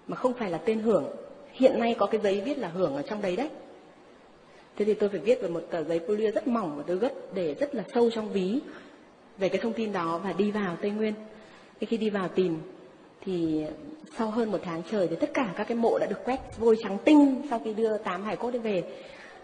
mà 0.07 0.15
không 0.15 0.33
phải 0.33 0.49
là 0.49 0.57
tên 0.57 0.79
hưởng, 0.79 1.05
hiện 1.51 1.79
nay 1.79 1.95
có 1.99 2.05
cái 2.05 2.21
giấy 2.21 2.41
viết 2.41 2.57
là 2.57 2.67
hưởng 2.67 2.95
ở 2.95 3.01
trong 3.01 3.21
đấy 3.21 3.35
đấy. 3.35 3.49
Thế 4.77 4.85
thì 4.85 4.93
tôi 4.93 5.09
phải 5.09 5.19
viết 5.19 5.41
vào 5.41 5.51
một 5.51 5.61
tờ 5.69 5.83
giấy 5.83 5.99
polymer 5.99 6.35
rất 6.35 6.47
mỏng 6.47 6.77
và 6.77 6.83
tôi 6.87 6.97
gấp 6.97 7.11
để 7.33 7.55
rất 7.59 7.75
là 7.75 7.83
sâu 7.93 8.09
trong 8.09 8.31
ví 8.33 8.59
về 9.41 9.49
cái 9.49 9.61
thông 9.61 9.73
tin 9.73 9.93
đó 9.93 10.19
và 10.23 10.33
đi 10.33 10.51
vào 10.51 10.77
Tây 10.81 10.91
Nguyên. 10.91 11.13
Thế 11.79 11.87
khi 11.87 11.97
đi 11.97 12.09
vào 12.09 12.27
tìm 12.27 12.61
thì 13.25 13.65
sau 14.17 14.29
hơn 14.29 14.51
một 14.51 14.57
tháng 14.63 14.81
trời 14.91 15.07
thì 15.07 15.15
tất 15.15 15.29
cả 15.33 15.53
các 15.57 15.67
cái 15.67 15.77
mộ 15.77 15.99
đã 15.99 16.05
được 16.05 16.23
quét 16.25 16.39
vôi 16.57 16.77
trắng 16.83 16.97
tinh 17.05 17.41
sau 17.49 17.61
khi 17.65 17.73
đưa 17.73 17.97
tám 17.97 18.23
hải 18.23 18.35
cốt 18.35 18.51
đi 18.51 18.59
về. 18.59 18.83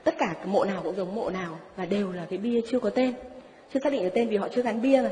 Tất 0.04 0.16
cả 0.18 0.36
mộ 0.46 0.66
nào 0.66 0.82
cũng 0.84 0.96
giống 0.96 1.16
mộ 1.16 1.30
nào 1.30 1.60
và 1.76 1.86
đều 1.86 2.12
là 2.12 2.26
cái 2.30 2.40
bia 2.40 2.62
chưa 2.70 2.80
có 2.80 2.90
tên. 2.90 3.14
Chưa 3.74 3.80
xác 3.84 3.92
định 3.92 4.04
được 4.04 4.10
tên 4.14 4.30
vì 4.30 4.38
họ 4.38 4.48
chưa 4.56 4.62
gắn 4.62 4.82
bia 4.82 5.02
mà. 5.02 5.12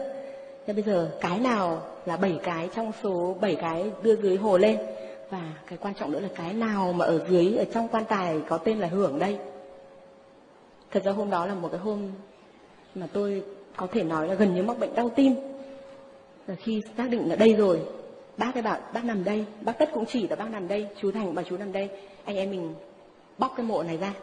Thế 0.67 0.73
bây 0.73 0.83
giờ 0.83 1.11
cái 1.21 1.39
nào 1.39 1.81
là 2.05 2.17
bảy 2.17 2.39
cái 2.43 2.69
trong 2.75 2.91
số 3.03 3.37
bảy 3.41 3.55
cái 3.55 3.91
đưa 4.03 4.15
dưới 4.15 4.37
hồ 4.37 4.57
lên 4.57 4.77
và 5.29 5.53
cái 5.67 5.77
quan 5.81 5.93
trọng 5.93 6.11
nữa 6.11 6.19
là 6.19 6.29
cái 6.35 6.53
nào 6.53 6.93
mà 6.93 7.05
ở 7.05 7.25
dưới, 7.29 7.55
ở 7.57 7.65
trong 7.73 7.87
quan 7.87 8.05
tài 8.05 8.41
có 8.47 8.57
tên 8.57 8.79
là 8.79 8.87
hưởng 8.87 9.19
đây. 9.19 9.37
Thật 10.91 11.03
ra 11.03 11.11
hôm 11.11 11.29
đó 11.29 11.45
là 11.45 11.53
một 11.53 11.69
cái 11.71 11.79
hôm 11.79 12.11
mà 12.95 13.07
tôi 13.13 13.43
có 13.77 13.87
thể 13.91 14.03
nói 14.03 14.27
là 14.27 14.33
gần 14.33 14.55
như 14.55 14.63
mắc 14.63 14.79
bệnh 14.79 14.95
đau 14.95 15.09
tim. 15.09 15.35
Và 16.47 16.55
khi 16.55 16.81
xác 16.97 17.09
định 17.09 17.29
là 17.29 17.35
đây 17.35 17.53
rồi, 17.53 17.81
bác 18.37 18.53
ấy 18.53 18.61
bảo, 18.61 18.79
bác 18.93 19.05
nằm 19.05 19.23
đây, 19.23 19.45
bác 19.61 19.73
tất 19.79 19.89
cũng 19.93 20.05
chỉ 20.05 20.27
là 20.27 20.35
bác 20.35 20.49
nằm 20.51 20.67
đây, 20.67 20.87
chú 21.01 21.11
thành 21.11 21.35
bảo 21.35 21.45
chú 21.49 21.57
nằm 21.57 21.71
đây, 21.71 21.89
anh 22.25 22.35
em 22.35 22.51
mình 22.51 22.73
bóc 23.37 23.53
cái 23.57 23.65
mộ 23.65 23.83
này 23.83 23.97
ra. 23.97 24.13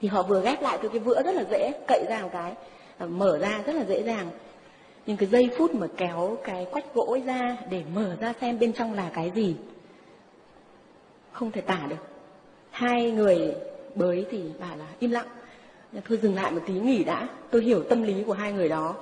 Thì 0.00 0.08
họ 0.08 0.22
vừa 0.22 0.42
ghép 0.42 0.62
lại 0.62 0.78
từ 0.82 0.88
cái 0.88 0.98
vữa 0.98 1.22
rất 1.22 1.34
là 1.34 1.44
dễ, 1.50 1.72
cậy 1.88 2.04
ra 2.08 2.22
một 2.22 2.28
cái 2.32 2.54
à, 2.98 3.06
mở 3.06 3.38
ra 3.38 3.62
rất 3.66 3.74
là 3.74 3.84
dễ 3.84 4.02
dàng. 4.02 4.30
Nhưng 5.06 5.16
cái 5.16 5.28
giây 5.28 5.50
phút 5.58 5.74
mà 5.74 5.86
kéo 5.96 6.36
cái 6.44 6.66
quách 6.70 6.94
gỗ 6.94 7.04
ấy 7.04 7.20
ra 7.20 7.56
để 7.70 7.82
mở 7.94 8.16
ra 8.20 8.32
xem 8.40 8.58
bên 8.58 8.72
trong 8.72 8.92
là 8.94 9.10
cái 9.14 9.32
gì, 9.34 9.56
không 11.32 11.50
thể 11.50 11.60
tả 11.60 11.86
được. 11.88 11.96
Hai 12.70 13.10
người 13.10 13.54
bới 13.94 14.26
thì 14.30 14.42
bảo 14.60 14.76
là 14.76 14.86
im 14.98 15.10
lặng. 15.10 15.26
Dạ, 15.98 16.04
thôi 16.08 16.18
dừng 16.22 16.34
lại 16.34 16.52
một 16.52 16.60
tí 16.66 16.74
nghỉ 16.74 17.04
đã. 17.04 17.28
Tôi 17.50 17.62
hiểu 17.62 17.82
tâm 17.82 18.02
lý 18.02 18.22
của 18.26 18.32
hai 18.32 18.52
người 18.52 18.68
đó. 18.68 18.94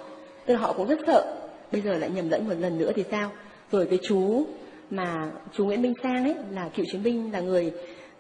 Tức 0.47 0.55
là 0.55 0.61
họ 0.61 0.73
cũng 0.73 0.89
rất 0.89 0.99
sợ. 1.07 1.37
Bây 1.73 1.81
giờ 1.81 1.99
lại 1.99 2.11
nhầm 2.11 2.29
lẫn 2.29 2.49
một 2.49 2.55
lần 2.59 2.79
nữa 2.79 2.93
thì 2.95 3.05
sao? 3.11 3.31
Rồi 3.73 3.87
cái 3.87 3.99
chú 4.03 4.47
mà 4.91 5.31
chú 5.53 5.65
Nguyễn 5.65 5.83
Minh 5.83 5.95
Sang 6.03 6.25
ấy 6.25 6.35
là 6.51 6.69
cựu 6.69 6.87
chiến 6.93 7.03
binh 7.03 7.33
là 7.33 7.41
người 7.41 7.73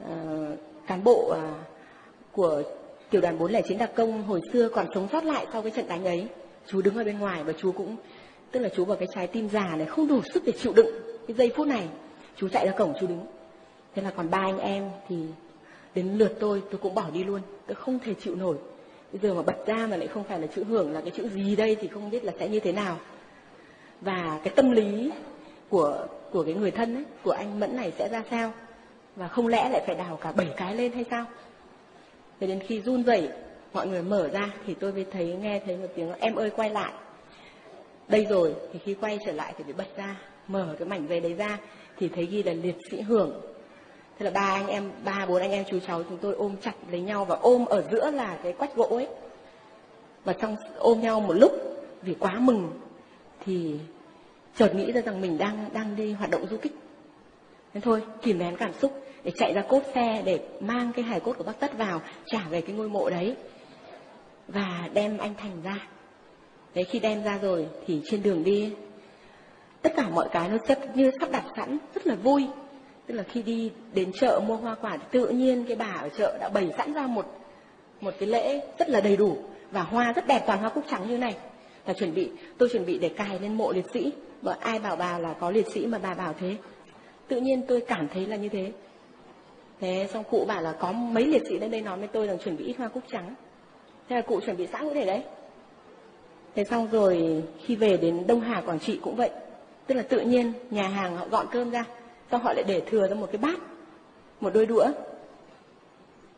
uh, 0.04 0.08
cán 0.86 1.04
bộ 1.04 1.34
uh, 1.34 1.38
của 2.32 2.62
tiểu 3.10 3.20
đoàn 3.20 3.38
409 3.38 3.78
đặc 3.78 3.90
công 3.96 4.22
hồi 4.22 4.40
xưa 4.52 4.68
còn 4.68 4.86
sống 4.94 5.08
sót 5.12 5.24
lại 5.24 5.46
sau 5.52 5.62
cái 5.62 5.70
trận 5.70 5.88
đánh 5.88 6.04
ấy. 6.04 6.26
Chú 6.66 6.82
đứng 6.82 6.96
ở 6.96 7.04
bên 7.04 7.18
ngoài 7.18 7.44
và 7.44 7.52
chú 7.52 7.72
cũng 7.72 7.96
tức 8.50 8.60
là 8.60 8.68
chú 8.76 8.84
vào 8.84 8.96
cái 8.96 9.08
trái 9.14 9.26
tim 9.26 9.48
già 9.48 9.76
này 9.76 9.86
không 9.86 10.08
đủ 10.08 10.20
sức 10.34 10.42
để 10.46 10.52
chịu 10.52 10.72
đựng 10.72 10.90
cái 11.26 11.36
giây 11.36 11.52
phút 11.56 11.66
này. 11.66 11.88
Chú 12.36 12.48
chạy 12.48 12.66
ra 12.66 12.72
cổng 12.72 12.94
chú 13.00 13.06
đứng. 13.06 13.26
Thế 13.94 14.02
là 14.02 14.10
còn 14.16 14.30
ba 14.30 14.38
anh 14.38 14.58
em 14.58 14.90
thì 15.08 15.16
đến 15.96 16.12
lượt 16.18 16.32
tôi 16.40 16.62
tôi 16.70 16.80
cũng 16.82 16.94
bỏ 16.94 17.10
đi 17.12 17.24
luôn. 17.24 17.40
Tôi 17.66 17.74
không 17.74 17.98
thể 17.98 18.14
chịu 18.14 18.36
nổi. 18.36 18.56
Bây 19.12 19.20
giờ 19.20 19.34
mà 19.34 19.42
bật 19.42 19.66
ra 19.66 19.86
mà 19.90 19.96
lại 19.96 20.06
không 20.06 20.24
phải 20.24 20.40
là 20.40 20.46
chữ 20.46 20.64
hưởng 20.64 20.92
là 20.92 21.00
cái 21.00 21.10
chữ 21.10 21.28
gì 21.28 21.56
đây 21.56 21.76
thì 21.80 21.88
không 21.88 22.10
biết 22.10 22.24
là 22.24 22.32
sẽ 22.38 22.48
như 22.48 22.60
thế 22.60 22.72
nào. 22.72 22.98
Và 24.00 24.40
cái 24.44 24.54
tâm 24.56 24.70
lý 24.70 25.12
của 25.68 26.06
của 26.30 26.44
cái 26.44 26.54
người 26.54 26.70
thân 26.70 26.94
ấy, 26.94 27.04
của 27.22 27.30
anh 27.30 27.60
mẫn 27.60 27.76
này 27.76 27.92
sẽ 27.98 28.08
ra 28.08 28.22
sao? 28.30 28.52
Và 29.16 29.28
không 29.28 29.46
lẽ 29.46 29.68
lại 29.68 29.82
phải 29.86 29.94
đào 29.94 30.18
cả 30.22 30.32
bảy 30.32 30.48
cái 30.56 30.74
lên 30.74 30.92
hay 30.92 31.04
sao? 31.10 31.24
Thế 32.40 32.46
đến 32.46 32.60
khi 32.60 32.80
run 32.80 33.02
rẩy 33.02 33.28
mọi 33.72 33.86
người 33.86 34.02
mở 34.02 34.28
ra 34.28 34.50
thì 34.66 34.74
tôi 34.74 34.92
mới 34.92 35.06
thấy 35.12 35.36
nghe 35.42 35.60
thấy 35.66 35.76
một 35.76 35.88
tiếng 35.94 36.12
em 36.12 36.34
ơi 36.34 36.50
quay 36.50 36.70
lại. 36.70 36.92
Đây 38.08 38.26
rồi 38.30 38.54
thì 38.72 38.78
khi 38.78 38.94
quay 38.94 39.18
trở 39.26 39.32
lại 39.32 39.54
thì 39.58 39.64
phải 39.64 39.72
bật 39.72 39.96
ra 39.96 40.16
mở 40.48 40.74
cái 40.78 40.88
mảnh 40.88 41.06
giấy 41.08 41.20
đấy 41.20 41.34
ra 41.34 41.58
thì 41.98 42.08
thấy 42.08 42.26
ghi 42.26 42.42
là 42.42 42.52
liệt 42.52 42.76
sĩ 42.90 43.00
hưởng 43.00 43.40
thế 44.18 44.24
là 44.24 44.30
ba 44.30 44.40
anh 44.40 44.66
em, 44.66 44.90
ba, 45.04 45.26
bốn 45.28 45.40
anh 45.40 45.50
em 45.50 45.64
chú 45.70 45.78
cháu 45.86 46.02
chúng 46.02 46.18
tôi 46.18 46.34
ôm 46.34 46.56
chặt 46.62 46.72
lấy 46.90 47.00
nhau 47.00 47.24
và 47.24 47.36
ôm 47.36 47.66
ở 47.66 47.84
giữa 47.90 48.10
là 48.10 48.38
cái 48.42 48.52
quách 48.52 48.74
gỗ 48.74 48.86
ấy. 48.90 49.08
Và 50.24 50.32
trong 50.32 50.56
ôm 50.78 51.00
nhau 51.00 51.20
một 51.20 51.34
lúc 51.34 51.52
vì 52.02 52.14
quá 52.14 52.38
mừng 52.38 52.70
thì 53.44 53.78
chợt 54.56 54.74
nghĩ 54.74 54.92
ra 54.92 55.00
rằng 55.00 55.20
mình 55.20 55.38
đang 55.38 55.68
đang 55.72 55.96
đi 55.96 56.12
hoạt 56.12 56.30
động 56.30 56.46
du 56.50 56.56
kích. 56.56 56.72
Nên 57.74 57.82
thôi, 57.82 58.02
kìm 58.22 58.38
nén 58.38 58.56
cảm 58.56 58.72
xúc 58.72 58.92
để 59.24 59.32
chạy 59.36 59.54
ra 59.54 59.62
cốt 59.62 59.82
xe 59.94 60.22
để 60.24 60.40
mang 60.60 60.92
cái 60.92 61.04
hài 61.04 61.20
cốt 61.20 61.32
của 61.38 61.44
bác 61.44 61.60
tất 61.60 61.78
vào, 61.78 62.00
trả 62.26 62.40
về 62.50 62.60
cái 62.60 62.76
ngôi 62.76 62.88
mộ 62.88 63.10
đấy 63.10 63.36
và 64.48 64.88
đem 64.92 65.18
anh 65.18 65.34
thành 65.34 65.62
ra. 65.64 65.88
Đấy 66.74 66.84
khi 66.84 66.98
đem 66.98 67.24
ra 67.24 67.38
rồi 67.42 67.66
thì 67.86 68.00
trên 68.04 68.22
đường 68.22 68.44
đi, 68.44 68.72
tất 69.82 69.92
cả 69.96 70.08
mọi 70.08 70.28
cái 70.32 70.48
nó 70.48 70.56
sắp, 70.68 70.78
như 70.94 71.10
sắp 71.20 71.30
đặt 71.30 71.44
sẵn, 71.56 71.78
rất 71.94 72.06
là 72.06 72.14
vui 72.14 72.46
tức 73.06 73.14
là 73.14 73.22
khi 73.22 73.42
đi 73.42 73.70
đến 73.94 74.12
chợ 74.12 74.40
mua 74.46 74.56
hoa 74.56 74.74
quả 74.74 74.96
thì 74.96 75.04
tự 75.10 75.28
nhiên 75.28 75.64
cái 75.68 75.76
bà 75.76 75.98
ở 76.02 76.08
chợ 76.08 76.38
đã 76.40 76.48
bày 76.48 76.72
sẵn 76.78 76.92
ra 76.92 77.06
một 77.06 77.26
một 78.00 78.14
cái 78.18 78.28
lễ 78.28 78.60
rất 78.78 78.88
là 78.88 79.00
đầy 79.00 79.16
đủ. 79.16 79.36
Và 79.70 79.82
hoa 79.82 80.12
rất 80.12 80.26
đẹp, 80.26 80.42
toàn 80.46 80.58
hoa 80.58 80.68
cúc 80.68 80.84
trắng 80.90 81.08
như 81.08 81.18
này. 81.18 81.36
Là 81.86 81.92
chuẩn 81.92 82.14
bị, 82.14 82.30
tôi 82.58 82.68
chuẩn 82.72 82.86
bị 82.86 82.98
để 82.98 83.08
cài 83.08 83.38
lên 83.38 83.54
mộ 83.54 83.72
liệt 83.72 83.86
sĩ. 83.92 84.12
Và 84.42 84.56
ai 84.60 84.78
bảo 84.78 84.96
bà 84.96 85.18
là 85.18 85.32
có 85.32 85.50
liệt 85.50 85.66
sĩ 85.72 85.86
mà 85.86 85.98
bà 85.98 86.14
bảo 86.14 86.34
thế? 86.40 86.56
Tự 87.28 87.40
nhiên 87.40 87.62
tôi 87.68 87.80
cảm 87.80 88.08
thấy 88.08 88.26
là 88.26 88.36
như 88.36 88.48
thế. 88.48 88.72
Thế 89.80 90.08
xong 90.12 90.24
cụ 90.30 90.44
bảo 90.48 90.62
là 90.62 90.72
có 90.72 90.92
mấy 90.92 91.26
liệt 91.26 91.42
sĩ 91.48 91.58
đến 91.58 91.70
đây 91.70 91.80
nói 91.80 91.98
với 91.98 92.08
tôi 92.08 92.26
rằng 92.26 92.38
chuẩn 92.38 92.56
bị 92.56 92.64
ít 92.64 92.74
hoa 92.78 92.88
cúc 92.88 93.02
trắng. 93.06 93.34
Thế 94.08 94.16
là 94.16 94.22
cụ 94.22 94.40
chuẩn 94.40 94.56
bị 94.56 94.66
sẵn 94.66 94.84
cũng 94.84 94.94
thể 94.94 95.06
đấy. 95.06 95.22
Thế 96.54 96.64
xong 96.64 96.88
rồi 96.90 97.42
khi 97.64 97.76
về 97.76 97.96
đến 97.96 98.24
đông 98.26 98.40
hà, 98.40 98.60
quảng 98.60 98.80
trị 98.80 98.98
cũng 99.02 99.16
vậy. 99.16 99.30
Tức 99.86 99.94
là 99.94 100.02
tự 100.02 100.20
nhiên 100.20 100.52
nhà 100.70 100.88
hàng 100.88 101.16
họ 101.16 101.26
gọn 101.30 101.46
cơm 101.50 101.70
ra 101.70 101.84
xong 102.30 102.42
họ 102.42 102.52
lại 102.52 102.64
để 102.66 102.82
thừa 102.90 103.08
ra 103.08 103.14
một 103.14 103.28
cái 103.32 103.38
bát, 103.38 103.58
một 104.40 104.50
đôi 104.54 104.66
đũa? 104.66 104.86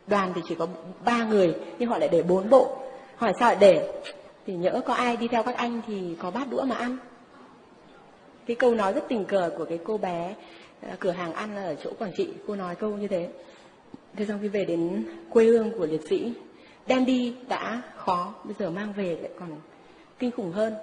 Đoàn 0.07 0.31
thì 0.35 0.41
chỉ 0.47 0.55
có 0.55 0.67
ba 1.05 1.25
người, 1.25 1.55
nhưng 1.79 1.89
họ 1.89 1.97
lại 1.97 2.09
để 2.09 2.23
bốn 2.23 2.49
bộ. 2.49 2.77
Hỏi 3.15 3.33
sao 3.39 3.49
lại 3.49 3.57
để? 3.59 4.01
Thì 4.45 4.55
nhỡ 4.55 4.81
có 4.85 4.93
ai 4.93 5.17
đi 5.17 5.27
theo 5.27 5.43
các 5.43 5.55
anh 5.55 5.81
thì 5.87 6.15
có 6.19 6.31
bát 6.31 6.49
đũa 6.49 6.63
mà 6.63 6.75
ăn. 6.75 6.97
Cái 8.45 8.55
câu 8.55 8.75
nói 8.75 8.93
rất 8.93 9.03
tình 9.07 9.25
cờ 9.25 9.51
của 9.57 9.65
cái 9.65 9.79
cô 9.83 9.97
bé 9.97 10.35
ờ, 10.81 10.89
cửa 10.99 11.11
hàng 11.11 11.33
ăn 11.33 11.55
ở 11.55 11.75
chỗ 11.83 11.91
quảng 11.99 12.11
trị, 12.17 12.29
cô 12.47 12.55
nói 12.55 12.75
câu 12.75 12.91
như 12.91 13.07
thế. 13.07 13.29
Thế 14.15 14.25
xong 14.25 14.39
khi 14.41 14.47
về 14.47 14.65
đến 14.65 15.05
quê 15.29 15.45
hương 15.45 15.71
của 15.71 15.85
liệt 15.85 16.01
sĩ, 16.09 16.33
đem 16.87 17.05
đi 17.05 17.35
đã 17.47 17.81
khó, 17.95 18.33
bây 18.43 18.55
giờ 18.59 18.69
mang 18.69 18.93
về 18.93 19.17
lại 19.21 19.31
còn 19.39 19.49
kinh 20.19 20.31
khủng 20.31 20.51
hơn. 20.51 20.73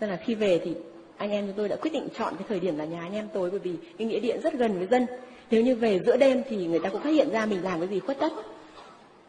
Nên 0.00 0.10
là 0.10 0.16
khi 0.16 0.34
về 0.34 0.60
thì 0.64 0.74
anh 1.20 1.30
em 1.30 1.46
chúng 1.46 1.56
tôi 1.56 1.68
đã 1.68 1.76
quyết 1.76 1.92
định 1.92 2.08
chọn 2.18 2.34
cái 2.38 2.44
thời 2.48 2.60
điểm 2.60 2.78
là 2.78 2.84
nhà 2.84 3.00
anh 3.00 3.12
em 3.12 3.28
tối 3.32 3.50
bởi 3.50 3.58
vì 3.58 3.74
cái 3.98 4.06
nghĩa 4.06 4.20
điện 4.20 4.40
rất 4.42 4.54
gần 4.54 4.78
với 4.78 4.86
dân. 4.86 5.06
Nếu 5.50 5.62
như 5.62 5.74
về 5.74 6.00
giữa 6.06 6.16
đêm 6.16 6.42
thì 6.48 6.66
người 6.66 6.78
ta 6.78 6.88
cũng 6.88 7.00
phát 7.00 7.10
hiện 7.10 7.30
ra 7.30 7.46
mình 7.46 7.62
làm 7.62 7.80
cái 7.80 7.88
gì 7.88 8.00
khuất 8.00 8.18
tất. 8.18 8.32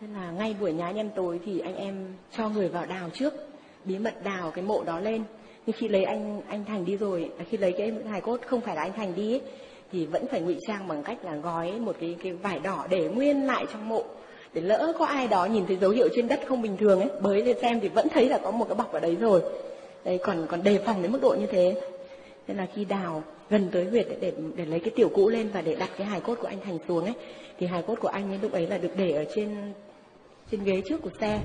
Nên 0.01 0.13
là 0.13 0.31
ngay 0.31 0.55
buổi 0.59 0.73
nhà 0.73 0.85
anh 0.85 0.95
em 0.95 1.09
tối 1.15 1.39
thì 1.45 1.59
anh 1.59 1.75
em 1.75 2.13
cho 2.37 2.49
người 2.49 2.67
vào 2.67 2.85
đào 2.85 3.09
trước 3.13 3.33
bí 3.85 3.99
mật 3.99 4.23
đào 4.23 4.51
cái 4.51 4.63
mộ 4.63 4.83
đó 4.83 4.99
lên. 4.99 5.23
Nhưng 5.65 5.75
khi 5.77 5.87
lấy 5.87 6.03
anh 6.03 6.41
anh 6.47 6.65
thành 6.65 6.85
đi 6.85 6.97
rồi 6.97 7.29
à, 7.37 7.45
khi 7.49 7.57
lấy 7.57 7.71
cái 7.77 7.93
hài 8.09 8.21
cốt 8.21 8.39
không 8.47 8.61
phải 8.61 8.75
là 8.75 8.81
anh 8.81 8.93
thành 8.93 9.15
đi 9.15 9.33
ấy, 9.33 9.41
thì 9.91 10.05
vẫn 10.05 10.27
phải 10.27 10.41
ngụy 10.41 10.57
trang 10.67 10.87
bằng 10.87 11.03
cách 11.03 11.17
là 11.25 11.35
gói 11.35 11.71
một 11.71 11.95
cái 11.99 12.15
cái 12.23 12.33
vải 12.33 12.59
đỏ 12.59 12.87
để 12.89 13.09
nguyên 13.09 13.47
lại 13.47 13.65
trong 13.73 13.89
mộ. 13.89 14.03
Để 14.53 14.61
lỡ 14.61 14.93
có 14.99 15.05
ai 15.05 15.27
đó 15.27 15.45
nhìn 15.45 15.65
thấy 15.65 15.77
dấu 15.77 15.91
hiệu 15.91 16.07
trên 16.15 16.27
đất 16.27 16.39
không 16.47 16.61
bình 16.61 16.77
thường 16.77 16.99
ấy 16.99 17.09
bới 17.21 17.41
lên 17.41 17.57
xem 17.61 17.79
thì 17.79 17.87
vẫn 17.87 18.07
thấy 18.09 18.29
là 18.29 18.37
có 18.37 18.51
một 18.51 18.65
cái 18.67 18.75
bọc 18.75 18.93
ở 18.93 18.99
đấy 18.99 19.17
rồi 19.19 19.41
đấy 20.03 20.19
còn 20.23 20.47
còn 20.49 20.63
đề 20.63 20.79
phòng 20.85 21.01
đến 21.01 21.11
mức 21.11 21.19
độ 21.21 21.35
như 21.39 21.45
thế. 21.45 21.81
Nên 22.47 22.57
là 22.57 22.67
khi 22.75 22.85
đào 22.85 23.23
gần 23.49 23.69
tới 23.71 23.85
huyệt 23.85 24.07
để, 24.09 24.17
để 24.21 24.33
để 24.55 24.65
lấy 24.65 24.79
cái 24.79 24.89
tiểu 24.95 25.09
cũ 25.13 25.29
lên 25.29 25.49
và 25.53 25.61
để 25.61 25.75
đặt 25.75 25.89
cái 25.97 26.07
hài 26.07 26.19
cốt 26.19 26.35
của 26.41 26.47
anh 26.47 26.59
thành 26.63 26.77
xuống 26.87 27.03
ấy 27.05 27.13
thì 27.57 27.67
hài 27.67 27.81
cốt 27.81 27.95
của 27.99 28.07
anh 28.07 28.31
ấy 28.31 28.39
lúc 28.41 28.51
ấy 28.51 28.67
là 28.67 28.77
được 28.77 28.91
để 28.97 29.11
ở 29.11 29.25
trên 29.35 29.73
trên 30.51 30.63
ghế 30.63 30.81
trước 30.85 31.01
của 31.01 31.09
xe 31.19 31.39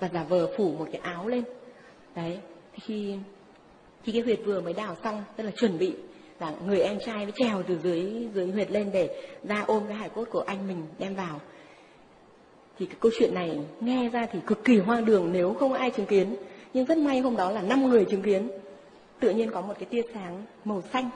và 0.00 0.10
giả 0.14 0.24
vờ 0.28 0.48
phủ 0.56 0.74
một 0.78 0.86
cái 0.92 1.00
áo 1.00 1.28
lên. 1.28 1.42
Đấy 2.16 2.38
thì 2.72 2.80
khi 2.82 3.16
khi 4.02 4.12
cái 4.12 4.22
huyệt 4.22 4.40
vừa 4.44 4.60
mới 4.60 4.72
đào 4.72 4.96
xong 5.04 5.24
tức 5.36 5.44
là 5.44 5.50
chuẩn 5.50 5.78
bị 5.78 5.94
là 6.40 6.54
người 6.66 6.80
em 6.80 6.98
trai 7.06 7.24
mới 7.24 7.32
trèo 7.36 7.62
từ 7.62 7.78
dưới 7.82 8.28
dưới 8.34 8.46
huyệt 8.46 8.70
lên 8.70 8.90
để 8.92 9.28
ra 9.42 9.64
ôm 9.66 9.82
cái 9.88 9.96
hài 9.96 10.08
cốt 10.08 10.24
của 10.30 10.40
anh 10.40 10.68
mình 10.68 10.86
đem 10.98 11.14
vào. 11.14 11.40
Thì 12.78 12.86
cái 12.86 12.96
câu 13.00 13.12
chuyện 13.18 13.34
này 13.34 13.58
nghe 13.80 14.08
ra 14.08 14.26
thì 14.32 14.38
cực 14.46 14.64
kỳ 14.64 14.78
hoang 14.78 15.04
đường 15.04 15.32
nếu 15.32 15.54
không 15.54 15.72
ai 15.72 15.90
chứng 15.90 16.06
kiến 16.06 16.36
nhưng 16.74 16.84
rất 16.84 16.98
may 16.98 17.20
hôm 17.20 17.36
đó 17.36 17.50
là 17.50 17.62
năm 17.62 17.88
người 17.88 18.04
chứng 18.04 18.22
kiến. 18.22 18.48
Tự 19.20 19.30
nhiên 19.30 19.50
có 19.50 19.60
một 19.60 19.74
cái 19.78 19.86
tia 19.90 20.02
sáng 20.14 20.42
màu 20.64 20.82
xanh 20.92 21.10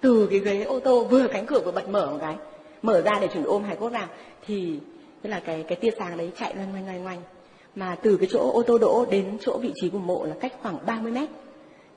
từ 0.00 0.26
cái 0.30 0.38
ghế 0.38 0.62
ô 0.62 0.80
tô 0.80 1.04
vừa 1.04 1.28
cánh 1.28 1.46
cửa 1.46 1.60
vừa 1.64 1.72
bật 1.72 1.88
mở 1.88 2.10
một 2.10 2.18
cái. 2.20 2.36
Mở 2.82 3.02
ra 3.02 3.12
để 3.20 3.28
chuẩn 3.28 3.44
ôm 3.44 3.64
hải 3.64 3.76
cốt 3.76 3.88
vào. 3.88 4.06
Thì 4.46 4.78
tức 5.22 5.30
là 5.30 5.40
cái 5.40 5.64
cái 5.68 5.76
tia 5.76 5.90
sáng 5.98 6.16
đấy 6.16 6.30
chạy 6.38 6.54
loanh 6.54 6.70
ngoanh 6.70 6.86
loanh 6.86 7.02
ngoanh 7.02 7.22
mà 7.74 7.96
từ 8.02 8.16
cái 8.16 8.28
chỗ 8.30 8.50
ô 8.52 8.62
tô 8.62 8.78
đỗ 8.78 9.06
đến 9.10 9.38
chỗ 9.40 9.58
vị 9.58 9.72
trí 9.74 9.90
của 9.90 9.98
mộ 9.98 10.24
là 10.24 10.34
cách 10.40 10.52
khoảng 10.62 10.78
30 10.86 11.12
mét. 11.12 11.28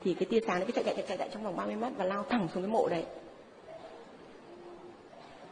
Thì 0.04 0.14
cái 0.14 0.26
tia 0.30 0.40
sáng 0.46 0.56
đấy 0.58 0.64
cứ 0.66 0.72
chạy 0.72 0.84
chạy 0.84 0.94
chạy 0.94 1.04
chạy, 1.08 1.18
chạy 1.18 1.28
trong 1.32 1.44
vòng 1.44 1.56
30 1.56 1.76
mét 1.76 1.92
và 1.96 2.04
lao 2.04 2.24
thẳng 2.28 2.48
xuống 2.54 2.62
cái 2.62 2.72
mộ 2.72 2.88
đấy. 2.88 3.04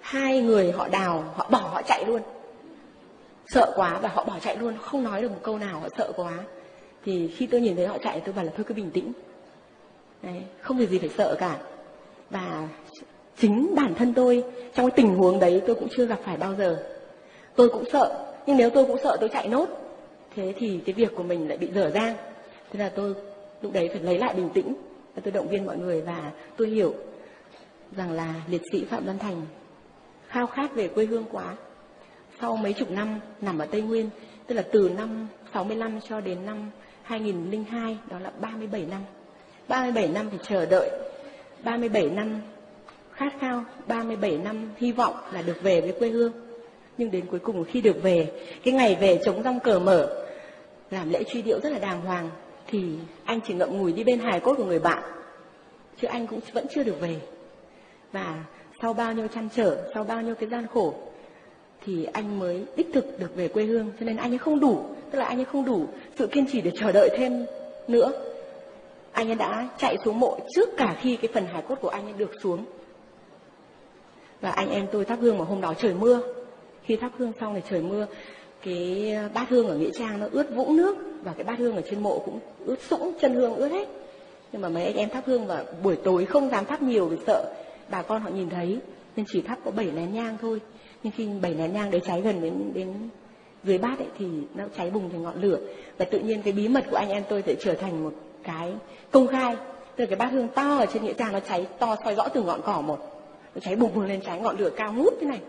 Hai 0.00 0.40
người 0.40 0.72
họ 0.72 0.88
đào 0.88 1.24
họ 1.34 1.48
bỏ 1.50 1.58
họ 1.58 1.82
chạy 1.82 2.04
luôn. 2.04 2.22
Sợ 3.46 3.72
quá 3.76 3.98
và 4.02 4.08
họ 4.08 4.24
bỏ 4.24 4.38
chạy 4.40 4.56
luôn. 4.56 4.74
Không 4.80 5.04
nói 5.04 5.22
được 5.22 5.30
một 5.30 5.40
câu 5.42 5.58
nào 5.58 5.80
họ 5.80 5.88
sợ 5.98 6.12
quá 6.16 6.32
thì 7.04 7.28
khi 7.28 7.46
tôi 7.46 7.60
nhìn 7.60 7.76
thấy 7.76 7.86
họ 7.86 7.98
chạy 7.98 8.20
tôi 8.20 8.34
bảo 8.34 8.44
là 8.44 8.52
thôi 8.56 8.64
cứ 8.68 8.74
bình 8.74 8.90
tĩnh. 8.90 9.12
Đấy, 10.22 10.42
không 10.60 10.76
việc 10.76 10.90
gì 10.90 10.98
phải 10.98 11.08
sợ 11.08 11.36
cả. 11.38 11.58
Và 12.30 12.68
chính 13.36 13.74
bản 13.74 13.94
thân 13.94 14.12
tôi 14.14 14.44
trong 14.74 14.90
cái 14.90 14.96
tình 14.96 15.14
huống 15.14 15.40
đấy 15.40 15.62
tôi 15.66 15.74
cũng 15.74 15.88
chưa 15.96 16.06
gặp 16.06 16.20
phải 16.24 16.36
bao 16.36 16.54
giờ. 16.54 16.82
Tôi 17.56 17.68
cũng 17.68 17.84
sợ 17.92 18.34
nhưng 18.46 18.56
nếu 18.56 18.70
tôi 18.70 18.86
cũng 18.86 18.98
sợ 19.02 19.16
tôi 19.20 19.28
chạy 19.28 19.48
nốt 19.48 19.66
thế 20.36 20.54
thì 20.56 20.80
cái 20.86 20.92
việc 20.92 21.12
của 21.16 21.22
mình 21.22 21.48
lại 21.48 21.58
bị 21.58 21.68
dở 21.74 21.90
dang. 21.94 22.16
Thế 22.72 22.78
là 22.78 22.88
tôi 22.88 23.14
lúc 23.62 23.72
đấy 23.72 23.88
phải 23.92 24.02
lấy 24.02 24.18
lại 24.18 24.34
bình 24.34 24.48
tĩnh 24.54 24.74
và 25.14 25.22
tôi 25.24 25.32
động 25.32 25.48
viên 25.48 25.66
mọi 25.66 25.76
người 25.76 26.00
và 26.00 26.32
tôi 26.56 26.68
hiểu 26.68 26.94
rằng 27.96 28.12
là 28.12 28.34
liệt 28.48 28.62
sĩ 28.72 28.84
phạm 28.84 29.04
văn 29.06 29.18
thành 29.18 29.42
khao 30.28 30.46
khát 30.46 30.74
về 30.74 30.88
quê 30.88 31.04
hương 31.04 31.24
quá. 31.32 31.56
Sau 32.40 32.56
mấy 32.56 32.72
chục 32.72 32.90
năm 32.90 33.20
nằm 33.40 33.58
ở 33.58 33.66
tây 33.66 33.82
nguyên 33.82 34.10
tức 34.46 34.54
là 34.54 34.62
từ 34.72 34.90
năm 34.96 35.28
65 35.54 36.00
cho 36.08 36.20
đến 36.20 36.46
năm 36.46 36.70
2002 37.04 37.98
đó 38.10 38.18
là 38.18 38.32
37 38.40 38.86
năm. 38.90 39.00
37 39.68 40.08
năm 40.08 40.28
thì 40.32 40.38
chờ 40.48 40.66
đợi. 40.66 40.90
37 41.64 42.10
năm 42.10 42.40
khát 43.12 43.32
khao. 43.40 43.64
37 43.86 44.38
năm 44.38 44.70
hy 44.76 44.92
vọng 44.92 45.14
là 45.32 45.42
được 45.42 45.62
về 45.62 45.80
với 45.80 45.92
quê 45.92 46.08
hương. 46.08 46.32
Nhưng 46.98 47.10
đến 47.10 47.26
cuối 47.30 47.40
cùng 47.40 47.64
khi 47.64 47.80
được 47.80 48.02
về, 48.02 48.32
cái 48.64 48.74
ngày 48.74 48.96
về 49.00 49.20
chống 49.24 49.42
rong 49.42 49.60
cờ 49.60 49.78
mở, 49.78 50.26
làm 50.90 51.10
lễ 51.10 51.24
truy 51.24 51.42
điệu 51.42 51.60
rất 51.60 51.70
là 51.70 51.78
đàng 51.78 52.00
hoàng, 52.00 52.30
thì 52.66 52.98
anh 53.24 53.40
chỉ 53.46 53.54
ngậm 53.54 53.78
ngùi 53.78 53.92
đi 53.92 54.04
bên 54.04 54.18
hài 54.18 54.40
cốt 54.40 54.54
của 54.54 54.64
người 54.64 54.78
bạn, 54.78 55.02
chứ 56.00 56.08
anh 56.08 56.26
cũng 56.26 56.40
vẫn 56.52 56.66
chưa 56.74 56.82
được 56.82 57.00
về. 57.00 57.16
Và 58.12 58.44
sau 58.82 58.92
bao 58.92 59.12
nhiêu 59.12 59.28
chăn 59.28 59.48
trở, 59.56 59.90
sau 59.94 60.04
bao 60.04 60.22
nhiêu 60.22 60.34
cái 60.34 60.48
gian 60.48 60.66
khổ 60.74 60.94
thì 61.86 62.04
anh 62.12 62.38
mới 62.38 62.64
đích 62.76 62.90
thực 62.92 63.18
được 63.18 63.36
về 63.36 63.48
quê 63.48 63.64
hương, 63.64 63.92
cho 64.00 64.06
nên 64.06 64.16
anh 64.16 64.32
ấy 64.32 64.38
không 64.38 64.60
đủ, 64.60 64.84
tức 65.10 65.18
là 65.18 65.24
anh 65.24 65.38
ấy 65.38 65.44
không 65.44 65.64
đủ 65.64 65.86
sự 66.18 66.26
kiên 66.26 66.46
trì 66.52 66.60
để 66.60 66.70
chờ 66.74 66.92
đợi 66.92 67.08
thêm 67.16 67.44
nữa. 67.88 68.12
Anh 69.12 69.28
ấy 69.28 69.34
đã 69.34 69.68
chạy 69.78 69.96
xuống 70.04 70.20
mộ 70.20 70.38
trước 70.54 70.76
cả 70.76 70.96
khi 71.00 71.16
cái 71.16 71.30
phần 71.34 71.46
hài 71.46 71.62
cốt 71.62 71.74
của 71.80 71.88
anh 71.88 72.04
ấy 72.04 72.12
được 72.12 72.30
xuống. 72.42 72.64
Và 74.40 74.50
anh 74.50 74.70
em 74.70 74.86
tôi 74.92 75.04
thắp 75.04 75.18
hương 75.20 75.38
mà 75.38 75.44
hôm 75.44 75.60
đó 75.60 75.74
trời 75.74 75.94
mưa. 75.94 76.20
Khi 76.84 76.96
thắp 76.96 77.12
hương 77.18 77.32
xong 77.40 77.54
thì 77.54 77.60
trời 77.70 77.82
mưa, 77.82 78.06
cái 78.62 79.14
bát 79.34 79.48
hương 79.48 79.68
ở 79.68 79.76
nghĩa 79.76 79.90
trang 79.98 80.20
nó 80.20 80.26
ướt 80.32 80.54
vũng 80.54 80.76
nước 80.76 80.96
và 81.22 81.32
cái 81.32 81.44
bát 81.44 81.58
hương 81.58 81.76
ở 81.76 81.82
trên 81.90 82.02
mộ 82.02 82.18
cũng 82.18 82.38
ướt 82.66 82.80
sũng, 82.80 83.12
chân 83.20 83.34
hương 83.34 83.54
ướt 83.54 83.68
hết. 83.68 83.88
Nhưng 84.52 84.62
mà 84.62 84.68
mấy 84.68 84.84
anh 84.84 84.96
em 84.96 85.08
thắp 85.08 85.24
hương 85.26 85.46
và 85.46 85.64
buổi 85.82 85.96
tối 85.96 86.24
không 86.24 86.50
dám 86.50 86.64
thắp 86.64 86.82
nhiều 86.82 87.06
vì 87.06 87.16
sợ 87.26 87.52
bà 87.90 88.02
con 88.02 88.22
họ 88.22 88.30
nhìn 88.30 88.50
thấy, 88.50 88.78
nên 89.16 89.26
chỉ 89.32 89.42
thắp 89.42 89.58
có 89.64 89.70
bảy 89.70 89.90
nén 89.94 90.14
nhang 90.14 90.36
thôi 90.40 90.60
nhưng 91.04 91.12
khi 91.16 91.28
bảy 91.42 91.54
nén 91.54 91.72
nhang 91.72 91.90
đấy 91.90 92.00
cháy 92.04 92.20
gần 92.20 92.40
đến 92.42 92.70
đến 92.74 92.94
dưới 93.64 93.78
bát 93.78 93.98
ấy, 93.98 94.08
thì 94.18 94.26
nó 94.54 94.64
cháy 94.76 94.90
bùng 94.90 95.10
thành 95.10 95.22
ngọn 95.22 95.42
lửa. 95.42 95.58
Và 95.98 96.04
tự 96.04 96.18
nhiên 96.18 96.42
cái 96.42 96.52
bí 96.52 96.68
mật 96.68 96.84
của 96.90 96.96
anh 96.96 97.08
em 97.08 97.22
tôi 97.28 97.42
sẽ 97.46 97.54
trở 97.60 97.74
thành 97.74 98.04
một 98.04 98.12
cái 98.42 98.72
công 99.10 99.26
khai. 99.26 99.56
Từ 99.96 100.06
cái 100.06 100.16
bát 100.16 100.28
hương 100.32 100.48
to 100.48 100.78
ở 100.78 100.86
trên 100.86 101.04
nghĩa 101.04 101.12
trang 101.12 101.32
nó 101.32 101.40
cháy 101.40 101.66
to, 101.78 101.96
soi 102.04 102.14
rõ 102.14 102.28
từ 102.28 102.42
ngọn 102.42 102.60
cỏ 102.64 102.80
một. 102.80 102.98
Nó 103.54 103.60
cháy 103.60 103.76
bùng 103.76 103.94
bùng 103.94 104.04
lên, 104.04 104.20
cháy 104.20 104.40
ngọn 104.40 104.58
lửa 104.58 104.70
cao 104.76 104.92
ngút 104.92 105.14
thế 105.20 105.26
này. 105.26 105.40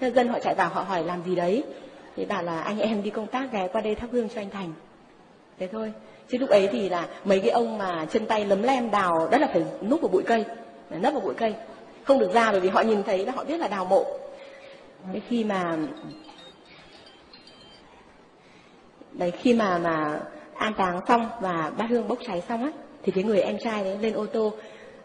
Thế 0.00 0.10
dân 0.10 0.28
họ 0.28 0.38
chạy 0.38 0.54
vào, 0.54 0.68
họ 0.68 0.82
hỏi 0.82 1.04
làm 1.04 1.22
gì 1.26 1.34
đấy? 1.34 1.64
Thì 2.16 2.24
bảo 2.24 2.42
là 2.42 2.60
anh 2.60 2.78
em 2.78 3.02
đi 3.02 3.10
công 3.10 3.26
tác 3.26 3.52
ghé 3.52 3.68
qua 3.72 3.80
đây 3.80 3.94
thắp 3.94 4.08
hương 4.12 4.28
cho 4.28 4.40
anh 4.40 4.50
thành. 4.50 4.72
Thế 5.58 5.68
thôi. 5.72 5.92
Chứ 6.28 6.38
lúc 6.38 6.50
ấy 6.50 6.68
thì 6.72 6.88
là 6.88 7.08
mấy 7.24 7.40
cái 7.40 7.50
ông 7.50 7.78
mà 7.78 8.06
chân 8.10 8.26
tay 8.26 8.44
lấm 8.44 8.62
lem 8.62 8.90
đào 8.90 9.28
rất 9.30 9.40
là 9.40 9.46
phải 9.52 9.64
núp 9.88 10.00
vào 10.00 10.08
bụi 10.08 10.22
cây. 10.26 10.44
Nấp 10.90 11.12
vào 11.12 11.22
bụi 11.22 11.34
cây. 11.34 11.54
Không 12.04 12.18
được 12.18 12.32
ra 12.34 12.50
bởi 12.52 12.60
vì 12.60 12.68
họ 12.68 12.80
nhìn 12.80 13.02
thấy 13.02 13.26
là 13.26 13.32
họ 13.32 13.44
biết 13.44 13.60
là 13.60 13.68
đào 13.68 13.84
mộ. 13.84 14.04
Đấy, 15.08 15.22
khi 15.28 15.44
mà 15.44 15.76
đấy 19.12 19.30
khi 19.30 19.54
mà 19.54 19.78
mà 19.78 20.20
an 20.54 20.74
táng 20.74 21.00
xong 21.08 21.26
và 21.40 21.72
bát 21.78 21.86
hương 21.90 22.08
bốc 22.08 22.18
cháy 22.26 22.42
xong 22.48 22.64
á 22.64 22.70
thì 23.02 23.12
cái 23.12 23.24
người 23.24 23.40
em 23.40 23.58
trai 23.58 23.84
đấy 23.84 23.98
lên 24.00 24.12
ô 24.12 24.26
tô 24.26 24.52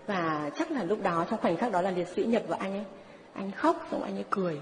và 0.08 0.52
chắc 0.56 0.72
là 0.72 0.84
lúc 0.84 1.04
đó 1.04 1.26
trong 1.30 1.40
khoảnh 1.40 1.58
khắc 1.58 1.72
đó 1.72 1.82
là 1.82 1.92
liệt 1.92 2.08
sĩ 2.08 2.24
nhập 2.24 2.44
vào 2.48 2.60
anh 2.60 2.72
ấy 2.72 2.86
anh 3.34 3.52
khóc 3.52 3.88
xong 3.92 4.04
anh 4.04 4.18
ấy 4.18 4.26
cười. 4.30 4.60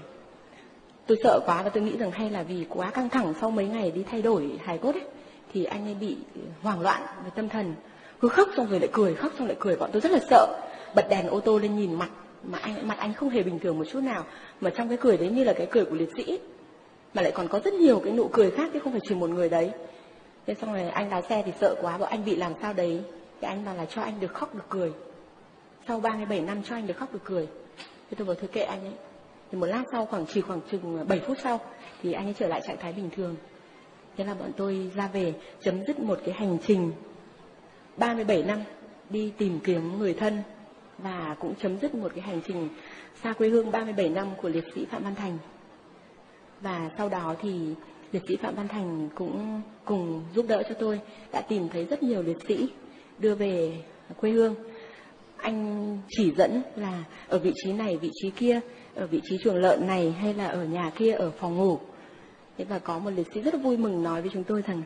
Tôi 1.06 1.18
sợ 1.22 1.40
quá 1.46 1.62
và 1.62 1.70
tôi 1.70 1.82
nghĩ 1.82 1.96
rằng 1.96 2.10
hay 2.10 2.30
là 2.30 2.42
vì 2.42 2.66
quá 2.68 2.90
căng 2.90 3.08
thẳng 3.08 3.34
sau 3.40 3.50
mấy 3.50 3.66
ngày 3.66 3.90
đi 3.90 4.04
thay 4.10 4.22
đổi 4.22 4.58
hài 4.64 4.78
cốt 4.78 4.94
ấy 4.94 5.04
thì 5.52 5.64
anh 5.64 5.86
ấy 5.86 5.94
bị 5.94 6.16
hoảng 6.62 6.80
loạn 6.80 7.02
về 7.24 7.30
tâm 7.34 7.48
thần. 7.48 7.74
Cứ 8.20 8.28
khóc 8.28 8.48
xong 8.56 8.66
rồi 8.70 8.80
lại 8.80 8.88
cười 8.92 9.14
khóc 9.14 9.32
xong 9.38 9.46
lại 9.46 9.56
cười. 9.60 9.76
Bọn 9.76 9.90
tôi 9.92 10.00
rất 10.00 10.12
là 10.12 10.18
sợ. 10.30 10.60
Bật 10.94 11.06
đèn 11.10 11.28
ô 11.28 11.40
tô 11.40 11.58
lên 11.58 11.76
nhìn 11.76 11.94
mặt 11.94 12.10
mà 12.46 12.58
anh, 12.58 12.88
mặt 12.88 12.98
anh 12.98 13.14
không 13.14 13.28
hề 13.28 13.42
bình 13.42 13.58
thường 13.58 13.78
một 13.78 13.84
chút 13.92 14.00
nào. 14.00 14.24
Mà 14.60 14.70
trong 14.70 14.88
cái 14.88 14.98
cười 15.00 15.16
đấy 15.16 15.28
như 15.28 15.44
là 15.44 15.52
cái 15.52 15.66
cười 15.70 15.84
của 15.84 15.96
liệt 15.96 16.10
sĩ 16.16 16.38
mà 17.14 17.22
lại 17.22 17.32
còn 17.32 17.48
có 17.48 17.60
rất 17.64 17.74
nhiều 17.74 18.00
cái 18.04 18.12
nụ 18.12 18.28
cười 18.32 18.50
khác 18.50 18.70
chứ 18.72 18.78
không 18.78 18.92
phải 18.92 19.00
chỉ 19.08 19.14
một 19.14 19.30
người 19.30 19.48
đấy. 19.48 19.70
Thế 20.46 20.54
xong 20.54 20.72
rồi 20.72 20.88
anh 20.88 21.10
lái 21.10 21.22
xe 21.22 21.42
thì 21.46 21.52
sợ 21.60 21.74
quá, 21.80 21.98
bảo 21.98 22.08
anh 22.08 22.24
bị 22.24 22.36
làm 22.36 22.52
sao 22.62 22.72
đấy. 22.72 23.00
Thì 23.40 23.48
anh 23.48 23.64
bảo 23.64 23.74
là 23.74 23.84
cho 23.84 24.02
anh 24.02 24.20
được 24.20 24.34
khóc 24.34 24.54
được 24.54 24.64
cười. 24.68 24.92
Sau 25.88 26.00
37 26.00 26.40
năm 26.40 26.62
cho 26.62 26.74
anh 26.74 26.86
được 26.86 26.96
khóc 26.96 27.12
được 27.12 27.24
cười. 27.24 27.46
Thế 28.10 28.14
tôi 28.16 28.26
bảo, 28.26 28.34
thôi 28.34 28.48
kệ 28.52 28.62
anh 28.62 28.84
ấy. 28.84 28.94
Thì 29.52 29.58
một 29.58 29.66
lát 29.66 29.82
sau, 29.92 30.06
khoảng 30.06 30.26
chỉ 30.26 30.40
khoảng 30.40 30.60
chừng 30.70 31.08
7 31.08 31.20
phút 31.20 31.36
sau, 31.42 31.60
thì 32.02 32.12
anh 32.12 32.26
ấy 32.26 32.34
trở 32.38 32.46
lại 32.46 32.60
trạng 32.66 32.76
thái 32.76 32.92
bình 32.92 33.10
thường. 33.16 33.36
Thế 34.16 34.24
là 34.24 34.34
bọn 34.34 34.50
tôi 34.56 34.90
ra 34.94 35.08
về, 35.12 35.34
chấm 35.60 35.84
dứt 35.86 36.00
một 36.00 36.18
cái 36.24 36.34
hành 36.34 36.58
trình. 36.66 36.92
37 37.96 38.42
năm 38.42 38.62
đi 39.10 39.32
tìm 39.38 39.60
kiếm 39.64 39.98
người 39.98 40.14
thân 40.14 40.42
và 40.98 41.36
cũng 41.40 41.54
chấm 41.62 41.78
dứt 41.78 41.94
một 41.94 42.12
cái 42.14 42.20
hành 42.20 42.40
trình 42.46 42.68
xa 43.22 43.32
quê 43.32 43.48
hương 43.48 43.70
37 43.70 44.08
năm 44.08 44.28
của 44.42 44.48
liệt 44.48 44.64
sĩ 44.74 44.84
Phạm 44.90 45.04
Văn 45.04 45.14
Thành. 45.14 45.38
Và 46.60 46.90
sau 46.98 47.08
đó 47.08 47.34
thì 47.42 47.74
liệt 48.12 48.22
sĩ 48.28 48.36
Phạm 48.36 48.54
Văn 48.54 48.68
Thành 48.68 49.08
cũng 49.14 49.62
cùng 49.84 50.22
giúp 50.34 50.46
đỡ 50.48 50.62
cho 50.68 50.74
tôi 50.74 51.00
đã 51.32 51.40
tìm 51.40 51.68
thấy 51.68 51.84
rất 51.84 52.02
nhiều 52.02 52.22
liệt 52.22 52.38
sĩ 52.48 52.68
đưa 53.18 53.34
về 53.34 53.72
quê 54.20 54.30
hương. 54.30 54.54
Anh 55.36 55.98
chỉ 56.08 56.32
dẫn 56.36 56.62
là 56.76 57.04
ở 57.28 57.38
vị 57.38 57.52
trí 57.54 57.72
này, 57.72 57.96
vị 57.96 58.10
trí 58.14 58.30
kia, 58.30 58.60
ở 58.94 59.06
vị 59.06 59.20
trí 59.24 59.38
chuồng 59.38 59.56
lợn 59.56 59.86
này 59.86 60.12
hay 60.12 60.34
là 60.34 60.46
ở 60.46 60.64
nhà 60.64 60.90
kia 60.96 61.12
ở 61.12 61.30
phòng 61.30 61.56
ngủ. 61.56 61.78
Thế 62.58 62.64
và 62.64 62.78
có 62.78 62.98
một 62.98 63.10
liệt 63.10 63.26
sĩ 63.34 63.40
rất 63.40 63.54
vui 63.62 63.76
mừng 63.76 64.02
nói 64.02 64.22
với 64.22 64.30
chúng 64.32 64.44
tôi 64.44 64.62
rằng 64.66 64.82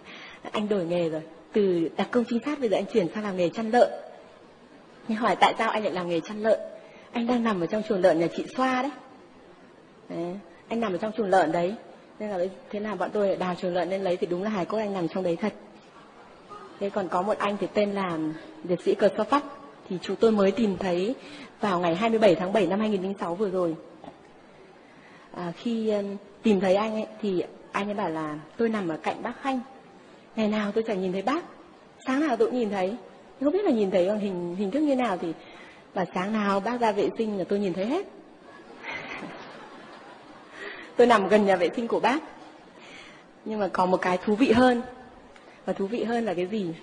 anh 0.52 0.68
đổi 0.68 0.86
nghề 0.86 1.08
rồi, 1.08 1.22
từ 1.52 1.88
đặc 1.96 2.08
công 2.10 2.24
trinh 2.28 2.38
sát 2.44 2.60
bây 2.60 2.68
giờ 2.68 2.76
anh 2.76 2.86
chuyển 2.92 3.08
sang 3.14 3.24
làm 3.24 3.36
nghề 3.36 3.48
chăn 3.48 3.70
lợn. 3.70 4.07
Nhưng 5.08 5.18
hỏi 5.18 5.36
tại 5.40 5.54
sao 5.58 5.70
anh 5.70 5.82
lại 5.82 5.92
làm 5.92 6.08
nghề 6.08 6.20
chăn 6.20 6.42
lợn? 6.42 6.60
Anh 7.12 7.26
đang 7.26 7.44
nằm 7.44 7.60
ở 7.60 7.66
trong 7.66 7.82
chuồng 7.88 8.00
lợn 8.00 8.20
nhà 8.20 8.26
chị 8.36 8.46
Xoa 8.56 8.82
đấy. 8.82 8.90
đấy. 10.08 10.38
Anh 10.68 10.80
nằm 10.80 10.92
ở 10.92 10.98
trong 10.98 11.12
chuồng 11.16 11.30
lợn 11.30 11.52
đấy. 11.52 11.74
Nên 12.18 12.30
là 12.30 12.38
thế 12.70 12.80
là 12.80 12.94
bọn 12.94 13.10
tôi 13.12 13.36
đào 13.36 13.54
chuồng 13.54 13.74
lợn 13.74 13.90
lên 13.90 14.04
lấy 14.04 14.16
thì 14.16 14.26
đúng 14.26 14.42
là 14.42 14.50
hài 14.50 14.64
cốt 14.64 14.78
anh 14.78 14.94
nằm 14.94 15.08
trong 15.08 15.24
đấy 15.24 15.36
thật. 15.36 15.52
Thế 16.80 16.90
còn 16.90 17.08
có 17.08 17.22
một 17.22 17.38
anh 17.38 17.56
thì 17.60 17.66
tên 17.74 17.92
là 17.92 18.18
liệt 18.64 18.80
sĩ 18.84 18.94
cờ 18.94 19.08
so 19.16 19.24
phát 19.24 19.44
thì 19.88 19.98
chúng 20.02 20.16
tôi 20.16 20.32
mới 20.32 20.50
tìm 20.50 20.76
thấy 20.76 21.14
vào 21.60 21.80
ngày 21.80 21.94
27 21.94 22.34
tháng 22.34 22.52
7 22.52 22.66
năm 22.66 22.80
2006 22.80 23.34
vừa 23.34 23.50
rồi. 23.50 23.76
À, 25.34 25.52
khi 25.56 25.92
tìm 26.42 26.60
thấy 26.60 26.74
anh 26.74 26.94
ấy 26.94 27.06
thì 27.22 27.42
anh 27.72 27.88
ấy 27.88 27.94
bảo 27.94 28.10
là 28.10 28.38
tôi 28.56 28.68
nằm 28.68 28.88
ở 28.88 28.96
cạnh 28.96 29.22
bác 29.22 29.32
Khanh. 29.42 29.60
Ngày 30.36 30.48
nào 30.48 30.72
tôi 30.72 30.84
chẳng 30.86 31.00
nhìn 31.00 31.12
thấy 31.12 31.22
bác. 31.22 31.44
Sáng 32.06 32.20
nào 32.20 32.36
tôi 32.36 32.48
cũng 32.48 32.58
nhìn 32.58 32.70
thấy. 32.70 32.96
Không 33.40 33.52
biết 33.52 33.64
là 33.64 33.70
nhìn 33.70 33.90
thấy 33.90 34.08
bằng 34.08 34.20
hình 34.20 34.56
hình 34.56 34.70
thức 34.70 34.80
như 34.80 34.96
nào 34.96 35.18
thì 35.20 35.32
và 35.94 36.04
sáng 36.14 36.32
nào 36.32 36.60
bác 36.60 36.80
ra 36.80 36.92
vệ 36.92 37.10
sinh 37.18 37.38
là 37.38 37.44
tôi 37.48 37.58
nhìn 37.58 37.72
thấy 37.72 37.86
hết. 37.86 38.06
tôi 40.96 41.06
nằm 41.06 41.28
gần 41.28 41.46
nhà 41.46 41.56
vệ 41.56 41.70
sinh 41.76 41.88
của 41.88 42.00
bác. 42.00 42.18
Nhưng 43.44 43.60
mà 43.60 43.68
có 43.68 43.86
một 43.86 43.96
cái 43.96 44.18
thú 44.24 44.34
vị 44.34 44.52
hơn. 44.52 44.82
Và 45.64 45.72
thú 45.72 45.86
vị 45.86 46.04
hơn 46.04 46.24
là 46.24 46.34
cái 46.34 46.46
gì? 46.46 46.74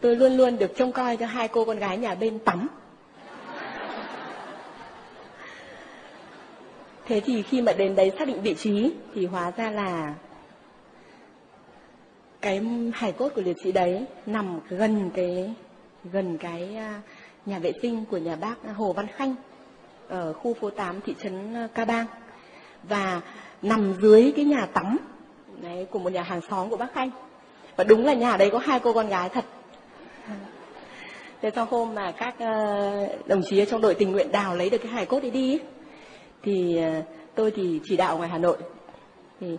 Tôi 0.00 0.16
luôn 0.16 0.36
luôn 0.36 0.58
được 0.58 0.72
trông 0.76 0.92
coi 0.92 1.16
cho 1.16 1.26
hai 1.26 1.48
cô 1.48 1.64
con 1.64 1.78
gái 1.78 1.98
nhà 1.98 2.14
bên 2.14 2.38
tắm. 2.38 2.68
Thế 7.06 7.20
thì 7.20 7.42
khi 7.42 7.62
mà 7.62 7.72
đến 7.72 7.96
đấy 7.96 8.12
xác 8.18 8.28
định 8.28 8.42
vị 8.42 8.54
trí 8.54 8.92
thì 9.14 9.26
hóa 9.26 9.52
ra 9.56 9.70
là 9.70 10.14
cái 12.40 12.60
hài 12.94 13.12
cốt 13.12 13.28
của 13.34 13.42
liệt 13.42 13.56
sĩ 13.62 13.72
đấy 13.72 14.04
nằm 14.26 14.60
gần 14.68 15.10
cái 15.14 15.54
gần 16.12 16.38
cái 16.38 16.76
à, 16.76 17.00
nhà 17.46 17.58
vệ 17.58 17.72
sinh 17.82 18.04
của 18.10 18.16
nhà 18.16 18.36
bác 18.36 18.54
Hồ 18.76 18.92
Văn 18.92 19.06
Khanh 19.16 19.34
ở 20.08 20.32
khu 20.32 20.54
phố 20.54 20.70
8 20.70 21.00
thị 21.00 21.14
trấn 21.22 21.54
à, 21.54 21.68
Ca 21.74 21.84
Bang. 21.84 22.06
Và 22.82 23.20
nằm 23.62 23.94
dưới 24.02 24.32
cái 24.36 24.44
nhà 24.44 24.66
tắm 24.66 24.96
đấy, 25.62 25.86
của 25.90 25.98
một 25.98 26.12
nhà 26.12 26.22
hàng 26.22 26.40
xóm 26.50 26.70
của 26.70 26.76
bác 26.76 26.94
Khanh. 26.94 27.10
Và 27.76 27.84
đúng 27.84 28.04
là 28.04 28.14
nhà 28.14 28.36
đấy 28.36 28.50
có 28.52 28.58
hai 28.58 28.80
cô 28.80 28.92
con 28.92 29.08
gái 29.08 29.28
thật. 29.28 29.44
Thế 31.42 31.50
sau 31.54 31.64
hôm 31.64 31.94
mà 31.94 32.12
các 32.12 32.38
à, 32.38 32.92
đồng 33.26 33.42
chí 33.50 33.58
ở 33.58 33.64
trong 33.64 33.80
đội 33.80 33.94
tình 33.94 34.12
nguyện 34.12 34.32
đào 34.32 34.56
lấy 34.56 34.70
được 34.70 34.78
cái 34.78 34.92
hài 34.92 35.06
cốt 35.06 35.22
ấy 35.22 35.30
đi 35.30 35.58
thì 36.42 36.80
tôi 37.34 37.50
thì 37.50 37.80
chỉ 37.84 37.96
đạo 37.96 38.16
ngoài 38.16 38.28
Hà 38.28 38.38
Nội. 38.38 38.56
Thì 39.40 39.56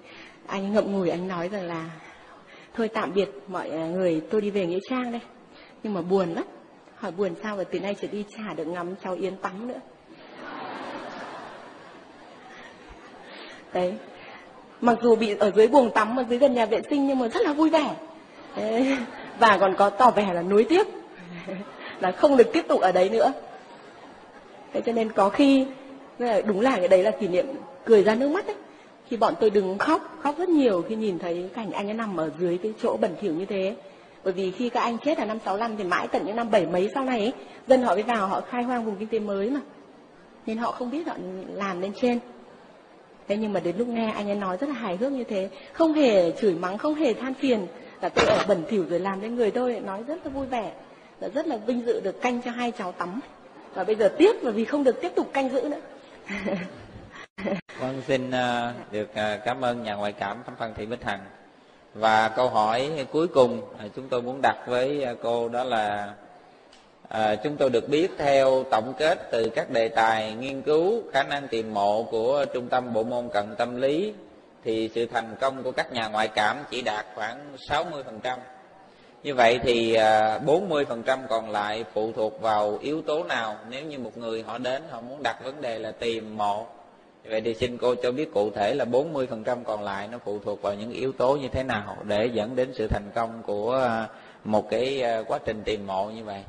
anh 0.47 0.73
ngậm 0.73 0.91
ngùi 0.91 1.09
anh 1.09 1.27
nói 1.27 1.49
rằng 1.49 1.63
là 1.63 1.89
thôi 2.73 2.89
tạm 2.93 3.13
biệt 3.13 3.29
mọi 3.47 3.69
người 3.69 4.21
tôi 4.29 4.41
đi 4.41 4.49
về 4.49 4.65
nghĩa 4.65 4.79
trang 4.89 5.11
đây 5.11 5.21
nhưng 5.85 5.93
mà 5.93 6.01
buồn 6.01 6.33
lắm. 6.33 6.43
Hỏi 6.95 7.11
buồn 7.11 7.31
sao 7.43 7.55
và 7.55 7.63
từ 7.63 7.79
nay 7.79 7.95
trở 8.01 8.07
đi 8.07 8.23
chả 8.37 8.53
được 8.53 8.65
ngắm 8.67 8.95
cháu 9.03 9.13
yến 9.13 9.35
tắm 9.35 9.67
nữa. 9.67 9.79
Đấy. 13.73 13.93
Mặc 14.81 14.97
dù 15.01 15.15
bị 15.15 15.35
ở 15.39 15.51
dưới 15.55 15.67
buồng 15.67 15.91
tắm, 15.91 16.19
ở 16.19 16.25
dưới 16.29 16.39
gần 16.39 16.53
nhà 16.53 16.65
vệ 16.65 16.81
sinh 16.89 17.07
nhưng 17.07 17.19
mà 17.19 17.27
rất 17.27 17.41
là 17.41 17.53
vui 17.53 17.69
vẻ. 17.69 17.95
Đấy. 18.57 18.97
và 19.39 19.57
còn 19.57 19.75
có 19.75 19.89
tỏ 19.89 20.11
vẻ 20.11 20.33
là 20.33 20.41
nuối 20.41 20.63
tiếc. 20.69 20.87
Là 21.99 22.11
không 22.11 22.37
được 22.37 22.53
tiếp 22.53 22.65
tục 22.67 22.81
ở 22.81 22.91
đấy 22.91 23.09
nữa. 23.09 23.33
Thế 24.73 24.81
cho 24.85 24.91
nên 24.91 25.11
có 25.11 25.29
khi 25.29 25.65
đúng 26.45 26.61
là 26.61 26.77
cái 26.77 26.87
đấy 26.87 27.03
là 27.03 27.11
kỷ 27.11 27.27
niệm 27.27 27.45
cười 27.85 28.03
ra 28.03 28.15
nước 28.15 28.29
mắt 28.29 28.47
đấy 28.47 28.55
khi 29.09 29.17
bọn 29.17 29.33
tôi 29.39 29.49
đừng 29.49 29.77
khóc 29.77 30.17
khóc 30.23 30.35
rất 30.37 30.49
nhiều 30.49 30.81
khi 30.89 30.95
nhìn 30.95 31.19
thấy 31.19 31.49
cảnh 31.55 31.71
anh 31.71 31.87
ấy 31.87 31.93
nằm 31.93 32.17
ở 32.17 32.31
dưới 32.39 32.57
cái 32.57 32.73
chỗ 32.81 32.97
bẩn 32.97 33.15
thỉu 33.21 33.33
như 33.33 33.45
thế 33.45 33.75
bởi 34.25 34.33
vì 34.33 34.51
khi 34.51 34.69
các 34.69 34.81
anh 34.81 34.97
chết 34.97 35.19
là 35.19 35.25
năm 35.25 35.39
65 35.45 35.77
thì 35.77 35.83
mãi 35.83 36.07
tận 36.07 36.25
những 36.25 36.35
năm 36.35 36.51
bảy 36.51 36.65
mấy 36.65 36.89
sau 36.93 37.05
này 37.05 37.19
ấy, 37.19 37.33
dân 37.67 37.81
họ 37.81 37.93
mới 37.93 38.03
vào 38.03 38.27
họ 38.27 38.41
khai 38.41 38.63
hoang 38.63 38.85
vùng 38.85 38.95
kinh 38.95 39.09
tế 39.09 39.19
mới 39.19 39.49
mà. 39.49 39.59
Nên 40.45 40.57
họ 40.57 40.71
không 40.71 40.91
biết 40.91 41.07
họ 41.07 41.15
làm 41.53 41.81
lên 41.81 41.91
trên. 41.95 42.19
Thế 43.27 43.37
nhưng 43.37 43.53
mà 43.53 43.59
đến 43.59 43.77
lúc 43.77 43.87
nghe 43.87 44.11
anh 44.11 44.29
ấy 44.29 44.35
nói 44.35 44.57
rất 44.57 44.69
là 44.69 44.75
hài 44.75 44.97
hước 44.97 45.11
như 45.11 45.23
thế 45.23 45.49
không 45.73 45.93
hề 45.93 46.31
chửi 46.31 46.55
mắng 46.55 46.77
không 46.77 46.95
hề 46.95 47.13
than 47.13 47.33
phiền 47.33 47.67
là 48.01 48.09
tôi 48.09 48.25
ở 48.25 48.45
bẩn 48.47 48.63
thỉu 48.69 48.85
rồi 48.89 48.99
làm 48.99 49.21
lên 49.21 49.35
người 49.35 49.51
tôi 49.51 49.79
nói 49.79 50.03
rất 50.07 50.25
là 50.25 50.31
vui 50.31 50.45
vẻ 50.45 50.71
là 51.19 51.29
rất 51.29 51.47
là 51.47 51.57
vinh 51.57 51.85
dự 51.85 52.01
được 52.01 52.21
canh 52.21 52.41
cho 52.41 52.51
hai 52.51 52.71
cháu 52.71 52.91
tắm. 52.91 53.19
Và 53.73 53.83
bây 53.83 53.95
giờ 53.95 54.09
tiếc 54.17 54.43
bởi 54.43 54.53
vì 54.53 54.65
không 54.65 54.83
được 54.83 55.01
tiếp 55.01 55.11
tục 55.15 55.33
canh 55.33 55.49
giữ 55.49 55.61
nữa. 55.61 55.81
Con 57.45 57.55
vâng, 57.79 58.01
xin 58.07 58.29
uh, 58.29 58.91
được 58.91 59.09
uh, 59.11 59.45
cảm 59.45 59.61
ơn 59.61 59.83
nhà 59.83 59.93
ngoại 59.93 60.11
cảm 60.11 60.37
thẩm 60.45 60.55
phân 60.55 60.73
thị 60.73 60.85
bích 60.85 61.03
hằng 61.03 61.19
và 61.95 62.29
câu 62.29 62.49
hỏi 62.49 63.05
cuối 63.11 63.27
cùng 63.27 63.61
à, 63.79 63.85
chúng 63.95 64.09
tôi 64.09 64.21
muốn 64.21 64.39
đặt 64.41 64.57
với 64.67 65.03
à, 65.03 65.13
cô 65.23 65.49
đó 65.49 65.63
là 65.63 66.13
à, 67.09 67.35
chúng 67.35 67.57
tôi 67.57 67.69
được 67.69 67.89
biết 67.89 68.11
theo 68.17 68.63
tổng 68.71 68.93
kết 68.97 69.31
từ 69.31 69.49
các 69.49 69.69
đề 69.69 69.87
tài 69.87 70.33
nghiên 70.33 70.61
cứu 70.61 71.01
khả 71.13 71.23
năng 71.23 71.47
tìm 71.47 71.73
mộ 71.73 72.03
của 72.03 72.45
trung 72.53 72.67
tâm 72.67 72.93
bộ 72.93 73.03
môn 73.03 73.29
cận 73.29 73.55
tâm 73.57 73.81
lý 73.81 74.13
thì 74.63 74.89
sự 74.95 75.05
thành 75.05 75.35
công 75.39 75.63
của 75.63 75.71
các 75.71 75.91
nhà 75.91 76.07
ngoại 76.07 76.27
cảm 76.27 76.57
chỉ 76.69 76.81
đạt 76.81 77.05
khoảng 77.15 77.57
60%. 77.69 78.37
Như 79.23 79.35
vậy 79.35 79.59
thì 79.63 79.93
à, 79.93 80.39
40% 80.45 81.17
còn 81.29 81.49
lại 81.49 81.85
phụ 81.93 82.11
thuộc 82.15 82.41
vào 82.41 82.77
yếu 82.81 83.01
tố 83.01 83.23
nào 83.23 83.55
nếu 83.69 83.85
như 83.85 83.99
một 83.99 84.17
người 84.17 84.43
họ 84.47 84.57
đến 84.57 84.83
họ 84.89 85.01
muốn 85.01 85.23
đặt 85.23 85.43
vấn 85.43 85.61
đề 85.61 85.79
là 85.79 85.91
tìm 85.91 86.37
mộ 86.37 86.65
Vậy 87.29 87.41
thì 87.41 87.53
xin 87.53 87.77
cô 87.77 87.95
cho 87.95 88.11
biết 88.11 88.33
cụ 88.33 88.49
thể 88.49 88.73
là 88.73 88.85
40% 88.85 89.63
còn 89.63 89.83
lại 89.83 90.07
nó 90.07 90.17
phụ 90.25 90.39
thuộc 90.39 90.61
vào 90.61 90.73
những 90.73 90.91
yếu 90.91 91.11
tố 91.11 91.35
như 91.35 91.47
thế 91.47 91.63
nào 91.63 91.97
để 92.03 92.29
dẫn 92.33 92.55
đến 92.55 92.69
sự 92.73 92.87
thành 92.87 93.09
công 93.15 93.43
của 93.45 93.75
à, 93.75 94.07
một 94.43 94.69
cái 94.69 95.01
à, 95.01 95.23
quá 95.27 95.39
trình 95.45 95.61
tìm 95.65 95.87
mộ 95.87 96.09
như 96.09 96.23
vậy. 96.23 96.43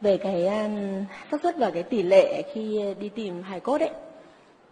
Về 0.00 0.16
cái 0.16 0.46
à, 0.46 0.70
xác 1.30 1.42
suất 1.42 1.58
và 1.58 1.70
cái 1.70 1.82
tỷ 1.82 2.02
lệ 2.02 2.42
khi 2.54 2.94
đi 3.00 3.08
tìm 3.08 3.42
hài 3.42 3.60
cốt 3.60 3.80
ấy, 3.80 3.90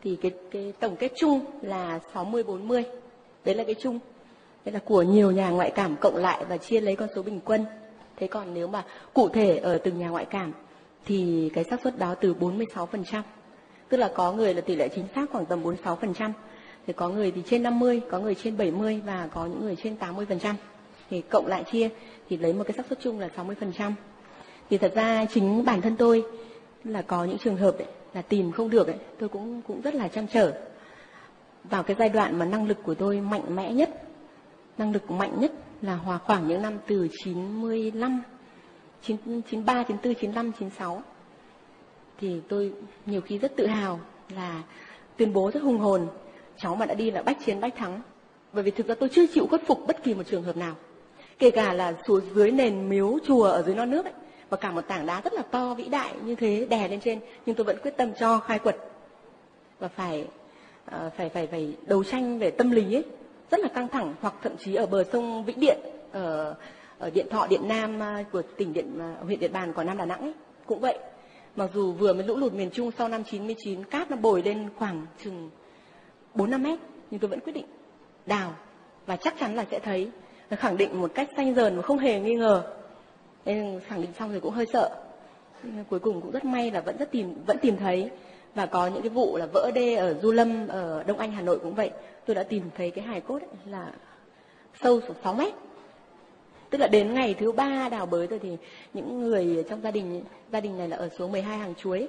thì 0.02 0.16
cái 0.22 0.32
cái 0.50 0.72
tổng 0.80 0.96
kết 0.96 1.12
chung 1.16 1.40
là 1.62 2.00
60 2.14 2.42
40. 2.42 2.84
Đấy 3.44 3.54
là 3.54 3.64
cái 3.64 3.74
chung. 3.74 3.98
Đây 4.64 4.72
là 4.72 4.80
của 4.84 5.02
nhiều 5.02 5.30
nhà 5.30 5.50
ngoại 5.50 5.70
cảm 5.70 5.96
cộng 6.00 6.16
lại 6.16 6.44
và 6.48 6.56
chia 6.56 6.80
lấy 6.80 6.96
con 6.96 7.08
số 7.14 7.22
bình 7.22 7.40
quân. 7.44 7.64
Thế 8.16 8.26
còn 8.26 8.54
nếu 8.54 8.66
mà 8.66 8.84
cụ 9.14 9.28
thể 9.28 9.56
ở 9.58 9.78
từng 9.78 9.98
nhà 9.98 10.08
ngoại 10.08 10.24
cảm 10.24 10.52
thì 11.06 11.50
cái 11.54 11.64
xác 11.64 11.80
suất 11.80 11.98
đó 11.98 12.14
từ 12.14 12.34
46%. 12.34 13.22
Tức 13.88 13.96
là 13.96 14.10
có 14.14 14.32
người 14.32 14.54
là 14.54 14.60
tỷ 14.60 14.76
lệ 14.76 14.88
chính 14.88 15.04
xác 15.14 15.30
khoảng 15.30 15.46
tầm 15.46 15.62
46%, 15.62 16.32
thì 16.86 16.92
có 16.92 17.08
người 17.08 17.30
thì 17.30 17.42
trên 17.46 17.62
50, 17.62 18.00
có 18.10 18.18
người 18.18 18.34
trên 18.34 18.56
70 18.56 19.00
và 19.06 19.28
có 19.34 19.46
những 19.46 19.60
người 19.60 19.76
trên 19.76 19.96
80%. 20.00 20.54
Thì 21.10 21.20
cộng 21.20 21.46
lại 21.46 21.64
chia 21.72 21.88
thì 22.28 22.36
lấy 22.36 22.52
một 22.52 22.64
cái 22.66 22.76
xác 22.76 22.86
suất 22.86 23.00
chung 23.00 23.18
là 23.18 23.28
60%. 23.36 23.92
Thì 24.70 24.78
thật 24.78 24.92
ra 24.94 25.24
chính 25.24 25.64
bản 25.64 25.80
thân 25.80 25.96
tôi 25.96 26.24
là 26.84 27.02
có 27.02 27.24
những 27.24 27.38
trường 27.38 27.56
hợp 27.56 27.78
ấy, 27.78 27.86
là 28.14 28.22
tìm 28.22 28.52
không 28.52 28.70
được 28.70 28.86
ấy, 28.86 28.96
tôi 29.18 29.28
cũng 29.28 29.62
cũng 29.66 29.80
rất 29.80 29.94
là 29.94 30.08
chăn 30.08 30.26
trở. 30.32 30.52
Vào 31.64 31.82
cái 31.82 31.96
giai 31.98 32.08
đoạn 32.08 32.38
mà 32.38 32.44
năng 32.44 32.66
lực 32.66 32.78
của 32.82 32.94
tôi 32.94 33.20
mạnh 33.20 33.56
mẽ 33.56 33.72
nhất, 33.72 33.90
năng 34.78 34.92
lực 34.92 35.10
mạnh 35.10 35.40
nhất 35.40 35.52
là 35.82 35.94
hòa 35.94 36.18
khoảng 36.18 36.48
những 36.48 36.62
năm 36.62 36.78
từ 36.86 37.08
95 37.24 38.22
93, 39.02 39.82
94, 39.82 40.14
95, 40.14 40.52
96 40.52 41.02
thì 42.20 42.40
tôi 42.48 42.72
nhiều 43.06 43.20
khi 43.20 43.38
rất 43.38 43.56
tự 43.56 43.66
hào 43.66 44.00
là 44.34 44.62
tuyên 45.16 45.32
bố 45.32 45.50
rất 45.50 45.62
hùng 45.62 45.78
hồn 45.78 46.08
cháu 46.56 46.74
mà 46.74 46.86
đã 46.86 46.94
đi 46.94 47.10
là 47.10 47.22
bách 47.22 47.36
chiến 47.46 47.60
bách 47.60 47.76
thắng. 47.76 48.00
Bởi 48.52 48.64
vì 48.64 48.70
thực 48.70 48.86
ra 48.86 48.94
tôi 48.94 49.08
chưa 49.08 49.26
chịu 49.34 49.46
khuất 49.46 49.66
phục 49.66 49.86
bất 49.86 50.02
kỳ 50.02 50.14
một 50.14 50.22
trường 50.30 50.42
hợp 50.42 50.56
nào. 50.56 50.74
Kể 51.38 51.50
cả 51.50 51.72
là 51.72 51.94
xuống 52.06 52.20
dưới 52.34 52.50
nền 52.50 52.88
miếu 52.88 53.18
chùa 53.26 53.44
ở 53.44 53.62
dưới 53.62 53.74
non 53.74 53.90
nước 53.90 54.04
ấy 54.04 54.14
và 54.48 54.56
cả 54.56 54.70
một 54.70 54.88
tảng 54.88 55.06
đá 55.06 55.20
rất 55.20 55.32
là 55.32 55.42
to 55.42 55.74
vĩ 55.74 55.84
đại 55.84 56.14
như 56.24 56.34
thế 56.34 56.66
đè 56.70 56.88
lên 56.88 57.00
trên 57.00 57.20
nhưng 57.46 57.56
tôi 57.56 57.64
vẫn 57.64 57.78
quyết 57.82 57.96
tâm 57.96 58.12
cho 58.20 58.38
khai 58.38 58.58
quật. 58.58 58.76
Và 59.78 59.88
phải 59.88 60.26
uh, 60.86 61.12
phải 61.16 61.28
phải 61.28 61.46
phải 61.46 61.76
đấu 61.86 62.04
tranh 62.04 62.38
về 62.38 62.50
tâm 62.50 62.70
lý 62.70 62.94
ấy 62.94 63.04
rất 63.50 63.60
là 63.60 63.68
căng 63.68 63.88
thẳng 63.88 64.14
hoặc 64.20 64.34
thậm 64.42 64.56
chí 64.58 64.74
ở 64.74 64.86
bờ 64.86 65.04
sông 65.12 65.44
Vĩnh 65.44 65.60
Điện 65.60 65.78
ở 66.12 66.54
ở 67.00 67.10
Điện 67.10 67.26
Thọ 67.30 67.46
Điện 67.46 67.68
Nam 67.68 68.02
à, 68.02 68.24
của 68.32 68.42
tỉnh 68.56 68.72
Điện 68.72 68.98
à, 69.00 69.16
huyện 69.22 69.40
Điện 69.40 69.52
Bàn 69.52 69.72
của 69.72 69.84
Nam 69.84 69.96
Đà 69.96 70.04
Nẵng 70.04 70.20
ấy, 70.20 70.34
cũng 70.66 70.80
vậy. 70.80 70.98
Mặc 71.56 71.70
dù 71.74 71.92
vừa 71.92 72.12
mới 72.12 72.24
lũ 72.24 72.36
lụt 72.36 72.52
miền 72.52 72.70
Trung 72.70 72.90
sau 72.98 73.08
năm 73.08 73.24
99 73.24 73.84
cát 73.84 74.10
nó 74.10 74.16
bồi 74.16 74.42
lên 74.42 74.68
khoảng 74.76 75.06
chừng 75.24 75.50
4 76.34 76.50
5 76.50 76.62
mét 76.62 76.78
nhưng 77.10 77.20
tôi 77.20 77.28
vẫn 77.28 77.40
quyết 77.40 77.52
định 77.52 77.66
đào. 78.26 78.54
Và 79.06 79.16
chắc 79.16 79.34
chắn 79.40 79.54
là 79.54 79.64
sẽ 79.70 79.78
thấy. 79.78 80.10
Khẳng 80.50 80.76
định 80.76 81.00
một 81.00 81.10
cách 81.14 81.28
xanh 81.36 81.54
dờn 81.54 81.76
mà 81.76 81.82
không 81.82 81.98
hề 81.98 82.20
nghi 82.20 82.34
ngờ. 82.34 82.62
Nên 83.44 83.80
khẳng 83.86 84.00
định 84.02 84.10
xong 84.18 84.30
rồi 84.30 84.40
cũng 84.40 84.54
hơi 84.54 84.66
sợ. 84.72 85.02
Nhưng 85.62 85.84
cuối 85.84 85.98
cùng 85.98 86.20
cũng 86.20 86.30
rất 86.30 86.44
may 86.44 86.70
là 86.70 86.80
vẫn 86.80 86.96
rất 86.98 87.10
tìm 87.10 87.34
vẫn 87.46 87.58
tìm 87.58 87.76
thấy. 87.76 88.10
Và 88.54 88.66
có 88.66 88.86
những 88.86 89.02
cái 89.02 89.10
vụ 89.10 89.36
là 89.36 89.46
vỡ 89.46 89.70
đê 89.74 89.94
ở 89.94 90.14
Du 90.14 90.32
Lâm 90.32 90.68
ở 90.68 91.02
Đông 91.02 91.18
Anh 91.18 91.32
Hà 91.32 91.42
Nội 91.42 91.58
cũng 91.58 91.74
vậy. 91.74 91.90
Tôi 92.26 92.34
đã 92.34 92.42
tìm 92.42 92.62
thấy 92.76 92.90
cái 92.90 93.04
hài 93.04 93.20
cốt 93.20 93.38
ấy 93.42 93.48
là 93.66 93.92
sâu 94.82 95.00
6 95.24 95.34
mét 95.34 95.54
tức 96.70 96.78
là 96.78 96.88
đến 96.88 97.14
ngày 97.14 97.34
thứ 97.34 97.52
ba 97.52 97.88
đào 97.88 98.06
bới 98.06 98.26
rồi 98.26 98.38
thì 98.38 98.56
những 98.94 99.20
người 99.20 99.64
trong 99.68 99.82
gia 99.82 99.90
đình 99.90 100.22
gia 100.52 100.60
đình 100.60 100.78
này 100.78 100.88
là 100.88 100.96
ở 100.96 101.08
số 101.18 101.28
12 101.28 101.58
hàng 101.58 101.74
chuối, 101.74 102.08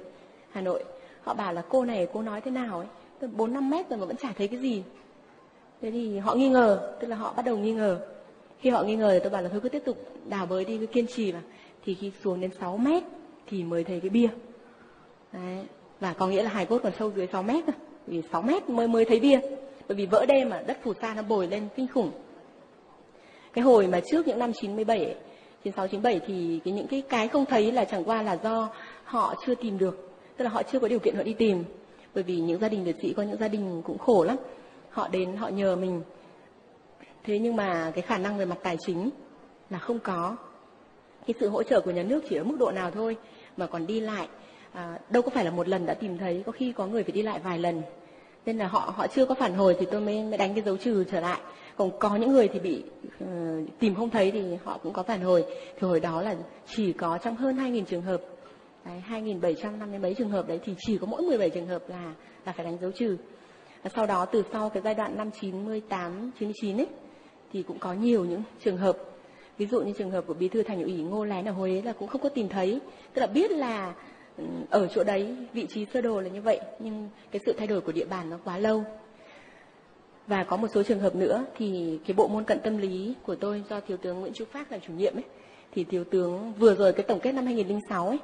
Hà 0.50 0.60
Nội. 0.60 0.84
Họ 1.22 1.34
bảo 1.34 1.52
là 1.52 1.62
cô 1.68 1.84
này, 1.84 2.06
cô 2.12 2.22
nói 2.22 2.40
thế 2.40 2.50
nào 2.50 2.78
ấy? 2.78 3.28
Bốn 3.32 3.52
năm 3.52 3.70
mét 3.70 3.90
rồi 3.90 3.98
mà 3.98 4.06
vẫn 4.06 4.16
chả 4.16 4.32
thấy 4.38 4.48
cái 4.48 4.58
gì. 4.58 4.82
Thế 5.82 5.90
thì 5.90 6.18
họ 6.18 6.34
nghi 6.34 6.48
ngờ, 6.48 6.96
tức 7.00 7.08
là 7.08 7.16
họ 7.16 7.32
bắt 7.36 7.44
đầu 7.44 7.56
nghi 7.56 7.72
ngờ. 7.72 8.00
Khi 8.60 8.70
họ 8.70 8.82
nghi 8.82 8.96
ngờ 8.96 9.10
thì 9.12 9.18
tôi 9.18 9.30
bảo 9.30 9.42
là 9.42 9.48
thôi 9.48 9.60
cứ 9.62 9.68
tiếp 9.68 9.82
tục 9.84 9.96
đào 10.28 10.46
bới 10.46 10.64
đi, 10.64 10.78
cứ 10.78 10.86
kiên 10.86 11.06
trì 11.06 11.32
mà. 11.32 11.40
Thì 11.84 11.94
khi 11.94 12.12
xuống 12.24 12.40
đến 12.40 12.50
6 12.60 12.76
mét 12.76 13.02
thì 13.46 13.64
mới 13.64 13.84
thấy 13.84 14.00
cái 14.00 14.10
bia. 14.10 14.28
Đấy. 15.32 15.64
và 16.00 16.12
có 16.12 16.26
nghĩa 16.26 16.42
là 16.42 16.50
hài 16.50 16.66
cốt 16.66 16.80
còn 16.82 16.92
sâu 16.98 17.12
dưới 17.16 17.26
6 17.32 17.42
mét 17.42 17.64
vì 18.06 18.22
6 18.32 18.42
mét 18.42 18.68
mới 18.68 18.88
mới 18.88 19.04
thấy 19.04 19.20
bia. 19.20 19.40
Bởi 19.88 19.96
vì 19.96 20.06
vỡ 20.06 20.26
đê 20.26 20.44
mà 20.44 20.62
đất 20.66 20.78
phù 20.82 20.94
sa 20.94 21.14
nó 21.14 21.22
bồi 21.22 21.46
lên 21.46 21.68
kinh 21.76 21.86
khủng 21.88 22.10
cái 23.52 23.64
hồi 23.64 23.86
mà 23.86 24.00
trước 24.00 24.26
những 24.26 24.38
năm 24.38 24.52
97 24.52 25.04
ấy, 25.04 25.16
96 25.64 25.88
97 25.88 26.20
thì 26.26 26.60
cái 26.64 26.74
những 26.74 26.86
cái 26.86 27.02
cái 27.08 27.28
không 27.28 27.46
thấy 27.46 27.72
là 27.72 27.84
chẳng 27.84 28.04
qua 28.04 28.22
là 28.22 28.38
do 28.42 28.70
họ 29.04 29.34
chưa 29.46 29.54
tìm 29.54 29.78
được. 29.78 30.10
Tức 30.36 30.44
là 30.44 30.50
họ 30.50 30.62
chưa 30.62 30.78
có 30.78 30.88
điều 30.88 30.98
kiện 30.98 31.14
họ 31.16 31.22
đi 31.22 31.32
tìm. 31.32 31.64
Bởi 32.14 32.24
vì 32.24 32.36
những 32.36 32.60
gia 32.60 32.68
đình 32.68 32.84
liệt 32.84 32.96
sĩ 33.02 33.12
có 33.12 33.22
những 33.22 33.36
gia 33.40 33.48
đình 33.48 33.82
cũng 33.84 33.98
khổ 33.98 34.24
lắm. 34.24 34.36
Họ 34.90 35.08
đến 35.08 35.36
họ 35.36 35.48
nhờ 35.48 35.76
mình. 35.76 36.02
Thế 37.24 37.38
nhưng 37.38 37.56
mà 37.56 37.92
cái 37.94 38.02
khả 38.02 38.18
năng 38.18 38.38
về 38.38 38.44
mặt 38.44 38.58
tài 38.62 38.76
chính 38.86 39.10
là 39.70 39.78
không 39.78 39.98
có. 39.98 40.36
Cái 41.26 41.34
sự 41.40 41.48
hỗ 41.48 41.62
trợ 41.62 41.80
của 41.80 41.90
nhà 41.90 42.02
nước 42.02 42.24
chỉ 42.28 42.36
ở 42.36 42.44
mức 42.44 42.56
độ 42.58 42.70
nào 42.70 42.90
thôi 42.90 43.16
mà 43.56 43.66
còn 43.66 43.86
đi 43.86 44.00
lại 44.00 44.28
à, 44.72 44.98
đâu 45.10 45.22
có 45.22 45.30
phải 45.30 45.44
là 45.44 45.50
một 45.50 45.68
lần 45.68 45.86
đã 45.86 45.94
tìm 45.94 46.18
thấy. 46.18 46.42
Có 46.46 46.52
khi 46.52 46.72
có 46.72 46.86
người 46.86 47.02
phải 47.02 47.12
đi 47.12 47.22
lại 47.22 47.40
vài 47.44 47.58
lần. 47.58 47.82
Nên 48.46 48.58
là 48.58 48.66
họ 48.66 48.92
họ 48.96 49.06
chưa 49.06 49.26
có 49.26 49.34
phản 49.34 49.54
hồi 49.54 49.76
thì 49.80 49.86
tôi 49.90 50.00
mới, 50.00 50.22
mới 50.22 50.38
đánh 50.38 50.54
cái 50.54 50.62
dấu 50.62 50.76
trừ 50.76 51.04
trở 51.10 51.20
lại 51.20 51.40
còn 51.76 51.90
có 51.98 52.16
những 52.16 52.32
người 52.32 52.48
thì 52.48 52.60
bị 52.60 52.82
uh, 53.24 53.28
tìm 53.78 53.94
không 53.94 54.10
thấy 54.10 54.30
thì 54.30 54.42
họ 54.64 54.78
cũng 54.82 54.92
có 54.92 55.02
phản 55.02 55.20
hồi. 55.20 55.44
Thì 55.48 55.86
hồi 55.86 56.00
đó 56.00 56.22
là 56.22 56.36
chỉ 56.66 56.92
có 56.92 57.18
trong 57.18 57.36
hơn 57.36 57.56
2.000 57.56 57.84
trường 57.84 58.02
hợp. 58.02 58.20
Đấy, 58.84 59.02
2.750 59.10 60.00
mấy 60.00 60.14
trường 60.14 60.30
hợp 60.30 60.48
đấy 60.48 60.60
thì 60.64 60.74
chỉ 60.78 60.98
có 60.98 61.06
mỗi 61.06 61.22
17 61.22 61.50
trường 61.50 61.66
hợp 61.66 61.82
là 61.88 62.14
là 62.46 62.52
phải 62.52 62.64
đánh 62.64 62.78
dấu 62.80 62.90
trừ. 62.90 63.16
Và 63.82 63.90
sau 63.94 64.06
đó 64.06 64.24
từ 64.24 64.42
sau 64.52 64.68
cái 64.68 64.82
giai 64.82 64.94
đoạn 64.94 65.16
năm 65.16 65.30
98 65.40 66.30
99 66.38 66.76
ấy 66.76 66.86
thì 67.52 67.62
cũng 67.62 67.78
có 67.78 67.92
nhiều 67.92 68.24
những 68.24 68.42
trường 68.64 68.76
hợp. 68.76 68.96
Ví 69.58 69.66
dụ 69.66 69.80
như 69.80 69.92
trường 69.98 70.10
hợp 70.10 70.24
của 70.26 70.34
bí 70.34 70.48
thư 70.48 70.62
thành 70.62 70.82
ủy 70.82 70.96
ngô 70.96 71.24
lén 71.24 71.44
ở 71.44 71.52
huế 71.52 71.82
là 71.82 71.92
cũng 71.92 72.08
không 72.08 72.22
có 72.22 72.28
tìm 72.28 72.48
thấy. 72.48 72.80
Tức 73.14 73.20
là 73.20 73.26
biết 73.26 73.50
là 73.50 73.94
ừ, 74.36 74.44
ở 74.70 74.86
chỗ 74.86 75.04
đấy 75.04 75.36
vị 75.52 75.66
trí 75.68 75.86
sơ 75.94 76.00
đồ 76.00 76.20
là 76.20 76.28
như 76.28 76.42
vậy 76.42 76.60
nhưng 76.78 77.08
cái 77.30 77.40
sự 77.46 77.52
thay 77.58 77.66
đổi 77.66 77.80
của 77.80 77.92
địa 77.92 78.04
bàn 78.04 78.30
nó 78.30 78.38
quá 78.44 78.58
lâu 78.58 78.84
và 80.32 80.44
có 80.44 80.56
một 80.56 80.68
số 80.74 80.82
trường 80.82 81.00
hợp 81.00 81.14
nữa 81.14 81.44
thì 81.56 81.98
cái 82.06 82.14
bộ 82.14 82.28
môn 82.28 82.44
cận 82.44 82.60
tâm 82.60 82.78
lý 82.78 83.14
của 83.22 83.34
tôi 83.34 83.64
do 83.70 83.80
thiếu 83.80 83.96
tướng 83.96 84.20
Nguyễn 84.20 84.32
Trúc 84.32 84.52
Phát 84.52 84.72
làm 84.72 84.80
chủ 84.80 84.92
nhiệm 84.92 85.16
ấy, 85.16 85.24
thì 85.72 85.84
thiếu 85.84 86.04
tướng 86.04 86.52
vừa 86.58 86.74
rồi 86.74 86.92
cái 86.92 87.02
tổng 87.02 87.20
kết 87.20 87.32
năm 87.32 87.44
2006 87.46 88.08
ấy, 88.08 88.18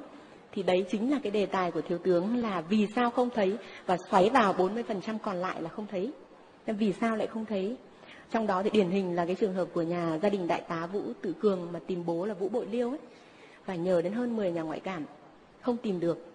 thì 0.53 0.63
đấy 0.63 0.85
chính 0.91 1.11
là 1.11 1.19
cái 1.23 1.31
đề 1.31 1.47
tài 1.47 1.71
của 1.71 1.81
thiếu 1.81 1.99
tướng 1.99 2.37
là 2.37 2.61
vì 2.61 2.87
sao 2.95 3.11
không 3.11 3.31
thấy 3.31 3.57
và 3.87 3.97
xoáy 4.11 4.31
vào 4.31 4.55
40% 4.55 5.19
còn 5.23 5.37
lại 5.37 5.63
là 5.63 5.69
không 5.69 5.87
thấy. 5.91 6.13
nên 6.67 6.77
Vì 6.77 6.93
sao 6.93 7.17
lại 7.17 7.27
không 7.27 7.45
thấy? 7.45 7.77
Trong 8.33 8.47
đó 8.47 8.63
thì 8.63 8.71
điển 8.71 8.91
hình 8.91 9.17
là 9.17 9.27
cái 9.27 9.35
trường 9.35 9.55
hợp 9.55 9.69
của 9.73 9.83
nhà 9.83 10.19
gia 10.23 10.29
đình 10.29 10.47
đại 10.47 10.63
tá 10.69 10.87
Vũ 10.87 11.03
Tử 11.23 11.33
Cường 11.41 11.69
mà 11.73 11.81
tìm 11.87 12.07
bố 12.07 12.27
là 12.27 12.35
Vũ 12.35 12.49
Bội 12.49 12.67
Liêu 12.67 12.91
ấy, 12.91 13.01
và 13.67 13.75
nhờ 13.75 14.03
đến 14.03 14.13
hơn 14.13 14.37
10 14.37 14.53
nhà 14.53 14.63
ngoại 14.63 14.81
cảm, 14.81 15.05
không 15.61 15.77
tìm 15.77 16.01
được. 16.01 16.27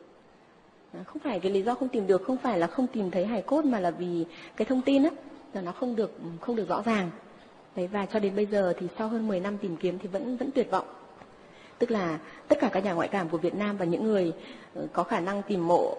Không 1.05 1.19
phải 1.19 1.39
cái 1.39 1.51
lý 1.51 1.61
do 1.61 1.75
không 1.75 1.89
tìm 1.89 2.07
được, 2.07 2.23
không 2.23 2.37
phải 2.37 2.59
là 2.59 2.67
không 2.67 2.87
tìm 2.87 3.11
thấy 3.11 3.25
hài 3.25 3.41
cốt 3.41 3.65
mà 3.65 3.79
là 3.79 3.91
vì 3.91 4.25
cái 4.55 4.65
thông 4.65 4.81
tin 4.81 5.03
á 5.03 5.09
là 5.53 5.61
nó 5.61 5.71
không 5.71 5.95
được 5.95 6.11
không 6.41 6.55
được 6.55 6.69
rõ 6.69 6.81
ràng. 6.85 7.09
Đấy, 7.75 7.87
và 7.87 8.05
cho 8.05 8.19
đến 8.19 8.35
bây 8.35 8.45
giờ 8.45 8.73
thì 8.79 8.87
sau 8.97 9.07
hơn 9.07 9.27
10 9.27 9.39
năm 9.39 9.57
tìm 9.57 9.77
kiếm 9.77 9.99
thì 9.99 10.07
vẫn 10.07 10.37
vẫn 10.37 10.51
tuyệt 10.51 10.71
vọng. 10.71 10.85
Tức 11.79 11.91
là 11.91 12.19
tất 12.47 12.57
cả 12.59 12.69
các 12.73 12.83
nhà 12.83 12.93
ngoại 12.93 13.07
cảm 13.07 13.29
của 13.29 13.37
Việt 13.37 13.55
Nam 13.55 13.77
và 13.77 13.85
những 13.85 14.03
người 14.03 14.33
ờ, 14.75 14.87
có 14.93 15.03
khả 15.03 15.19
năng 15.19 15.41
tìm 15.41 15.67
mộ 15.67 15.97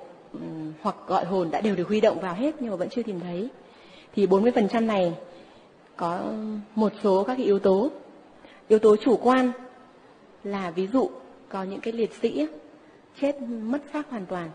hoặc 0.80 0.96
gọi 1.06 1.24
hồn 1.24 1.50
đã 1.50 1.60
đều 1.60 1.76
được 1.76 1.88
huy 1.88 2.00
động 2.00 2.20
vào 2.20 2.34
hết 2.34 2.54
nhưng 2.60 2.70
mà 2.70 2.76
vẫn 2.76 2.88
chưa 2.88 3.02
tìm 3.02 3.20
thấy. 3.20 3.48
Thì 4.14 4.26
40% 4.26 4.86
này 4.86 5.14
có 5.96 6.20
một 6.74 6.92
số 7.02 7.24
các 7.24 7.34
cái 7.36 7.46
yếu 7.46 7.58
tố. 7.58 7.90
Yếu 8.68 8.78
tố 8.78 8.96
chủ 8.96 9.16
quan 9.16 9.52
là 10.44 10.70
ví 10.70 10.86
dụ 10.86 11.10
có 11.48 11.62
những 11.62 11.80
cái 11.80 11.92
liệt 11.92 12.10
sĩ 12.22 12.46
chết 13.20 13.40
mất 13.42 13.82
xác 13.92 14.10
hoàn 14.10 14.26
toàn. 14.26 14.50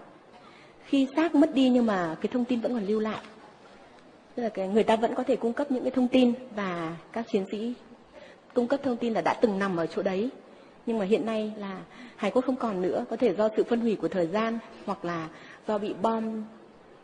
Khi 0.85 1.07
xác 1.15 1.35
mất 1.35 1.53
đi 1.53 1.69
nhưng 1.69 1.85
mà 1.85 2.17
cái 2.21 2.29
thông 2.33 2.45
tin 2.45 2.61
vẫn 2.61 2.73
còn 2.73 2.85
lưu 2.85 2.99
lại 2.99 3.21
tức 4.35 4.43
là 4.43 4.49
cái 4.49 4.67
người 4.67 4.83
ta 4.83 4.95
vẫn 4.95 5.15
có 5.15 5.23
thể 5.23 5.35
cung 5.35 5.53
cấp 5.53 5.71
những 5.71 5.83
cái 5.83 5.91
thông 5.91 6.07
tin 6.07 6.33
và 6.55 6.97
các 7.11 7.25
chiến 7.31 7.45
sĩ 7.51 7.73
cung 8.53 8.67
cấp 8.67 8.79
thông 8.83 8.97
tin 8.97 9.13
là 9.13 9.21
đã 9.21 9.33
từng 9.41 9.59
nằm 9.59 9.77
ở 9.77 9.87
chỗ 9.87 10.01
đấy. 10.01 10.29
Nhưng 10.85 10.97
mà 10.99 11.05
hiện 11.05 11.25
nay 11.25 11.53
là 11.57 11.81
hài 12.15 12.31
cốt 12.31 12.45
không 12.45 12.55
còn 12.55 12.81
nữa, 12.81 13.05
có 13.09 13.15
thể 13.15 13.33
do 13.35 13.49
sự 13.57 13.63
phân 13.63 13.79
hủy 13.79 13.95
của 13.95 14.07
thời 14.07 14.27
gian 14.27 14.59
hoặc 14.85 15.05
là 15.05 15.27
do 15.67 15.77
bị 15.77 15.93
bom 16.01 16.43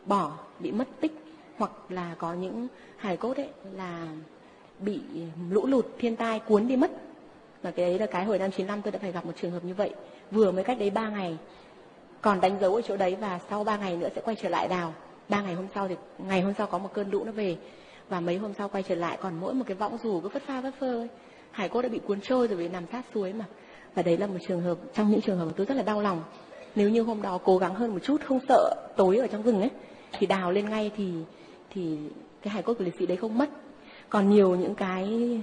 bỏ, 0.06 0.32
bị 0.60 0.72
mất 0.72 0.88
tích 1.00 1.12
hoặc 1.58 1.70
là 1.88 2.14
có 2.18 2.34
những 2.34 2.68
hài 2.96 3.16
cốt 3.16 3.36
ấy 3.36 3.48
là 3.76 4.06
bị 4.78 5.00
lũ 5.50 5.66
lụt, 5.66 5.86
thiên 5.98 6.16
tai 6.16 6.38
cuốn 6.38 6.68
đi 6.68 6.76
mất. 6.76 6.90
Và 7.62 7.70
cái 7.70 7.86
đấy 7.86 7.98
là 7.98 8.06
cái 8.06 8.24
hồi 8.24 8.38
năm 8.38 8.50
95 8.50 8.82
tôi 8.82 8.92
đã 8.92 8.98
phải 8.98 9.12
gặp 9.12 9.26
một 9.26 9.32
trường 9.40 9.50
hợp 9.50 9.64
như 9.64 9.74
vậy. 9.74 9.94
Vừa 10.30 10.52
mới 10.52 10.64
cách 10.64 10.78
đấy 10.78 10.90
3 10.90 11.08
ngày, 11.08 11.36
còn 12.20 12.40
đánh 12.40 12.58
dấu 12.60 12.74
ở 12.74 12.82
chỗ 12.82 12.96
đấy 12.96 13.16
và 13.20 13.40
sau 13.50 13.64
3 13.64 13.76
ngày 13.76 13.96
nữa 13.96 14.08
sẽ 14.14 14.20
quay 14.24 14.36
trở 14.36 14.48
lại 14.48 14.68
đào 14.68 14.94
ba 15.28 15.42
ngày 15.42 15.54
hôm 15.54 15.66
sau 15.74 15.88
thì, 15.88 15.96
ngày 16.18 16.40
hôm 16.40 16.54
sau 16.58 16.66
có 16.66 16.78
một 16.78 16.90
cơn 16.94 17.10
lũ 17.10 17.24
nó 17.24 17.32
về. 17.32 17.56
Và 18.08 18.20
mấy 18.20 18.36
hôm 18.36 18.52
sau 18.58 18.68
quay 18.68 18.82
trở 18.82 18.94
lại, 18.94 19.18
còn 19.20 19.40
mỗi 19.40 19.54
một 19.54 19.64
cái 19.66 19.76
võng 19.76 19.98
dù 20.02 20.20
cứ 20.20 20.28
vất 20.28 20.42
pha 20.42 20.60
vất 20.60 20.74
phơ 20.80 21.00
ấy. 21.00 21.08
Hải 21.50 21.68
cốt 21.68 21.82
đã 21.82 21.88
bị 21.88 21.98
cuốn 21.98 22.20
trôi 22.20 22.48
rồi 22.48 22.58
bị 22.58 22.68
nằm 22.68 22.84
sát 22.92 23.04
suối 23.14 23.32
mà. 23.32 23.44
Và 23.94 24.02
đấy 24.02 24.16
là 24.16 24.26
một 24.26 24.38
trường 24.48 24.60
hợp, 24.60 24.78
trong 24.94 25.10
những 25.10 25.20
trường 25.20 25.38
hợp 25.38 25.44
mà 25.44 25.52
tôi 25.56 25.66
rất 25.66 25.74
là 25.74 25.82
đau 25.82 26.00
lòng. 26.00 26.22
Nếu 26.74 26.88
như 26.88 27.02
hôm 27.02 27.22
đó 27.22 27.38
cố 27.44 27.58
gắng 27.58 27.74
hơn 27.74 27.92
một 27.92 27.98
chút, 28.02 28.20
không 28.24 28.40
sợ 28.48 28.74
tối 28.96 29.16
ở 29.16 29.26
trong 29.26 29.42
rừng 29.42 29.60
ấy, 29.60 29.70
thì 30.18 30.26
đào 30.26 30.52
lên 30.52 30.70
ngay 30.70 30.90
thì 30.96 31.12
thì 31.70 31.98
cái 32.42 32.54
hải 32.54 32.62
cốt 32.62 32.74
của 32.74 32.84
liệt 32.84 32.94
sĩ 32.98 33.06
đấy 33.06 33.16
không 33.16 33.38
mất. 33.38 33.48
Còn 34.08 34.30
nhiều 34.30 34.56
những 34.56 34.74
cái 34.74 35.40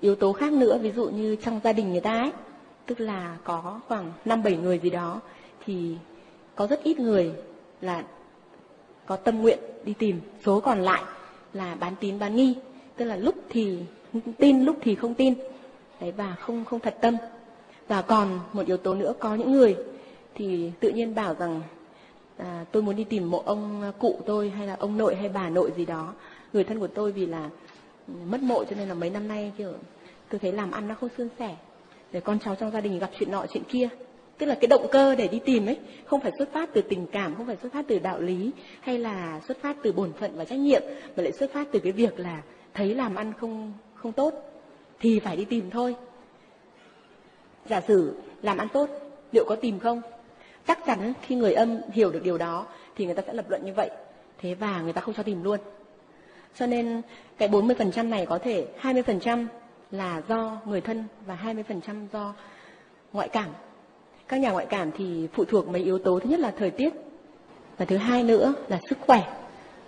yếu 0.00 0.14
tố 0.14 0.32
khác 0.32 0.52
nữa, 0.52 0.78
ví 0.78 0.90
dụ 0.90 1.08
như 1.08 1.36
trong 1.36 1.60
gia 1.64 1.72
đình 1.72 1.90
người 1.90 2.00
ta 2.00 2.18
ấy, 2.18 2.32
tức 2.86 3.00
là 3.00 3.36
có 3.44 3.80
khoảng 3.88 4.12
năm 4.24 4.42
bảy 4.42 4.56
người 4.56 4.78
gì 4.78 4.90
đó, 4.90 5.20
thì 5.64 5.96
có 6.54 6.66
rất 6.66 6.82
ít 6.82 7.00
người 7.00 7.32
là 7.80 8.04
có 9.08 9.16
tâm 9.16 9.42
nguyện 9.42 9.58
đi 9.84 9.94
tìm 9.98 10.20
số 10.44 10.60
còn 10.60 10.78
lại 10.78 11.02
là 11.52 11.74
bán 11.74 11.94
tín 12.00 12.18
bán 12.18 12.36
nghi. 12.36 12.56
Tức 12.96 13.04
là 13.04 13.16
lúc 13.16 13.34
thì 13.48 13.78
tin 14.38 14.64
lúc 14.64 14.76
thì 14.80 14.94
không 14.94 15.14
tin. 15.14 15.34
Đấy 16.00 16.12
và 16.12 16.36
không 16.40 16.64
không 16.64 16.80
thật 16.80 16.96
tâm. 17.00 17.16
Và 17.88 18.02
còn 18.02 18.40
một 18.52 18.66
yếu 18.66 18.76
tố 18.76 18.94
nữa 18.94 19.12
có 19.18 19.34
những 19.34 19.52
người 19.52 19.76
thì 20.34 20.70
tự 20.80 20.88
nhiên 20.90 21.14
bảo 21.14 21.34
rằng 21.34 21.60
à, 22.36 22.64
tôi 22.72 22.82
muốn 22.82 22.96
đi 22.96 23.04
tìm 23.04 23.30
mộ 23.30 23.42
ông 23.46 23.92
cụ 23.98 24.20
tôi 24.26 24.50
hay 24.50 24.66
là 24.66 24.76
ông 24.78 24.98
nội 24.98 25.16
hay 25.16 25.28
bà 25.28 25.48
nội 25.48 25.72
gì 25.76 25.84
đó. 25.84 26.14
Người 26.52 26.64
thân 26.64 26.80
của 26.80 26.86
tôi 26.86 27.12
vì 27.12 27.26
là 27.26 27.50
mất 28.24 28.42
mộ 28.42 28.64
cho 28.64 28.76
nên 28.76 28.88
là 28.88 28.94
mấy 28.94 29.10
năm 29.10 29.28
nay 29.28 29.52
kiểu 29.58 29.72
tôi 30.28 30.38
thấy 30.38 30.52
làm 30.52 30.70
ăn 30.70 30.88
nó 30.88 30.94
không 30.94 31.10
suôn 31.18 31.28
sẻ. 31.38 31.56
Để 32.12 32.20
con 32.20 32.38
cháu 32.38 32.54
trong 32.54 32.70
gia 32.70 32.80
đình 32.80 32.98
gặp 32.98 33.10
chuyện 33.18 33.30
nọ 33.30 33.46
chuyện 33.52 33.64
kia 33.68 33.88
tức 34.38 34.46
là 34.46 34.54
cái 34.54 34.68
động 34.68 34.86
cơ 34.90 35.14
để 35.14 35.28
đi 35.28 35.40
tìm 35.44 35.66
ấy, 35.66 35.78
không 36.04 36.20
phải 36.20 36.32
xuất 36.38 36.52
phát 36.52 36.70
từ 36.72 36.82
tình 36.82 37.06
cảm, 37.06 37.34
không 37.34 37.46
phải 37.46 37.56
xuất 37.56 37.72
phát 37.72 37.84
từ 37.88 37.98
đạo 37.98 38.20
lý, 38.20 38.50
hay 38.80 38.98
là 38.98 39.40
xuất 39.48 39.60
phát 39.60 39.76
từ 39.82 39.92
bổn 39.92 40.12
phận 40.12 40.36
và 40.36 40.44
trách 40.44 40.58
nhiệm, 40.58 40.82
mà 41.16 41.22
lại 41.22 41.32
xuất 41.32 41.52
phát 41.52 41.68
từ 41.72 41.78
cái 41.78 41.92
việc 41.92 42.20
là 42.20 42.42
thấy 42.74 42.94
làm 42.94 43.14
ăn 43.14 43.32
không 43.40 43.72
không 43.94 44.12
tốt, 44.12 44.34
thì 45.00 45.20
phải 45.20 45.36
đi 45.36 45.44
tìm 45.44 45.70
thôi. 45.70 45.96
Giả 47.66 47.80
sử 47.80 48.16
làm 48.42 48.58
ăn 48.58 48.68
tốt, 48.72 48.88
liệu 49.32 49.44
có 49.48 49.56
tìm 49.56 49.78
không? 49.78 50.02
Chắc 50.66 50.78
chắn 50.86 51.12
khi 51.22 51.34
người 51.34 51.54
âm 51.54 51.80
hiểu 51.92 52.10
được 52.10 52.20
điều 52.24 52.38
đó, 52.38 52.66
thì 52.96 53.06
người 53.06 53.14
ta 53.14 53.22
sẽ 53.26 53.32
lập 53.32 53.50
luận 53.50 53.64
như 53.64 53.72
vậy. 53.72 53.90
Thế 54.40 54.54
và 54.54 54.82
người 54.82 54.92
ta 54.92 55.00
không 55.00 55.14
cho 55.14 55.22
tìm 55.22 55.42
luôn. 55.42 55.58
Cho 56.58 56.66
nên 56.66 57.02
cái 57.38 57.48
40% 57.48 58.08
này 58.08 58.26
có 58.26 58.38
thể 58.38 58.66
20% 58.80 59.46
là 59.90 60.22
do 60.28 60.60
người 60.66 60.80
thân 60.80 61.04
và 61.26 61.38
20% 61.44 62.06
do 62.12 62.34
ngoại 63.12 63.28
cảm 63.28 63.48
các 64.28 64.36
nhà 64.36 64.50
ngoại 64.50 64.66
cảm 64.66 64.90
thì 64.98 65.28
phụ 65.32 65.44
thuộc 65.44 65.68
mấy 65.68 65.82
yếu 65.82 65.98
tố. 65.98 66.18
Thứ 66.18 66.30
nhất 66.30 66.40
là 66.40 66.52
thời 66.58 66.70
tiết. 66.70 66.94
Và 67.78 67.84
thứ 67.84 67.96
hai 67.96 68.22
nữa 68.22 68.54
là 68.68 68.80
sức 68.88 68.98
khỏe. 69.00 69.36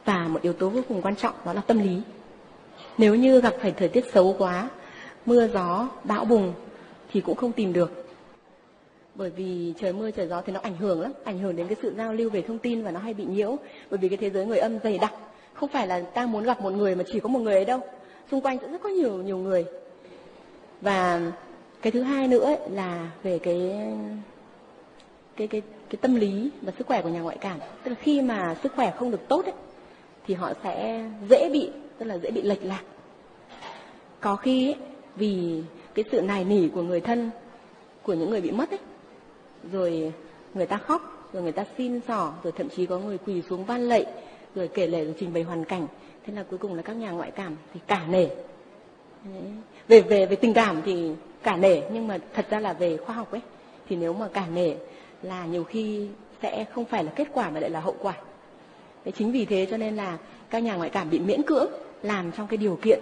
Và 0.05 0.29
một 0.29 0.43
yếu 0.43 0.53
tố 0.53 0.69
vô 0.69 0.81
cùng 0.89 1.03
quan 1.03 1.17
trọng, 1.17 1.35
đó 1.45 1.53
là 1.53 1.61
tâm 1.61 1.79
lý. 1.79 2.01
Nếu 2.99 3.15
như 3.15 3.41
gặp 3.41 3.55
phải 3.61 3.73
thời 3.73 3.89
tiết 3.89 4.05
xấu 4.13 4.35
quá, 4.39 4.69
mưa 5.27 5.49
gió, 5.49 5.89
bão 6.05 6.25
bùng, 6.25 6.53
thì 7.13 7.21
cũng 7.21 7.37
không 7.37 7.53
tìm 7.53 7.73
được. 7.73 8.07
Bởi 9.15 9.31
vì 9.31 9.75
trời 9.81 9.93
mưa, 9.93 10.11
trời 10.11 10.27
gió 10.27 10.43
thì 10.47 10.53
nó 10.53 10.61
ảnh 10.63 10.77
hưởng 10.77 11.01
lắm. 11.01 11.13
Ảnh 11.25 11.39
hưởng 11.39 11.57
đến 11.57 11.67
cái 11.67 11.77
sự 11.83 11.95
giao 11.97 12.13
lưu 12.13 12.31
về 12.31 12.43
thông 12.43 12.59
tin 12.59 12.85
và 12.85 12.91
nó 12.91 13.01
hay 13.01 13.15
bị 13.15 13.25
nhiễu. 13.25 13.57
Bởi 13.91 13.99
vì 13.99 14.09
cái 14.09 14.19
thế 14.19 14.31
giới 14.31 14.47
người 14.47 14.59
âm 14.59 14.79
dày 14.79 14.99
đặc. 14.99 15.13
Không 15.55 15.69
phải 15.69 15.87
là 15.87 16.01
ta 16.01 16.27
muốn 16.27 16.45
gặp 16.45 16.61
một 16.61 16.71
người 16.71 16.95
mà 16.95 17.05
chỉ 17.13 17.21
có 17.21 17.29
một 17.29 17.39
người 17.39 17.55
ấy 17.55 17.65
đâu. 17.65 17.81
Xung 18.31 18.41
quanh 18.41 18.59
sẽ 18.63 18.69
rất 18.69 18.83
có 18.83 18.89
nhiều 18.89 19.17
nhiều 19.17 19.39
người. 19.39 19.65
Và 20.81 21.21
cái 21.83 21.91
thứ 21.91 22.03
hai 22.03 22.29
nữa 22.29 22.57
là 22.71 23.11
về 23.23 23.39
cái 23.39 23.73
cái 25.41 25.49
cái 25.49 25.63
cái 25.91 25.99
tâm 26.01 26.15
lý 26.15 26.51
và 26.63 26.73
sức 26.79 26.87
khỏe 26.87 27.03
của 27.03 27.09
nhà 27.09 27.21
ngoại 27.21 27.37
cảm. 27.41 27.59
Tức 27.85 27.91
là 27.91 27.97
khi 28.01 28.23
mà 28.23 28.57
sức 28.63 28.73
khỏe 28.77 28.93
không 28.99 29.11
được 29.11 29.29
tốt 29.29 29.45
ấy, 29.45 29.55
thì 30.27 30.35
họ 30.35 30.53
sẽ 30.63 31.05
dễ 31.31 31.51
bị 31.53 31.71
tức 31.99 32.07
là 32.07 32.19
dễ 32.19 32.31
bị 32.31 32.43
lệch 32.43 32.65
lạc. 32.65 32.83
Có 34.21 34.37
khi 34.37 34.69
ấy, 34.69 34.77
vì 35.17 35.63
cái 35.95 36.05
sự 36.13 36.23
nài 36.23 36.45
nỉ 36.45 36.69
của 36.69 36.83
người 36.83 37.01
thân 37.01 37.31
của 38.03 38.15
những 38.15 38.31
người 38.31 38.41
bị 38.41 38.51
mất 38.51 38.71
ấy 38.71 38.79
rồi 39.73 40.13
người 40.55 40.67
ta 40.67 40.77
khóc 40.77 41.31
rồi 41.33 41.43
người 41.43 41.53
ta 41.53 41.65
xin 41.79 42.01
xỏ 42.09 42.33
rồi 42.43 42.53
thậm 42.57 42.69
chí 42.69 42.87
có 42.87 42.99
người 42.99 43.19
quỳ 43.27 43.43
xuống 43.43 43.65
van 43.65 43.81
lạy 43.89 44.07
rồi 44.55 44.69
kể 44.69 44.87
lể 44.87 45.05
rồi 45.05 45.15
trình 45.21 45.33
bày 45.33 45.43
hoàn 45.43 45.65
cảnh. 45.65 45.87
Thế 46.27 46.33
là 46.33 46.45
cuối 46.51 46.59
cùng 46.59 46.75
là 46.75 46.83
các 46.83 46.93
nhà 46.97 47.11
ngoại 47.11 47.31
cảm 47.31 47.57
thì 47.75 47.81
cả 47.87 48.07
nể. 48.09 48.27
Về 49.89 50.01
về 50.01 50.27
về 50.27 50.37
tình 50.37 50.55
cảm 50.55 50.83
thì 50.85 51.13
cả 51.43 51.57
nể 51.57 51.81
nhưng 51.93 52.09
mà 52.09 52.19
thật 52.35 52.47
ra 52.51 52.61
là 52.61 52.73
về 52.73 52.97
khoa 52.97 53.15
học 53.15 53.33
ấy 53.33 53.41
thì 53.89 53.97
nếu 53.97 54.13
mà 54.13 54.29
cả 54.33 54.47
nể 54.55 54.75
là 55.23 55.47
nhiều 55.47 55.65
khi 55.65 56.09
sẽ 56.43 56.65
không 56.65 56.85
phải 56.85 57.05
là 57.05 57.13
kết 57.17 57.29
quả 57.33 57.51
mà 57.51 57.61
lại 57.61 57.71
là 57.71 57.81
hậu 57.81 57.97
quả. 58.01 58.15
Thế 59.05 59.13
chính 59.13 59.33
vì 59.33 59.45
thế 59.45 59.67
cho 59.71 59.77
nên 59.77 59.97
là 59.97 60.19
các 60.51 60.59
nhà 60.59 60.77
ngoại 60.77 60.91
cảm 60.91 61.11
bị 61.11 61.19
miễn 61.19 61.43
cưỡng 61.43 61.71
làm 62.03 62.33
trong 62.33 62.47
cái 62.47 62.57
điều 62.57 62.79
kiện 62.83 63.01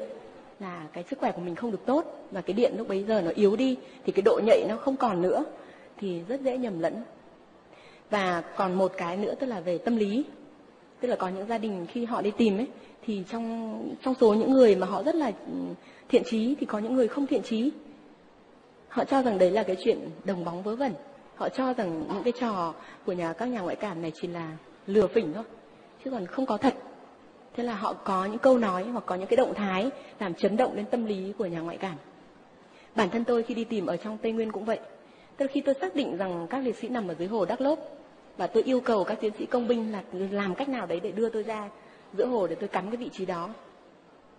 là 0.61 0.87
cái 0.93 1.05
sức 1.11 1.19
khỏe 1.19 1.33
của 1.33 1.41
mình 1.41 1.55
không 1.55 1.71
được 1.71 1.87
tốt 1.87 2.05
và 2.31 2.41
cái 2.41 2.55
điện 2.55 2.75
lúc 2.77 2.89
bấy 2.89 3.05
giờ 3.05 3.21
nó 3.21 3.31
yếu 3.35 3.57
đi 3.57 3.77
thì 4.07 4.13
cái 4.13 4.23
độ 4.23 4.41
nhạy 4.47 4.65
nó 4.69 4.77
không 4.77 4.97
còn 4.97 5.23
nữa 5.23 5.45
thì 5.99 6.21
rất 6.29 6.41
dễ 6.41 6.59
nhầm 6.59 6.81
lẫn. 6.81 7.03
Và 8.11 8.43
còn 8.57 8.75
một 8.75 8.93
cái 8.97 9.17
nữa 9.17 9.35
tức 9.41 9.47
là 9.47 9.61
về 9.61 9.79
tâm 9.79 9.97
lý. 9.97 10.25
Tức 11.01 11.09
là 11.09 11.17
có 11.17 11.29
những 11.29 11.47
gia 11.47 11.59
đình 11.59 11.87
khi 11.93 12.05
họ 12.05 12.23
đi 12.23 12.31
tìm 12.31 12.59
ấy, 12.59 12.67
thì 13.07 13.23
trong 13.31 13.97
trong 14.03 14.15
số 14.21 14.35
những 14.35 14.53
người 14.53 14.77
mà 14.77 14.87
họ 14.87 15.03
rất 15.03 15.15
là 15.15 15.27
ừ, 15.27 15.53
thiện 16.09 16.23
trí 16.25 16.55
thì 16.61 16.67
có 16.67 16.79
những 16.79 16.95
người 16.95 17.09
không 17.09 17.27
thiện 17.27 17.43
trí. 17.43 17.71
Họ 18.89 19.05
cho 19.05 19.23
rằng 19.23 19.39
đấy 19.39 19.51
là 19.51 19.63
cái 19.63 19.77
chuyện 19.85 19.99
đồng 20.25 20.45
bóng 20.45 20.63
vớ 20.63 20.77
vẩn 20.77 20.93
họ 21.39 21.49
cho 21.49 21.75
rằng 21.75 22.05
những 22.13 22.23
cái 22.23 22.33
trò 22.41 22.75
của 23.07 23.13
nhà, 23.13 23.33
các 23.33 23.47
nhà 23.47 23.61
ngoại 23.61 23.77
cảm 23.77 24.03
này 24.03 24.13
chỉ 24.15 24.29
là 24.29 24.57
lừa 24.87 25.07
phỉnh 25.07 25.33
thôi, 25.35 25.45
chứ 26.05 26.11
còn 26.11 26.27
không 26.27 26.47
có 26.47 26.57
thật. 26.57 26.75
Thế 27.57 27.65
là 27.65 27.75
họ 27.75 27.93
có 27.93 28.25
những 28.25 28.39
câu 28.39 28.59
nói 28.59 28.85
hoặc 28.85 29.05
có 29.07 29.15
những 29.15 29.27
cái 29.27 29.37
động 29.37 29.55
thái 29.55 29.91
làm 30.19 30.35
chấn 30.35 30.57
động 30.57 30.77
đến 30.77 30.87
tâm 30.87 31.05
lý 31.05 31.33
của 31.39 31.47
nhà 31.47 31.61
ngoại 31.61 31.77
cảm. 31.77 31.97
Bản 32.95 33.11
thân 33.11 33.25
tôi 33.25 33.43
khi 33.43 33.55
đi 33.55 33.65
tìm 33.65 33.87
ở 33.87 33.97
trong 33.97 34.19
tây 34.19 34.33
nguyên 34.33 34.53
cũng 34.53 34.65
vậy. 34.65 34.79
Tức 35.37 35.51
khi 35.53 35.61
tôi 35.61 35.75
xác 35.81 35.95
định 35.95 36.17
rằng 36.17 36.47
các 36.51 36.59
liệt 36.59 36.77
sĩ 36.77 36.89
nằm 36.89 37.09
ở 37.09 37.15
dưới 37.15 37.29
hồ 37.29 37.45
Đắk 37.45 37.61
lốp 37.61 37.79
và 38.37 38.47
tôi 38.47 38.63
yêu 38.63 38.81
cầu 38.81 39.05
các 39.05 39.21
chiến 39.21 39.33
sĩ 39.39 39.47
công 39.47 39.69
binh 39.69 39.93
là 39.93 40.03
làm 40.13 40.55
cách 40.55 40.69
nào 40.69 40.87
đấy 40.87 41.01
để 41.01 41.13
đưa 41.13 41.29
tôi 41.29 41.43
ra 41.43 41.69
giữa 42.15 42.27
hồ 42.27 42.47
để 42.47 42.55
tôi 42.55 42.69
cắm 42.69 42.91
cái 42.91 42.97
vị 42.97 43.09
trí 43.13 43.27
đó, 43.27 43.49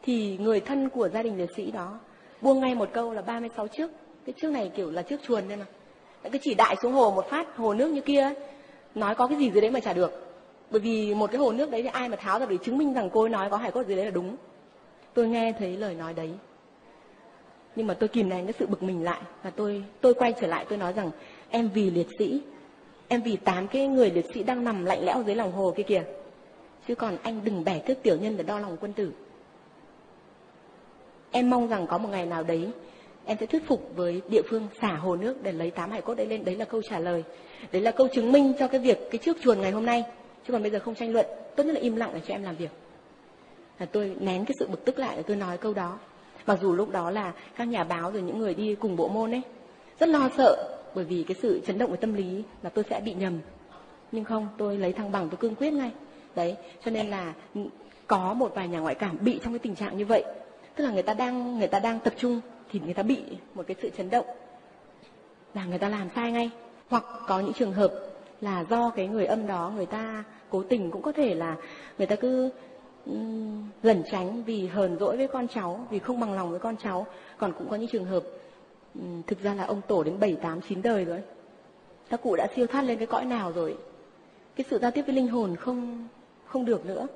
thì 0.02 0.38
người 0.38 0.60
thân 0.60 0.90
của 0.90 1.10
gia 1.10 1.24
đình 1.24 1.38
liệt 1.38 1.50
sĩ 1.56 1.72
đó 1.72 2.00
buông 2.42 2.60
ngay 2.60 2.76
một 2.76 2.90
câu 2.94 3.14
là 3.14 3.22
36 3.22 3.68
trước. 3.68 3.92
Cái 4.26 4.34
trước 4.42 4.52
này 4.52 4.72
kiểu 4.76 4.92
là 4.92 5.02
trước 5.02 5.20
chuồn 5.24 5.48
nên 5.48 5.60
mà 5.60 5.66
cứ 6.32 6.40
chỉ 6.42 6.54
đại 6.54 6.76
xuống 6.82 6.94
hồ 6.94 7.12
một 7.12 7.30
phát, 7.30 7.58
hồ 7.58 7.74
nước 7.74 7.88
như 7.88 8.02
kia 8.02 8.34
nói 8.96 9.16
có 9.16 9.28
cái 9.28 9.38
gì 9.38 9.52
dưới 9.52 9.62
đấy 9.62 9.72
mà 9.72 9.80
chả 9.80 9.94
được. 9.94 10.26
Bởi 10.72 10.82
vì 10.82 11.16
một 11.16 11.32
cái 11.32 11.40
hồ 11.40 11.52
nước 11.52 11.72
đấy 11.72 11.84
thì 11.84 11.90
ai 11.90 12.10
mà 12.10 12.16
tháo 12.16 12.40
ra 12.40 12.46
để 12.46 12.58
chứng 12.58 12.78
minh 12.78 12.94
rằng 12.94 13.10
cô 13.10 13.22
ấy 13.22 13.30
nói 13.30 13.50
có 13.50 13.58
hải 13.58 13.72
cốt 13.72 13.84
dưới 13.88 13.96
đấy 13.96 14.06
là 14.06 14.12
đúng. 14.12 14.36
Tôi 15.14 15.28
nghe 15.28 15.54
thấy 15.60 15.78
lời 15.78 15.94
nói 15.94 16.14
đấy. 16.14 16.32
Nhưng 17.76 17.88
mà 17.88 17.94
tôi 17.94 18.10
kìm 18.10 18.30
nén 18.30 18.46
cái 18.46 18.54
sự 18.60 18.66
bực 18.68 18.84
mình 18.84 19.04
lại 19.04 19.22
và 19.44 19.50
tôi 19.50 19.84
tôi 20.02 20.14
quay 20.14 20.34
trở 20.42 20.48
lại 20.48 20.66
tôi 20.70 20.78
nói 20.78 20.94
rằng, 20.94 21.12
em 21.50 21.70
vì 21.74 21.90
liệt 21.90 22.08
sĩ, 22.20 22.42
em 23.08 23.22
vì 23.22 23.36
tám 23.36 23.68
cái 23.68 23.88
người 23.88 24.12
liệt 24.12 24.26
sĩ 24.34 24.44
đang 24.44 24.64
nằm 24.64 24.86
lạnh 24.86 25.06
lẽo 25.06 25.24
dưới 25.26 25.36
lòng 25.36 25.52
hồ 25.52 25.74
kia 25.76 25.84
kìa. 25.84 26.04
Chứ 26.88 26.96
còn 26.96 27.18
anh 27.24 27.42
đừng 27.44 27.64
bẻ 27.64 27.80
thước 27.80 28.04
tiểu 28.04 28.18
nhân 28.18 28.38
để 28.38 28.44
đo 28.44 28.60
lòng 28.60 28.78
quân 28.82 28.94
tử. 28.94 29.12
Em 31.32 31.50
mong 31.50 31.68
rằng 31.68 31.88
có 31.88 31.98
một 31.98 32.10
ngày 32.12 32.26
nào 32.26 32.44
đấy 32.44 32.70
em 33.30 33.38
sẽ 33.40 33.46
thuyết 33.46 33.68
phục 33.68 33.92
với 33.96 34.22
địa 34.30 34.42
phương 34.50 34.68
xả 34.82 34.96
hồ 34.96 35.16
nước 35.16 35.44
để 35.44 35.52
lấy 35.52 35.72
tám 35.72 35.92
hải 35.92 36.02
cốt 36.02 36.14
đấy 36.16 36.28
lên. 36.28 36.46
Đấy 36.46 36.56
là 36.56 36.66
câu 36.66 36.82
trả 36.82 37.00
lời. 37.00 37.24
Đấy 37.72 37.82
là 37.82 37.92
câu 37.92 38.08
chứng 38.08 38.32
minh 38.32 38.54
cho 38.60 38.68
cái 38.68 38.80
việc 38.80 39.12
cái 39.12 39.20
trước 39.24 39.38
chuồn 39.42 39.62
ngày 39.62 39.72
hôm 39.72 39.86
nay. 39.86 40.04
Chứ 40.48 40.54
còn 40.54 40.62
bây 40.62 40.72
giờ 40.72 40.80
không 40.80 40.96
tranh 40.96 41.14
luận, 41.14 41.26
tốt 41.56 41.64
nhất 41.64 41.74
là 41.74 41.80
im 41.80 41.96
lặng 41.96 42.12
để 42.14 42.22
cho 42.28 42.34
em 42.34 42.44
làm 42.44 42.56
việc. 42.56 42.70
Là 43.80 43.86
tôi 43.86 44.16
nén 44.20 44.46
cái 44.46 44.56
sự 44.60 44.68
bực 44.68 44.86
tức 44.86 45.00
lại 45.00 45.16
để 45.16 45.24
tôi 45.24 45.38
nói 45.38 45.58
câu 45.58 45.74
đó. 45.74 46.00
Mặc 46.46 46.60
dù 46.62 46.74
lúc 46.74 46.90
đó 46.90 47.12
là 47.12 47.34
các 47.58 47.64
nhà 47.64 47.84
báo 47.84 48.12
rồi 48.12 48.22
những 48.22 48.40
người 48.40 48.54
đi 48.54 48.76
cùng 48.76 48.96
bộ 48.96 49.08
môn 49.08 49.32
ấy, 49.32 49.42
rất 50.00 50.10
lo 50.10 50.30
sợ, 50.38 50.80
bởi 50.96 51.06
vì 51.06 51.24
cái 51.28 51.36
sự 51.42 51.62
chấn 51.66 51.78
động 51.78 51.92
về 51.92 51.98
tâm 51.98 52.14
lý 52.14 52.44
là 52.64 52.70
tôi 52.70 52.84
sẽ 52.90 53.02
bị 53.06 53.14
nhầm. 53.14 53.40
Nhưng 54.12 54.24
không, 54.24 54.48
tôi 54.58 54.78
lấy 54.78 54.94
thăng 54.94 55.12
bằng, 55.12 55.30
tôi 55.30 55.38
cương 55.38 55.56
quyết 55.56 55.74
ngay. 55.74 55.92
Đấy, 56.36 56.56
cho 56.86 56.92
nên 56.92 57.10
là 57.10 57.34
có 58.08 58.34
một 58.34 58.52
vài 58.56 58.68
nhà 58.68 58.80
ngoại 58.80 58.96
cảm 58.96 59.18
bị 59.22 59.40
trong 59.44 59.54
cái 59.54 59.60
tình 59.60 59.76
trạng 59.76 59.98
như 59.98 60.06
vậy. 60.06 60.24
Tức 60.76 60.84
là 60.84 60.92
người 60.92 61.04
ta 61.04 61.14
đang, 61.14 61.60
người 61.60 61.68
ta 61.68 61.80
đang 61.80 62.00
tập 62.00 62.14
trung 62.18 62.42
thì 62.72 62.80
người 62.80 62.94
ta 62.94 63.04
bị 63.04 63.24
một 63.54 63.64
cái 63.68 63.76
sự 63.82 63.90
chấn 63.98 64.10
động 64.10 64.26
là 65.54 65.66
người 65.66 65.80
ta 65.80 65.90
làm 65.90 66.10
sai 66.16 66.32
ngay. 66.32 66.50
Hoặc 66.90 67.04
có 67.28 67.40
những 67.40 67.54
trường 67.54 67.74
hợp 67.74 67.94
là 68.42 68.66
do 68.70 68.90
cái 68.90 69.08
người 69.08 69.26
âm 69.26 69.48
đó 69.48 69.72
người 69.76 69.86
ta 69.86 70.24
cố 70.50 70.64
tình 70.64 70.92
cũng 70.92 71.02
có 71.02 71.12
thể 71.12 71.36
là 71.36 71.56
người 71.98 72.08
ta 72.08 72.16
cứ 72.16 72.50
um, 73.06 73.70
lẩn 73.84 74.04
tránh 74.12 74.44
vì 74.44 74.68
hờn 74.68 74.98
dỗi 75.00 75.18
với 75.18 75.28
con 75.28 75.48
cháu 75.48 75.88
vì 75.90 76.00
không 76.00 76.20
bằng 76.20 76.34
lòng 76.34 76.50
với 76.50 76.60
con 76.60 76.76
cháu. 76.84 77.08
Còn 77.38 77.54
cũng 77.58 77.70
có 77.70 77.76
những 77.76 77.90
trường 77.90 78.06
hợp 78.06 78.24
um, 78.96 79.22
thực 79.28 79.44
ra 79.44 79.54
là 79.54 79.64
ông 79.66 79.82
tổ 79.88 80.04
đến 80.04 80.20
bảy 80.20 80.36
tám 80.36 80.62
chín 80.62 80.82
đời 80.82 81.06
rồi 81.06 81.22
các 82.10 82.22
cụ 82.22 82.36
đã 82.36 82.48
siêu 82.56 82.68
thoát 82.68 82.82
lên 82.82 82.98
cái 82.98 83.08
cõi 83.08 83.26
nào 83.26 83.52
rồi 83.52 83.78
cái 84.56 84.66
sự 84.70 84.80
giao 84.80 84.92
tiếp 84.92 85.02
với 85.02 85.16
linh 85.16 85.28
hồn 85.28 85.56
không 85.56 86.08
không 86.46 86.66
được 86.66 86.86
nữa. 86.86 87.08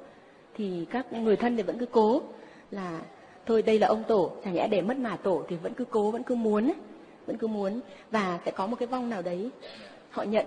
Thì 0.55 0.85
các 0.89 1.13
người 1.13 1.35
thân 1.35 1.57
thì 1.57 1.63
vẫn 1.63 1.77
cứ 1.77 1.85
cố 1.85 2.21
là 2.71 2.99
thôi, 3.45 3.61
đây 3.61 3.79
là 3.79 3.87
ông 3.87 4.03
tổ 4.07 4.31
chẳng 4.45 4.55
lẽ 4.55 4.67
để 4.67 4.81
mất 4.81 4.97
mà 4.97 5.17
tổ 5.17 5.43
thì 5.47 5.55
vẫn 5.55 5.73
cứ 5.73 5.85
cố, 5.85 6.11
vẫn 6.11 6.23
cứ 6.23 6.35
muốn, 6.35 6.73
vẫn 7.25 7.37
cứ 7.37 7.47
muốn. 7.47 7.79
Và 8.11 8.39
sẽ 8.45 8.51
có 8.51 8.67
một 8.67 8.75
cái 8.79 8.87
vong 8.87 9.09
nào 9.09 9.21
đấy, 9.21 9.49
họ 10.09 10.23
nhận, 10.23 10.45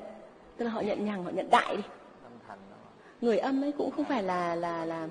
tức 0.57 0.65
là 0.65 0.71
họ 0.71 0.81
nhận 0.81 1.05
nhằng, 1.05 1.25
họ 1.25 1.31
nhận 1.31 1.51
đại 1.51 1.77
đi. 1.77 1.83
Người 3.21 3.39
âm 3.39 3.65
ấy 3.65 3.73
cũng 3.73 3.91
không 3.91 4.05
phải 4.05 4.23
là 4.23 4.55
là 4.55 4.85
là 4.85 5.09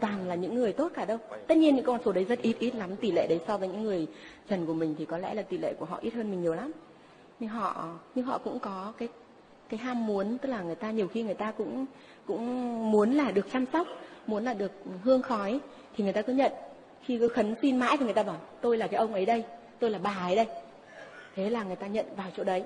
toàn 0.00 0.28
là 0.28 0.34
những 0.34 0.54
người 0.54 0.72
tốt 0.72 0.92
cả 0.94 1.04
đâu. 1.04 1.18
Tất 1.46 1.56
nhiên 1.56 1.76
những 1.76 1.84
con 1.84 2.00
số 2.04 2.12
đấy 2.12 2.24
rất 2.24 2.42
ít 2.42 2.56
ít 2.58 2.74
lắm, 2.74 2.96
tỷ 2.96 3.12
lệ 3.12 3.26
đấy 3.26 3.40
so 3.46 3.58
với 3.58 3.68
những 3.68 3.82
người 3.82 4.06
trần 4.48 4.66
của 4.66 4.74
mình 4.74 4.94
thì 4.98 5.04
có 5.04 5.18
lẽ 5.18 5.34
là 5.34 5.42
tỷ 5.42 5.58
lệ 5.58 5.74
của 5.78 5.84
họ 5.84 5.98
ít 6.02 6.14
hơn 6.14 6.30
mình 6.30 6.42
nhiều 6.42 6.54
lắm. 6.54 6.72
Nhưng 7.40 7.48
họ 7.50 7.88
nhưng 8.14 8.26
họ 8.26 8.38
cũng 8.38 8.58
có 8.58 8.92
cái 8.98 9.08
cái 9.68 9.78
ham 9.78 10.06
muốn, 10.06 10.38
tức 10.38 10.48
là 10.48 10.62
người 10.62 10.74
ta 10.74 10.90
nhiều 10.90 11.08
khi 11.08 11.22
người 11.22 11.34
ta 11.34 11.50
cũng 11.50 11.86
cũng 12.26 12.92
muốn 12.92 13.12
là 13.12 13.30
được 13.30 13.46
chăm 13.52 13.64
sóc, 13.72 13.86
muốn 14.26 14.44
là 14.44 14.54
được 14.54 14.72
hương 15.02 15.22
khói 15.22 15.60
thì 15.96 16.04
người 16.04 16.12
ta 16.12 16.22
cứ 16.22 16.32
nhận 16.32 16.52
khi 17.04 17.18
cứ 17.18 17.28
khấn 17.28 17.54
xin 17.62 17.76
mãi 17.76 17.96
thì 17.96 18.04
người 18.04 18.14
ta 18.14 18.22
bảo, 18.22 18.36
tôi 18.60 18.78
là 18.78 18.86
cái 18.86 19.00
ông 19.00 19.12
ấy 19.12 19.26
đây, 19.26 19.44
tôi 19.78 19.90
là 19.90 19.98
bà 20.02 20.10
ấy 20.10 20.36
đây. 20.36 20.46
Thế 21.36 21.50
là 21.50 21.64
người 21.64 21.76
ta 21.76 21.86
nhận 21.86 22.06
vào 22.16 22.26
chỗ 22.36 22.44
đấy. 22.44 22.62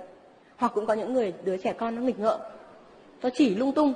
Hoặc 0.57 0.73
cũng 0.75 0.87
có 0.87 0.95
những 0.95 1.13
người, 1.13 1.33
đứa 1.45 1.57
trẻ 1.57 1.73
con 1.73 1.97
nó 1.97 2.03
nghịch 2.03 2.19
ngợm, 2.19 2.41
nó 3.23 3.29
chỉ 3.35 3.55
lung 3.55 3.73
tung. 3.73 3.93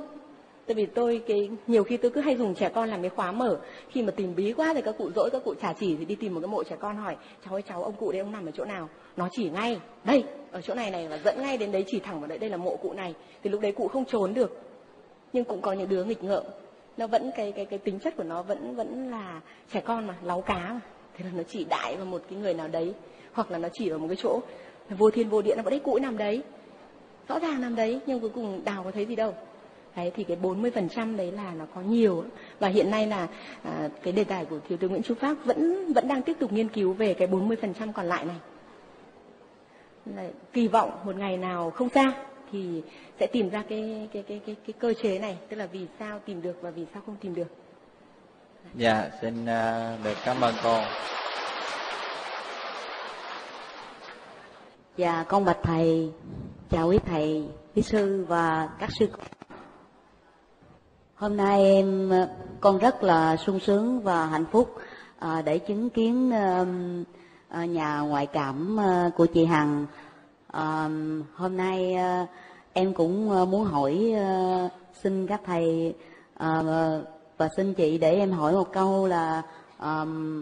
Tại 0.67 0.75
vì 0.75 0.87
tôi 0.87 1.23
cái, 1.29 1.51
nhiều 1.67 1.85
khi 1.85 1.97
tôi 1.97 2.11
cứ 2.11 2.21
hay 2.21 2.37
dùng 2.37 2.55
trẻ 2.55 2.69
con 2.75 2.89
làm 2.89 3.03
cái 3.03 3.11
khóa 3.11 3.33
mở. 3.33 3.59
Khi 3.91 4.03
mà 4.03 4.11
tìm 4.11 4.35
bí 4.35 4.53
quá 4.53 4.75
thì 4.75 4.83
các 4.83 4.95
cụ 4.99 5.11
dỗi, 5.17 5.31
các 5.31 5.43
cụ 5.45 5.55
trả 5.63 5.73
chỉ 5.73 5.97
thì 5.97 6.05
đi 6.05 6.15
tìm 6.15 6.35
một 6.35 6.41
cái 6.41 6.49
mộ 6.49 6.65
trẻ 6.65 6.77
con 6.81 6.97
hỏi, 6.97 7.17
cháu 7.45 7.55
ơi, 7.55 7.63
cháu, 7.69 7.83
ông 7.83 7.95
cụ 7.95 8.13
đấy 8.13 8.21
ông 8.21 8.33
nằm 8.33 8.47
ở 8.47 8.53
chỗ 8.55 8.65
nào? 8.65 8.89
Nó 9.17 9.29
chỉ 9.33 9.51
ngay, 9.51 9.81
đây, 10.05 10.25
ở 10.53 10.61
chỗ 10.61 10.75
này 10.75 10.91
này 10.91 11.09
và 11.09 11.19
dẫn 11.25 11.43
ngay 11.43 11.59
đến 11.59 11.73
đấy, 11.73 11.85
chỉ 11.87 12.01
thẳng 12.01 12.21
vào 12.21 12.29
đấy. 12.29 12.39
Đây 12.39 12.51
là 12.51 12.57
mộ 12.57 12.77
cụ 12.77 12.93
này. 12.93 13.15
Thì 13.43 13.51
lúc 13.51 13.61
đấy 13.61 13.73
cụ 13.73 13.89
không 13.89 14.05
trốn 14.05 14.35
được. 14.35 14.61
Nhưng 15.33 15.45
cũng 15.45 15.61
có 15.61 15.73
những 15.73 15.89
đứa 15.89 16.05
nghịch 16.05 16.25
ngợm 16.25 16.45
nó 16.97 17.07
vẫn 17.07 17.31
cái 17.37 17.53
cái 17.53 17.65
cái 17.65 17.79
tính 17.79 17.99
chất 17.99 18.17
của 18.17 18.25
nó 18.25 18.43
vẫn 18.43 18.77
vẫn 18.77 19.11
là 19.11 19.41
trẻ 19.73 19.81
con 19.81 20.07
mà 20.07 20.15
láu 20.23 20.41
cá 20.41 20.55
mà. 20.55 20.81
Thế 21.17 21.25
là 21.25 21.31
nó 21.35 21.43
chỉ 21.43 21.65
đại 21.65 21.97
vào 21.97 22.07
một 22.07 22.23
cái 22.31 22.39
người 22.39 22.55
nào 22.55 22.69
đấy 22.69 22.95
hoặc 23.33 23.51
là 23.51 23.59
nó 23.59 23.69
chỉ 23.73 23.91
vào 23.91 23.99
một 23.99 24.09
cái 24.09 24.17
chỗ 24.17 24.41
vô 24.91 25.11
thiên 25.11 25.29
vô 25.29 25.43
địa 25.43 25.55
nó 25.57 25.63
vẫn 25.63 25.71
đấy 25.71 25.81
cũi 25.85 26.01
nằm 26.01 26.19
đấy 26.19 26.43
rõ 27.29 27.39
ràng 27.39 27.61
nằm 27.61 27.77
đấy 27.77 28.01
nhưng 28.07 28.21
cuối 28.21 28.31
cùng 28.35 28.65
đào 28.65 28.85
có 28.85 28.91
thấy 28.91 29.07
gì 29.07 29.17
đâu. 29.17 29.35
Đấy 29.97 30.13
thì 30.15 30.25
cái 30.25 30.37
40% 30.43 31.17
đấy 31.17 31.33
là 31.33 31.53
nó 31.59 31.65
có 31.75 31.81
nhiều. 31.81 32.25
Và 32.59 32.69
hiện 32.69 32.91
nay 32.91 33.07
là 33.07 33.29
à, 33.63 33.89
cái 34.03 34.13
đề 34.13 34.25
tài 34.25 34.45
của 34.45 34.59
thiếu 34.69 34.79
tướng 34.79 34.91
Nguyễn 34.91 35.03
Trung 35.03 35.19
Pháp 35.19 35.37
vẫn 35.45 35.93
vẫn 35.93 36.09
đang 36.09 36.23
tiếp 36.23 36.37
tục 36.39 36.53
nghiên 36.53 36.69
cứu 36.69 36.93
về 36.93 37.15
cái 37.15 37.29
40% 37.29 37.93
còn 37.93 38.07
lại 38.07 38.25
này. 38.25 38.37
Là 40.07 40.29
kỳ 40.53 40.69
vọng 40.69 40.91
một 41.05 41.17
ngày 41.17 41.37
nào 41.37 41.71
không 41.71 41.89
xa 41.89 42.13
thì 42.53 42.83
sẽ 43.21 43.27
tìm 43.27 43.51
ra 43.51 43.63
cái 43.69 44.09
cái 44.13 44.23
cái 44.29 44.41
cái 44.47 44.57
cái 44.67 44.73
cơ 44.79 44.95
chế 45.03 45.19
này. 45.19 45.39
Tức 45.49 45.57
là 45.57 45.67
vì 45.67 45.87
sao 45.99 46.19
tìm 46.19 46.43
được 46.43 46.57
và 46.63 46.71
vì 46.71 46.87
sao 46.93 47.03
không 47.07 47.17
tìm 47.21 47.35
được. 47.35 47.49
Dạ 48.75 49.11
xin 49.21 49.43
uh, 49.43 50.05
được 50.05 50.17
cảm 50.25 50.41
ơn 50.41 50.55
cô. 50.63 50.79
Dạ 54.97 55.25
con 55.29 55.45
bạch 55.45 55.59
thầy 55.63 56.13
chào 56.71 56.89
quý 56.89 56.99
thầy 57.07 57.45
quý 57.75 57.83
sư 57.83 58.25
và 58.29 58.69
các 58.79 58.91
sư 58.99 59.09
hôm 61.15 61.37
nay 61.37 61.65
em 61.65 62.13
con 62.61 62.79
rất 62.79 63.03
là 63.03 63.37
sung 63.37 63.61
sướng 63.61 64.01
và 64.01 64.27
hạnh 64.27 64.45
phúc 64.53 64.75
à, 65.19 65.43
để 65.43 65.59
chứng 65.59 65.91
kiến 65.91 66.31
à, 66.31 66.65
à, 67.49 67.65
nhà 67.65 68.01
ngoại 68.01 68.27
cảm 68.27 68.81
à, 68.81 69.11
của 69.17 69.27
chị 69.27 69.45
Hằng. 69.45 69.87
À, 70.51 70.89
hôm 71.35 71.57
nay 71.57 71.95
à, 71.95 72.27
em 72.73 72.95
cũng 72.95 73.31
ờ, 73.31 73.45
muốn 73.45 73.65
hỏi 73.65 74.13
ờ, 74.17 74.69
xin 75.03 75.27
các 75.27 75.41
thầy 75.47 75.95
ờ, 76.35 77.05
và 77.39 77.49
xin 77.57 77.75
chị 77.75 77.99
để 77.99 78.15
em 78.15 78.33
hỏi 78.33 78.53
một 78.53 78.73
câu 78.73 79.07
là 79.07 79.43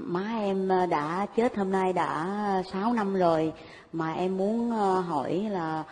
má 0.06 0.24
em 0.40 0.68
đã 0.90 1.26
chết 1.36 1.56
hôm 1.56 1.72
nay 1.72 1.92
đã 1.92 2.26
6 2.72 2.92
năm 2.92 3.14
rồi, 3.14 3.52
mà 3.92 4.12
em 4.12 4.36
muốn 4.36 4.70
hỏi 5.08 5.46
là 5.50 5.84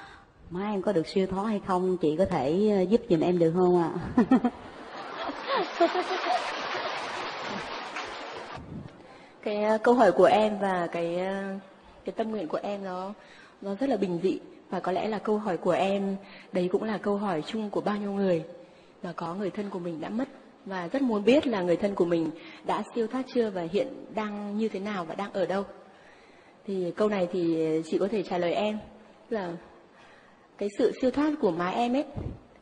má 0.50 0.70
em 0.70 0.82
có 0.82 0.92
được 0.92 1.06
siêu 1.06 1.26
thoát 1.26 1.44
hay 1.44 1.60
không? 1.66 1.96
Chị 1.96 2.16
có 2.16 2.24
thể 2.24 2.50
giúp 2.90 3.00
giùm 3.10 3.20
em 3.20 3.38
được 3.38 3.52
không 3.56 3.82
ạ? 3.82 3.90
Cái 9.42 9.78
câu 9.82 9.94
hỏi 9.94 10.12
của 10.12 10.24
em 10.24 10.58
và 10.60 10.86
cái 10.92 11.20
cái 12.04 12.12
tâm 12.16 12.30
nguyện 12.30 12.48
của 12.48 12.58
em 12.62 12.84
nó 12.84 13.12
nó 13.62 13.74
rất 13.74 13.90
là 13.90 13.96
bình 13.96 14.20
dị 14.22 14.38
và 14.70 14.80
có 14.80 14.92
lẽ 14.92 15.08
là 15.08 15.18
câu 15.18 15.38
hỏi 15.38 15.56
của 15.56 15.70
em, 15.70 16.16
đấy 16.52 16.68
cũng 16.72 16.82
là 16.82 16.98
câu 16.98 17.16
hỏi 17.16 17.42
chung 17.46 17.70
của 17.70 17.80
bao 17.80 17.96
nhiêu 17.96 18.12
người. 18.12 18.44
Mà 19.02 19.12
có 19.16 19.34
người 19.34 19.50
thân 19.50 19.70
của 19.70 19.78
mình 19.78 20.00
đã 20.00 20.08
mất. 20.08 20.28
Và 20.66 20.88
rất 20.88 21.02
muốn 21.02 21.24
biết 21.24 21.46
là 21.46 21.62
người 21.62 21.76
thân 21.76 21.94
của 21.94 22.04
mình 22.04 22.30
đã 22.66 22.82
siêu 22.94 23.06
thoát 23.06 23.22
chưa 23.34 23.50
và 23.50 23.62
hiện 23.72 23.88
đang 24.14 24.58
như 24.58 24.68
thế 24.68 24.80
nào 24.80 25.04
và 25.04 25.14
đang 25.14 25.32
ở 25.32 25.46
đâu. 25.46 25.64
Thì 26.66 26.92
câu 26.96 27.08
này 27.08 27.28
thì 27.32 27.68
chị 27.84 27.98
có 27.98 28.08
thể 28.08 28.22
trả 28.22 28.38
lời 28.38 28.52
em. 28.52 28.78
Là 29.30 29.52
cái 30.58 30.68
sự 30.78 30.92
siêu 31.00 31.10
thoát 31.10 31.32
của 31.40 31.50
má 31.50 31.68
em 31.68 31.92
ấy, 31.92 32.04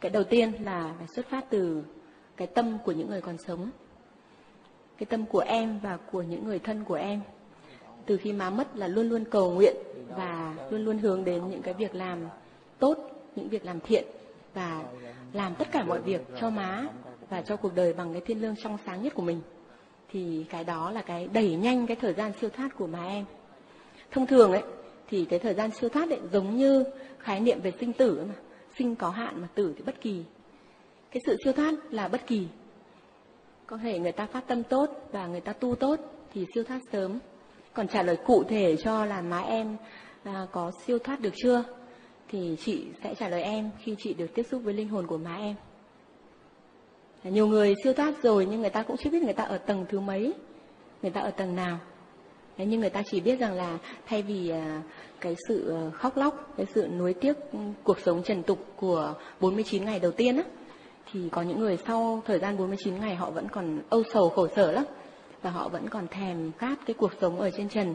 cái 0.00 0.10
đầu 0.10 0.24
tiên 0.24 0.52
là 0.64 0.94
phải 0.98 1.06
xuất 1.06 1.26
phát 1.30 1.44
từ 1.50 1.82
cái 2.36 2.46
tâm 2.46 2.78
của 2.84 2.92
những 2.92 3.08
người 3.08 3.20
còn 3.20 3.38
sống. 3.38 3.70
Cái 4.98 5.06
tâm 5.06 5.26
của 5.26 5.40
em 5.40 5.78
và 5.82 5.96
của 5.96 6.22
những 6.22 6.44
người 6.44 6.58
thân 6.58 6.84
của 6.84 6.94
em. 6.94 7.20
Từ 8.06 8.16
khi 8.16 8.32
má 8.32 8.50
mất 8.50 8.76
là 8.76 8.88
luôn 8.88 9.08
luôn 9.08 9.24
cầu 9.24 9.50
nguyện 9.50 9.76
và 10.08 10.54
luôn 10.70 10.84
luôn 10.84 10.98
hướng 10.98 11.24
đến 11.24 11.48
những 11.48 11.62
cái 11.62 11.74
việc 11.74 11.94
làm 11.94 12.18
tốt, 12.78 12.96
những 13.36 13.48
việc 13.48 13.64
làm 13.64 13.80
thiện 13.80 14.04
và 14.54 14.84
làm 15.32 15.54
tất 15.54 15.68
cả 15.72 15.84
mọi 15.84 16.00
việc 16.00 16.20
cho 16.40 16.50
má 16.50 16.86
và 17.28 17.42
cho 17.42 17.56
cuộc 17.56 17.74
đời 17.74 17.92
bằng 17.92 18.12
cái 18.12 18.22
thiên 18.26 18.42
lương 18.42 18.54
trong 18.56 18.78
sáng 18.86 19.02
nhất 19.02 19.14
của 19.14 19.22
mình. 19.22 19.40
Thì 20.10 20.44
cái 20.50 20.64
đó 20.64 20.90
là 20.90 21.02
cái 21.02 21.28
đẩy 21.32 21.56
nhanh 21.56 21.86
cái 21.86 21.96
thời 21.96 22.14
gian 22.14 22.32
siêu 22.40 22.50
thoát 22.50 22.68
của 22.78 22.86
má 22.86 23.06
em. 23.06 23.24
Thông 24.10 24.26
thường 24.26 24.52
ấy, 24.52 24.62
thì 25.08 25.24
cái 25.24 25.38
thời 25.38 25.54
gian 25.54 25.70
siêu 25.70 25.90
thoát 25.90 26.10
ấy 26.10 26.20
giống 26.32 26.56
như 26.56 26.84
khái 27.18 27.40
niệm 27.40 27.60
về 27.60 27.72
sinh 27.80 27.92
tử 27.92 28.24
mà. 28.28 28.34
Sinh 28.78 28.96
có 28.96 29.10
hạn 29.10 29.40
mà 29.40 29.48
tử 29.54 29.74
thì 29.76 29.82
bất 29.82 30.00
kỳ. 30.00 30.24
Cái 31.10 31.20
sự 31.26 31.36
siêu 31.44 31.52
thoát 31.52 31.74
là 31.90 32.08
bất 32.08 32.26
kỳ. 32.26 32.46
Có 33.66 33.76
thể 33.76 33.98
người 33.98 34.12
ta 34.12 34.26
phát 34.26 34.46
tâm 34.46 34.62
tốt 34.62 35.08
và 35.12 35.26
người 35.26 35.40
ta 35.40 35.52
tu 35.52 35.74
tốt 35.74 36.00
thì 36.34 36.46
siêu 36.54 36.64
thoát 36.64 36.80
sớm. 36.92 37.18
Còn 37.72 37.88
trả 37.88 38.02
lời 38.02 38.16
cụ 38.26 38.44
thể 38.44 38.76
cho 38.76 39.04
là 39.04 39.20
má 39.20 39.40
em 39.40 39.76
à, 40.26 40.46
có 40.52 40.70
siêu 40.86 40.98
thoát 40.98 41.20
được 41.20 41.32
chưa? 41.36 41.64
Thì 42.28 42.56
chị 42.60 42.84
sẽ 43.02 43.14
trả 43.14 43.28
lời 43.28 43.42
em 43.42 43.70
khi 43.78 43.94
chị 43.98 44.14
được 44.14 44.34
tiếp 44.34 44.42
xúc 44.50 44.62
với 44.64 44.74
linh 44.74 44.88
hồn 44.88 45.06
của 45.06 45.18
má 45.18 45.36
em. 45.36 45.54
Nhiều 47.24 47.46
người 47.46 47.74
siêu 47.84 47.92
thoát 47.92 48.22
rồi 48.22 48.46
nhưng 48.50 48.60
người 48.60 48.70
ta 48.70 48.82
cũng 48.82 48.96
chưa 48.96 49.10
biết 49.10 49.22
người 49.22 49.32
ta 49.32 49.44
ở 49.44 49.58
tầng 49.58 49.86
thứ 49.88 50.00
mấy 50.00 50.34
người 51.02 51.10
ta 51.10 51.20
ở 51.20 51.30
tầng 51.30 51.56
nào. 51.56 51.78
Thế 52.56 52.66
nhưng 52.66 52.80
người 52.80 52.90
ta 52.90 53.02
chỉ 53.10 53.20
biết 53.20 53.40
rằng 53.40 53.54
là 53.54 53.78
thay 54.06 54.22
vì 54.22 54.48
à, 54.48 54.82
cái 55.20 55.36
sự 55.48 55.74
à, 55.74 55.90
khóc 55.90 56.16
lóc, 56.16 56.52
cái 56.56 56.66
sự 56.74 56.88
nuối 56.98 57.14
tiếc 57.14 57.36
ừ, 57.52 57.58
cuộc 57.84 58.00
sống 58.00 58.22
trần 58.22 58.42
tục 58.42 58.58
của 58.76 59.14
49 59.40 59.84
ngày 59.84 60.00
đầu 60.00 60.12
tiên 60.12 60.36
á, 60.36 60.42
thì 61.12 61.28
có 61.32 61.42
những 61.42 61.60
người 61.60 61.78
sau 61.86 62.22
thời 62.26 62.38
gian 62.38 62.58
49 62.58 63.00
ngày 63.00 63.14
họ 63.14 63.30
vẫn 63.30 63.48
còn 63.48 63.80
âu 63.90 64.02
sầu 64.12 64.28
khổ 64.28 64.48
sở 64.56 64.72
lắm 64.72 64.84
và 65.42 65.50
họ 65.50 65.68
vẫn 65.68 65.88
còn 65.88 66.08
thèm 66.08 66.52
khát 66.58 66.78
cái 66.86 66.94
cuộc 66.94 67.12
sống 67.20 67.40
ở 67.40 67.50
trên 67.50 67.68
trần. 67.68 67.94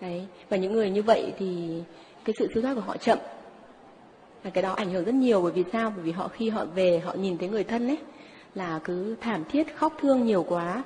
Đấy, 0.00 0.26
và 0.48 0.56
những 0.56 0.72
người 0.72 0.90
như 0.90 1.02
vậy 1.02 1.32
thì 1.38 1.82
cái 2.24 2.34
sự 2.38 2.48
siêu 2.54 2.62
thoát 2.62 2.74
của 2.74 2.80
họ 2.80 2.96
chậm. 2.96 3.18
Và 4.42 4.50
cái 4.50 4.62
đó 4.62 4.72
ảnh 4.72 4.90
hưởng 4.90 5.04
rất 5.04 5.14
nhiều 5.14 5.42
bởi 5.42 5.52
vì 5.52 5.64
sao? 5.72 5.92
Bởi 5.96 6.04
vì 6.04 6.12
họ 6.12 6.28
khi 6.28 6.48
họ 6.48 6.64
về 6.64 6.98
họ 6.98 7.14
nhìn 7.14 7.38
thấy 7.38 7.48
người 7.48 7.64
thân 7.64 7.88
ấy 7.88 7.98
là 8.54 8.80
cứ 8.84 9.16
thảm 9.20 9.44
thiết 9.44 9.76
khóc 9.76 9.96
thương 10.00 10.24
nhiều 10.24 10.42
quá 10.48 10.82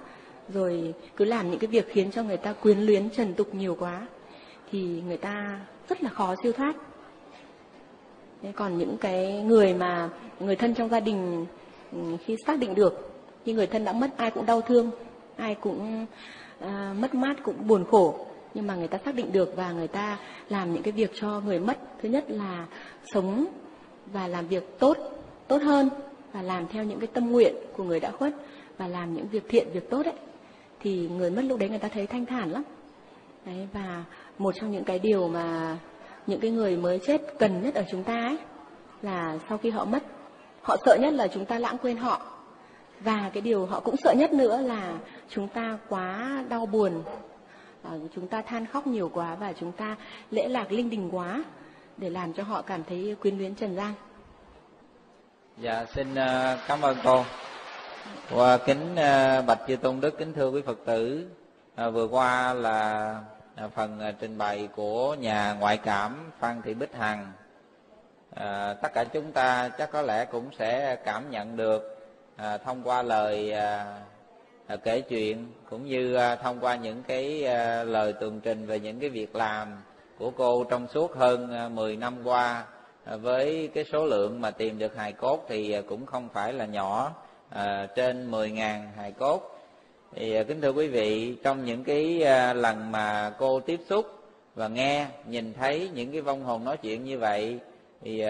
rồi 0.49 0.95
cứ 1.17 1.25
làm 1.25 1.51
những 1.51 1.59
cái 1.59 1.69
việc 1.69 1.89
khiến 1.89 2.11
cho 2.11 2.23
người 2.23 2.37
ta 2.37 2.53
quyến 2.53 2.79
luyến 2.79 3.11
trần 3.11 3.35
tục 3.35 3.55
nhiều 3.55 3.77
quá 3.81 4.07
thì 4.71 5.03
người 5.07 5.17
ta 5.17 5.61
rất 5.89 6.03
là 6.03 6.11
khó 6.11 6.35
siêu 6.43 6.53
thoát 6.53 6.77
Thế 8.43 8.53
còn 8.53 8.79
những 8.79 8.97
cái 9.01 9.43
người 9.43 9.75
mà 9.75 10.09
người 10.41 10.57
thân 10.57 10.75
trong 10.75 10.89
gia 10.89 11.01
đình 11.01 11.47
ừ, 11.93 11.99
khi 12.25 12.37
xác 12.47 12.59
định 12.59 12.75
được 12.75 13.13
khi 13.45 13.53
người 13.53 13.67
thân 13.67 13.85
đã 13.85 13.93
mất 13.93 14.11
ai 14.17 14.31
cũng 14.31 14.47
đau 14.47 14.61
thương 14.61 14.91
ai 15.37 15.55
cũng 15.55 16.07
uh, 16.65 16.71
mất 16.99 17.15
mát 17.15 17.35
cũng 17.43 17.67
buồn 17.67 17.85
khổ 17.91 18.27
nhưng 18.55 18.67
mà 18.67 18.75
người 18.75 18.89
ta 18.89 18.99
xác 19.05 19.15
định 19.15 19.33
được 19.33 19.57
và 19.57 19.73
người 19.73 19.89
ta 19.89 20.19
làm 20.49 20.73
những 20.73 20.83
cái 20.83 20.93
việc 20.93 21.11
cho 21.15 21.41
người 21.41 21.59
mất. 21.59 21.79
Thứ 22.03 22.09
nhất 22.09 22.25
là 22.29 22.67
sống 23.15 23.47
và 24.13 24.29
làm 24.29 24.47
việc 24.47 24.79
tốt 24.79 24.97
tốt 25.49 25.63
hơn 25.63 25.91
và 26.33 26.43
làm 26.43 26.69
theo 26.69 26.85
những 26.85 27.01
cái 27.01 27.07
tâm 27.07 27.33
nguyện 27.33 27.55
của 27.77 27.85
người 27.85 28.01
đã 28.01 28.11
khuất 28.11 28.35
và 28.79 28.89
làm 28.89 29.15
những 29.15 29.29
việc 29.29 29.45
thiện, 29.49 29.69
việc 29.73 29.91
tốt 29.91 30.07
ấy. 30.07 30.15
Thì 30.81 31.09
người 31.09 31.31
mất 31.31 31.43
lúc 31.43 31.59
đấy 31.59 31.69
người 31.69 31.79
ta 31.79 31.89
thấy 31.89 32.07
thanh 32.07 32.27
thản 32.27 32.51
lắm. 32.51 32.63
Đấy, 33.45 33.69
và 33.73 34.05
một 34.39 34.55
trong 34.61 34.71
những 34.71 34.85
cái 34.85 34.99
điều 34.99 35.29
mà 35.29 35.77
những 36.27 36.41
cái 36.41 36.51
người 36.51 36.77
mới 36.77 37.01
chết 37.07 37.21
cần 37.39 37.63
nhất 37.63 37.75
ở 37.75 37.85
chúng 37.91 38.03
ta 38.05 38.27
ấy 38.27 38.39
là 39.03 39.39
sau 39.49 39.59
khi 39.59 39.71
họ 39.71 39.85
mất, 39.85 40.03
họ 40.63 40.77
sợ 40.85 40.97
nhất 41.01 41.15
là 41.15 41.29
chúng 41.29 41.45
ta 41.45 41.59
lãng 41.59 41.77
quên 41.83 41.97
họ. 41.97 42.27
Và 43.01 43.31
cái 43.33 43.41
điều 43.41 43.67
họ 43.67 43.81
cũng 43.81 43.97
sợ 43.97 44.13
nhất 44.13 44.33
nữa 44.33 44.61
là 44.61 44.93
chúng 45.29 45.49
ta 45.49 45.79
quá 45.89 46.45
đau 46.49 46.67
buồn 46.67 47.03
à, 47.83 47.91
chúng 48.15 48.29
ta 48.29 48.43
than 48.43 48.67
khóc 48.67 48.87
nhiều 48.87 49.11
quá 49.15 49.35
và 49.35 49.53
chúng 49.53 49.73
ta 49.73 49.97
lễ 50.31 50.49
lạc 50.49 50.73
linh 50.73 50.91
đình 50.91 51.11
quá 51.13 51.45
để 51.97 52.11
làm 52.11 52.33
cho 52.33 52.43
họ 52.43 52.63
cảm 52.63 52.85
thấy 52.85 53.17
quyến 53.21 53.39
luyến 53.39 53.55
trần 53.55 53.75
gian. 53.75 53.95
Dạ 55.59 55.85
xin 55.95 56.13
uh, 56.13 56.59
cảm 56.69 56.83
ơn 56.83 56.97
cô. 57.05 57.25
Và 58.31 58.59
kính 58.59 58.93
uh, 58.93 59.47
bạch 59.47 59.61
chư 59.69 59.77
tôn 59.77 60.01
đức 60.01 60.19
kính 60.19 60.33
thưa 60.33 60.51
quý 60.51 60.63
phật 60.63 60.79
tử. 60.85 61.27
Uh, 61.87 61.95
vừa 61.95 62.07
qua 62.07 62.55
là 62.55 63.21
uh, 63.65 63.73
phần 63.75 64.01
uh, 64.09 64.15
trình 64.21 64.39
bày 64.39 64.69
của 64.77 65.15
nhà 65.15 65.53
ngoại 65.53 65.77
cảm 65.77 66.31
phan 66.39 66.63
thị 66.63 66.75
bích 66.75 66.95
hằng. 66.95 67.33
À, 68.35 68.75
tất 68.83 68.89
cả 68.95 69.05
chúng 69.05 69.33
ta 69.33 69.69
chắc 69.69 69.93
có 69.93 70.03
lẽ 70.03 70.25
cũng 70.25 70.51
sẽ 70.59 70.97
cảm 70.97 71.31
nhận 71.31 71.57
được 71.57 72.07
à, 72.37 72.59
thông 72.59 72.83
qua 72.83 73.03
lời 73.03 73.53
à, 73.53 74.01
À, 74.67 74.77
kể 74.77 75.01
chuyện 75.01 75.47
cũng 75.71 75.87
như 75.87 76.15
à, 76.15 76.37
thông 76.37 76.61
qua 76.61 76.77
những 76.77 77.03
cái 77.03 77.45
à, 77.45 77.85
lời 77.85 78.13
tường 78.13 78.41
trình 78.41 78.67
về 78.67 78.81
những 78.81 79.01
cái 79.01 79.11
việc 79.11 79.37
làm 79.37 79.69
của 80.19 80.31
cô 80.31 80.65
trong 80.65 80.87
suốt 80.89 81.15
hơn 81.17 81.75
10 81.75 81.97
năm 81.97 82.19
qua 82.25 82.65
với 83.05 83.71
cái 83.75 83.85
số 83.93 84.07
lượng 84.07 84.41
mà 84.41 84.51
tìm 84.51 84.79
được 84.79 84.97
hài 84.97 85.13
cốt 85.13 85.45
thì 85.49 85.83
cũng 85.89 86.07
không 86.07 86.29
phải 86.33 86.53
là 86.53 86.67
nhỏ 86.67 87.13
à, 87.51 87.87
trên 87.97 88.31
10.000 88.31 88.81
hài 88.97 89.13
cốt. 89.13 89.59
Thì 90.15 90.45
kính 90.45 90.61
thưa 90.61 90.73
quý 90.73 90.89
vị 90.89 91.37
trong 91.43 91.65
những 91.65 91.85
cái 91.85 92.21
lần 92.55 92.93
mà 92.93 93.33
cô 93.39 93.61
tiếp 93.61 93.81
xúc 93.89 94.07
và 94.55 94.69
nghe 94.69 95.07
nhìn 95.27 95.55
thấy 95.55 95.91
những 95.95 96.13
cái 96.13 96.21
vong 96.21 96.45
hồn 96.45 96.65
nói 96.65 96.77
chuyện 96.77 97.05
như 97.05 97.19
vậy 97.19 97.59
thì 98.03 98.25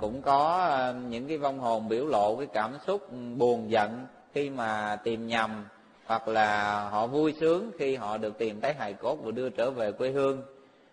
cũng 0.00 0.22
có 0.22 0.68
những 1.08 1.28
cái 1.28 1.38
vong 1.38 1.58
hồn 1.58 1.88
biểu 1.88 2.06
lộ 2.06 2.36
cái 2.36 2.46
cảm 2.52 2.72
xúc 2.86 3.10
ừ, 3.10 3.16
buồn 3.36 3.70
giận 3.70 4.06
khi 4.34 4.50
mà 4.50 4.98
tìm 5.04 5.26
nhầm 5.26 5.64
hoặc 6.06 6.28
là 6.28 6.80
họ 6.88 7.06
vui 7.06 7.34
sướng 7.40 7.70
khi 7.78 7.96
họ 7.96 8.18
được 8.18 8.38
tìm 8.38 8.60
thấy 8.60 8.72
hài 8.72 8.92
cốt 8.92 9.18
và 9.22 9.30
đưa 9.30 9.48
trở 9.50 9.70
về 9.70 9.92
quê 9.92 10.10
hương. 10.10 10.42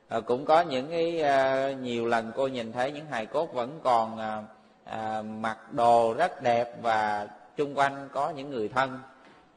À, 0.07 0.19
cũng 0.19 0.45
có 0.45 0.61
những 0.61 0.87
cái 0.89 1.21
à, 1.21 1.71
nhiều 1.71 2.05
lần 2.05 2.31
cô 2.35 2.47
nhìn 2.47 2.71
thấy 2.71 2.91
những 2.91 3.05
hài 3.05 3.25
cốt 3.25 3.53
vẫn 3.53 3.79
còn 3.83 4.17
à, 4.17 4.43
à, 4.83 5.21
mặc 5.21 5.73
đồ 5.73 6.13
rất 6.17 6.41
đẹp 6.41 6.81
và 6.81 7.27
chung 7.57 7.77
quanh 7.77 8.09
có 8.13 8.29
những 8.29 8.49
người 8.49 8.67
thân. 8.67 8.99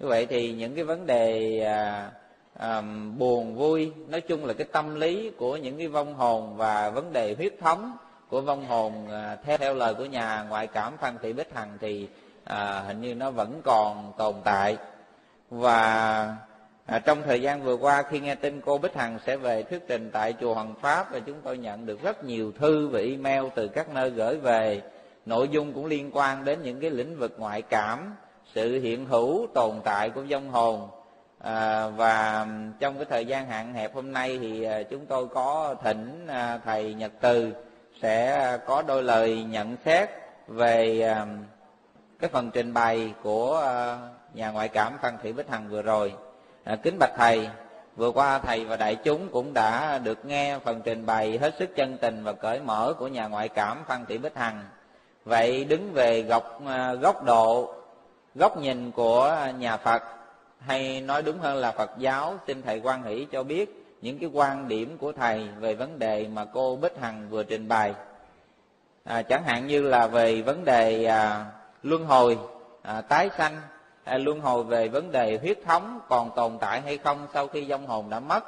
Như 0.01 0.07
vậy 0.07 0.27
thì 0.27 0.53
những 0.53 0.75
cái 0.75 0.85
vấn 0.85 1.07
đề 1.07 1.61
à, 1.61 2.11
à, 2.55 2.83
buồn 3.19 3.55
vui 3.55 3.93
nói 4.09 4.21
chung 4.21 4.45
là 4.45 4.55
cái 4.55 4.67
tâm 4.73 4.95
lý 4.95 5.31
của 5.31 5.57
những 5.57 5.79
cái 5.79 5.89
vong 5.89 6.15
hồn 6.15 6.57
và 6.57 6.91
vấn 6.91 7.13
đề 7.13 7.35
huyết 7.35 7.55
thống 7.61 7.97
của 8.29 8.41
vong 8.41 8.67
hồn 8.67 9.09
à, 9.11 9.37
theo 9.45 9.59
theo 9.59 9.75
lời 9.75 9.95
của 9.95 10.05
nhà 10.05 10.47
ngoại 10.49 10.67
cảm 10.67 10.97
phan 10.97 11.19
thị 11.23 11.33
bích 11.33 11.55
hằng 11.55 11.79
thì 11.81 12.09
à, 12.53 12.83
hình 12.87 13.01
như 13.01 13.15
nó 13.15 13.31
vẫn 13.31 13.61
còn 13.65 14.13
tồn 14.19 14.35
tại. 14.45 14.77
Và 15.51 16.37
à, 16.87 16.99
trong 16.99 17.23
thời 17.23 17.43
gian 17.43 17.63
vừa 17.63 17.77
qua 17.77 18.03
khi 18.03 18.21
nghe 18.21 18.35
tin 18.35 18.61
cô 18.61 18.79
bích 18.79 18.95
hằng 18.95 19.19
sẽ 19.27 19.37
về 19.37 19.63
thuyết 19.63 19.83
trình 19.89 20.11
tại 20.13 20.35
chùa 20.41 20.55
hoàng 20.55 20.75
pháp 20.81 21.13
và 21.13 21.19
chúng 21.19 21.41
tôi 21.45 21.59
nhận 21.59 21.87
được 21.87 22.03
rất 22.03 22.25
nhiều 22.25 22.53
thư 22.53 22.89
và 22.89 22.99
email 22.99 23.45
từ 23.55 23.69
các 23.69 23.95
nơi 23.95 24.11
gửi 24.11 24.37
về 24.37 24.83
nội 25.27 25.49
dung 25.49 25.73
cũng 25.73 25.87
liên 25.87 26.11
quan 26.13 26.45
đến 26.45 26.63
những 26.63 26.81
cái 26.81 26.91
lĩnh 26.91 27.19
vực 27.19 27.35
ngoại 27.39 27.63
cảm 27.63 28.15
sự 28.55 28.81
hiện 28.81 29.07
hữu 29.07 29.47
tồn 29.55 29.81
tại 29.85 30.11
của 30.11 30.25
vong 30.31 30.51
hồn. 30.51 30.89
À, 31.39 31.89
và 31.89 32.47
trong 32.81 32.97
cái 32.97 33.05
thời 33.11 33.27
gian 33.27 33.47
hạn 33.47 33.75
hẹp 33.75 33.95
hôm 33.95 34.13
nay 34.13 34.39
thì 34.41 34.63
à, 34.63 34.83
chúng 34.83 35.07
tôi 35.07 35.29
có 35.29 35.75
thỉnh 35.85 36.27
à, 36.29 36.59
thầy 36.65 36.95
nhật 36.95 37.13
từ 37.21 37.53
sẽ 38.03 38.59
có 38.67 38.83
đôi 38.83 39.03
lời 39.03 39.45
nhận 39.45 39.77
xét 39.85 40.09
về 40.49 41.01
à, 41.01 41.27
cái 42.23 42.31
phần 42.31 42.51
trình 42.51 42.75
bày 42.75 43.15
của 43.23 43.55
ờ, 43.57 43.99
nhà 44.35 44.51
ngoại 44.51 44.69
cảm 44.69 44.93
phan 45.03 45.15
thị 45.23 45.33
bích 45.33 45.49
hằng 45.49 45.69
vừa 45.69 45.83
rồi. 45.83 46.15
À, 46.65 46.77
kính 46.83 46.97
bạch 46.99 47.13
thầy 47.17 47.49
vừa 47.97 48.11
qua 48.11 48.39
thầy 48.39 48.65
và 48.65 48.77
đại 48.77 48.95
chúng 48.95 49.29
cũng 49.29 49.55
đã 49.55 49.99
được 49.99 50.25
nghe 50.25 50.59
phần 50.59 50.81
trình 50.85 51.07
bày 51.07 51.39
hết 51.39 51.55
sức 51.59 51.77
chân 51.77 51.99
tình 51.99 52.25
và 52.25 52.33
cởi 52.33 52.61
mở 52.61 52.95
của 52.99 53.09
nhà 53.09 53.27
ngoại 53.27 53.49
cảm 53.49 53.79
phan 53.87 54.07
thị 54.07 54.19
bích 54.19 54.37
hằng. 54.37 54.65
Vậy 55.25 55.65
đứng 55.65 55.93
về 55.93 56.23
góc 56.23 56.61
ờ, 56.67 56.95
góc 56.95 57.25
độ 57.25 57.75
góc 58.35 58.59
nhìn 58.59 58.91
của 58.91 59.37
nhà 59.59 59.77
phật 59.77 60.03
hay 60.59 61.01
nói 61.01 61.23
đúng 61.23 61.39
hơn 61.39 61.57
là 61.57 61.73
phật 61.73 61.91
giáo 61.99 62.35
xin 62.47 62.63
thầy 62.63 62.81
quan 62.81 63.03
hỷ 63.03 63.27
cho 63.33 63.43
biết 63.43 63.97
những 64.03 64.19
cái 64.19 64.31
quan 64.33 64.69
điểm 64.69 64.99
của 64.99 65.13
thầy 65.13 65.49
về 65.61 65.75
vấn 65.75 65.99
đề 65.99 66.27
mà 66.33 66.45
cô 66.45 66.77
bích 66.77 67.01
hằng 67.01 67.29
vừa 67.31 67.43
trình 67.43 67.69
bày. 67.69 67.95
À, 69.05 69.23
chẳng 69.23 69.45
hạn 69.45 69.67
như 69.67 69.83
là 69.83 70.07
về 70.07 70.43
vấn 70.43 70.65
đề 70.65 71.05
à, 71.05 71.47
luân 71.83 72.05
hồi 72.05 72.39
à, 72.83 73.01
tái 73.01 73.31
sanh 73.39 73.61
à, 74.05 74.19
luân 74.19 74.41
hồi 74.41 74.65
về 74.65 74.89
vấn 74.89 75.13
đề 75.13 75.39
huyết 75.43 75.59
thống 75.65 76.01
còn 76.09 76.31
tồn 76.37 76.59
tại 76.61 76.81
hay 76.81 76.99
không 76.99 77.27
sau 77.35 77.47
khi 77.47 77.65
vong 77.65 77.87
hồn 77.87 78.11
đã 78.11 78.21
mất. 78.21 78.45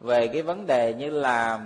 Về 0.00 0.28
cái 0.28 0.42
vấn 0.42 0.66
đề 0.66 0.94
như 0.94 1.10
là 1.10 1.60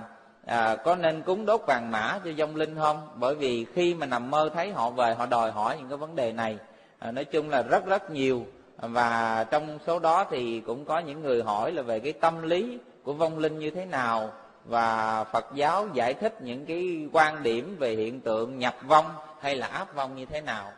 à, 0.46 0.76
có 0.76 0.96
nên 0.96 1.22
cúng 1.22 1.46
đốt 1.46 1.60
vàng 1.66 1.90
mã 1.90 2.18
cho 2.24 2.30
vong 2.38 2.56
linh 2.56 2.76
không? 2.76 3.08
Bởi 3.14 3.34
vì 3.34 3.66
khi 3.74 3.94
mà 3.94 4.06
nằm 4.06 4.30
mơ 4.30 4.50
thấy 4.54 4.72
họ 4.72 4.90
về 4.90 5.14
họ 5.14 5.26
đòi 5.26 5.50
hỏi 5.50 5.76
những 5.78 5.88
cái 5.88 5.98
vấn 5.98 6.16
đề 6.16 6.32
này. 6.32 6.58
À, 6.98 7.10
nói 7.10 7.24
chung 7.24 7.50
là 7.50 7.62
rất 7.62 7.86
rất 7.86 8.10
nhiều. 8.10 8.46
Và 8.76 9.44
trong 9.50 9.78
số 9.86 9.98
đó 9.98 10.24
thì 10.30 10.60
cũng 10.60 10.84
có 10.84 10.98
những 10.98 11.22
người 11.22 11.42
hỏi 11.42 11.72
là 11.72 11.82
về 11.82 12.00
cái 12.00 12.12
tâm 12.12 12.42
lý 12.42 12.78
của 13.04 13.12
vong 13.12 13.38
linh 13.38 13.58
như 13.58 13.70
thế 13.70 13.84
nào. 13.86 14.32
Và 14.64 15.24
Phật 15.24 15.46
giáo 15.54 15.88
giải 15.92 16.14
thích 16.14 16.42
những 16.42 16.66
cái 16.66 17.08
quan 17.12 17.42
điểm 17.42 17.76
về 17.78 17.94
hiện 17.94 18.20
tượng 18.20 18.58
nhập 18.58 18.74
vong 18.86 19.06
hay 19.40 19.56
là 19.56 19.66
áp 19.66 19.94
vong 19.94 20.16
như 20.16 20.26
thế 20.26 20.40
nào 20.40 20.72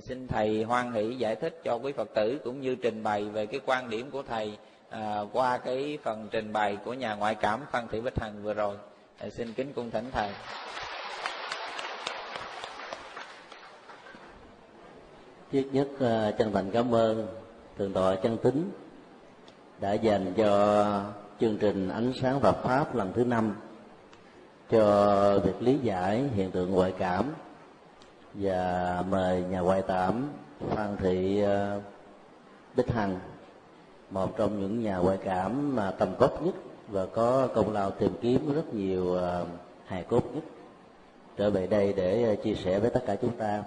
xin 0.00 0.28
thầy 0.28 0.62
hoan 0.62 0.92
hỷ 0.92 1.14
giải 1.14 1.36
thích 1.36 1.60
cho 1.64 1.74
quý 1.74 1.92
phật 1.92 2.08
tử 2.14 2.40
cũng 2.44 2.60
như 2.60 2.74
trình 2.74 3.02
bày 3.02 3.24
về 3.24 3.46
cái 3.46 3.60
quan 3.66 3.90
điểm 3.90 4.10
của 4.10 4.22
thầy 4.22 4.58
à, 4.90 5.20
qua 5.32 5.58
cái 5.58 5.98
phần 6.02 6.28
trình 6.30 6.52
bày 6.52 6.76
của 6.84 6.94
nhà 6.94 7.14
ngoại 7.14 7.34
cảm 7.34 7.60
phan 7.70 7.88
thị 7.88 8.00
bích 8.00 8.20
hằng 8.20 8.42
vừa 8.42 8.54
rồi. 8.54 8.76
À, 9.18 9.30
xin 9.30 9.52
kính 9.52 9.72
cung 9.72 9.90
thỉnh 9.90 10.04
thầy. 10.12 10.30
Trước 15.52 15.64
nhất 15.72 15.88
à, 16.00 16.30
chân 16.38 16.52
thành 16.52 16.70
cảm 16.70 16.94
ơn 16.94 17.26
thượng 17.78 17.92
tọa 17.92 18.14
chân 18.14 18.36
tính 18.36 18.70
đã 19.80 19.92
dành 19.92 20.32
cho 20.36 21.02
chương 21.40 21.58
trình 21.58 21.88
ánh 21.88 22.12
sáng 22.22 22.40
Phật 22.40 22.56
pháp 22.62 22.94
lần 22.94 23.12
thứ 23.12 23.24
năm 23.24 23.56
cho 24.70 25.38
việc 25.38 25.62
lý 25.62 25.78
giải 25.82 26.24
hiện 26.34 26.50
tượng 26.50 26.70
ngoại 26.70 26.92
cảm 26.98 27.24
và 28.34 29.02
mời 29.10 29.42
nhà 29.50 29.60
ngoại 29.60 29.82
cảm 29.88 30.28
Phan 30.68 30.96
Thị 30.96 31.40
ờ, 31.40 31.80
Bích 32.76 32.90
Hằng, 32.90 33.18
một 34.10 34.36
trong 34.36 34.60
những 34.60 34.82
nhà 34.82 34.96
ngoại 34.96 35.18
cảm 35.24 35.76
mà 35.76 35.90
tầm 35.90 36.08
cốt 36.18 36.42
nhất 36.42 36.54
và 36.88 37.06
có 37.06 37.48
công 37.54 37.72
lao 37.72 37.90
tìm 37.90 38.12
kiếm 38.20 38.54
rất 38.54 38.74
nhiều 38.74 39.14
ờ, 39.14 39.46
hài 39.86 40.02
cốt 40.02 40.22
nhất. 40.34 40.44
Trở 41.36 41.50
về 41.50 41.66
đây 41.66 41.92
để 41.92 42.22
ờ, 42.22 42.34
chia 42.44 42.54
sẻ 42.54 42.78
với 42.78 42.90
tất 42.90 43.02
cả 43.06 43.16
chúng 43.16 43.36
ta. 43.36 43.62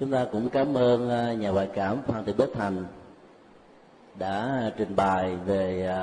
Chúng 0.00 0.10
ta 0.10 0.26
cũng 0.32 0.48
cảm 0.48 0.74
ơn 0.74 1.08
nhà 1.40 1.50
ngoại 1.50 1.68
cảm 1.74 1.98
Phan 2.06 2.24
Thị 2.24 2.32
Bích 2.32 2.56
Hằng 2.56 2.84
đã 4.18 4.70
trình 4.76 4.96
bày 4.96 5.36
về 5.36 5.94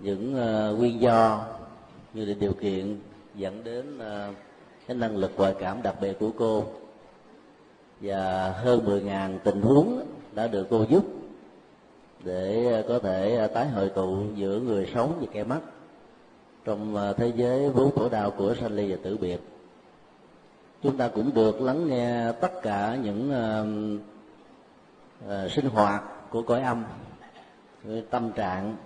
những 0.00 0.32
nguyên 0.78 1.00
do, 1.00 1.44
như 2.14 2.24
là 2.24 2.34
điều 2.40 2.52
kiện 2.52 2.98
dẫn 3.38 3.64
đến 3.64 3.98
ờ, 3.98 4.32
cái 4.86 4.96
năng 4.96 5.16
lực 5.16 5.32
ngoại 5.36 5.54
cảm 5.60 5.82
đặc 5.82 5.94
biệt 6.00 6.18
của 6.18 6.30
cô. 6.38 6.64
Và 8.00 8.50
hơn 8.50 8.84
10.000 8.86 9.38
tình 9.44 9.62
huống 9.62 10.06
đã 10.32 10.46
được 10.46 10.66
cô 10.70 10.84
giúp 10.88 11.04
để 12.24 12.84
có 12.88 12.98
thể 12.98 13.48
tái 13.54 13.68
hội 13.68 13.88
tụ 13.88 14.24
giữa 14.34 14.60
người 14.60 14.90
sống 14.94 15.18
và 15.20 15.26
kẻ 15.32 15.44
mất 15.44 15.60
trong 16.64 16.96
ờ, 16.96 17.12
thế 17.12 17.32
giới 17.36 17.70
vốn 17.70 17.90
khổ 17.94 18.08
đau 18.08 18.30
của 18.30 18.54
sanh 18.54 18.72
ly 18.72 18.90
và 18.90 18.96
tử 19.02 19.16
biệt. 19.16 19.38
Chúng 20.82 20.96
ta 20.96 21.08
cũng 21.08 21.34
được 21.34 21.60
lắng 21.60 21.88
nghe 21.88 22.32
tất 22.32 22.52
cả 22.62 22.96
những 23.02 23.30
uh, 23.30 24.00
uh, 25.28 25.50
sinh 25.50 25.66
hoạt 25.68 26.02
của 26.30 26.42
cõi 26.42 26.60
âm 26.60 26.84
tâm 28.10 28.32
trạng 28.32 28.76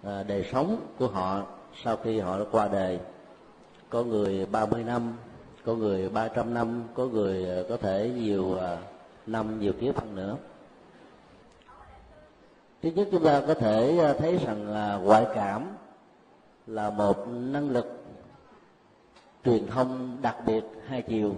uh, 0.00 0.26
đời 0.26 0.44
sống 0.52 0.76
của 0.98 1.06
họ 1.06 1.42
sau 1.84 1.96
khi 1.96 2.20
họ 2.20 2.38
đã 2.38 2.44
qua 2.50 2.68
đời 2.68 2.98
có 3.92 4.04
người 4.04 4.46
30 4.46 4.84
năm, 4.84 5.12
có 5.64 5.74
người 5.74 6.08
300 6.08 6.54
năm, 6.54 6.82
có 6.94 7.06
người 7.06 7.44
ờ, 7.44 7.66
có 7.68 7.76
thể 7.76 8.10
nhiều 8.16 8.54
ờ, 8.54 8.78
năm, 9.26 9.60
nhiều 9.60 9.72
kiếp 9.80 10.00
hơn 10.00 10.14
nữa. 10.14 10.36
Thứ 12.82 12.90
nhất 12.90 13.08
chúng 13.12 13.24
ta 13.24 13.42
có 13.46 13.54
thể 13.54 13.98
ờ, 13.98 14.12
thấy 14.12 14.38
rằng 14.46 14.68
là 14.68 14.96
ngoại 14.96 15.26
cảm 15.34 15.66
là 16.66 16.90
một 16.90 17.28
năng 17.28 17.70
lực 17.70 18.04
truyền 19.44 19.66
thông 19.66 20.16
đặc 20.22 20.36
biệt 20.46 20.64
hai 20.86 21.02
chiều. 21.02 21.34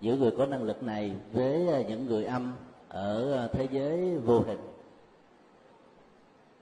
Giữa 0.00 0.16
người 0.16 0.30
có 0.38 0.46
năng 0.46 0.62
lực 0.62 0.82
này 0.82 1.12
với 1.32 1.84
những 1.88 2.06
người 2.06 2.24
âm 2.24 2.52
ở 2.88 3.48
thế 3.52 3.68
giới 3.70 4.16
vô 4.18 4.40
hình. 4.40 4.60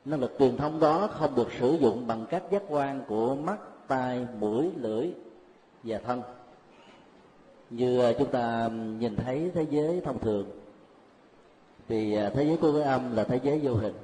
Năng 0.05 0.21
lực 0.21 0.37
truyền 0.39 0.57
thông 0.57 0.81
đó 0.81 1.09
không 1.13 1.35
được 1.35 1.49
sử 1.59 1.77
dụng 1.81 2.07
bằng 2.07 2.27
cách 2.31 2.43
giác 2.51 2.63
quan 2.69 3.05
của 3.09 3.35
mắt 3.35 3.59
tai 3.89 4.27
mũi 4.41 4.71
lưỡi 4.77 5.11
và 5.83 5.99
thân. 5.99 6.23
Như 7.71 8.01
à, 8.01 8.13
chúng 8.19 8.31
ta 8.31 8.69
nhìn 8.99 9.17
thấy 9.17 9.51
thế 9.55 9.67
giới 9.71 10.01
thông 10.05 10.19
thường, 10.19 10.47
thì 11.89 12.15
à, 12.15 12.31
thế 12.35 12.45
giới 12.45 12.57
của 12.57 12.73
cái 12.73 12.83
âm 12.83 13.17
là 13.17 13.25
thế 13.25 13.41
giới 13.43 13.61
vô 13.63 13.75
hình. 13.75 13.95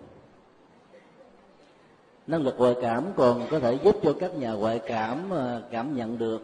Năng 2.26 2.42
lực 2.42 2.54
ngoại 2.58 2.76
cảm 2.82 3.04
còn 3.16 3.46
có 3.50 3.58
thể 3.58 3.78
giúp 3.84 3.96
cho 4.02 4.12
các 4.20 4.34
nhà 4.34 4.52
ngoại 4.52 4.80
cảm 4.86 5.32
à, 5.32 5.60
cảm 5.70 5.96
nhận 5.96 6.18
được 6.18 6.42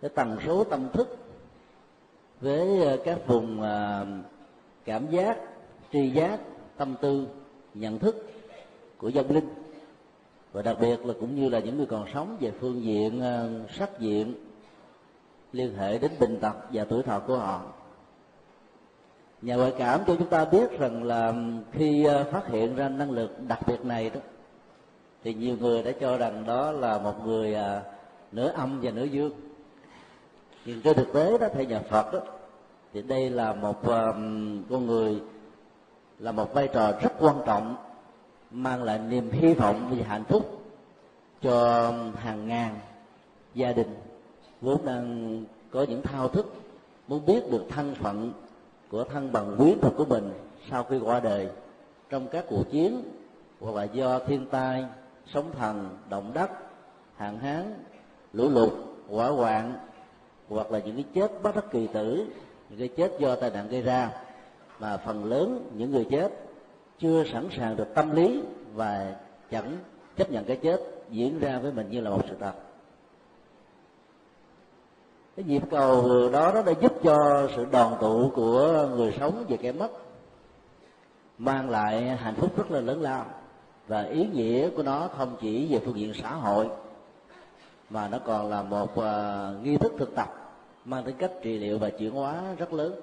cái 0.00 0.10
tần 0.14 0.36
số 0.46 0.64
tâm 0.64 0.88
thức 0.92 1.16
với 2.40 2.98
các 3.04 3.26
vùng 3.26 3.62
cảm 4.84 5.10
giác, 5.10 5.38
tri 5.92 6.10
giác, 6.10 6.40
tâm 6.76 6.94
tư, 7.00 7.26
nhận 7.74 7.98
thức 7.98 8.30
của 8.98 9.08
dân 9.08 9.30
linh 9.30 9.48
và 10.56 10.62
đặc 10.62 10.76
biệt 10.80 11.06
là 11.06 11.14
cũng 11.20 11.36
như 11.36 11.48
là 11.48 11.58
những 11.58 11.76
người 11.76 11.86
còn 11.86 12.04
sống 12.14 12.36
về 12.40 12.52
phương 12.60 12.82
diện 12.82 13.20
ờ, 13.20 13.48
sắc 13.78 14.00
diện, 14.00 14.34
liên 15.52 15.76
hệ 15.76 15.98
đến 15.98 16.10
bệnh 16.20 16.40
tật 16.40 16.54
và 16.72 16.84
tuổi 16.84 17.02
thọ 17.02 17.18
của 17.18 17.36
họ. 17.36 17.62
Nhà 19.42 19.56
ngoại 19.56 19.72
cảm 19.78 20.00
cho 20.06 20.16
chúng 20.18 20.28
ta 20.28 20.44
biết 20.44 20.78
rằng 20.78 21.04
là 21.04 21.34
khi 21.72 22.04
ờ, 22.04 22.24
phát 22.32 22.48
hiện 22.48 22.76
ra 22.76 22.88
năng 22.88 23.10
lực 23.10 23.30
đặc 23.48 23.60
biệt 23.66 23.84
này 23.84 24.10
đó, 24.10 24.20
thì 25.24 25.34
nhiều 25.34 25.56
người 25.60 25.82
đã 25.82 25.92
cho 26.00 26.16
rằng 26.16 26.44
đó 26.46 26.70
là 26.72 26.98
một 26.98 27.26
người 27.26 27.54
ờ, 27.54 27.82
nửa 28.32 28.48
âm 28.48 28.80
và 28.82 28.90
nửa 28.90 29.04
dương. 29.04 29.32
Nhưng 30.64 30.82
trên 30.82 30.96
thực 30.96 31.12
tế 31.12 31.38
đó 31.38 31.46
theo 31.54 31.64
nhà 31.64 31.80
phật 31.90 32.12
đó, 32.12 32.20
thì 32.92 33.02
đây 33.02 33.30
là 33.30 33.52
một 33.52 33.82
con 34.70 34.86
người 34.86 35.20
là 36.18 36.32
một 36.32 36.54
vai 36.54 36.68
trò 36.68 36.92
rất 37.02 37.12
quan 37.20 37.36
trọng 37.46 37.76
mang 38.56 38.82
lại 38.82 38.98
niềm 38.98 39.30
hy 39.30 39.54
vọng 39.54 39.94
và 39.98 40.06
hạnh 40.08 40.24
phúc 40.24 40.62
cho 41.42 41.92
hàng 42.16 42.48
ngàn 42.48 42.74
gia 43.54 43.72
đình. 43.72 43.94
Vốn 44.60 44.84
đang 44.84 45.44
có 45.70 45.86
những 45.88 46.02
thao 46.02 46.28
thức, 46.28 46.52
muốn 47.08 47.26
biết 47.26 47.50
được 47.50 47.64
thân 47.68 47.94
phận 47.94 48.32
của 48.90 49.04
thân 49.04 49.32
bằng 49.32 49.54
quyến 49.58 49.80
thuộc 49.80 49.92
của 49.96 50.04
mình 50.04 50.32
sau 50.70 50.84
khi 50.84 50.98
qua 50.98 51.20
đời. 51.20 51.48
Trong 52.10 52.28
các 52.28 52.44
cuộc 52.48 52.70
chiến, 52.70 53.02
hoặc 53.60 53.74
là 53.74 53.84
do 53.84 54.18
thiên 54.18 54.46
tai, 54.46 54.84
sóng 55.34 55.50
thần, 55.58 55.98
động 56.10 56.30
đất, 56.34 56.50
hạn 57.16 57.38
hán, 57.38 57.74
lũ 58.32 58.48
lụt, 58.48 58.72
hỏa 59.08 59.28
hoạn, 59.28 59.74
hoặc 60.48 60.70
là 60.70 60.78
những 60.78 60.94
cái 60.94 61.04
chết 61.14 61.42
bất 61.42 61.54
đắc 61.54 61.64
kỳ 61.70 61.86
tử, 61.86 62.26
những 62.70 62.78
cái 62.78 62.88
chết 62.88 63.12
do 63.18 63.36
tai 63.36 63.50
nạn 63.50 63.68
gây 63.68 63.82
ra, 63.82 64.10
mà 64.78 64.96
phần 64.96 65.24
lớn 65.24 65.70
những 65.74 65.90
người 65.90 66.06
chết 66.10 66.45
chưa 66.98 67.24
sẵn 67.32 67.48
sàng 67.56 67.76
được 67.76 67.94
tâm 67.94 68.16
lý 68.16 68.42
và 68.74 69.14
chẳng 69.50 69.78
chấp 70.16 70.30
nhận 70.30 70.44
cái 70.44 70.56
chết 70.56 70.80
diễn 71.10 71.38
ra 71.38 71.58
với 71.58 71.72
mình 71.72 71.90
như 71.90 72.00
là 72.00 72.10
một 72.10 72.22
sự 72.28 72.36
thật. 72.40 72.52
Cái 75.36 75.44
nhịp 75.44 75.62
cầu 75.70 76.28
đó 76.32 76.52
nó 76.54 76.62
đã 76.62 76.72
giúp 76.80 76.92
cho 77.02 77.48
sự 77.56 77.66
đoàn 77.72 77.96
tụ 78.00 78.30
của 78.34 78.88
người 78.96 79.14
sống 79.20 79.44
và 79.48 79.56
kẻ 79.56 79.72
mất 79.72 79.88
mang 81.38 81.70
lại 81.70 82.16
hạnh 82.16 82.34
phúc 82.34 82.56
rất 82.56 82.70
là 82.70 82.80
lớn 82.80 83.02
lao. 83.02 83.26
Và 83.88 84.02
ý 84.02 84.26
nghĩa 84.26 84.70
của 84.70 84.82
nó 84.82 85.08
không 85.16 85.36
chỉ 85.40 85.66
về 85.72 85.80
phương 85.84 85.98
diện 85.98 86.12
xã 86.22 86.30
hội 86.30 86.68
mà 87.90 88.08
nó 88.08 88.18
còn 88.18 88.50
là 88.50 88.62
một 88.62 88.90
uh, 88.98 89.64
nghi 89.64 89.76
thức 89.76 89.92
thực 89.98 90.14
tập 90.14 90.28
mang 90.84 91.04
tính 91.04 91.16
cách 91.18 91.30
trị 91.42 91.58
liệu 91.58 91.78
và 91.78 91.90
chuyển 91.90 92.10
hóa 92.10 92.42
rất 92.58 92.72
lớn 92.72 93.00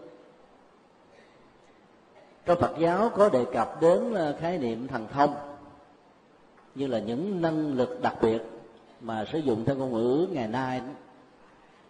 trong 2.45 2.59
Phật 2.59 2.73
giáo 2.77 3.09
có 3.15 3.29
đề 3.29 3.45
cập 3.53 3.81
đến 3.81 4.13
ờ, 4.13 4.35
khái 4.39 4.57
niệm 4.57 4.87
thần 4.87 5.07
thông 5.07 5.35
như 6.75 6.87
là 6.87 6.99
những 6.99 7.41
năng 7.41 7.73
lực 7.73 8.01
đặc 8.01 8.15
biệt 8.21 8.41
mà 9.01 9.25
sử 9.31 9.37
dụng 9.37 9.65
theo 9.65 9.75
ngôn 9.75 9.93
ngữ 9.93 10.27
ngày 10.31 10.47
nay. 10.47 10.81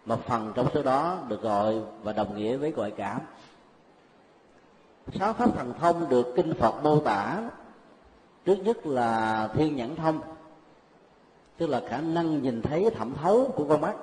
Một 0.06 0.26
phần 0.26 0.52
trong 0.54 0.68
số 0.74 0.82
đó 0.82 1.18
được 1.28 1.42
gọi 1.42 1.74
và 2.02 2.12
đồng 2.12 2.36
nghĩa 2.36 2.56
với 2.56 2.70
gọi 2.70 2.90
cảm. 2.90 3.20
Sáu 5.14 5.32
pháp 5.32 5.56
thần 5.56 5.74
thông 5.80 6.08
được 6.08 6.32
kinh 6.36 6.54
phật 6.54 6.82
mô 6.82 7.00
tả 7.00 7.50
trước 8.44 8.56
nhất 8.56 8.86
là 8.86 9.48
thiên 9.54 9.76
nhãn 9.76 9.96
thông, 9.96 10.20
tức 11.56 11.66
là 11.66 11.82
khả 11.88 12.00
năng 12.00 12.42
nhìn 12.42 12.62
thấy 12.62 12.90
thẩm 12.90 13.14
thấu 13.14 13.52
của 13.56 13.64
con 13.68 13.80
mắt, 13.80 13.94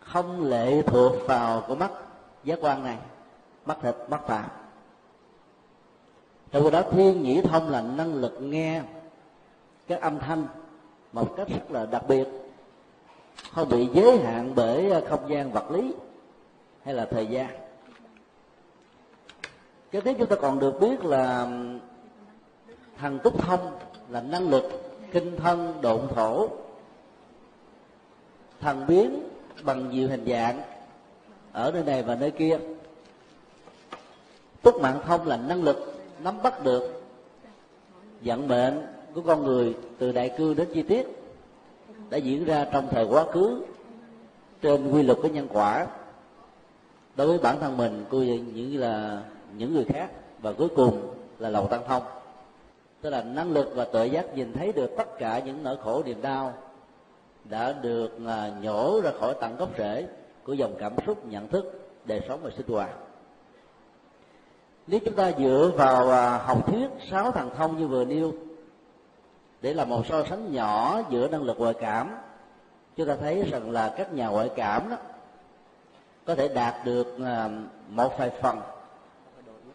không 0.00 0.42
lệ 0.42 0.82
thuộc 0.82 1.12
vào 1.26 1.64
con 1.68 1.78
mắt 1.78 1.90
giác 2.44 2.58
quan 2.62 2.84
này, 2.84 2.98
mắt 3.66 3.78
thịt, 3.82 3.94
mắt 4.08 4.20
phạm 4.26 4.61
trong 6.52 6.70
đó 6.70 6.82
thiên 6.82 7.22
nhĩ 7.22 7.40
thông 7.40 7.70
là 7.70 7.82
năng 7.82 8.14
lực 8.14 8.38
nghe 8.40 8.82
các 9.86 10.00
âm 10.00 10.18
thanh 10.18 10.46
một 11.12 11.34
cách 11.36 11.48
rất 11.48 11.70
là 11.70 11.86
đặc 11.86 12.02
biệt 12.08 12.28
không 13.52 13.68
bị 13.68 13.88
giới 13.94 14.18
hạn 14.18 14.52
bởi 14.54 14.90
ờ, 14.90 15.02
không 15.08 15.30
gian 15.30 15.52
vật 15.52 15.70
lý 15.70 15.94
hay 16.84 16.94
là 16.94 17.04
thời 17.04 17.26
gian. 17.26 17.46
Kế 19.90 20.00
tiếp 20.00 20.16
chúng 20.18 20.28
ta 20.28 20.36
còn 20.36 20.58
được 20.58 20.80
biết 20.80 21.04
là 21.04 21.48
thần 22.98 23.18
túc 23.18 23.42
thông 23.42 23.78
là 24.08 24.20
năng 24.20 24.48
lực 24.48 24.64
kinh 25.12 25.36
thân 25.36 25.74
độn 25.80 26.08
thổ, 26.14 26.48
thần 28.60 28.86
biến 28.86 29.28
bằng 29.62 29.90
nhiều 29.90 30.08
hình 30.08 30.24
dạng 30.26 30.62
ở 31.52 31.70
nơi 31.72 31.84
này 31.84 32.02
và 32.02 32.14
nơi 32.14 32.30
kia. 32.30 32.58
Túc 34.62 34.80
mạng 34.80 35.00
thông 35.06 35.26
là 35.26 35.36
năng 35.36 35.62
lực 35.62 35.91
nắm 36.24 36.42
bắt 36.42 36.64
được 36.64 37.02
vận 38.24 38.48
mệnh 38.48 38.86
của 39.14 39.20
con 39.20 39.44
người 39.44 39.74
từ 39.98 40.12
đại 40.12 40.34
cương 40.38 40.56
đến 40.56 40.68
chi 40.74 40.82
tiết, 40.82 41.06
đã 42.10 42.18
diễn 42.18 42.44
ra 42.44 42.66
trong 42.72 42.88
thời 42.90 43.04
quá 43.04 43.24
khứ, 43.32 43.62
trên 44.62 44.92
quy 44.92 45.02
luật 45.02 45.18
của 45.22 45.28
nhân 45.28 45.48
quả. 45.52 45.86
Đối 47.16 47.26
với 47.26 47.38
bản 47.38 47.60
thân 47.60 47.76
mình 47.76 48.04
cũng 48.10 48.54
như 48.54 48.78
là 48.78 49.22
những 49.56 49.74
người 49.74 49.84
khác, 49.84 50.10
và 50.42 50.52
cuối 50.52 50.68
cùng 50.76 51.14
là 51.38 51.48
lầu 51.48 51.66
tăng 51.66 51.82
thông. 51.88 52.02
Tức 53.00 53.10
là 53.10 53.22
năng 53.22 53.52
lực 53.52 53.72
và 53.74 53.84
tự 53.84 54.04
giác 54.04 54.36
nhìn 54.36 54.52
thấy 54.52 54.72
được 54.72 54.90
tất 54.96 55.18
cả 55.18 55.38
những 55.38 55.62
nỗi 55.62 55.76
khổ, 55.84 56.02
niềm 56.06 56.22
đau 56.22 56.54
đã 57.44 57.72
được 57.72 58.18
à, 58.26 58.52
nhổ 58.62 59.00
ra 59.04 59.10
khỏi 59.20 59.34
tận 59.40 59.56
gốc 59.56 59.68
rễ 59.78 60.06
của 60.44 60.52
dòng 60.52 60.74
cảm 60.78 60.92
xúc, 61.06 61.26
nhận 61.26 61.48
thức, 61.48 61.90
đời 62.04 62.20
sống 62.28 62.40
và 62.42 62.50
sinh 62.56 62.66
hoạt 62.68 62.90
nếu 64.92 65.00
chúng 65.04 65.14
ta 65.14 65.32
dựa 65.38 65.72
vào 65.76 66.10
à, 66.10 66.38
học 66.38 66.66
thuyết 66.66 66.88
sáu 67.10 67.32
thằng 67.32 67.50
thông 67.56 67.78
như 67.78 67.86
vừa 67.86 68.04
nêu, 68.04 68.32
để 69.60 69.74
làm 69.74 69.88
một 69.88 70.06
so 70.06 70.24
sánh 70.24 70.52
nhỏ 70.52 71.00
giữa 71.10 71.28
năng 71.28 71.42
lực 71.42 71.58
ngoại 71.58 71.74
cảm, 71.80 72.10
chúng 72.96 73.08
ta 73.08 73.16
thấy 73.20 73.42
rằng 73.50 73.70
là 73.70 73.94
các 73.96 74.12
nhà 74.12 74.28
ngoại 74.28 74.50
cảm 74.56 74.90
đó 74.90 74.96
có 76.24 76.34
thể 76.34 76.48
đạt 76.48 76.74
được 76.84 77.16
à, 77.24 77.48
một 77.88 78.18
vài 78.18 78.30
phần 78.42 78.60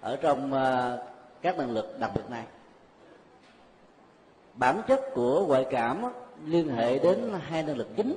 ở 0.01 0.15
trong 0.15 0.53
à, 0.53 0.97
các 1.41 1.57
năng 1.57 1.71
lực 1.71 1.99
đặc 1.99 2.11
biệt 2.15 2.29
này. 2.29 2.43
Bản 4.53 4.81
chất 4.87 5.01
của 5.13 5.45
ngoại 5.47 5.65
cảm 5.69 6.03
liên 6.45 6.69
hệ 6.69 6.99
đến 6.99 7.33
hai 7.41 7.63
năng 7.63 7.77
lực 7.77 7.87
chính, 7.95 8.15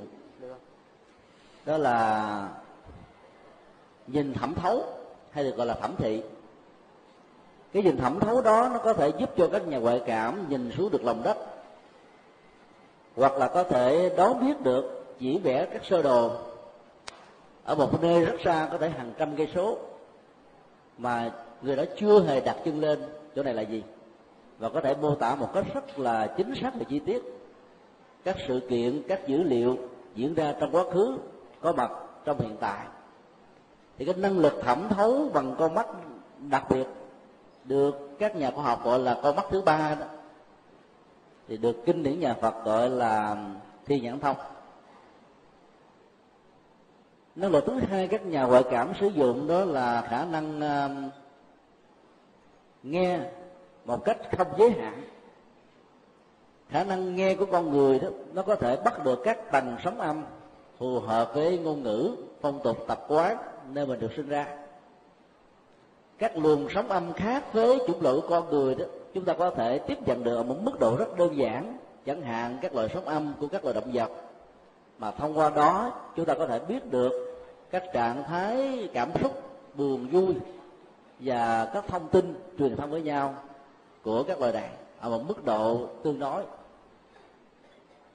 đó 1.65 1.77
là 1.77 2.47
nhìn 4.07 4.33
thẩm 4.33 4.53
thấu 4.55 4.83
hay 5.31 5.43
được 5.43 5.55
gọi 5.55 5.67
là 5.67 5.73
thẩm 5.73 5.95
thị 5.97 6.23
cái 7.73 7.83
nhìn 7.83 7.97
thẩm 7.97 8.19
thấu 8.19 8.41
đó 8.41 8.69
nó 8.73 8.79
có 8.79 8.93
thể 8.93 9.11
giúp 9.19 9.29
cho 9.37 9.49
các 9.51 9.67
nhà 9.67 9.77
ngoại 9.77 10.01
cảm 10.05 10.49
nhìn 10.49 10.71
xuống 10.71 10.91
được 10.91 11.03
lòng 11.03 11.23
đất. 11.23 11.37
Hoặc 13.15 13.37
là 13.37 13.47
có 13.47 13.63
thể 13.63 14.13
đoán 14.17 14.45
biết 14.45 14.61
được 14.63 15.15
chỉ 15.19 15.37
vẽ 15.37 15.65
các 15.65 15.85
sơ 15.85 16.01
đồ. 16.01 16.31
Ở 17.63 17.75
một 17.75 18.01
nơi 18.01 18.25
rất 18.25 18.35
xa 18.45 18.67
có 18.71 18.77
thể 18.77 18.89
hàng 18.89 19.13
trăm 19.17 19.35
cây 19.35 19.47
số 19.55 19.77
mà 20.97 21.31
người 21.61 21.75
đó 21.75 21.83
chưa 21.97 22.23
hề 22.23 22.39
đặt 22.39 22.57
chân 22.65 22.79
lên, 22.79 22.99
chỗ 23.35 23.43
này 23.43 23.53
là 23.53 23.61
gì? 23.61 23.83
Và 24.59 24.69
có 24.69 24.81
thể 24.81 24.95
mô 25.01 25.15
tả 25.15 25.35
một 25.35 25.53
cách 25.53 25.65
rất 25.73 25.99
là 25.99 26.27
chính 26.37 26.53
xác 26.61 26.71
và 26.75 26.83
chi 26.89 26.99
tiết. 26.99 27.23
Các 28.23 28.35
sự 28.47 28.59
kiện, 28.69 29.03
các 29.07 29.27
dữ 29.27 29.43
liệu 29.43 29.77
diễn 30.15 30.33
ra 30.33 30.53
trong 30.59 30.75
quá 30.75 30.83
khứ, 30.93 31.17
có 31.61 31.71
mặt 31.71 31.91
trong 32.25 32.39
hiện 32.39 32.57
tại. 32.59 32.85
Thì 33.97 34.05
cái 34.05 34.15
năng 34.15 34.39
lực 34.39 34.53
thẩm 34.61 34.89
thấu 34.89 35.29
bằng 35.33 35.55
con 35.59 35.75
mắt 35.75 35.87
đặc 36.49 36.63
biệt 36.69 36.85
được 37.63 38.19
các 38.19 38.35
nhà 38.35 38.51
khoa 38.51 38.63
học 38.63 38.83
gọi 38.83 38.99
là 38.99 39.19
con 39.23 39.35
mắt 39.35 39.45
thứ 39.49 39.61
ba 39.61 39.95
đó. 39.99 40.05
Thì 41.47 41.57
được 41.57 41.85
kinh 41.85 42.03
điển 42.03 42.19
nhà 42.19 42.33
Phật 42.41 42.65
gọi 42.65 42.89
là 42.89 43.37
thi 43.85 43.99
nhãn 43.99 44.19
thông. 44.19 44.35
Năng 47.35 47.51
lực 47.51 47.63
thứ 47.67 47.79
hai 47.89 48.07
các 48.07 48.25
nhà 48.25 48.43
ngoại 48.43 48.63
cảm 48.71 48.93
sử 48.99 49.07
dụng 49.07 49.47
đó 49.47 49.65
là 49.65 50.01
khả 50.09 50.25
năng 50.25 50.59
uh, 50.59 51.13
nghe 52.83 53.19
một 53.85 54.05
cách 54.05 54.17
không 54.37 54.47
giới 54.57 54.71
hạn. 54.71 55.03
Khả 56.69 56.83
năng 56.83 57.15
nghe 57.15 57.35
của 57.35 57.45
con 57.45 57.71
người 57.71 57.99
đó 57.99 58.07
nó 58.33 58.41
có 58.41 58.55
thể 58.55 58.77
bắt 58.85 59.05
được 59.05 59.19
các 59.23 59.51
tầng 59.51 59.77
sóng 59.83 59.99
âm 59.99 60.23
phù 60.77 60.99
hợp 60.99 61.31
với 61.33 61.57
ngôn 61.57 61.83
ngữ 61.83 62.15
phong 62.41 62.59
tục 62.63 62.77
tập 62.87 63.05
quán 63.07 63.37
nơi 63.69 63.85
mình 63.85 63.99
được 63.99 64.11
sinh 64.15 64.29
ra 64.29 64.60
các 66.21 66.37
luồng 66.37 66.67
sóng 66.69 66.89
âm 66.89 67.13
khác 67.13 67.53
với 67.53 67.79
chủng 67.87 68.01
loại 68.01 68.15
của 68.15 68.27
con 68.29 68.49
người 68.49 68.75
đó, 68.75 68.85
chúng 69.13 69.25
ta 69.25 69.33
có 69.33 69.49
thể 69.49 69.79
tiếp 69.79 69.97
nhận 70.07 70.23
được 70.23 70.35
ở 70.35 70.43
một 70.43 70.55
mức 70.61 70.79
độ 70.79 70.95
rất 70.97 71.17
đơn 71.17 71.37
giản. 71.37 71.77
Chẳng 72.05 72.21
hạn, 72.21 72.57
các 72.61 72.75
loại 72.75 72.89
sóng 72.93 73.05
âm 73.05 73.33
của 73.39 73.47
các 73.47 73.63
loài 73.63 73.73
động 73.73 73.91
vật. 73.93 74.11
Mà 74.99 75.11
thông 75.11 75.37
qua 75.37 75.49
đó, 75.49 75.93
chúng 76.15 76.25
ta 76.25 76.33
có 76.33 76.47
thể 76.47 76.59
biết 76.59 76.91
được 76.91 77.11
các 77.71 77.83
trạng 77.93 78.23
thái 78.23 78.89
cảm 78.93 79.11
xúc, 79.21 79.41
buồn, 79.75 80.07
vui 80.11 80.35
và 81.19 81.65
các 81.73 81.87
thông 81.87 82.07
tin 82.07 82.33
truyền 82.59 82.75
thông 82.75 82.91
với 82.91 83.01
nhau 83.01 83.35
của 84.03 84.23
các 84.23 84.39
loài 84.39 84.53
đàn 84.53 84.69
ở 84.99 85.09
một 85.09 85.23
mức 85.27 85.45
độ 85.45 85.87
tương 86.03 86.19
đối. 86.19 86.43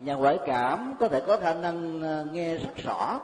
Nhà 0.00 0.14
ngoại 0.14 0.38
cảm 0.46 0.94
có 1.00 1.08
thể 1.08 1.20
có 1.26 1.36
khả 1.36 1.54
năng 1.54 2.02
ờ, 2.02 2.26
nghe 2.32 2.56
rất 2.56 2.76
rõ 2.76 3.20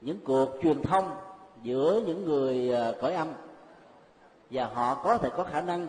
những 0.00 0.18
cuộc 0.24 0.48
truyền 0.62 0.82
thông 0.82 1.10
giữa 1.64 2.02
những 2.06 2.24
người 2.24 2.70
ờ, 2.70 2.94
cõi 3.00 3.14
âm. 3.14 3.28
Và 4.50 4.66
họ 4.66 4.94
có 4.94 5.18
thể 5.18 5.30
có 5.36 5.44
khả 5.44 5.60
năng 5.60 5.86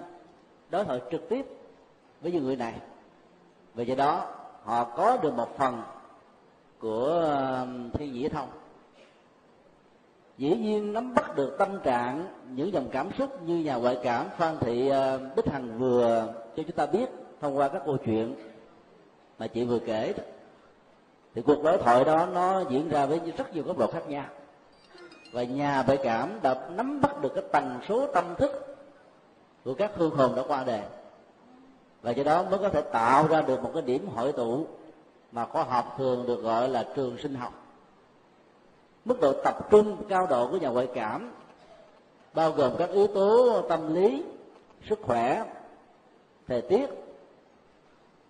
đối 0.69 0.83
thoại 0.83 1.01
trực 1.11 1.29
tiếp 1.29 1.45
với 2.21 2.31
những 2.31 2.43
người 2.43 2.55
này. 2.55 2.73
Vì 3.75 3.85
vậy 3.85 3.95
đó, 3.95 4.25
họ 4.63 4.83
có 4.83 5.17
được 5.17 5.33
một 5.33 5.57
phần 5.57 5.81
của 6.79 7.35
thiên 7.93 8.13
nhĩ 8.13 8.29
thông. 8.29 8.49
Dĩ 10.37 10.55
nhiên, 10.55 10.93
nắm 10.93 11.13
bắt 11.13 11.35
được 11.35 11.55
tâm 11.59 11.79
trạng, 11.83 12.27
những 12.55 12.73
dòng 12.73 12.89
cảm 12.91 13.09
xúc 13.17 13.43
như 13.43 13.57
nhà 13.57 13.75
ngoại 13.75 13.99
cảm 14.03 14.25
phan 14.37 14.57
thị 14.59 14.87
ờ, 14.87 15.19
bích 15.35 15.47
hằng 15.47 15.79
vừa 15.79 16.33
cho 16.55 16.63
chúng 16.63 16.75
ta 16.75 16.85
biết 16.85 17.09
thông 17.41 17.57
qua 17.57 17.67
các 17.67 17.81
câu 17.85 17.97
chuyện 18.05 18.35
mà 19.39 19.47
chị 19.47 19.65
vừa 19.65 19.79
kể 19.79 20.13
đó, 20.17 20.23
thì 21.35 21.41
cuộc 21.41 21.63
đối 21.63 21.77
thoại 21.77 22.03
đó 22.03 22.25
nó 22.25 22.63
diễn 22.69 22.89
ra 22.89 23.05
với 23.05 23.19
rất 23.37 23.53
nhiều 23.53 23.63
góc 23.63 23.77
độ 23.77 23.87
khác 23.87 24.09
nhau 24.09 24.25
và 25.35 25.43
nhà 25.43 25.83
bệ 25.83 25.97
cảm 25.97 26.39
đã 26.41 26.69
nắm 26.69 27.01
bắt 27.01 27.21
được 27.21 27.31
cái 27.35 27.43
tần 27.51 27.79
số 27.87 28.07
tâm 28.07 28.35
thức 28.37 28.77
của 29.65 29.73
các 29.73 29.91
hương 29.95 30.15
hồn 30.15 30.35
đã 30.35 30.43
qua 30.47 30.63
đề 30.63 30.83
và 32.01 32.11
do 32.11 32.23
đó 32.23 32.43
mới 32.43 32.59
có 32.59 32.69
thể 32.69 32.81
tạo 32.81 33.27
ra 33.27 33.41
được 33.41 33.63
một 33.63 33.71
cái 33.73 33.81
điểm 33.81 34.07
hội 34.15 34.31
tụ 34.31 34.65
mà 35.31 35.45
khoa 35.45 35.63
học 35.63 35.95
thường 35.97 36.25
được 36.27 36.41
gọi 36.41 36.69
là 36.69 36.85
trường 36.95 37.17
sinh 37.17 37.35
học. 37.35 37.53
Mức 39.05 39.21
độ 39.21 39.33
tập 39.43 39.57
trung 39.69 40.03
cao 40.09 40.27
độ 40.29 40.51
của 40.51 40.57
nhà 40.57 40.69
ngoại 40.69 40.87
cảm 40.93 41.31
bao 42.33 42.51
gồm 42.51 42.71
các 42.77 42.89
yếu 42.89 43.07
tố 43.07 43.61
tâm 43.69 43.93
lý, 43.93 44.23
sức 44.89 44.99
khỏe, 45.03 45.45
thời 46.47 46.61
tiết 46.61 46.89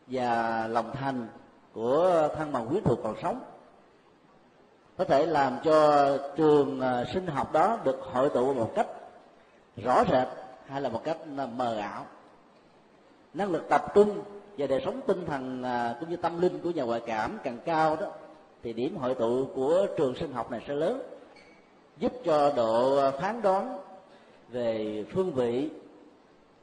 và 0.08 0.68
lòng 0.68 0.92
thành 0.94 1.28
của 1.74 2.30
thân 2.38 2.52
bằng 2.52 2.68
quyến 2.68 2.84
thuộc 2.84 3.00
còn 3.04 3.16
sống 3.24 3.40
có 4.98 5.06
thể 5.06 5.26
làm 5.26 5.58
cho 5.64 6.10
trường 6.38 6.82
à, 6.82 7.06
sinh 7.14 7.28
học 7.28 7.54
đó 7.54 7.80
được 7.84 8.00
hội 8.02 8.30
tụ 8.30 8.54
một 8.54 8.72
cách 8.76 8.88
rõ 9.78 10.04
rệt 10.12 10.28
hay 10.68 10.82
là 10.82 10.90
một 10.90 11.02
cách 11.04 11.18
à, 11.38 11.46
mờ 11.46 11.78
ảo. 11.78 12.06
Năng 13.34 13.52
lực 13.52 13.70
tập 13.70 13.86
trung 13.96 14.22
và 14.58 14.68
đời 14.68 14.82
sống 14.86 15.02
tinh 15.08 15.26
thần 15.26 15.64
à, 15.64 15.96
cũng 16.00 16.10
như 16.10 16.16
tâm 16.16 16.42
linh 16.42 16.60
của 16.62 16.72
nhà 16.72 16.84
ngoại 16.84 17.02
cảm 17.06 17.40
càng 17.44 17.58
cao 17.66 17.96
đó, 17.96 18.08
thì 18.64 18.74
điểm 18.74 18.98
hội 18.98 19.16
tụ 19.16 19.48
của 19.56 19.88
trường 19.98 20.16
sinh 20.16 20.34
học 20.34 20.52
này 20.52 20.62
sẽ 20.68 20.74
lớn, 20.74 21.02
giúp 21.98 22.12
cho 22.26 22.54
độ 22.56 23.12
phán 23.12 23.42
đoán 23.42 23.78
về 24.50 25.06
phương 25.14 25.34
vị 25.34 25.70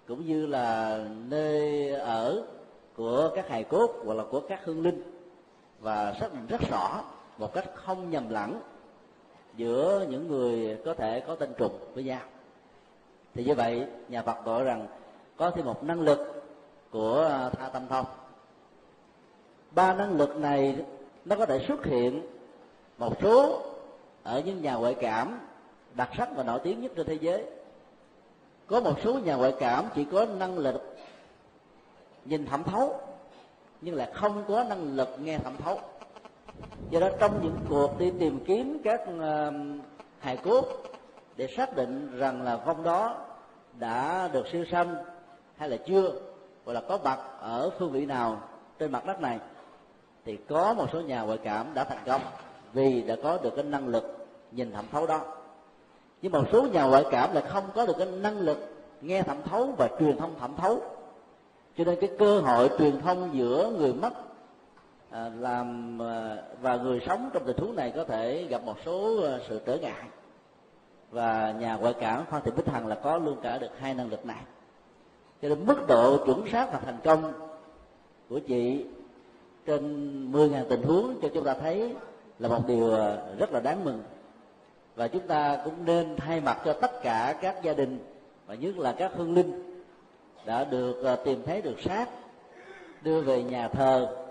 cũng 0.09 0.26
như 0.26 0.46
là 0.46 0.98
nơi 1.28 1.88
ở 1.94 2.44
của 2.96 3.30
các 3.34 3.48
hài 3.48 3.64
cốt 3.64 3.90
hoặc 4.04 4.14
là 4.14 4.24
của 4.30 4.40
các 4.40 4.60
hương 4.64 4.82
linh. 4.82 5.02
Và 5.80 6.14
xác 6.20 6.32
định 6.32 6.46
rất 6.46 6.60
rõ 6.70 7.02
một 7.38 7.54
cách 7.54 7.64
không 7.74 8.10
nhầm 8.10 8.28
lẫn 8.28 8.60
giữa 9.56 10.06
những 10.10 10.28
người 10.28 10.78
có 10.84 10.94
thể 10.94 11.20
có 11.20 11.34
tên 11.34 11.52
trùng 11.59 11.78
với 11.94 12.04
nhau. 12.04 12.20
Thì 13.34 13.44
như 13.44 13.54
vậy, 13.54 13.86
nhà 14.09 14.22
Phật 14.22 14.44
gọi 14.44 14.64
rằng 14.64 14.86
có 15.36 15.50
thêm 15.50 15.64
một 15.64 15.84
năng 15.84 16.00
lực 16.00 16.44
của 16.90 17.28
à, 17.30 17.50
tha 17.50 17.68
tâm 17.68 17.88
thông. 17.88 18.06
Ba 19.70 19.94
năng 19.94 20.16
lực 20.16 20.36
này 20.36 20.76
nó 21.24 21.36
có 21.36 21.46
thể 21.46 21.64
xuất 21.68 21.84
hiện 21.84 22.22
một 22.98 23.16
số 23.22 23.62
ở 24.22 24.40
những 24.40 24.62
nhà 24.62 24.74
ngoại 24.74 24.94
cảm 24.94 25.40
đặc 25.94 26.10
sắc 26.18 26.28
và 26.36 26.42
nổi 26.42 26.60
tiếng 26.64 26.80
nhất 26.80 26.92
trên 26.96 27.06
thế 27.06 27.18
giới. 27.20 27.44
Có 28.66 28.80
một 28.80 28.94
số 29.04 29.18
nhà 29.18 29.34
ngoại 29.34 29.54
cảm 29.60 29.84
chỉ 29.94 30.04
có 30.12 30.26
năng 30.38 30.59
lực 30.59 30.96
nhìn 32.24 32.46
thẩm 32.46 32.64
thấu, 32.64 33.00
nhưng 33.80 33.94
là 33.94 34.10
không 34.14 34.44
có 34.48 34.64
năng 34.64 34.96
lực 34.96 35.09
nghe 35.22 35.38
thẩm 35.38 35.56
thấu 35.56 35.80
do 36.90 37.01
đó 37.01 37.09
trong 37.20 37.43
những 37.43 37.56
cuộc 37.68 37.98
đi 37.98 38.12
tìm 38.18 38.44
kiếm 38.44 38.80
các 38.84 39.01
ờ, 39.20 39.52
hài 40.18 40.36
cốt 40.36 40.64
để 41.36 41.47
xác 41.56 41.76
định 41.76 42.18
rằng 42.18 42.43
là 42.43 42.56
vong 42.56 42.82
đó 42.82 43.16
đã 43.78 44.28
được 44.32 44.48
siêu 44.52 44.64
sanh 44.70 44.94
hay 45.56 45.68
là 45.68 45.76
chưa, 45.76 46.12
hoặc 46.64 46.72
là 46.72 46.80
có 46.89 46.98
mặt 47.05 47.18
ở 47.40 47.70
phương 47.78 47.93
vị 47.93 48.06
nào 48.06 48.40
trên 48.78 48.93
mặt 48.93 49.06
đất 49.06 49.20
này, 49.20 49.39
thì 50.24 50.36
có 50.48 50.74
một 50.74 50.86
số 50.93 51.01
nhà 51.01 51.22
ngoại 51.22 51.39
cảm 51.44 51.66
đã 51.74 51.84
thành 51.84 52.02
công 52.06 52.20
vì 52.72 53.02
đã 53.02 53.16
có 53.22 53.39
được 53.43 53.52
cái 53.56 53.64
năng 53.64 53.89
lực 53.89 54.26
nhìn 54.51 54.72
thẩm 54.72 54.84
thấu 54.93 55.06
đó. 55.06 55.20
Nhưng 56.22 56.32
một 56.32 56.44
số 56.52 56.62
nhà 56.62 56.84
ngoại 56.84 57.05
cảm 57.10 57.34
là 57.34 57.40
không 57.40 57.64
có 57.74 57.86
được 57.86 57.97
cái 57.98 58.06
năng 58.06 58.39
lực 58.39 58.59
nghe 59.01 59.22
thẩm 59.22 59.43
thấu 59.43 59.74
và 59.78 59.89
truyền 60.01 60.16
thông 60.16 60.39
thẩm 60.40 60.56
thấu. 60.56 60.80
Cho 61.76 61.84
nên 61.84 62.01
cái 62.01 62.10
cơ 62.18 62.40
hội 62.40 62.70
truyền 62.78 63.01
thông 63.01 63.30
giữa 63.32 63.72
người 63.78 63.93
mất 63.93 64.12
À, 65.12 65.30
làm 65.39 65.98
à, 66.02 66.36
và 66.60 66.76
người 66.76 67.01
sống 67.06 67.30
trong 67.32 67.44
tình 67.47 67.56
huống 67.56 67.76
này 67.76 67.93
có 67.97 68.05
thể 68.05 68.47
gặp 68.51 68.64
một 68.64 68.76
số 68.84 69.22
à, 69.22 69.39
sự 69.48 69.60
trở 69.66 69.76
ngại. 69.76 70.05
Và 71.10 71.55
nhà 71.60 71.76
ngoại 71.76 71.94
cảm 72.01 72.24
phan 72.24 72.43
thị 72.44 72.51
bích 72.56 72.68
hằng 72.68 72.86
là 72.86 72.94
có 72.94 73.18
luôn 73.18 73.36
cả 73.43 73.59
được 73.59 73.78
hai 73.78 73.94
năng 73.94 74.10
lực 74.10 74.26
này. 74.26 74.43
Cho 75.43 75.48
nên 75.48 75.66
mức 75.66 75.86
độ 75.89 76.24
chuẩn 76.26 76.48
xác 76.52 76.72
và 76.72 76.80
thành 76.84 76.98
công 77.05 77.32
của 78.28 78.39
chị 78.39 78.86
trên 79.66 79.82
10.000 80.32 80.64
tình 80.68 80.82
huống 80.82 81.20
cho 81.22 81.28
chúng 81.34 81.44
ta 81.44 81.55
thấy 81.55 81.94
là 82.39 82.48
một 82.48 82.66
điều 82.66 82.97
rất 83.39 83.52
là 83.52 83.60
đáng 83.60 83.84
mừng. 83.84 84.02
Và 84.97 85.09
chúng 85.09 85.26
ta 85.26 85.59
cũng 85.64 85.84
nên 85.84 86.16
thay 86.16 86.40
mặt 86.40 86.59
cho 86.64 86.72
tất 86.72 87.02
cả 87.02 87.39
các 87.40 87.62
gia 87.62 87.72
đình 87.72 87.98
và 88.47 88.55
nhất 88.55 88.78
là 88.78 88.93
các 88.93 89.12
hương 89.14 89.34
linh 89.34 89.82
đã 90.47 90.64
được 90.64 91.18
tìm 91.24 91.43
thấy 91.47 91.62
được 91.62 91.80
xác, 91.80 92.06
đưa 93.02 93.20
về 93.20 93.43
nhà 93.43 93.68
thờ 93.68 94.22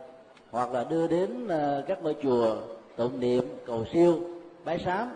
hoặc 0.52 0.72
là 0.72 0.84
đưa 0.84 1.08
đến 1.08 1.48
ờ, 1.48 1.84
các 1.88 2.04
ngôi 2.04 2.16
chùa 2.24 2.56
tụng 2.96 3.20
niệm 3.20 3.44
cầu 3.66 3.86
siêu, 3.94 4.20
bái 4.66 4.80
sám, 4.86 5.10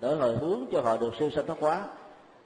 để 0.00 0.14
hồi 0.14 0.36
hướng 0.36 0.60
cho 0.72 0.80
họ 0.80 0.96
được 0.96 1.10
siêu 1.18 1.30
sanh 1.30 1.46
thoát 1.46 1.60
hóa, 1.60 1.84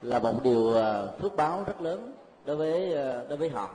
là 0.01 0.19
một 0.19 0.43
điều 0.43 0.73
ờ, 0.73 1.15
phước 1.19 1.35
báo 1.35 1.63
rất 1.67 1.81
lớn 1.81 2.13
đối 2.45 2.55
với 2.55 2.93
ờ, 2.93 3.25
đối 3.29 3.37
với 3.37 3.49
họ. 3.49 3.69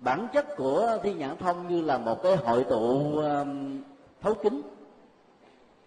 Bản 0.00 0.28
chất 0.32 0.56
của 0.56 0.98
thiên 1.02 1.18
nhãn 1.18 1.36
thông 1.36 1.68
như 1.68 1.82
là 1.82 1.98
một 1.98 2.22
cái 2.22 2.36
hội 2.36 2.64
tụ 2.64 3.12
thấu 4.20 4.34
kính, 4.34 4.62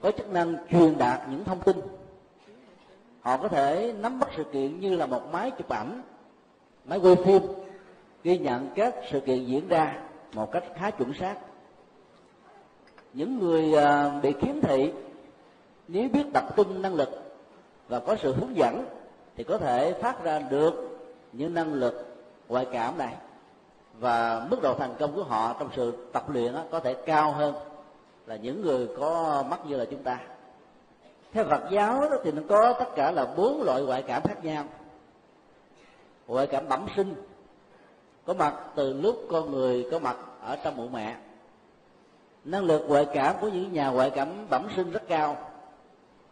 có 0.02 0.12
chức 0.12 0.34
năng 0.34 0.56
truyền 0.72 0.98
đạt 0.98 1.22
những 1.30 1.44
thông 1.44 1.62
tin. 1.62 1.78
Họ 3.22 3.38
có 3.38 3.48
thể 3.48 3.94
nắm 4.00 4.20
bắt 4.20 4.30
sự 4.38 4.44
kiện 4.44 4.80
như 4.80 4.96
là 4.96 5.06
một 5.06 5.22
máy 5.32 5.52
chụp 5.52 5.70
ảnh, 5.70 6.02
máy 6.86 7.00
quay 7.00 7.16
phim, 7.16 7.42
ghi 8.24 8.38
nhận 8.38 8.70
các 8.76 8.96
sự 9.12 9.20
kiện 9.20 9.46
diễn 9.46 9.68
ra 9.68 10.04
một 10.34 10.52
cách 10.52 10.64
khá 10.76 10.92
chuẩn 10.92 11.14
xác. 11.14 11.36
Những 13.14 13.40
người 13.40 13.74
à, 13.74 14.20
bị 14.24 14.34
khiếm 14.42 14.62
thị, 14.62 14.92
nếu 15.88 16.10
biết 16.10 16.24
tập 16.34 16.44
trung 16.56 16.82
năng 16.82 16.96
lực 16.96 17.10
và 17.88 18.00
có 18.00 18.16
sự 18.16 18.34
hướng 18.34 18.56
dẫn 18.56 18.86
thì 19.36 19.44
có 19.44 19.58
thể 19.58 19.94
phát 19.94 20.24
ra 20.24 20.40
được 20.40 21.00
những 21.32 21.54
năng 21.54 21.74
lực 21.74 22.08
ngoại 22.48 22.68
cảm 22.72 22.98
này. 22.98 23.16
Và 24.00 24.48
mức 24.50 24.62
độ 24.62 24.74
thành 24.74 24.96
công 25.00 25.16
của 25.16 25.24
họ 25.24 25.56
trong 25.60 25.70
sự 25.76 26.08
tập 26.14 26.30
luyện 26.30 26.56
có 26.72 26.80
thể 26.80 26.94
cao 26.94 27.32
hơn 27.32 27.56
là 28.26 28.36
những 28.36 28.62
người 28.62 28.88
có 29.00 29.44
mắt 29.50 29.60
như 29.66 29.78
là 29.78 29.86
chúng 29.92 30.04
ta. 30.04 30.20
Theo 31.34 31.46
Phật 31.46 31.62
giáo 31.72 32.10
đó 32.10 32.18
thì 32.24 32.32
nó 32.32 32.42
có 32.50 32.74
tất 32.80 32.90
cả 32.96 33.12
là 33.12 33.26
bốn 33.38 33.64
loại 33.64 33.82
ngoại 33.82 34.04
cảm 34.08 34.22
khác 34.24 34.46
nhau. 34.46 34.64
Ngoại 36.28 36.48
cảm 36.48 36.70
bẩm 36.70 36.86
sinh 36.96 37.14
có 38.26 38.34
mặt 38.34 38.56
từ 38.76 38.94
lúc 38.94 39.28
con 39.30 39.52
người 39.52 39.88
có 39.92 40.00
mặt 40.00 40.18
ở 40.42 40.56
trong 40.64 40.78
bụng 40.78 40.92
mẹ. 40.92 41.16
Năng 42.46 42.64
lực 42.64 42.86
ngoại 42.88 43.08
cảm 43.14 43.36
của 43.42 43.48
những 43.48 43.74
nhà 43.74 43.90
ngoại 43.90 44.10
cảm 44.10 44.28
bẩm 44.50 44.68
sinh 44.76 44.92
rất 44.92 45.04
cao. 45.08 45.38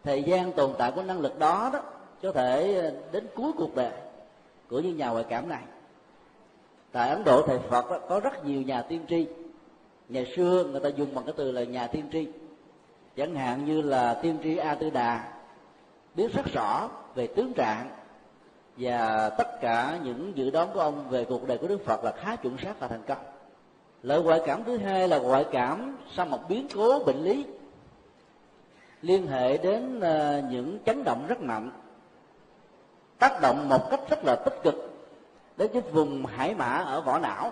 Thời 0.04 0.24
gian 0.24 0.52
tồn 0.52 0.74
tại 0.78 0.92
của 0.92 1.04
năng 1.04 1.20
lực 1.20 1.40
đó 1.40 1.70
đó 1.74 1.82
có 2.22 2.32
thể 2.32 2.84
đến 3.12 3.28
cuối 3.36 3.52
cuộc 3.58 3.76
đời 3.76 3.92
của 4.70 4.80
những 4.80 4.98
nhà 4.98 5.10
ngoại 5.10 5.26
cảm 5.30 5.50
này. 5.50 5.64
Tại 6.92 7.10
ấn 7.10 7.24
độ 7.24 7.42
thầy 7.48 7.60
phật 7.60 7.90
đó, 7.90 8.00
có 8.10 8.20
rất 8.20 8.46
nhiều 8.46 8.62
nhà 8.62 8.82
tiên 8.82 9.06
tri. 9.10 9.28
Ngày 10.10 10.34
xưa 10.36 10.64
người 10.64 10.80
ta 10.80 10.90
dùng 10.90 11.16
bằng 11.16 11.26
cái 11.26 11.34
từ 11.38 11.52
là 11.52 11.64
nhà 11.64 11.88
tiên 11.88 12.06
tri. 12.12 12.28
Chẳng 13.16 13.36
hạn 13.36 13.66
như 13.66 13.82
là 13.82 14.14
tiên 14.14 14.38
tri 14.44 14.58
a 14.58 14.76
tư 14.76 14.90
đà 14.90 15.34
biết 16.16 16.34
rất 16.34 16.46
rõ 16.54 16.90
về 17.16 17.28
tướng 17.28 17.54
trạng 17.54 17.90
và 18.80 19.30
tất 19.30 19.62
cả 19.62 20.00
những 20.04 20.32
dự 20.36 20.50
đoán 20.50 20.70
của 20.74 20.80
ông 20.80 21.10
về 21.10 21.26
cuộc 21.26 21.48
đời 21.48 21.58
của 21.58 21.68
đức 21.68 21.86
phật 21.86 22.04
là 22.04 22.12
khá 22.12 22.36
chuẩn 22.36 22.58
xác 22.58 22.80
và 22.80 22.88
thành 22.88 23.04
công 23.08 23.18
lợi 24.04 24.22
ngoại 24.22 24.42
cảm 24.46 24.64
thứ 24.64 24.78
hai 24.78 25.08
là 25.08 25.20
ngoại 25.20 25.46
cảm 25.52 25.98
sau 26.16 26.26
một 26.26 26.40
biến 26.50 26.68
cố 26.76 27.00
bệnh 27.00 27.24
lý 27.24 27.46
liên 29.02 29.28
hệ 29.28 29.58
đến 29.58 30.00
ờ, 30.00 30.42
những 30.50 30.80
chấn 30.86 31.04
động 31.04 31.26
rất 31.28 31.42
mạnh, 31.42 31.72
tác 33.20 33.42
động 33.42 33.70
một 33.70 33.90
cách 33.92 34.00
rất 34.10 34.20
là 34.26 34.36
tích 34.36 34.60
cực 34.64 34.76
đến 35.58 35.72
cái 35.74 35.82
vùng 35.82 36.26
hải 36.26 36.56
mã 36.56 36.78
ở 36.78 37.02
vỏ 37.02 37.20
não 37.20 37.52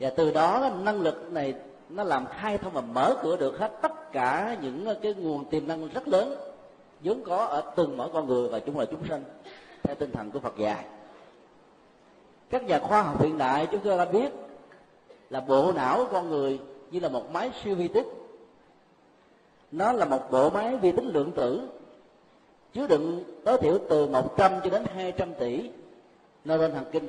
và 0.00 0.10
từ 0.16 0.30
đó 0.30 0.70
năng 0.82 1.00
lực 1.00 1.32
này 1.32 1.54
nó 1.88 2.04
làm 2.04 2.26
khai 2.26 2.58
thông 2.58 2.72
và 2.72 2.80
mở 2.80 3.16
cửa 3.22 3.36
được 3.36 3.58
hết 3.58 3.72
tất 3.82 4.12
cả 4.12 4.56
những 4.62 4.86
cái 5.02 5.14
nguồn 5.14 5.44
tiềm 5.44 5.66
năng 5.66 5.88
rất 5.88 6.08
lớn 6.08 6.34
vốn 7.00 7.22
có 7.26 7.36
ở 7.36 7.72
từng 7.76 7.96
mỗi 7.96 8.08
con 8.12 8.26
người 8.26 8.48
và 8.48 8.58
chúng 8.58 8.78
là 8.78 8.84
chúng 8.84 9.06
sanh 9.08 9.22
theo 9.86 9.94
tinh 9.94 10.12
thần 10.12 10.30
của 10.30 10.40
Phật 10.40 10.56
dạy. 10.58 10.84
Các 12.50 12.64
nhà 12.64 12.78
khoa 12.78 13.02
học 13.02 13.22
hiện 13.22 13.38
đại 13.38 13.68
chúng 13.72 13.80
ta 13.80 13.96
đã 13.96 14.04
biết 14.04 14.32
là 15.30 15.40
bộ 15.40 15.72
não 15.72 15.96
của 15.96 16.12
con 16.12 16.30
người 16.30 16.60
như 16.90 17.00
là 17.00 17.08
một 17.08 17.30
máy 17.32 17.50
siêu 17.64 17.74
vi 17.74 17.88
tích 17.88 18.06
nó 19.72 19.92
là 19.92 20.04
một 20.04 20.30
bộ 20.30 20.50
máy 20.50 20.76
vi 20.76 20.92
tính 20.92 21.08
lượng 21.08 21.32
tử 21.32 21.68
chứa 22.72 22.86
đựng 22.86 23.24
tối 23.44 23.58
thiểu 23.58 23.78
từ 23.88 24.06
100 24.06 24.52
cho 24.64 24.70
đến 24.70 24.84
200 24.94 25.34
tỷ 25.34 25.70
neuron 26.44 26.72
thần 26.72 26.84
kinh. 26.92 27.08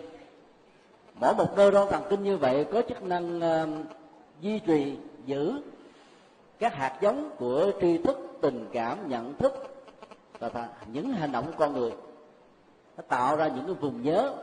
Mỗi 1.15 1.35
một 1.35 1.57
neuron 1.57 1.87
thần 1.89 2.03
kinh 2.09 2.23
như 2.23 2.37
vậy 2.37 2.65
có 2.73 2.81
chức 2.81 3.03
năng 3.03 3.41
ờ, 3.41 3.63
uh, 3.63 3.85
duy 4.41 4.59
trì 4.59 4.95
giữ 5.25 5.61
các 6.59 6.75
hạt 6.75 6.97
giống 7.01 7.29
của 7.39 7.71
tri 7.81 7.97
thức 7.97 8.17
tình 8.41 8.65
cảm 8.73 9.09
nhận 9.09 9.33
thức 9.33 9.53
và 10.39 10.69
những 10.93 11.09
hành 11.09 11.31
động 11.31 11.45
của 11.45 11.57
con 11.57 11.73
người 11.73 11.91
nó 12.97 13.03
tạo 13.07 13.35
ra 13.35 13.47
những 13.47 13.65
cái 13.65 13.75
vùng 13.75 14.01
nhớ 14.01 14.33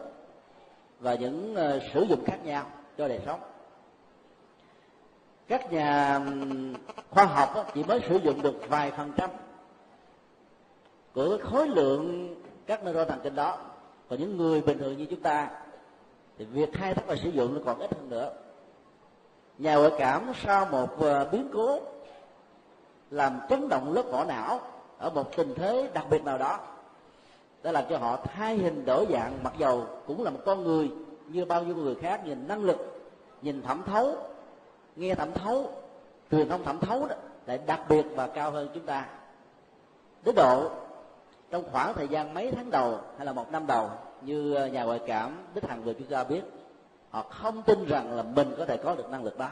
và 1.00 1.14
những 1.14 1.52
uh, 1.54 1.82
sử 1.94 2.02
dụng 2.02 2.24
khác 2.24 2.38
nhau 2.44 2.66
cho 2.98 3.08
đời 3.08 3.20
sống. 3.26 3.40
Các 5.48 5.72
nhà 5.72 6.20
khoa 7.10 7.24
học 7.24 7.70
chỉ 7.74 7.84
mới 7.84 8.00
sử 8.08 8.16
dụng 8.16 8.42
được 8.42 8.54
vài 8.68 8.90
phần 8.90 9.12
trăm 9.16 9.30
của 11.14 11.38
khối 11.42 11.68
lượng 11.68 12.34
các 12.66 12.84
neuron 12.84 13.08
thần 13.08 13.20
kinh 13.22 13.34
đó. 13.34 13.58
Còn 14.08 14.18
những 14.18 14.36
người 14.36 14.60
bình 14.60 14.78
thường 14.78 14.96
như 14.96 15.06
chúng 15.06 15.20
ta 15.20 15.50
thì 16.38 16.44
việc 16.44 16.72
khai 16.72 16.94
thác 16.94 17.06
và 17.06 17.16
sử 17.16 17.30
dụng 17.30 17.54
nó 17.54 17.60
còn 17.64 17.78
ít 17.78 17.94
hơn 17.94 18.08
nữa. 18.08 18.32
Nhà 19.58 19.74
ngoại 19.74 19.92
cảm 19.98 20.32
sau 20.44 20.66
một 20.66 21.00
ờ, 21.00 21.28
biến 21.32 21.50
cố 21.52 21.80
làm 23.10 23.40
chấn 23.48 23.68
động 23.68 23.92
lớp 23.92 24.02
vỏ 24.02 24.24
não 24.24 24.60
ở 24.98 25.10
một 25.10 25.36
tình 25.36 25.54
thế 25.54 25.90
đặc 25.94 26.06
biệt 26.10 26.24
nào 26.24 26.38
đó 26.38 26.58
đã 27.64 27.72
làm 27.72 27.84
cho 27.90 27.98
họ 27.98 28.16
thay 28.16 28.56
hình 28.56 28.84
đổi 28.84 29.06
dạng, 29.10 29.38
mặc 29.42 29.52
dầu 29.58 29.86
cũng 30.06 30.24
là 30.24 30.30
một 30.30 30.40
con 30.44 30.64
người 30.64 30.90
như 31.26 31.44
bao 31.44 31.62
nhiêu 31.62 31.76
người 31.76 31.94
khác 31.94 32.26
nhìn 32.26 32.48
năng 32.48 32.64
lực, 32.64 33.00
nhìn 33.42 33.62
thẩm 33.62 33.82
thấu, 33.86 34.16
nghe 34.96 35.14
thẩm 35.14 35.32
thấu, 35.32 35.70
truyền 36.30 36.48
thông 36.48 36.64
thẩm 36.64 36.80
thấu 36.80 37.06
đó, 37.06 37.16
lại 37.46 37.58
đặc 37.66 37.80
biệt 37.88 38.06
và 38.14 38.26
cao 38.26 38.50
hơn 38.50 38.68
chúng 38.74 38.86
ta. 38.86 39.06
Đến 40.24 40.34
độ, 40.34 40.70
trong 41.50 41.64
khoảng 41.72 41.94
thời 41.94 42.08
gian 42.08 42.34
mấy 42.34 42.50
tháng 42.50 42.70
đầu 42.70 42.98
hay 43.16 43.26
là 43.26 43.32
một 43.32 43.52
năm 43.52 43.66
đầu, 43.66 43.90
như 44.22 44.54
ờ, 44.54 44.66
nhà 44.66 44.84
ngoại 44.84 45.00
cảm 45.06 45.38
đích 45.54 45.64
hằng 45.64 45.82
vừa 45.82 45.92
chúng 45.92 46.06
ta 46.06 46.24
biết, 46.24 46.42
họ 47.10 47.22
không 47.22 47.62
tin 47.62 47.86
rằng 47.86 48.16
là 48.16 48.22
mình 48.22 48.54
có 48.58 48.64
thể 48.64 48.76
có 48.76 48.94
được 48.94 49.10
năng 49.10 49.24
lực 49.24 49.38
đó. 49.38 49.48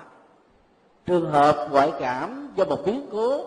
Trường 1.06 1.30
hợp 1.30 1.68
ngoại 1.70 1.92
cảm 2.00 2.52
do 2.56 2.64
một 2.64 2.78
biến 2.84 3.06
cố, 3.12 3.44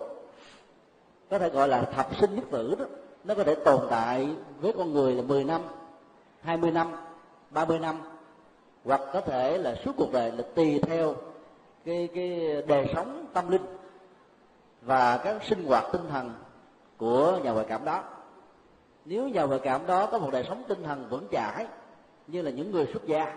có 1.30 1.38
thể 1.38 1.48
gọi 1.48 1.68
là 1.68 1.82
thập 1.82 2.16
sinh 2.20 2.34
nhất 2.34 2.44
tử 2.50 2.74
đó 2.78 2.84
nó 3.26 3.34
có 3.34 3.44
thể 3.44 3.54
tồn 3.54 3.80
tại 3.90 4.28
với 4.60 4.72
con 4.72 4.92
người 4.92 5.14
là 5.14 5.22
10 5.22 5.44
năm 5.44 5.60
20 6.42 6.70
năm 6.70 6.92
30 7.50 7.78
năm, 7.78 8.00
hoặc 8.84 9.00
có 9.12 9.20
thể 9.20 9.58
là 9.58 9.74
suốt 9.84 9.92
cuộc 9.96 10.12
đời 10.12 10.32
là 10.32 10.44
tùy 10.54 10.80
theo 10.82 11.14
cái 11.84 12.08
cái 12.14 12.62
đời 12.66 12.90
sống 12.94 13.26
tâm 13.32 13.50
linh 13.50 13.66
và 14.82 15.16
các 15.24 15.44
sinh 15.44 15.64
hoạt 15.64 15.84
tinh 15.92 16.08
thần 16.10 16.34
của 16.96 17.38
nhà 17.42 17.50
ngoại 17.50 17.66
cảm 17.68 17.84
đó. 17.84 18.02
Nếu 19.04 19.28
nhà 19.28 19.42
ngoại 19.42 19.60
cảm 19.62 19.86
đó 19.86 20.06
có 20.06 20.18
một 20.18 20.30
đời 20.32 20.44
sống 20.48 20.62
tinh 20.68 20.82
thần 20.82 21.06
vững 21.10 21.26
chãi, 21.32 21.66
như 22.26 22.42
là 22.42 22.50
những 22.50 22.70
người 22.70 22.86
xuất 22.92 23.06
gia, 23.06 23.36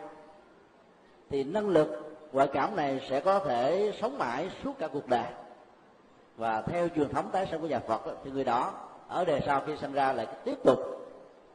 thì 1.30 1.44
năng 1.44 1.70
lực 1.70 2.18
ngoại 2.32 2.48
cảm 2.53 2.76
này 2.76 3.07
sẽ 3.10 3.20
có 3.20 3.40
thể 3.40 3.94
sống 4.02 4.18
mãi 4.18 4.49
suốt 4.64 4.74
cả 4.80 4.88
cuộc 4.88 5.07
đời. 5.07 5.28
Và 6.38 6.61
theo 6.61 6.88
truyền 6.95 7.10
thống 7.10 7.30
tái 7.32 7.48
sinh 7.52 7.61
của 7.61 7.68
nhà 7.68 7.80
Phật 7.80 8.02
thì 8.24 8.32
người 8.32 8.44
đó 8.44 8.74
ở 9.10 9.26
đời 9.26 9.41
sau 9.45 9.61
khi 9.65 9.73
sinh 9.81 9.94
ra 9.94 10.14
lại 10.14 10.27
tiếp 10.44 10.56
tục 10.64 10.80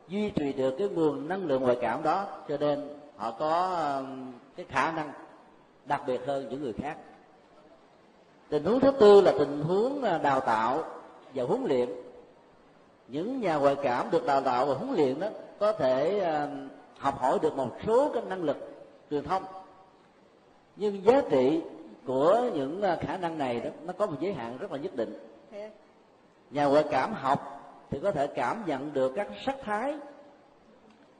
duy 0.08 0.30
trì 0.30 0.52
được 0.52 0.74
cái 0.78 0.88
nguồn 0.88 1.28
năng 1.28 1.46
lượng 1.46 1.62
ngoại 1.62 1.78
cảm 1.80 2.02
đó, 2.02 2.26
cho 2.48 2.56
nên 2.56 2.88
họ 3.16 3.30
có 3.30 3.78
cái 4.56 4.66
khả 4.68 4.92
năng 4.92 5.12
đặc 5.84 6.02
biệt 6.06 6.26
hơn 6.26 6.48
những 6.50 6.62
người 6.62 6.72
khác. 6.72 6.96
Tình 8.48 8.64
huống 8.64 8.80
thứ 8.80 8.90
tư 8.90 9.20
là 9.20 9.32
tình 9.38 9.62
huống 9.62 10.02
à, 10.02 10.18
đào 10.18 10.40
tạo 10.40 10.84
và 11.34 11.44
huấn 11.44 11.64
luyện. 11.64 11.88
Những 13.08 13.40
nhà 13.40 13.56
ngoại 13.56 13.76
cảm 13.82 14.10
được 14.10 14.26
đào 14.26 14.40
tạo 14.40 14.66
và 14.66 14.74
huấn 14.74 14.94
luyện 14.94 15.20
đó 15.20 15.28
có 15.58 15.72
thể 15.72 16.20
học 16.98 17.18
hỏi 17.18 17.38
được 17.42 17.56
một 17.56 17.70
số 17.86 18.10
cái 18.14 18.22
năng 18.28 18.42
lực 18.42 18.56
truyền 19.10 19.24
thông. 19.24 19.42
Nhưng 20.76 21.04
giá 21.04 21.22
trị 21.30 21.62
của 22.06 22.50
những 22.54 22.82
à, 22.82 22.96
khả 23.00 23.16
năng 23.16 23.38
này 23.38 23.60
đó, 23.60 23.70
nó 23.86 23.92
có 23.92 24.06
một 24.06 24.16
giới 24.20 24.32
hạn 24.32 24.58
rất 24.58 24.72
là 24.72 24.78
nhất 24.78 24.96
định 24.96 25.33
nhà 26.54 26.64
ngoại 26.64 26.84
cảm 26.90 27.14
học 27.14 27.40
thì 27.90 27.98
có 28.02 28.12
thể 28.12 28.26
cảm 28.26 28.62
nhận 28.66 28.92
được 28.92 29.12
các 29.16 29.28
sắc 29.44 29.56
thái 29.64 29.96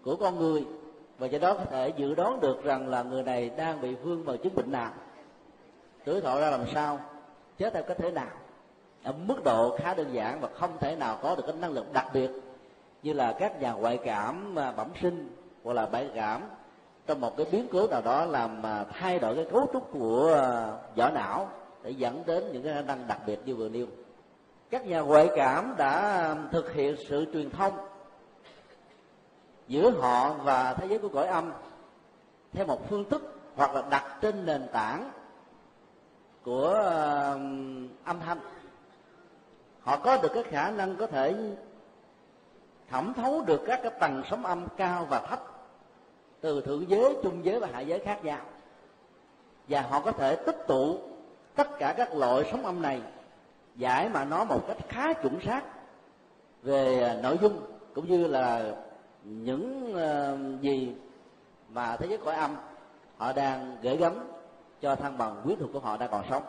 của 0.02 0.16
con 0.16 0.38
người 0.38 0.64
và 1.18 1.26
do 1.26 1.38
đó 1.38 1.54
có 1.54 1.64
thể 1.64 1.92
dự 1.96 2.14
đoán 2.14 2.40
được 2.40 2.64
rằng 2.64 2.88
là 2.88 3.02
người 3.02 3.22
này 3.22 3.50
đang 3.56 3.80
bị 3.80 3.94
vương 3.94 4.24
vào 4.24 4.36
chứng 4.36 4.54
bệnh 4.54 4.72
nào 4.72 4.92
tuổi 6.04 6.20
thọ 6.20 6.40
ra 6.40 6.50
làm 6.50 6.66
sao, 6.74 7.00
chết 7.58 7.74
theo 7.74 7.82
cách 7.82 7.96
thế 8.00 8.10
nào, 8.10 8.30
ở 9.02 9.12
mức 9.12 9.44
độ 9.44 9.76
khá 9.76 9.94
đơn 9.94 10.12
giản 10.12 10.40
và 10.40 10.48
không 10.54 10.70
thể 10.80 10.96
nào 10.96 11.18
có 11.22 11.34
được 11.36 11.42
cái 11.46 11.56
năng 11.56 11.72
lực 11.72 11.92
đặc 11.92 12.06
biệt 12.12 12.30
như 13.02 13.12
là 13.12 13.36
các 13.38 13.60
nhà 13.60 13.72
ngoại 13.72 13.98
cảm 14.04 14.58
à, 14.58 14.72
bẩm 14.72 14.88
sinh 15.02 15.36
hoặc 15.64 15.72
là 15.72 15.86
bại 15.86 16.10
cảm 16.14 16.42
trong 17.06 17.20
một 17.20 17.36
cái 17.36 17.46
biến 17.52 17.66
cố 17.72 17.86
nào 17.86 18.02
đó 18.02 18.24
làm 18.24 18.66
à, 18.66 18.84
thay 18.92 19.18
đổi 19.18 19.34
cái 19.34 19.46
cấu 19.52 19.66
trúc 19.72 19.92
của 19.92 20.34
à, 20.34 20.72
vỏ 20.96 21.10
não 21.10 21.48
để 21.82 21.90
dẫn 21.90 22.22
đến 22.26 22.44
những 22.52 22.62
cái 22.62 22.74
khả 22.74 22.82
năng 22.82 23.08
đặc 23.08 23.18
biệt 23.26 23.38
như 23.44 23.54
vừa 23.54 23.68
nêu 23.68 23.86
các 24.70 24.86
nhà 24.86 25.00
ngoại 25.00 25.30
cảm 25.36 25.74
đã 25.78 26.26
um, 26.28 26.48
thực 26.52 26.72
hiện 26.72 26.96
sự 27.08 27.26
truyền 27.32 27.50
thông 27.50 27.72
giữa 29.68 29.90
họ 29.90 30.34
và 30.34 30.74
thế 30.74 30.86
giới 30.86 30.98
của 30.98 31.08
cõi 31.08 31.26
âm 31.26 31.52
theo 32.52 32.66
một 32.66 32.88
phương 32.88 33.10
thức 33.10 33.34
hoặc 33.56 33.74
là 33.74 33.82
đặt 33.90 34.18
trên 34.20 34.46
nền 34.46 34.66
tảng 34.72 35.10
của 36.42 36.68
um, 36.68 37.88
âm 38.04 38.20
thanh. 38.20 38.38
Họ 39.80 39.96
có 39.96 40.16
được 40.16 40.30
cái 40.34 40.42
khả 40.42 40.70
năng 40.70 40.96
có 40.96 41.06
thể 41.06 41.34
thẩm 42.90 43.14
thấu 43.14 43.42
được 43.46 43.60
các 43.66 43.80
cái 43.82 43.92
tầng 44.00 44.22
sóng 44.30 44.46
âm 44.46 44.66
cao 44.76 45.06
và 45.10 45.20
thấp 45.20 45.40
từ 46.40 46.60
thượng 46.60 46.90
giới, 46.90 47.16
trung 47.22 47.44
giới 47.44 47.60
và 47.60 47.68
hạ 47.72 47.80
giới 47.80 47.98
khác 47.98 48.24
nhau. 48.24 48.40
Và 49.68 49.80
họ 49.82 50.00
có 50.00 50.12
thể 50.12 50.36
tích 50.36 50.56
tụ 50.66 50.98
tất 51.54 51.68
cả 51.78 51.94
các 51.96 52.14
loại 52.14 52.44
sóng 52.50 52.66
âm 52.66 52.82
này 52.82 53.00
giải 53.76 54.08
mà 54.08 54.24
nó 54.24 54.44
một 54.44 54.64
cách 54.68 54.76
khá 54.88 55.12
chuẩn 55.12 55.40
xác 55.40 55.62
về 56.62 57.02
à, 57.02 57.16
nội 57.22 57.38
dung 57.42 57.60
cũng 57.94 58.08
như 58.08 58.26
là 58.26 58.74
những 59.24 59.96
à, 59.96 60.36
gì 60.60 60.94
mà 61.68 61.96
thế 61.96 62.06
giới 62.06 62.18
cõi 62.18 62.34
âm 62.34 62.56
họ 63.16 63.32
đang 63.32 63.76
gửi 63.82 63.96
gắm 63.96 64.12
cho 64.80 64.96
thăng 64.96 65.18
bằng 65.18 65.40
quyến 65.44 65.58
thuộc 65.58 65.70
của 65.72 65.78
họ 65.78 65.96
đang 65.96 66.10
còn 66.10 66.24
sống. 66.30 66.42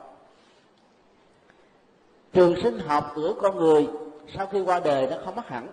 Trường 2.33 2.61
sinh 2.63 2.79
học 2.79 3.11
của 3.15 3.33
con 3.41 3.55
người 3.55 3.87
sau 4.37 4.47
khi 4.47 4.61
qua 4.61 4.79
đời 4.79 5.07
nó 5.07 5.17
không 5.25 5.35
mất 5.35 5.47
hẳn. 5.47 5.67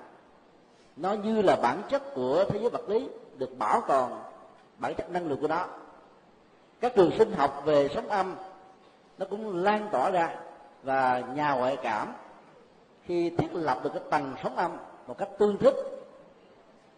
Nó 0.96 1.12
như 1.12 1.42
là 1.42 1.56
bản 1.56 1.82
chất 1.88 2.02
của 2.14 2.44
thế 2.48 2.58
giới 2.58 2.70
vật 2.70 2.88
lý 2.88 3.08
được 3.38 3.58
bảo 3.58 3.82
còn 3.86 4.22
bản 4.78 4.94
chất 4.94 5.10
năng 5.10 5.28
lượng 5.28 5.40
của 5.40 5.48
nó. 5.48 5.66
Các 6.80 6.92
trường 6.96 7.10
sinh 7.18 7.32
học 7.32 7.62
về 7.64 7.88
sóng 7.94 8.08
âm 8.08 8.34
nó 9.18 9.26
cũng 9.30 9.56
lan 9.56 9.88
tỏa 9.92 10.10
ra 10.10 10.36
và 10.82 11.22
nhà 11.34 11.52
ngoại 11.54 11.76
cảm 11.82 12.12
khi 13.04 13.30
thiết 13.30 13.48
lập 13.52 13.80
được 13.84 13.90
cái 13.94 14.02
tầng 14.10 14.34
sóng 14.42 14.56
âm 14.56 14.76
một 15.06 15.18
cách 15.18 15.28
tương 15.38 15.58
thích 15.58 15.74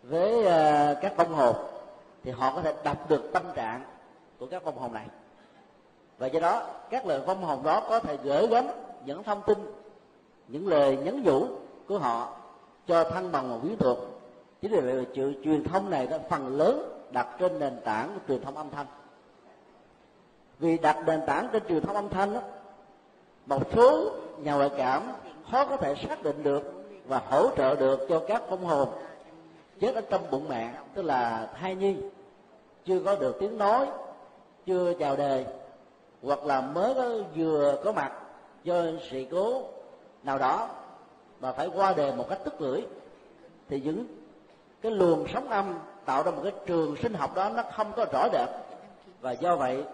với 0.03 0.45
ờ, 0.45 0.95
các 1.03 1.17
vong 1.17 1.35
hồn 1.35 1.57
thì 2.25 2.31
họ 2.31 2.53
có 2.55 2.63
thể 2.63 2.75
đọc 2.85 3.11
được 3.11 3.31
tâm 3.33 3.43
trạng 3.55 3.85
của 4.39 4.47
các 4.47 4.65
vong 4.65 4.79
hồn 4.79 4.93
này. 4.93 5.07
Và 6.19 6.27
do 6.27 6.41
đó 6.41 6.67
các 6.91 7.07
lời 7.07 7.21
vong 7.21 7.45
hồn 7.45 7.63
đó 7.63 7.83
có 7.89 8.01
thể 8.01 8.17
gửi 8.23 8.47
gắm 8.47 8.67
những 9.05 9.23
thông 9.23 9.43
tin 9.47 9.59
những 10.49 10.69
lời 10.69 10.97
nhắn 10.97 11.23
nhủ 11.23 11.47
của 11.89 11.99
họ 11.99 12.37
cho 12.87 13.05
thân 13.05 13.33
bằng 13.33 13.49
một 13.49 13.59
quyến 13.63 13.77
thuộc 13.77 13.99
chính 14.63 14.73
vì 14.73 14.81
vậy 14.81 15.07
sự 15.15 15.33
truyền 15.45 15.65
thông 15.65 15.91
này 15.91 16.07
đã 16.07 16.19
phần 16.31 16.57
lớn 16.57 17.01
đặt 17.11 17.29
trên 17.39 17.59
nền 17.59 17.81
tảng 17.85 18.09
của 18.15 18.21
truyền 18.29 18.45
thông 18.45 18.57
âm 18.57 18.71
thanh. 18.71 18.87
Vì 20.59 20.79
đặt 20.79 20.97
nền 21.07 21.21
tảng 21.27 21.49
trên 21.53 21.63
truyền 21.69 21.83
thông 21.83 21.97
âm 21.97 22.09
thanh 22.09 22.35
đó, 22.35 22.41
một 23.47 23.63
số 23.75 24.11
nhà 24.39 24.55
ngoại 24.55 24.71
cảm 24.77 25.03
khó 25.51 25.65
có 25.65 25.77
thể 25.77 25.95
xác 25.95 26.23
định 26.23 26.43
được 26.43 26.73
và 27.07 27.23
hỗ 27.31 27.51
trợ 27.57 27.77
được 27.77 28.07
cho 28.09 28.23
các 28.29 28.43
phong 28.51 28.65
hồn 28.65 28.89
chết 29.81 29.95
ở 29.95 30.01
trong 30.01 30.31
bụng 30.31 30.47
mẹ 30.49 30.73
tức 30.95 31.03
là 31.03 31.49
thai 31.61 31.75
nhi. 31.75 31.97
Chưa 32.85 33.01
có 33.05 33.17
được 33.17 33.37
tiếng 33.41 33.59
nói 33.59 33.87
chưa 34.67 34.95
chào 34.99 35.17
đời 35.17 35.45
hoặc 36.23 36.45
là 36.45 36.61
mới 36.61 36.95
có, 36.95 37.11
vừa 37.37 37.81
có 37.85 37.93
mặt 37.93 38.13
do 38.65 38.83
sự 39.11 39.25
cố 39.31 39.63
nào 40.23 40.39
đó 40.39 40.69
mà 41.41 41.53
phải 41.53 41.71
qua 41.75 41.95
đời 41.97 42.13
một 42.13 42.29
cách 42.29 42.39
tức 42.45 42.61
lưỡi 42.61 42.81
thì 43.69 43.81
những 43.81 44.07
cái 44.83 44.93
luồng 44.93 45.27
sóng 45.33 45.49
âm 45.49 45.79
tạo 46.05 46.23
ra 46.23 46.31
một 46.31 46.41
cái 46.43 46.53
trường 46.67 46.97
sinh 47.03 47.15
học 47.15 47.35
đó 47.35 47.49
nó 47.49 47.63
không 47.63 47.93
có 47.97 48.07
rõ 48.13 48.29
rệt. 48.33 48.49
Và 49.21 49.33
do 49.33 49.57
vậy 49.57 49.85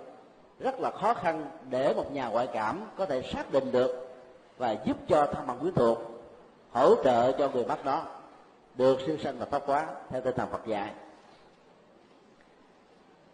rất 0.61 0.81
là 0.81 0.91
khó 0.91 1.15
khăn 1.15 1.47
để 1.71 1.95
một 1.95 2.13
nhà 2.13 2.29
ngoại 2.29 2.47
cảm 2.53 2.81
có 2.97 3.07
thể 3.07 3.23
xác 3.23 3.53
định 3.53 3.73
được 3.73 4.09
và 4.59 4.77
giúp 4.85 4.97
cho 5.09 5.27
thân 5.27 5.47
bằng 5.47 5.59
quyến 5.59 5.75
thuộc 5.75 5.99
hỗ 6.73 6.95
trợ 7.05 7.33
cho 7.33 7.49
người 7.49 7.65
bắt 7.65 7.85
đó 7.85 8.03
được 8.75 8.99
siêu 9.07 9.17
sanh 9.23 9.39
và 9.39 9.47
thoát 9.51 9.63
quá 9.67 9.87
theo 10.11 10.21
tinh 10.21 10.35
thần 10.37 10.49
Phật 10.51 10.67
dạy. 10.67 10.91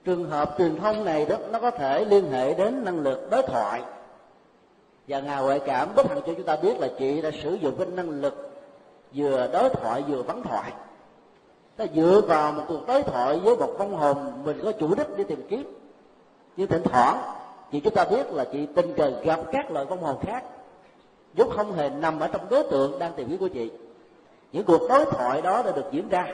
Trường 0.04 0.30
hợp 0.30 0.54
truyền 0.58 0.76
thông 0.80 1.04
này 1.04 1.26
đó, 1.26 1.36
nó 1.52 1.58
có 1.58 1.70
thể 1.70 2.04
liên 2.04 2.30
hệ 2.30 2.54
đến 2.54 2.84
năng 2.84 3.00
lực 3.00 3.28
đối 3.30 3.42
thoại. 3.42 3.82
Và 5.08 5.20
ngài 5.20 5.42
ngoại 5.42 5.60
cảm 5.66 5.94
bất 5.94 6.08
hạnh 6.08 6.20
cho 6.26 6.34
chúng 6.34 6.46
ta 6.46 6.56
biết 6.56 6.80
là 6.80 6.88
chị 6.98 7.22
đã 7.22 7.30
sử 7.42 7.54
dụng 7.54 7.74
cái 7.78 7.86
năng 7.86 8.10
lực 8.10 8.50
vừa 9.14 9.48
đối 9.52 9.68
thoại 9.68 10.04
vừa 10.08 10.22
vắng 10.22 10.42
thoại. 10.42 10.72
Ta 11.76 11.84
dựa 11.94 12.20
vào 12.28 12.52
một 12.52 12.62
cuộc 12.68 12.86
đối 12.86 13.02
thoại 13.02 13.38
với 13.38 13.56
một 13.56 13.74
vong 13.78 13.96
hồn 13.96 14.32
mình 14.44 14.60
có 14.62 14.72
chủ 14.72 14.94
đích 14.94 15.08
để 15.16 15.24
tìm 15.24 15.46
kiếm 15.48 15.75
nhưng 16.56 16.68
thỉnh 16.68 16.82
thoảng 16.82 17.22
chị 17.72 17.80
chúng 17.80 17.94
ta 17.94 18.04
biết 18.04 18.32
là 18.32 18.44
chị 18.52 18.66
tình 18.74 18.94
cờ 18.96 19.10
gặp 19.22 19.40
các 19.52 19.70
loại 19.70 19.86
vong 19.86 20.02
hồn 20.02 20.16
khác, 20.22 20.44
vốn 21.34 21.50
không 21.50 21.72
hề 21.72 21.90
nằm 21.90 22.20
ở 22.20 22.28
trong 22.28 22.48
đối 22.50 22.62
tượng 22.62 22.98
đang 22.98 23.12
tìm 23.16 23.28
kiếm 23.28 23.38
của 23.38 23.48
chị. 23.48 23.70
Những 24.52 24.64
cuộc 24.64 24.88
đối 24.88 25.04
thoại 25.04 25.42
đó 25.42 25.62
đã 25.62 25.72
được 25.72 25.84
diễn 25.90 26.08
ra, 26.08 26.26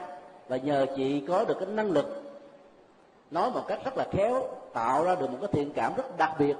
và 0.48 0.56
nhờ 0.56 0.86
chị 0.96 1.20
có 1.28 1.44
được 1.44 1.54
cái 1.60 1.68
năng 1.68 1.90
lực 1.90 2.22
nói 3.30 3.50
một 3.50 3.62
cách 3.68 3.84
rất 3.84 3.96
là 3.96 4.06
khéo, 4.12 4.42
tạo 4.72 5.04
ra 5.04 5.14
được 5.14 5.30
một 5.30 5.38
cái 5.40 5.50
thiện 5.52 5.72
cảm 5.72 5.92
rất 5.96 6.18
đặc 6.18 6.32
biệt 6.38 6.56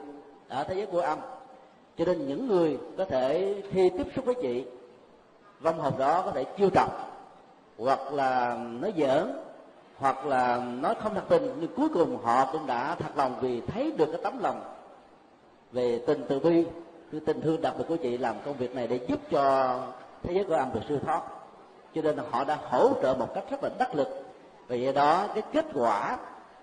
ở 0.49 0.65
thế 0.65 0.75
giới 0.75 0.87
của 0.87 1.01
âm. 1.01 1.19
Cho 1.99 2.05
nên 2.05 2.29
những 2.29 2.49
người 2.49 2.79
có 2.99 3.05
thể 3.05 3.55
khi 3.71 3.91
tiếp 3.91 4.07
xúc 4.17 4.25
với 4.25 4.35
chị, 4.43 4.65
vong 5.61 5.79
hồn 5.79 5.93
đó 5.99 6.23
có 6.23 6.31
thể 6.31 6.45
chiêu 6.45 6.71
trọc 6.75 6.91
hoặc 7.79 8.13
là 8.13 8.55
nói 8.81 8.93
giỡn 8.97 9.33
hoặc 10.03 10.27
là 10.27 10.57
nói 10.81 10.95
không 11.03 11.15
thật 11.15 11.25
tình, 11.29 11.57
nhưng 11.61 11.75
cuối 11.77 11.89
cùng 11.89 12.19
họ 12.23 12.53
cũng 12.53 12.67
đã 12.67 12.95
thật 12.95 13.17
lòng 13.17 13.35
vì 13.41 13.61
thấy 13.61 13.93
được 13.97 14.07
cái 14.13 14.21
tấm 14.23 14.39
lòng 14.43 14.61
về 15.73 16.03
tình 16.07 16.25
từ 16.29 16.41
bi, 16.41 16.65
cái 17.13 17.21
tình 17.27 17.41
thương 17.41 17.61
đặc 17.61 17.75
biệt 17.79 17.85
của 17.89 17.97
chị 17.97 18.19
làm 18.19 18.37
công 18.45 18.57
việc 18.57 18.75
này 18.75 18.87
để 18.87 19.01
giúp 19.09 19.21
cho 19.31 19.79
thế 20.23 20.35
giới 20.35 20.45
của 20.45 20.55
âm 20.55 20.73
được 20.75 20.81
siêu 20.89 20.99
thoát. 21.05 21.23
Cho 21.95 22.03
nên 22.03 22.17
họ 22.31 22.45
đã 22.45 22.59
hỗ 22.63 22.89
trợ 23.03 23.15
một 23.19 23.35
cách 23.35 23.45
rất 23.51 23.63
là 23.63 23.71
đắc 23.79 23.95
lực. 23.95 24.09
Vì 24.69 24.85
vậy 24.85 24.93
đó, 24.93 25.27
cái 25.35 25.43
kết 25.53 25.67
quả 25.75 26.19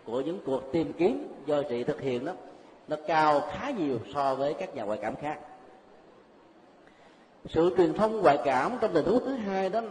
của 0.05 0.21
những 0.21 0.39
cuộc 0.45 0.71
tìm 0.71 0.93
kiếm 0.93 1.33
do 1.45 1.61
chị 1.69 1.83
thực 1.83 2.01
hiện 2.01 2.25
đó, 2.25 2.33
nó 2.87 2.95
cao 3.07 3.41
khá 3.51 3.69
nhiều 3.69 3.97
so 4.13 4.35
với 4.35 4.53
các 4.53 4.75
nhà 4.75 4.83
ngoại 4.83 4.99
cảm 5.01 5.15
khác. 5.15 5.39
Sự 7.45 7.73
truyền 7.77 7.93
thông 7.93 8.21
ngoại 8.21 8.37
cảm 8.45 8.77
trong 8.81 8.93
tình 8.93 9.05
huống 9.05 9.25
thứ 9.25 9.33
hai 9.33 9.69
đó, 9.69 9.81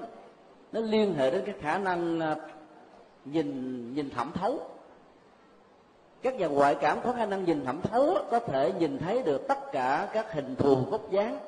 nó 0.73 0.81
liên 0.81 1.15
hệ 1.15 1.31
đến 1.31 1.43
cái 1.47 1.55
khả 1.61 1.79
năng 1.79 2.20
à, 2.20 2.37
nhìn 3.32 3.94
nhìn 3.94 4.10
thẩm 4.10 4.32
thấu. 4.32 4.59
Các 6.22 6.34
nhà 6.34 6.46
ngoại 6.46 6.74
cảm 6.74 6.98
có 7.05 7.12
khả 7.12 7.26
năng 7.26 7.44
nhìn 7.44 7.64
thẩm 7.64 7.80
thấu, 7.82 8.18
có 8.30 8.38
thể 8.38 8.72
nhìn 8.78 8.98
thấy 8.98 9.22
được 9.22 9.48
tất 9.48 9.72
cả 9.72 10.09
các 10.12 10.32
hình 10.32 10.56
thù 10.56 10.76
gốc 10.90 11.10
dáng, 11.10 11.38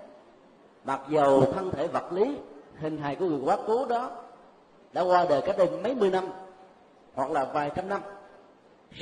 mặc 0.84 1.00
dầu 1.08 1.52
thân 1.52 1.70
thể 1.70 1.86
vật 1.86 2.12
lý, 2.12 2.36
hình 2.76 2.98
hài 2.98 3.16
của 3.16 3.24
người 3.24 3.40
quá 3.44 3.58
cố 3.66 3.86
đó 3.86 4.10
đã 4.92 5.02
qua 5.02 5.26
đời 5.28 5.42
cách 5.46 5.58
đây 5.58 5.68
mấy 5.82 5.94
mươi 5.94 6.10
năm 6.10 6.24
hoặc 7.14 7.30
là 7.30 7.44
vài 7.44 7.70
trăm 7.74 7.88
năm. 7.88 8.00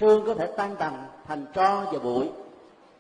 Xương 0.00 0.26
có 0.26 0.34
thể 0.34 0.46
tan 0.56 0.76
tành 0.76 1.06
thành 1.26 1.46
tro 1.54 1.84
và 1.92 1.98
bụi. 1.98 2.28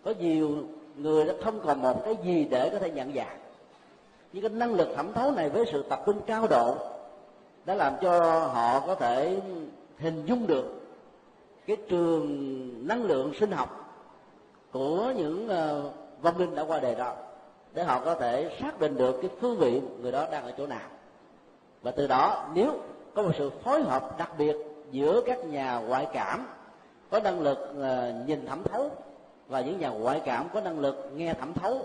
Có 0.04 0.14
nhiều 0.18 0.50
người 0.96 1.24
đã 1.24 1.34
không 1.44 1.60
còn 1.64 1.82
một 1.82 2.04
cái 2.04 2.16
gì 2.24 2.46
để 2.50 2.70
có 2.70 2.78
thể 2.78 2.90
nhận 2.90 3.14
dạng. 3.14 3.38
Nhưng 4.32 4.42
cái 4.42 4.50
năng 4.50 4.74
lực 4.74 4.88
thẩm 4.96 5.12
thấu 5.12 5.30
này 5.30 5.50
với 5.50 5.64
sự 5.72 5.84
tập 5.88 6.02
trung 6.06 6.20
cao 6.26 6.46
độ 6.50 6.76
đã 7.68 7.74
làm 7.74 7.94
cho 8.00 8.40
họ 8.40 8.80
có 8.80 8.94
thể 8.94 9.40
hình 9.98 10.26
dung 10.26 10.46
được 10.46 10.80
cái 11.66 11.76
trường 11.88 12.88
năng 12.88 13.02
lượng 13.02 13.32
sinh 13.40 13.50
học 13.50 13.94
của 14.72 15.12
những 15.16 15.48
ờ, 15.48 15.90
vong 16.22 16.38
linh 16.38 16.54
đã 16.54 16.64
qua 16.68 16.80
đời 16.80 16.94
đó, 16.94 17.14
để 17.74 17.84
họ 17.84 18.00
có 18.04 18.14
thể 18.14 18.56
xác 18.60 18.80
định 18.80 18.96
được 18.96 19.18
cái 19.22 19.30
phương 19.40 19.58
vị 19.58 19.80
người 20.00 20.12
đó 20.12 20.26
đang 20.32 20.44
ở 20.44 20.52
chỗ 20.58 20.66
nào. 20.66 20.88
Và 21.82 21.90
từ 21.90 22.06
đó, 22.06 22.48
nếu 22.54 22.72
có 23.14 23.22
một 23.22 23.32
sự 23.38 23.50
phối 23.50 23.82
hợp 23.82 24.18
đặc 24.18 24.30
biệt 24.38 24.56
giữa 24.90 25.20
các 25.26 25.44
nhà 25.44 25.78
ngoại 25.78 26.06
cảm 26.12 26.46
có 27.10 27.20
năng 27.20 27.40
lực 27.40 27.58
ờ, 27.80 28.12
nhìn 28.26 28.46
thẩm 28.46 28.62
thấu 28.62 28.90
và 29.48 29.60
những 29.60 29.78
nhà 29.78 29.88
ngoại 29.88 30.22
cảm 30.24 30.46
có 30.54 30.60
năng 30.60 30.78
lực 30.78 31.10
nghe 31.16 31.34
thẩm 31.34 31.54
thấu, 31.54 31.82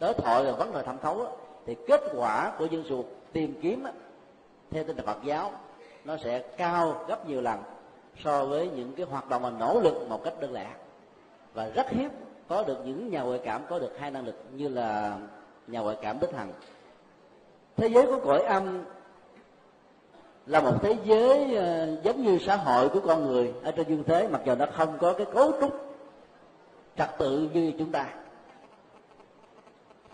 đối 0.00 0.14
thoại 0.14 0.44
và 0.44 0.52
vấn 0.52 0.72
đề 0.72 0.82
thẩm 0.82 0.98
thấu 1.02 1.26
thì 1.66 1.76
kết 1.86 2.00
quả 2.16 2.52
của 2.58 2.64
dân 2.64 2.84
sự 2.88 3.02
tìm 3.32 3.54
kiếm 3.62 3.84
theo 4.70 4.84
tinh 4.84 4.96
thần 4.96 5.06
Phật 5.06 5.18
giáo, 5.24 5.52
nó 6.04 6.16
sẽ 6.16 6.38
cao 6.38 7.04
gấp 7.08 7.28
nhiều 7.28 7.40
lần 7.40 7.62
so 8.24 8.44
với 8.44 8.68
những 8.68 8.92
cái 8.96 9.06
hoạt 9.06 9.28
động 9.28 9.42
mà 9.42 9.50
nỗ 9.50 9.80
lực 9.80 10.08
một 10.08 10.24
cách 10.24 10.34
đơn 10.40 10.52
lẻ. 10.52 10.66
Và 11.54 11.68
rất 11.74 11.90
hiếm 11.90 12.10
có 12.48 12.62
được 12.62 12.78
những 12.84 13.10
nhà 13.10 13.22
ngoại 13.22 13.40
cảm 13.44 13.62
có 13.68 13.78
được 13.78 13.98
hai 13.98 14.10
năng 14.10 14.26
lực 14.26 14.34
như 14.52 14.68
là 14.68 15.16
nhà 15.66 15.80
ngoại 15.80 15.96
cảm 16.02 16.20
Bích 16.20 16.34
Hằng. 16.34 16.52
Thế 17.76 17.88
giới 17.88 18.06
của 18.06 18.20
cõi 18.24 18.42
âm 18.42 18.84
là 20.46 20.60
một 20.60 20.82
thế 20.82 20.96
giới 21.04 21.56
ờ, 21.56 21.96
giống 22.02 22.22
như 22.22 22.38
xã 22.38 22.56
hội 22.56 22.88
của 22.88 23.00
con 23.00 23.26
người 23.26 23.54
ở 23.62 23.72
trên 23.72 23.88
dương 23.88 24.04
thế, 24.06 24.28
mặc 24.28 24.40
dù 24.44 24.54
nó 24.54 24.66
không 24.72 24.98
có 24.98 25.12
cái 25.12 25.26
cấu 25.34 25.52
trúc 25.60 25.90
trật 26.96 27.08
tự 27.18 27.48
như 27.52 27.72
chúng 27.78 27.92
ta. 27.92 28.06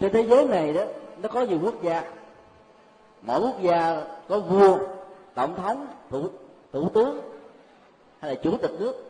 Trên 0.01 0.13
thế 0.13 0.23
giới 0.23 0.49
này 0.49 0.73
đó, 0.73 0.83
nó 1.23 1.29
có 1.29 1.41
nhiều 1.41 1.59
quốc 1.63 1.83
gia 1.83 2.13
mỗi 3.27 3.41
quốc 3.41 3.63
gia 3.63 4.03
có 4.29 4.41
vua, 4.41 4.79
tổng 5.35 5.57
thống, 5.57 5.87
thủ 6.11 6.29
thủ 6.73 6.89
tướng 6.89 7.21
hay 8.21 8.31
là 8.31 8.41
chủ 8.43 8.57
tịch 8.57 8.71
nước 8.79 9.05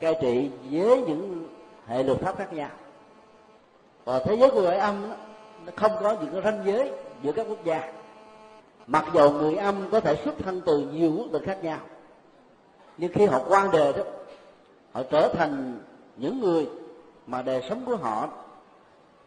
cai 0.00 0.16
trị 0.22 0.50
với 0.70 1.00
những 1.00 1.48
hệ 1.86 2.02
luật 2.02 2.18
pháp 2.18 2.38
khác 2.38 2.52
nhau. 2.52 2.70
Và 4.04 4.18
thế 4.18 4.36
giới 4.36 4.50
của 4.50 4.62
người 4.62 4.76
âm 4.76 5.10
nó 5.66 5.72
không 5.76 5.92
có 6.02 6.16
những 6.20 6.32
cái 6.32 6.42
ranh 6.42 6.62
giới 6.64 6.92
giữa 7.22 7.32
các 7.32 7.46
quốc 7.48 7.64
gia. 7.64 7.92
Mặc 8.86 9.04
dầu 9.14 9.30
người 9.32 9.56
âm 9.56 9.90
có 9.90 10.00
thể 10.00 10.16
xuất 10.24 10.34
thân 10.38 10.60
từ 10.66 10.78
nhiều 10.78 11.12
quốc 11.16 11.26
tịch 11.32 11.42
khác 11.46 11.64
nhau, 11.64 11.78
nhưng 12.98 13.12
khi 13.12 13.26
họ 13.26 13.40
quan 13.48 13.70
đề 13.70 13.92
đó, 13.92 14.02
họ 14.92 15.02
trở 15.10 15.28
thành 15.28 15.78
những 16.16 16.40
người 16.40 16.68
mà 17.26 17.42
đời 17.42 17.62
sống 17.68 17.82
của 17.86 17.96
họ 17.96 18.28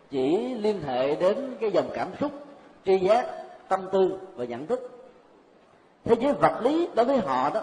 chỉ 0.10 0.54
liên 0.54 0.82
hệ 0.82 1.16
đến 1.16 1.58
cái 1.60 1.72
dòng 1.72 1.90
cảm 1.94 2.08
xúc, 2.20 2.32
tri 2.86 3.00
giác 3.00 3.47
tâm 3.70 3.88
tư 3.92 4.18
và 4.36 4.46
nhận 4.46 4.68
thức. 4.68 4.90
Thế 6.04 6.16
giới 6.20 6.34
vật 6.34 6.60
lý 6.62 6.90
đối 6.96 7.06
với 7.06 7.18
họ 7.18 7.50
đó 7.50 7.62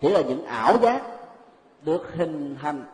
chỉ 0.00 0.08
là 0.08 0.20
những 0.20 0.44
ảo 0.44 0.78
giác 0.78 1.02
được 1.82 2.14
hình 2.14 2.56
thành 2.62 2.84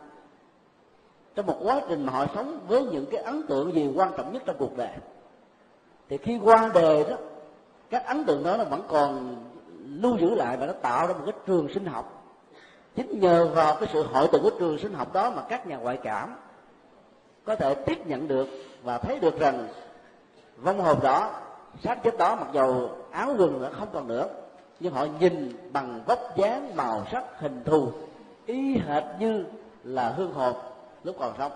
trong 1.35 1.45
một 1.45 1.59
quá 1.63 1.81
trình 1.89 2.05
mà 2.05 2.13
họ 2.13 2.25
sống 2.35 2.59
với 2.67 2.83
những 2.83 3.05
cái 3.11 3.21
ấn 3.21 3.47
tượng 3.47 3.73
gì 3.73 3.91
quan 3.95 4.11
trọng 4.17 4.33
nhất 4.33 4.43
trong 4.45 4.55
cuộc 4.59 4.77
đời. 4.77 4.89
Thì 6.09 6.17
khi 6.17 6.39
qua 6.43 6.69
đề 6.73 7.03
đó, 7.09 7.15
các 7.89 8.05
ấn 8.05 8.25
tượng 8.25 8.43
đó 8.43 8.57
nó 8.57 8.63
vẫn 8.63 8.81
còn 8.87 9.35
lưu 10.01 10.17
giữ 10.17 10.35
lại 10.35 10.57
và 10.57 10.65
nó 10.65 10.73
tạo 10.73 11.07
ra 11.07 11.13
một 11.13 11.21
cái 11.25 11.33
trường 11.45 11.73
sinh 11.73 11.85
học. 11.85 12.23
Chính 12.95 13.19
nhờ 13.19 13.47
vào 13.47 13.75
cái 13.79 13.89
sự 13.93 14.03
hội 14.03 14.27
tụ 14.31 14.39
của 14.43 14.51
trường 14.59 14.77
sinh 14.77 14.93
học 14.93 15.13
đó 15.13 15.29
mà 15.35 15.41
các 15.49 15.67
nhà 15.67 15.77
ngoại 15.77 15.99
cảm 16.03 16.35
có 17.45 17.55
thể 17.55 17.75
tiếp 17.75 18.07
nhận 18.07 18.27
được 18.27 18.47
và 18.83 18.97
thấy 18.97 19.19
được 19.19 19.39
rằng 19.39 19.67
vong 20.57 20.79
hồn 20.79 20.99
đó 21.03 21.31
xác 21.83 22.03
chết 22.03 22.17
đó 22.17 22.35
mặc 22.35 22.47
dầu 22.53 22.89
áo 23.11 23.35
quần 23.37 23.61
đã 23.61 23.69
không 23.69 23.87
còn 23.93 24.07
nữa, 24.07 24.27
nhưng 24.79 24.93
họ 24.93 25.07
nhìn 25.19 25.57
bằng 25.73 26.01
vóc 26.05 26.19
dáng 26.37 26.75
màu 26.75 27.05
sắc 27.11 27.23
hình 27.39 27.63
thù, 27.65 27.91
y 28.45 28.77
hệt 28.77 29.03
như 29.19 29.45
là 29.83 30.09
hương 30.09 30.33
hồn 30.33 30.53
lúc 31.03 31.15
còn 31.19 31.33
sống. 31.37 31.51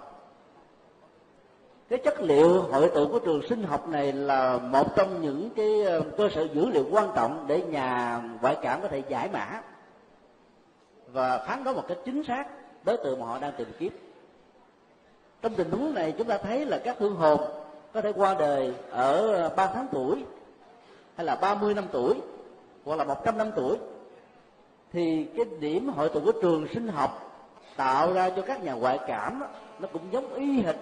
Cái 1.89 1.99
chất 1.99 2.21
liệu 2.21 2.61
hội 2.61 2.89
tụ 2.89 3.07
của 3.07 3.19
trường 3.19 3.41
sinh 3.49 3.63
học 3.63 3.87
này 3.87 4.13
là 4.13 4.57
một 4.57 4.95
trong 4.95 5.21
những 5.21 5.49
cái 5.55 5.83
ờ, 5.83 6.01
cơ 6.17 6.29
sở 6.35 6.47
dữ 6.53 6.65
liệu 6.69 6.85
quan 6.91 7.09
trọng 7.15 7.45
để 7.47 7.61
nhà 7.61 8.21
ngoại 8.41 8.57
cảm 8.61 8.81
có 8.81 8.87
thể 8.87 9.03
giải 9.09 9.29
mã 9.33 9.61
và 11.07 11.37
phán 11.37 11.63
đoán 11.63 11.75
một 11.75 11.83
cách 11.87 11.97
chính 12.05 12.23
xác 12.23 12.45
đối 12.83 12.97
tượng 12.97 13.19
mà 13.19 13.25
họ 13.25 13.39
đang 13.39 13.53
tìm 13.57 13.67
kiếm. 13.79 13.93
Trong 15.41 15.55
tình 15.55 15.71
huống 15.71 15.93
này, 15.93 16.13
chúng 16.17 16.27
ta 16.27 16.37
thấy 16.37 16.65
là 16.65 16.79
các 16.83 16.99
hương 16.99 17.15
hồn 17.15 17.39
có 17.93 18.01
thể 18.01 18.13
qua 18.15 18.35
đời 18.39 18.73
ở 18.91 19.33
ờ, 19.33 19.49
ba 19.55 19.67
tháng 19.67 19.87
tuổi 19.91 20.23
hay 21.15 21.25
là 21.25 21.35
30 21.35 21.73
năm 21.73 21.85
tuổi 21.91 22.15
hoặc 22.85 22.95
là 22.95 23.03
100 23.03 23.37
năm 23.37 23.51
tuổi. 23.55 23.77
Thì 24.93 25.27
cái 25.35 25.45
điểm 25.59 25.89
hội 25.89 26.09
tụ 26.09 26.19
của 26.25 26.31
trường 26.41 26.67
sinh 26.73 26.87
học 26.87 27.31
tạo 27.75 28.13
ra 28.13 28.29
cho 28.29 28.41
các 28.41 28.63
nhà 28.63 28.73
ngoại 28.73 28.99
cảm 29.07 29.39
đó, 29.39 29.47
nó 29.79 29.87
cũng 29.93 30.01
giống 30.11 30.33
y 30.33 30.61
hệt 30.61 30.75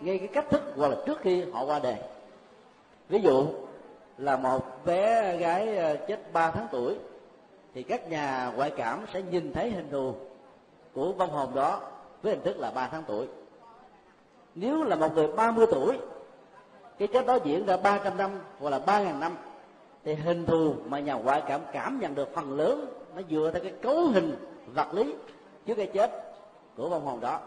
ngay 0.00 0.18
cái 0.18 0.28
cách 0.28 0.46
thức 0.50 0.62
hoặc 0.76 0.88
là 0.88 0.96
trước 1.06 1.20
khi 1.20 1.44
họ 1.50 1.64
qua 1.64 1.78
đời. 1.78 1.96
Ví 3.08 3.20
dụ 3.20 3.46
là 4.18 4.36
một 4.36 4.84
bé 4.84 5.36
gái 5.36 5.76
ờ, 5.76 5.96
chết 6.08 6.32
3 6.32 6.50
tháng 6.50 6.66
tuổi 6.72 6.96
thì 7.74 7.82
các 7.82 8.10
nhà 8.10 8.52
ngoại 8.56 8.72
cảm 8.76 9.04
sẽ 9.12 9.22
nhìn 9.22 9.52
thấy 9.52 9.70
hình 9.70 9.88
thù 9.90 10.14
của 10.94 11.12
vong 11.12 11.30
hồn 11.30 11.54
đó 11.54 11.80
với 12.22 12.32
hình 12.32 12.44
thức 12.44 12.58
là 12.58 12.70
3 12.70 12.88
tháng 12.88 13.02
tuổi. 13.06 13.26
Nếu 14.54 14.84
là 14.84 14.96
một 14.96 15.14
người 15.14 15.28
30 15.28 15.66
tuổi 15.70 15.98
cái 16.98 17.08
chết 17.08 17.26
đó 17.26 17.38
diễn 17.44 17.66
ra 17.66 17.76
300 17.76 18.16
năm, 18.16 18.30
hoặc 18.58 18.70
là 18.70 18.78
3.000 18.78 19.18
năm. 19.18 19.36
Thì 20.04 20.14
hình 20.14 20.46
thù 20.46 20.74
mà 20.86 21.00
nhà 21.00 21.14
ngoại 21.14 21.42
cảm 21.48 21.60
cảm 21.72 22.00
nhận 22.00 22.14
được 22.14 22.34
phần 22.34 22.56
lớn, 22.56 22.86
nó 23.16 23.22
dựa 23.30 23.50
theo 23.52 23.62
cái 23.62 23.72
cấu 23.82 24.06
hình 24.06 24.36
vật 24.74 24.94
lý 24.94 25.14
trước 25.66 25.74
cái 25.74 25.86
chết 25.86 26.34
của 26.76 26.88
vong 26.88 27.06
hồn 27.06 27.20
đó. 27.20 27.40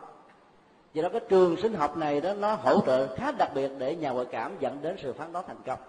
Vì 0.93 1.01
đó 1.01 1.09
cái 1.09 1.21
trường 1.29 1.57
sinh 1.57 1.73
học 1.73 1.97
này 1.97 2.21
đó, 2.21 2.33
nó 2.33 2.53
hỗ 2.53 2.81
trợ 2.85 3.15
khá 3.15 3.31
đặc 3.31 3.49
biệt 3.55 3.71
để 3.77 3.95
nhà 3.95 4.09
ngoại 4.09 4.25
cảm 4.31 4.55
dẫn 4.59 4.77
đến 4.81 4.95
sự 5.01 5.13
phán 5.13 5.33
đoán 5.33 5.45
thành 5.47 5.61
công. 5.65 5.79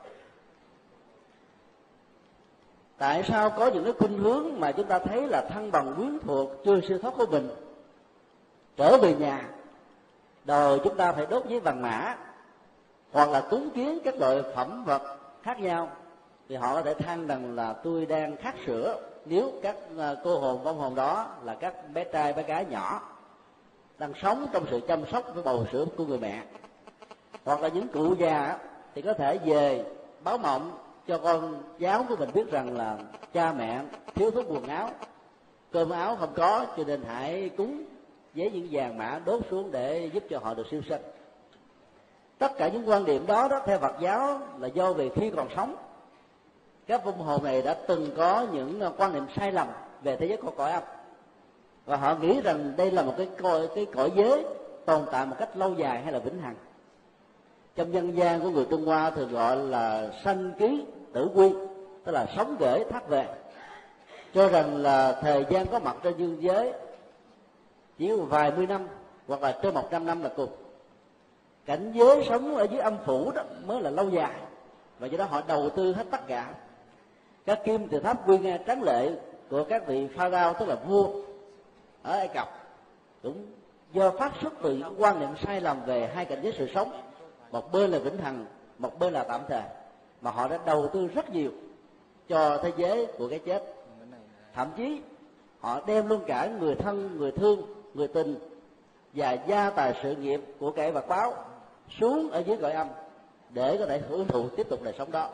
Tại 2.99 3.23
sao 3.29 3.51
có 3.51 3.67
những 3.67 3.85
cái 3.85 3.93
khuynh 3.93 4.19
hướng 4.19 4.61
mà 4.61 4.73
chúng 4.73 4.87
ta 4.87 4.99
thấy 4.99 5.29
là 5.29 5.49
thân 5.55 5.71
bằng 5.71 5.95
quyến 5.97 6.19
thuộc 6.19 6.51
chưa 6.65 6.81
siêu 6.89 6.99
thoát 6.99 7.15
của 7.17 7.27
mình? 7.27 7.51
Trở 8.77 8.99
về 8.99 9.15
nhà, 9.15 9.49
đời 10.45 10.79
chúng 10.85 10.97
ta 10.97 11.13
phải 11.13 11.27
đốt 11.27 11.45
với 11.45 11.61
vàng 11.61 11.83
mã 11.83 12.17
hoặc 13.13 13.31
là 13.31 13.41
cúng 13.41 13.71
kiến 13.75 13.99
các 14.05 14.15
loại 14.17 14.43
phẩm 14.55 14.85
vật 14.85 15.19
khác 15.43 15.61
nhau, 15.61 15.89
thì 16.49 16.57
họ 16.57 16.75
có 16.75 16.83
thể 16.83 16.95
than 16.95 17.27
rằng 17.27 17.57
là 17.57 17.73
tôi 17.73 18.07
đang 18.07 18.37
khát 18.37 18.55
sữa. 18.67 19.01
Nếu 19.25 19.53
các 19.63 19.77
à, 19.99 20.15
cô 20.25 20.39
hồn 20.39 20.63
vong 20.63 20.79
hồn 20.79 20.95
đó 20.95 21.27
là 21.45 21.55
các 21.55 21.75
bé 21.95 22.05
trai, 22.05 22.33
bé 22.33 22.43
gái 22.43 22.67
nhỏ, 22.71 23.03
đang 23.99 24.13
sống 24.23 24.47
trong 24.53 24.67
sự 24.71 24.81
chăm 24.89 25.07
sóc 25.07 25.25
với 25.35 25.43
bầu 25.43 25.67
sữa 25.73 25.85
của 25.97 26.05
người 26.05 26.19
mẹ, 26.19 26.43
hoặc 27.45 27.61
là 27.61 27.69
những 27.69 27.89
cụ 27.89 28.15
già, 28.19 28.59
thì 28.95 29.03
có 29.03 29.13
thể 29.13 29.39
về 29.39 29.85
báo 30.25 30.39
mộng 30.39 30.79
cho 31.09 31.19
con 31.19 31.63
giáo 31.79 32.05
của 32.09 32.17
mình 32.17 32.31
biết 32.35 32.51
rằng 32.51 32.77
là 32.77 32.97
cha 33.33 33.53
mẹ 33.53 33.81
thiếu 34.15 34.31
thốn 34.31 34.45
quần 34.49 34.69
áo, 34.69 34.91
cơm 35.73 35.91
áo 35.91 36.17
không 36.17 36.33
có, 36.37 36.67
cho 36.77 36.85
nên 36.87 37.03
hãy 37.03 37.51
cúng 37.57 37.85
với 38.35 38.51
những 38.51 38.69
vàng 38.71 38.99
mã 38.99 39.21
đốt 39.25 39.41
xuống 39.51 39.71
để 39.71 40.11
giúp 40.13 40.25
cho 40.31 40.39
họ 40.39 40.55
được 40.55 40.67
siêu 40.71 40.83
sinh 40.89 41.03
tất 42.41 42.57
cả 42.59 42.69
những 42.69 42.89
quan 42.89 43.05
điểm 43.05 43.27
đó 43.27 43.49
đó 43.49 43.61
theo 43.67 43.79
Phật 43.79 43.95
giáo 44.01 44.41
là 44.59 44.69
do 44.69 44.93
về 44.93 45.11
khi 45.15 45.31
còn 45.31 45.49
sống. 45.57 45.77
Các 46.87 47.05
vong 47.05 47.19
hồn 47.19 47.45
này 47.45 47.63
đã 47.63 47.75
từng 47.75 48.11
có 48.17 48.47
những 48.53 48.81
à, 48.81 48.91
quan 48.99 49.13
niệm 49.13 49.27
sai 49.37 49.53
lầm 49.53 49.69
về 50.03 50.17
thế 50.17 50.27
giới 50.27 50.37
của 50.37 50.51
cõi 50.57 50.73
âm. 50.73 50.83
Và 51.87 51.97
họ 51.97 52.15
nghĩ 52.15 52.41
rằng 52.41 52.73
đây 52.77 52.91
là 52.91 53.03
một 53.03 53.15
cái 53.17 53.29
cõi 53.43 53.69
cái 53.75 53.87
cõi 53.87 54.13
giới 54.17 54.45
tồn 54.85 55.03
tại 55.13 55.27
một 55.27 55.37
cách 55.39 55.57
lâu 55.57 55.75
dài 55.75 56.03
hay 56.03 56.13
là 56.13 56.19
vĩnh 56.19 56.39
hằng. 56.39 56.55
Trong 57.77 57.93
dân 57.93 58.17
gian 58.17 58.41
của 58.41 58.51
người 58.51 58.67
trung 58.71 58.87
hoa 58.87 59.11
thường 59.11 59.33
gọi 59.33 59.57
là 59.57 60.11
sanh 60.25 60.53
ký 60.59 60.85
tử 61.13 61.31
quy, 61.35 61.53
tức 62.05 62.13
là 62.13 62.27
sống 62.37 62.57
gửi 62.59 62.85
thác 62.91 63.09
về. 63.09 63.27
Cho 64.35 64.49
rằng 64.49 64.77
là 64.77 65.13
thời 65.13 65.45
gian 65.51 65.67
có 65.67 65.79
mặt 65.79 65.97
trên 66.03 66.17
dương 66.17 66.43
giới 66.43 66.73
chỉ 67.99 68.13
vài 68.13 68.53
mươi 68.57 68.67
năm 68.67 68.87
hoặc 69.29 69.43
là 69.43 69.59
trên 69.63 69.75
một 69.75 69.89
trăm 69.91 70.07
năm 70.07 70.23
là 70.23 70.31
cùng 70.37 70.51
cảnh 71.71 71.93
giới 71.95 72.25
sống 72.29 72.55
ở 72.57 72.65
dưới 72.71 72.81
âm 72.81 72.97
phủ 73.07 73.31
đó 73.31 73.43
mới 73.67 73.83
là 73.83 73.91
lâu 73.91 74.09
dài. 74.11 74.35
Và 74.99 75.07
do 75.07 75.19
đó 75.19 75.25
họ 75.25 75.43
đầu 75.49 75.71
tư 75.71 75.93
hết 75.93 76.07
tất 76.11 76.27
cả. 76.27 76.55
Các 77.47 77.61
kim 77.65 77.89
tự 77.89 78.01
tháp 78.01 78.29
quy 78.29 78.39
nga 78.39 78.59
tráng 78.67 78.83
lệ 78.83 79.11
của 79.51 79.65
các 79.65 79.87
vị 79.87 80.09
pharaoh 80.17 80.59
tức 80.59 80.69
là 80.69 80.75
vua 80.75 81.09
ở 82.03 82.13
ai 82.13 82.29
cập, 82.29 82.49
cũng 83.23 83.47
do 83.93 84.11
phát 84.11 84.33
xuất 84.43 84.53
từ 84.63 84.75
những 84.75 84.95
quan 84.99 85.21
niệm 85.21 85.29
sai 85.45 85.61
lầm 85.61 85.85
về 85.87 86.11
hai 86.15 86.25
cảnh 86.25 86.39
giới 86.43 86.55
sự 86.59 86.69
sống. 86.75 86.93
Một 87.51 87.73
bên 87.73 87.91
là 87.91 87.99
vĩnh 87.99 88.19
hằng, 88.19 88.47
một 88.79 88.99
bên 88.99 89.13
là 89.13 89.25
tạm 89.25 89.41
thời. 89.49 89.63
Mà 90.21 90.31
họ 90.31 90.49
đã 90.49 90.59
đầu 90.67 90.89
tư 90.93 91.07
rất 91.07 91.31
nhiều 91.31 91.51
cho 92.29 92.59
thế 92.63 92.73
giới 92.77 93.07
của 93.07 93.29
cái 93.29 93.39
chết. 93.39 93.75
Thậm 94.55 94.69
chí, 94.77 95.01
họ 95.61 95.81
đem 95.87 96.09
luôn 96.09 96.21
cả 96.27 96.49
người 96.61 96.75
thân, 96.75 97.17
người 97.19 97.33
thương, 97.33 97.63
người 97.95 98.09
tình 98.09 98.35
và 99.15 99.33
gia 99.33 99.71
tài 99.71 99.95
sự 100.03 100.17
nghiệp 100.17 100.41
của 100.61 100.71
kẻ 100.71 100.91
vật 100.91 101.09
báo 101.09 101.35
xuống 101.99 102.31
ở 102.31 102.41
dưới 102.41 102.57
cõi 102.57 102.73
âm 102.73 102.89
để 103.51 103.77
có 103.79 103.87
thể 103.87 104.01
hưởng 104.09 104.29
thụ 104.29 104.49
tiếp 104.49 104.67
tục 104.71 104.83
đời 104.83 104.95
sống 104.99 105.13
đó. 105.13 105.31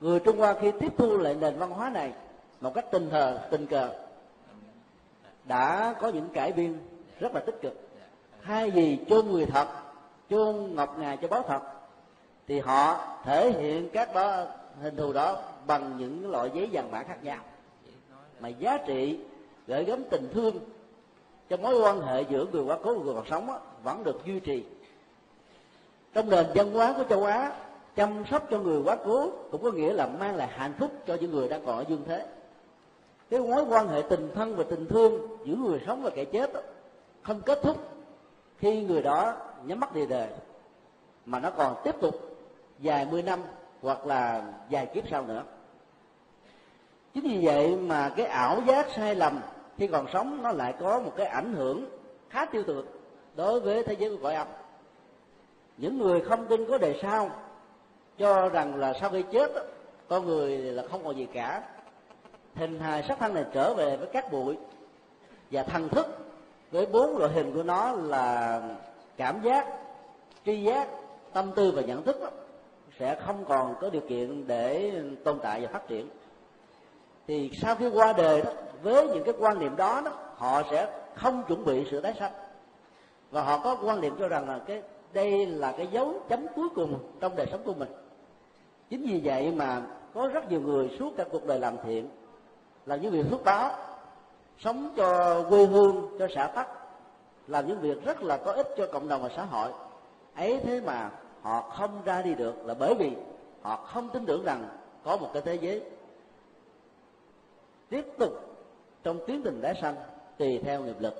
Người 0.00 0.20
trung 0.20 0.38
hoa 0.38 0.54
khi 0.60 0.72
tiếp 0.80 0.92
thu 0.98 1.16
lại 1.18 1.34
nền 1.34 1.58
văn 1.58 1.70
hóa 1.70 1.90
này 1.90 2.12
một 2.60 2.74
cách 2.74 2.84
tình 2.90 3.10
thờ 3.10 3.38
tình 3.50 3.66
cờ 3.66 3.90
đã 5.44 5.94
có 6.00 6.08
những 6.08 6.28
cải 6.28 6.52
biên 6.52 6.78
rất 7.20 7.34
là 7.34 7.40
tích 7.40 7.58
cực. 7.62 7.88
Thay 8.42 8.70
vì 8.70 8.98
chôn 9.08 9.26
người 9.26 9.46
thật 9.46 9.68
chôn 10.30 10.74
ngọc 10.74 10.98
ngà 10.98 11.16
cho 11.16 11.28
báo 11.28 11.42
thật 11.42 11.60
thì 12.48 12.60
họ 12.60 13.06
thể 13.24 13.52
hiện 13.52 13.90
các 13.92 14.14
đó 14.14 14.44
hình 14.80 14.96
thù 14.96 15.12
đó 15.12 15.36
bằng 15.66 15.96
những 15.98 16.30
loại 16.30 16.50
giấy 16.54 16.68
vàng 16.72 16.90
mã 16.90 17.02
khác 17.02 17.24
nhau. 17.24 17.38
Mà 18.40 18.48
giá 18.48 18.78
trị 18.86 19.20
gửi 19.66 19.84
gắm 19.84 20.04
tình 20.10 20.28
thương 20.34 20.58
trong 21.48 21.62
mối 21.62 21.80
quan 21.80 22.00
hệ 22.00 22.22
giữa 22.22 22.46
người 22.52 22.62
quá 22.62 22.78
cố 22.84 22.94
và 22.94 23.04
người 23.04 23.14
còn 23.14 23.26
sống 23.30 23.46
đó, 23.46 23.60
vẫn 23.82 24.04
được 24.04 24.26
duy 24.26 24.40
trì 24.40 24.64
trong 26.18 26.30
nền 26.30 26.46
văn 26.54 26.72
hóa 26.72 26.94
của 26.96 27.04
châu 27.08 27.24
Á 27.24 27.52
chăm 27.96 28.24
sóc 28.30 28.46
cho 28.50 28.58
người 28.58 28.82
quá 28.84 28.96
cố 29.04 29.30
cũng 29.50 29.62
có 29.62 29.70
nghĩa 29.70 29.92
là 29.92 30.06
mang 30.06 30.36
lại 30.36 30.48
hạnh 30.52 30.72
phúc 30.78 30.90
cho 31.06 31.16
những 31.20 31.30
người 31.30 31.48
đang 31.48 31.66
còn 31.66 31.76
ở 31.76 31.84
dương 31.88 32.02
thế. 32.06 32.26
Cái 33.30 33.40
mối 33.40 33.64
quan 33.68 33.88
hệ 33.88 34.02
tình 34.10 34.30
thân 34.34 34.56
và 34.56 34.64
tình 34.70 34.86
thương 34.86 35.36
giữa 35.44 35.54
người 35.54 35.80
sống 35.86 36.02
và 36.02 36.10
kẻ 36.10 36.24
chết 36.24 36.52
đó, 36.52 36.60
không 37.22 37.40
kết 37.40 37.58
thúc 37.62 37.76
khi 38.58 38.84
người 38.84 39.02
đó 39.02 39.36
nhắm 39.64 39.80
mắt 39.80 39.94
đi 39.94 40.06
đời 40.06 40.28
mà 41.26 41.40
nó 41.40 41.50
còn 41.50 41.76
tiếp 41.84 41.94
tục 42.00 42.14
vài 42.78 43.06
mươi 43.10 43.22
năm 43.22 43.40
hoặc 43.82 44.06
là 44.06 44.42
vài 44.70 44.86
kiếp 44.86 45.04
sau 45.10 45.24
nữa. 45.26 45.42
Chính 47.14 47.24
vì 47.24 47.46
vậy 47.46 47.76
mà 47.76 48.08
cái 48.16 48.26
ảo 48.26 48.60
giác 48.66 48.86
sai 48.96 49.14
lầm 49.14 49.40
khi 49.76 49.86
còn 49.86 50.06
sống 50.12 50.42
nó 50.42 50.52
lại 50.52 50.74
có 50.80 51.00
một 51.00 51.12
cái 51.16 51.26
ảnh 51.26 51.52
hưởng 51.54 51.86
khá 52.30 52.44
tiêu 52.44 52.62
cực 52.66 53.00
đối 53.36 53.60
với 53.60 53.84
thế 53.84 53.96
giới 53.98 54.10
của 54.10 54.22
cõi 54.22 54.34
âm 54.34 54.46
những 55.78 55.98
người 55.98 56.20
không 56.20 56.46
tin 56.46 56.64
có 56.70 56.78
đề 56.78 56.98
sau 57.02 57.30
cho 58.18 58.48
rằng 58.48 58.76
là 58.76 58.92
sau 59.00 59.10
khi 59.10 59.22
chết 59.32 59.52
con 60.08 60.26
người 60.26 60.58
là 60.58 60.82
không 60.90 61.04
còn 61.04 61.16
gì 61.16 61.26
cả. 61.32 61.62
Hình 62.54 62.80
hài 62.80 63.02
sắc 63.02 63.18
thân 63.18 63.34
này 63.34 63.44
trở 63.52 63.74
về 63.74 63.96
với 63.96 64.08
các 64.12 64.32
bụi 64.32 64.56
và 65.50 65.62
thần 65.62 65.88
thức 65.88 66.06
với 66.70 66.86
bốn 66.86 67.18
loại 67.18 67.32
hình 67.32 67.54
của 67.54 67.62
nó 67.62 67.92
là 67.92 68.62
cảm 69.16 69.42
giác 69.42 69.66
tri 70.46 70.62
giác 70.62 70.88
tâm 71.32 71.52
tư 71.56 71.72
và 71.76 71.82
nhận 71.82 72.02
thức 72.02 72.20
đó, 72.20 72.28
sẽ 72.98 73.20
không 73.26 73.44
còn 73.48 73.74
có 73.80 73.90
điều 73.90 74.02
kiện 74.08 74.46
để 74.46 74.92
tồn 75.24 75.38
tại 75.42 75.60
và 75.60 75.68
phát 75.72 75.88
triển. 75.88 76.08
Thì 77.26 77.50
sau 77.62 77.74
khi 77.74 77.88
qua 77.88 78.12
đời 78.12 78.42
đó 78.42 78.50
với 78.82 79.08
những 79.08 79.24
cái 79.24 79.34
quan 79.38 79.58
niệm 79.58 79.76
đó, 79.76 80.02
đó 80.04 80.10
họ 80.36 80.62
sẽ 80.70 80.92
không 81.14 81.42
chuẩn 81.48 81.64
bị 81.64 81.86
sự 81.90 82.00
tái 82.00 82.14
sanh. 82.18 82.32
Và 83.30 83.42
họ 83.42 83.58
có 83.58 83.76
quan 83.84 84.00
niệm 84.00 84.14
cho 84.18 84.28
rằng 84.28 84.48
là 84.48 84.60
cái 84.66 84.82
đây 85.12 85.46
là 85.46 85.72
cái 85.72 85.86
dấu 85.86 86.20
chấm 86.28 86.46
cuối 86.54 86.68
cùng 86.74 86.98
trong 87.20 87.36
đời 87.36 87.46
sống 87.52 87.60
của 87.64 87.74
mình. 87.74 87.88
Chính 88.90 89.02
vì 89.02 89.20
vậy 89.24 89.52
mà 89.52 89.82
có 90.14 90.28
rất 90.28 90.50
nhiều 90.50 90.60
người 90.60 90.96
suốt 90.98 91.12
cả 91.16 91.24
cuộc 91.30 91.46
đời 91.46 91.60
làm 91.60 91.76
thiện 91.84 92.08
làm 92.86 93.00
những 93.00 93.12
việc 93.12 93.24
phước 93.30 93.44
báo, 93.44 93.72
sống 94.58 94.92
cho 94.96 95.42
quê 95.48 95.64
hương, 95.64 96.16
cho 96.18 96.28
xã 96.34 96.46
tắc 96.46 96.68
làm 97.46 97.66
những 97.66 97.80
việc 97.80 98.04
rất 98.04 98.22
là 98.22 98.36
có 98.36 98.52
ích 98.52 98.66
cho 98.76 98.86
cộng 98.92 99.08
đồng 99.08 99.22
và 99.22 99.28
xã 99.36 99.44
hội. 99.44 99.72
Ấy 100.34 100.60
thế 100.64 100.80
mà 100.80 101.10
họ 101.42 101.60
không 101.60 102.02
ra 102.04 102.22
đi 102.22 102.34
được 102.34 102.66
là 102.66 102.74
bởi 102.74 102.94
vì 102.94 103.12
họ 103.62 103.76
không 103.76 104.08
tin 104.08 104.26
tưởng 104.26 104.44
rằng 104.44 104.68
có 105.04 105.16
một 105.16 105.30
cái 105.32 105.42
thế 105.42 105.54
giới 105.54 105.82
tiếp 107.88 108.04
tục 108.18 108.32
trong 109.02 109.18
tiến 109.26 109.42
trình 109.44 109.60
đá 109.60 109.74
sanh 109.82 109.94
tùy 110.38 110.60
theo 110.64 110.82
nghiệp 110.82 111.00
lực. 111.00 111.14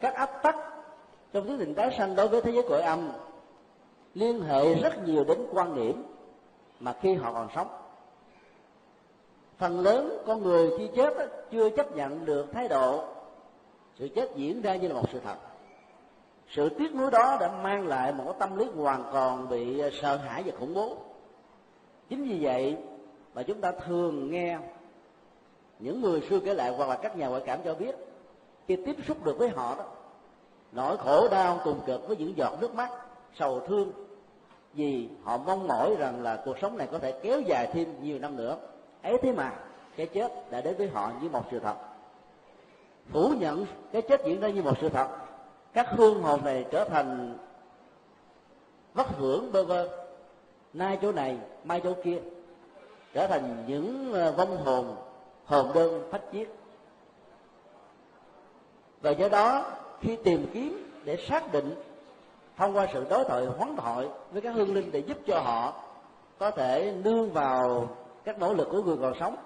Các 0.00 0.14
áp 0.14 0.30
tắc 0.42 0.56
trong 1.32 1.46
tiến 1.46 1.56
trình 1.58 1.74
tái 1.74 1.94
sanh 1.98 2.16
đối 2.16 2.28
với 2.28 2.40
thế 2.40 2.50
giới 2.50 2.62
cõi 2.68 2.82
âm, 2.82 3.12
liên 4.14 4.42
hệ 4.42 4.74
rất 4.74 5.08
nhiều 5.08 5.24
đến 5.24 5.46
quan 5.52 5.74
điểm 5.74 6.04
mà 6.80 6.92
khi 7.00 7.14
họ 7.14 7.32
còn 7.32 7.48
sống. 7.54 7.68
Phần 9.58 9.80
lớn 9.80 10.22
con 10.26 10.42
người 10.42 10.70
khi 10.78 10.88
chết 10.96 11.14
chưa 11.50 11.70
chấp 11.70 11.96
nhận 11.96 12.24
được 12.24 12.52
thái 12.52 12.68
độ, 12.68 13.04
sự 13.98 14.08
chết 14.14 14.36
diễn 14.36 14.62
ra 14.62 14.76
như 14.76 14.88
là 14.88 14.94
một 14.94 15.08
sự 15.12 15.20
thật. 15.24 15.36
Sự 16.48 16.68
tiếc 16.68 16.94
nuối 16.94 17.10
đó 17.10 17.36
đã 17.40 17.52
mang 17.62 17.86
lại 17.86 18.12
một 18.12 18.34
tâm 18.38 18.58
lý 18.58 18.64
hoàn 18.64 19.04
toàn 19.12 19.48
bị 19.48 19.78
à, 19.78 19.88
sợ 19.92 20.16
hãi 20.16 20.42
và 20.46 20.52
khủng 20.58 20.74
bố. 20.74 20.96
Chính 22.08 22.24
vì 22.24 22.38
vậy 22.42 22.76
mà 23.34 23.42
chúng 23.42 23.60
ta 23.60 23.72
thường 23.72 24.30
nghe 24.30 24.58
những 25.78 26.00
người 26.00 26.20
xưa 26.20 26.40
kể 26.40 26.54
lại 26.54 26.74
hoặc 26.76 26.88
là 26.88 26.96
các 26.96 27.16
nhà 27.16 27.28
ngoại 27.28 27.42
cảm 27.46 27.58
cho 27.64 27.74
biết, 27.74 27.94
khi 28.68 28.76
tiếp 28.86 28.96
xúc 29.06 29.24
được 29.24 29.38
với 29.38 29.48
họ 29.48 29.74
đó 29.78 29.84
nỗi 30.72 30.96
khổ 30.96 31.28
đau 31.28 31.60
cùng 31.64 31.80
cực 31.86 32.08
với 32.08 32.16
những 32.16 32.36
giọt 32.36 32.58
nước 32.60 32.74
mắt, 32.74 32.90
sầu 33.38 33.60
thương. 33.60 33.92
Vì 34.74 35.08
họ 35.24 35.36
mong 35.36 35.68
mỏi 35.68 35.96
rằng 35.98 36.22
là 36.22 36.42
cuộc 36.44 36.58
sống 36.62 36.78
này 36.78 36.88
có 36.92 36.98
thể 36.98 37.20
kéo 37.22 37.40
dài 37.40 37.70
thêm 37.72 38.02
nhiều 38.02 38.18
năm 38.18 38.36
nữa. 38.36 38.56
Ấy 39.02 39.18
thế 39.22 39.32
mà, 39.32 39.52
cái 39.96 40.06
chết 40.06 40.50
đã 40.50 40.60
đến 40.60 40.74
với 40.78 40.88
họ 40.88 41.12
như 41.22 41.28
một 41.28 41.42
sự 41.50 41.58
thật. 41.58 41.74
Phủ 43.10 43.32
nhận 43.38 43.66
cái 43.92 44.02
chết 44.02 44.20
diễn 44.24 44.40
ra 44.40 44.48
như 44.48 44.62
một 44.62 44.78
sự 44.80 44.88
thật, 44.88 45.08
các 45.72 45.86
hương 45.90 46.22
hồn 46.22 46.44
này 46.44 46.64
trở 46.70 46.84
thành 46.84 47.38
vất 48.94 49.18
vưởng 49.18 49.52
bơ 49.52 49.64
vơ. 49.64 49.88
Nay 50.72 50.98
chỗ 51.02 51.12
này, 51.12 51.38
mai 51.64 51.80
chỗ 51.84 51.94
kia, 52.04 52.18
trở 53.12 53.26
thành 53.26 53.64
những 53.66 54.12
ờ, 54.12 54.32
vong 54.32 54.64
hồn 54.64 54.96
hồn 55.44 55.70
đơn 55.74 56.08
phách 56.10 56.22
chiết. 56.32 56.48
Và 59.00 59.10
do 59.10 59.28
đó 59.28 59.64
khi 60.02 60.16
tìm 60.24 60.46
kiếm 60.52 60.90
để 61.04 61.16
xác 61.28 61.52
định 61.52 61.74
thông 62.56 62.76
qua 62.76 62.86
sự 62.92 63.06
đối 63.10 63.24
thoại 63.24 63.46
hoán 63.46 63.76
thoại 63.76 64.08
với 64.32 64.42
các 64.42 64.54
hương 64.54 64.74
linh 64.74 64.92
để 64.92 64.98
giúp 64.98 65.18
cho 65.26 65.40
họ 65.40 65.82
có 66.38 66.50
thể 66.50 66.94
nương 67.04 67.32
vào 67.32 67.88
các 68.24 68.38
nỗ 68.38 68.54
lực 68.54 68.68
của 68.70 68.82
người 68.82 68.96
còn 69.00 69.12
sống. 69.20 69.36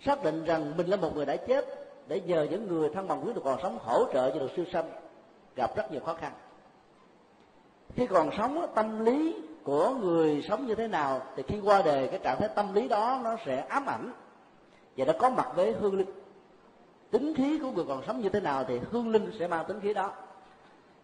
Xác 0.00 0.24
định 0.24 0.44
rằng 0.44 0.72
mình 0.76 0.86
là 0.86 0.96
một 0.96 1.16
người 1.16 1.26
đã 1.26 1.36
chết 1.36 1.64
để 2.08 2.20
nhờ 2.20 2.46
những 2.50 2.68
người 2.68 2.90
thân 2.94 3.08
bằng 3.08 3.22
quý 3.26 3.32
được 3.32 3.42
còn 3.44 3.58
sống 3.62 3.78
hỗ 3.82 4.04
trợ 4.12 4.30
cho 4.30 4.38
được 4.38 4.50
siêu 4.56 4.64
sanh 4.72 4.90
gặp 5.56 5.76
rất 5.76 5.92
nhiều 5.92 6.00
khó 6.00 6.14
khăn. 6.14 6.32
Khi 7.96 8.06
còn 8.06 8.30
sống, 8.38 8.66
tâm 8.74 9.04
lý 9.04 9.36
của 9.64 9.90
người 9.90 10.44
sống 10.48 10.66
như 10.66 10.74
thế 10.74 10.88
nào 10.88 11.20
thì 11.36 11.42
khi 11.48 11.60
qua 11.64 11.82
đời, 11.82 12.08
cái 12.08 12.18
trạng 12.18 12.40
thái 12.40 12.48
tâm 12.48 12.74
lý 12.74 12.88
đó 12.88 13.20
nó 13.24 13.36
sẽ 13.46 13.66
ám 13.68 13.86
ảnh 13.86 14.12
và 14.96 15.04
nó 15.04 15.12
có 15.18 15.30
mặt 15.30 15.48
với 15.56 15.72
hương 15.72 15.98
linh 15.98 16.21
tính 17.12 17.34
khí 17.34 17.58
của 17.58 17.70
người 17.70 17.84
còn 17.88 18.02
sống 18.06 18.20
như 18.20 18.28
thế 18.28 18.40
nào 18.40 18.64
thì 18.68 18.80
hương 18.90 19.08
linh 19.08 19.32
sẽ 19.38 19.48
mang 19.48 19.64
tính 19.68 19.80
khí 19.80 19.94
đó. 19.94 20.12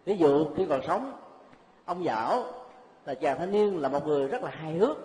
Ví 0.05 0.17
dụ, 0.17 0.45
khi 0.57 0.65
còn 0.69 0.81
sống, 0.87 1.13
ông 1.85 2.03
dạo 2.03 2.43
là 3.05 3.13
chàng 3.13 3.37
thanh 3.39 3.51
niên, 3.51 3.81
là 3.81 3.89
một 3.89 4.07
người 4.07 4.27
rất 4.27 4.43
là 4.43 4.49
hài 4.49 4.73
hước. 4.73 4.97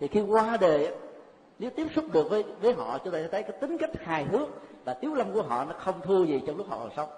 Thì 0.00 0.08
khi 0.08 0.20
qua 0.20 0.56
đời, 0.60 0.94
nếu 1.58 1.70
tiếp 1.70 1.86
xúc 1.94 2.04
được 2.12 2.30
với 2.30 2.44
với 2.60 2.72
họ, 2.72 2.98
chúng 2.98 3.12
ta 3.12 3.18
sẽ 3.22 3.28
thấy 3.28 3.42
cái 3.42 3.52
tính 3.60 3.78
cách 3.78 3.90
hài 4.04 4.24
hước 4.24 4.48
và 4.84 4.94
tiếu 4.94 5.14
lâm 5.14 5.32
của 5.32 5.42
họ 5.42 5.64
nó 5.64 5.72
không 5.78 6.00
thua 6.02 6.24
gì 6.24 6.42
trong 6.46 6.56
lúc 6.56 6.66
họ 6.68 6.78
còn 6.78 6.90
sống. 6.96 7.08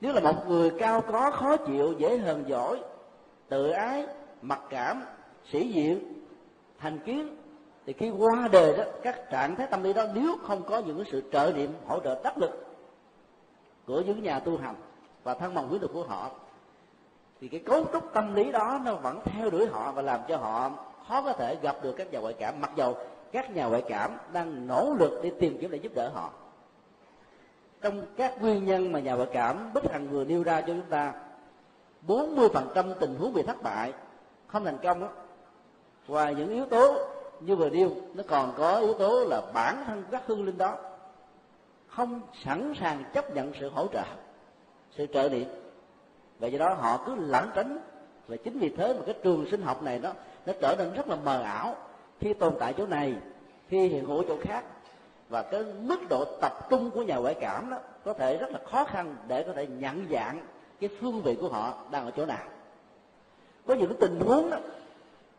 Nếu 0.00 0.12
là 0.12 0.20
một 0.20 0.48
người 0.48 0.70
cao 0.78 1.00
có, 1.00 1.30
khó 1.30 1.56
chịu, 1.56 1.94
dễ 1.98 2.18
hờn 2.18 2.44
giỏi 2.48 2.80
tự 3.48 3.70
ái, 3.70 4.06
mặc 4.42 4.60
cảm, 4.70 5.02
sĩ 5.52 5.68
diện, 5.68 6.22
thành 6.78 6.98
kiến 6.98 7.36
thì 7.86 7.92
khi 7.92 8.10
qua 8.10 8.48
đời 8.52 8.76
đó, 8.76 8.84
các 9.02 9.30
trạng 9.30 9.56
thái 9.56 9.66
tâm 9.66 9.82
lý 9.82 9.92
đó, 9.92 10.04
nếu 10.14 10.36
không 10.42 10.62
có 10.62 10.78
những 10.78 11.04
sự 11.10 11.22
trợ 11.32 11.52
niệm, 11.54 11.72
hỗ 11.86 12.00
trợ 12.00 12.20
đắc 12.24 12.38
lực 12.38 12.66
của 13.86 14.00
những 14.00 14.22
nhà 14.22 14.38
tu 14.40 14.58
hành 14.58 14.74
và 15.24 15.34
thân 15.34 15.54
bằng 15.54 15.68
huyết 15.68 15.82
lực 15.82 15.90
của 15.94 16.04
họ, 16.04 16.30
thì 17.40 17.48
cái 17.48 17.60
cấu 17.60 17.84
trúc 17.92 18.12
tâm 18.12 18.34
lý 18.34 18.52
đó 18.52 18.80
nó 18.84 18.94
vẫn 18.94 19.20
theo 19.24 19.50
đuổi 19.50 19.66
họ 19.66 19.92
và 19.92 20.02
làm 20.02 20.20
cho 20.28 20.36
họ 20.36 20.70
khó 21.08 21.22
có 21.22 21.32
thể 21.32 21.56
gặp 21.62 21.76
được 21.82 21.92
các 21.92 22.12
nhà 22.12 22.18
ngoại 22.18 22.34
cảm. 22.38 22.60
Mặc 22.60 22.70
dầu 22.76 22.96
các 23.32 23.50
nhà 23.50 23.66
ngoại 23.66 23.82
cảm 23.88 24.10
đang 24.32 24.66
nỗ 24.66 24.94
lực 24.98 25.20
để 25.22 25.32
tìm 25.40 25.58
kiếm 25.60 25.70
để 25.70 25.78
giúp 25.78 25.92
đỡ 25.94 26.10
họ. 26.14 26.30
Trong 27.80 28.02
các 28.16 28.42
nguyên 28.42 28.64
nhân 28.64 28.92
mà 28.92 29.00
nhà 29.00 29.14
ngoại 29.14 29.28
cảm 29.32 29.72
bích 29.74 29.90
hằng 29.90 30.08
vừa 30.08 30.24
nêu 30.24 30.42
ra 30.42 30.60
cho 30.60 30.66
chúng 30.66 30.82
ta 30.90 31.12
40% 32.06 32.94
tình 33.00 33.16
huống 33.18 33.32
bị 33.32 33.42
thất 33.42 33.62
bại 33.62 33.92
không 34.46 34.64
thành 34.64 34.78
công 34.82 35.00
đó. 35.00 35.08
Ngoài 36.08 36.34
những 36.34 36.48
yếu 36.48 36.66
tố 36.66 37.08
như 37.40 37.56
vừa 37.56 37.70
nêu 37.70 37.90
nó 38.14 38.22
còn 38.28 38.52
có 38.56 38.76
yếu 38.76 38.94
tố 38.94 39.24
là 39.24 39.42
bản 39.54 39.84
thân 39.86 40.04
các 40.10 40.22
hương 40.26 40.44
linh 40.44 40.58
đó 40.58 40.76
không 41.86 42.20
sẵn 42.44 42.72
sàng 42.80 43.04
chấp 43.14 43.34
nhận 43.34 43.52
sự 43.60 43.70
hỗ 43.70 43.86
trợ 43.92 44.04
sự 44.96 45.06
trợ 45.06 45.28
điện, 45.28 45.48
và 46.38 46.48
do 46.48 46.58
đó 46.58 46.74
họ 46.74 47.02
cứ 47.06 47.14
lẩn 47.14 47.44
tránh. 47.54 47.78
Và 48.28 48.36
chính 48.36 48.58
vì 48.58 48.68
thế 48.68 48.94
mà 48.94 49.00
cái 49.06 49.14
trường 49.22 49.50
sinh 49.50 49.62
học 49.62 49.82
này 49.82 49.98
nó 49.98 50.12
nó 50.46 50.52
trở 50.60 50.74
nên 50.78 50.92
rất 50.92 51.08
là 51.08 51.16
mờ 51.16 51.42
ảo 51.42 51.76
khi 52.20 52.34
tồn 52.34 52.54
tại 52.60 52.74
chỗ 52.78 52.86
này 52.86 53.14
khi 53.68 53.88
hiện 53.88 54.06
hữu 54.06 54.22
chỗ 54.28 54.36
khác. 54.42 54.64
Và 55.28 55.42
cái 55.42 55.64
mức 55.80 56.00
độ 56.08 56.24
tập 56.40 56.52
trung 56.70 56.90
của 56.90 57.02
nhà 57.02 57.16
ngoại 57.16 57.34
cảm 57.40 57.70
đó 57.70 57.78
có 58.04 58.12
thể 58.12 58.36
rất 58.36 58.50
là 58.50 58.58
khó 58.70 58.84
khăn 58.84 59.16
để 59.28 59.42
có 59.42 59.52
thể 59.52 59.66
nhận 59.66 60.06
dạng 60.10 60.46
cái 60.80 60.90
phương 61.00 61.22
vị 61.22 61.36
của 61.40 61.48
họ 61.48 61.74
đang 61.90 62.04
ở 62.04 62.10
chỗ 62.10 62.26
nào. 62.26 62.46
Có 63.66 63.74
những 63.74 63.88
cái 63.88 63.96
tình 64.00 64.20
huống 64.20 64.50
đó 64.50 64.58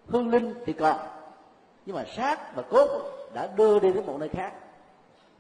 hương 0.07 0.29
linh 0.29 0.53
thì 0.65 0.73
còn 0.73 0.95
nhưng 1.87 1.95
mà 1.95 2.05
xác 2.15 2.55
và 2.55 2.61
cốt 2.61 2.87
đã 3.33 3.47
đưa 3.55 3.79
đi 3.79 3.91
đến 3.93 4.05
một 4.05 4.15
nơi 4.19 4.29
khác. 4.29 4.53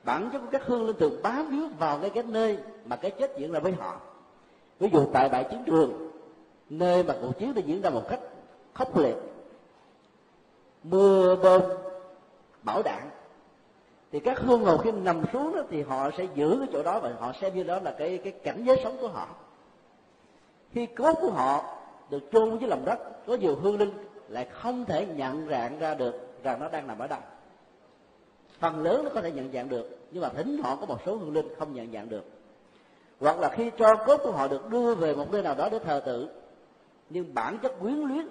Bản 0.03 0.29
chất 0.33 0.39
của 0.39 0.47
các 0.51 0.61
hương 0.65 0.85
linh 0.85 0.97
thường 0.97 1.19
bám 1.23 1.49
víu 1.49 1.67
vào 1.79 1.99
ngay 1.99 2.09
cái 2.09 2.23
nơi 2.23 2.57
mà 2.85 2.95
cái 2.95 3.11
chết 3.11 3.37
diễn 3.37 3.51
ra 3.51 3.59
với 3.59 3.71
họ. 3.71 3.99
Ví 4.79 4.89
dụ 4.93 5.05
tại 5.13 5.29
bãi 5.29 5.43
chiến 5.43 5.63
trường, 5.65 6.11
nơi 6.69 7.03
mà 7.03 7.15
cuộc 7.21 7.39
chiến 7.39 7.53
đã 7.53 7.61
diễn 7.65 7.81
ra 7.81 7.89
một 7.89 8.03
cách 8.09 8.19
khốc 8.73 8.97
liệt. 8.97 9.15
Mưa 10.83 11.35
bom, 11.35 11.61
bão 12.63 12.81
đạn. 12.83 13.09
Thì 14.11 14.19
các 14.19 14.39
hương 14.39 14.65
hồn 14.65 14.79
khi 14.83 14.91
nằm 14.91 15.23
xuống 15.33 15.55
đó 15.55 15.61
thì 15.69 15.81
họ 15.81 16.09
sẽ 16.17 16.27
giữ 16.35 16.55
cái 16.59 16.67
chỗ 16.73 16.83
đó 16.83 16.99
và 16.99 17.13
họ 17.19 17.33
xem 17.41 17.55
như 17.55 17.63
đó 17.63 17.79
là 17.83 17.95
cái 17.99 18.17
cái 18.17 18.33
cảnh 18.43 18.63
giới 18.63 18.79
sống 18.83 18.97
của 19.01 19.07
họ. 19.07 19.27
Khi 20.71 20.85
cốt 20.85 21.13
của 21.21 21.31
họ 21.31 21.77
được 22.09 22.23
chôn 22.31 22.57
dưới 22.57 22.69
lòng 22.69 22.85
đất, 22.85 23.27
có 23.27 23.35
nhiều 23.35 23.55
hương 23.55 23.77
linh 23.77 23.91
lại 24.29 24.47
không 24.51 24.85
thể 24.85 25.05
nhận 25.05 25.47
dạng 25.49 25.79
ra 25.79 25.93
được 25.93 26.26
rằng 26.43 26.59
nó 26.59 26.69
đang 26.69 26.87
nằm 26.87 26.99
ở 26.99 27.07
đâu 27.07 27.19
phần 28.59 28.83
lớn 28.83 29.03
nó 29.03 29.09
có 29.13 29.21
thể 29.21 29.31
nhận 29.31 29.51
dạng 29.53 29.69
được 29.69 29.97
nhưng 30.11 30.21
mà 30.21 30.29
thỉnh 30.29 30.59
thoảng 30.61 30.77
có 30.79 30.85
một 30.85 30.97
số 31.05 31.15
hương 31.15 31.33
linh 31.33 31.47
không 31.59 31.73
nhận 31.73 31.91
dạng 31.93 32.09
được. 32.09 32.25
Hoặc 33.19 33.39
là 33.39 33.49
khi 33.49 33.71
cho 33.77 33.95
cốt 33.95 34.17
của 34.23 34.31
họ 34.31 34.47
được 34.47 34.69
đưa 34.69 34.95
về 34.95 35.15
một 35.15 35.31
nơi 35.31 35.41
nào 35.41 35.55
đó 35.55 35.69
để 35.71 35.79
thờ 35.79 36.01
tự 36.05 36.29
nhưng 37.09 37.33
bản 37.33 37.57
chất 37.57 37.79
quyến 37.79 37.95
luyến 37.95 38.27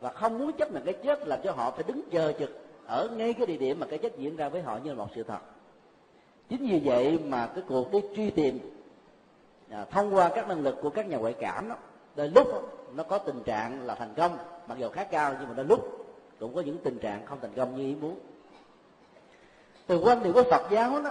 và 0.00 0.12
không 0.12 0.38
muốn 0.38 0.52
chấp 0.52 0.72
nhận 0.72 0.84
cái 0.84 0.94
chết 0.94 1.28
làm 1.28 1.38
cho 1.44 1.52
họ 1.52 1.70
phải 1.70 1.84
đứng 1.86 2.00
chờ 2.10 2.32
trực 2.38 2.50
ở 2.86 3.08
ngay 3.16 3.32
cái 3.32 3.46
địa 3.46 3.56
điểm 3.56 3.80
mà 3.80 3.86
cái 3.86 3.98
chết 3.98 4.18
diễn 4.18 4.36
ra 4.36 4.48
với 4.48 4.62
họ 4.62 4.78
như 4.84 4.90
là 4.90 4.96
một 4.96 5.08
sự 5.14 5.22
thật. 5.22 5.38
Chính 6.48 6.66
vì 6.66 6.80
vậy 6.84 7.18
mà 7.24 7.46
cái 7.46 7.64
cuộc 7.68 7.92
đi 7.92 8.00
truy 8.16 8.30
tìm 8.30 8.58
à, 9.70 9.84
thông 9.90 10.14
qua 10.14 10.30
các 10.34 10.48
năng 10.48 10.60
lực 10.60 10.76
của 10.82 10.90
các 10.90 11.08
nhà 11.08 11.16
ngoại 11.16 11.34
cảm 11.40 11.68
đó 11.68 11.76
đôi 12.16 12.28
lúc 12.28 12.48
đó, 12.52 12.60
nó 12.94 13.02
có 13.02 13.18
tình 13.18 13.42
trạng 13.42 13.86
là 13.86 13.94
thành 13.94 14.14
công 14.16 14.38
mặc 14.66 14.78
dù 14.78 14.88
khá 14.88 15.04
cao 15.04 15.34
nhưng 15.40 15.48
mà 15.48 15.54
đôi 15.54 15.66
lúc 15.66 16.03
cũng 16.44 16.54
có 16.54 16.60
những 16.60 16.78
tình 16.78 16.98
trạng 16.98 17.26
không 17.26 17.38
thành 17.42 17.52
công 17.56 17.76
như 17.76 17.82
ý 17.82 17.94
muốn. 17.94 18.18
Từ 19.86 19.98
quan 19.98 20.22
điểm 20.22 20.32
của 20.32 20.42
phật 20.42 20.70
giáo 20.70 21.02
đó, 21.02 21.10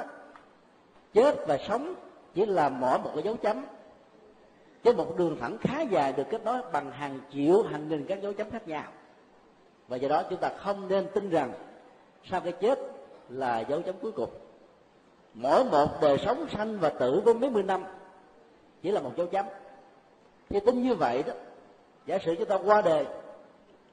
chết 1.13 1.47
và 1.47 1.57
sống 1.67 1.93
chỉ 2.33 2.45
là 2.45 2.69
mỗi 2.69 2.99
một 2.99 3.11
cái 3.13 3.23
dấu 3.23 3.35
chấm. 3.35 3.65
Chứ 4.83 4.93
một 4.93 5.17
đường 5.17 5.37
thẳng 5.39 5.57
khá 5.57 5.81
dài 5.81 6.13
được 6.13 6.23
kết 6.29 6.43
nối 6.43 6.61
bằng 6.71 6.91
hàng 6.91 7.19
triệu, 7.33 7.63
hàng 7.63 7.89
nghìn 7.89 8.05
các 8.05 8.21
dấu 8.21 8.33
chấm 8.33 8.49
khác 8.49 8.67
nhau. 8.67 8.83
Và 9.87 9.97
do 9.97 10.07
đó 10.09 10.23
chúng 10.29 10.39
ta 10.39 10.49
không 10.57 10.87
nên 10.87 11.07
tin 11.13 11.29
rằng 11.29 11.53
sau 12.29 12.41
cái 12.41 12.51
chết 12.51 12.79
là 13.29 13.59
dấu 13.59 13.81
chấm 13.81 13.95
cuối 14.01 14.11
cùng. 14.11 14.29
Mỗi 15.33 15.65
một 15.65 16.01
đời 16.01 16.17
sống 16.25 16.45
sanh 16.49 16.79
và 16.79 16.89
tử 16.89 17.21
của 17.25 17.33
mấy 17.33 17.49
mươi 17.49 17.63
năm 17.63 17.83
chỉ 18.81 18.91
là 18.91 19.01
một 19.01 19.11
dấu 19.17 19.27
chấm. 19.27 19.45
Khi 20.49 20.59
tin 20.59 20.83
như 20.83 20.95
vậy 20.95 21.23
đó, 21.23 21.33
giả 22.05 22.17
sử 22.25 22.35
chúng 22.35 22.47
ta 22.47 22.57
qua 22.65 22.81
đời 22.81 23.05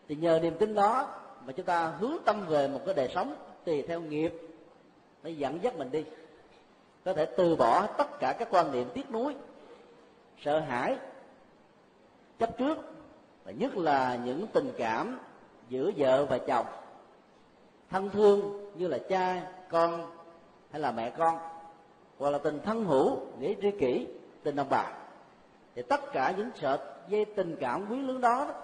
thì 0.08 0.16
nhờ 0.16 0.38
niềm 0.42 0.58
tin 0.58 0.74
đó 0.74 1.19
mà 1.46 1.52
chúng 1.52 1.66
ta 1.66 1.86
hướng 1.86 2.16
tâm 2.24 2.46
về 2.48 2.68
một 2.68 2.80
cái 2.86 2.94
đời 2.94 3.10
sống 3.14 3.34
tùy 3.64 3.82
theo 3.82 4.00
nghiệp, 4.00 4.32
nó 5.22 5.30
dẫn 5.30 5.62
dắt 5.62 5.76
mình 5.76 5.90
đi. 5.90 6.04
Có 7.04 7.12
thể 7.12 7.26
từ 7.36 7.56
bỏ 7.56 7.86
tất 7.86 8.18
cả 8.20 8.32
các 8.38 8.48
quan 8.50 8.72
niệm 8.72 8.88
tiếc 8.94 9.10
nuối, 9.10 9.34
sợ 10.44 10.60
hãi, 10.60 10.96
chấp 12.38 12.58
trước, 12.58 12.78
và 13.44 13.52
nhất 13.52 13.76
là 13.76 14.18
những 14.24 14.46
tình 14.52 14.72
cảm 14.78 15.18
giữa 15.68 15.90
vợ 15.96 16.26
và 16.26 16.38
chồng, 16.38 16.66
thân 17.90 18.10
thương 18.10 18.70
như 18.74 18.88
là 18.88 18.98
cha, 19.08 19.52
con 19.70 20.10
hay 20.70 20.80
là 20.80 20.92
mẹ 20.92 21.10
con, 21.10 21.38
hoặc 22.18 22.30
là 22.30 22.38
tình 22.38 22.60
thân 22.64 22.84
hữu, 22.84 23.18
nghĩa 23.38 23.54
tri 23.62 23.70
kỷ, 23.70 24.06
tình 24.42 24.56
đồng 24.56 24.68
bào. 24.68 24.92
Thì 25.74 25.82
tất 25.82 26.00
cả 26.12 26.34
những 26.36 26.50
sợi 26.60 26.78
dây 27.08 27.24
tình 27.24 27.56
cảm 27.60 27.86
quý 27.90 28.00
lớn 28.00 28.20
đó, 28.20 28.54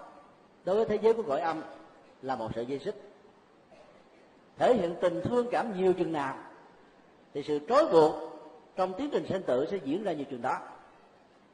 đối 0.65 0.75
với 0.75 0.85
thế 0.85 0.97
giới 1.01 1.13
của 1.13 1.23
cõi 1.23 1.39
âm 1.39 1.61
là 2.21 2.35
một 2.35 2.49
sợi 2.55 2.65
dây 2.65 2.79
xích. 2.79 2.95
Thể 4.57 4.73
hiện 4.73 4.95
tình 5.01 5.21
thương 5.23 5.47
cảm 5.51 5.77
nhiều 5.77 5.93
chừng 5.93 6.11
nào, 6.11 6.35
thì 7.33 7.43
sự 7.43 7.59
trói 7.69 7.87
buộc 7.91 8.15
trong 8.75 8.93
tiến 8.93 9.09
trình 9.11 9.25
sinh 9.29 9.43
tử 9.43 9.65
sẽ 9.71 9.77
diễn 9.83 10.03
ra 10.03 10.13
nhiều 10.13 10.25
chừng 10.29 10.41
đó. 10.41 10.59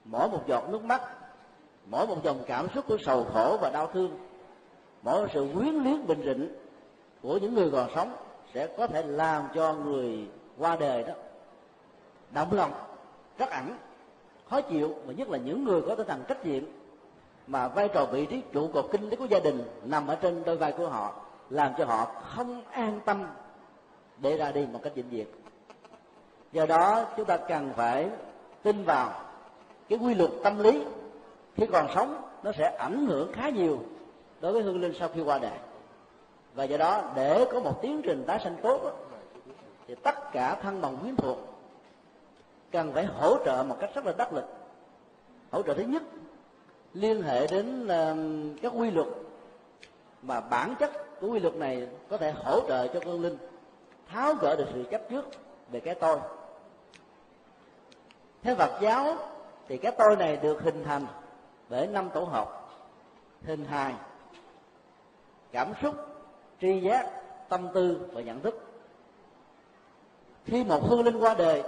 Mỗi 0.05 0.29
một 0.29 0.43
giọt 0.47 0.69
nước 0.69 0.83
mắt, 0.83 1.01
mỗi 1.85 2.07
một 2.07 2.17
dòng 2.23 2.43
cảm 2.47 2.67
xúc 2.75 2.85
của 2.87 2.97
sầu 2.97 3.25
khổ 3.33 3.57
và 3.61 3.69
đau 3.69 3.87
thương, 3.93 4.19
mỗi 5.03 5.21
một 5.21 5.27
sự 5.33 5.47
quyến 5.53 5.73
luyến 5.73 6.07
bình 6.07 6.21
rịnh 6.25 6.55
của 7.21 7.37
những 7.37 7.53
người 7.53 7.71
còn 7.71 7.89
sống 7.95 8.15
sẽ 8.53 8.67
có 8.77 8.87
thể 8.87 9.03
làm 9.03 9.47
cho 9.55 9.73
người 9.73 10.27
qua 10.57 10.75
đời 10.75 11.03
đó 11.03 11.13
động 12.33 12.53
lòng 12.53 12.71
rất 13.37 13.49
ẩn, 13.49 13.77
khó 14.49 14.61
chịu, 14.61 14.95
và 15.05 15.13
nhất 15.13 15.29
là 15.29 15.37
những 15.37 15.63
người 15.63 15.81
có 15.81 15.95
tinh 15.95 16.07
thần 16.07 16.23
trách 16.27 16.45
nhiệm 16.45 16.63
mà 17.47 17.67
vai 17.67 17.89
trò 17.93 18.05
vị 18.05 18.25
trí 18.25 18.41
trụ 18.51 18.69
cột 18.73 18.85
kinh 18.91 19.09
tế 19.09 19.15
của 19.15 19.25
gia 19.25 19.39
đình 19.39 19.63
nằm 19.83 20.07
ở 20.07 20.15
trên 20.15 20.43
đôi 20.43 20.57
vai 20.57 20.71
của 20.71 20.87
họ, 20.87 21.13
làm 21.49 21.73
cho 21.77 21.85
họ 21.85 22.05
không 22.05 22.61
an 22.71 22.99
tâm 23.05 23.27
để 24.17 24.37
ra 24.37 24.51
đi 24.51 24.65
một 24.65 24.79
cách 24.83 24.95
vĩnh 24.95 25.09
viễn. 25.09 25.27
Do 26.51 26.65
đó, 26.65 27.05
chúng 27.17 27.25
ta 27.25 27.37
cần 27.37 27.69
phải 27.75 28.09
tin 28.63 28.83
vào 28.83 29.11
cái 29.89 29.99
quy 29.99 30.13
luật 30.13 30.31
tâm 30.43 30.59
lý, 30.59 30.83
khi 31.55 31.65
còn 31.65 31.87
sống, 31.95 32.21
nó 32.43 32.51
sẽ 32.57 32.75
ảnh 32.79 33.05
hưởng 33.05 33.33
khá 33.33 33.49
nhiều 33.49 33.79
đối 34.41 34.53
với 34.53 34.61
hương 34.61 34.81
linh 34.81 34.93
sau 34.99 35.09
khi 35.13 35.21
qua 35.21 35.39
đời. 35.39 35.57
Và 36.55 36.63
do 36.63 36.77
đó, 36.77 37.01
để 37.15 37.45
có 37.51 37.59
một 37.59 37.81
tiến 37.81 38.01
trình 38.03 38.23
tái 38.27 38.39
sanh 38.43 38.55
tốt, 38.63 38.81
thì 39.87 39.95
tất 39.95 40.31
cả 40.31 40.55
thân 40.61 40.81
bằng 40.81 40.97
quyến 40.97 41.15
thuộc 41.15 41.37
cần 42.71 42.93
phải 42.93 43.05
hỗ 43.05 43.37
trợ 43.45 43.65
một 43.67 43.77
cách 43.79 43.89
rất 43.95 44.05
là 44.05 44.13
đắc 44.17 44.33
lực. 44.33 44.45
Hỗ 45.51 45.61
trợ 45.61 45.73
thứ 45.73 45.83
nhất 45.83 46.03
liên 46.93 47.21
hệ 47.21 47.47
đến 47.47 47.87
các 48.61 48.71
quy 48.75 48.91
luật 48.91 49.07
mà 50.21 50.39
bản 50.41 50.75
chất 50.79 50.91
của 51.21 51.27
quy 51.27 51.39
luật 51.39 51.55
này 51.55 51.87
có 52.09 52.17
thể 52.17 52.31
hỗ 52.31 52.59
trợ 52.67 52.87
cho 52.87 52.99
con 53.05 53.21
linh 53.21 53.37
tháo 54.07 54.33
gỡ 54.33 54.55
được 54.55 54.67
sự 54.73 54.83
chấp 54.91 55.01
trước 55.09 55.25
về 55.71 55.79
cái 55.79 55.95
tôi. 55.95 56.17
Theo 58.41 58.55
Phật 58.55 58.81
giáo 58.81 59.15
thì 59.67 59.77
cái 59.77 59.91
tôi 59.97 60.15
này 60.15 60.37
được 60.37 60.63
hình 60.63 60.83
thành 60.83 61.05
bởi 61.69 61.87
năm 61.87 62.09
tổ 62.13 62.23
hợp. 62.23 62.69
Hình 63.45 63.65
hài, 63.65 63.93
cảm 65.51 65.73
xúc, 65.81 65.95
tri 66.61 66.81
giác, 66.81 67.09
tâm 67.49 67.67
tư 67.73 68.07
và 68.13 68.21
nhận 68.21 68.41
thức. 68.41 68.59
Khi 70.45 70.63
một 70.63 70.83
hương 70.83 71.03
linh 71.03 71.17
qua 71.17 71.33
đời 71.33 71.63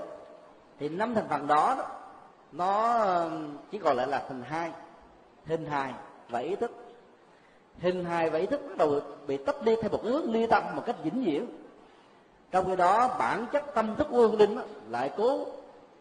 thì 0.80 0.89
năm 0.89 1.14
thành 1.14 1.27
phần 1.30 1.47
đó, 1.47 1.77
nó 2.52 2.99
chỉ 3.72 3.77
còn 3.77 3.97
lại 3.97 4.07
là 4.07 4.26
hình 4.27 4.43
hai 4.43 4.72
hình 5.47 5.65
hài 5.65 5.93
và 6.30 6.39
ý 6.39 6.55
thức. 6.55 6.72
Hình 7.80 8.05
hài 8.05 8.30
và 8.30 8.39
ý 8.39 8.45
thức 8.45 8.61
bắt 8.67 8.77
đầu 8.77 8.99
bị 9.27 9.38
tách 9.38 9.63
đi 9.63 9.76
theo 9.81 9.91
một 9.91 10.03
hướng 10.03 10.31
ly 10.31 10.47
tâm 10.47 10.63
một 10.76 10.84
cách 10.85 10.95
vĩnh 11.03 11.23
viễn. 11.23 11.45
Trong 12.51 12.65
khi 12.65 12.76
đó 12.76 13.15
bản 13.19 13.45
chất 13.51 13.63
tâm 13.76 13.95
thức 13.95 14.07
của 14.11 14.17
hương 14.17 14.39
linh 14.39 14.57
lại 14.89 15.11
cố 15.17 15.45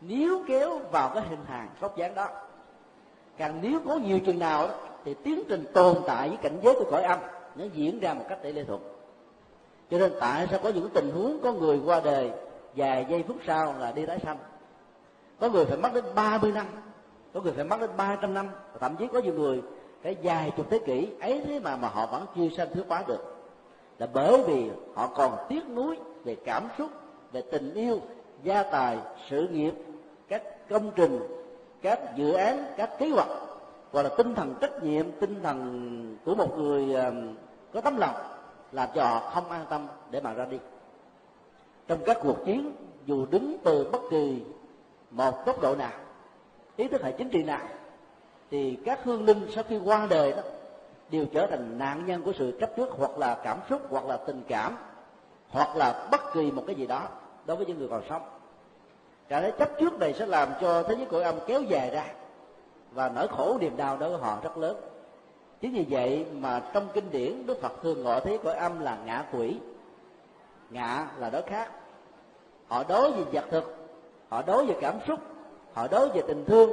níu 0.01 0.43
kéo 0.49 0.79
vào 0.79 1.11
cái 1.15 1.23
hình 1.29 1.45
hài 1.47 1.67
góc 1.81 1.97
dáng 1.97 2.15
đó. 2.15 2.29
Càng 3.37 3.63
níu 3.63 3.81
cố 3.87 3.95
nhiều 3.95 4.19
chừng 4.27 4.39
nào 4.39 4.67
đó, 4.67 4.75
thì 5.05 5.15
tiến 5.15 5.43
trình 5.49 5.65
tồn 5.75 5.97
tại 6.07 6.29
với 6.29 6.39
cảnh 6.43 6.59
giới 6.63 6.75
của 6.75 6.91
cõi 6.91 7.03
âm 7.03 7.19
nó 7.55 7.65
diễn 7.75 8.01
ra 8.01 8.15
một 8.15 8.25
cách 8.29 8.39
tỷ 8.43 8.53
lệ 8.53 8.65
thuận. 8.65 8.81
Cho 9.91 9.99
nên 9.99 10.13
tại 10.21 10.47
sao 10.51 10.61
có 10.63 10.69
những 10.69 10.89
tình 10.95 11.11
huống 11.11 11.41
có 11.43 11.53
người 11.53 11.81
qua 11.85 12.01
đời 12.05 12.31
vài 12.77 13.07
giây 13.11 13.25
phút 13.29 13.37
sau 13.47 13.75
là 13.79 13.93
đi 13.93 14.07
tái 14.07 14.19
sanh? 14.25 14.39
Có 15.41 15.49
người 15.49 15.65
phải 15.65 15.79
mất 15.79 15.95
đến 15.95 16.05
30 16.15 16.53
năm 16.53 16.67
có 17.35 17.41
người 17.41 17.53
phải 17.53 17.65
mất 17.65 17.81
đến 17.81 17.91
300 17.97 18.35
năm, 18.35 18.49
thậm 18.81 18.97
chí 18.97 19.07
có 19.13 19.19
nhiều 19.19 19.35
người 19.35 19.63
cái 20.03 20.17
dài 20.23 20.53
chục 20.57 20.67
thế 20.71 20.79
kỷ 20.79 21.09
ấy 21.21 21.43
thế 21.47 21.61
mà 21.61 21.77
mà 21.77 21.89
họ 21.89 22.07
vẫn 22.07 22.27
chưa 22.37 22.49
sanh 22.57 22.69
thứ 22.75 22.85
quá 22.89 23.05
được. 23.07 23.37
Là 23.99 24.07
bởi 24.13 24.43
vì 24.47 24.71
họ 24.95 25.07
còn 25.07 25.47
tiếc 25.49 25.69
nuối 25.69 25.97
về 26.25 26.37
cảm 26.45 26.69
xúc, 26.79 26.91
về 27.33 27.43
tình 27.53 27.75
yêu, 27.75 28.01
gia 28.43 28.63
tài, 28.63 28.99
sự 29.31 29.49
nghiệp, 29.49 29.75
các 30.29 30.69
công 30.69 30.91
trình, 30.97 31.19
các 31.83 32.17
dự 32.17 32.33
án, 32.33 32.65
các 32.77 32.91
kế 32.99 33.09
hoạch 33.09 33.29
gọi 33.93 34.05
là 34.05 34.11
tinh 34.17 34.35
thần 34.35 34.55
trách 34.61 34.83
nhiệm, 34.83 35.13
tinh 35.21 35.41
thần 35.43 36.17
của 36.25 36.35
một 36.35 36.59
người 36.59 36.95
ờ, 36.95 37.13
có 37.73 37.81
tấm 37.81 37.97
lòng, 37.97 38.15
làm 38.73 38.89
cho 38.95 39.05
họ 39.05 39.31
không 39.31 39.51
an 39.51 39.65
tâm 39.71 39.87
để 40.11 40.21
mà 40.21 40.33
ra 40.33 40.45
đi. 40.45 40.59
Trong 41.89 41.99
các 42.07 42.19
cuộc 42.23 42.37
chiến, 42.45 42.73
dù 43.07 43.27
đứng 43.27 43.57
từ 43.65 43.89
bất 43.93 44.01
kỳ 44.11 44.43
một 45.11 45.47
góc 45.47 45.63
độ 45.63 45.75
nào 45.75 46.04
ý 46.77 46.89
thức 46.89 47.03
hệ 47.03 47.13
chính 47.13 47.29
trị 47.29 47.43
nào, 47.43 47.61
thì 48.51 48.79
các 48.85 49.01
hương 49.05 49.25
linh 49.25 49.47
sau 49.55 49.65
khi 49.69 49.79
qua 49.85 50.07
đời 50.11 50.33
đó, 50.33 50.43
đều 51.11 51.25
trở 51.33 51.47
thành 51.47 51.79
nạn 51.79 52.07
nhân 52.07 52.23
của 52.23 52.33
sự 52.39 52.57
chấp 52.61 52.71
trước 52.77 52.89
hoặc 52.91 53.19
là 53.19 53.35
cảm 53.45 53.59
xúc 53.71 53.83
hoặc 53.91 54.05
là 54.05 54.17
tình 54.17 54.43
cảm 54.49 54.77
hoặc 55.49 55.77
là 55.77 56.09
bất 56.11 56.21
kỳ 56.33 56.51
một 56.51 56.65
cái 56.67 56.77
gì 56.77 56.87
đó 56.87 57.09
đối 57.47 57.57
với 57.57 57.67
những 57.67 57.79
người 57.79 57.89
còn 57.89 58.03
sống. 58.09 58.23
Cả 59.29 59.41
cái 59.41 59.53
chấp 59.59 59.71
trước 59.81 59.99
này 59.99 60.13
sẽ 60.13 60.27
làm 60.27 60.49
cho 60.61 60.83
thế 60.83 60.95
giới 60.95 61.07
cõi 61.11 61.23
âm 61.23 61.35
kéo 61.47 61.63
dài 61.63 61.91
ra 61.91 62.05
và 62.93 63.09
nỗi 63.09 63.29
khổ 63.29 63.59
niềm 63.61 63.77
đau 63.77 63.97
đối 63.97 64.11
với 64.11 64.19
họ 64.19 64.39
rất 64.43 64.59
lớn. 64.59 64.77
Chính 65.61 65.73
vì 65.73 65.87
vậy 65.91 66.27
mà 66.33 66.63
trong 66.73 66.89
kinh 66.95 67.11
điển 67.11 67.47
đức 67.47 67.61
phật 67.61 67.73
thường 67.83 68.05
gọi 68.05 68.21
thế 68.21 68.31
giới 68.31 68.39
cõi 68.39 68.55
âm 68.55 68.81
là 68.81 68.99
ngạ 69.05 69.25
quỷ. 69.33 69.59
Ngạ 70.71 71.07
là 71.19 71.31
đối 71.31 71.43
khác 71.43 71.71
họ 72.69 72.85
đối 72.89 73.13
về 73.13 73.25
vật 73.33 73.45
thực, 73.51 73.77
họ 74.29 74.43
đối 74.43 74.67
về 74.67 74.75
cảm 74.81 74.95
xúc 75.07 75.21
họ 75.75 75.89
đối 75.89 76.09
về 76.09 76.23
tình 76.27 76.45
thương, 76.45 76.71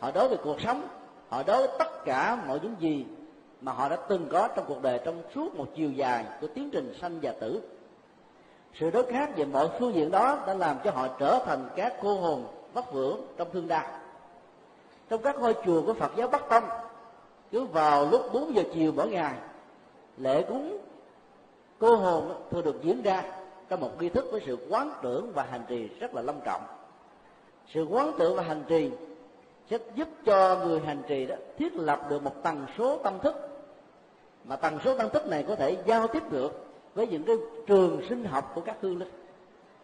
họ 0.00 0.10
đối 0.10 0.28
về 0.28 0.36
cuộc 0.44 0.60
sống, 0.60 0.88
họ 1.28 1.42
đối 1.42 1.66
với 1.66 1.76
tất 1.78 2.04
cả 2.04 2.38
mọi 2.46 2.60
những 2.62 2.74
gì 2.78 3.06
mà 3.60 3.72
họ 3.72 3.88
đã 3.88 3.96
từng 4.08 4.28
có 4.30 4.48
trong 4.56 4.64
cuộc 4.68 4.82
đời 4.82 5.00
trong 5.04 5.22
suốt 5.34 5.54
một 5.54 5.66
chiều 5.76 5.92
dài 5.92 6.24
của 6.40 6.46
tiến 6.54 6.70
trình 6.72 6.94
sanh 7.00 7.18
và 7.22 7.32
tử. 7.40 7.60
Sự 8.74 8.90
đối 8.90 9.12
khác 9.12 9.30
về 9.36 9.44
mọi 9.44 9.68
phương 9.78 9.94
diện 9.94 10.10
đó 10.10 10.38
đã 10.46 10.54
làm 10.54 10.76
cho 10.84 10.90
họ 10.90 11.08
trở 11.08 11.38
thành 11.46 11.68
các 11.76 11.94
cô 12.02 12.20
hồn 12.20 12.46
vất 12.74 12.92
vưởng 12.92 13.20
trong 13.36 13.48
thương 13.52 13.68
đau. 13.68 13.86
Trong 15.08 15.22
các 15.22 15.38
ngôi 15.38 15.54
chùa 15.64 15.82
của 15.82 15.94
phật 15.94 16.12
giáo 16.16 16.28
bắc 16.28 16.48
tông, 16.48 16.64
cứ 17.52 17.64
vào 17.64 18.06
lúc 18.10 18.32
4 18.32 18.54
giờ 18.54 18.62
chiều 18.74 18.92
mỗi 18.96 19.08
ngày, 19.08 19.34
lễ 20.16 20.42
cúng 20.42 20.78
cô 21.78 21.96
hồn 21.96 22.32
thường 22.50 22.64
được 22.64 22.82
diễn 22.82 23.02
ra 23.02 23.22
trong 23.68 23.80
một 23.80 23.90
nghi 24.00 24.08
thức 24.08 24.24
với 24.32 24.40
sự 24.46 24.58
quán 24.70 24.92
tưởng 25.02 25.32
và 25.34 25.46
hành 25.50 25.64
trì 25.68 25.88
rất 25.88 26.14
là 26.14 26.22
long 26.22 26.40
trọng 26.44 26.62
sự 27.74 27.86
quán 27.90 28.12
tưởng 28.18 28.36
và 28.36 28.42
hành 28.42 28.62
trì 28.68 28.90
sẽ 29.70 29.78
giúp 29.94 30.08
cho 30.24 30.64
người 30.64 30.80
hành 30.80 31.02
trì 31.08 31.26
đó 31.26 31.36
thiết 31.58 31.74
lập 31.74 32.00
được 32.10 32.22
một 32.22 32.34
tần 32.42 32.66
số 32.78 32.98
tâm 32.98 33.18
thức. 33.22 33.34
Mà 34.44 34.56
tần 34.56 34.78
số 34.84 34.98
tâm 34.98 35.10
thức 35.10 35.26
này 35.26 35.44
có 35.48 35.54
thể 35.54 35.76
giao 35.86 36.06
tiếp 36.06 36.22
được 36.30 36.66
với 36.94 37.06
những 37.06 37.22
cái 37.22 37.36
trường 37.66 38.00
sinh 38.08 38.24
học 38.24 38.52
của 38.54 38.60
các 38.60 38.76
hương 38.80 38.98
linh. 38.98 39.10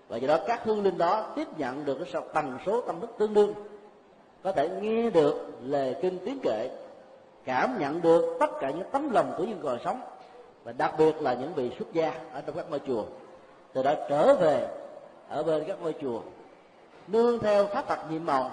Và 0.09 0.16
do 0.16 0.28
đó 0.28 0.38
các 0.46 0.64
hương 0.64 0.82
linh 0.82 0.98
đó 0.98 1.32
tiếp 1.36 1.59
nhận 1.59 1.84
được 1.84 1.98
cái 1.98 2.22
tần 2.34 2.59
số 2.66 2.80
tâm 2.80 3.00
thức 3.00 3.10
tương 3.18 3.34
đương. 3.34 3.54
Có 4.42 4.52
thể 4.52 4.68
nghe 4.68 5.10
được 5.10 5.50
lời 5.62 5.96
kinh 6.02 6.18
tiếng 6.24 6.38
kệ, 6.42 6.70
cảm 7.44 7.78
nhận 7.78 8.02
được 8.02 8.36
tất 8.40 8.50
cả 8.60 8.70
những 8.70 8.90
tấm 8.92 9.10
lòng 9.10 9.34
của 9.38 9.44
những 9.44 9.60
người 9.60 9.78
sống, 9.84 10.00
và 10.64 10.72
đặc 10.72 10.94
biệt 10.98 11.22
là 11.22 11.34
những 11.34 11.54
vị 11.54 11.70
xuất 11.78 11.92
gia 11.92 12.14
ở 12.32 12.40
trong 12.46 12.56
các 12.56 12.70
ngôi 12.70 12.80
chùa. 12.86 13.04
Từ 13.72 13.82
đó 13.82 13.94
trở 14.09 14.34
về 14.34 14.68
ở 15.28 15.42
bên 15.42 15.64
các 15.66 15.82
ngôi 15.82 15.94
chùa 16.02 16.20
nương 17.08 17.38
theo 17.38 17.66
pháp 17.66 17.88
tật 17.88 17.98
nhiệm 18.10 18.26
màu 18.26 18.50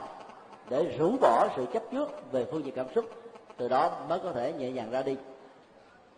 để 0.69 0.97
rũ 0.97 1.17
bỏ 1.21 1.47
sự 1.55 1.65
chấp 1.73 1.83
trước 1.91 2.31
về 2.31 2.45
phương 2.51 2.65
diện 2.65 2.73
cảm 2.75 2.85
xúc, 2.95 3.05
từ 3.57 3.67
đó 3.67 3.91
mới 4.09 4.19
có 4.19 4.31
thể 4.31 4.53
nhẹ 4.53 4.71
nhàng 4.71 4.91
ra 4.91 5.01
đi. 5.01 5.15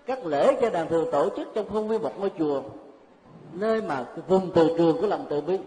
Các 0.06 0.26
lễ 0.26 0.58
cho 0.62 0.70
đàn 0.70 0.88
thường 0.88 1.12
tổ 1.12 1.30
chức 1.38 1.48
trong 1.54 1.70
khuôn 1.70 1.88
viên 1.88 2.02
một 2.02 2.20
ngôi 2.20 2.32
chùa, 2.40 2.62
nơi 3.54 3.82
mà 3.82 4.06
vùng 4.28 4.52
từ 4.56 4.76
trường 4.78 5.02
của 5.02 5.08
lòng 5.08 5.26
từ 5.30 5.42
bi 5.42 5.60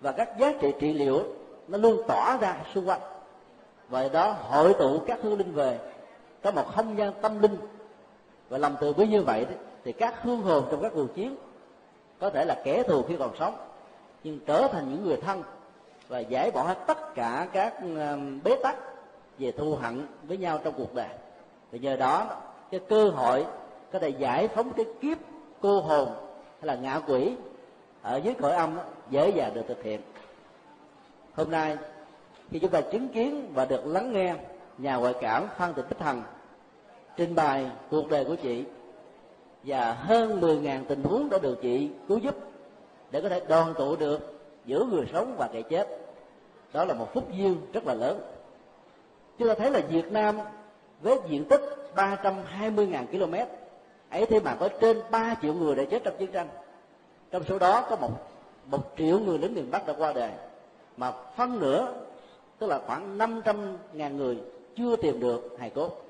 và 0.00 0.12
các 0.12 0.38
giá 0.38 0.52
trị 0.60 0.72
trị 0.80 0.92
liệu 0.92 1.22
nó 1.68 1.78
luôn 1.78 2.02
tỏa 2.08 2.36
ra 2.40 2.56
xung 2.74 2.88
quanh. 2.88 3.00
Vậy 3.88 4.08
đó, 4.08 4.30
hội 4.30 4.74
tụ 4.74 4.98
các 5.06 5.18
hương 5.22 5.38
linh 5.38 5.52
về, 5.52 5.78
có 6.42 6.50
một 6.50 6.74
không 6.74 6.98
gian 6.98 7.12
tâm 7.22 7.42
linh 7.42 7.56
và 8.48 8.58
lòng 8.58 8.76
từ 8.80 8.92
bi 8.92 9.06
như 9.06 9.22
vậy 9.22 9.46
thì 9.84 9.92
các 9.92 10.22
hương 10.22 10.42
hồn 10.42 10.64
trong 10.70 10.82
các 10.82 10.92
cuộc 10.94 11.14
chiến 11.14 11.36
có 12.20 12.30
thể 12.30 12.44
là 12.44 12.60
kẻ 12.64 12.82
thù 12.82 13.02
khi 13.02 13.16
còn 13.18 13.30
sống 13.38 13.54
nhưng 14.28 14.38
trở 14.46 14.68
thành 14.72 14.90
những 14.90 15.04
người 15.04 15.16
thân 15.16 15.42
và 16.08 16.18
giải 16.18 16.50
bỏ 16.50 16.62
hết 16.62 16.78
tất 16.86 17.14
cả 17.14 17.48
các 17.52 17.74
ờ, 17.96 18.18
bế 18.44 18.56
tắc 18.62 18.76
về 19.38 19.52
thù 19.52 19.74
hận 19.74 20.06
với 20.22 20.36
nhau 20.36 20.60
trong 20.64 20.74
cuộc 20.76 20.94
đời. 20.94 21.08
Thì 21.72 21.78
nhờ 21.78 21.96
đó, 21.96 22.26
cái 22.70 22.80
cơ 22.88 23.08
hội 23.08 23.46
có 23.92 23.98
thể 23.98 24.08
giải 24.08 24.48
phóng 24.48 24.72
cái 24.72 24.86
kiếp 25.00 25.18
cô 25.60 25.80
hồn 25.80 26.08
hay 26.60 26.66
là 26.66 26.74
ngạ 26.74 27.00
quỷ 27.06 27.32
ở 28.02 28.16
dưới 28.16 28.34
cõi 28.34 28.52
âm 28.52 28.78
dễ 29.10 29.28
dàng 29.28 29.54
được 29.54 29.62
thực 29.68 29.82
hiện. 29.82 30.00
Hôm 31.34 31.50
nay, 31.50 31.76
khi 32.50 32.58
chúng 32.58 32.70
ta 32.70 32.80
chứng 32.80 33.08
kiến 33.08 33.50
và 33.54 33.64
được 33.64 33.86
lắng 33.86 34.12
nghe 34.12 34.34
nhà 34.78 34.96
ngoại 34.96 35.14
cảm 35.20 35.46
phan 35.56 35.74
thị 35.74 35.82
bích 35.88 35.98
thần 35.98 36.22
trình 37.16 37.34
bày 37.34 37.66
cuộc 37.90 38.08
đời 38.08 38.24
của 38.24 38.36
chị 38.36 38.64
và 39.62 39.92
hơn 39.92 40.40
10.000 40.40 40.84
tình 40.88 41.02
huống 41.02 41.30
đã 41.30 41.38
được 41.38 41.58
chị 41.62 41.90
cứu 42.08 42.18
giúp 42.18 42.47
để 43.10 43.20
có 43.20 43.28
thể 43.28 43.42
đoàn 43.48 43.74
tụ 43.78 43.96
được 43.96 44.40
giữa 44.64 44.84
người 44.84 45.06
sống 45.12 45.34
và 45.38 45.48
kẻ 45.52 45.62
chết. 45.62 45.88
Đó 46.72 46.84
là 46.84 46.94
một 46.94 47.14
phúc 47.14 47.24
duyên 47.32 47.56
rất 47.72 47.86
là 47.86 47.94
lớn. 47.94 48.20
Chúng 49.38 49.48
ta 49.48 49.54
thấy 49.54 49.70
là 49.70 49.80
Việt 49.80 50.12
Nam 50.12 50.38
với 51.02 51.18
diện 51.28 51.44
tích 51.44 51.60
320.000 51.94 53.06
km, 53.06 53.34
ấy 54.10 54.26
thế 54.26 54.40
mà 54.40 54.54
có 54.60 54.68
trên 54.80 55.00
3 55.10 55.34
triệu 55.42 55.54
người 55.54 55.74
đã 55.74 55.84
chết 55.90 56.04
trong 56.04 56.14
chiến 56.18 56.32
tranh. 56.32 56.48
Trong 57.30 57.44
số 57.44 57.58
đó 57.58 57.86
có 57.90 57.96
một 57.96 58.10
một 58.70 58.92
triệu 58.98 59.18
người 59.18 59.38
lính 59.38 59.54
miền 59.54 59.70
Bắc 59.70 59.86
đã 59.86 59.94
qua 59.98 60.12
đời, 60.12 60.30
mà 60.96 61.12
phân 61.36 61.60
nửa, 61.60 61.94
tức 62.58 62.66
là 62.66 62.80
khoảng 62.86 63.18
500 63.18 63.76
ngàn 63.92 64.16
người 64.16 64.38
chưa 64.76 64.96
tìm 64.96 65.20
được 65.20 65.56
hài 65.58 65.70
cốt. 65.70 66.04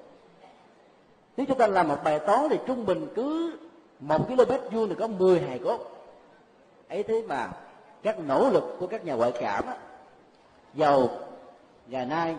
Nếu 1.37 1.47
chúng 1.47 1.59
ta 1.59 1.67
làm 1.67 1.89
một 1.89 1.99
bài 2.05 2.19
toán 2.19 2.49
thì 2.51 2.59
trung 2.67 2.87
bình 2.87 3.07
cứ 3.15 3.57
một 4.01 4.29
km 4.29 4.53
vuông 4.73 4.89
thì 4.89 4.95
có 4.99 5.07
10 5.07 5.41
hài 5.41 5.59
cốt 5.59 5.98
ấy 6.89 7.03
thế 7.03 7.23
mà 7.29 7.51
các 8.03 8.19
nỗ 8.19 8.51
lực 8.51 8.77
của 8.79 8.87
các 8.87 9.05
nhà 9.05 9.15
ngoại 9.15 9.33
cảm 9.41 9.67
á, 9.67 9.77
giàu 10.75 11.09
ngày 11.87 12.07
nay 12.07 12.37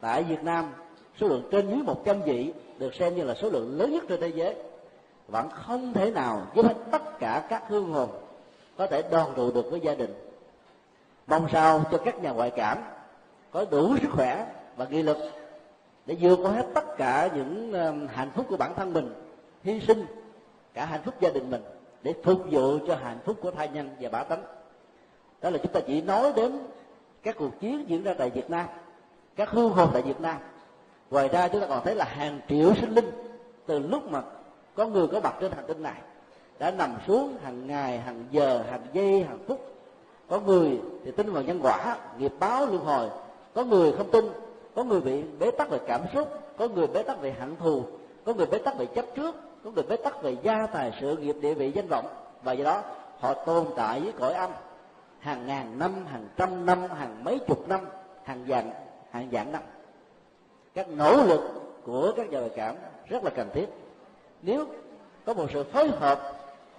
tại 0.00 0.22
Việt 0.22 0.42
Nam 0.42 0.72
số 1.20 1.28
lượng 1.28 1.48
trên 1.50 1.68
dưới 1.68 1.82
100 1.82 2.22
vị 2.22 2.52
được 2.78 2.94
xem 2.94 3.16
như 3.16 3.24
là 3.24 3.34
số 3.34 3.50
lượng 3.50 3.78
lớn 3.78 3.92
nhất 3.92 4.04
trên 4.08 4.20
thế 4.20 4.28
giới. 4.28 4.54
Vẫn 5.28 5.48
không 5.50 5.92
thể 5.92 6.10
nào 6.10 6.46
giúp 6.54 6.66
hết 6.66 6.74
tất 6.90 7.18
cả 7.18 7.46
các 7.48 7.62
hương 7.68 7.92
hồn 7.92 8.08
có 8.76 8.86
thể 8.86 9.02
đoàn 9.10 9.32
tụ 9.36 9.52
được 9.52 9.70
với 9.70 9.80
gia 9.80 9.94
đình. 9.94 10.14
Mong 11.26 11.48
sao 11.52 11.82
cho 11.92 11.98
các 11.98 12.22
nhà 12.22 12.30
ngoại 12.30 12.50
cảm 12.50 12.78
có 13.50 13.64
đủ 13.70 13.96
sức 14.02 14.08
khỏe 14.12 14.46
và 14.76 14.86
nghị 14.90 15.02
lực 15.02 15.16
để 16.06 16.16
vượt 16.20 16.38
qua 16.42 16.50
hết 16.50 16.66
tất 16.74 16.96
cả 16.96 17.28
những 17.34 17.72
um, 17.72 18.06
hạnh 18.06 18.30
phúc 18.34 18.46
của 18.48 18.56
bản 18.56 18.74
thân 18.74 18.92
mình 18.92 19.14
hy 19.64 19.80
sinh 19.80 20.06
cả 20.74 20.84
hạnh 20.84 21.00
phúc 21.04 21.14
gia 21.20 21.30
đình 21.30 21.50
mình 21.50 21.62
để 22.06 22.14
phục 22.22 22.40
vụ 22.50 22.78
cho 22.86 22.96
hạnh 22.96 23.18
phúc 23.24 23.36
của 23.40 23.50
thai 23.50 23.68
nhân 23.68 23.88
và 24.00 24.08
bả 24.08 24.22
tánh. 24.22 24.42
Đó 25.42 25.50
là 25.50 25.58
chúng 25.58 25.72
ta 25.72 25.80
chỉ 25.86 26.00
nói 26.00 26.32
đến 26.36 26.58
các 27.22 27.36
cuộc 27.38 27.60
chiến 27.60 27.84
diễn 27.88 28.02
ra 28.02 28.14
tại 28.14 28.30
Việt 28.30 28.50
Nam, 28.50 28.66
các 29.36 29.50
hương 29.50 29.70
hồn 29.70 29.88
tại 29.92 30.02
Việt 30.02 30.20
Nam. 30.20 30.36
Ngoài 31.10 31.28
ra 31.28 31.48
chúng 31.48 31.60
ta 31.60 31.66
còn 31.66 31.84
thấy 31.84 31.94
là 31.94 32.04
hàng 32.04 32.40
triệu 32.48 32.74
sinh 32.74 32.90
linh 32.90 33.10
từ 33.66 33.78
lúc 33.78 34.10
mà 34.10 34.22
có 34.74 34.86
người 34.86 35.06
có 35.06 35.20
mặt 35.20 35.34
trên 35.40 35.52
hành 35.52 35.64
tinh 35.68 35.82
này 35.82 36.00
đã 36.58 36.70
nằm 36.70 36.96
xuống 37.06 37.36
hàng 37.44 37.66
ngày, 37.66 37.98
hàng 37.98 38.24
giờ, 38.30 38.62
hàng 38.70 38.86
giây, 38.92 39.22
hàng 39.22 39.38
phút. 39.48 39.60
Có 40.28 40.40
người 40.40 40.80
thì 41.04 41.10
tin 41.10 41.32
vào 41.32 41.42
nhân 41.42 41.60
quả, 41.62 41.96
nghiệp 42.18 42.32
báo 42.40 42.66
luân 42.66 42.84
hồi. 42.84 43.08
Có 43.54 43.64
người 43.64 43.92
không 43.92 44.10
tin, 44.10 44.24
có 44.74 44.84
người 44.84 45.00
bị 45.00 45.22
bế 45.38 45.50
tắc 45.50 45.70
về 45.70 45.78
cảm 45.86 46.00
xúc, 46.14 46.28
có 46.56 46.68
người 46.68 46.86
bế 46.86 47.02
tắc 47.02 47.20
về 47.20 47.34
hận 47.40 47.56
thù, 47.56 47.82
có 48.24 48.34
người 48.34 48.46
bế 48.46 48.58
tắc 48.58 48.78
về 48.78 48.86
chấp 48.86 49.04
trước 49.16 49.34
cũng 49.66 49.74
được 49.74 49.88
bế 49.88 49.96
tắc 49.96 50.22
về 50.22 50.36
gia 50.42 50.66
tài 50.66 50.92
sự 51.00 51.16
nghiệp 51.16 51.36
địa 51.40 51.54
vị 51.54 51.72
danh 51.74 51.86
vọng, 51.88 52.06
và 52.42 52.52
do 52.52 52.64
đó 52.64 52.82
họ 53.18 53.34
tồn 53.34 53.66
tại 53.76 54.00
với 54.00 54.12
cõi 54.12 54.32
âm. 54.32 54.50
Hàng 55.18 55.46
ngàn 55.46 55.78
năm, 55.78 56.06
hàng 56.06 56.28
trăm 56.36 56.66
năm, 56.66 56.82
hàng 56.90 57.24
mấy 57.24 57.38
chục 57.38 57.68
năm, 57.68 57.80
hàng 58.24 58.44
vạn 58.46 58.70
hàng 59.10 59.28
vạn 59.30 59.52
năm. 59.52 59.62
Các 60.74 60.88
nỗ 60.88 61.16
lực 61.16 61.40
của 61.84 62.12
các 62.16 62.30
nhà 62.30 62.38
ngoại 62.38 62.50
cảm 62.56 62.76
rất 63.08 63.24
là 63.24 63.30
cần 63.30 63.50
thiết. 63.54 63.66
Nếu 64.42 64.64
có 65.24 65.34
một 65.34 65.46
sự 65.52 65.64
phối 65.64 65.88
hợp 65.88 66.32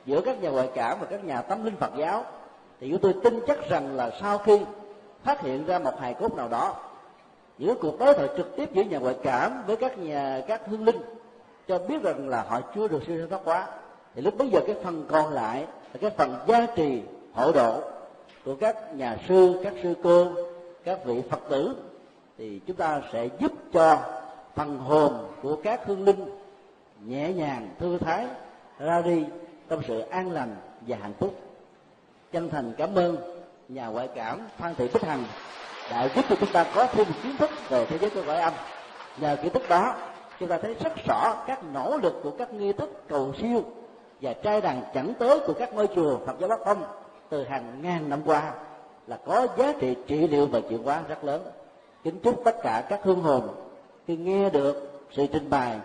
giữa 0.06 0.22
các 0.22 0.42
nhà 0.42 0.50
ngoại 0.50 0.70
cảm 0.76 0.98
và 1.00 1.06
các 1.10 1.26
nhà 1.26 1.42
tâm 1.42 1.66
linh 1.66 1.76
Phật 1.76 1.92
giáo, 1.98 2.24
thì 2.80 2.90
chúng 2.92 3.02
tôi 3.02 3.14
tin 3.24 3.40
chắc 3.48 3.70
rằng 3.70 3.96
là 3.96 4.12
sau 4.22 4.38
khi 4.38 4.60
phát 5.24 5.42
hiện 5.42 5.66
ra 5.66 5.80
một 5.80 6.00
hài 6.00 6.14
cốt 6.14 6.36
nào 6.36 6.50
đó, 6.50 6.76
giữa 7.58 7.76
cuộc 7.82 8.00
đối 8.00 8.14
thoại 8.14 8.30
trực 8.38 8.56
tiếp 8.56 8.70
giữa 8.74 8.84
nhà 8.84 8.98
ngoại 8.98 9.16
cảm 9.24 9.64
với 9.68 9.76
các 9.76 9.98
nhà, 9.98 10.42
các 10.48 10.62
hương 10.68 10.86
linh 10.86 11.17
cho 11.68 11.80
biết 11.80 12.04
rằng 12.04 12.30
là 12.30 12.46
họ 12.50 12.62
chưa 12.76 12.88
được 12.88 13.04
siêu 13.08 13.28
thoát 13.30 13.42
quá 13.46 13.68
thì 14.16 14.22
lúc 14.22 14.38
bây 14.38 14.50
giờ 14.50 14.60
cái 14.68 14.76
phần 14.84 15.06
còn 15.10 15.34
lại 15.34 15.66
là 15.94 16.00
cái 16.02 16.10
phần 16.10 16.36
giá 16.48 16.66
trị 16.76 17.02
hộ 17.34 17.52
độ 17.52 17.82
của 18.46 18.56
các 18.56 18.96
nhà 18.96 19.18
sư, 19.28 19.62
các 19.64 19.74
sư 19.84 19.94
cô, 20.04 20.28
các 20.84 21.06
vị 21.06 21.22
phật 21.30 21.40
tử, 21.50 21.76
thì 22.38 22.60
chúng 22.68 22.76
ta 22.76 23.02
sẽ 23.14 23.30
giúp 23.40 23.52
cho 23.74 24.00
phần 24.56 24.78
hồn 24.78 25.28
của 25.42 25.56
các 25.64 25.82
hương 25.86 26.04
linh 26.04 26.26
nhẹ 27.06 27.34
nhàng, 27.34 27.70
thư 27.80 27.98
thái, 27.98 28.28
ra 28.80 29.02
đi 29.02 29.26
trong 29.70 29.82
sự 29.88 30.00
an 30.00 30.32
lành 30.32 30.56
và 30.82 30.98
hạnh 31.02 31.14
phúc. 31.20 31.36
Chân 32.32 32.50
thành 32.50 32.74
cảm 32.78 32.96
ơn 32.96 33.18
nhà 33.70 33.88
ngoại 33.88 34.10
cảm 34.16 34.40
phan 34.58 34.76
thị 34.76 34.90
bích 34.94 35.04
hằng 35.04 35.24
đã 35.92 36.10
giúp 36.16 36.26
cho 36.30 36.36
chúng 36.40 36.52
ta 36.54 36.66
có 36.76 36.88
thêm 36.88 37.08
kiến 37.24 37.38
thức 37.38 37.50
về 37.70 37.86
thế 37.86 37.98
giới 37.98 38.10
của 38.10 38.24
cõi 38.28 38.42
âm. 38.42 38.54
Nhờ 39.18 39.36
kiến 39.44 39.54
thức 39.54 39.70
đó 39.70 39.96
chúng 40.40 40.50
ta 40.50 40.58
thấy 40.58 40.74
rất 40.74 40.94
rõ 41.08 41.44
các 41.48 41.60
nỗ 41.74 41.98
lực 41.98 42.20
của 42.24 42.32
các 42.38 42.54
nghi 42.54 42.74
thức 42.74 43.04
cầu 43.08 43.34
siêu 43.42 43.64
và 44.22 44.34
trai 44.34 44.62
đàn 44.62 44.82
chẳng 44.94 45.14
tới 45.20 45.40
của 45.40 45.54
các 45.54 45.74
ngôi 45.74 45.88
chùa 45.96 46.18
Phật 46.26 46.40
giáo 46.40 46.50
Bắc 46.50 46.60
Tông 46.66 46.84
từ 47.30 47.44
hàng 47.44 47.82
ngàn 47.82 48.10
năm 48.10 48.22
qua 48.26 48.54
là 49.08 49.18
có 49.26 49.48
giá 49.58 49.74
trị 49.80 49.96
trị 50.08 50.28
liệu 50.28 50.46
và 50.46 50.60
chuyển 50.70 50.84
hóa 50.84 51.02
rất 51.08 51.24
lớn. 51.24 51.42
Kính 52.04 52.20
chúc 52.20 52.42
tất 52.46 52.56
cả 52.64 52.86
các 52.90 53.00
hương 53.04 53.22
hồn 53.22 53.50
khi 54.08 54.18
nghe 54.18 54.50
được 54.50 55.02
sự 55.12 55.28
trình 55.28 55.50
bày 55.50 55.80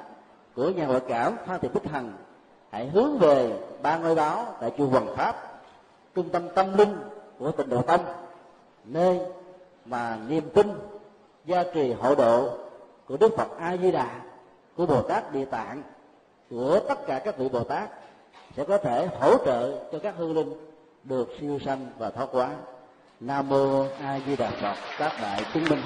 của 0.56 0.70
nhà 0.70 0.86
hội 0.86 1.00
cảm 1.08 1.36
Phan 1.46 1.60
Thị 1.60 1.68
Bích 1.74 1.84
Hằng, 1.84 2.12
hãy 2.70 2.88
hướng 2.88 3.18
về 3.18 3.58
ba 3.82 3.98
ngôi 3.98 4.14
báo 4.14 4.46
tại 4.60 4.72
chùa 4.78 4.86
Hoàng 4.86 5.16
Pháp, 5.16 5.62
trung 6.14 6.28
tâm 6.28 6.48
tâm 6.54 6.76
linh 6.76 6.96
của 7.38 7.50
tịnh 7.50 7.68
độ 7.68 7.82
tâm 7.82 8.00
nơi 8.84 9.20
mà 9.84 10.18
niềm 10.28 10.50
tin 10.54 10.66
gia 11.44 11.64
trì 11.74 11.92
hộ 11.92 12.14
độ 12.14 12.48
của 13.06 13.16
Đức 13.16 13.36
Phật 13.36 13.58
A 13.58 13.76
Di 13.76 13.90
Đà 13.90 14.21
của 14.76 14.86
Bồ 14.86 15.02
Tát 15.02 15.32
Địa 15.32 15.44
Tạng 15.44 15.82
của 16.50 16.80
tất 16.88 17.06
cả 17.06 17.18
các 17.24 17.38
vị 17.38 17.48
Bồ 17.48 17.64
Tát 17.64 17.90
sẽ 18.56 18.64
có 18.64 18.78
thể 18.78 19.08
hỗ 19.20 19.44
trợ 19.44 19.84
cho 19.92 19.98
các 19.98 20.14
hương 20.16 20.36
linh 20.36 20.52
được 21.04 21.28
siêu 21.40 21.58
sanh 21.64 21.86
và 21.98 22.10
thoát 22.10 22.26
quá 22.32 22.50
nam 23.20 23.48
mô 23.48 23.86
a 24.00 24.20
di 24.26 24.36
đà 24.36 24.50
phật 24.50 24.74
các 24.98 25.12
đại 25.22 25.44
chứng 25.54 25.64
minh. 25.70 25.80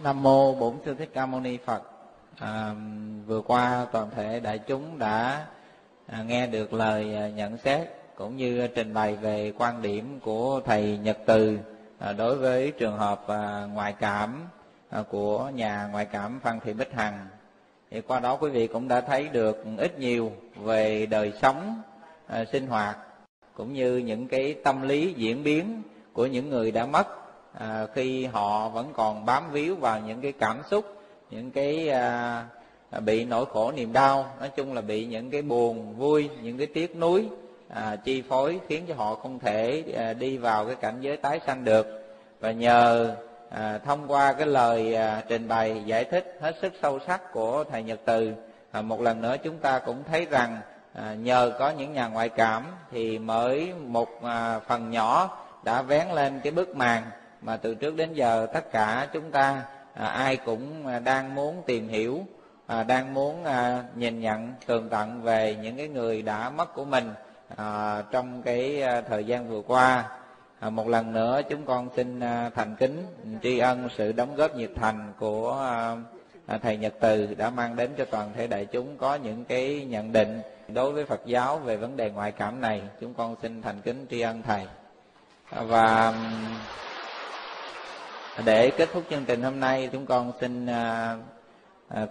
Nam 0.00 0.22
mô 0.22 0.54
bổn 0.54 0.74
sư 0.84 0.94
thích 0.94 1.10
ca 1.14 1.26
mâu 1.26 1.40
ni 1.40 1.58
phật. 1.66 1.82
À, 2.38 2.74
vừa 3.26 3.40
qua 3.40 3.86
toàn 3.92 4.10
thể 4.16 4.40
đại 4.40 4.58
chúng 4.58 4.98
đã 4.98 5.46
à, 6.06 6.22
nghe 6.22 6.46
được 6.46 6.72
lời 6.72 7.16
à, 7.16 7.28
nhận 7.28 7.58
xét 7.58 7.88
cũng 8.14 8.36
như 8.36 8.66
trình 8.66 8.94
bày 8.94 9.16
về 9.16 9.52
quan 9.58 9.82
điểm 9.82 10.20
của 10.24 10.60
thầy 10.64 10.98
nhật 10.98 11.18
từ 11.26 11.58
à, 11.98 12.12
đối 12.12 12.36
với 12.36 12.72
trường 12.78 12.98
hợp 12.98 13.28
à, 13.28 13.66
ngoại 13.72 13.92
cảm. 13.92 14.48
À, 14.90 15.02
của 15.10 15.50
nhà 15.54 15.88
ngoại 15.92 16.04
cảm 16.04 16.40
phan 16.42 16.60
thị 16.60 16.72
bích 16.72 16.92
hằng. 16.92 17.26
Thì 17.90 18.00
qua 18.00 18.20
đó 18.20 18.36
quý 18.36 18.50
vị 18.50 18.66
cũng 18.66 18.88
đã 18.88 19.00
thấy 19.00 19.28
được 19.28 19.64
ít 19.78 19.98
nhiều 19.98 20.32
về 20.56 21.06
đời 21.06 21.32
sống 21.42 21.82
à, 22.26 22.44
sinh 22.52 22.66
hoạt 22.66 22.96
cũng 23.54 23.72
như 23.72 23.96
những 23.96 24.28
cái 24.28 24.54
tâm 24.64 24.82
lý 24.82 25.12
diễn 25.16 25.44
biến 25.44 25.82
của 26.12 26.26
những 26.26 26.50
người 26.50 26.70
đã 26.70 26.86
mất 26.86 27.06
à, 27.52 27.86
khi 27.94 28.24
họ 28.24 28.68
vẫn 28.68 28.92
còn 28.96 29.26
bám 29.26 29.50
víu 29.52 29.76
vào 29.76 30.00
những 30.00 30.20
cái 30.20 30.32
cảm 30.32 30.60
xúc 30.70 30.84
những 31.30 31.50
cái 31.50 31.88
à, 31.88 32.44
bị 33.04 33.24
nỗi 33.24 33.46
khổ 33.46 33.72
niềm 33.72 33.92
đau 33.92 34.26
nói 34.38 34.50
chung 34.56 34.74
là 34.74 34.80
bị 34.80 35.06
những 35.06 35.30
cái 35.30 35.42
buồn 35.42 35.94
vui 35.98 36.30
những 36.42 36.58
cái 36.58 36.66
tiếc 36.66 36.96
nuối 36.96 37.28
à, 37.68 37.96
chi 37.96 38.22
phối 38.22 38.60
khiến 38.68 38.84
cho 38.88 38.94
họ 38.94 39.14
không 39.14 39.38
thể 39.38 39.84
à, 39.96 40.12
đi 40.12 40.36
vào 40.36 40.66
cái 40.66 40.74
cảnh 40.74 40.96
giới 41.00 41.16
tái 41.16 41.40
sanh 41.46 41.64
được. 41.64 41.86
Và 42.40 42.52
nhờ 42.52 43.16
à, 43.50 43.78
thông 43.84 44.10
qua 44.10 44.32
cái 44.32 44.46
lời 44.46 44.94
à, 44.94 45.22
trình 45.28 45.48
bày 45.48 45.82
giải 45.86 46.04
thích 46.04 46.38
hết 46.40 46.56
sức 46.62 46.72
sâu 46.82 46.98
sắc 47.06 47.32
của 47.32 47.64
thầy 47.64 47.82
Nhật 47.82 48.00
Từ 48.04 48.32
à, 48.70 48.82
một 48.82 49.00
lần 49.00 49.22
nữa 49.22 49.36
chúng 49.42 49.58
ta 49.58 49.78
cũng 49.78 50.02
thấy 50.10 50.26
rằng 50.30 50.58
à, 50.94 51.14
nhờ 51.14 51.52
có 51.58 51.70
những 51.70 51.92
nhà 51.92 52.08
ngoại 52.08 52.28
cảm 52.28 52.64
thì 52.90 53.18
mới 53.18 53.72
một 53.86 54.22
à, 54.22 54.58
phần 54.58 54.90
nhỏ 54.90 55.38
đã 55.64 55.82
vén 55.82 56.08
lên 56.08 56.40
cái 56.40 56.52
bức 56.52 56.76
màn 56.76 57.02
mà 57.42 57.56
từ 57.56 57.74
trước 57.74 57.96
đến 57.96 58.12
giờ 58.12 58.46
tất 58.54 58.72
cả 58.72 59.08
chúng 59.12 59.30
ta 59.30 59.62
à, 59.94 60.06
ai 60.06 60.36
cũng 60.36 60.86
à, 60.86 60.98
đang 60.98 61.34
muốn 61.34 61.62
tìm 61.66 61.88
hiểu 61.88 62.20
à, 62.66 62.82
đang 62.82 63.14
muốn 63.14 63.44
à, 63.44 63.84
nhìn 63.94 64.20
nhận 64.20 64.54
tường 64.66 64.88
tận 64.88 65.22
về 65.22 65.56
những 65.62 65.76
cái 65.76 65.88
người 65.88 66.22
đã 66.22 66.50
mất 66.50 66.74
của 66.74 66.84
mình 66.84 67.14
à, 67.56 68.02
trong 68.10 68.42
cái 68.42 68.82
à, 68.82 69.00
thời 69.00 69.24
gian 69.24 69.48
vừa 69.48 69.62
qua 69.66 70.19
à, 70.60 70.70
một 70.70 70.88
lần 70.88 71.12
nữa 71.12 71.40
chúng 71.48 71.64
con 71.64 71.88
xin 71.96 72.20
à, 72.20 72.50
thành 72.54 72.76
kính 72.78 73.06
tri 73.42 73.58
ân 73.58 73.88
sự 73.96 74.12
đóng 74.12 74.36
góp 74.36 74.56
nhiệt 74.56 74.70
thành 74.74 75.12
của 75.18 75.58
à, 75.60 75.96
à, 76.46 76.58
thầy 76.58 76.76
Nhật 76.76 76.94
Từ 77.00 77.34
đã 77.34 77.50
mang 77.50 77.76
đến 77.76 77.90
cho 77.98 78.04
toàn 78.04 78.32
thể 78.36 78.46
đại 78.46 78.66
chúng 78.66 78.96
có 78.96 79.14
những 79.14 79.44
cái 79.44 79.86
nhận 79.88 80.12
định 80.12 80.40
đối 80.68 80.92
với 80.92 81.04
Phật 81.04 81.20
giáo 81.26 81.58
về 81.58 81.76
vấn 81.76 81.96
đề 81.96 82.10
ngoại 82.10 82.32
cảm 82.32 82.60
này. 82.60 82.82
Chúng 83.00 83.14
con 83.14 83.36
xin 83.42 83.62
thành 83.62 83.80
kính 83.80 84.06
tri 84.10 84.20
ân 84.20 84.42
thầy. 84.42 84.66
Và 85.50 86.14
để 88.44 88.70
kết 88.70 88.88
thúc 88.92 89.02
chương 89.10 89.24
trình 89.24 89.42
hôm 89.42 89.60
nay 89.60 89.88
chúng 89.92 90.06
con 90.06 90.32
xin 90.40 90.66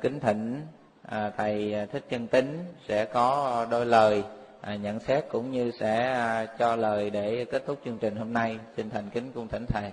kính 0.01 0.19
thỉnh 0.19 0.61
thầy 1.37 1.75
thích 1.91 2.05
chân 2.09 2.27
tính 2.27 2.65
sẽ 2.87 3.05
có 3.05 3.65
đôi 3.71 3.85
lời 3.85 4.23
à, 4.61 4.75
nhận 4.75 4.99
xét 4.99 5.25
cũng 5.29 5.51
như 5.51 5.71
sẽ 5.79 6.11
à, 6.11 6.45
cho 6.59 6.75
lời 6.75 7.09
để 7.09 7.45
kết 7.51 7.63
thúc 7.65 7.79
chương 7.85 7.97
trình 7.97 8.15
hôm 8.15 8.33
nay 8.33 8.59
xin 8.77 8.89
thành 8.89 9.09
kính 9.09 9.31
cung 9.31 9.47
thỉnh 9.47 9.65
thầy 9.65 9.91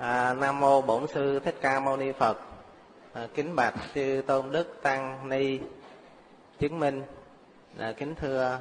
À, 0.00 0.34
Nam 0.34 0.60
mô 0.60 0.82
Bổn 0.82 1.06
sư 1.06 1.40
Thích 1.44 1.54
Ca 1.60 1.80
Mâu 1.80 1.96
Ni 1.96 2.12
Phật. 2.12 2.38
À, 3.12 3.28
kính 3.34 3.56
bạch 3.56 3.74
sư 3.94 4.22
tôn 4.22 4.52
đức 4.52 4.78
tăng 4.82 5.28
ni 5.28 5.58
chứng 6.58 6.80
minh. 6.80 7.02
À, 7.78 7.92
kính 7.96 8.14
thưa 8.14 8.60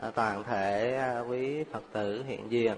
à, 0.00 0.10
toàn 0.10 0.44
thể 0.44 0.96
à, 0.96 1.20
quý 1.20 1.64
Phật 1.64 1.82
tử 1.92 2.24
hiện 2.26 2.50
diện. 2.50 2.74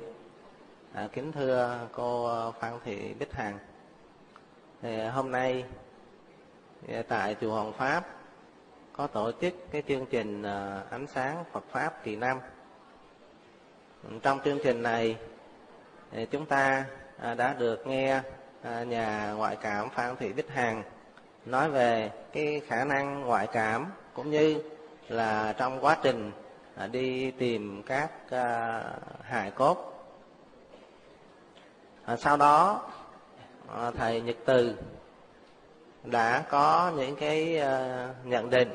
À, 0.92 1.08
kính 1.12 1.32
thưa 1.32 1.78
cô 1.92 2.30
Phan 2.60 2.72
Thị 2.84 3.14
Bích 3.18 3.32
Hằng. 3.32 3.58
Thì 4.82 5.04
hôm 5.04 5.30
nay 5.30 5.64
tại 7.08 7.36
chùa 7.40 7.54
Hoàng 7.54 7.72
Pháp, 7.72 8.06
có 8.92 9.06
tổ 9.06 9.32
chức 9.40 9.54
cái 9.70 9.82
chương 9.88 10.06
trình 10.06 10.42
ờ, 10.42 10.82
ánh 10.90 11.06
sáng 11.06 11.44
Phật 11.52 11.64
pháp 11.70 12.04
kỳ 12.04 12.16
năm. 12.16 12.38
Trong 14.22 14.40
chương 14.44 14.58
trình 14.64 14.82
này 14.82 15.16
chúng 16.30 16.46
ta 16.46 16.84
à, 17.18 17.34
đã 17.34 17.54
được 17.54 17.86
nghe 17.86 18.20
à, 18.62 18.82
nhà 18.82 19.32
ngoại 19.36 19.56
cảm 19.56 19.90
Phan 19.90 20.16
Thị 20.16 20.32
Bích 20.32 20.50
Hằng 20.50 20.82
nói 21.46 21.70
về 21.70 22.10
cái 22.32 22.60
khả 22.66 22.84
năng 22.84 23.20
ngoại 23.20 23.46
cảm 23.46 23.86
cũng 24.14 24.30
như 24.30 24.62
là 25.08 25.54
trong 25.58 25.84
quá 25.84 25.96
trình 26.02 26.32
à, 26.76 26.86
đi 26.86 27.30
tìm 27.30 27.82
các 27.86 28.10
hài 29.22 29.50
cốt. 29.50 29.86
Sau 32.18 32.36
đó 32.36 32.82
thầy 33.96 34.20
Nhật 34.20 34.36
Từ 34.44 34.76
đã 36.04 36.44
có 36.48 36.92
những 36.96 37.16
cái 37.16 37.58
ờ, 37.58 38.08
nhận 38.24 38.50
định 38.50 38.72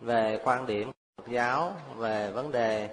về 0.00 0.40
quan 0.44 0.66
điểm 0.66 0.90
Phật 1.16 1.28
giáo 1.28 1.72
về 1.96 2.30
vấn 2.30 2.52
đề 2.52 2.88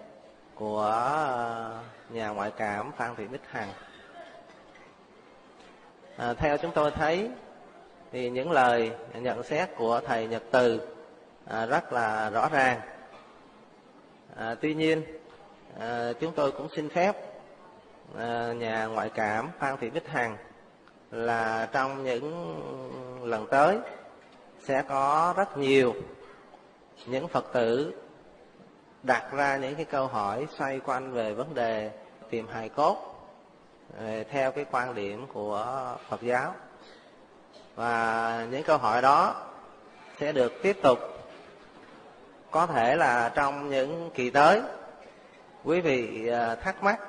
của 0.55 0.81
ờ, 0.81 1.79
nhà 2.09 2.29
ngoại 2.29 2.51
cảm 2.57 2.91
Phan 2.97 3.15
Thị 3.15 3.27
Bích 3.27 3.47
Hằng. 3.49 3.69
À, 6.17 6.33
theo 6.33 6.57
chúng 6.57 6.71
tôi 6.71 6.91
thấy 6.91 7.29
thì 8.11 8.29
những 8.29 8.51
lời 8.51 8.91
nhận 9.13 9.43
xét 9.43 9.69
của 9.75 10.01
thầy 10.05 10.27
Nhật 10.27 10.43
Từ 10.51 10.81
à, 11.45 11.65
rất 11.65 11.93
là 11.93 12.29
rõ 12.29 12.49
ràng. 12.49 12.81
À, 14.35 14.55
tuy 14.61 14.73
nhiên 14.73 15.03
à, 15.79 16.13
chúng 16.19 16.33
tôi 16.35 16.51
cũng 16.51 16.67
xin 16.75 16.89
phép 16.89 17.15
à, 18.17 18.53
nhà 18.53 18.85
ngoại 18.85 19.09
cảm 19.09 19.49
Phan 19.59 19.77
Thị 19.77 19.89
Bích 19.89 20.07
Hằng 20.07 20.37
là 21.11 21.69
trong 21.71 22.03
những 22.03 22.55
lần 23.23 23.47
tới 23.47 23.77
sẽ 24.63 24.81
có 24.81 25.33
rất 25.37 25.57
nhiều 25.57 25.93
những 27.05 27.27
Phật 27.27 27.45
tử 27.53 27.93
đặt 29.03 29.31
ra 29.31 29.57
những 29.57 29.75
cái 29.75 29.85
câu 29.85 30.07
hỏi 30.07 30.47
xoay 30.57 30.79
quanh 30.79 31.11
về 31.11 31.33
vấn 31.33 31.53
đề 31.53 31.91
tìm 32.29 32.47
hài 32.47 32.69
cốt 32.69 32.97
ờ, 33.97 34.23
theo 34.23 34.51
cái 34.51 34.65
quan 34.71 34.95
điểm 34.95 35.27
của 35.33 35.95
Phật 36.09 36.21
giáo. 36.21 36.55
Và 37.75 38.45
những 38.51 38.63
câu 38.63 38.77
hỏi 38.77 39.01
đó 39.01 39.35
sẽ 40.19 40.31
được 40.31 40.53
tiếp 40.61 40.77
tục 40.83 40.99
có 42.51 42.67
thể 42.67 42.95
là 42.95 43.31
trong 43.35 43.69
những 43.69 44.09
kỳ 44.13 44.29
tới. 44.29 44.61
Quý 45.63 45.81
vị 45.81 46.27
ờ, 46.27 46.55
thắc 46.55 46.83
mắc 46.83 46.99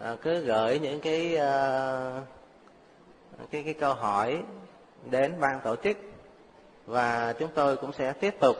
ờ, 0.00 0.16
cứ 0.22 0.40
gửi 0.40 0.78
những 0.78 1.00
cái 1.00 1.38
cái 3.50 3.62
cái 3.62 3.74
câu 3.74 3.94
hỏi 3.94 4.42
đến 5.10 5.34
ban 5.40 5.60
tổ 5.64 5.76
chức 5.76 5.96
và 6.86 7.34
chúng 7.38 7.50
tôi 7.54 7.76
cũng 7.76 7.92
sẽ 7.92 8.12
tiếp 8.12 8.34
tục 8.40 8.56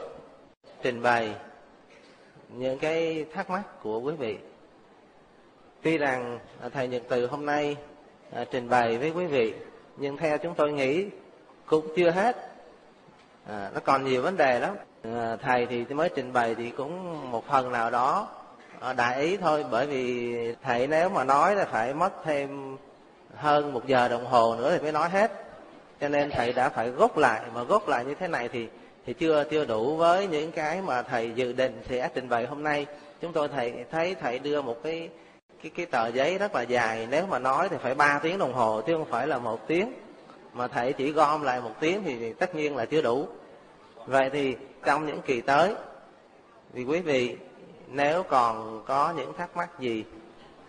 trình 0.82 1.02
bày 1.02 1.34
những 2.48 2.78
cái 2.78 3.26
thắc 3.32 3.50
mắc 3.50 3.62
của 3.82 4.00
quý 4.00 4.14
vị. 4.14 4.38
Tuy 5.82 5.98
rằng 5.98 6.38
à, 6.60 6.68
thầy 6.68 6.88
nhật 6.88 7.02
từ 7.08 7.26
hôm 7.26 7.46
nay 7.46 7.76
à, 8.32 8.44
trình 8.50 8.68
bày 8.68 8.98
với 8.98 9.10
quý 9.10 9.26
vị 9.26 9.54
nhưng 9.96 10.16
theo 10.16 10.38
chúng 10.38 10.54
tôi 10.54 10.72
nghĩ 10.72 11.06
cũng 11.66 11.86
chưa 11.96 12.10
hết. 12.10 12.36
À, 13.46 13.70
nó 13.74 13.80
còn 13.80 14.04
nhiều 14.04 14.22
vấn 14.22 14.36
đề 14.36 14.60
lắm. 14.60 14.76
À, 15.02 15.36
thầy 15.42 15.66
thì 15.66 15.84
mới 15.84 16.10
trình 16.14 16.32
bày 16.32 16.54
thì 16.54 16.70
cũng 16.70 17.20
một 17.30 17.46
phần 17.46 17.72
nào 17.72 17.90
đó 17.90 18.28
à, 18.80 18.92
đại 18.92 19.22
ý 19.22 19.36
thôi 19.36 19.64
bởi 19.70 19.86
vì 19.86 20.34
thầy 20.62 20.86
nếu 20.86 21.08
mà 21.08 21.24
nói 21.24 21.56
là 21.56 21.64
phải 21.64 21.94
mất 21.94 22.12
thêm 22.24 22.76
hơn 23.36 23.72
một 23.72 23.86
giờ 23.86 24.08
đồng 24.08 24.26
hồ 24.26 24.56
nữa 24.56 24.70
thì 24.72 24.82
mới 24.82 24.92
nói 24.92 25.08
hết. 25.08 25.32
Cho 26.00 26.08
nên 26.08 26.30
thầy 26.30 26.52
đã 26.52 26.68
phải 26.68 26.90
gốc 26.90 27.18
lại 27.18 27.40
mà 27.54 27.62
gốc 27.62 27.88
lại 27.88 28.04
như 28.04 28.14
thế 28.14 28.28
này 28.28 28.48
thì 28.48 28.68
thì 29.06 29.12
chưa 29.12 29.44
chưa 29.50 29.64
đủ 29.64 29.96
với 29.96 30.26
những 30.26 30.52
cái 30.52 30.82
mà 30.82 31.02
thầy 31.02 31.32
dự 31.34 31.52
định 31.52 31.82
sẽ 31.88 32.08
trình 32.14 32.28
bày 32.28 32.46
hôm 32.46 32.62
nay. 32.62 32.86
Chúng 33.20 33.32
tôi 33.32 33.48
thầy 33.48 33.74
thấy 33.90 34.14
thầy 34.14 34.38
đưa 34.38 34.62
một 34.62 34.82
cái 34.82 35.08
cái 35.62 35.72
cái 35.76 35.86
tờ 35.86 36.06
giấy 36.06 36.38
rất 36.38 36.54
là 36.54 36.62
dài. 36.62 37.06
Nếu 37.10 37.26
mà 37.26 37.38
nói 37.38 37.68
thì 37.68 37.76
phải 37.82 37.94
3 37.94 38.18
tiếng 38.22 38.38
đồng 38.38 38.52
hồ 38.52 38.80
chứ 38.86 38.92
không 38.92 39.10
phải 39.10 39.26
là 39.26 39.38
một 39.38 39.66
tiếng. 39.66 39.92
Mà 40.52 40.68
thầy 40.68 40.92
chỉ 40.92 41.12
gom 41.12 41.42
lại 41.42 41.60
một 41.60 41.72
tiếng 41.80 42.02
thì, 42.04 42.16
thì 42.18 42.32
tất 42.32 42.54
nhiên 42.54 42.76
là 42.76 42.84
chưa 42.84 43.02
đủ. 43.02 43.26
Vậy 44.06 44.30
thì 44.30 44.56
trong 44.84 45.06
những 45.06 45.22
kỳ 45.22 45.40
tới 45.40 45.74
thì 46.74 46.84
quý 46.84 47.00
vị 47.00 47.36
nếu 47.88 48.22
còn 48.22 48.82
có 48.86 49.12
những 49.16 49.32
thắc 49.36 49.56
mắc 49.56 49.80
gì 49.80 50.04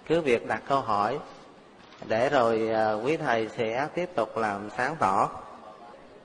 cứ 0.08 0.22
việc 0.22 0.48
đặt 0.48 0.62
câu 0.68 0.82
hỏi 0.82 1.20
để 2.08 2.30
rồi 2.30 2.70
à, 2.74 2.94
quý 2.94 3.18
thầy 3.18 3.50
sẽ 3.58 3.88
tiếp 3.96 4.10
tục 4.16 4.38
làm 4.38 4.70
sáng 4.78 4.96
tỏ. 5.00 5.30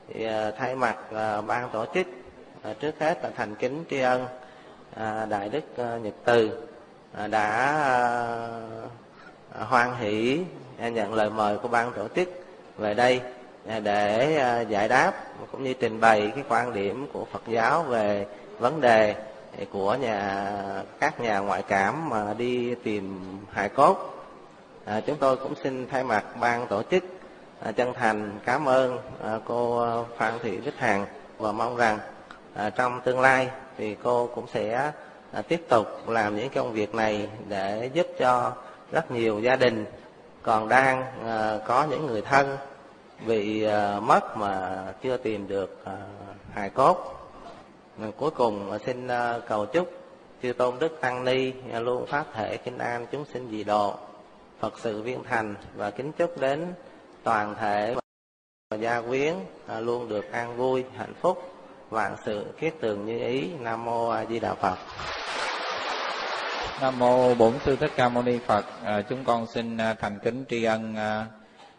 Thì 0.08 0.24
à, 0.24 0.50
thay 0.58 0.76
mặt 0.76 0.96
à, 1.14 1.40
ban 1.40 1.68
tổ 1.72 1.84
chức 1.94 2.06
trước 2.80 2.94
hết 3.00 3.18
là 3.22 3.30
thành 3.36 3.54
kính 3.54 3.84
tri 3.90 4.00
ân 4.00 4.26
đại 5.28 5.48
đức 5.48 5.64
nhật 6.02 6.14
từ 6.24 6.68
đã 7.30 7.76
hoan 9.52 9.94
hỷ 9.96 10.40
nhận 10.78 11.14
lời 11.14 11.30
mời 11.30 11.58
của 11.58 11.68
ban 11.68 11.92
tổ 11.92 12.08
chức 12.16 12.28
về 12.78 12.94
đây 12.94 13.20
để 13.82 14.64
giải 14.68 14.88
đáp 14.88 15.12
cũng 15.52 15.64
như 15.64 15.74
trình 15.80 16.00
bày 16.00 16.32
cái 16.34 16.44
quan 16.48 16.72
điểm 16.72 17.06
của 17.12 17.24
Phật 17.32 17.42
giáo 17.48 17.82
về 17.82 18.26
vấn 18.58 18.80
đề 18.80 19.14
của 19.72 19.94
nhà, 19.94 20.52
các 21.00 21.20
nhà 21.20 21.38
ngoại 21.38 21.62
cảm 21.68 22.08
mà 22.08 22.34
đi 22.38 22.74
tìm 22.74 23.20
hài 23.52 23.68
cốt 23.68 24.19
à, 24.84 25.00
chúng 25.06 25.16
tôi 25.16 25.36
cũng 25.36 25.54
xin 25.62 25.86
thay 25.90 26.04
mặt 26.04 26.24
ban 26.40 26.66
tổ 26.66 26.82
chức 26.82 27.04
à, 27.60 27.72
chân 27.72 27.92
thành 27.94 28.38
cảm 28.44 28.68
ơn 28.68 28.98
à, 29.24 29.38
cô 29.44 29.86
Phan 30.16 30.34
Thị 30.42 30.56
Bích 30.56 30.78
Hằng 30.78 31.06
và 31.38 31.52
mong 31.52 31.76
rằng 31.76 31.98
à, 32.54 32.70
trong 32.70 33.00
tương 33.04 33.20
lai 33.20 33.48
thì 33.78 33.96
cô 34.02 34.30
cũng 34.34 34.46
sẽ 34.52 34.92
à, 35.32 35.42
tiếp 35.42 35.62
tục 35.68 36.08
làm 36.08 36.36
những 36.36 36.50
công 36.54 36.72
việc 36.72 36.94
này 36.94 37.28
để 37.48 37.90
giúp 37.92 38.06
cho 38.18 38.52
rất 38.92 39.10
nhiều 39.10 39.40
gia 39.40 39.56
đình 39.56 39.84
còn 40.42 40.68
đang 40.68 41.04
à, 41.26 41.58
có 41.66 41.86
những 41.90 42.06
người 42.06 42.22
thân 42.22 42.56
bị 43.26 43.62
à, 43.62 44.00
mất 44.00 44.36
mà 44.36 44.84
chưa 45.02 45.16
tìm 45.16 45.48
được 45.48 45.84
à, 45.84 45.96
hài 46.54 46.70
cốt. 46.70 47.26
À, 48.02 48.06
cuối 48.16 48.30
cùng 48.30 48.72
à, 48.72 48.78
xin 48.86 49.08
à, 49.08 49.38
cầu 49.48 49.66
chúc 49.66 49.92
chư 50.42 50.52
tôn 50.52 50.78
đức 50.78 51.00
tăng 51.00 51.24
ni 51.24 51.52
à, 51.72 51.80
luôn 51.80 52.06
phát 52.06 52.24
thể 52.34 52.56
kinh 52.56 52.78
an 52.78 53.06
chúng 53.12 53.24
sinh 53.32 53.50
dị 53.50 53.64
độ 53.64 53.94
phật 54.60 54.78
sự 54.78 55.02
viên 55.02 55.22
thành 55.24 55.54
và 55.74 55.90
kính 55.90 56.12
chúc 56.12 56.40
đến 56.40 56.66
toàn 57.22 57.54
thể 57.60 57.94
gia 58.80 59.00
quyến 59.00 59.34
à, 59.66 59.80
luôn 59.80 60.08
được 60.08 60.32
an 60.32 60.56
vui 60.56 60.84
hạnh 60.96 61.14
phúc 61.20 61.42
vạn 61.90 62.16
sự 62.24 62.46
kiết 62.58 62.74
tường 62.80 63.06
như 63.06 63.18
ý. 63.18 63.50
Nam 63.60 63.84
mô 63.84 64.08
a 64.08 64.24
di 64.24 64.40
đà 64.40 64.54
phật. 64.54 64.76
Nam 66.80 66.98
mô 66.98 67.34
bổn 67.34 67.52
sư 67.64 67.76
thích 67.76 67.90
ca 67.96 68.08
mâu 68.08 68.22
ni 68.22 68.38
phật. 68.38 68.64
À, 68.84 69.02
chúng 69.02 69.24
con 69.24 69.46
xin 69.46 69.76
à, 69.76 69.94
thành 69.94 70.18
kính 70.18 70.44
tri 70.48 70.64
ân 70.64 70.96
à, 70.96 71.26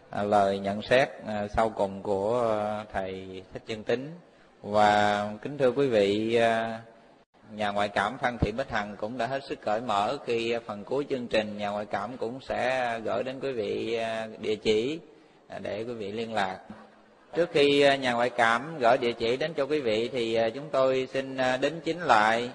à, 0.09 0.23
lời 0.23 0.59
nhận 0.59 0.81
xét 0.81 1.09
à, 1.27 1.47
sau 1.55 1.69
cùng 1.69 2.03
của 2.03 2.57
à, 2.59 2.85
thầy 2.93 3.43
thích 3.53 3.63
chân 3.67 3.83
tính 3.83 4.19
và 4.61 5.29
kính 5.41 5.57
thưa 5.57 5.71
quý 5.71 5.87
vị 5.87 6.35
à, 6.35 6.81
nhà 7.55 7.69
ngoại 7.69 7.89
cảm 7.89 8.17
Phan 8.17 8.37
Thị 8.37 8.51
Bích 8.51 8.69
Hằng 8.69 8.95
cũng 8.97 9.17
đã 9.17 9.27
hết 9.27 9.43
sức 9.43 9.61
cởi 9.61 9.81
mở 9.81 10.17
khi 10.25 10.55
phần 10.65 10.83
cuối 10.83 11.05
chương 11.09 11.27
trình 11.27 11.57
nhà 11.57 11.69
ngoại 11.69 11.85
cảm 11.85 12.17
cũng 12.17 12.39
sẽ 12.41 12.99
gửi 13.03 13.23
đến 13.23 13.39
quý 13.39 13.51
vị 13.51 13.93
à, 13.93 14.27
địa 14.39 14.55
chỉ 14.55 14.99
à, 15.47 15.59
để 15.59 15.83
quý 15.83 15.93
vị 15.93 16.11
liên 16.11 16.33
lạc. 16.33 16.57
Trước 17.35 17.49
khi 17.51 17.81
à, 17.81 17.95
nhà 17.95 18.13
ngoại 18.13 18.29
cảm 18.29 18.79
gửi 18.79 18.97
địa 18.97 19.13
chỉ 19.13 19.37
đến 19.37 19.53
cho 19.57 19.65
quý 19.65 19.79
vị 19.79 20.09
thì 20.13 20.39
chúng 20.53 20.69
tôi 20.71 21.07
xin 21.13 21.37
đính 21.61 21.81
chính 21.83 21.99
lại 21.99 22.49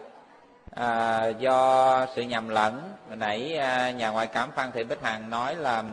à, 0.70 1.26
do 1.26 2.06
sự 2.14 2.22
nhầm 2.22 2.48
lẫn 2.48 2.82
nãy 3.10 3.50
nhà 3.96 4.10
ngoại 4.10 4.26
cảm 4.26 4.50
Phan 4.56 4.72
Thị 4.72 4.84
Bích 4.84 5.02
Hằng 5.02 5.30
nói 5.30 5.56
là 5.56 5.84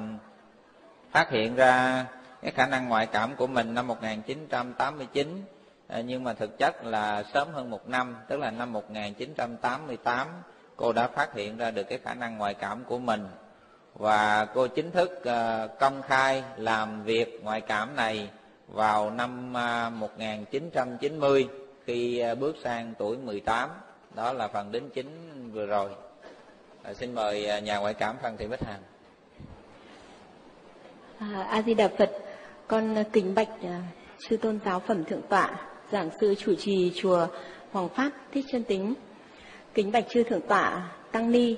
phát 1.11 1.29
hiện 1.29 1.55
ra 1.55 2.05
cái 2.41 2.51
khả 2.51 2.67
năng 2.67 2.89
ngoại 2.89 3.05
cảm 3.05 3.35
của 3.35 3.47
mình 3.47 3.73
năm 3.73 3.87
1989 3.87 5.43
À, 5.87 6.01
nhưng 6.01 6.23
mà 6.23 6.33
thực 6.33 6.57
chất 6.57 6.85
là 6.85 7.23
sớm 7.33 7.47
hơn 7.53 7.69
một 7.69 7.89
năm 7.89 8.15
tức 8.27 8.39
là 8.39 8.51
năm 8.51 8.73
1988 8.73 10.27
cô 10.75 10.93
đã 10.93 11.07
phát 11.07 11.33
hiện 11.33 11.57
ra 11.57 11.71
được 11.71 11.83
cái 11.83 11.99
khả 12.03 12.13
năng 12.13 12.37
ngoại 12.37 12.53
cảm 12.53 12.83
của 12.87 12.99
mình. 12.99 13.27
Và 13.95 14.45
cô 14.45 14.67
chính 14.67 14.91
thức 14.91 15.23
ờ, 15.23 15.67
công 15.79 16.01
khai 16.01 16.43
làm 16.57 17.03
việc 17.03 17.39
ngoại 17.43 17.61
cảm 17.61 17.95
này 17.95 18.29
vào 18.67 19.11
năm 19.11 19.53
ờ, 19.53 19.89
1990 19.89 21.47
khi 21.85 22.23
bước 22.39 22.55
sang 22.63 22.93
tuổi 22.97 23.17
18 23.17 23.69
đó 24.15 24.33
là 24.33 24.47
phần 24.47 24.71
đến 24.71 24.89
chính 24.93 25.51
vừa 25.53 25.65
rồi. 25.65 25.89
À, 26.83 26.93
xin 26.93 27.15
mời 27.15 27.61
nhà 27.61 27.77
ngoại 27.77 27.93
cảm 27.93 28.15
Phan 28.21 28.37
Thị 28.37 28.47
Bích 28.47 28.63
Hằng. 28.63 28.81
À, 31.19 31.43
A 31.49 31.61
Di 31.61 31.73
Đà 31.73 31.89
Phật 31.97 32.11
con 32.67 33.03
kính 33.13 33.35
bạch 33.35 33.49
sư 34.29 34.37
tôn 34.37 34.59
giáo 34.65 34.79
phẩm 34.79 35.03
thượng 35.03 35.21
tọa 35.29 35.72
giảng 35.93 36.09
sư 36.21 36.35
chủ 36.35 36.55
trì 36.55 36.91
chùa 36.95 37.27
Hoàng 37.71 37.89
Pháp 37.89 38.11
Thích 38.31 38.45
Chân 38.51 38.63
Tính. 38.63 38.93
Kính 39.73 39.91
bạch 39.91 40.05
chư 40.09 40.23
thượng 40.23 40.41
tọa 40.41 40.91
Tăng 41.11 41.31
Ni, 41.31 41.55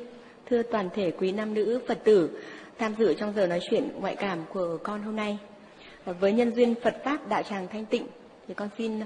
thưa 0.49 0.63
toàn 0.63 0.89
thể 0.95 1.11
quý 1.11 1.31
nam 1.31 1.53
nữ 1.53 1.79
Phật 1.87 2.03
tử 2.03 2.29
tham 2.77 2.95
dự 2.99 3.13
trong 3.13 3.33
giờ 3.35 3.47
nói 3.47 3.59
chuyện 3.69 3.89
ngoại 3.99 4.15
cảm 4.15 4.39
của 4.53 4.77
con 4.83 5.01
hôm 5.01 5.15
nay. 5.15 5.37
Với 6.19 6.33
nhân 6.33 6.55
duyên 6.55 6.75
Phật 6.83 6.95
Pháp 7.03 7.27
Đạo 7.29 7.43
Tràng 7.43 7.67
Thanh 7.67 7.85
Tịnh 7.85 8.07
thì 8.47 8.53
con 8.53 8.69
xin 8.77 8.99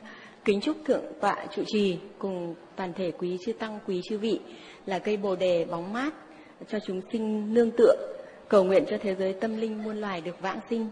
kính 0.46 0.62
chúc 0.62 0.78
thượng 0.86 1.04
tọa 1.20 1.46
chủ 1.56 1.64
trì 1.68 1.98
cùng 2.20 2.56
toàn 2.76 2.94
thể 2.94 3.12
quý 3.12 3.38
chư 3.46 3.54
tăng 3.54 3.80
quý 3.88 4.02
chư 4.10 4.18
vị 4.18 4.40
là 4.86 5.00
cây 5.00 5.18
bồ 5.18 5.36
đề 5.36 5.66
bóng 5.66 5.94
mát 5.94 6.14
cho 6.68 6.80
chúng 6.88 7.02
sinh 7.12 7.54
nương 7.54 7.72
tựa 7.72 7.96
cầu 8.48 8.64
nguyện 8.64 8.84
cho 8.90 8.98
thế 9.02 9.16
giới 9.16 9.34
tâm 9.34 9.58
linh 9.58 9.84
muôn 9.84 10.02
loài 10.02 10.22
được 10.22 10.42
vãng 10.42 10.60
sinh 10.70 10.88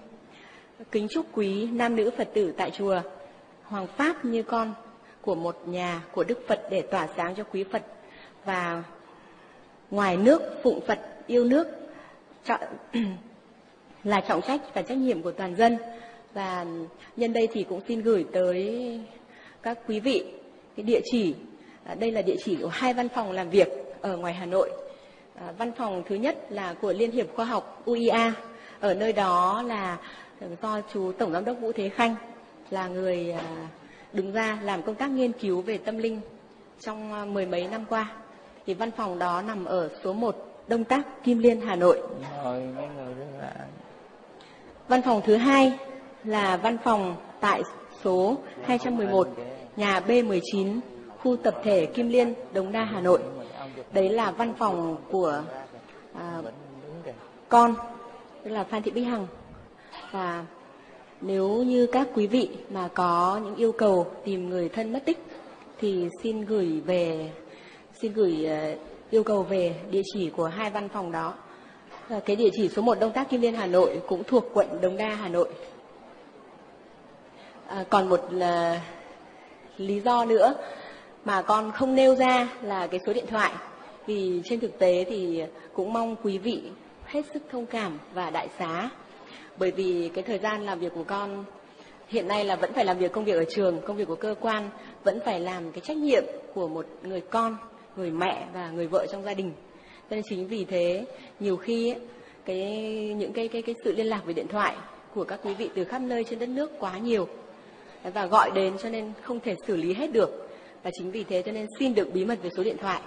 kính 0.91 1.07
chúc 1.09 1.25
quý 1.33 1.65
nam 1.65 1.95
nữ 1.95 2.11
phật 2.17 2.29
tử 2.33 2.53
tại 2.57 2.71
chùa 2.71 3.01
hoàng 3.69 3.87
pháp 3.87 4.25
như 4.25 4.43
con 4.43 4.73
của 5.21 5.35
một 5.35 5.57
nhà 5.65 6.01
của 6.11 6.23
Đức 6.23 6.47
Phật 6.47 6.61
để 6.69 6.81
tỏa 6.81 7.07
sáng 7.17 7.35
cho 7.35 7.43
quý 7.43 7.63
Phật. 7.71 7.81
Và 8.45 8.83
ngoài 9.91 10.17
nước, 10.17 10.41
phụng 10.63 10.79
Phật 10.87 10.99
yêu 11.27 11.43
nước 11.43 11.67
là 14.03 14.21
trọng 14.21 14.41
trách 14.41 14.61
và 14.73 14.81
trách 14.81 14.97
nhiệm 14.97 15.21
của 15.21 15.31
toàn 15.31 15.55
dân. 15.55 15.77
Và 16.33 16.65
nhân 17.15 17.33
đây 17.33 17.47
thì 17.53 17.63
cũng 17.63 17.81
xin 17.87 18.01
gửi 18.01 18.25
tới 18.33 18.99
các 19.61 19.77
quý 19.87 19.99
vị 19.99 20.25
cái 20.75 20.83
địa 20.83 20.99
chỉ. 21.11 21.35
À, 21.83 21.95
đây 21.95 22.11
là 22.11 22.21
địa 22.21 22.35
chỉ 22.45 22.55
của 22.61 22.67
hai 22.67 22.93
văn 22.93 23.09
phòng 23.09 23.31
làm 23.31 23.49
việc 23.49 23.67
ở 24.01 24.17
ngoài 24.17 24.33
Hà 24.33 24.45
Nội. 24.45 24.71
À, 25.35 25.51
văn 25.57 25.71
phòng 25.77 26.03
thứ 26.09 26.15
nhất 26.15 26.37
là 26.49 26.73
của 26.73 26.93
Liên 26.93 27.11
hiệp 27.11 27.35
khoa 27.35 27.45
học 27.45 27.81
UIA 27.85 28.31
ở 28.79 28.93
nơi 28.93 29.13
đó 29.13 29.61
là 29.61 29.97
do 30.61 30.81
chú 30.93 31.11
tổng 31.11 31.31
giám 31.31 31.45
đốc 31.45 31.59
Vũ 31.59 31.71
Thế 31.71 31.89
Khanh 31.89 32.15
là 32.69 32.87
người 32.87 33.31
à, 33.31 33.67
đứng 34.13 34.31
ra 34.31 34.59
làm 34.61 34.81
công 34.81 34.95
tác 34.95 35.09
nghiên 35.11 35.31
cứu 35.31 35.61
về 35.61 35.77
tâm 35.77 35.97
linh 35.97 36.21
trong 36.79 37.13
à, 37.13 37.25
mười 37.25 37.45
mấy 37.45 37.67
năm 37.67 37.85
qua. 37.89 38.11
Thì 38.65 38.73
văn 38.73 38.91
phòng 38.91 39.19
đó 39.19 39.41
nằm 39.41 39.65
ở 39.65 39.89
số 40.03 40.13
1 40.13 40.35
Đông 40.67 40.83
Tác, 40.83 41.23
Kim 41.23 41.39
Liên, 41.39 41.61
Hà 41.61 41.75
Nội. 41.75 42.01
Văn 44.87 45.01
phòng 45.01 45.21
thứ 45.25 45.35
hai 45.35 45.79
là 46.23 46.57
văn 46.57 46.77
phòng 46.83 47.15
tại 47.39 47.61
số 48.03 48.37
211 48.63 49.27
nhà 49.75 49.99
B19 50.07 50.79
khu 51.19 51.35
tập 51.35 51.55
thể 51.63 51.85
Kim 51.85 52.09
Liên, 52.09 52.33
Đống 52.53 52.71
Đa, 52.71 52.83
Hà 52.83 53.01
Nội. 53.01 53.19
Đấy 53.93 54.09
là 54.09 54.31
văn 54.31 54.53
phòng 54.57 54.97
của 55.11 55.41
à, 56.13 56.41
con, 57.49 57.75
tức 58.43 58.51
là 58.51 58.63
Phan 58.63 58.83
Thị 58.83 58.91
Bích 58.91 59.07
Hằng. 59.07 59.27
Và 60.11 60.45
nếu 61.21 61.49
như 61.63 61.87
các 61.87 62.07
quý 62.15 62.27
vị 62.27 62.49
mà 62.69 62.87
có 62.87 63.39
những 63.43 63.55
yêu 63.55 63.71
cầu 63.71 64.07
tìm 64.25 64.49
người 64.49 64.69
thân 64.69 64.93
mất 64.93 64.99
tích 65.05 65.17
thì 65.79 66.09
xin 66.23 66.45
gửi 66.45 66.81
về 66.85 67.31
xin 68.01 68.13
gửi 68.13 68.45
ờ, 68.45 68.75
yêu 69.09 69.23
cầu 69.23 69.43
về 69.43 69.75
địa 69.91 70.01
chỉ 70.13 70.29
của 70.29 70.45
hai 70.45 70.69
văn 70.69 70.89
phòng 70.89 71.11
đó. 71.11 71.33
Ờ, 72.09 72.19
cái 72.25 72.35
địa 72.35 72.49
chỉ 72.53 72.69
số 72.69 72.81
1 72.81 72.99
Đông 72.99 73.11
Tác 73.11 73.29
Kim 73.29 73.41
Liên 73.41 73.53
Hà 73.53 73.67
Nội 73.67 74.01
cũng 74.07 74.23
thuộc 74.23 74.45
quận 74.53 74.81
Đống 74.81 74.97
Đa 74.97 75.09
Hà 75.09 75.29
Nội. 75.29 75.49
À, 77.67 77.85
còn 77.89 78.09
một 78.09 78.21
là 78.31 78.81
lý 79.77 79.99
do 79.99 80.25
nữa 80.25 80.53
mà 81.25 81.41
con 81.41 81.71
không 81.71 81.95
nêu 81.95 82.15
ra 82.15 82.49
là 82.61 82.87
cái 82.87 82.99
số 83.05 83.13
điện 83.13 83.25
thoại 83.27 83.51
vì 84.05 84.41
trên 84.43 84.59
thực 84.59 84.79
tế 84.79 85.05
thì 85.09 85.43
cũng 85.73 85.93
mong 85.93 86.15
quý 86.23 86.37
vị 86.37 86.63
hết 87.05 87.21
sức 87.33 87.43
thông 87.51 87.65
cảm 87.65 87.99
và 88.13 88.29
đại 88.29 88.49
xá 88.59 88.89
bởi 89.57 89.71
vì 89.71 90.09
cái 90.13 90.23
thời 90.23 90.39
gian 90.39 90.61
làm 90.61 90.79
việc 90.79 90.91
của 90.95 91.03
con 91.03 91.45
hiện 92.07 92.27
nay 92.27 92.45
là 92.45 92.55
vẫn 92.55 92.73
phải 92.73 92.85
làm 92.85 92.97
việc 92.97 93.11
công 93.11 93.25
việc 93.25 93.33
ở 93.33 93.45
trường 93.49 93.81
công 93.81 93.97
việc 93.97 94.07
của 94.07 94.15
cơ 94.15 94.35
quan 94.39 94.69
vẫn 95.03 95.19
phải 95.25 95.39
làm 95.39 95.71
cái 95.71 95.81
trách 95.81 95.97
nhiệm 95.97 96.23
của 96.53 96.67
một 96.67 96.85
người 97.03 97.21
con 97.21 97.57
người 97.95 98.11
mẹ 98.11 98.47
và 98.53 98.69
người 98.69 98.87
vợ 98.87 99.05
trong 99.11 99.23
gia 99.23 99.33
đình. 99.33 99.51
Cho 100.09 100.15
nên 100.15 100.23
chính 100.29 100.47
vì 100.47 100.65
thế 100.65 101.05
nhiều 101.39 101.57
khi 101.57 101.91
ấy, 101.91 101.99
cái 102.45 102.61
những 103.17 103.33
cái 103.33 103.47
cái 103.47 103.61
cái 103.61 103.75
sự 103.83 103.93
liên 103.95 104.05
lạc 104.05 104.21
về 104.25 104.33
điện 104.33 104.47
thoại 104.47 104.75
của 105.15 105.23
các 105.23 105.39
quý 105.43 105.53
vị 105.53 105.69
từ 105.75 105.83
khắp 105.83 106.01
nơi 106.01 106.23
trên 106.23 106.39
đất 106.39 106.49
nước 106.49 106.71
quá 106.79 106.97
nhiều 106.97 107.27
và 108.13 108.25
gọi 108.25 108.51
đến 108.55 108.73
cho 108.83 108.89
nên 108.89 109.11
không 109.21 109.39
thể 109.39 109.55
xử 109.67 109.75
lý 109.75 109.93
hết 109.93 110.11
được. 110.13 110.49
Và 110.83 110.91
chính 110.93 111.11
vì 111.11 111.23
thế 111.23 111.41
cho 111.41 111.51
nên 111.51 111.67
xin 111.79 111.95
được 111.95 112.13
bí 112.13 112.25
mật 112.25 112.39
về 112.43 112.49
số 112.57 112.63
điện 112.63 112.77
thoại. 112.77 113.01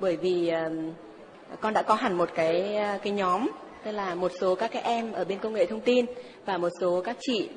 Bởi 0.00 0.16
vì 0.16 0.52
uh, 0.52 1.60
con 1.60 1.74
đã 1.74 1.82
có 1.82 1.94
hẳn 1.94 2.18
một 2.18 2.28
cái 2.34 2.78
cái 3.02 3.12
nhóm 3.12 3.48
tức 3.86 3.92
là 3.92 4.14
một 4.14 4.32
số 4.40 4.54
các 4.54 4.70
cái 4.72 4.82
em 4.82 5.12
ở 5.12 5.24
bên 5.24 5.38
công 5.38 5.52
nghệ 5.52 5.66
thông 5.66 5.80
tin 5.80 6.06
và 6.46 6.58
một 6.58 6.68
số 6.80 7.02
các 7.02 7.16
chị 7.20 7.48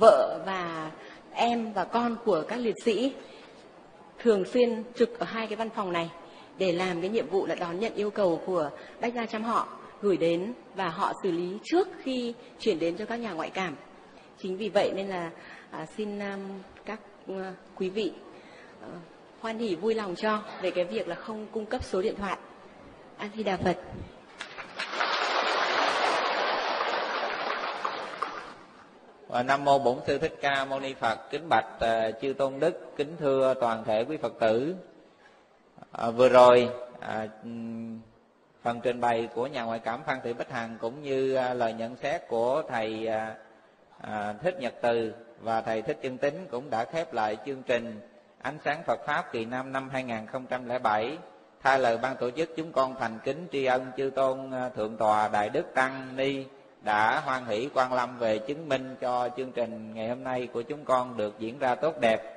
vợ 0.00 0.40
và 0.46 0.90
em 1.32 1.72
và 1.72 1.84
con 1.84 2.16
của 2.24 2.42
các 2.48 2.56
liệt 2.56 2.74
sĩ 2.84 3.12
thường 4.18 4.44
xuyên 4.44 4.84
trực 4.94 5.18
ở 5.18 5.26
hai 5.26 5.46
cái 5.46 5.56
văn 5.56 5.70
phòng 5.70 5.92
này 5.92 6.10
để 6.58 6.72
làm 6.72 7.00
cái 7.00 7.10
nhiệm 7.10 7.28
vụ 7.28 7.46
là 7.46 7.54
đón 7.54 7.80
nhận 7.80 7.94
yêu 7.94 8.10
cầu 8.10 8.40
của 8.46 8.70
bách 9.00 9.14
gia 9.14 9.26
chăm 9.26 9.42
họ 9.44 9.68
gửi 10.02 10.16
đến 10.16 10.52
và 10.74 10.88
họ 10.88 11.12
xử 11.22 11.30
lý 11.30 11.58
trước 11.64 11.88
khi 12.02 12.34
chuyển 12.60 12.78
đến 12.78 12.96
cho 12.96 13.04
các 13.04 13.16
nhà 13.16 13.32
ngoại 13.32 13.50
cảm. 13.50 13.76
Chính 14.38 14.56
vì 14.56 14.68
vậy 14.68 14.92
nên 14.96 15.08
là 15.08 15.30
à, 15.70 15.86
xin 15.96 16.18
um, 16.18 16.40
các 16.84 17.00
uh, 17.32 17.38
quý 17.76 17.88
vị 17.88 18.12
uh, 18.82 18.92
hoan 19.40 19.58
hỉ 19.58 19.74
vui 19.74 19.94
lòng 19.94 20.14
cho 20.14 20.42
về 20.62 20.70
cái 20.70 20.84
việc 20.84 21.08
là 21.08 21.14
không 21.14 21.46
cung 21.52 21.66
cấp 21.66 21.84
số 21.84 22.02
điện 22.02 22.14
thoại. 22.18 22.38
An 23.16 23.30
thi 23.34 23.42
đà 23.42 23.56
phật. 23.56 23.76
Và 29.28 29.42
nam 29.42 29.64
mô 29.64 29.78
bổn 29.78 29.98
sư 30.06 30.18
thích 30.18 30.38
ca 30.40 30.64
mâu 30.64 30.80
ni 30.80 30.94
phật 30.94 31.30
kính 31.30 31.48
bạch 31.48 31.66
uh, 31.76 32.20
chư 32.20 32.32
tôn 32.32 32.60
đức 32.60 32.96
kính 32.96 33.16
thưa 33.18 33.54
toàn 33.60 33.84
thể 33.84 34.04
quý 34.04 34.16
phật 34.16 34.32
tử. 34.40 34.74
Uh, 36.08 36.14
vừa 36.14 36.28
rồi 36.28 36.70
uh, 36.98 37.30
phần 38.62 38.80
trình 38.82 39.00
bày 39.00 39.28
của 39.34 39.46
nhà 39.46 39.62
ngoại 39.62 39.78
cảm 39.78 40.00
phan 40.06 40.18
thị 40.24 40.32
bích 40.32 40.50
hằng 40.50 40.76
cũng 40.80 41.02
như 41.02 41.38
uh, 41.38 41.56
lời 41.56 41.72
nhận 41.72 41.96
xét 41.96 42.28
của 42.28 42.62
thầy 42.68 43.08
uh, 43.08 43.36
uh, 44.02 44.42
thích 44.42 44.56
nhật 44.60 44.74
từ 44.80 45.12
và 45.40 45.60
thầy 45.60 45.82
thích 45.82 45.98
chân 46.02 46.18
tính 46.18 46.46
cũng 46.50 46.70
đã 46.70 46.84
khép 46.84 47.12
lại 47.12 47.36
chương 47.46 47.62
trình 47.62 48.00
ánh 48.42 48.58
sáng 48.64 48.82
phật 48.86 49.00
pháp 49.06 49.32
kỳ 49.32 49.44
năm 49.44 49.72
năm 49.72 49.88
2007 49.90 51.18
thay 51.62 51.78
lời 51.78 51.98
ban 51.98 52.16
tổ 52.16 52.30
chức 52.30 52.50
chúng 52.56 52.72
con 52.72 52.94
thành 53.00 53.18
kính 53.24 53.46
tri 53.52 53.64
ân 53.64 53.86
chư 53.96 54.10
tôn 54.10 54.50
thượng 54.76 54.96
tòa 54.96 55.28
đại 55.28 55.48
đức 55.48 55.74
tăng 55.74 56.16
ni 56.16 56.44
đã 56.82 57.20
hoan 57.20 57.46
hỷ 57.46 57.68
quan 57.74 57.92
lâm 57.92 58.18
về 58.18 58.38
chứng 58.38 58.68
minh 58.68 58.96
cho 59.00 59.28
chương 59.36 59.52
trình 59.52 59.94
ngày 59.94 60.08
hôm 60.08 60.24
nay 60.24 60.48
của 60.52 60.62
chúng 60.62 60.84
con 60.84 61.16
được 61.16 61.34
diễn 61.38 61.58
ra 61.58 61.74
tốt 61.74 62.00
đẹp. 62.00 62.36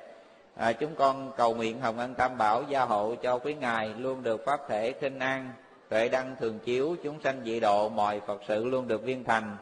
À, 0.56 0.72
chúng 0.72 0.94
con 0.94 1.32
cầu 1.36 1.54
nguyện 1.54 1.80
hồng 1.80 1.98
ân 1.98 2.14
tam 2.14 2.38
bảo 2.38 2.62
gia 2.68 2.84
hộ 2.84 3.14
cho 3.22 3.38
quý 3.38 3.54
ngài 3.54 3.88
luôn 3.88 4.22
được 4.22 4.44
pháp 4.46 4.60
thể 4.68 4.92
khinh 5.00 5.18
an 5.18 5.50
tuệ 5.88 6.08
đăng 6.08 6.36
thường 6.40 6.58
chiếu 6.58 6.96
chúng 7.04 7.20
sanh 7.24 7.40
dị 7.44 7.60
độ 7.60 7.88
mọi 7.88 8.20
phật 8.26 8.40
sự 8.48 8.64
luôn 8.64 8.88
được 8.88 9.02
viên 9.02 9.24
thành. 9.24 9.56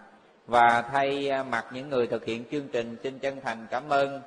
Và 0.46 0.82
thay 0.82 1.30
à, 1.30 1.42
mặt 1.42 1.66
những 1.72 1.88
người 1.88 2.06
thực 2.06 2.24
hiện 2.24 2.44
chương 2.50 2.68
trình 2.68 2.96
xin 3.02 3.18
chân 3.18 3.40
thành 3.44 3.66
cảm 3.70 3.88
ơn 3.88 4.20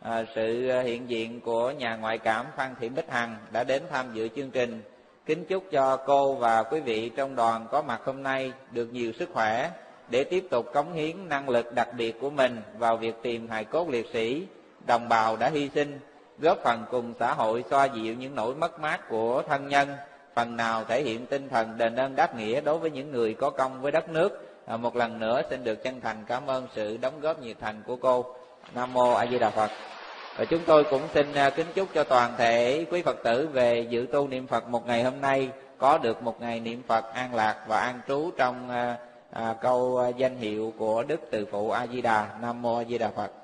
à, 0.00 0.24
sự 0.34 0.70
hiện 0.80 1.10
diện 1.10 1.40
của 1.40 1.70
nhà 1.70 1.96
ngoại 1.96 2.18
cảm 2.18 2.46
phan 2.56 2.74
thị 2.80 2.88
bích 2.88 3.10
hằng 3.10 3.36
đã 3.50 3.64
đến 3.64 3.82
tham 3.90 4.06
dự 4.14 4.28
chương 4.36 4.50
trình. 4.50 4.82
Kính 5.26 5.44
chúc 5.44 5.64
cho 5.70 5.96
cô 5.96 6.34
và 6.34 6.62
quý 6.62 6.80
vị 6.80 7.10
trong 7.16 7.36
đoàn 7.36 7.66
có 7.70 7.82
mặt 7.82 8.00
hôm 8.04 8.22
nay 8.22 8.52
được 8.70 8.92
nhiều 8.92 9.12
sức 9.12 9.30
khỏe 9.32 9.70
để 10.12 10.24
tiếp 10.24 10.44
tục 10.50 10.66
cống 10.74 10.92
hiến 10.92 11.28
năng 11.28 11.48
lực 11.48 11.72
đặc 11.74 11.88
biệt 11.96 12.20
của 12.20 12.30
mình 12.30 12.62
vào 12.78 12.96
việc 12.96 13.14
tìm 13.22 13.48
hài 13.48 13.64
cốt 13.64 13.88
liệt 13.88 14.06
sĩ, 14.12 14.46
đồng 14.86 15.08
bào 15.08 15.36
đã 15.36 15.48
hy 15.48 15.70
sinh, 15.74 16.00
góp 16.38 16.58
phần 16.64 16.84
cùng 16.90 17.14
xã 17.20 17.34
hội 17.34 17.64
xoa 17.70 17.84
dịu 17.84 18.14
những 18.14 18.34
nỗi 18.34 18.54
mất 18.54 18.80
mát 18.80 19.08
của 19.08 19.42
thân 19.48 19.68
nhân, 19.68 19.88
phần 20.34 20.56
nào 20.56 20.84
thể 20.84 21.02
hiện 21.02 21.26
tinh 21.26 21.48
thần 21.48 21.78
đền 21.78 21.96
ơn 21.96 22.16
đáp 22.16 22.36
nghĩa 22.36 22.60
đối 22.60 22.78
với 22.78 22.90
những 22.90 23.12
người 23.12 23.34
có 23.34 23.50
công 23.50 23.82
với 23.82 23.92
đất 23.92 24.08
nước. 24.08 24.48
À, 24.66 24.76
một 24.76 24.96
lần 24.96 25.18
nữa 25.18 25.42
xin 25.50 25.64
được 25.64 25.82
chân 25.82 26.00
thành 26.00 26.16
cảm 26.26 26.46
ơn 26.46 26.66
sự 26.74 26.96
đóng 26.96 27.20
góp 27.20 27.42
nhiệt 27.42 27.56
thành 27.60 27.82
của 27.86 27.96
cô. 27.96 28.24
Nam 28.74 28.92
mô 28.92 29.12
A 29.12 29.26
Di 29.26 29.38
Đà 29.38 29.50
Phật. 29.50 29.70
Và 30.36 30.44
chúng 30.44 30.60
tôi 30.66 30.84
cũng 30.84 31.02
xin 31.14 31.34
à, 31.34 31.50
kính 31.50 31.66
chúc 31.74 31.88
cho 31.94 32.04
toàn 32.04 32.32
thể 32.38 32.86
quý 32.90 33.02
Phật 33.02 33.22
tử 33.24 33.48
về 33.52 33.86
dự 33.90 34.06
tu 34.12 34.28
niệm 34.28 34.46
Phật 34.46 34.68
một 34.68 34.86
ngày 34.86 35.02
hôm 35.02 35.20
nay 35.20 35.48
có 35.78 35.98
được 35.98 36.22
một 36.22 36.40
ngày 36.40 36.60
niệm 36.60 36.82
Phật 36.88 37.14
an 37.14 37.34
lạc 37.34 37.64
và 37.66 37.80
an 37.80 38.00
trú 38.08 38.30
trong 38.36 38.70
à, 38.70 38.96
à, 39.32 39.54
câu 39.60 39.98
à, 39.98 40.08
danh 40.08 40.36
hiệu 40.36 40.72
của 40.78 41.02
đức 41.02 41.20
từ 41.30 41.46
phụ 41.50 41.70
a 41.70 41.86
di 41.86 42.02
đà. 42.02 42.38
Nam 42.40 42.62
mô 42.62 42.76
a 42.76 42.84
di 42.84 42.98
đà 42.98 43.10
phật. 43.10 43.41